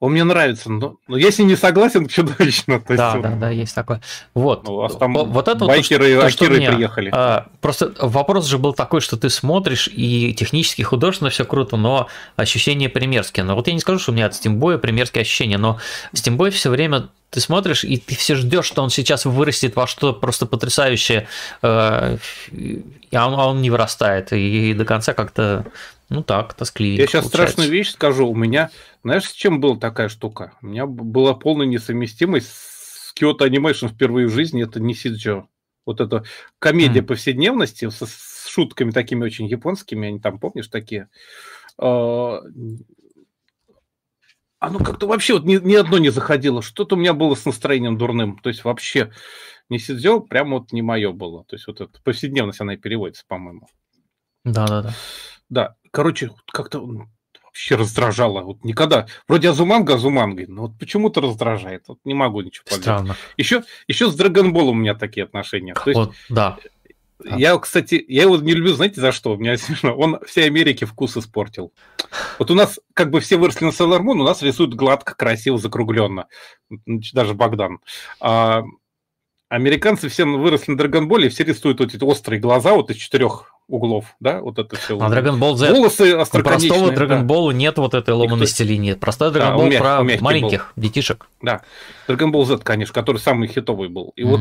Он 0.00 0.12
мне 0.12 0.22
нравится, 0.22 0.70
но, 0.70 0.96
но 1.08 1.16
ним 1.18 1.48
не 1.48 1.56
согласен 1.56 2.06
чудовищно. 2.08 2.78
То 2.78 2.96
да, 2.96 3.10
есть, 3.10 3.22
да, 3.22 3.30
да, 3.34 3.50
есть 3.50 3.74
такое. 3.74 4.00
Вот. 4.32 4.64
Ну, 4.64 4.74
у 4.74 4.76
вас 4.76 4.94
там 4.94 5.12
вот 5.12 5.48
это 5.48 5.64
байкеры 5.64 6.14
вот, 6.14 6.22
то, 6.22 6.30
что, 6.30 6.44
акиры 6.44 6.66
приехали. 6.66 7.10
А, 7.12 7.48
просто 7.60 7.92
вопрос 8.00 8.46
же 8.46 8.58
был 8.58 8.74
такой, 8.74 9.00
что 9.00 9.16
ты 9.16 9.28
смотришь, 9.28 9.88
и 9.92 10.32
технически, 10.34 10.82
художественно 10.82 11.30
все 11.30 11.44
круто, 11.44 11.76
но 11.76 12.06
ощущения 12.36 12.88
примерские. 12.88 13.44
Но 13.44 13.56
вот 13.56 13.66
я 13.66 13.72
не 13.72 13.80
скажу, 13.80 13.98
что 13.98 14.12
у 14.12 14.14
меня 14.14 14.26
от 14.26 14.34
Steamboy 14.34 14.78
примерские 14.78 15.22
ощущения, 15.22 15.58
но 15.58 15.78
Steamboy 16.14 16.50
все 16.50 16.70
время 16.70 17.08
ты 17.30 17.40
смотришь, 17.40 17.82
и 17.82 17.96
ты 17.96 18.14
все 18.14 18.36
ждешь, 18.36 18.66
что 18.66 18.82
он 18.82 18.90
сейчас 18.90 19.24
вырастет 19.24 19.74
во 19.74 19.88
что-то 19.88 20.18
просто 20.18 20.46
потрясающее, 20.46 21.26
э, 21.62 22.18
а 23.12 23.26
он, 23.26 23.34
он 23.34 23.62
не 23.62 23.70
вырастает, 23.70 24.32
и 24.32 24.72
до 24.74 24.84
конца 24.84 25.12
как-то 25.12 25.66
ну 26.08 26.22
так, 26.22 26.54
тоскливенько. 26.54 27.02
Я 27.02 27.06
сейчас 27.06 27.24
получается. 27.24 27.52
страшную 27.52 27.70
вещь 27.70 27.90
скажу. 27.90 28.28
У 28.28 28.34
меня, 28.34 28.70
знаешь, 29.02 29.28
с 29.28 29.32
чем 29.32 29.60
была 29.60 29.76
такая 29.76 30.08
штука? 30.08 30.54
У 30.62 30.66
меня 30.66 30.86
была 30.86 31.34
полная 31.34 31.66
несовместимость 31.66 32.48
с 32.48 33.14
Kyoto 33.18 33.48
Animation 33.48 33.88
впервые 33.88 34.26
в 34.26 34.32
жизни. 34.32 34.62
Это 34.62 34.80
не 34.80 34.94
Сиджо. 34.94 35.46
Вот 35.86 36.00
это 36.00 36.24
комедия 36.58 37.00
mm. 37.00 37.06
повседневности 37.06 37.88
с, 37.88 38.04
с 38.04 38.46
шутками 38.48 38.90
такими 38.90 39.24
очень 39.24 39.46
японскими. 39.46 40.08
Они 40.08 40.20
там, 40.20 40.38
помнишь, 40.38 40.68
такие? 40.68 41.08
А, 41.78 42.42
оно 44.58 44.80
как-то 44.80 45.06
вообще 45.06 45.34
вот 45.34 45.44
ни, 45.44 45.56
ни 45.56 45.74
одно 45.74 45.98
не 45.98 46.10
заходило. 46.10 46.62
Что-то 46.62 46.96
у 46.96 46.98
меня 46.98 47.14
было 47.14 47.34
с 47.34 47.44
настроением 47.44 47.96
дурным. 47.96 48.38
То 48.38 48.48
есть 48.48 48.64
вообще 48.64 49.12
не 49.68 49.78
Сидзё 49.78 50.20
прямо 50.20 50.58
вот 50.58 50.72
не 50.72 50.82
мое 50.82 51.12
было. 51.12 51.44
То 51.44 51.56
есть 51.56 51.66
вот 51.68 51.80
эта 51.80 52.00
повседневность, 52.02 52.60
она 52.60 52.74
и 52.74 52.76
переводится, 52.76 53.24
по-моему. 53.26 53.68
Да-да-да. 54.44 54.94
Да, 55.48 55.76
короче, 55.90 56.30
как-то 56.52 57.06
вообще 57.58 57.74
раздражало. 57.74 58.42
Вот 58.42 58.64
никогда. 58.64 59.06
Вроде 59.26 59.50
Азуманга 59.50 59.94
Азумангой, 59.94 60.46
но 60.46 60.62
вот 60.62 60.78
почему-то 60.78 61.20
раздражает. 61.20 61.84
Вот 61.88 61.98
не 62.04 62.14
могу 62.14 62.40
ничего 62.40 62.64
поделать. 62.64 62.82
Странно. 62.82 63.16
Еще, 63.36 63.64
еще 63.88 64.10
с 64.10 64.14
Драгонболом 64.14 64.78
у 64.78 64.80
меня 64.80 64.94
такие 64.94 65.24
отношения. 65.24 65.74
То 65.74 65.90
есть, 65.90 65.98
вот, 65.98 66.14
да. 66.28 66.56
Я, 67.36 67.58
кстати, 67.58 68.04
я 68.06 68.22
его 68.22 68.36
не 68.36 68.52
люблю, 68.52 68.74
знаете, 68.74 69.00
за 69.00 69.10
что? 69.10 69.32
У 69.32 69.36
меня 69.38 69.56
он 69.96 70.20
всей 70.24 70.46
Америке 70.46 70.86
вкус 70.86 71.16
испортил. 71.16 71.72
Вот 72.38 72.50
у 72.52 72.54
нас 72.54 72.78
как 72.94 73.10
бы 73.10 73.18
все 73.20 73.36
выросли 73.36 73.64
на 73.64 73.70
Sailor 73.70 74.00
Moon, 74.00 74.20
у 74.20 74.24
нас 74.24 74.40
рисуют 74.40 74.74
гладко, 74.74 75.16
красиво, 75.16 75.58
закругленно. 75.58 76.28
Даже 77.12 77.34
Богдан. 77.34 77.80
А 78.20 78.62
американцы 79.48 80.08
все 80.08 80.24
выросли 80.24 80.72
на 80.72 80.78
Драгонболе, 80.78 81.28
все 81.28 81.42
рисуют 81.42 81.80
вот 81.80 81.92
эти 81.92 82.04
острые 82.04 82.38
глаза 82.38 82.74
вот 82.74 82.90
из 82.90 82.96
четырех 82.96 83.52
углов, 83.68 84.16
да, 84.18 84.40
вот 84.40 84.58
это 84.58 84.76
все. 84.76 84.98
А 84.98 85.08
Dragon 85.10 85.38
Ball 85.38 85.54
Z, 85.54 85.72
волосы 85.72 86.16
у 86.16 86.24
простого 86.24 86.90
Dragon 86.90 87.24
Ball 87.24 87.52
да. 87.52 87.56
нет 87.56 87.78
вот 87.78 87.94
этой 87.94 88.14
ломаности 88.14 88.62
Никто... 88.62 88.72
линии. 88.72 88.94
Простой 88.94 89.28
Dragon 89.28 89.32
да, 89.32 89.54
Ball 89.54 89.66
умя... 89.66 89.78
про 89.78 90.02
маленьких 90.22 90.72
был. 90.74 90.82
детишек. 90.82 91.28
Да, 91.42 91.62
Dragon 92.08 92.32
Ball 92.32 92.44
Z, 92.46 92.58
конечно, 92.58 92.94
который 92.94 93.18
самый 93.18 93.48
хитовый 93.48 93.88
был. 93.88 94.12
И 94.16 94.22
mm-hmm. 94.22 94.26
вот 94.26 94.40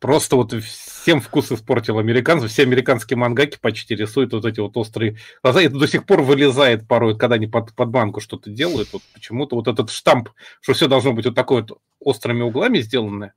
просто 0.00 0.36
вот 0.36 0.52
всем 0.52 1.20
вкус 1.20 1.50
испортил 1.50 1.98
американцев. 1.98 2.50
Все 2.50 2.62
американские 2.62 3.16
мангаки 3.16 3.58
почти 3.60 3.94
рисуют 3.94 4.34
вот 4.34 4.44
эти 4.44 4.60
вот 4.60 4.76
острые 4.76 5.16
глаза. 5.42 5.62
Это 5.62 5.78
до 5.78 5.86
сих 5.86 6.04
пор 6.04 6.20
вылезает 6.20 6.86
порой, 6.86 7.16
когда 7.16 7.36
они 7.36 7.46
под, 7.46 7.74
под 7.74 7.88
банку 7.88 8.20
что-то 8.20 8.50
делают. 8.50 8.90
Вот 8.92 9.02
почему-то 9.14 9.56
вот 9.56 9.66
этот 9.66 9.90
штамп, 9.90 10.28
что 10.60 10.74
все 10.74 10.88
должно 10.88 11.14
быть 11.14 11.24
вот 11.24 11.34
такое 11.34 11.62
вот 11.62 11.78
острыми 12.00 12.42
углами 12.42 12.80
сделанное, 12.80 13.32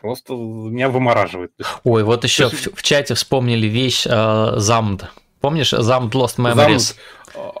просто 0.00 0.34
меня 0.34 0.88
вымораживает. 0.88 1.52
Ой, 1.84 2.02
вот 2.04 2.24
еще 2.24 2.44
есть... 2.44 2.72
в, 2.72 2.76
в 2.76 2.82
чате 2.82 3.14
вспомнили 3.14 3.66
вещь 3.66 4.06
э, 4.06 4.52
Замд. 4.56 5.06
Помнишь, 5.40 5.70
Замд 5.70 6.14
Lost 6.14 6.36
Memories? 6.36 6.78
Замд. 6.78 6.96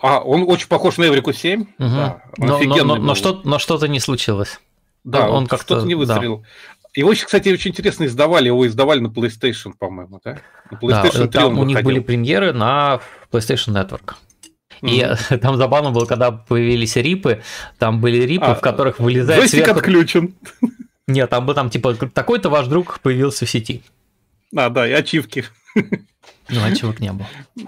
А, 0.02 0.20
он 0.20 0.44
очень 0.48 0.68
похож 0.68 0.96
на 0.98 1.04
Эврику 1.04 1.32
7. 1.32 1.60
Угу. 1.60 1.68
Да, 1.78 2.22
но, 2.36 2.58
но, 2.58 2.84
но, 2.84 2.96
но, 2.96 3.14
что, 3.14 3.40
но 3.44 3.58
что-то 3.58 3.88
не 3.88 4.00
случилось. 4.00 4.60
Да, 5.04 5.28
он, 5.28 5.36
он 5.36 5.46
как-то 5.46 5.74
что-то 5.74 5.86
не 5.86 5.94
выстрелил. 5.94 6.38
Да. 6.38 6.46
Его, 6.94 7.12
кстати, 7.12 7.48
очень 7.50 7.70
интересно 7.70 8.04
издавали. 8.04 8.46
Его 8.46 8.66
издавали 8.66 8.98
на 8.98 9.06
PlayStation, 9.06 9.72
по-моему, 9.78 10.20
да? 10.24 10.40
На 10.70 10.76
PlayStation 10.76 11.26
да, 11.26 11.40
там 11.40 11.58
у 11.58 11.64
них 11.64 11.82
были 11.82 12.00
премьеры 12.00 12.52
на 12.52 13.00
PlayStation 13.30 13.72
Network. 13.72 14.14
И 14.82 15.00
mm-hmm. 15.00 15.38
там 15.42 15.56
забавно 15.56 15.90
было, 15.90 16.06
когда 16.06 16.32
появились 16.32 16.96
рипы, 16.96 17.42
там 17.78 18.00
были 18.00 18.22
рипы, 18.22 18.46
а, 18.46 18.54
в 18.54 18.60
которых 18.60 18.98
вылезает 18.98 19.48
сверху... 19.50 19.78
отключен. 19.78 20.34
Нет, 21.06 21.30
там 21.30 21.46
был 21.46 21.54
там 21.54 21.70
типа 21.70 21.94
такой-то 21.94 22.50
ваш 22.50 22.66
друг 22.66 23.00
появился 23.00 23.46
в 23.46 23.50
сети. 23.50 23.82
А, 24.54 24.68
да, 24.68 24.88
и 24.88 24.92
ачивки. 24.92 25.44
Ну, 26.48 26.64
ачивок 26.64 27.00
не 27.00 27.12
было. 27.12 27.26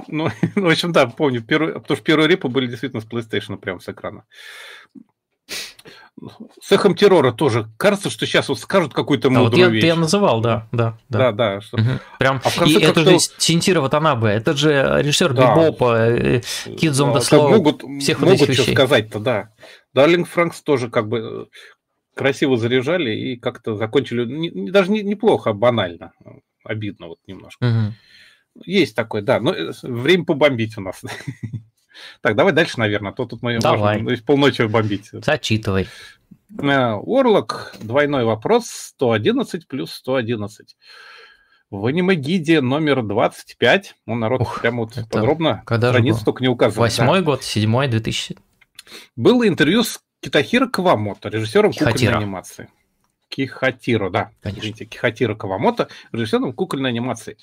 Ну, 0.09 0.29
в 0.57 0.69
общем, 0.69 0.93
да, 0.93 1.07
помню, 1.07 1.43
первый, 1.43 1.75
потому 1.75 1.97
что 1.97 2.05
первые 2.05 2.29
репы 2.29 2.49
были 2.49 2.67
действительно 2.67 3.01
с 3.01 3.07
PlayStation 3.07 3.57
прямо 3.57 3.81
с 3.81 3.89
экрана. 3.89 4.25
С 6.61 6.71
эхом 6.71 6.95
террора 6.95 7.33
тоже. 7.33 7.69
Кажется, 7.77 8.11
что 8.11 8.27
сейчас 8.27 8.49
вот 8.49 8.59
скажут 8.59 8.93
какую-то 8.93 9.31
мудрую 9.31 9.47
а 9.47 9.51
вот 9.51 9.59
я, 9.59 9.69
вещь. 9.69 9.85
я 9.85 9.97
называл, 9.97 10.41
да, 10.41 10.69
да. 10.71 10.99
Да, 11.09 11.33
да. 11.33 11.33
да 11.33 11.61
что... 11.61 11.79
угу. 11.79 11.91
Прям. 12.19 12.41
А 12.45 12.65
и 12.65 12.75
это 12.75 13.01
же 13.01 13.19
Синтира 13.39 13.81
Ватанабе, 13.81 14.29
это 14.29 14.57
же 14.57 14.71
режиссер 15.01 15.33
да. 15.33 15.55
Бибопа, 15.55 16.43
Кидзом 16.77 17.15
да, 17.15 17.21
Слова, 17.21 17.49
могут, 17.49 17.83
всех 18.01 18.21
могут 18.21 18.41
вот 18.41 18.49
этих 18.49 18.55
что 18.55 18.63
вещей. 18.63 18.75
сказать-то, 18.75 19.19
да. 19.19 19.51
Дарлинг 19.95 20.29
Франкс 20.29 20.61
тоже 20.61 20.91
как 20.91 21.09
бы 21.09 21.49
красиво 22.15 22.57
заряжали 22.57 23.15
и 23.15 23.37
как-то 23.37 23.77
закончили 23.77 24.25
не, 24.25 24.51
не, 24.51 24.71
даже 24.71 24.91
не, 24.91 25.03
неплохо, 25.03 25.51
а 25.51 25.55
банально. 25.55 26.13
Обидно 26.65 27.09
вот 27.09 27.19
немножко. 27.27 27.65
Угу. 27.65 28.65
Есть 28.67 28.95
такое, 28.95 29.23
да. 29.23 29.41
Но 29.41 29.53
э, 29.53 29.73
время 29.83 30.25
побомбить 30.25 30.77
у 30.79 30.81
нас. 30.81 31.03
Так, 32.23 32.37
давай 32.37 32.55
дальше, 32.55 32.81
наверное, 32.81 33.13
а 33.13 33.15
то 33.15 33.27
тут 33.27 33.43
мы 33.43 33.59
давай. 33.59 34.01
можем 34.01 34.17
то 34.17 34.25
полночи 34.25 34.63
бомбить. 34.63 35.11
Зачитывай. 35.13 35.87
Орлок, 36.59 37.75
двойной 37.81 38.25
вопрос, 38.25 38.67
111 38.67 39.69
плюс 39.69 39.93
111. 39.93 40.77
В 41.71 41.87
аниме-гиде 41.87 42.61
номер 42.61 43.03
25, 43.03 43.95
ну, 44.07 44.15
народ 44.15 44.41
Ух, 44.43 44.61
прямо 44.61 44.81
вот 44.81 44.95
подробно 45.11 45.63
когда 45.65 45.91
страницу 45.91 46.25
только 46.25 46.43
не 46.43 46.49
указывает. 46.49 46.93
Восьмой 46.93 47.21
да. 47.21 47.25
год, 47.25 47.45
седьмой, 47.45 47.89
2000. 47.89 48.37
Было 49.17 49.49
интервью 49.49 49.83
с 49.83 50.01
Китахира 50.23 50.69
Кавамото, 50.69 51.29
режиссером 51.31 51.73
Кихатира. 51.73 51.93
кукольной 51.93 52.19
анимации. 52.19 52.69
Кихатиро, 53.29 54.09
да. 54.09 54.31
Конечно. 54.41 54.61
Извините, 54.61 54.85
Кихатиро 54.85 55.35
Кавамото, 55.35 55.89
режиссером 56.13 56.53
кукольной 56.53 56.91
анимации. 56.91 57.39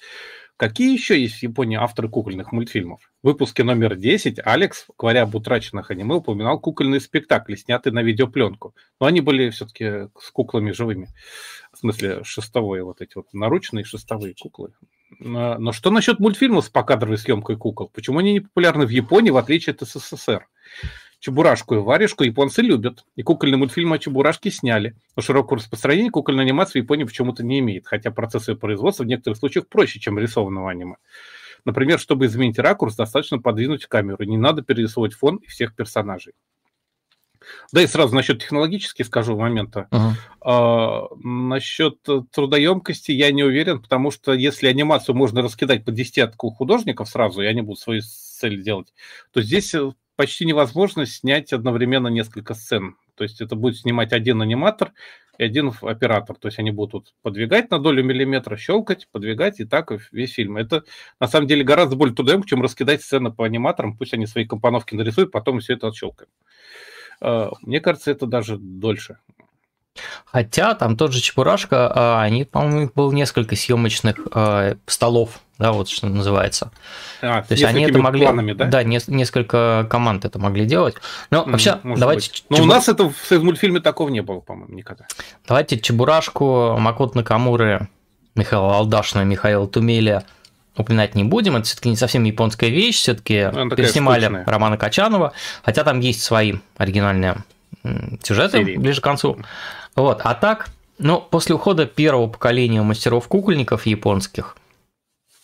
Какие 0.56 0.94
еще 0.94 1.22
есть 1.22 1.40
в 1.40 1.44
Японии 1.44 1.78
авторы 1.78 2.08
кукольных 2.08 2.54
мультфильмов? 2.54 3.02
В 3.22 3.28
выпуске 3.28 3.64
номер 3.64 3.98
10 3.98 4.40
Алекс, 4.46 4.88
говоря 4.98 5.24
об 5.24 5.36
утраченных 5.36 5.92
аниме, 5.92 6.16
упоминал 6.16 6.58
кукольные 6.60 7.02
спектакли, 7.02 7.56
снятые 7.56 7.94
на 7.94 8.02
видеопленку. 8.02 8.74
Но 9.00 9.08
они 9.08 9.20
были 9.20 9.50
все-таки 9.50 10.10
с 10.18 10.32
куклами 10.32 10.72
живыми. 10.72 11.10
В 11.74 11.80
смысле, 11.80 12.24
шестовые 12.24 12.84
вот 12.84 13.02
эти 13.02 13.16
вот 13.16 13.34
наручные 13.34 13.84
шестовые 13.84 14.36
куклы. 14.40 14.72
Но 15.20 15.74
что 15.74 15.92
насчет 15.92 16.20
мультфильмов 16.20 16.66
с 16.66 16.70
покадровой 16.70 17.18
съемкой 17.18 17.58
кукол? 17.58 17.90
Почему 17.94 18.20
они 18.20 18.34
не 18.34 18.40
популярны 18.40 18.86
в 18.86 18.90
Японии, 18.90 19.32
в 19.32 19.38
отличие 19.38 19.74
от 19.74 19.82
СССР? 19.82 20.48
Чебурашку 21.20 21.76
и 21.76 21.80
варежку 21.80 22.24
японцы 22.24 22.62
любят. 22.62 23.06
И 23.16 23.24
кукольный 23.24 23.58
мультфильм 23.58 23.92
о 23.94 24.00
Чебурашке 24.00 24.52
сняли. 24.52 24.96
Но 25.16 25.22
широкого 25.22 25.58
распространения 25.60 26.12
кукольная 26.12 26.46
анимация 26.46 26.82
в 26.82 26.84
Японии 26.84 27.04
почему-то 27.04 27.44
не 27.44 27.60
имеет. 27.60 27.86
Хотя 27.88 28.12
процессы 28.12 28.56
производства 28.56 29.04
в 29.04 29.08
некоторых 29.08 29.38
случаях 29.38 29.68
проще, 29.68 30.00
чем 30.00 30.18
рисованного 30.18 30.72
аниме. 30.72 30.96
Например, 31.66 32.00
чтобы 32.00 32.26
изменить 32.28 32.58
ракурс, 32.58 32.96
достаточно 32.96 33.40
подвинуть 33.40 33.86
камеру. 33.86 34.24
Не 34.24 34.38
надо 34.38 34.62
перерисовывать 34.62 35.14
фон 35.14 35.38
и 35.38 35.48
всех 35.48 35.76
персонажей. 35.76 36.34
Да 37.72 37.82
и 37.82 37.88
сразу 37.88 38.16
насчет 38.16 38.42
технологически 38.42 39.04
скажу 39.04 39.38
момента. 39.38 39.88
Uh-huh. 39.92 40.12
А, 40.42 41.08
насчет 41.24 41.98
трудоемкости 42.32 43.12
я 43.12 43.32
не 43.32 43.44
уверен, 43.44 43.82
потому 43.82 44.12
что 44.12 44.34
если 44.34 44.68
анимацию 44.68 45.16
можно 45.16 45.42
раскидать 45.42 45.86
по 45.86 45.92
десятку 45.92 46.52
художников 46.52 47.10
сразу, 47.10 47.42
и 47.42 47.46
они 47.46 47.62
будут 47.62 47.80
свои 47.80 48.02
цели 48.02 48.62
делать, 48.62 48.94
то 49.32 49.42
здесь 49.42 49.74
э, 49.74 49.92
почти 50.20 50.44
невозможно 50.44 51.06
снять 51.06 51.54
одновременно 51.54 52.10
несколько 52.10 52.54
сцен. 52.54 52.98
То 53.16 53.24
есть 53.24 53.40
это 53.40 53.56
будет 53.56 53.78
снимать 53.78 54.12
один 54.12 54.42
аниматор 54.42 54.92
и 55.38 55.46
один 55.46 55.72
оператор. 55.82 56.36
То 56.36 56.50
есть 56.50 56.60
они 56.60 56.72
будут 56.72 57.14
подвигать 57.22 57.72
на 57.72 57.80
долю 57.80 58.04
миллиметра, 58.04 58.58
щелкать, 58.58 59.08
подвигать, 59.14 59.62
и 59.62 59.64
так 59.64 59.94
весь 60.12 60.34
фильм. 60.34 60.58
Это 60.58 60.84
на 61.22 61.30
самом 61.30 61.48
деле 61.48 61.64
гораздо 61.64 61.96
более 61.96 62.14
трудоемко, 62.14 62.50
чем 62.50 62.62
раскидать 62.62 63.02
сцены 63.02 63.32
по 63.32 63.46
аниматорам. 63.46 63.96
Пусть 63.96 64.14
они 64.14 64.26
свои 64.26 64.44
компоновки 64.44 64.94
нарисуют, 64.94 65.32
потом 65.32 65.62
все 65.62 65.76
это 65.76 65.88
отщелкаем. 65.88 66.30
Э, 67.22 67.52
мне 67.62 67.80
кажется, 67.80 68.12
это 68.12 68.26
даже 68.26 68.58
дольше. 68.58 69.20
Хотя 70.26 70.76
там 70.76 70.98
тот 70.98 71.14
же 71.14 71.22
Чебурашка, 71.22 71.90
а, 71.96 72.22
они, 72.22 72.44
по-моему, 72.44 72.82
их 72.82 72.94
было 72.94 73.14
несколько 73.14 73.56
съемочных 73.56 74.20
э, 74.36 74.76
столов, 74.86 75.40
да, 75.60 75.74
вот 75.74 75.90
что 75.90 76.08
называется. 76.08 76.72
А, 77.22 77.42
То 77.42 77.54
есть 77.54 77.64
они 77.66 77.84
это 77.84 78.00
могли, 78.00 78.26
планами, 78.26 78.54
да? 78.54 78.66
Да, 78.66 78.84
не, 78.84 79.00
несколько 79.08 79.86
команд 79.90 80.24
это 80.24 80.40
могли 80.40 80.66
делать. 80.66 80.96
Но 81.30 81.44
вообще, 81.44 81.80
давайте. 81.84 82.30
Быть. 82.32 82.46
Но 82.50 82.58
Чебур... 82.58 82.70
у 82.70 82.74
нас 82.74 82.88
это 82.88 83.10
в 83.10 83.44
мультфильме 83.44 83.82
такого 83.82 84.10
не 84.10 84.22
было, 84.22 84.40
по-моему, 84.40 84.74
никогда. 84.74 85.06
Давайте 85.46 85.78
Чебурашку, 85.78 86.78
Макот 86.80 87.14
Накамуры, 87.14 87.90
Михаила 88.36 88.78
Алдашина, 88.78 89.24
Михаила 89.24 89.68
Тумеля 89.68 90.24
упоминать 90.78 91.14
не 91.14 91.26
будем. 91.26 91.58
Это 91.58 91.66
все-таки 91.66 91.90
не 91.90 91.98
совсем 91.98 92.24
японская 92.24 92.70
вещь, 92.70 92.96
все-таки 92.96 93.50
ну, 93.52 93.70
переснимали 93.70 94.26
скучная. 94.26 94.46
Романа 94.46 94.78
Качанова, 94.78 95.34
хотя 95.64 95.84
там 95.84 96.00
есть 96.00 96.24
свои 96.24 96.56
оригинальные 96.78 97.44
сюжеты 98.24 98.60
Серии. 98.60 98.78
ближе 98.78 99.02
к 99.02 99.04
концу. 99.04 99.38
Вот, 99.96 100.22
а 100.24 100.34
так, 100.36 100.70
ну, 100.98 101.20
после 101.20 101.56
ухода 101.56 101.86
первого 101.86 102.28
поколения 102.28 102.82
мастеров-кукольников 102.82 103.86
японских, 103.86 104.56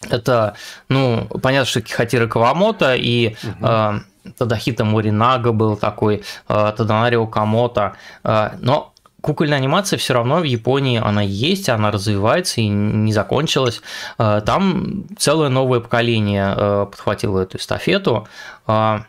это, 0.09 0.55
ну, 0.89 1.27
понятно, 1.41 1.65
что 1.65 1.81
Кихатира 1.81 2.27
Кавамото 2.27 2.95
и 2.95 3.35
угу. 3.43 3.67
э, 3.67 3.99
Тадахита 4.37 4.85
Моринага 4.85 5.51
был 5.51 5.77
такой, 5.77 6.23
э, 6.47 6.73
Таданарио 6.75 7.27
Камото, 7.27 7.95
э, 8.23 8.49
но 8.59 8.93
кукольная 9.25 9.57
анимация 9.57 9.97
все 9.97 10.13
равно 10.13 10.37
в 10.37 10.43
Японии 10.43 11.01
она 11.03 11.23
есть, 11.23 11.67
она 11.67 11.89
развивается 11.89 12.61
и 12.61 12.67
не 12.67 13.11
закончилась. 13.11 13.81
Э, 14.19 14.41
там 14.45 15.05
целое 15.17 15.49
новое 15.49 15.79
поколение 15.79 16.53
э, 16.55 16.85
подхватило 16.91 17.39
эту 17.39 17.57
эстафету. 17.57 18.27
Э, 18.67 18.99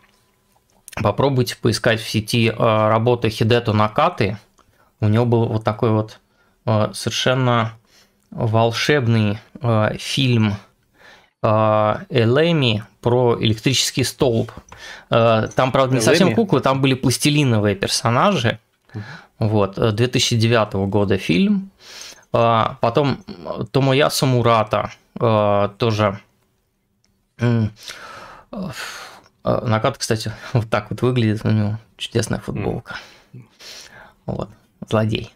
попробуйте 1.03 1.57
поискать 1.61 2.01
в 2.01 2.09
сети 2.09 2.51
работы 2.51 3.29
Хидето 3.29 3.75
Накаты. 3.75 4.39
У 5.01 5.09
него 5.09 5.27
был 5.27 5.45
вот 5.45 5.65
такой 5.65 5.91
вот 5.91 6.19
совершенно 6.65 7.75
волшебный 8.31 9.39
фильм 9.99 10.55
Элеми 11.43 12.83
про 13.01 13.37
электрический 13.41 14.05
столб. 14.05 14.53
Там, 15.09 15.73
правда, 15.73 15.95
не 15.95 16.01
совсем 16.01 16.35
куклы, 16.35 16.61
там 16.61 16.81
были 16.81 16.95
пластилиновые 16.95 17.77
персонажи. 17.77 18.59
Вот, 19.39 19.95
2009 19.95 20.75
э, 20.75 20.87
года 20.87 21.19
фильм. 21.19 21.71
А, 22.33 22.79
потом 22.81 23.25
Томоясу 23.71 24.27
Мурата 24.27 24.93
а, 25.19 25.69
тоже. 25.69 26.21
А, 27.39 28.71
Накат, 29.45 29.99
кстати, 29.99 30.33
вот 30.53 30.71
так 30.71 30.91
вот 30.91 31.03
выглядит 31.03 31.45
у 31.45 31.51
него. 31.51 31.79
Чудесная 31.97 32.41
футболка. 32.41 32.97
Вот, 34.25 34.49
злодей. 34.89 35.33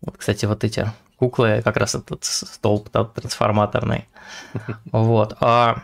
Вот, 0.00 0.16
кстати, 0.18 0.46
вот 0.46 0.64
эти 0.64 0.92
куклы, 1.18 1.62
как 1.64 1.76
раз 1.76 1.94
этот 1.94 2.24
столб 2.24 2.88
трансформаторный. 2.90 4.06
Вот. 4.92 5.36
А 5.40 5.82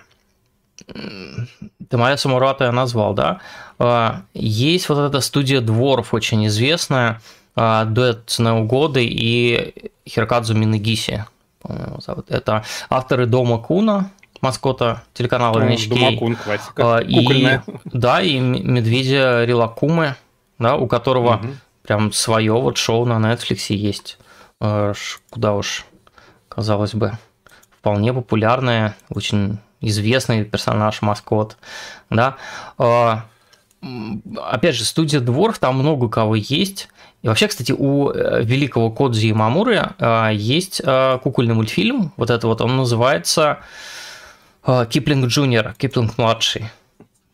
ты 0.86 1.97
моя 1.97 2.17
Самурата 2.17 2.65
я 2.65 2.73
назвал, 2.73 3.15
да? 3.15 3.41
Есть 4.34 4.89
вот 4.89 4.99
эта 4.99 5.20
студия 5.20 5.60
Дворов 5.60 6.15
очень 6.15 6.47
известная, 6.47 7.20
а, 7.57 7.84
дуэт 7.84 8.34
Неугоды 8.39 9.05
и 9.05 9.91
Хирокадзу 10.09 10.55
Минагиси. 10.55 11.26
Это 12.28 12.65
авторы 12.89 13.26
Дома 13.26 13.59
Куна, 13.59 14.10
маскота 14.41 15.02
телеканала 15.15 15.59
ну, 15.59 15.68
NHK. 15.68 15.89
Дома 15.89 16.17
Кун, 16.17 16.36
классика. 16.36 16.97
А, 16.97 17.00
и, 17.00 17.60
да, 17.84 18.23
и 18.23 18.39
Медведя 18.39 19.44
Рилакумы, 19.44 20.17
да, 20.59 20.76
у 20.76 20.86
которого 20.86 21.36
угу. 21.36 21.49
прям 21.83 22.12
свое 22.12 22.52
вот 22.52 22.78
шоу 22.78 23.05
на 23.05 23.18
Netflix 23.18 23.75
есть. 23.75 24.18
А, 24.60 24.92
куда 25.30 25.55
уж, 25.55 25.84
казалось 26.48 26.94
бы, 26.94 27.12
вполне 27.70 28.12
популярное, 28.12 28.94
очень 29.08 29.58
известный 29.80 30.44
персонаж, 30.44 31.02
маскот, 31.02 31.56
да. 32.10 32.36
Опять 32.76 34.74
же, 34.74 34.84
студия 34.84 35.20
Дворф, 35.20 35.58
там 35.58 35.78
много 35.78 36.08
кого 36.10 36.34
есть. 36.34 36.89
И 37.22 37.28
вообще, 37.28 37.48
кстати, 37.48 37.72
у 37.72 38.10
э, 38.10 38.42
великого 38.42 38.90
Кодзи 38.90 39.28
и 39.28 39.32
Мамуры 39.32 39.94
э, 39.98 40.30
есть 40.32 40.80
э, 40.84 41.18
кукольный 41.22 41.55
мультфильм. 41.55 42.12
Вот 42.16 42.30
это 42.30 42.47
вот 42.47 42.60
он 42.60 42.76
называется 42.76 43.58
Киплинг 44.90 45.26
Джуниор, 45.26 45.74
Киплинг 45.78 46.18
младший. 46.18 46.70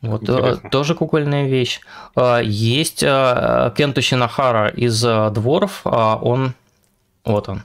Вот 0.03 0.23
Интересно. 0.23 0.71
тоже 0.71 0.95
кукольная 0.95 1.49
вещь. 1.49 1.81
Есть 2.45 3.01
Кенту 3.01 4.03
Шинахара 4.03 4.69
из 4.69 5.01
Дворов. 5.01 5.81
Он, 5.85 6.55
вот 7.27 7.49
он, 7.49 7.63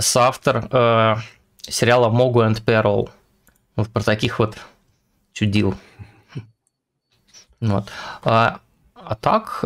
соавтор 0.00 1.22
сериала 1.62 2.08
Могу 2.10 2.42
and 2.42 2.62
Перл. 2.62 3.10
Вот 3.74 3.88
про 3.88 4.02
таких 4.02 4.38
вот 4.38 4.56
чудил. 5.32 5.74
Вот. 7.60 7.88
А, 8.22 8.60
а 8.94 9.14
так, 9.16 9.64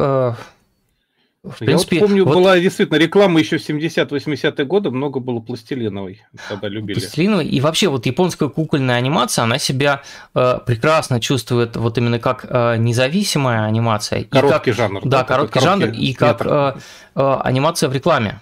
в 1.42 1.56
принципе, 1.58 1.96
Я 1.96 2.02
вот 2.02 2.08
помню, 2.08 2.24
вот... 2.26 2.34
была 2.34 2.58
действительно 2.58 2.98
реклама 2.98 3.40
еще 3.40 3.56
в 3.56 3.66
70-80-е 3.66 4.66
годы, 4.66 4.90
много 4.90 5.20
было 5.20 5.40
пластилиновой, 5.40 6.22
тогда 6.50 6.68
любили. 6.68 6.98
Пластилиновой, 6.98 7.46
и 7.46 7.60
вообще 7.62 7.88
вот 7.88 8.04
японская 8.04 8.50
кукольная 8.50 8.96
анимация, 8.96 9.44
она 9.44 9.58
себя 9.58 10.02
э, 10.34 10.58
прекрасно 10.66 11.18
чувствует 11.18 11.76
вот 11.76 11.96
именно 11.96 12.18
как 12.18 12.44
э, 12.46 12.76
независимая 12.76 13.64
анимация. 13.64 14.24
Короткий 14.24 14.72
как, 14.72 14.76
жанр. 14.76 15.00
Да, 15.04 15.20
да 15.20 15.24
короткий, 15.24 15.60
короткий 15.60 15.84
жанр, 15.86 15.94
и 15.94 16.12
как 16.12 16.44
э, 16.44 16.74
э, 17.14 17.36
анимация 17.42 17.88
в 17.88 17.94
рекламе. 17.94 18.40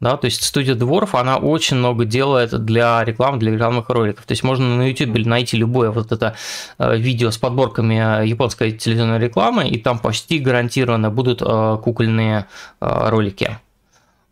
Да, 0.00 0.16
то 0.16 0.24
есть 0.24 0.42
студия 0.42 0.74
Dwarf, 0.74 1.10
она 1.12 1.36
очень 1.36 1.76
много 1.76 2.06
делает 2.06 2.64
для 2.64 3.04
рекламы, 3.04 3.38
для 3.38 3.52
рекламных 3.52 3.90
роликов. 3.90 4.24
То 4.24 4.32
есть 4.32 4.42
можно 4.42 4.76
на 4.76 4.88
YouTube 4.88 5.26
найти 5.26 5.58
любое 5.58 5.90
вот 5.90 6.10
это 6.10 6.34
э, 6.78 6.96
видео 6.96 7.30
с 7.30 7.36
подборками 7.36 8.26
японской 8.26 8.72
телевизионной 8.72 9.18
рекламы, 9.18 9.68
и 9.68 9.78
там 9.78 9.98
почти 9.98 10.38
гарантированно 10.38 11.10
будут 11.10 11.42
э, 11.42 11.78
кукольные 11.82 12.46
э, 12.80 13.08
ролики. 13.10 13.58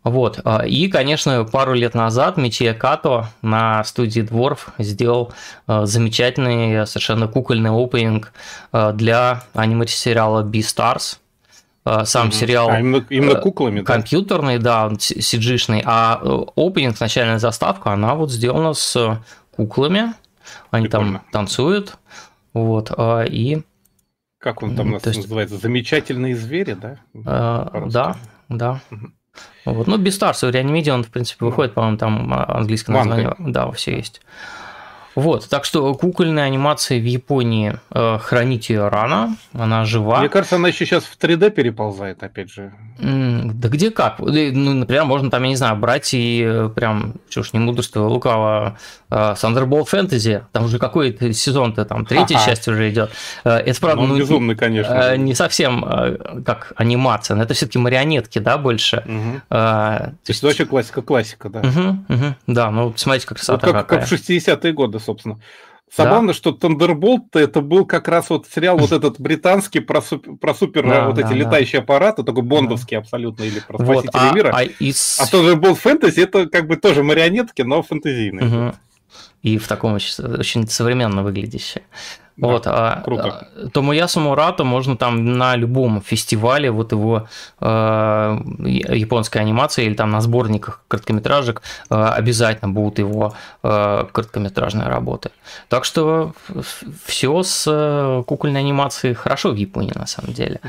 Вот. 0.03 0.39
И, 0.65 0.87
конечно, 0.87 1.43
пару 1.43 1.73
лет 1.73 1.93
назад 1.93 2.37
Мичия 2.37 2.73
Като 2.73 3.27
на 3.41 3.83
студии 3.83 4.23
Dwarf 4.23 4.59
сделал 4.79 5.33
замечательный 5.67 6.87
совершенно 6.87 7.27
кукольный 7.27 7.69
опенинг 7.69 8.31
для 8.71 9.43
аниме-сериала 9.53 10.43
Beastars– 10.43 11.17
Э, 11.28 11.28
сам 11.85 12.27
mm-hmm. 12.27 12.31
сериал 12.31 12.69
а 12.69 12.79
именно, 12.79 13.05
именно 13.09 13.37
э, 13.37 13.41
куклами, 13.41 13.81
компьютерный, 13.81 14.57
да, 14.57 14.89
да 14.89 14.95
cg 14.95 15.81
а 15.85 16.19
э, 16.21 16.45
опенинг, 16.55 16.99
начальная 16.99 17.39
заставка, 17.39 17.91
она 17.93 18.15
вот 18.15 18.31
сделана 18.31 18.73
с 18.73 19.21
куклами, 19.55 20.13
они 20.71 20.87
Прикольно. 20.87 21.19
там 21.19 21.31
танцуют, 21.31 21.97
вот, 22.53 22.91
и... 23.29 23.61
Как 24.39 24.63
он 24.63 24.75
там 24.75 24.91
нас 24.91 25.05
есть... 25.05 25.17
называется? 25.17 25.57
Замечательные 25.57 26.35
звери, 26.35 26.73
да? 26.73 26.97
Да, 27.13 28.15
да. 28.47 28.81
Угу. 28.91 29.11
Вот. 29.65 29.87
Ну, 29.87 29.97
Beastars 29.97 30.47
в 30.47 30.49
реанимеде 30.49 30.93
он, 30.93 31.03
в 31.03 31.09
принципе, 31.09 31.45
выходит, 31.45 31.73
по-моему, 31.73 31.97
там 31.97 32.33
английское 32.33 32.93
название. 32.93 33.35
Да, 33.39 33.69
все 33.71 33.97
есть. 33.97 34.21
Вот, 35.19 35.49
так 35.49 35.65
что 35.65 35.93
кукольная 35.95 36.45
анимация 36.45 36.97
в 36.97 37.03
Японии, 37.03 37.77
э, 37.91 38.17
хранить 38.19 38.69
ее 38.69 38.87
рано, 38.87 39.35
она 39.53 39.83
жива. 39.83 40.19
Мне 40.19 40.29
кажется, 40.29 40.55
она 40.55 40.69
еще 40.69 40.85
сейчас 40.85 41.03
в 41.03 41.17
3D 41.17 41.49
переползает, 41.49 42.23
опять 42.23 42.49
же. 42.49 42.71
Да 42.99 43.69
где 43.69 43.91
как? 43.91 44.19
Ну, 44.19 44.73
например, 44.73 45.05
можно 45.05 45.29
там, 45.31 45.43
я 45.43 45.49
не 45.49 45.55
знаю, 45.55 45.77
брать 45.77 46.13
и 46.13 46.43
э, 46.45 46.69
прям, 46.69 47.15
что 47.29 47.43
ж, 47.43 47.53
не 47.53 47.59
мудрство 47.59 48.07
лукаво, 48.07 48.77
э, 49.09 49.15
Thunderbolt 49.15 49.87
Fantasy, 49.89 50.43
там 50.51 50.65
уже 50.65 50.79
какой-то 50.79 51.31
сезон-то, 51.31 51.85
там 51.85 52.05
третья 52.05 52.35
ага. 52.35 52.45
часть 52.45 52.67
уже 52.67 52.89
идет. 52.89 53.11
Э, 53.45 53.57
это 53.57 53.79
правда, 53.79 54.03
ну, 54.03 54.17
безумный, 54.17 54.55
конечно. 54.55 55.15
Не 55.17 55.33
совсем 55.33 55.85
как 56.45 56.73
анимация, 56.75 57.35
но 57.35 57.43
это 57.43 57.53
все-таки 57.53 57.77
марионетки, 57.77 58.39
да, 58.39 58.57
больше. 58.57 59.03
Угу. 59.05 59.41
То 59.49 60.13
есть 60.27 60.39
это 60.39 60.47
вообще 60.47 60.65
классика-классика, 60.65 61.49
да. 61.49 61.59
Угу, 61.59 62.13
угу, 62.13 62.35
да, 62.47 62.71
ну 62.71 62.93
смотрите, 62.95 63.27
как 63.27 63.37
красота 63.37 63.67
вот 63.67 63.73
как, 63.73 63.87
какая. 63.87 63.99
как 64.01 64.09
в 64.09 64.11
60-е 64.11 64.73
годы, 64.73 64.99
собственно. 65.09 65.39
Забавно, 65.95 66.27
да. 66.27 66.33
что 66.33 66.51
Thunderbolt 66.51 67.29
это 67.33 67.61
был 67.61 67.85
как 67.85 68.07
раз 68.07 68.29
вот 68.29 68.47
сериал 68.47 68.77
вот 68.77 68.91
этот 68.91 69.19
британский 69.19 69.79
про, 69.79 70.01
супер, 70.01 70.35
про 70.35 70.53
супер 70.53 70.87
да, 70.87 71.07
вот 71.07 71.15
да, 71.15 71.21
эти 71.21 71.29
да. 71.29 71.35
летающие 71.35 71.81
аппараты, 71.81 72.23
такой 72.23 72.43
бондовский 72.43 72.97
да. 72.97 73.01
абсолютно, 73.01 73.43
или 73.43 73.59
про 73.59 73.77
спасители 73.77 74.09
вот, 74.13 74.15
а, 74.15 74.33
мира. 74.33 74.51
А, 74.53 74.63
из... 74.63 75.19
а 75.19 75.25
Thunderbolt 75.25 75.81
Fantasy 75.83 76.23
это 76.23 76.47
как 76.47 76.67
бы 76.67 76.75
тоже 76.75 77.03
марионетки, 77.03 77.63
но 77.63 77.81
фэнтезийные. 77.81 78.45
Угу. 78.45 78.75
И 79.41 79.57
в 79.57 79.67
таком 79.67 79.93
очень, 79.93 80.25
очень 80.25 80.67
современно 80.67 81.23
выглядящее. 81.23 81.83
Да, 82.39 82.47
вот, 82.47 82.67
а, 82.67 83.01
круто. 83.03 83.49
А, 83.55 83.67
Томоясу 83.69 84.21
Мурата 84.21 84.63
можно 84.63 84.95
там 84.95 85.25
на 85.37 85.57
любом 85.57 86.01
фестивале, 86.01 86.71
вот 86.71 86.93
его 86.93 87.27
э, 87.59 88.37
японской 88.59 89.39
анимации 89.39 89.85
или 89.85 89.93
там 89.93 90.09
на 90.09 90.21
сборниках 90.21 90.81
короткометражек 90.87 91.61
э, 91.89 91.95
обязательно 91.95 92.71
будут 92.71 92.99
его 92.99 93.33
э, 93.61 94.05
короткометражные 94.11 94.87
работы. 94.87 95.31
Так 95.67 95.83
что 95.83 96.33
все 97.05 97.43
с 97.43 97.65
э, 97.67 98.23
кукольной 98.25 98.61
анимацией 98.61 99.15
хорошо 99.15 99.51
в 99.51 99.55
Японии 99.55 99.93
на 99.95 100.07
самом 100.07 100.31
деле. 100.31 100.61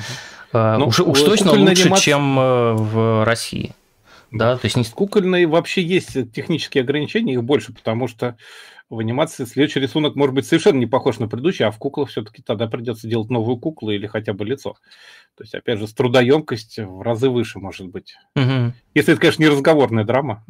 Э, 0.52 0.76
ну, 0.76 0.86
уж, 0.86 0.98
уж 0.98 1.20
точно 1.20 1.52
лучше, 1.52 1.84
анимация... 1.84 2.04
чем 2.04 2.38
э, 2.40 2.72
в 2.72 3.24
России. 3.24 3.74
Да, 4.30 4.56
то 4.56 4.66
есть 4.66 4.76
не... 4.76 4.84
кукольной 4.84 5.46
вообще 5.46 5.82
есть 5.82 6.32
технические 6.32 6.82
ограничения, 6.82 7.34
их 7.34 7.44
больше, 7.44 7.72
потому 7.72 8.08
что 8.08 8.36
в 8.88 8.98
анимации 8.98 9.44
следующий 9.44 9.80
рисунок 9.80 10.16
может 10.16 10.34
быть 10.34 10.46
совершенно 10.46 10.78
не 10.78 10.86
похож 10.86 11.18
на 11.18 11.28
предыдущий, 11.28 11.64
а 11.64 11.70
в 11.70 11.78
куклах 11.78 12.08
все-таки 12.08 12.42
тогда 12.42 12.66
придется 12.66 13.08
делать 13.08 13.30
новую 13.30 13.56
куклу 13.56 13.90
или 13.90 14.06
хотя 14.06 14.32
бы 14.32 14.44
лицо. 14.44 14.76
То 15.36 15.44
есть, 15.44 15.54
опять 15.54 15.78
же, 15.78 15.86
с 15.86 15.94
трудоемкость 15.94 16.78
в 16.78 17.00
разы 17.02 17.30
выше 17.30 17.60
может 17.60 17.86
быть. 17.86 18.16
Угу. 18.34 18.72
Если 18.94 19.12
это, 19.12 19.20
конечно, 19.20 19.42
не 19.42 19.48
разговорная 19.48 20.04
драма. 20.04 20.44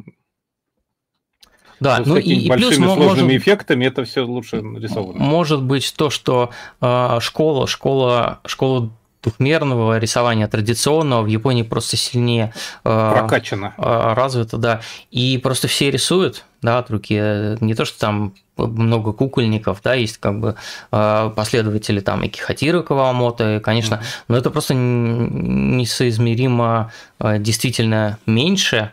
Да, 1.79 1.99
ну, 1.99 2.13
ну 2.13 2.17
и, 2.17 2.33
и 2.33 2.49
большими 2.49 2.75
плюс 2.75 2.93
сложными 2.93 3.23
может, 3.23 3.41
эффектами 3.41 3.85
это 3.85 4.03
все 4.03 4.21
лучше 4.21 4.61
нарисовано. 4.61 5.19
Может 5.19 5.63
быть 5.63 5.93
то, 5.95 6.11
что 6.11 6.51
э, 6.79 7.17
школа, 7.21 7.65
школа, 7.65 8.39
школа 8.45 8.91
двухмерного 9.23 9.99
рисования 9.99 10.47
традиционного 10.47 11.23
в 11.23 11.27
Японии 11.27 11.63
просто 11.63 11.97
сильнее 11.97 12.53
э, 12.83 13.11
прокачано, 13.13 13.73
э, 13.77 14.13
развито, 14.13 14.57
да, 14.57 14.81
и 15.11 15.37
просто 15.37 15.67
все 15.67 15.91
рисуют, 15.91 16.45
да, 16.61 16.79
от 16.79 16.89
руки. 16.89 17.15
Не 17.63 17.75
то, 17.75 17.85
что 17.85 17.99
там 17.99 18.33
много 18.57 19.13
кукольников, 19.13 19.81
да, 19.83 19.93
есть 19.93 20.17
как 20.17 20.39
бы 20.39 20.55
э, 20.91 21.31
последователи 21.35 21.99
там 21.99 22.23
и 22.23 22.29
Кихатиры 22.29 22.83
Кавамото, 22.83 23.57
и, 23.57 23.59
конечно, 23.59 23.95
mm-hmm. 23.95 24.23
но 24.27 24.37
это 24.37 24.49
просто 24.49 24.73
несоизмеримо 24.73 26.91
действительно 27.19 28.17
меньше 28.25 28.91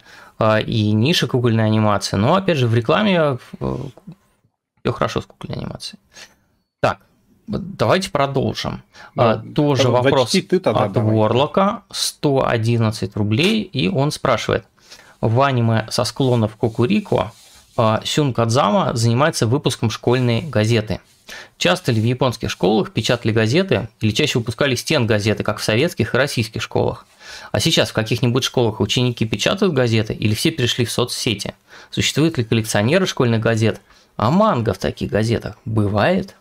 и 0.67 0.93
ниша 0.93 1.27
кукольной 1.27 1.65
анимации. 1.65 2.17
Но 2.17 2.37
опять 2.37 2.59
же 2.59 2.69
в 2.69 2.75
рекламе 2.75 3.39
все 3.59 4.93
хорошо 4.93 5.21
с 5.21 5.27
кукольной 5.27 5.59
анимацией. 5.59 5.99
Так, 6.81 7.01
Давайте 7.49 8.11
продолжим. 8.11 8.83
Да, 9.15 9.33
а, 9.33 9.37
Тоже 9.39 9.89
вопрос 9.89 10.31
ты 10.31 10.43
тогда, 10.43 10.85
от 10.85 10.93
давай. 10.93 11.15
Ворлока. 11.15 11.83
111 11.91 13.17
рублей. 13.17 13.63
И 13.63 13.89
он 13.89 14.13
спрашивает. 14.13 14.65
В 15.21 15.41
аниме 15.41 15.87
со 15.91 16.05
склонов 16.05 16.57
Кокурико 16.57 17.33
а, 17.77 18.01
Сюн 18.05 18.35
Кадзама 18.35 18.95
занимается 18.95 19.47
выпуском 19.47 19.91
школьной 19.91 20.43
газеты. 20.43 21.01
Часто 21.57 21.93
ли 21.93 22.01
в 22.01 22.05
японских 22.05 22.51
школах 22.51 22.93
печатали 22.93 23.33
газеты 23.33 23.89
или 24.01 24.13
чаще 24.13 24.39
выпускали 24.39 24.75
стен 24.75 25.07
газеты, 25.07 25.43
как 25.43 25.59
в 25.59 25.65
советских 25.65 26.15
и 26.15 26.17
российских 26.17 26.63
школах? 26.63 27.07
А 27.53 27.61
сейчас 27.61 27.91
в 27.91 27.93
каких-нибудь 27.95 28.45
школах 28.45 28.81
ученики 28.81 29.27
печатают 29.27 29.75
газеты 29.75 30.15
или 30.15 30.35
все 30.35 30.51
перешли 30.51 30.85
в 30.85 30.93
соцсети? 30.93 31.55
Существуют 31.91 32.39
ли 32.39 32.45
коллекционеры 32.45 33.07
школьных 33.07 33.41
газет? 33.41 33.81
А 34.17 34.31
манга 34.31 34.73
в 34.75 34.79
таких 34.79 35.11
газетах 35.11 35.57
бывает? 35.65 36.35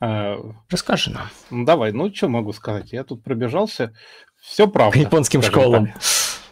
А, 0.00 0.38
Расскажи 0.70 1.10
нам. 1.10 1.28
Ну, 1.50 1.64
давай, 1.64 1.92
ну 1.92 2.12
что 2.14 2.28
могу 2.28 2.52
сказать? 2.52 2.92
Я 2.92 3.04
тут 3.04 3.22
пробежался. 3.22 3.94
Все 4.40 4.68
правда. 4.68 4.98
По 4.98 5.02
японским 5.02 5.42
школам. 5.42 5.88
Так. 5.88 6.02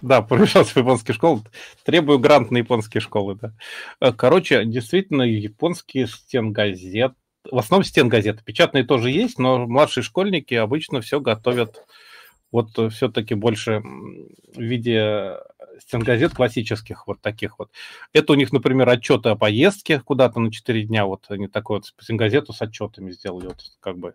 Да, 0.03 0.23
пробежался 0.23 0.75
по 0.75 0.81
японским 0.81 1.15
школам. 1.15 1.45
Требую 1.85 2.19
грант 2.19 2.51
на 2.51 2.59
японские 2.59 3.01
школы. 3.01 3.37
Да. 3.41 3.53
Э, 4.01 4.13
короче, 4.13 4.65
действительно, 4.65 5.23
японские 5.23 6.07
стенгазеты, 6.07 7.15
в 7.51 7.59
основном 7.59 7.85
стенгазеты. 7.85 8.43
Печатные 8.45 8.85
тоже 8.85 9.11
есть, 9.11 9.39
но 9.39 9.67
младшие 9.67 10.05
школьники 10.05 10.55
обычно 10.55 11.01
все 11.01 11.21
готовят 11.21 11.87
вот 12.53 12.71
все-таки 12.93 13.35
больше 13.35 13.81
в 13.81 14.61
виде 14.61 15.37
стенгазет 15.81 16.35
классических 16.35 17.07
вот 17.07 17.21
таких 17.21 17.59
вот. 17.59 17.71
Это 18.13 18.33
у 18.33 18.37
них, 18.37 18.53
например, 18.53 18.89
отчеты 18.89 19.31
о 19.31 19.37
поездке 19.37 20.01
куда-то 20.01 20.41
на 20.41 20.53
4 20.53 20.83
дня, 20.85 21.07
вот 21.07 21.27
они 21.29 21.49
такую 21.49 21.79
вот 21.79 21.93
стенгазету 22.03 22.53
с 22.53 22.63
отчетами 22.63 23.11
сделали, 23.11 23.47
вот 23.47 23.59
как 23.81 23.99
бы. 23.99 24.15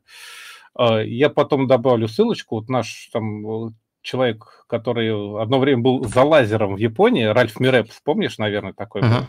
А, 0.74 1.00
я 1.00 1.30
потом 1.30 1.68
добавлю 1.68 2.08
ссылочку, 2.08 2.56
вот 2.56 2.70
наш 2.70 3.10
там 3.12 3.68
э, 3.68 3.72
человек, 4.02 4.66
который 4.68 5.10
одно 5.42 5.60
время 5.60 5.82
был 5.82 6.04
за 6.06 6.24
лазером 6.24 6.76
в 6.76 6.78
Японии, 6.78 7.24
Ральф 7.24 7.60
Миреп, 7.60 7.90
помнишь, 8.04 8.38
наверное, 8.38 8.74
такой 8.74 9.02
uh-huh. 9.02 9.20
был? 9.20 9.26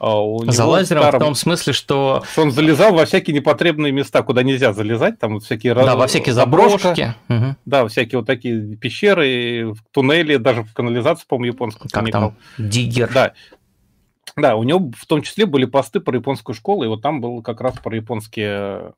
А, 0.00 0.18
у 0.18 0.50
За 0.50 0.64
лазером 0.64 1.02
старом... 1.02 1.20
в 1.20 1.24
том 1.24 1.34
смысле, 1.34 1.74
что... 1.74 2.24
Он 2.38 2.50
залезал 2.50 2.94
во 2.94 3.04
всякие 3.04 3.36
непотребные 3.36 3.92
места, 3.92 4.22
куда 4.22 4.42
нельзя 4.42 4.72
залезать, 4.72 5.18
там 5.18 5.34
вот 5.34 5.44
всякие... 5.44 5.74
Да, 5.74 5.94
во 5.94 6.06
всякие 6.06 6.34
заброшки. 6.34 7.14
Угу. 7.28 7.56
Да, 7.66 7.86
всякие 7.86 8.20
вот 8.20 8.26
такие 8.26 8.76
пещеры, 8.76 9.74
туннели, 9.92 10.36
даже 10.36 10.62
в 10.62 10.72
канализацию, 10.72 11.26
по-моему, 11.28 11.52
японскую. 11.52 11.90
Как 11.92 12.10
там? 12.10 12.34
Диггер. 12.56 13.10
Да. 13.12 13.34
Да, 14.36 14.56
у 14.56 14.62
него 14.62 14.90
в 14.96 15.04
том 15.04 15.20
числе 15.20 15.44
были 15.44 15.66
посты 15.66 16.00
про 16.00 16.16
японскую 16.16 16.56
школу, 16.56 16.82
и 16.84 16.88
вот 16.88 17.02
там 17.02 17.20
был 17.20 17.42
как 17.42 17.60
раз 17.60 17.74
про 17.78 17.94
японские... 17.94 18.94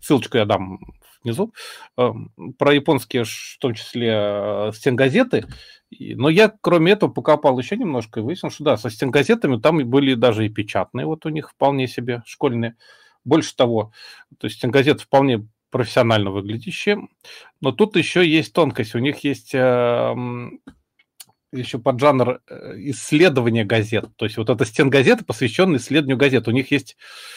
Ссылочку 0.00 0.38
я 0.38 0.44
дам 0.44 0.80
внизу. 1.26 1.52
Про 1.94 2.72
японские, 2.72 3.24
в 3.24 3.58
том 3.58 3.74
числе, 3.74 4.10
э, 4.12 4.72
стенгазеты. 4.74 5.46
Но 5.90 6.28
я, 6.28 6.52
кроме 6.60 6.92
этого, 6.92 7.10
покопал 7.10 7.58
еще 7.58 7.76
немножко 7.76 8.20
и 8.20 8.22
выяснил, 8.22 8.50
что 8.50 8.64
да, 8.64 8.76
со 8.76 8.90
стенгазетами 8.90 9.60
там 9.60 9.78
были 9.88 10.14
даже 10.14 10.46
и 10.46 10.48
печатные, 10.48 11.06
вот 11.06 11.26
у 11.26 11.28
них 11.28 11.50
вполне 11.50 11.86
себе 11.86 12.22
школьные. 12.26 12.76
Больше 13.24 13.56
того, 13.56 13.92
то 14.38 14.46
есть 14.46 14.58
стенгазеты 14.58 15.00
вполне 15.02 15.48
профессионально 15.70 16.30
выглядящие. 16.30 17.08
Но 17.60 17.72
тут 17.72 17.96
еще 17.96 18.26
есть 18.26 18.52
тонкость. 18.52 18.94
У 18.94 18.98
них 18.98 19.24
есть 19.24 19.52
еще 21.52 21.78
поджанр 21.78 22.40
э, 22.48 22.74
исследования 22.90 23.64
газет. 23.64 24.06
То 24.16 24.24
есть 24.24 24.36
вот 24.36 24.50
это 24.50 24.64
стенгазеты, 24.64 25.24
посвященные 25.24 25.78
исследованию 25.78 26.16
газет. 26.16 26.48
У 26.48 26.50
них 26.50 26.70
есть 26.70 26.96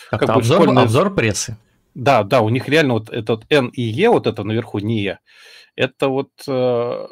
как, 0.10 0.22
как 0.22 0.30
бы 0.30 0.36
обзор, 0.36 0.62
школьные... 0.64 0.84
обзор 0.84 1.14
прессы. 1.14 1.58
Да, 2.00 2.24
да, 2.24 2.40
у 2.42 2.48
них 2.48 2.70
реально 2.70 2.94
вот 2.94 3.10
этот 3.10 3.46
N 3.50 3.68
и 3.68 3.82
E, 3.82 4.10
вот 4.10 4.26
это 4.26 4.44
наверху 4.44 4.80
не 4.80 5.04
E, 5.04 5.20
это 5.76 6.08
вот 6.08 6.32
э, 6.48 7.08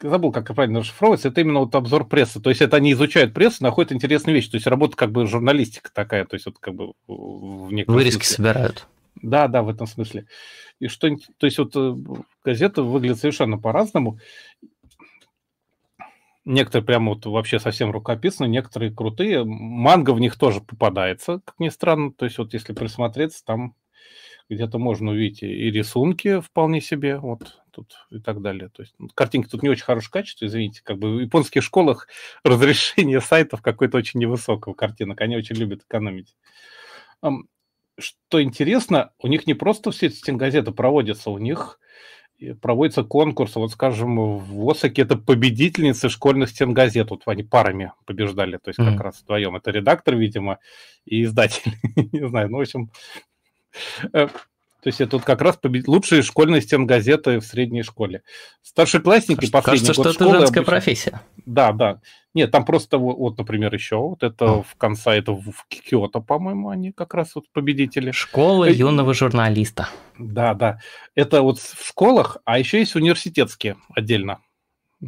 забыл, 0.00 0.30
как 0.30 0.54
правильно 0.54 0.80
расшифровывается, 0.80 1.28
это 1.28 1.40
именно 1.40 1.60
вот 1.60 1.74
обзор 1.74 2.06
прессы. 2.06 2.40
То 2.40 2.50
есть 2.50 2.62
это 2.62 2.76
они 2.76 2.92
изучают 2.92 3.34
прессу, 3.34 3.64
находят 3.64 3.90
интересные 3.90 4.34
вещи. 4.34 4.50
То 4.50 4.56
есть 4.56 4.68
работа 4.68 4.96
как 4.96 5.10
бы 5.10 5.26
журналистика 5.26 5.90
такая, 5.92 6.24
то 6.26 6.34
есть 6.34 6.46
вот 6.46 6.58
как 6.60 6.74
бы 6.74 6.92
в 7.08 7.72
некотором 7.72 7.98
Вырезки 7.98 8.24
смысле. 8.24 8.36
собирают. 8.36 8.86
Да, 9.16 9.48
да, 9.48 9.62
в 9.62 9.68
этом 9.68 9.88
смысле. 9.88 10.26
И 10.78 10.86
что, 10.86 11.08
то 11.38 11.46
есть 11.46 11.58
вот 11.58 11.74
э, 11.74 11.94
газета 12.44 12.84
выглядит 12.84 13.18
совершенно 13.18 13.58
по-разному. 13.58 14.20
Некоторые 16.44 16.84
прямо 16.84 17.14
вот 17.14 17.24
вообще 17.24 17.58
совсем 17.58 17.90
рукописные, 17.90 18.50
некоторые 18.50 18.92
крутые. 18.92 19.44
Манга 19.44 20.10
в 20.10 20.20
них 20.20 20.36
тоже 20.36 20.60
попадается, 20.60 21.40
как 21.44 21.54
ни 21.58 21.70
странно. 21.70 22.12
То 22.12 22.26
есть 22.26 22.36
вот 22.36 22.52
если 22.52 22.74
присмотреться, 22.74 23.42
там 23.44 23.74
где-то 24.50 24.78
можно 24.78 25.12
увидеть 25.12 25.42
и 25.42 25.70
рисунки 25.70 26.40
вполне 26.40 26.80
себе, 26.80 27.18
вот 27.18 27.62
тут 27.70 28.06
и 28.10 28.18
так 28.18 28.42
далее. 28.42 28.68
То 28.68 28.82
есть 28.82 28.94
ну, 28.98 29.08
картинки 29.14 29.48
тут 29.48 29.62
не 29.62 29.68
очень 29.68 29.84
хорошее 29.84 30.10
качество, 30.10 30.44
извините, 30.44 30.82
как 30.84 30.98
бы 30.98 31.16
в 31.16 31.20
японских 31.20 31.62
школах 31.62 32.08
разрешение 32.44 33.20
сайтов 33.20 33.62
какое-то 33.62 33.96
очень 33.96 34.20
невысокого 34.20 34.74
картинок, 34.74 35.20
они 35.20 35.36
очень 35.36 35.56
любят 35.56 35.82
экономить. 35.82 36.36
Что 37.96 38.42
интересно, 38.42 39.12
у 39.18 39.28
них 39.28 39.46
не 39.46 39.54
просто 39.54 39.92
все 39.92 40.06
эти 40.06 40.16
стенгазеты 40.16 40.72
проводятся, 40.72 41.30
у 41.30 41.38
них 41.38 41.78
проводится 42.60 43.04
конкурс, 43.04 43.56
вот 43.56 43.72
скажем, 43.72 44.38
в 44.38 44.70
Осаке 44.70 45.02
это 45.02 45.16
победительницы 45.16 46.08
школьных 46.08 46.50
стен 46.50 46.72
газет, 46.74 47.10
вот 47.10 47.22
они 47.26 47.42
парами 47.42 47.92
побеждали, 48.04 48.58
то 48.58 48.68
есть 48.68 48.78
mm-hmm. 48.78 48.92
как 48.92 49.00
раз 49.00 49.22
вдвоем. 49.22 49.56
Это 49.56 49.70
редактор, 49.70 50.16
видимо, 50.16 50.58
и 51.04 51.24
издатель, 51.24 51.72
не 52.12 52.28
знаю, 52.28 52.50
ну, 52.50 52.58
в 52.58 52.60
общем, 52.62 52.90
э, 54.12 54.28
то 54.84 54.88
есть 54.88 55.00
это 55.00 55.16
вот 55.16 55.24
как 55.24 55.40
раз 55.40 55.56
побед... 55.56 55.88
лучшие 55.88 56.20
школьные 56.20 56.60
стенгазеты 56.60 57.40
в 57.40 57.44
средней 57.46 57.82
школе. 57.82 58.22
Старшеклассники 58.60 59.50
последний 59.50 59.86
Кажется, 59.86 59.94
год 59.94 60.06
что 60.08 60.12
школы... 60.12 60.30
это 60.30 60.38
женская 60.40 60.60
обычно... 60.60 60.70
профессия. 60.72 61.20
Да, 61.46 61.72
да. 61.72 62.00
Нет, 62.34 62.50
там 62.50 62.66
просто 62.66 62.98
вот, 62.98 63.38
например, 63.38 63.72
еще 63.72 63.96
вот 63.96 64.22
это 64.22 64.44
oh. 64.44 64.62
в 64.62 64.76
конце, 64.76 65.12
это 65.12 65.32
в 65.32 65.54
Киото, 65.68 66.20
по-моему, 66.20 66.68
они 66.68 66.92
как 66.92 67.14
раз 67.14 67.34
вот 67.34 67.46
победители. 67.54 68.10
Школа 68.10 68.68
э... 68.68 68.72
юного 68.74 69.14
журналиста. 69.14 69.88
Да, 70.18 70.52
да. 70.52 70.80
Это 71.14 71.40
вот 71.40 71.60
в 71.60 71.88
школах, 71.88 72.36
а 72.44 72.58
еще 72.58 72.80
есть 72.80 72.94
университетские 72.94 73.76
отдельно 73.94 74.40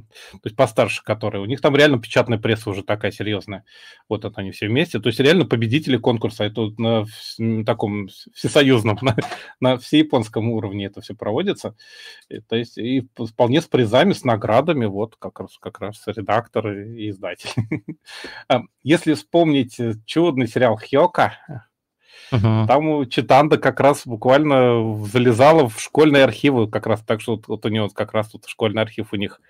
то 0.02 0.40
есть 0.44 0.56
постарше 0.56 1.02
которые, 1.02 1.42
у 1.42 1.46
них 1.46 1.60
там 1.60 1.76
реально 1.76 1.98
печатная 1.98 2.38
пресса 2.38 2.70
уже 2.70 2.82
такая 2.82 3.10
серьезная. 3.10 3.64
Вот 4.08 4.24
это 4.24 4.40
они 4.40 4.50
все 4.50 4.68
вместе. 4.68 4.98
То 4.98 5.08
есть 5.08 5.20
реально 5.20 5.44
победители 5.44 5.96
конкурса. 5.96 6.44
Это 6.44 6.70
на, 6.78 7.04
на 7.38 7.64
таком 7.64 8.08
всесоюзном, 8.34 8.98
на, 9.02 9.16
на 9.60 9.78
всеяпонском 9.78 10.48
уровне 10.50 10.86
это 10.86 11.00
все 11.00 11.14
проводится. 11.14 11.76
И, 12.28 12.40
то 12.40 12.56
есть 12.56 12.78
и 12.78 13.08
вполне 13.16 13.60
с 13.60 13.66
призами, 13.66 14.12
с 14.12 14.24
наградами, 14.24 14.86
вот 14.86 15.16
как 15.16 15.40
раз, 15.40 15.58
как 15.58 15.80
раз 15.80 16.02
редактор 16.06 16.72
и 16.72 17.10
издатель. 17.10 17.50
А, 18.48 18.62
если 18.82 19.14
вспомнить 19.14 19.80
э, 19.80 19.94
чудный 20.04 20.46
сериал 20.46 20.78
«Хьока», 20.78 21.65
Угу. 22.32 22.66
Там 22.66 23.08
Читанда 23.08 23.58
как 23.58 23.80
раз 23.80 24.02
буквально 24.06 24.96
залезала 25.06 25.68
в 25.68 25.80
школьные 25.80 26.24
архивы, 26.24 26.68
как 26.68 26.86
раз 26.86 27.02
так, 27.02 27.20
что 27.20 27.36
вот, 27.36 27.48
вот 27.48 27.66
у 27.66 27.68
него 27.68 27.88
как 27.88 28.12
раз 28.12 28.30
тут 28.30 28.46
школьный 28.46 28.82
архив 28.82 29.12
у 29.12 29.16
них 29.16 29.40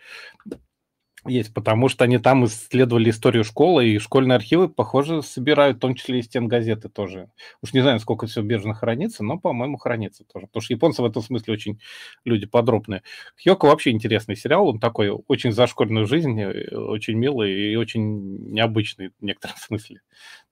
есть, 1.29 1.53
потому 1.53 1.89
что 1.89 2.05
они 2.05 2.19
там 2.19 2.45
исследовали 2.45 3.11
историю 3.11 3.45
школы, 3.45 3.89
и 3.89 3.99
школьные 3.99 4.37
архивы, 4.37 4.69
похоже, 4.69 5.23
собирают, 5.23 5.79
в 5.79 5.81
том 5.81 5.95
числе 5.95 6.21
и 6.21 6.23
стен 6.23 6.49
газеты 6.49 6.89
тоже. 6.89 7.31
Уж 7.63 7.73
не 7.73 7.81
знаю, 7.81 8.01
сколько 8.01 8.27
все 8.27 8.43
бежно 8.43 8.75
хранится, 8.75 9.25
но, 9.25 9.39
по-моему, 9.39 9.77
хранится 9.77 10.25
тоже. 10.25 10.47
Потому 10.47 10.63
что 10.63 10.75
японцы 10.75 11.03
в 11.03 11.07
этом 11.07 11.23
смысле 11.23 11.55
очень 11.55 11.81
люди 12.25 12.47
подробные. 12.47 13.03
Хьёко 13.43 13.67
вообще 13.67 13.91
интересный 13.91 14.37
сериал, 14.37 14.69
он 14.69 14.79
такой 14.81 15.11
очень 15.11 15.53
за 15.53 15.67
школьную 15.67 16.07
жизнь, 16.07 16.41
э, 16.41 16.77
очень 16.77 17.15
милый 17.15 17.73
и 17.73 17.77
очень 17.77 18.53
необычный 18.53 19.11
в 19.21 19.23
некотором 19.23 19.57
смысле. 19.59 20.01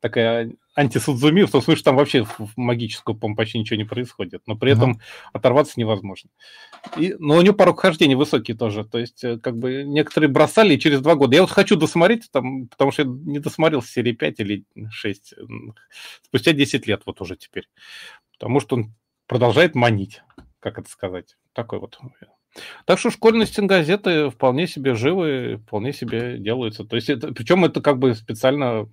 Такая 0.00 0.52
антисудзуми, 0.74 1.42
в 1.42 1.50
том 1.50 1.62
смысле, 1.62 1.76
что 1.76 1.84
там 1.90 1.96
вообще 1.96 2.24
в 2.24 2.56
магическую 2.56 3.16
по 3.16 3.32
почти 3.34 3.58
ничего 3.58 3.76
не 3.76 3.84
происходит, 3.84 4.42
но 4.46 4.56
при 4.56 4.72
этом 4.72 4.92
uh-huh. 4.92 5.30
оторваться 5.32 5.74
невозможно. 5.76 6.30
И, 6.96 7.14
но 7.18 7.36
у 7.36 7.42
него 7.42 7.54
порог 7.54 7.80
хождения 7.80 8.16
высокий 8.16 8.54
тоже, 8.54 8.84
то 8.84 8.98
есть 8.98 9.22
э, 9.24 9.38
как 9.38 9.56
бы 9.56 9.84
некоторые 9.84 10.30
бросали 10.30 10.76
через 10.76 11.00
два 11.00 11.14
года. 11.14 11.36
Я 11.36 11.42
вот 11.42 11.50
хочу 11.50 11.76
досмотреть, 11.76 12.30
там, 12.30 12.66
потому 12.68 12.90
что 12.90 13.02
я 13.02 13.08
не 13.08 13.38
досмотрел 13.38 13.82
серии 13.82 14.12
5 14.12 14.40
или 14.40 14.64
6, 14.90 15.34
спустя 16.22 16.52
10 16.52 16.86
лет 16.86 17.02
вот 17.06 17.20
уже 17.20 17.36
теперь, 17.36 17.68
потому 18.32 18.60
что 18.60 18.76
он 18.76 18.94
продолжает 19.26 19.74
манить, 19.74 20.22
как 20.60 20.78
это 20.78 20.90
сказать, 20.90 21.36
такой 21.52 21.78
вот 21.78 21.98
так 22.84 22.98
что 22.98 23.10
школьные 23.10 23.46
стенгазеты 23.46 24.30
вполне 24.30 24.66
себе 24.66 24.94
живы, 24.94 25.60
вполне 25.66 25.92
себе 25.92 26.38
делаются. 26.38 26.84
То 26.84 26.96
есть 26.96 27.10
это, 27.10 27.32
причем 27.32 27.64
это 27.64 27.80
как 27.80 27.98
бы 27.98 28.14
специально 28.14 28.88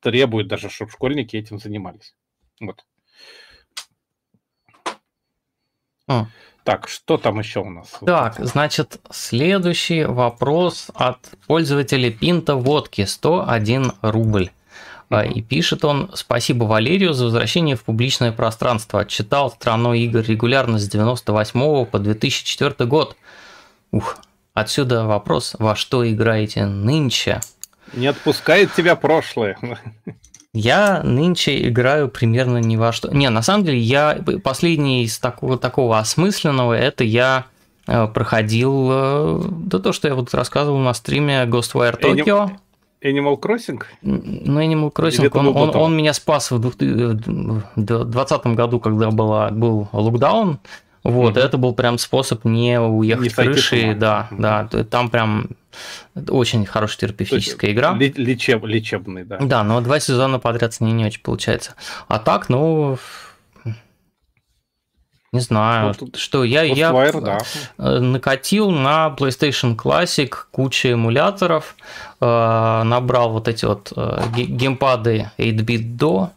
требует 0.00 0.48
даже, 0.48 0.68
чтобы 0.70 0.90
школьники 0.90 1.36
этим 1.36 1.58
занимались. 1.58 2.14
Вот. 2.60 2.84
А. 6.06 6.26
Так, 6.64 6.88
что 6.88 7.16
там 7.16 7.38
еще 7.38 7.60
у 7.60 7.70
нас? 7.70 7.94
Так, 8.04 8.34
значит, 8.38 9.00
следующий 9.10 10.04
вопрос 10.04 10.90
от 10.94 11.18
пользователя 11.46 12.10
Пинта 12.10 12.56
Водки 12.56 13.06
101 13.06 13.92
рубль. 14.02 14.50
Mm-hmm. 15.08 15.32
И 15.32 15.42
пишет 15.42 15.84
он, 15.84 16.10
спасибо 16.14 16.64
Валерию 16.64 17.14
за 17.14 17.24
возвращение 17.24 17.76
в 17.76 17.84
публичное 17.84 18.32
пространство. 18.32 19.06
Читал 19.06 19.50
«Страну 19.50 19.94
игр» 19.94 20.20
регулярно 20.20 20.78
с 20.78 20.86
98 20.88 21.86
по 21.86 21.98
2004 21.98 22.86
год. 22.86 23.16
Ух, 23.90 24.18
отсюда 24.52 25.06
вопрос, 25.06 25.56
во 25.58 25.74
что 25.74 26.06
играете 26.06 26.66
нынче? 26.66 27.40
Не 27.94 28.06
отпускает 28.08 28.74
тебя 28.74 28.96
прошлое. 28.96 29.56
Я 30.54 31.02
нынче 31.02 31.68
играю 31.68 32.08
примерно 32.08 32.58
ни 32.58 32.76
во 32.76 32.92
что. 32.92 33.14
Не, 33.14 33.28
на 33.30 33.42
самом 33.42 33.64
деле, 33.64 33.78
я 33.78 34.18
последний 34.42 35.04
из 35.04 35.18
такого, 35.18 35.58
такого 35.58 35.98
осмысленного, 35.98 36.72
это 36.72 37.04
я 37.04 37.44
э, 37.86 38.06
проходил, 38.08 38.88
э, 38.90 39.40
да 39.50 39.78
то, 39.78 39.92
что 39.92 40.08
я 40.08 40.14
вот 40.14 40.32
рассказывал 40.34 40.78
на 40.78 40.94
стриме 40.94 41.44
Ghostwire 41.44 42.00
Tokyo. 42.00 42.50
Animal 43.04 43.38
Crossing? 43.38 43.80
Ну, 44.02 44.60
Animal 44.60 44.92
Crossing, 44.92 45.30
он, 45.32 45.56
он, 45.56 45.76
он 45.76 45.96
меня 45.96 46.12
спас 46.12 46.50
в 46.50 46.58
2020 46.58 48.46
году, 48.46 48.80
когда 48.80 49.10
была, 49.10 49.50
был 49.50 49.88
локдаун. 49.92 50.58
Вот, 51.04 51.36
угу. 51.36 51.40
это 51.40 51.56
был 51.58 51.74
прям 51.74 51.96
способ 51.96 52.44
не 52.44 52.80
уехать 52.80 53.24
не 53.24 53.30
с 53.30 53.34
крыши, 53.34 53.94
да, 53.94 54.28
да, 54.32 54.68
там 54.90 55.10
прям 55.10 55.50
очень 56.28 56.66
хорошая 56.66 56.98
терапевтическая 56.98 57.72
игра. 57.72 57.94
Лечеб, 57.94 58.64
лечебный, 58.64 59.24
да. 59.24 59.38
Да, 59.40 59.64
но 59.64 59.80
два 59.80 60.00
сезона 60.00 60.38
подряд 60.38 60.74
с 60.74 60.80
ней 60.80 60.92
не 60.92 61.04
очень 61.04 61.22
получается. 61.22 61.74
А 62.08 62.18
так, 62.18 62.48
ну, 62.48 62.98
не 65.30 65.40
знаю, 65.40 65.94
ну, 66.00 66.08
что 66.14 66.42
я, 66.42 66.62
я 66.62 66.90
Wire, 66.90 67.20
да. 67.20 67.38
Э, 67.76 67.98
накатил 67.98 68.70
на 68.70 69.14
PlayStation 69.16 69.76
Classic 69.76 70.32
кучу 70.50 70.92
эмуляторов, 70.92 71.76
э, 72.20 72.82
набрал 72.84 73.32
вот 73.32 73.46
эти 73.46 73.66
вот 73.66 73.92
э, 73.94 74.22
геймпады 74.34 75.30
8-bit 75.36 75.96
до, 75.96 76.30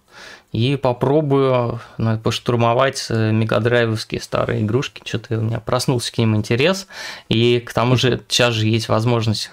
и 0.52 0.76
попробую 0.76 1.80
ну, 1.98 2.18
поштурмовать 2.20 3.08
мегадрайвовские 3.10 4.22
старые 4.22 4.62
игрушки. 4.62 5.02
Что-то 5.06 5.40
у 5.40 5.42
меня 5.42 5.60
проснулся 5.60 6.12
к 6.12 6.18
ним 6.18 6.36
интерес. 6.36 6.88
И 7.30 7.60
к 7.60 7.74
тому 7.74 7.96
же 7.96 8.22
сейчас 8.28 8.54
же 8.54 8.68
есть 8.68 8.90
возможность 8.90 9.52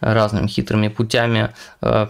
разными 0.00 0.46
хитрыми 0.46 0.88
путями 0.88 1.54
э, 1.80 2.08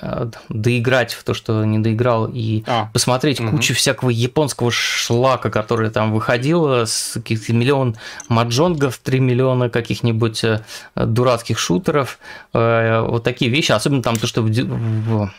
э, 0.00 0.30
доиграть 0.48 1.14
в 1.14 1.24
то, 1.24 1.32
что 1.32 1.64
не 1.64 1.78
доиграл, 1.78 2.26
и 2.26 2.64
а, 2.66 2.90
посмотреть 2.92 3.40
угу. 3.40 3.50
кучу 3.50 3.74
всякого 3.74 4.10
японского 4.10 4.70
шлака, 4.70 5.50
который 5.50 5.90
там 5.90 6.12
выходил, 6.12 6.66
с 6.86 7.12
каких-то 7.14 7.54
миллион 7.54 7.96
маджонгов, 8.28 8.98
3 8.98 9.20
миллиона 9.20 9.70
каких-нибудь 9.70 10.44
э, 10.44 10.60
дурацких 10.94 11.58
шутеров, 11.58 12.18
вот 12.52 13.24
такие 13.24 13.50
вещи, 13.50 13.72
особенно 13.72 14.02
там 14.02 14.16
то, 14.16 14.26
что 14.26 14.42
в, 14.42 14.50
в 14.50 15.30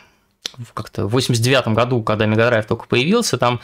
как-то 0.74 1.06
в 1.06 1.12
89 1.12 1.68
году, 1.68 2.02
когда 2.02 2.26
Drive 2.26 2.66
только 2.66 2.86
появился, 2.86 3.38
там 3.38 3.60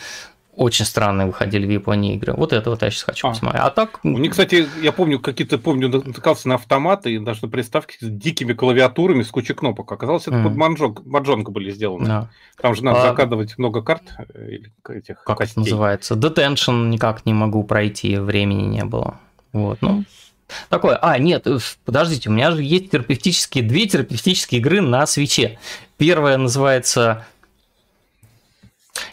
очень 0.56 0.86
странные 0.86 1.26
выходили 1.26 1.66
в 1.66 1.70
Японии 1.70 2.14
игры. 2.14 2.32
Вот 2.32 2.52
это 2.52 2.70
вот 2.70 2.82
я 2.82 2.90
сейчас 2.90 3.02
хочу 3.04 3.28
а. 3.28 3.30
посмотреть. 3.30 3.62
А 3.62 3.70
так... 3.70 4.00
У 4.02 4.18
них, 4.18 4.30
кстати, 4.30 4.66
я 4.80 4.90
помню, 4.90 5.20
какие-то, 5.20 5.58
помню, 5.58 5.88
натыкался 5.88 6.48
на 6.48 6.54
автоматы 6.54 7.14
и 7.14 7.18
даже 7.18 7.40
на 7.42 7.48
приставки 7.48 7.96
с 8.00 8.08
дикими 8.08 8.54
клавиатурами, 8.54 9.22
с 9.22 9.30
кучей 9.30 9.52
кнопок. 9.52 9.92
Оказалось, 9.92 10.22
это 10.22 10.36
mm. 10.36 10.44
под 10.44 10.56
манжонг, 10.56 11.06
маджонга 11.06 11.50
были 11.50 11.70
сделаны. 11.70 12.06
Да. 12.06 12.30
Там 12.60 12.74
же 12.74 12.82
надо 12.82 13.02
а... 13.02 13.08
закадывать 13.10 13.58
много 13.58 13.82
карт 13.82 14.02
э, 14.34 14.48
или 14.48 14.72
этих 14.88 15.22
Как 15.24 15.38
костей. 15.38 15.52
это 15.52 15.60
называется? 15.60 16.14
Detention 16.14 16.88
никак 16.88 17.26
не 17.26 17.34
могу 17.34 17.62
пройти, 17.62 18.16
времени 18.16 18.62
не 18.62 18.84
было. 18.84 19.20
Вот, 19.52 19.78
ну, 19.82 20.04
Такое, 20.68 20.96
а, 20.96 21.18
нет, 21.18 21.46
э, 21.46 21.58
подождите, 21.84 22.28
у 22.28 22.32
меня 22.32 22.50
же 22.52 22.62
есть 22.62 22.90
терапевтические, 22.90 23.64
две 23.64 23.86
терапевтические 23.86 24.60
игры 24.60 24.80
на 24.80 25.06
свече. 25.06 25.58
Первая 25.96 26.36
называется... 26.36 27.26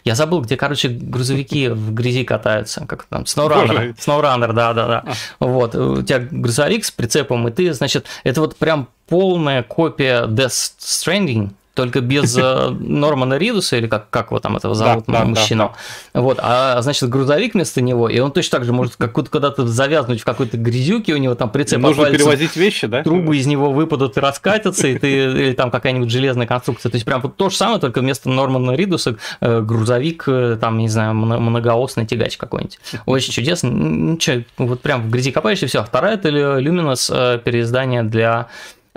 Я 0.02 0.14
забыл, 0.14 0.40
где, 0.40 0.56
короче, 0.56 0.88
грузовики 0.88 1.68
в 1.68 1.92
грязи 1.92 2.24
катаются, 2.24 2.86
как 2.86 3.04
там, 3.04 3.24
SnowRunner, 3.24 3.94
SnowRunner, 3.96 4.52
да-да-да. 4.52 5.04
А. 5.38 5.44
Вот, 5.44 5.74
у 5.74 6.02
тебя 6.02 6.20
грузовик 6.20 6.84
с 6.84 6.90
прицепом, 6.90 7.46
и 7.48 7.50
ты, 7.50 7.72
значит, 7.74 8.06
это 8.22 8.40
вот 8.40 8.56
прям 8.56 8.88
полная 9.06 9.62
копия 9.62 10.26
Death 10.26 10.72
Stranding, 10.78 11.50
только 11.74 12.00
без 12.00 12.36
э, 12.38 12.70
Нормана 12.70 13.34
Ридуса, 13.34 13.76
или 13.76 13.88
как, 13.88 14.08
как 14.08 14.28
его 14.28 14.38
там 14.38 14.56
этого 14.56 14.74
зовут, 14.74 15.04
да, 15.08 15.24
мужчину. 15.24 15.64
Да, 15.64 15.74
да. 16.14 16.20
Вот, 16.20 16.38
а 16.40 16.80
значит, 16.82 17.08
грузовик 17.08 17.54
вместо 17.54 17.82
него, 17.82 18.08
и 18.08 18.20
он 18.20 18.30
точно 18.30 18.58
так 18.58 18.64
же 18.64 18.72
может 18.72 18.94
как 18.96 19.12
куда-то 19.12 19.66
завязнуть 19.66 20.20
в 20.20 20.24
какой-то 20.24 20.56
грязюке, 20.56 21.14
у 21.14 21.16
него 21.16 21.34
там 21.34 21.50
прицеп 21.50 21.80
Нужно 21.80 22.10
перевозить 22.10 22.54
вещи, 22.56 22.86
да? 22.86 23.02
Трубы 23.02 23.36
из 23.36 23.46
него 23.46 23.72
выпадут 23.72 24.16
и 24.16 24.20
раскатятся, 24.20 24.86
и 24.86 24.98
ты, 24.98 25.12
или 25.12 25.52
там 25.52 25.72
какая-нибудь 25.72 26.10
железная 26.10 26.46
конструкция. 26.46 26.90
То 26.90 26.96
есть 26.96 27.04
прям 27.04 27.20
вот 27.20 27.36
то 27.36 27.50
же 27.50 27.56
самое, 27.56 27.80
только 27.80 28.00
вместо 28.00 28.30
Нормана 28.30 28.72
Ридуса 28.72 29.16
э, 29.40 29.60
грузовик, 29.60 30.24
э, 30.28 30.56
там, 30.60 30.78
не 30.78 30.88
знаю, 30.88 31.14
многоосный 31.14 32.06
тягач 32.06 32.36
какой-нибудь. 32.36 32.78
Очень 33.06 33.32
чудесно. 33.32 33.68
Ничего, 33.68 34.44
вот 34.58 34.80
прям 34.80 35.02
в 35.02 35.10
грязи 35.10 35.32
копаешься, 35.32 35.66
и 35.66 35.68
все. 35.68 35.82
Вторая 35.82 36.14
это 36.14 36.28
Luminous 36.28 37.38
переиздание 37.40 38.04
для 38.04 38.46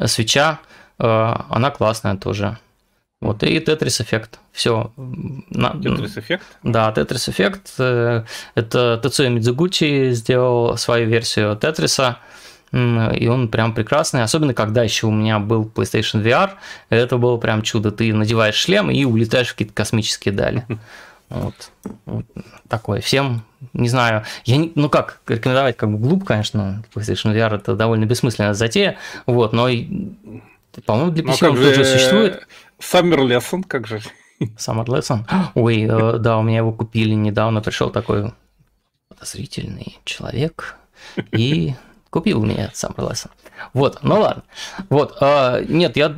свеча. 0.06 0.59
Она 0.99 1.72
классная 1.72 2.15
тоже. 2.15 2.57
Вот, 3.20 3.42
и 3.42 3.58
Tetris 3.58 4.02
эффект. 4.02 4.40
Все. 4.52 4.92
Tetris 4.96 6.20
эффект? 6.20 6.46
Да, 6.64 6.94
Tetris 6.96 7.30
эффект. 7.30 7.74
Э, 7.80 8.24
это 8.54 9.00
Тецуя 9.02 9.30
Мидзугучи 9.30 10.12
сделал 10.12 10.78
свою 10.78 11.08
версию 11.08 11.56
Тетриса. 11.56 12.20
И 12.74 13.28
он 13.28 13.48
прям 13.48 13.74
прекрасный, 13.74 14.24
особенно 14.24 14.54
когда 14.54 14.84
еще 14.84 15.08
у 15.08 15.12
меня 15.12 15.40
был 15.40 15.72
PlayStation 15.74 16.22
VR, 16.22 16.52
это 16.90 17.18
было 17.18 17.38
прям 17.38 17.62
чудо. 17.62 17.92
Ты 17.92 18.14
надеваешь 18.14 18.56
шлем 18.56 18.92
и 18.92 19.06
улетаешь 19.06 19.48
в 19.48 19.52
какие-то 19.54 19.74
космические 19.74 20.34
дали. 20.34 20.66
Вот. 21.30 21.72
вот 22.06 22.26
такое. 22.70 23.02
Всем, 23.02 23.44
не 23.74 23.90
знаю, 23.90 24.24
я 24.46 24.56
не, 24.56 24.72
ну 24.76 24.88
как, 24.88 25.20
рекомендовать 25.28 25.76
как 25.76 25.92
бы 25.92 25.98
глупо, 25.98 26.26
конечно, 26.26 26.86
PlayStation 26.96 27.36
VR 27.36 27.56
это 27.56 27.76
довольно 27.76 28.06
бессмысленная 28.06 28.54
затея, 28.54 28.96
вот, 29.26 29.52
но, 29.52 29.68
по-моему, 30.86 31.12
для 31.12 31.26
PC 31.26 31.38
ну, 31.42 31.50
он 31.50 31.56
тоже 31.58 31.84
существует. 31.84 32.48
Summer 32.80 33.19
Lesson, 33.19 33.64
как 33.67 33.88
же? 33.88 34.01
Summer 34.39 34.85
Lesson? 34.85 35.19
Ой, 35.56 35.88
э, 35.89 36.17
да, 36.19 36.38
у 36.38 36.43
меня 36.43 36.57
его 36.57 36.72
купили 36.72 37.14
недавно, 37.14 37.61
пришел 37.61 37.89
такой 37.89 38.31
подозрительный 39.09 39.97
человек 40.06 40.75
и 41.31 41.73
купил 42.09 42.43
мне 42.43 42.72
Summer 42.73 43.09
Lesson. 43.09 43.30
Вот, 43.73 43.99
ну 44.03 44.19
ладно. 44.19 44.43
Вот, 44.89 45.17
а, 45.22 45.61
нет, 45.61 45.97
я 45.97 46.15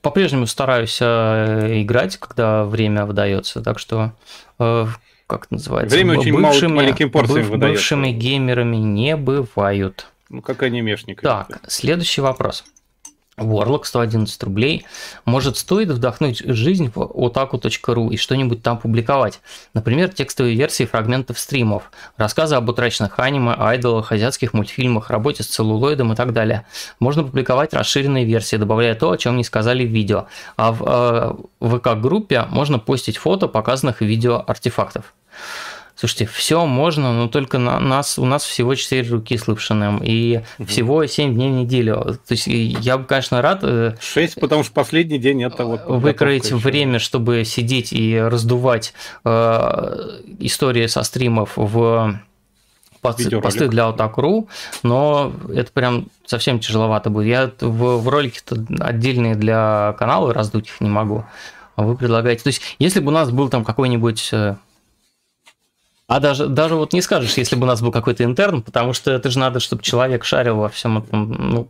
по-прежнему 0.00 0.46
стараюсь 0.46 0.98
э, 1.00 1.82
играть, 1.82 2.16
когда 2.16 2.64
время 2.64 3.06
выдается, 3.06 3.62
так 3.62 3.78
что 3.78 4.12
э, 4.58 4.86
как 5.26 5.46
это 5.46 5.54
называется? 5.54 5.96
Время 5.96 6.18
очень 6.18 6.34
бывшими, 6.34 6.72
маленьким 6.72 7.10
порциям 7.10 7.50
быв. 7.50 7.58
Бывшими 7.58 8.10
геймерами 8.10 8.76
не 8.76 9.16
бывают. 9.16 10.08
Ну, 10.28 10.42
как 10.42 10.62
анимешник. 10.62 11.20
Так, 11.20 11.60
следующий 11.68 12.20
вопрос. 12.20 12.64
Warlock 13.44 13.84
111 13.84 14.42
рублей. 14.42 14.86
Может, 15.24 15.56
стоит 15.56 15.88
вдохнуть 15.88 16.42
жизнь 16.44 16.90
в 16.94 16.98
otaku.ru 16.98 18.10
и 18.10 18.16
что-нибудь 18.16 18.62
там 18.62 18.78
публиковать? 18.78 19.40
Например, 19.74 20.08
текстовые 20.08 20.56
версии 20.56 20.84
фрагментов 20.84 21.38
стримов, 21.38 21.90
рассказы 22.16 22.54
об 22.54 22.68
утраченных 22.68 23.18
аниме, 23.18 23.54
айдолах, 23.58 24.12
азиатских 24.12 24.52
мультфильмах, 24.52 25.10
работе 25.10 25.42
с 25.42 25.46
целлулоидом 25.46 26.12
и 26.12 26.16
так 26.16 26.32
далее. 26.32 26.66
Можно 27.00 27.24
публиковать 27.24 27.74
расширенные 27.74 28.24
версии, 28.24 28.56
добавляя 28.56 28.94
то, 28.94 29.10
о 29.10 29.18
чем 29.18 29.36
не 29.36 29.44
сказали 29.44 29.84
в 29.84 29.90
видео. 29.90 30.26
А 30.56 30.72
в 30.72 31.38
э, 31.60 31.78
ВК-группе 31.78 32.46
можно 32.50 32.78
постить 32.78 33.16
фото 33.16 33.48
показанных 33.48 34.00
видео 34.00 34.42
артефактов. 34.46 35.14
Слушайте, 35.94 36.26
все 36.26 36.64
можно, 36.66 37.12
но 37.12 37.28
только 37.28 37.58
на 37.58 37.78
нас, 37.78 38.18
у 38.18 38.24
нас 38.24 38.44
всего 38.44 38.74
4 38.74 39.08
руки 39.10 39.36
с 39.36 39.46
лапшиным, 39.46 40.00
и 40.02 40.40
угу. 40.58 40.66
всего 40.66 41.06
7 41.06 41.34
дней 41.34 41.50
в 41.50 41.54
неделю. 41.54 42.18
То 42.26 42.32
есть 42.32 42.46
я 42.46 42.98
бы, 42.98 43.04
конечно, 43.04 43.42
рад... 43.42 43.62
6, 44.00 44.36
э, 44.36 44.40
потому 44.40 44.64
что 44.64 44.72
последний 44.72 45.18
день 45.18 45.42
это 45.44 45.64
вот... 45.64 45.84
Выкроить 45.86 46.46
еще. 46.46 46.56
время, 46.56 46.98
чтобы 46.98 47.44
сидеть 47.44 47.92
и 47.92 48.18
раздувать 48.18 48.94
э, 49.24 50.20
истории 50.40 50.86
со 50.86 51.02
стримов 51.02 51.52
в 51.56 52.20
посты 53.02 53.68
для 53.68 53.88
Otaku.ru, 53.88 54.48
но 54.82 55.32
это 55.52 55.72
прям 55.72 56.06
совсем 56.24 56.60
тяжеловато 56.60 57.10
будет. 57.10 57.26
Я 57.26 57.50
в, 57.60 57.98
в 57.98 58.08
ролике-то 58.08 58.64
отдельные 58.80 59.34
для 59.34 59.94
канала 59.98 60.32
раздуть 60.32 60.68
их 60.68 60.80
не 60.80 60.88
могу. 60.88 61.24
Вы 61.76 61.96
предлагаете... 61.96 62.44
То 62.44 62.48
есть, 62.48 62.62
если 62.78 63.00
бы 63.00 63.08
у 63.08 63.14
нас 63.14 63.30
был 63.30 63.48
там 63.48 63.64
какой-нибудь 63.64 64.28
э, 64.32 64.56
а 66.12 66.20
даже, 66.20 66.46
даже 66.46 66.74
вот 66.74 66.92
не 66.92 67.00
скажешь, 67.00 67.38
если 67.38 67.56
бы 67.56 67.62
у 67.62 67.66
нас 67.66 67.80
был 67.80 67.90
какой-то 67.90 68.22
интерн, 68.22 68.60
потому 68.60 68.92
что 68.92 69.10
это 69.10 69.30
же 69.30 69.38
надо, 69.38 69.60
чтобы 69.60 69.82
человек 69.82 70.24
шарил 70.24 70.56
во 70.56 70.68
всем 70.68 70.98
этом. 70.98 71.32
Ну, 71.32 71.68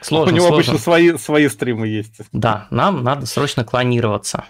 сложно, 0.00 0.32
У 0.32 0.36
него 0.36 0.46
сложно. 0.46 0.54
обычно 0.54 0.78
свои, 0.78 1.18
свои 1.18 1.48
стримы 1.48 1.88
есть. 1.88 2.20
Да, 2.32 2.68
нам 2.70 3.02
надо 3.02 3.26
срочно 3.26 3.64
клонироваться. 3.64 4.44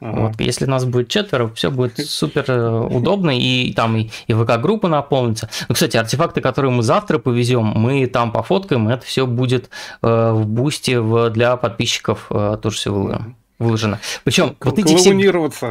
Ага. 0.00 0.20
Вот, 0.20 0.40
если 0.40 0.64
нас 0.64 0.86
будет 0.86 1.08
четверо, 1.08 1.48
все 1.48 1.70
будет 1.70 1.98
супер 1.98 2.44
э, 2.48 2.80
удобно, 2.80 3.36
и 3.36 3.74
там 3.74 3.94
и, 3.98 4.08
и 4.26 4.32
ВК-группа 4.32 4.88
наполнится. 4.88 5.50
Ну, 5.68 5.74
кстати, 5.74 5.98
артефакты, 5.98 6.40
которые 6.40 6.70
мы 6.70 6.82
завтра 6.82 7.18
повезем, 7.18 7.66
мы 7.76 8.06
там 8.06 8.32
пофоткаем, 8.32 8.88
это 8.88 9.04
все 9.04 9.26
будет 9.26 9.68
э, 10.00 10.32
в 10.32 10.46
бусте 10.46 11.00
в, 11.00 11.28
для 11.28 11.58
подписчиков, 11.58 12.28
э, 12.30 12.56
тоже 12.62 12.76
все 12.76 12.90
выложим 12.90 13.36
выложено. 13.58 13.98
Причем 14.24 14.56
вот 14.60 14.78
эти 14.78 14.94
все... 14.96 15.10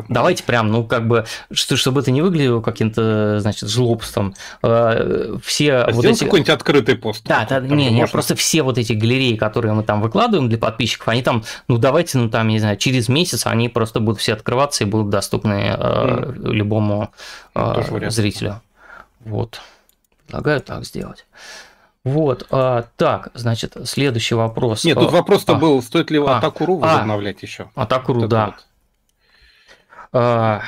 Давайте 0.09 0.43
прям, 0.43 0.71
ну, 0.71 0.83
как 0.83 1.07
бы, 1.07 1.25
что, 1.51 1.77
чтобы 1.77 2.01
это 2.01 2.11
не 2.11 2.21
выглядело 2.21 2.61
каким-то, 2.61 3.39
значит, 3.39 3.69
жлобством. 3.69 4.35
Э, 4.61 5.37
все 5.43 5.73
а 5.75 5.91
вот 5.91 6.05
эти... 6.05 6.23
какой-нибудь 6.23 6.49
открытый 6.49 6.95
пост. 6.95 7.23
Да, 7.25 7.45
да, 7.49 7.59
не, 7.59 7.89
не, 7.89 8.05
просто 8.07 8.35
все 8.35 8.63
вот 8.63 8.77
эти 8.77 8.93
галереи, 8.93 9.35
которые 9.35 9.73
мы 9.73 9.83
там 9.83 10.01
выкладываем 10.01 10.49
для 10.49 10.57
подписчиков, 10.57 11.07
они 11.07 11.21
там, 11.21 11.43
ну, 11.67 11.77
давайте, 11.77 12.17
ну, 12.17 12.29
там, 12.29 12.47
не 12.49 12.59
знаю, 12.59 12.77
через 12.77 13.07
месяц 13.07 13.45
они 13.45 13.69
просто 13.69 13.99
будут 13.99 14.19
все 14.19 14.33
открываться 14.33 14.83
и 14.83 14.87
будут 14.87 15.09
доступны 15.09 15.75
mm. 15.77 16.51
любому 16.51 17.11
э, 17.55 18.09
зрителю. 18.09 18.61
Вот. 19.21 19.61
Предлагаю 20.25 20.61
так 20.61 20.83
сделать. 20.83 21.25
Вот, 22.07 22.47
а, 22.51 22.85
так, 22.95 23.31
значит, 23.33 23.75
следующий 23.83 24.33
вопрос. 24.33 24.85
Нет, 24.85 24.97
тут 24.97 25.11
вопрос-то 25.11 25.55
а, 25.55 25.59
был, 25.59 25.81
стоит 25.81 26.09
ли 26.09 26.19
а, 26.19 26.37
Атакуру 26.37 26.75
а, 26.81 26.87
возобновлять 26.87 27.43
а, 27.43 27.45
еще? 27.45 27.69
Атакуру, 27.75 28.21
вот 28.21 28.29
да. 28.29 28.45
Вот. 28.45 28.55
А, 30.13 30.61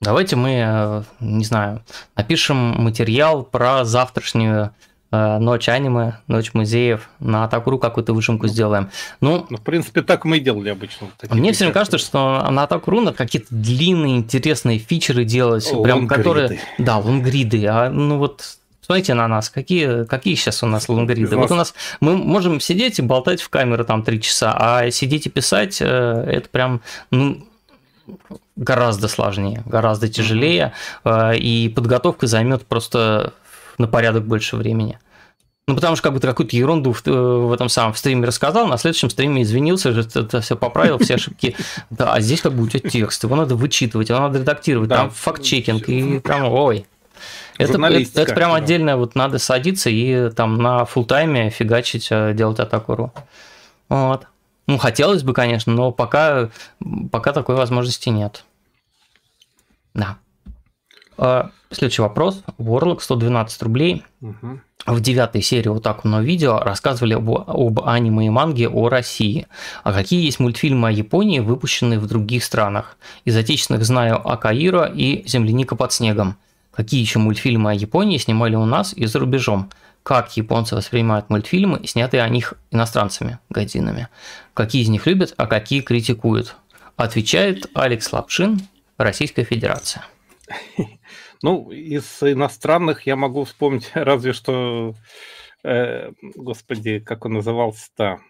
давайте 0.00 0.34
мы, 0.34 0.50
э, 0.66 1.02
не 1.20 1.44
знаю, 1.44 1.84
напишем 2.16 2.56
материал 2.82 3.44
про 3.44 3.84
завтрашнюю 3.84 4.74
ночь 5.10 5.68
аниме, 5.68 6.18
ночь 6.26 6.52
музеев, 6.52 7.08
на 7.20 7.44
Атакуру 7.44 7.78
какую-то 7.78 8.12
выжимку 8.12 8.48
сделаем. 8.48 8.90
Ну, 9.20 9.46
ну, 9.48 9.56
в 9.56 9.62
принципе, 9.62 10.02
так 10.02 10.24
мы 10.24 10.38
и 10.38 10.40
делали 10.40 10.68
обычно. 10.70 11.08
Мне 11.30 11.52
все 11.52 11.64
время 11.64 11.74
кажется, 11.74 11.98
что 11.98 12.46
на 12.50 12.64
Атакуру 12.64 13.00
надо 13.00 13.16
какие-то 13.16 13.48
длинные, 13.50 14.16
интересные 14.16 14.78
фичеры 14.78 15.24
делать, 15.24 15.70
О, 15.72 15.82
прям 15.82 16.08
которые... 16.08 16.60
Да, 16.78 16.98
лонгриды. 16.98 17.66
А 17.66 17.90
ну 17.90 18.18
вот 18.18 18.58
Смотрите 18.86 19.14
на 19.14 19.26
нас, 19.26 19.50
какие, 19.50 20.04
какие 20.04 20.36
сейчас 20.36 20.62
у 20.62 20.66
нас 20.66 20.88
лонгриды. 20.88 21.36
Вот 21.36 21.50
у 21.50 21.56
нас 21.56 21.74
мы 21.98 22.16
можем 22.16 22.60
сидеть 22.60 23.00
и 23.00 23.02
болтать 23.02 23.42
в 23.42 23.48
камеру 23.48 23.84
там 23.84 24.04
три 24.04 24.22
часа, 24.22 24.54
а 24.56 24.88
сидеть 24.92 25.26
и 25.26 25.28
писать 25.28 25.78
э, 25.80 25.84
это 25.84 26.48
прям 26.48 26.80
ну, 27.10 27.44
гораздо 28.54 29.08
сложнее, 29.08 29.64
гораздо 29.66 30.08
тяжелее, 30.08 30.72
э, 31.02 31.36
и 31.36 31.68
подготовка 31.68 32.28
займет 32.28 32.64
просто 32.64 33.32
на 33.78 33.86
порядок 33.88 34.26
больше 34.26 34.56
времени. 34.56 34.98
Ну, 35.68 35.74
потому 35.74 35.96
что 35.96 36.04
как 36.04 36.12
бы 36.12 36.20
ты 36.20 36.28
какую-то 36.28 36.56
ерунду 36.56 36.92
в, 36.92 37.04
э, 37.06 37.10
в 37.10 37.52
этом 37.52 37.68
самом 37.68 37.92
в 37.92 37.98
стриме 37.98 38.24
рассказал, 38.24 38.68
на 38.68 38.78
следующем 38.78 39.10
стриме 39.10 39.42
извинился, 39.42 39.90
это, 39.90 40.20
это 40.20 40.40
все 40.40 40.54
поправил, 40.56 40.98
все 40.98 41.16
ошибки. 41.16 41.56
Да, 41.90 42.12
а 42.12 42.20
здесь 42.20 42.40
как 42.40 42.52
бы 42.52 42.62
у 42.62 42.68
тебя 42.68 42.88
текст, 42.88 43.24
его 43.24 43.34
надо 43.34 43.56
вычитывать, 43.56 44.08
его 44.08 44.20
надо 44.20 44.38
редактировать, 44.38 44.88
да. 44.88 44.96
там 44.96 45.10
факт-чекинг, 45.10 45.88
и 45.88 46.20
прям, 46.20 46.44
ой. 46.52 46.86
Это, 47.58 47.82
это, 47.84 48.20
это 48.22 48.34
прям 48.34 48.52
отдельно, 48.52 48.96
вот 48.96 49.16
надо 49.16 49.38
садиться 49.38 49.90
и 49.90 50.30
там 50.30 50.56
на 50.58 50.84
фултайме 50.84 51.50
фигачить, 51.50 52.08
э, 52.10 52.32
делать 52.32 52.60
атаку. 52.60 53.12
Вот. 53.88 54.26
Ну, 54.68 54.78
хотелось 54.78 55.24
бы, 55.24 55.32
конечно, 55.32 55.72
но 55.72 55.90
пока, 55.90 56.50
пока 57.10 57.32
такой 57.32 57.56
возможности 57.56 58.08
нет. 58.08 58.44
Да. 59.94 60.18
Следующий 61.70 62.02
вопрос. 62.02 62.42
Warlock 62.58 63.00
112 63.00 63.62
рублей. 63.62 64.04
Угу. 64.20 64.60
В 64.86 65.00
девятой 65.00 65.42
серии 65.42 65.68
вот 65.68 65.82
так 65.82 66.04
на 66.04 66.20
видео 66.20 66.60
рассказывали 66.60 67.14
об, 67.14 67.28
об 67.28 67.80
аниме 67.80 68.26
и 68.26 68.30
манге 68.30 68.68
о 68.68 68.88
России. 68.88 69.46
А 69.82 69.92
какие 69.92 70.24
есть 70.24 70.38
мультфильмы 70.38 70.88
о 70.88 70.92
Японии, 70.92 71.40
выпущенные 71.40 71.98
в 71.98 72.06
других 72.06 72.44
странах? 72.44 72.96
Из 73.24 73.36
отечественных 73.36 73.84
знаю 73.84 74.26
Акаира 74.28 74.84
и 74.84 75.26
Земляника 75.26 75.74
под 75.74 75.92
снегом. 75.92 76.36
Какие 76.72 77.00
еще 77.00 77.18
мультфильмы 77.18 77.70
о 77.70 77.74
Японии 77.74 78.18
снимали 78.18 78.54
у 78.54 78.64
нас 78.64 78.92
и 78.92 79.06
за 79.06 79.18
рубежом? 79.18 79.70
Как 80.04 80.36
японцы 80.36 80.76
воспринимают 80.76 81.30
мультфильмы, 81.30 81.80
снятые 81.84 82.22
о 82.22 82.28
них 82.28 82.54
иностранцами, 82.70 83.40
годинами? 83.50 84.08
Какие 84.54 84.82
из 84.82 84.88
них 84.88 85.04
любят, 85.06 85.34
а 85.36 85.46
какие 85.46 85.80
критикуют? 85.80 86.54
Отвечает 86.96 87.66
Алекс 87.74 88.12
Лапшин, 88.12 88.60
Российская 88.98 89.42
Федерация. 89.44 90.04
Ну, 91.42 91.70
из 91.70 92.22
иностранных 92.22 93.06
я 93.06 93.16
могу 93.16 93.44
вспомнить 93.44 93.90
разве 93.94 94.32
что, 94.32 94.94
э, 95.64 96.12
господи, 96.34 96.98
как 97.00 97.24
он 97.24 97.34
назывался-то, 97.34 98.20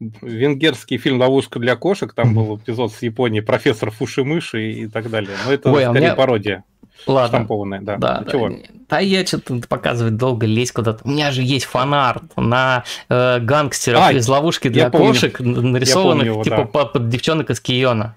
венгерский 0.00 0.98
фильм 0.98 1.20
«Ловушка 1.20 1.58
для 1.58 1.76
кошек», 1.76 2.12
там 2.14 2.34
был 2.34 2.56
эпизод 2.56 2.92
с 2.92 3.02
Японией, 3.02 3.44
профессор 3.44 3.90
Фуши-мыши 3.90 4.72
и 4.72 4.86
так 4.86 5.10
далее. 5.10 5.36
Но 5.44 5.52
это 5.52 5.70
Ой, 5.70 5.84
а 5.84 5.90
скорее 5.90 6.06
меня... 6.06 6.14
пародия. 6.14 6.64
Ладно. 7.06 7.38
Штампованная, 7.38 7.80
да. 7.80 7.96
Да, 7.96 8.20
да, 8.20 8.30
Чего? 8.30 8.50
да 8.88 8.98
я 8.98 9.24
что-то 9.24 9.60
показывать 9.68 10.16
долго 10.16 10.46
лезть 10.46 10.72
куда-то. 10.72 11.00
У 11.04 11.10
меня 11.10 11.30
же 11.30 11.42
есть 11.42 11.64
фанарт 11.64 12.24
на 12.36 12.84
э, 13.08 13.38
гангстеров 13.40 14.02
а, 14.02 14.12
из 14.12 14.28
ловушки 14.28 14.68
для 14.68 14.90
кошек, 14.90 15.38
помню. 15.38 15.62
нарисованных 15.62 16.26
его, 16.26 16.44
типа 16.44 16.68
да. 16.72 16.84
под, 16.84 17.08
девчонок 17.08 17.50
из 17.50 17.60
Киона. 17.60 18.16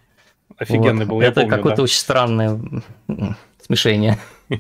Офигенный 0.58 1.06
вот. 1.06 1.16
был, 1.16 1.22
Это 1.22 1.46
какое-то 1.46 1.78
да. 1.78 1.84
очень 1.84 1.98
странное 1.98 2.60
смешение. 3.66 4.18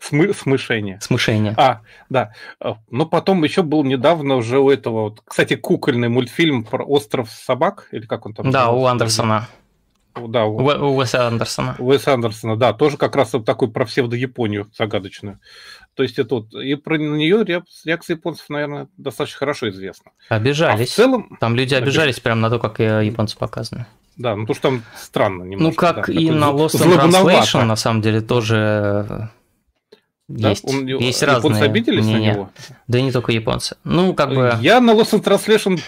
Смышение. 0.00 0.98
Смышение. 1.00 1.54
А, 1.56 1.80
да. 2.08 2.32
А, 2.60 2.76
ну, 2.90 3.06
потом 3.06 3.44
еще 3.44 3.62
был 3.62 3.84
недавно 3.84 4.36
уже 4.36 4.58
у 4.58 4.70
этого, 4.70 5.02
вот, 5.02 5.22
кстати, 5.24 5.56
кукольный 5.56 6.08
мультфильм 6.08 6.64
про 6.64 6.84
остров 6.84 7.30
собак, 7.30 7.88
или 7.92 8.06
как 8.06 8.26
он 8.26 8.34
там? 8.34 8.50
Да, 8.50 8.70
у 8.70 8.86
Андерсона. 8.86 9.48
Да, 10.14 10.44
у, 10.44 10.56
у 10.56 10.96
Уэса 10.96 11.26
Андерсона. 11.26 11.74
Уэса 11.78 12.14
Андерсона, 12.14 12.56
да, 12.56 12.72
тоже 12.72 12.96
как 12.96 13.16
раз 13.16 13.32
вот 13.32 13.44
такой 13.44 13.70
про 13.70 13.84
псевдо-Японию 13.84 14.68
загадочную. 14.76 15.40
То 15.94 16.02
есть 16.02 16.18
это 16.18 16.36
вот, 16.36 16.54
и 16.54 16.74
про 16.76 16.98
нее 16.98 17.44
реакция 17.44 18.14
японцев, 18.14 18.48
наверное, 18.48 18.88
достаточно 18.96 19.38
хорошо 19.38 19.68
известна. 19.70 20.12
Обижались. 20.28 20.88
А 20.88 20.92
в 20.92 20.96
целом... 20.96 21.36
Там 21.40 21.56
люди 21.56 21.74
обижались 21.74 22.20
прямо 22.20 22.40
на 22.42 22.50
то, 22.50 22.58
как 22.58 22.78
японцы 22.78 23.36
показаны. 23.36 23.86
Да, 24.16 24.36
ну 24.36 24.46
то, 24.46 24.54
что 24.54 24.62
там 24.62 24.82
странно 24.96 25.42
немножко. 25.42 25.64
Ну, 25.64 25.94
как 25.94 26.06
да, 26.06 26.12
и 26.12 26.30
на 26.30 26.50
Lost 26.50 26.74
in 26.74 27.10
Translation, 27.10 27.64
на 27.64 27.76
самом 27.76 28.00
деле, 28.00 28.20
тоже 28.20 29.30
да? 30.28 30.50
есть, 30.50 30.64
Он, 30.64 30.86
есть 30.86 31.20
японцы 31.20 31.48
разные 31.48 31.64
обиделись 31.64 32.04
мнения. 32.04 32.30
на 32.30 32.34
него? 32.34 32.50
Да 32.86 32.98
и 32.98 33.02
не 33.02 33.12
только 33.12 33.32
японцы. 33.32 33.76
Ну, 33.84 34.14
как 34.14 34.30
бы... 34.30 34.56
Я 34.60 34.80
на 34.80 34.92
Lost 34.92 35.12
in 35.12 35.22
Translation 35.22 35.80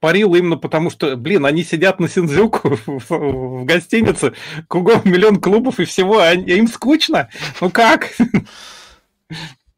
парил 0.00 0.34
именно 0.34 0.56
потому, 0.56 0.90
что, 0.90 1.16
блин, 1.16 1.44
они 1.44 1.64
сидят 1.64 2.00
на 2.00 2.08
Синдзюку 2.08 2.78
в, 2.86 3.64
гостинице, 3.64 4.32
кругом 4.68 5.02
миллион 5.04 5.40
клубов 5.40 5.80
и 5.80 5.84
всего, 5.84 6.20
а 6.20 6.32
им 6.32 6.68
скучно? 6.68 7.28
Ну 7.60 7.70
как? 7.70 8.10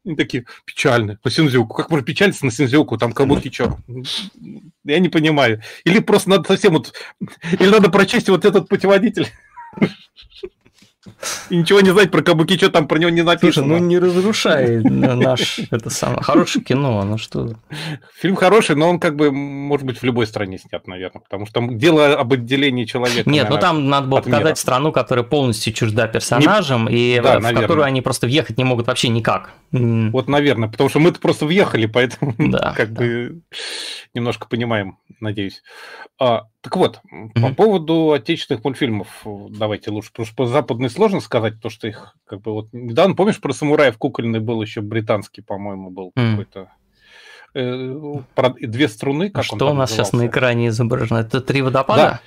Они 0.09 0.15
такие, 0.15 0.45
печальны, 0.65 1.19
на 1.23 1.29
Синдзюку. 1.29 1.75
Как 1.75 1.91
можно 1.91 2.03
печалиться 2.03 2.43
на 2.43 2.49
Синдзюку? 2.49 2.97
Там 2.97 3.11
кабуки 3.11 3.51
что? 3.51 3.77
Я 4.83 4.97
не 4.97 5.07
понимаю. 5.07 5.61
Или 5.83 5.99
просто 5.99 6.31
надо 6.31 6.47
совсем 6.47 6.73
вот... 6.73 6.95
Или 7.51 7.69
надо 7.69 7.91
прочесть 7.91 8.27
вот 8.27 8.43
этот 8.43 8.67
путеводитель. 8.67 9.27
И 11.49 11.55
ничего 11.55 11.79
не 11.79 11.91
знать 11.91 12.11
про 12.11 12.21
Кабуки, 12.21 12.57
что 12.57 12.69
там 12.69 12.85
про 12.85 12.99
него 12.99 13.09
не 13.09 13.21
написано. 13.21 13.67
Слушай, 13.67 13.79
ну 13.79 13.85
не 13.87 13.99
разрушай 13.99 14.81
наш, 14.83 15.59
это 15.71 15.89
самое, 15.89 16.21
хорошее 16.21 16.63
кино, 16.63 17.01
ну 17.03 17.17
что. 17.17 17.55
Фильм 18.19 18.35
хороший, 18.35 18.75
но 18.75 18.89
он 18.89 18.99
как 18.99 19.15
бы, 19.15 19.31
может 19.31 19.85
быть, 19.85 19.99
в 19.99 20.03
любой 20.03 20.27
стране 20.27 20.57
снят, 20.57 20.85
наверное, 20.87 21.21
потому 21.21 21.45
что 21.45 21.53
там 21.53 21.77
дело 21.77 22.13
об 22.15 22.33
отделении 22.33 22.83
человека. 22.83 23.29
Нет, 23.29 23.49
ну 23.49 23.57
там 23.57 23.87
надо 23.89 24.07
было 24.07 24.17
показать 24.17 24.43
мира. 24.43 24.55
страну, 24.55 24.91
которая 24.91 25.23
полностью 25.23 25.71
чужда 25.71 26.07
персонажам, 26.07 26.89
не... 26.89 27.15
и 27.15 27.21
да, 27.21 27.39
в 27.39 27.43
наверное. 27.43 27.61
которую 27.61 27.85
они 27.85 28.01
просто 28.01 28.27
въехать 28.27 28.57
не 28.57 28.65
могут 28.65 28.87
вообще 28.87 29.07
никак. 29.07 29.51
Вот, 29.71 30.27
наверное, 30.27 30.67
потому 30.67 30.89
что 30.89 30.99
мы-то 30.99 31.21
просто 31.21 31.45
въехали, 31.45 31.85
поэтому 31.85 32.35
да, 32.37 32.73
как 32.77 32.91
да. 32.91 32.99
бы 32.99 33.41
немножко 34.13 34.47
понимаем, 34.49 34.97
надеюсь. 35.21 35.61
А, 36.19 36.47
так 36.61 36.75
вот, 36.75 36.99
mm-hmm. 37.11 37.41
по 37.41 37.53
поводу 37.53 38.11
отечественных 38.11 38.63
мультфильмов, 38.65 39.07
давайте 39.49 39.91
лучше, 39.91 40.11
потому 40.11 40.25
что 40.25 40.35
по 40.35 40.45
западной 40.45 40.89
сложно 40.89 41.21
сказать, 41.21 41.61
то, 41.61 41.69
что 41.69 41.87
их 41.87 42.15
как 42.25 42.41
бы 42.41 42.51
вот 42.51 42.67
недавно, 42.73 43.15
помнишь, 43.15 43.39
про 43.39 43.53
самураев 43.53 43.97
кукольный 43.97 44.41
был 44.41 44.61
еще 44.61 44.81
британский, 44.81 45.41
по-моему, 45.41 45.89
был 45.89 46.11
mm. 46.17 46.31
какой-то 46.31 46.71
э, 47.53 48.13
про 48.35 48.49
две 48.59 48.89
струны. 48.89 49.29
Как 49.29 49.45
что 49.45 49.55
у 49.55 49.73
нас 49.73 49.89
назывался? 49.89 49.93
сейчас 49.93 50.13
на 50.13 50.27
экране 50.27 50.67
изображено? 50.67 51.19
Это 51.19 51.39
три 51.39 51.61
водопада? 51.61 52.21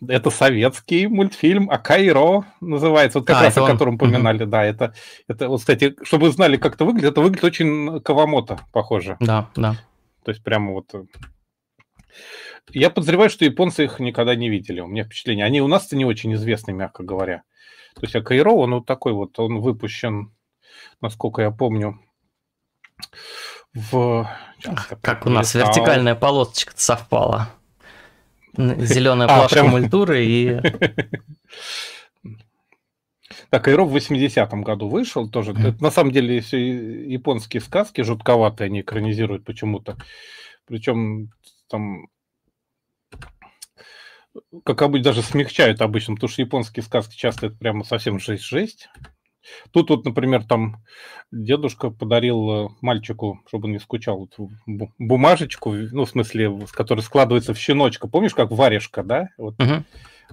Да. 0.00 0.14
Это 0.14 0.30
советский 0.30 1.06
мультфильм 1.06 1.70
Акайро 1.70 2.44
называется, 2.60 3.20
вот 3.20 3.26
как 3.26 3.36
а, 3.36 3.42
раз 3.44 3.56
о 3.56 3.62
он... 3.62 3.70
котором 3.70 3.94
упоминали, 3.94 4.44
mm-hmm. 4.44 4.50
да, 4.50 4.64
это, 4.64 4.94
это, 5.28 5.48
вот, 5.48 5.60
кстати, 5.60 5.94
чтобы 6.02 6.26
вы 6.26 6.32
знали, 6.32 6.56
как 6.56 6.74
это 6.74 6.84
выглядит, 6.84 7.12
это 7.12 7.20
выглядит 7.20 7.44
очень 7.44 8.00
Кавамото 8.00 8.60
похоже. 8.72 9.16
Да, 9.20 9.48
да. 9.54 9.76
То 10.24 10.32
есть 10.32 10.42
прямо 10.42 10.72
вот 10.72 10.92
я 12.70 12.90
подозреваю, 12.90 13.30
что 13.30 13.44
японцы 13.44 13.84
их 13.84 13.98
никогда 14.00 14.34
не 14.34 14.48
видели. 14.48 14.80
У 14.80 14.86
меня 14.86 15.04
впечатление. 15.04 15.44
Они 15.44 15.60
у 15.60 15.68
нас-то 15.68 15.96
не 15.96 16.04
очень 16.04 16.34
известны, 16.34 16.72
мягко 16.72 17.02
говоря. 17.02 17.42
То 17.94 18.02
есть, 18.02 18.14
а 18.16 18.22
Кайро, 18.22 18.54
он 18.54 18.74
вот 18.74 18.86
такой 18.86 19.12
вот, 19.12 19.38
он 19.38 19.60
выпущен, 19.60 20.32
насколько 21.00 21.42
я 21.42 21.50
помню, 21.50 22.00
в... 23.74 24.28
как 25.00 25.26
у 25.26 25.30
нас 25.30 25.54
вертикальная 25.54 26.14
полосочка 26.14 26.72
совпала. 26.76 27.50
Зеленая 28.56 29.28
а, 29.28 29.38
плашка 29.40 29.64
мультуры 29.64 30.24
и... 30.24 30.60
Так, 33.48 33.64
Кайро 33.64 33.84
в 33.84 33.94
80-м 33.94 34.62
году 34.62 34.88
вышел 34.88 35.28
тоже. 35.28 35.52
Это, 35.52 35.76
на 35.82 35.90
самом 35.90 36.10
деле 36.10 36.40
все 36.40 36.58
японские 37.06 37.60
сказки 37.60 38.00
жутковатые, 38.00 38.66
они 38.66 38.80
экранизируют 38.80 39.44
почему-то. 39.44 39.98
Причем 40.66 41.30
там 41.68 42.06
как 44.64 44.82
обычно, 44.82 45.04
даже 45.04 45.22
смягчают 45.22 45.80
обычно, 45.80 46.14
потому 46.14 46.30
что 46.30 46.42
японские 46.42 46.82
сказки 46.82 47.16
часто 47.16 47.46
это 47.46 47.56
прямо 47.56 47.84
совсем 47.84 48.18
жесть-жесть. 48.18 48.88
Тут 49.72 49.90
вот, 49.90 50.04
например, 50.04 50.44
там 50.44 50.76
дедушка 51.32 51.90
подарил 51.90 52.50
э, 52.50 52.68
мальчику, 52.80 53.40
чтобы 53.48 53.66
он 53.66 53.72
не 53.72 53.80
скучал, 53.80 54.28
вот 54.36 54.50
бумажечку, 54.98 55.72
ну, 55.72 56.04
в 56.04 56.10
смысле, 56.10 56.66
с 56.66 56.72
которой 56.72 57.00
складывается 57.00 57.52
в 57.52 57.58
щеночка. 57.58 58.06
Помнишь, 58.08 58.34
как 58.34 58.52
варежка, 58.52 59.02
да? 59.02 59.30
Вот, 59.36 59.56
uh-huh. 59.58 59.82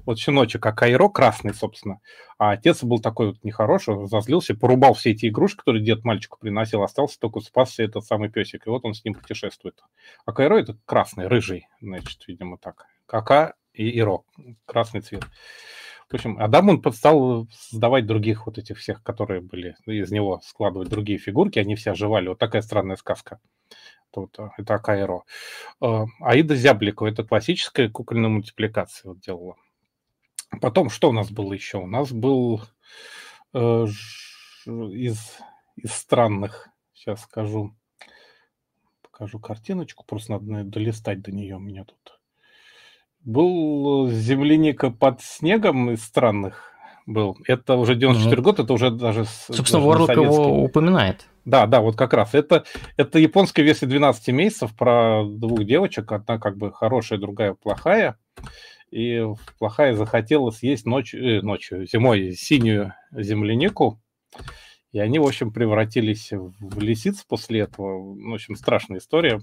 вот 0.05 0.19
щеночек, 0.19 0.63
а 0.65 0.73
Кайро 0.73 1.09
красный, 1.09 1.55
собственно. 1.55 2.01
А 2.37 2.51
отец 2.51 2.83
был 2.83 2.99
такой 2.99 3.29
вот 3.29 3.43
нехороший, 3.43 4.07
зазлился, 4.07 4.53
порубал 4.53 4.93
все 4.93 5.11
эти 5.11 5.27
игрушки, 5.27 5.57
которые 5.57 5.83
дед 5.83 6.03
мальчику 6.03 6.37
приносил, 6.39 6.83
остался 6.83 7.19
только 7.19 7.39
спасся 7.39 7.83
этот 7.83 8.05
самый 8.05 8.29
песик. 8.29 8.67
И 8.67 8.69
вот 8.69 8.85
он 8.85 8.93
с 8.93 9.03
ним 9.03 9.15
путешествует. 9.15 9.83
А 10.25 10.33
Кайро 10.33 10.59
это 10.59 10.77
красный, 10.85 11.27
рыжий, 11.27 11.67
значит, 11.81 12.27
видимо, 12.27 12.57
так. 12.57 12.85
Кака 13.07 13.55
и 13.79 13.97
Иро, 13.97 14.23
красный 14.65 14.99
цвет. 14.99 15.23
В 16.09 16.13
общем, 16.15 16.37
Адам 16.39 16.69
он 16.69 16.93
стал 16.93 17.47
создавать 17.51 18.05
других 18.05 18.45
вот 18.45 18.57
этих 18.57 18.77
всех, 18.77 19.03
которые 19.03 19.41
были, 19.41 19.75
из 19.85 20.11
него 20.11 20.41
складывать 20.43 20.89
другие 20.89 21.17
фигурки, 21.17 21.59
они 21.59 21.75
все 21.75 21.91
оживали. 21.91 22.27
Вот 22.27 22.39
такая 22.39 22.61
странная 22.61 22.97
сказка. 22.97 23.39
Вот, 24.13 24.37
э, 24.39 24.49
это 24.57 24.73
Акаэро. 24.73 25.21
Э, 25.81 26.05
Аида 26.19 26.55
Зябликова, 26.55 27.07
это 27.07 27.23
классическая 27.23 27.89
кукольная 27.89 28.29
мультипликация 28.29 29.09
вот 29.09 29.21
делала. 29.21 29.55
Потом, 30.61 30.89
что 30.89 31.09
у 31.09 31.13
нас 31.13 31.31
было 31.31 31.53
еще? 31.53 31.77
У 31.77 31.87
нас 31.87 32.11
был 32.11 32.61
э, 33.53 33.85
из, 34.65 35.37
из 35.75 35.91
странных, 35.91 36.69
сейчас 36.93 37.21
скажу, 37.21 37.75
покажу 39.03 39.39
картиночку, 39.39 40.03
просто 40.05 40.33
надо 40.33 40.63
долистать 40.63 41.21
до 41.21 41.31
нее 41.31 41.57
у 41.57 41.59
меня 41.59 41.85
тут. 41.85 42.18
Был 43.25 44.07
э, 44.07 44.11
земляника 44.11 44.89
под 44.89 45.21
снегом 45.21 45.91
из 45.91 46.03
странных 46.03 46.69
был. 47.09 47.37
Это 47.47 47.75
уже 47.75 47.95
94 47.95 48.35
mm-hmm. 48.35 48.43
год, 48.43 48.59
это 48.59 48.73
уже 48.73 48.91
даже... 48.91 49.25
Собственно, 49.25 49.83
Ворлок 49.83 50.11
его 50.11 50.63
упоминает. 50.63 51.25
Да, 51.43 51.65
да, 51.65 51.81
вот 51.81 51.95
как 51.95 52.13
раз. 52.13 52.33
Это, 52.35 52.63
это 52.95 53.19
японская 53.19 53.65
версия 53.65 53.87
12 53.87 54.27
месяцев 54.29 54.75
про 54.75 55.23
двух 55.25 55.63
девочек. 55.63 56.11
Одна 56.11 56.37
как 56.37 56.57
бы 56.57 56.71
хорошая, 56.71 57.19
другая 57.19 57.55
плохая. 57.55 58.17
И 58.91 59.23
плохая 59.57 59.95
захотела 59.95 60.51
съесть 60.51 60.85
ночью, 60.85 61.39
э, 61.39 61.41
ночью 61.41 61.85
зимой 61.87 62.33
синюю 62.33 62.93
землянику. 63.11 63.99
И 64.91 64.99
они, 64.99 65.19
в 65.19 65.27
общем, 65.27 65.51
превратились 65.51 66.29
в 66.31 66.79
лисиц 66.79 67.23
после 67.27 67.61
этого. 67.61 68.15
В 68.15 68.33
общем, 68.33 68.55
страшная 68.55 68.97
история. 68.97 69.39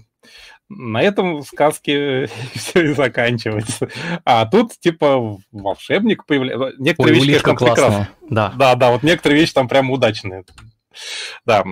На 0.67 1.01
этом 1.01 1.41
сказки 1.43 2.27
все 2.53 2.91
и 2.91 2.93
заканчивается. 2.93 3.89
А 4.25 4.45
тут, 4.45 4.77
типа, 4.77 5.37
волшебник 5.51 6.25
появляется. 6.25 6.73
Некоторые 6.79 7.21
Ой, 7.21 7.27
вещи, 7.27 7.43
конечно, 7.43 7.65
прекрасные. 7.65 8.09
Да. 8.29 8.53
да, 8.57 8.75
да, 8.75 8.91
вот 8.91 9.03
некоторые 9.03 9.39
вещи 9.39 9.53
там 9.53 9.69
прям 9.69 9.89
удачные. 9.89 10.43
Да, 11.45 11.63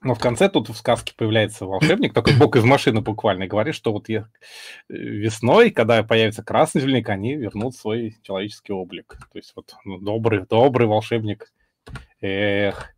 но 0.00 0.14
в 0.14 0.20
конце 0.20 0.48
тут 0.48 0.68
в 0.68 0.76
сказке 0.76 1.12
появляется 1.16 1.66
волшебник, 1.66 2.14
такой 2.14 2.36
бог 2.36 2.54
из 2.54 2.62
машины 2.62 3.00
буквально, 3.00 3.44
и 3.44 3.48
говорит, 3.48 3.74
что 3.74 3.92
вот 3.92 4.06
весной, 4.88 5.70
когда 5.70 6.02
появится 6.04 6.44
красный 6.44 6.80
зеленик, 6.80 7.08
они 7.08 7.34
вернут 7.34 7.74
свой 7.74 8.16
человеческий 8.22 8.72
облик. 8.72 9.18
То 9.32 9.38
есть 9.38 9.52
вот 9.56 9.74
ну, 9.84 9.98
добрый, 9.98 10.46
добрый 10.46 10.86
волшебник 10.86 11.52
Эх. 12.20 12.94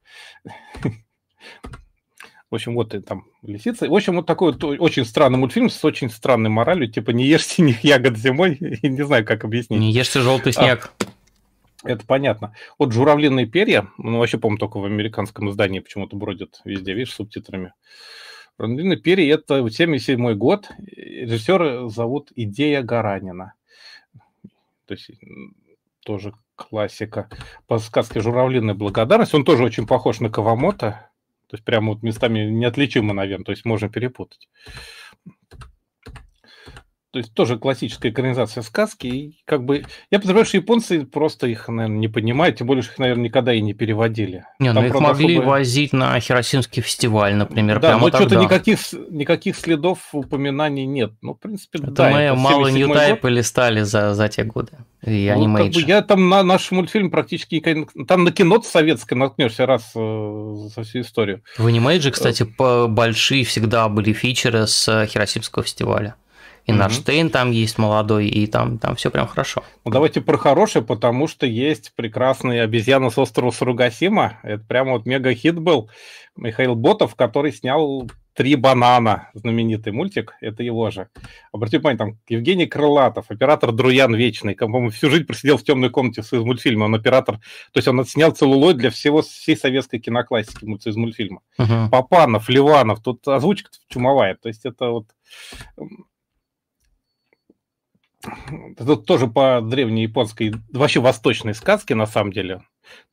В 2.51 2.55
общем, 2.57 2.75
вот 2.75 2.95
там 3.05 3.27
лисица. 3.43 3.89
В 3.89 3.95
общем, 3.95 4.17
вот 4.17 4.27
такой 4.27 4.53
вот 4.53 4.65
очень 4.65 5.05
странный 5.05 5.39
мультфильм 5.39 5.71
с 5.71 5.85
очень 5.85 6.11
странной 6.11 6.51
моралью, 6.51 6.91
типа 6.91 7.11
не 7.13 7.25
ешьте 7.25 7.57
синих 7.57 7.85
ягод 7.85 8.17
зимой, 8.17 8.59
не 8.83 9.05
знаю, 9.05 9.25
как 9.25 9.45
объяснить. 9.45 9.79
Не 9.79 9.93
ешьте 9.93 10.21
желтый 10.21 10.53
снег. 10.53 10.91
А, 10.99 11.89
это 11.91 12.05
понятно. 12.05 12.55
Вот 12.79 12.93
журавлиные 12.93 13.47
перья, 13.47 13.89
ну, 13.99 14.19
вообще, 14.19 14.39
по-моему, 14.39 14.59
только 14.59 14.79
в 14.79 14.85
американском 14.85 15.49
издании 15.49 15.79
почему-то 15.79 16.17
бродят 16.17 16.61
везде, 16.65 16.93
видишь, 16.93 17.15
субтитрами. 17.15 17.73
Журавлиные 18.59 18.99
перья– 18.99 19.35
это 19.37 19.67
77 19.71 20.35
год. 20.35 20.69
Режиссера 20.79 21.89
зовут 21.89 22.33
Идея 22.35 22.83
Гаранина. 22.83 23.55
То 24.87 24.95
есть 24.95 25.11
тоже 26.05 26.35
классика. 26.61 27.29
По 27.67 27.79
сказке 27.79 28.21
«Журавлиная 28.21 28.75
благодарность». 28.75 29.35
Он 29.35 29.45
тоже 29.45 29.65
очень 29.65 29.87
похож 29.87 30.21
на 30.21 30.31
Кавамото. 30.31 31.11
То 31.49 31.57
есть 31.57 31.65
прямо 31.65 31.95
вот 31.95 32.03
местами 32.03 32.51
неотличимо, 32.51 33.13
наверное. 33.13 33.45
То 33.45 33.53
есть 33.53 33.65
можно 33.65 33.89
перепутать. 33.89 34.49
То 37.13 37.19
есть 37.19 37.35
тоже 37.35 37.59
классическая 37.59 38.11
экранизация 38.11 38.63
сказки. 38.63 39.07
И 39.07 39.41
как 39.45 39.65
бы 39.65 39.85
я 40.11 40.19
подозреваю, 40.19 40.47
что 40.47 40.57
японцы 40.59 41.05
просто 41.05 41.47
их, 41.49 41.69
наверное, 41.69 41.99
не 41.99 42.09
понимают, 42.09 42.57
тем 42.57 42.67
более, 42.67 42.83
что 42.83 42.93
их, 42.93 42.99
наверное, 42.99 43.25
никогда 43.25 43.53
и 43.53 43.61
не 43.61 43.75
переводили. 43.75 44.45
Не, 44.59 44.73
ну 44.73 44.85
их 44.85 44.95
могли 44.95 45.37
особо... 45.37 45.49
возить 45.49 45.93
на 45.93 46.19
Хиросимский 46.21 46.83
фестиваль, 46.83 47.35
например, 47.35 47.81
да, 47.81 47.89
прямо 47.89 48.09
но 48.09 48.17
что-то 48.17 48.37
никаких, 48.37 48.79
никаких 49.11 49.57
следов 49.57 49.99
упоминаний 50.13 50.87
нет. 50.87 51.13
Ну, 51.21 51.35
в 51.35 51.39
принципе, 51.39 51.79
это 51.79 51.91
да. 51.91 52.11
мы 52.11 52.19
это 52.19 52.35
мало 52.37 52.69
ньютайпы 52.69 53.29
листали 53.29 53.83
за, 53.83 54.15
за 54.15 54.29
те 54.29 54.45
годы. 54.45 54.73
И 55.05 55.33
ну, 55.35 55.57
как 55.57 55.73
бы 55.73 55.81
я 55.81 56.03
там 56.03 56.29
на 56.29 56.43
наш 56.43 56.71
мультфильм 56.71 57.11
практически... 57.11 57.87
Там 58.07 58.25
на 58.25 58.33
кино 58.33 58.61
советское 58.63 59.17
наткнешься 59.17 59.65
раз 59.65 59.93
э, 59.95 60.55
за 60.75 60.83
всю 60.83 61.01
историю. 61.01 61.43
В 61.57 62.11
кстати, 62.11 62.43
э. 62.43 62.87
большие 62.87 63.45
всегда 63.45 63.89
были 63.89 64.13
фичеры 64.13 64.67
с 64.67 65.07
Хиросимского 65.07 65.65
фестиваля. 65.65 66.17
И 66.67 66.73
Нарштейн 66.73 67.31
там 67.31 67.51
есть 67.51 67.79
молодой, 67.79 68.29
и 68.29 68.47
там, 68.47 68.79
там 68.79 68.97
все 68.97 69.11
прям 69.11 69.27
хорошо. 69.27 69.65
Ну, 69.85 69.91
давайте 69.91 70.21
про 70.21 70.37
хорошее, 70.37 70.85
потому 70.85 71.27
что 71.27 71.47
есть 71.47 71.93
прекрасный 71.97 72.63
обезьяна 72.63 73.11
с 73.11 73.19
острова 73.19 73.51
Суругасима. 73.51 74.39
Это 74.43 74.65
прямо 74.65 74.93
вот 74.93 75.07
мега-хит 75.07 75.59
был. 75.59 75.91
Михаил 76.37 76.75
Ботов, 76.75 77.17
который 77.17 77.53
снял 77.53 78.09
«Три 78.35 78.55
банана», 78.55 79.29
знаменитый 79.35 79.93
мультик, 79.93 80.35
это 80.41 80.63
его 80.63 80.91
же. 80.91 81.09
Обратите 81.53 81.79
внимание, 81.79 81.99
там 81.99 82.19
Евгений 82.29 82.67
Крылатов, 82.67 83.27
оператор 83.29 83.73
Друян 83.73 84.15
Вечный, 84.15 84.55
по-моему, 84.55 84.91
всю 84.91 85.11
жизнь 85.11 85.25
просидел 85.25 85.59
в 85.59 85.65
темной 85.65 85.91
комнате 85.91 86.21
из 86.21 86.33
мультфильма, 86.33 86.85
он 86.85 86.95
оператор, 86.95 87.37
то 87.37 87.79
есть 87.79 87.89
он 87.89 88.03
снял 88.07 88.31
целлулоид 88.31 88.77
для 88.77 88.91
всего, 88.91 89.23
всей 89.23 89.57
советской 89.57 89.99
киноклассики 89.99 90.65
из 90.65 90.97
мультфильма. 90.97 91.41
Uh-huh. 91.59 91.91
Папанов, 91.91 92.49
Ливанов, 92.49 93.03
тут 93.03 93.27
озвучка 93.27 93.71
чумовая, 93.89 94.37
то 94.41 94.49
есть 94.49 94.65
это 94.65 94.91
вот 94.91 95.07
это 98.23 98.97
тоже 98.97 99.27
по 99.27 99.61
древней 99.63 100.03
японской, 100.03 100.53
вообще 100.73 101.01
восточной 101.01 101.55
сказке, 101.55 101.95
на 101.95 102.07
самом 102.07 102.33
деле. 102.33 102.63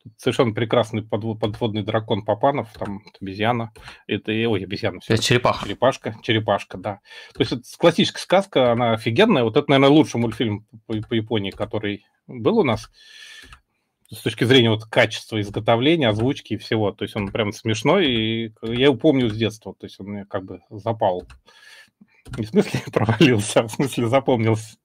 Тут 0.02 0.12
совершенно 0.18 0.52
прекрасный 0.52 1.02
подводный 1.02 1.82
дракон 1.82 2.24
Папанов, 2.24 2.68
там 2.78 3.02
обезьяна. 3.20 3.72
Это, 4.06 4.32
ой, 4.32 4.64
обезьяна. 4.64 5.00
Это 5.06 5.22
черепаха. 5.22 5.64
Черепашка, 5.64 6.16
черепашка, 6.22 6.78
да. 6.78 7.00
То 7.34 7.40
есть 7.40 7.52
это 7.52 7.62
классическая 7.78 8.20
сказка, 8.20 8.72
она 8.72 8.92
офигенная. 8.92 9.44
Вот 9.44 9.56
это, 9.56 9.70
наверное, 9.70 9.94
лучший 9.96 10.20
мультфильм 10.20 10.66
по, 10.86 10.94
по 10.94 11.14
Японии, 11.14 11.50
который 11.50 12.04
был 12.26 12.58
у 12.58 12.64
нас 12.64 12.90
с 14.10 14.22
точки 14.22 14.44
зрения 14.44 14.70
вот 14.70 14.84
качества 14.84 15.40
изготовления, 15.40 16.08
озвучки 16.08 16.54
и 16.54 16.58
всего. 16.58 16.92
То 16.92 17.04
есть 17.04 17.14
он 17.16 17.28
прям 17.28 17.52
смешной, 17.52 18.06
и 18.06 18.52
я 18.62 18.86
его 18.86 18.96
помню 18.96 19.28
с 19.28 19.36
детства. 19.36 19.74
То 19.78 19.86
есть 19.86 20.00
он 20.00 20.08
мне 20.08 20.24
как 20.24 20.44
бы 20.44 20.60
запал. 20.70 21.24
Не 22.36 22.46
в 22.46 22.48
смысле 22.48 22.80
провалился, 22.92 23.60
а 23.60 23.68
в 23.68 23.72
смысле 23.72 24.08
запомнился. 24.08 24.76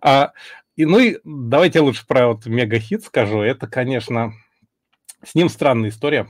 А, 0.00 0.32
и, 0.76 0.84
ну 0.84 0.98
и 0.98 1.18
давайте 1.24 1.80
лучше 1.80 2.06
про 2.06 2.28
вот 2.28 2.46
мега-хит 2.46 3.04
скажу. 3.04 3.40
Это, 3.40 3.66
конечно, 3.66 4.32
с 5.24 5.34
ним 5.34 5.48
странная 5.48 5.90
история. 5.90 6.28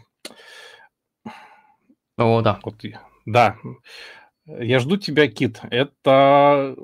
О, 2.17 2.41
да. 2.43 2.61
Вот, 2.63 2.83
да. 3.25 3.57
Я 4.47 4.81
жду 4.81 4.97
тебя, 4.97 5.29
Кит. 5.29 5.61
Это 5.71 6.75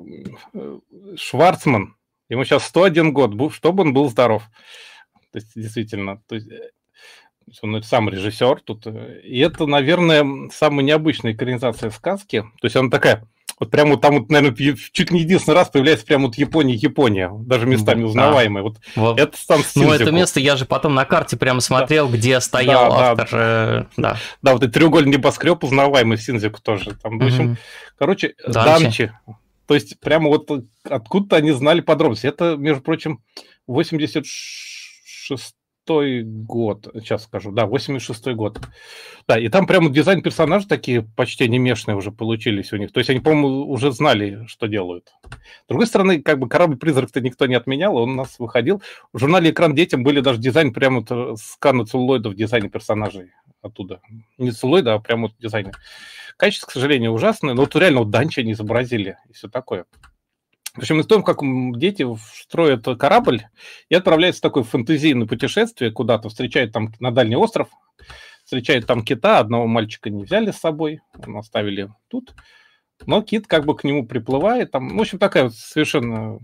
э, 0.55 0.79
Шварцман. 1.17 1.97
Ему 2.29 2.45
сейчас 2.45 2.65
101 2.67 3.13
год, 3.13 3.53
чтобы 3.53 3.83
он 3.83 3.93
был 3.93 4.09
здоров. 4.09 4.45
То 5.33 5.39
есть, 5.39 5.53
действительно, 5.55 6.23
то 6.29 6.37
есть, 6.37 6.49
э, 6.51 6.71
он 7.63 7.83
сам 7.83 8.09
режиссер 8.09 8.61
тут. 8.61 8.87
Э, 8.87 9.21
и 9.23 9.39
это, 9.41 9.67
наверное, 9.67 10.49
самая 10.51 10.85
необычная 10.85 11.33
экранизация 11.33 11.91
сказки. 11.91 12.43
То 12.61 12.67
есть 12.67 12.77
она 12.77 12.91
такая 12.91 13.27
вот 13.61 13.71
прямо 13.71 13.93
вот 13.93 14.01
там 14.01 14.19
вот, 14.19 14.31
наверное, 14.31 14.77
чуть 14.93 15.11
не 15.11 15.21
единственный 15.21 15.55
раз 15.55 15.69
появляется 15.69 16.07
прямо 16.07 16.27
вот 16.27 16.37
Япония, 16.37 16.75
Япония, 16.75 17.31
даже 17.33 17.67
местами 17.67 18.05
узнаваемые. 18.05 18.63
Вот, 18.63 18.77
вот. 18.97 19.19
это 19.19 19.37
там 19.47 19.61
Ну, 19.75 19.93
это 19.93 20.11
место 20.11 20.41
я 20.41 20.57
же 20.57 20.65
потом 20.65 20.95
на 20.95 21.05
карте 21.05 21.37
прямо 21.37 21.61
смотрел, 21.61 22.09
да. 22.09 22.17
где 22.17 22.41
стоял 22.41 22.91
да, 22.91 23.11
автор. 23.11 23.29
Да. 23.31 23.39
Э, 23.39 23.85
да. 23.97 24.17
да, 24.43 24.53
вот 24.53 24.63
этот 24.63 24.75
треугольный 24.75 25.13
небоскреб 25.13 25.63
узнаваемый 25.65 26.17
в 26.17 26.23
Синзику 26.23 26.61
тоже. 26.61 26.97
Там, 27.03 27.19
в 27.19 27.25
общем, 27.25 27.57
короче, 27.99 28.35
Данчи. 28.47 28.83
Данчи. 28.83 29.13
То 29.67 29.75
есть 29.75 30.01
прямо 30.01 30.29
вот 30.29 30.49
откуда-то 30.85 31.37
они 31.37 31.53
знали 31.53 31.81
подробности. 31.81 32.27
Это, 32.27 32.57
между 32.57 32.83
прочим, 32.83 33.23
86 33.67 35.55
год, 36.23 36.89
сейчас 36.95 37.25
скажу, 37.25 37.53
да, 37.53 37.67
86 37.67 38.29
год. 38.29 38.61
Да, 39.27 39.39
и 39.39 39.49
там 39.49 39.67
прямо 39.67 39.91
дизайн 39.91 40.23
персонажей 40.23 40.69
такие 40.69 41.03
почти 41.03 41.45
анимешные 41.45 41.97
уже 41.97 42.13
получились 42.13 42.73
у 42.73 42.77
них. 42.77 42.93
То 42.93 42.99
есть 42.99 43.11
они, 43.11 43.21
по-моему, 43.21 43.71
уже 43.71 43.93
знали, 43.93 44.45
что 44.47 44.67
делают. 44.67 45.13
С 45.65 45.69
другой 45.69 45.87
стороны, 45.87 46.23
как 46.23 46.39
бы 46.39 46.49
корабль-призрак-то 46.49 47.21
никто 47.21 47.47
не 47.47 47.55
отменял, 47.55 47.97
он 47.97 48.11
у 48.11 48.15
нас 48.15 48.39
выходил. 48.39 48.83
В 49.13 49.19
журнале 49.19 49.51
«Экран 49.51 49.75
детям» 49.75 50.03
были 50.03 50.21
даже 50.21 50.39
дизайн, 50.39 50.73
прямо 50.73 51.05
вот 51.07 51.41
сканы 51.41 51.85
в 51.85 52.35
дизайне 52.35 52.69
персонажей 52.69 53.33
оттуда. 53.61 54.01
Не 54.39 54.53
целлулоида, 54.53 54.95
а 54.95 54.99
прямо 54.99 55.23
вот 55.23 55.33
дизайне. 55.39 55.73
Качество, 56.37 56.69
к 56.69 56.73
сожалению, 56.73 57.13
ужасное, 57.13 57.55
но 57.55 57.63
вот 57.63 57.75
реально 57.75 58.01
вот 58.01 58.11
Данча 58.11 58.43
не 58.43 58.53
изобразили 58.53 59.17
и 59.29 59.33
все 59.33 59.49
такое. 59.49 59.87
В 60.79 60.83
общем, 60.83 61.01
из 61.01 61.09
того, 61.09 61.25
как 61.25 61.39
дети 61.77 62.07
строят 62.41 62.85
корабль 63.01 63.43
и 63.89 63.97
отправляются 63.97 64.39
в 64.39 64.43
такое 64.43 64.63
фэнтезийное 64.63 65.27
путешествие 65.27 65.91
куда-то, 65.91 66.29
встречают 66.29 66.73
там 66.73 66.93
на 67.01 67.11
дальний 67.11 67.35
остров, 67.35 67.69
встречают 68.45 68.87
там 68.87 69.05
кита, 69.05 69.41
одного 69.41 69.67
мальчика 69.67 70.09
не 70.09 70.23
взяли 70.23 70.53
с 70.53 70.59
собой, 70.59 71.01
оставили 71.35 71.91
тут, 72.07 72.33
но 73.07 73.23
кит 73.23 73.49
как 73.49 73.65
бы 73.65 73.77
к 73.77 73.83
нему 73.83 74.07
приплывает, 74.07 74.71
там, 74.71 74.97
в 74.97 75.01
общем, 75.01 75.19
такая 75.19 75.49
совершенно 75.49 76.39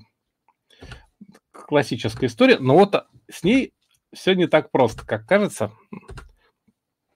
классическая 1.52 2.26
история, 2.26 2.58
но 2.58 2.74
вот 2.76 3.06
с 3.30 3.44
ней 3.44 3.72
все 4.12 4.34
не 4.34 4.48
так 4.48 4.72
просто, 4.72 5.06
как 5.06 5.28
кажется. 5.28 5.70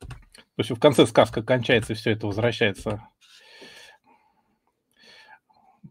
То 0.01 0.59
есть 0.59 0.71
в 0.71 0.79
конце 0.79 1.05
сказка 1.05 1.43
кончается, 1.43 1.95
и 1.95 1.97
все 1.97 2.13
это 2.13 2.29
возвращается 2.29 3.09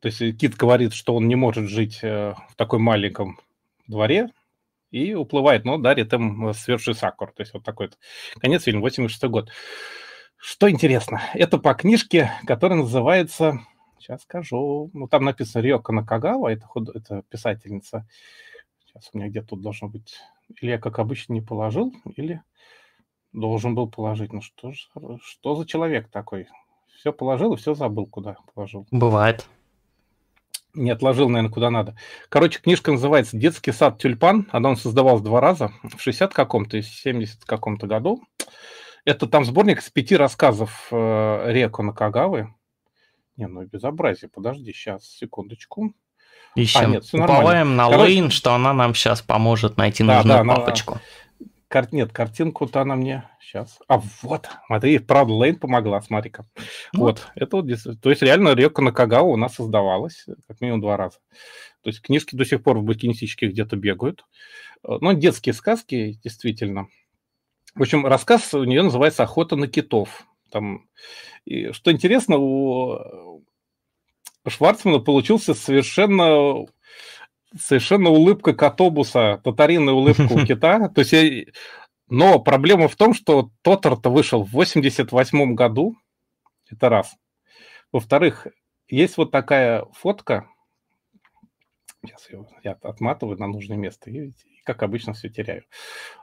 то 0.02 0.08
есть 0.08 0.38
Кит 0.38 0.56
говорит, 0.56 0.94
что 0.94 1.16
он 1.16 1.28
не 1.28 1.36
может 1.36 1.70
жить 1.70 2.00
э, 2.02 2.34
в 2.50 2.56
такой 2.56 2.80
маленьком 2.80 3.40
дворе, 3.88 4.30
и 4.92 5.14
уплывает, 5.14 5.66
но 5.66 5.78
дарит 5.78 6.14
им 6.14 6.54
сверший 6.54 6.96
сакур. 6.96 7.32
То 7.34 7.42
есть 7.42 7.54
вот 7.54 7.64
такой 7.64 7.88
вот 7.88 7.98
конец 8.40 8.64
фильма, 8.64 8.82
86 8.82 9.24
год. 9.26 9.50
Что 10.38 10.70
интересно, 10.70 11.22
это 11.34 11.58
по 11.58 11.74
книжке, 11.74 12.32
которая 12.46 12.80
называется, 12.80 13.60
сейчас 14.00 14.22
скажу, 14.22 14.92
ну 14.94 15.08
там 15.08 15.26
написано 15.26 15.62
Риока 15.62 15.92
Накагава, 15.92 16.50
это, 16.50 16.66
худ... 16.66 16.90
это 16.96 17.24
писательница. 17.30 18.08
Сейчас 18.86 19.10
у 19.12 19.18
меня 19.18 19.30
где-то 19.30 19.50
тут 19.50 19.62
должно 19.62 19.90
быть, 19.90 20.16
или 20.62 20.72
я, 20.72 20.78
как 20.78 21.00
обычно, 21.00 21.34
не 21.34 21.42
положил, 21.42 21.94
или 22.16 22.42
должен 23.34 23.74
был 23.74 23.90
положить. 23.90 24.32
Ну 24.32 24.42
что, 24.42 24.72
ж, 24.72 24.88
что 25.22 25.56
за 25.56 25.66
человек 25.66 26.10
такой? 26.10 26.48
Все 26.96 27.12
положил 27.12 27.54
и 27.54 27.58
все 27.58 27.74
забыл, 27.74 28.06
куда 28.06 28.38
положил. 28.54 28.88
Бывает 28.92 29.48
не 30.78 30.92
отложил, 30.92 31.28
наверное, 31.28 31.52
куда 31.52 31.70
надо. 31.70 31.98
Короче, 32.30 32.60
книжка 32.60 32.92
называется 32.92 33.36
«Детский 33.36 33.72
сад 33.72 33.98
тюльпан». 34.00 34.48
Она 34.52 34.70
он 34.70 34.78
создавалась 34.78 35.22
два 35.22 35.42
раза, 35.42 35.72
в 35.84 36.00
60 36.02 36.34
каком-то 36.34 36.78
и 36.78 36.82
70 36.82 37.44
каком-то 37.44 37.88
году. 37.88 38.24
Это 39.04 39.28
там 39.28 39.46
сборник 39.46 39.80
из 39.80 39.90
пяти 39.90 40.16
рассказов 40.16 40.88
э, 40.92 41.52
Реко 41.52 41.82
Накагавы. 41.82 42.54
Не, 43.38 43.48
ну 43.48 43.64
безобразие. 43.64 44.30
Подожди, 44.30 44.74
сейчас, 44.74 45.06
секундочку. 45.06 45.94
Ищем. 46.56 46.82
А, 46.82 46.86
нет, 46.86 47.06
Уповаем 47.14 47.76
на 47.76 47.90
Короче... 47.90 48.04
Лейн, 48.04 48.32
что 48.32 48.54
она 48.54 48.74
нам 48.74 48.96
сейчас 48.96 49.22
поможет 49.22 49.78
найти 49.78 50.04
да, 50.04 50.18
нужную 50.18 50.46
да, 50.46 50.56
папочку. 50.56 50.94
Она... 50.94 51.02
Кар... 51.68 51.88
Нет, 51.92 52.14
картинку-то 52.14 52.82
она 52.82 52.96
мне 52.96 53.30
сейчас. 53.42 53.80
А 53.88 54.02
вот, 54.22 54.50
смотри, 54.68 55.00
правда, 55.00 55.34
Лейн 55.34 55.58
помогла, 55.58 56.02
смотри-ка. 56.02 56.46
Вот. 56.94 57.20
вот, 57.20 57.32
это 57.36 57.58
вот, 57.58 58.02
то 58.02 58.10
есть 58.10 58.22
реально 58.22 58.56
Река 58.56 58.82
Накагава 58.82 59.28
у 59.28 59.36
нас 59.36 59.56
создавалась 59.56 60.26
как 60.48 60.62
минимум 60.62 60.82
два 60.82 60.96
раза. 60.96 61.18
То 61.82 61.90
есть 61.90 62.02
книжки 62.02 62.36
до 62.36 62.46
сих 62.46 62.64
пор 62.64 62.78
в 62.78 62.84
букинистичке 62.84 63.48
где-то 63.48 63.76
бегают. 63.76 64.26
Э, 64.84 64.98
но 65.02 65.14
детские 65.14 65.54
сказки, 65.54 66.20
действительно. 66.24 66.88
В 67.76 67.82
общем, 67.82 68.06
рассказ 68.06 68.54
у 68.54 68.64
нее 68.64 68.84
называется 68.84 69.24
«Охота 69.24 69.56
на 69.56 69.68
китов». 69.68 70.26
Там, 70.52 70.88
и, 71.46 71.72
что 71.74 71.92
интересно, 71.92 72.38
у 72.38 73.44
Шварцмана 74.48 75.00
получился 75.00 75.54
совершенно 75.54 76.66
совершенно 77.56 78.10
улыбка 78.10 78.54
Котобуса, 78.54 79.42
татаринная 79.44 79.94
улыбка 79.94 80.28
у 80.32 80.46
кита. 80.46 80.90
То 80.90 81.02
есть. 81.02 81.50
Но 82.10 82.40
проблема 82.40 82.88
в 82.88 82.96
том, 82.96 83.14
что 83.14 83.52
Тотар-то 83.64 84.10
вышел 84.10 84.44
в 84.44 84.52
88 84.52 85.56
году. 85.56 85.96
Это 86.70 86.90
раз. 86.90 87.14
Во-вторых, 87.92 88.48
есть 88.88 89.18
вот 89.18 89.32
такая 89.32 89.86
фотка. 89.92 90.48
Сейчас 92.06 92.30
я, 92.30 92.40
я 92.64 92.72
отматываю 92.82 93.38
на 93.38 93.48
нужное 93.48 93.78
место. 93.78 94.10
И, 94.10 94.32
как 94.64 94.84
обычно, 94.84 95.14
все 95.14 95.30
теряю. 95.30 95.64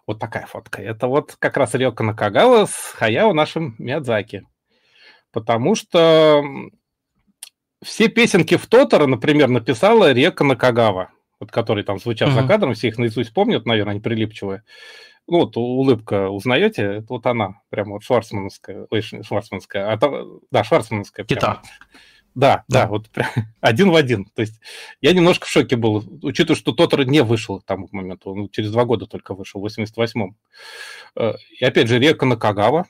Вот 0.07 0.19
такая 0.19 0.47
фотка. 0.47 0.81
Это 0.81 1.07
вот 1.07 1.37
как 1.39 1.57
раз 1.59 1.75
Рёка 1.75 2.03
Накагава 2.03 2.65
с 2.65 2.93
Хаяо 2.95 3.35
нашим 3.35 3.75
Миядзаки. 3.79 4.47
Потому 5.33 5.75
что 5.75 6.43
все 7.85 8.09
песенки 8.09 8.57
в 8.57 8.67
Тотора, 8.67 9.07
например, 9.07 9.49
написала 9.49 10.13
Река 10.13 10.45
Накагава, 10.45 11.11
вот 11.39 11.53
которые 11.53 11.85
там 11.85 11.99
звучат 11.99 12.31
mm-hmm. 12.31 12.43
за 12.43 12.49
кадром, 12.49 12.75
все 12.75 12.89
их 12.89 12.99
наизусть 12.99 13.33
помнят, 13.33 13.67
наверное, 13.67 13.93
они 13.93 14.01
прилипчивые. 14.01 14.63
Ну, 15.27 15.41
вот 15.41 15.57
улыбка 15.57 16.29
узнаете, 16.29 16.83
это 16.83 17.07
вот 17.09 17.25
она, 17.27 17.61
прямо 17.71 17.93
вот 17.93 18.03
шварцмановская, 18.03 18.87
ой, 18.91 19.01
шварцмановская, 19.01 19.91
а 19.91 19.97
там, 19.97 20.41
да, 20.51 20.65
шварцмановская. 20.65 21.25
Кита. 21.25 21.63
Да, 22.35 22.65
да, 22.69 22.81
да, 22.81 22.87
вот 22.89 23.09
прям 23.11 23.29
один 23.61 23.91
в 23.91 23.95
один. 23.97 24.27
То 24.27 24.43
есть 24.43 24.61
я 25.01 25.13
немножко 25.13 25.47
в 25.47 25.51
шоке 25.51 25.77
был, 25.77 26.05
учитывая, 26.23 26.59
что 26.59 26.73
Тотор 26.73 27.07
не 27.07 27.23
вышел 27.23 27.61
к 27.61 27.65
тому 27.65 27.89
моменту, 27.93 28.33
он 28.33 28.49
через 28.51 28.73
два 28.73 28.85
года 28.85 29.07
только 29.07 29.35
вышел, 29.35 29.61
в 29.61 29.67
88-м. 29.67 30.37
Э, 31.17 31.35
и 31.59 31.65
опять 31.65 31.89
же, 31.89 31.99
Река 31.99 32.27
Накагава. 32.27 32.87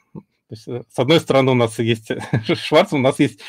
Есть, 0.48 0.66
э, 0.66 0.82
с 0.90 0.98
одной 0.98 1.20
стороны, 1.20 1.52
у 1.52 1.54
нас 1.54 1.78
есть 1.78 2.10
Шварцман, 2.54 3.00
у 3.00 3.04
нас 3.04 3.18
есть 3.18 3.40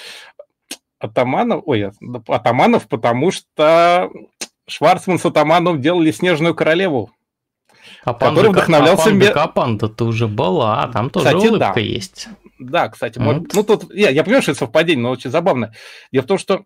Атаманов, 0.99 1.63
ой, 1.65 1.91
Атаманов, 2.27 2.87
потому 2.87 3.31
что 3.31 4.09
Шварцман 4.67 5.19
с 5.19 5.25
Атамановым 5.25 5.81
делали 5.81 6.11
«Снежную 6.11 6.55
королеву», 6.55 7.11
а 8.03 8.13
который 8.13 8.51
вдохновлялся... 8.51 9.09
А 9.11 9.31
Капанда-то 9.31 10.05
уже 10.05 10.27
была, 10.27 10.83
а 10.83 10.87
там 10.87 11.09
тоже 11.09 11.27
Кстати, 11.27 11.47
улыбка 11.47 11.73
да. 11.75 11.79
есть. 11.79 12.29
Да, 12.59 12.89
кстати, 12.89 13.17
вот. 13.17 13.25
может, 13.25 13.53
ну 13.53 13.63
тут, 13.63 13.93
я, 13.93 14.09
я 14.09 14.23
понимаю, 14.23 14.41
что 14.41 14.51
это 14.51 14.59
совпадение, 14.59 15.03
но 15.03 15.11
очень 15.11 15.29
забавно. 15.29 15.73
Дело 16.11 16.23
в 16.23 16.27
том, 16.27 16.37
что 16.37 16.63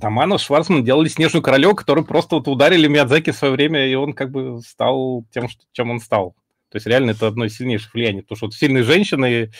Таманов, 0.00 0.40
Шварцман 0.40 0.84
делали 0.84 1.08
«Снежную 1.08 1.42
королеву», 1.42 1.74
которую 1.74 2.04
просто 2.04 2.36
вот 2.36 2.48
ударили 2.48 2.88
Миядзаки 2.88 3.30
в 3.30 3.36
свое 3.36 3.52
время, 3.52 3.86
и 3.86 3.94
он 3.94 4.14
как 4.14 4.30
бы 4.30 4.60
стал 4.66 5.24
тем, 5.32 5.48
чем 5.72 5.90
он 5.90 6.00
стал. 6.00 6.34
То 6.70 6.76
есть 6.76 6.86
реально 6.86 7.12
это 7.12 7.28
одно 7.28 7.44
из 7.44 7.56
сильнейших 7.56 7.94
влияний. 7.94 8.22
Потому 8.22 8.36
что 8.36 8.46
вот 8.46 8.54
сильные 8.54 8.82
женщины 8.82 9.52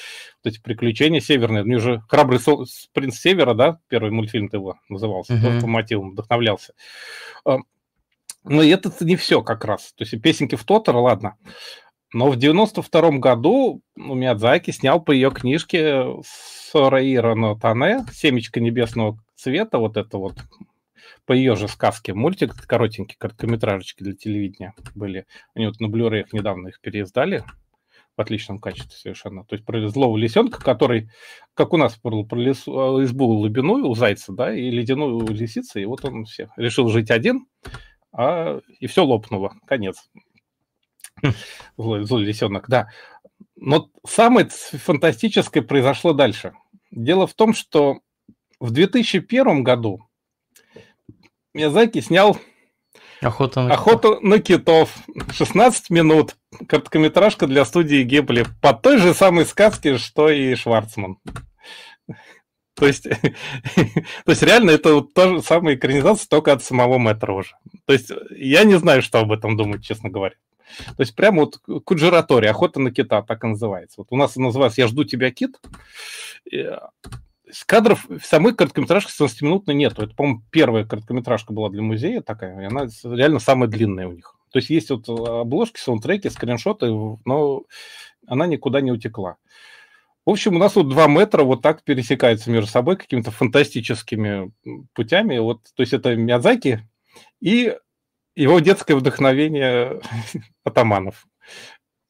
вот 0.42 0.52
эти 0.52 0.60
приключения 0.60 1.20
северные. 1.20 1.62
Мне 1.62 1.76
уже 1.76 2.02
«Храбрый 2.08 2.40
принц 2.92 3.18
Севера», 3.18 3.54
да, 3.54 3.78
первый 3.88 4.10
мультфильм 4.10 4.48
его 4.52 4.78
назывался, 4.88 5.34
uh-huh. 5.34 5.42
тоже 5.42 5.60
по 5.60 5.66
мотивам 5.66 6.10
вдохновлялся. 6.10 6.74
А, 7.44 7.58
но 8.44 8.62
это 8.62 8.92
не 9.00 9.16
все 9.16 9.42
как 9.42 9.64
раз. 9.64 9.92
То 9.96 10.04
есть 10.04 10.20
песенки 10.20 10.56
в 10.56 10.64
Тотора, 10.64 10.98
ладно. 10.98 11.36
Но 12.12 12.30
в 12.30 12.36
92 12.36 13.18
году 13.18 13.82
ну, 13.96 14.14
Миядзаки 14.14 14.70
снял 14.70 15.00
по 15.00 15.10
ее 15.10 15.30
книжке 15.30 16.06
Сораира 16.70 17.34
но 17.34 17.56
Тане 17.56 18.06
«Семечко 18.12 18.60
небесного 18.60 19.18
цвета», 19.34 19.78
вот 19.78 19.96
это 19.96 20.18
вот 20.18 20.34
по 21.26 21.32
ее 21.32 21.56
же 21.56 21.68
сказке 21.68 22.14
мультик, 22.14 22.54
коротенький, 22.66 23.16
короткометражечки 23.18 24.02
для 24.02 24.14
телевидения 24.14 24.74
были. 24.94 25.26
Они 25.54 25.66
вот 25.66 25.80
на 25.80 25.86
blu 25.86 26.20
их 26.20 26.32
недавно 26.32 26.68
их 26.68 26.80
переиздали 26.80 27.44
в 28.16 28.20
отличном 28.20 28.58
качестве 28.58 28.96
совершенно. 28.96 29.44
То 29.44 29.56
есть 29.56 29.66
про 29.66 29.86
злого 29.88 30.16
лисенка, 30.16 30.62
который, 30.62 31.10
как 31.54 31.74
у 31.74 31.76
нас 31.76 31.96
про, 31.96 32.24
про 32.24 32.38
лесу, 32.38 32.98
а, 32.98 33.04
избу 33.04 33.26
лубиную 33.26 33.86
у 33.86 33.94
зайца, 33.94 34.32
да, 34.32 34.54
и 34.54 34.70
ледяную 34.70 35.16
у 35.16 35.28
лисицы, 35.28 35.82
и 35.82 35.84
вот 35.84 36.04
он 36.04 36.24
все 36.24 36.48
решил 36.56 36.88
жить 36.88 37.10
один, 37.10 37.46
а, 38.12 38.60
и 38.80 38.86
все 38.86 39.04
лопнуло, 39.04 39.54
конец. 39.66 40.08
Злой, 41.76 42.04
злой 42.04 42.24
лисенок, 42.24 42.68
да. 42.68 42.88
Но 43.54 43.90
самое 44.06 44.48
фантастическое 44.48 45.62
произошло 45.62 46.12
дальше. 46.12 46.54
Дело 46.90 47.26
в 47.26 47.34
том, 47.34 47.52
что 47.52 48.00
в 48.60 48.70
2001 48.70 49.62
году 49.62 50.06
Миязаки 51.56 52.02
снял 52.02 52.38
Охота 53.22 53.62
на, 53.62 53.72
Охоту 53.72 54.20
на 54.20 54.40
китов. 54.40 54.94
16 55.32 55.88
минут. 55.88 56.36
Короткометражка 56.68 57.46
для 57.46 57.64
студии 57.64 58.02
Гебли. 58.02 58.44
По 58.60 58.74
той 58.74 58.98
же 58.98 59.14
самой 59.14 59.46
сказке, 59.46 59.96
что 59.96 60.28
и 60.28 60.54
Шварцман. 60.54 61.16
То 62.74 62.86
есть, 62.86 63.04
то 63.74 64.30
есть 64.30 64.42
реально 64.42 64.72
это 64.72 64.92
вот 64.92 65.14
та 65.14 65.28
же 65.28 65.42
самая 65.42 65.76
экранизация, 65.76 66.28
только 66.28 66.52
от 66.52 66.62
самого 66.62 66.98
Мэтра 66.98 67.32
уже. 67.32 67.56
То 67.86 67.94
есть 67.94 68.12
я 68.36 68.64
не 68.64 68.74
знаю, 68.74 69.00
что 69.00 69.20
об 69.20 69.32
этом 69.32 69.56
думать, 69.56 69.82
честно 69.82 70.10
говоря. 70.10 70.34
То 70.88 71.00
есть 71.00 71.16
прямо 71.16 71.44
вот 71.44 71.58
Куджиратори, 71.84 72.48
охота 72.48 72.80
на 72.80 72.90
кита, 72.90 73.22
так 73.22 73.44
и 73.44 73.46
называется. 73.46 73.94
Вот 73.96 74.08
у 74.10 74.16
нас 74.16 74.36
называется 74.36 74.82
«Я 74.82 74.88
жду 74.88 75.04
тебя, 75.04 75.30
кит». 75.30 75.58
С 77.56 77.64
кадров 77.64 78.06
самой 78.22 78.54
короткометражке 78.54 79.10
17-минутной 79.18 79.72
нету. 79.72 80.02
Это, 80.02 80.14
по-моему, 80.14 80.42
первая 80.50 80.84
короткометражка 80.84 81.54
была 81.54 81.70
для 81.70 81.80
музея 81.80 82.20
такая, 82.20 82.60
и 82.60 82.64
она 82.66 82.86
реально 83.02 83.38
самая 83.38 83.66
длинная 83.66 84.08
у 84.08 84.12
них. 84.12 84.34
То 84.52 84.58
есть 84.58 84.68
есть 84.68 84.90
вот 84.90 85.08
обложки, 85.08 85.80
саундтреки, 85.80 86.28
скриншоты, 86.28 86.90
но 87.24 87.62
она 88.26 88.46
никуда 88.46 88.82
не 88.82 88.92
утекла. 88.92 89.36
В 90.26 90.30
общем, 90.32 90.56
у 90.56 90.58
нас 90.58 90.76
вот 90.76 90.90
два 90.90 91.06
метра 91.06 91.44
вот 91.44 91.62
так 91.62 91.82
пересекаются 91.82 92.50
между 92.50 92.70
собой 92.70 92.98
какими-то 92.98 93.30
фантастическими 93.30 94.52
путями. 94.92 95.38
Вот, 95.38 95.62
то 95.74 95.80
есть 95.80 95.94
это 95.94 96.14
Миядзаки 96.14 96.86
и 97.40 97.74
его 98.34 98.60
детское 98.60 98.96
вдохновение 98.96 100.02
атаманов. 100.62 101.26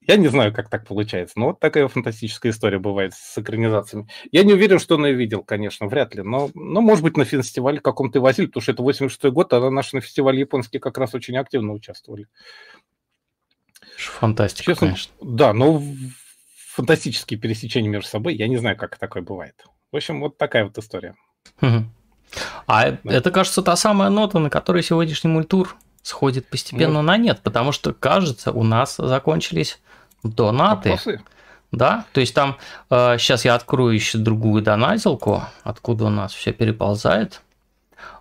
Я 0.06 0.16
не 0.16 0.28
знаю, 0.28 0.52
как 0.54 0.68
так 0.68 0.86
получается, 0.86 1.38
но 1.38 1.46
вот 1.46 1.60
такая 1.60 1.88
фантастическая 1.88 2.52
история 2.52 2.78
бывает 2.78 3.12
с 3.14 3.38
экранизациями. 3.38 4.08
Я 4.30 4.44
не 4.44 4.52
уверен, 4.52 4.78
что 4.78 4.94
он 4.96 5.06
ее 5.06 5.14
видел, 5.14 5.42
конечно, 5.42 5.86
вряд 5.86 6.14
ли, 6.14 6.22
но, 6.22 6.50
но 6.54 6.80
может 6.80 7.02
быть, 7.02 7.16
на 7.16 7.24
фестивале 7.24 7.80
каком-то 7.80 8.18
и 8.18 8.22
возили, 8.22 8.46
потому 8.46 8.62
что 8.62 8.72
это 8.72 8.82
86 8.82 9.24
год, 9.32 9.52
а 9.52 9.70
наши 9.70 9.96
на 9.96 10.00
фестивале 10.00 10.40
японские 10.40 10.80
как 10.80 10.96
раз 10.98 11.14
очень 11.14 11.36
активно 11.36 11.72
участвовали. 11.72 12.28
Фантастика, 13.96 14.72
Честно, 14.72 14.86
конечно. 14.86 15.12
Да, 15.20 15.52
но 15.52 15.82
фантастические 16.68 17.40
пересечения 17.40 17.90
между 17.90 18.08
собой, 18.08 18.36
я 18.36 18.48
не 18.48 18.58
знаю, 18.58 18.76
как 18.76 18.98
такое 18.98 19.22
бывает. 19.22 19.64
В 19.90 19.96
общем, 19.96 20.20
вот 20.20 20.38
такая 20.38 20.64
вот 20.64 20.76
история. 20.78 21.16
А 22.66 22.90
да. 22.90 22.98
это, 23.04 23.30
кажется, 23.30 23.62
та 23.62 23.76
самая 23.76 24.10
нота, 24.10 24.38
на 24.38 24.50
которой 24.50 24.82
сегодняшний 24.82 25.30
мультур 25.30 25.76
сходит 26.06 26.48
постепенно 26.48 27.02
ну, 27.02 27.02
на 27.02 27.16
нет, 27.16 27.40
потому 27.42 27.72
что, 27.72 27.92
кажется, 27.92 28.52
у 28.52 28.62
нас 28.62 28.96
закончились 28.96 29.80
донаты. 30.22 30.90
Вопросы? 30.90 31.20
Да, 31.72 32.04
то 32.12 32.20
есть 32.20 32.32
там 32.32 32.58
э, 32.90 33.18
сейчас 33.18 33.44
я 33.44 33.56
открою 33.56 33.92
еще 33.92 34.18
другую 34.18 34.62
донатилку, 34.62 35.42
откуда 35.64 36.04
у 36.04 36.10
нас 36.10 36.32
все 36.32 36.52
переползает. 36.52 37.42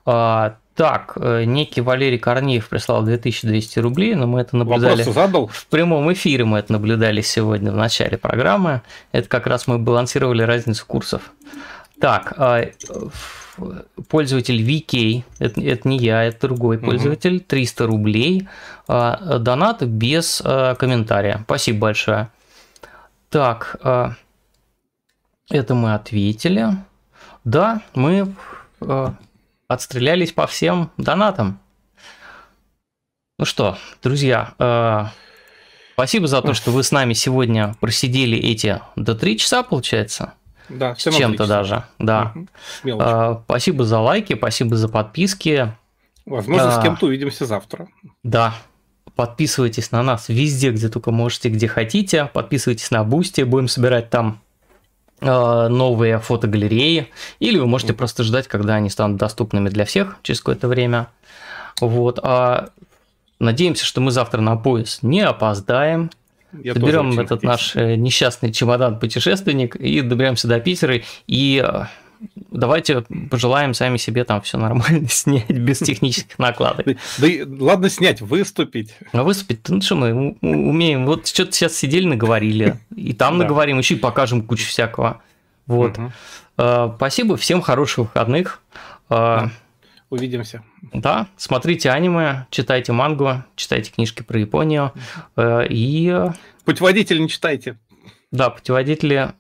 Э, 0.08 0.54
так, 0.74 1.14
э, 1.18 1.44
некий 1.46 1.82
Валерий 1.82 2.18
Корнеев 2.18 2.68
прислал 2.68 3.04
2200 3.04 3.78
рублей, 3.80 4.16
но 4.16 4.26
мы 4.26 4.42
это 4.42 4.58
наблюдали 4.58 5.04
задал? 5.04 5.48
в 5.48 5.68
прямом 5.68 6.12
эфире, 6.12 6.44
мы 6.44 6.58
это 6.58 6.74
наблюдали 6.74 7.22
сегодня 7.22 7.72
в 7.72 7.76
начале 7.76 8.18
программы. 8.18 8.82
Это 9.12 9.30
как 9.30 9.46
раз 9.46 9.68
мы 9.68 9.78
балансировали 9.78 10.42
разницу 10.42 10.86
курсов. 10.88 11.32
Так, 12.02 12.34
э, 12.38 12.72
пользователь 14.10 14.62
VK, 14.62 15.24
это, 15.40 15.62
это 15.62 15.88
не 15.88 15.98
я, 15.98 16.24
это 16.24 16.48
другой 16.48 16.78
пользователь, 16.78 17.40
300 17.40 17.88
рублей, 17.88 18.48
а, 18.88 19.40
донат 19.40 19.84
без 19.84 20.42
а, 20.44 20.76
комментария. 20.76 21.42
Спасибо 21.46 21.80
большое. 21.80 22.30
Так, 23.30 23.78
а, 23.82 24.14
это 25.50 25.76
мы 25.76 25.94
ответили. 25.94 26.70
Да, 27.44 27.82
мы 27.94 28.34
отстрелялись 29.68 30.32
по 30.32 30.48
всем 30.48 30.92
донатам. 30.98 31.60
Ну 33.38 33.46
что, 33.46 33.78
друзья, 34.02 35.12
спасибо 35.94 36.28
за 36.28 36.42
то, 36.42 36.54
что 36.54 36.72
вы 36.72 36.84
с 36.84 36.92
нами 36.92 37.14
сегодня 37.14 37.76
просидели 37.80 38.38
эти 38.38 38.82
до 38.96 39.14
3 39.14 39.38
часа, 39.38 39.62
получается. 39.62 40.34
Да, 40.70 40.96
с 40.96 41.04
чем-то 41.04 41.48
даже. 41.48 41.84
Да. 42.00 42.34
Угу. 42.84 43.02
А, 43.02 43.42
спасибо 43.46 43.86
за 43.86 44.00
лайки, 44.00 44.36
спасибо 44.36 44.76
за 44.76 44.90
подписки. 44.90 45.74
Возможно, 46.26 46.76
а, 46.76 46.80
с 46.80 46.84
кем-то 46.84 47.06
увидимся 47.06 47.46
завтра. 47.46 47.88
Да. 48.24 48.56
Подписывайтесь 49.16 49.92
на 49.92 50.04
нас 50.04 50.28
везде, 50.28 50.72
где 50.72 50.90
только 50.90 51.12
можете, 51.12 51.50
где 51.50 51.68
хотите. 51.68 52.30
Подписывайтесь 52.34 52.92
на 52.92 53.04
Бусти, 53.04 53.42
будем 53.42 53.68
собирать 53.68 54.10
там 54.10 54.42
а, 55.22 55.70
новые 55.70 56.20
фотогалереи. 56.20 57.10
Или 57.40 57.60
вы 57.60 57.68
можете 57.68 57.94
просто 57.94 58.24
ждать, 58.24 58.48
когда 58.48 58.76
они 58.76 58.90
станут 58.90 59.18
доступными 59.18 59.70
для 59.70 59.86
всех 59.86 60.18
через 60.24 60.40
какое-то 60.40 60.68
время. 60.68 61.08
Вот. 61.80 62.20
А 62.24 62.70
надеемся, 63.40 63.86
что 63.86 64.02
мы 64.02 64.12
завтра 64.12 64.42
на 64.42 64.56
пояс 64.56 65.00
не 65.02 65.22
опоздаем. 65.22 66.10
Я 66.64 66.74
Соберем 66.74 67.20
этот 67.20 67.44
наш 67.44 67.76
э, 67.76 67.96
несчастный 67.96 68.52
чемодан-путешественник 68.52 69.76
и 69.76 70.02
доберемся 70.02 70.48
до 70.48 70.60
Питера. 70.60 71.02
И 71.28 71.64
э, 71.66 71.86
давайте 72.52 73.02
пожелаем 73.30 73.74
сами 73.74 73.98
себе 73.98 74.24
там 74.24 74.42
все 74.42 74.58
нормально 74.58 75.08
снять 75.10 75.50
без 75.50 75.80
технических 75.80 76.38
накладок. 76.40 76.86
Да, 76.86 76.96
да 77.18 77.28
ладно 77.66 77.90
снять, 77.90 78.22
выступить. 78.22 78.96
А 79.12 79.24
выступить, 79.24 79.68
ну 79.70 79.82
что 79.82 79.96
мы 79.96 80.38
умеем. 80.42 81.06
Вот 81.06 81.28
что-то 81.28 81.52
сейчас 81.52 81.76
сидели, 81.76 82.06
наговорили. 82.06 82.78
И 82.96 83.14
там 83.14 83.38
наговорим, 83.38 83.78
еще 83.78 83.96
и 83.96 84.00
покажем 84.00 84.42
кучу 84.42 84.68
всякого. 84.68 85.22
Вот. 85.68 85.98
Э, 86.58 86.92
спасибо, 86.96 87.38
всем 87.38 87.62
хороших 87.62 87.98
выходных. 88.06 88.62
Увидимся. 90.10 90.64
Да, 90.94 91.28
смотрите 91.36 91.90
аниме, 91.90 92.46
читайте 92.52 92.92
мангу, 92.92 93.44
читайте 93.56 93.92
книжки 93.92 94.22
про 94.22 94.40
Японию 94.40 94.94
э, 95.36 95.66
и... 95.70 96.16
Путеводитель 96.64 97.22
не 97.22 97.28
читайте. 97.30 97.78
Да, 98.32 98.50
путеводители, 98.50 99.32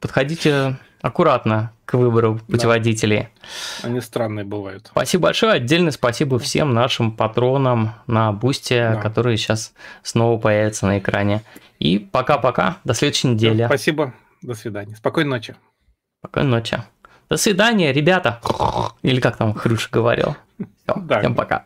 подходите 0.00 0.78
аккуратно 1.00 1.72
к 1.84 1.94
выбору 1.94 2.40
путеводителей. 2.46 3.28
Да. 3.82 3.88
Они 3.88 4.00
странные 4.00 4.44
бывают. 4.44 4.86
Спасибо 4.86 5.24
большое. 5.24 5.54
Отдельное 5.54 5.90
спасибо 5.90 6.38
всем 6.38 6.72
нашим 6.72 7.12
патронам 7.12 7.94
на 8.06 8.32
Бусте, 8.32 8.92
да. 8.94 9.00
которые 9.00 9.36
сейчас 9.36 9.74
снова 10.02 10.38
появятся 10.38 10.86
на 10.86 10.98
экране. 10.98 11.42
И 11.78 11.98
пока-пока. 11.98 12.78
До 12.84 12.94
следующей 12.94 13.28
недели. 13.28 13.66
Спасибо. 13.66 14.14
До 14.40 14.54
свидания. 14.54 14.96
Спокойной 14.96 15.30
ночи. 15.30 15.56
Спокойной 16.20 16.50
ночи. 16.50 16.82
До 17.32 17.38
свидания, 17.38 17.94
ребята. 17.94 18.40
Или 19.00 19.18
как 19.18 19.38
там 19.38 19.54
Хрюша 19.54 19.88
говорил. 19.90 20.36
Все, 20.58 20.94
да. 20.96 21.20
Всем 21.20 21.34
пока. 21.34 21.64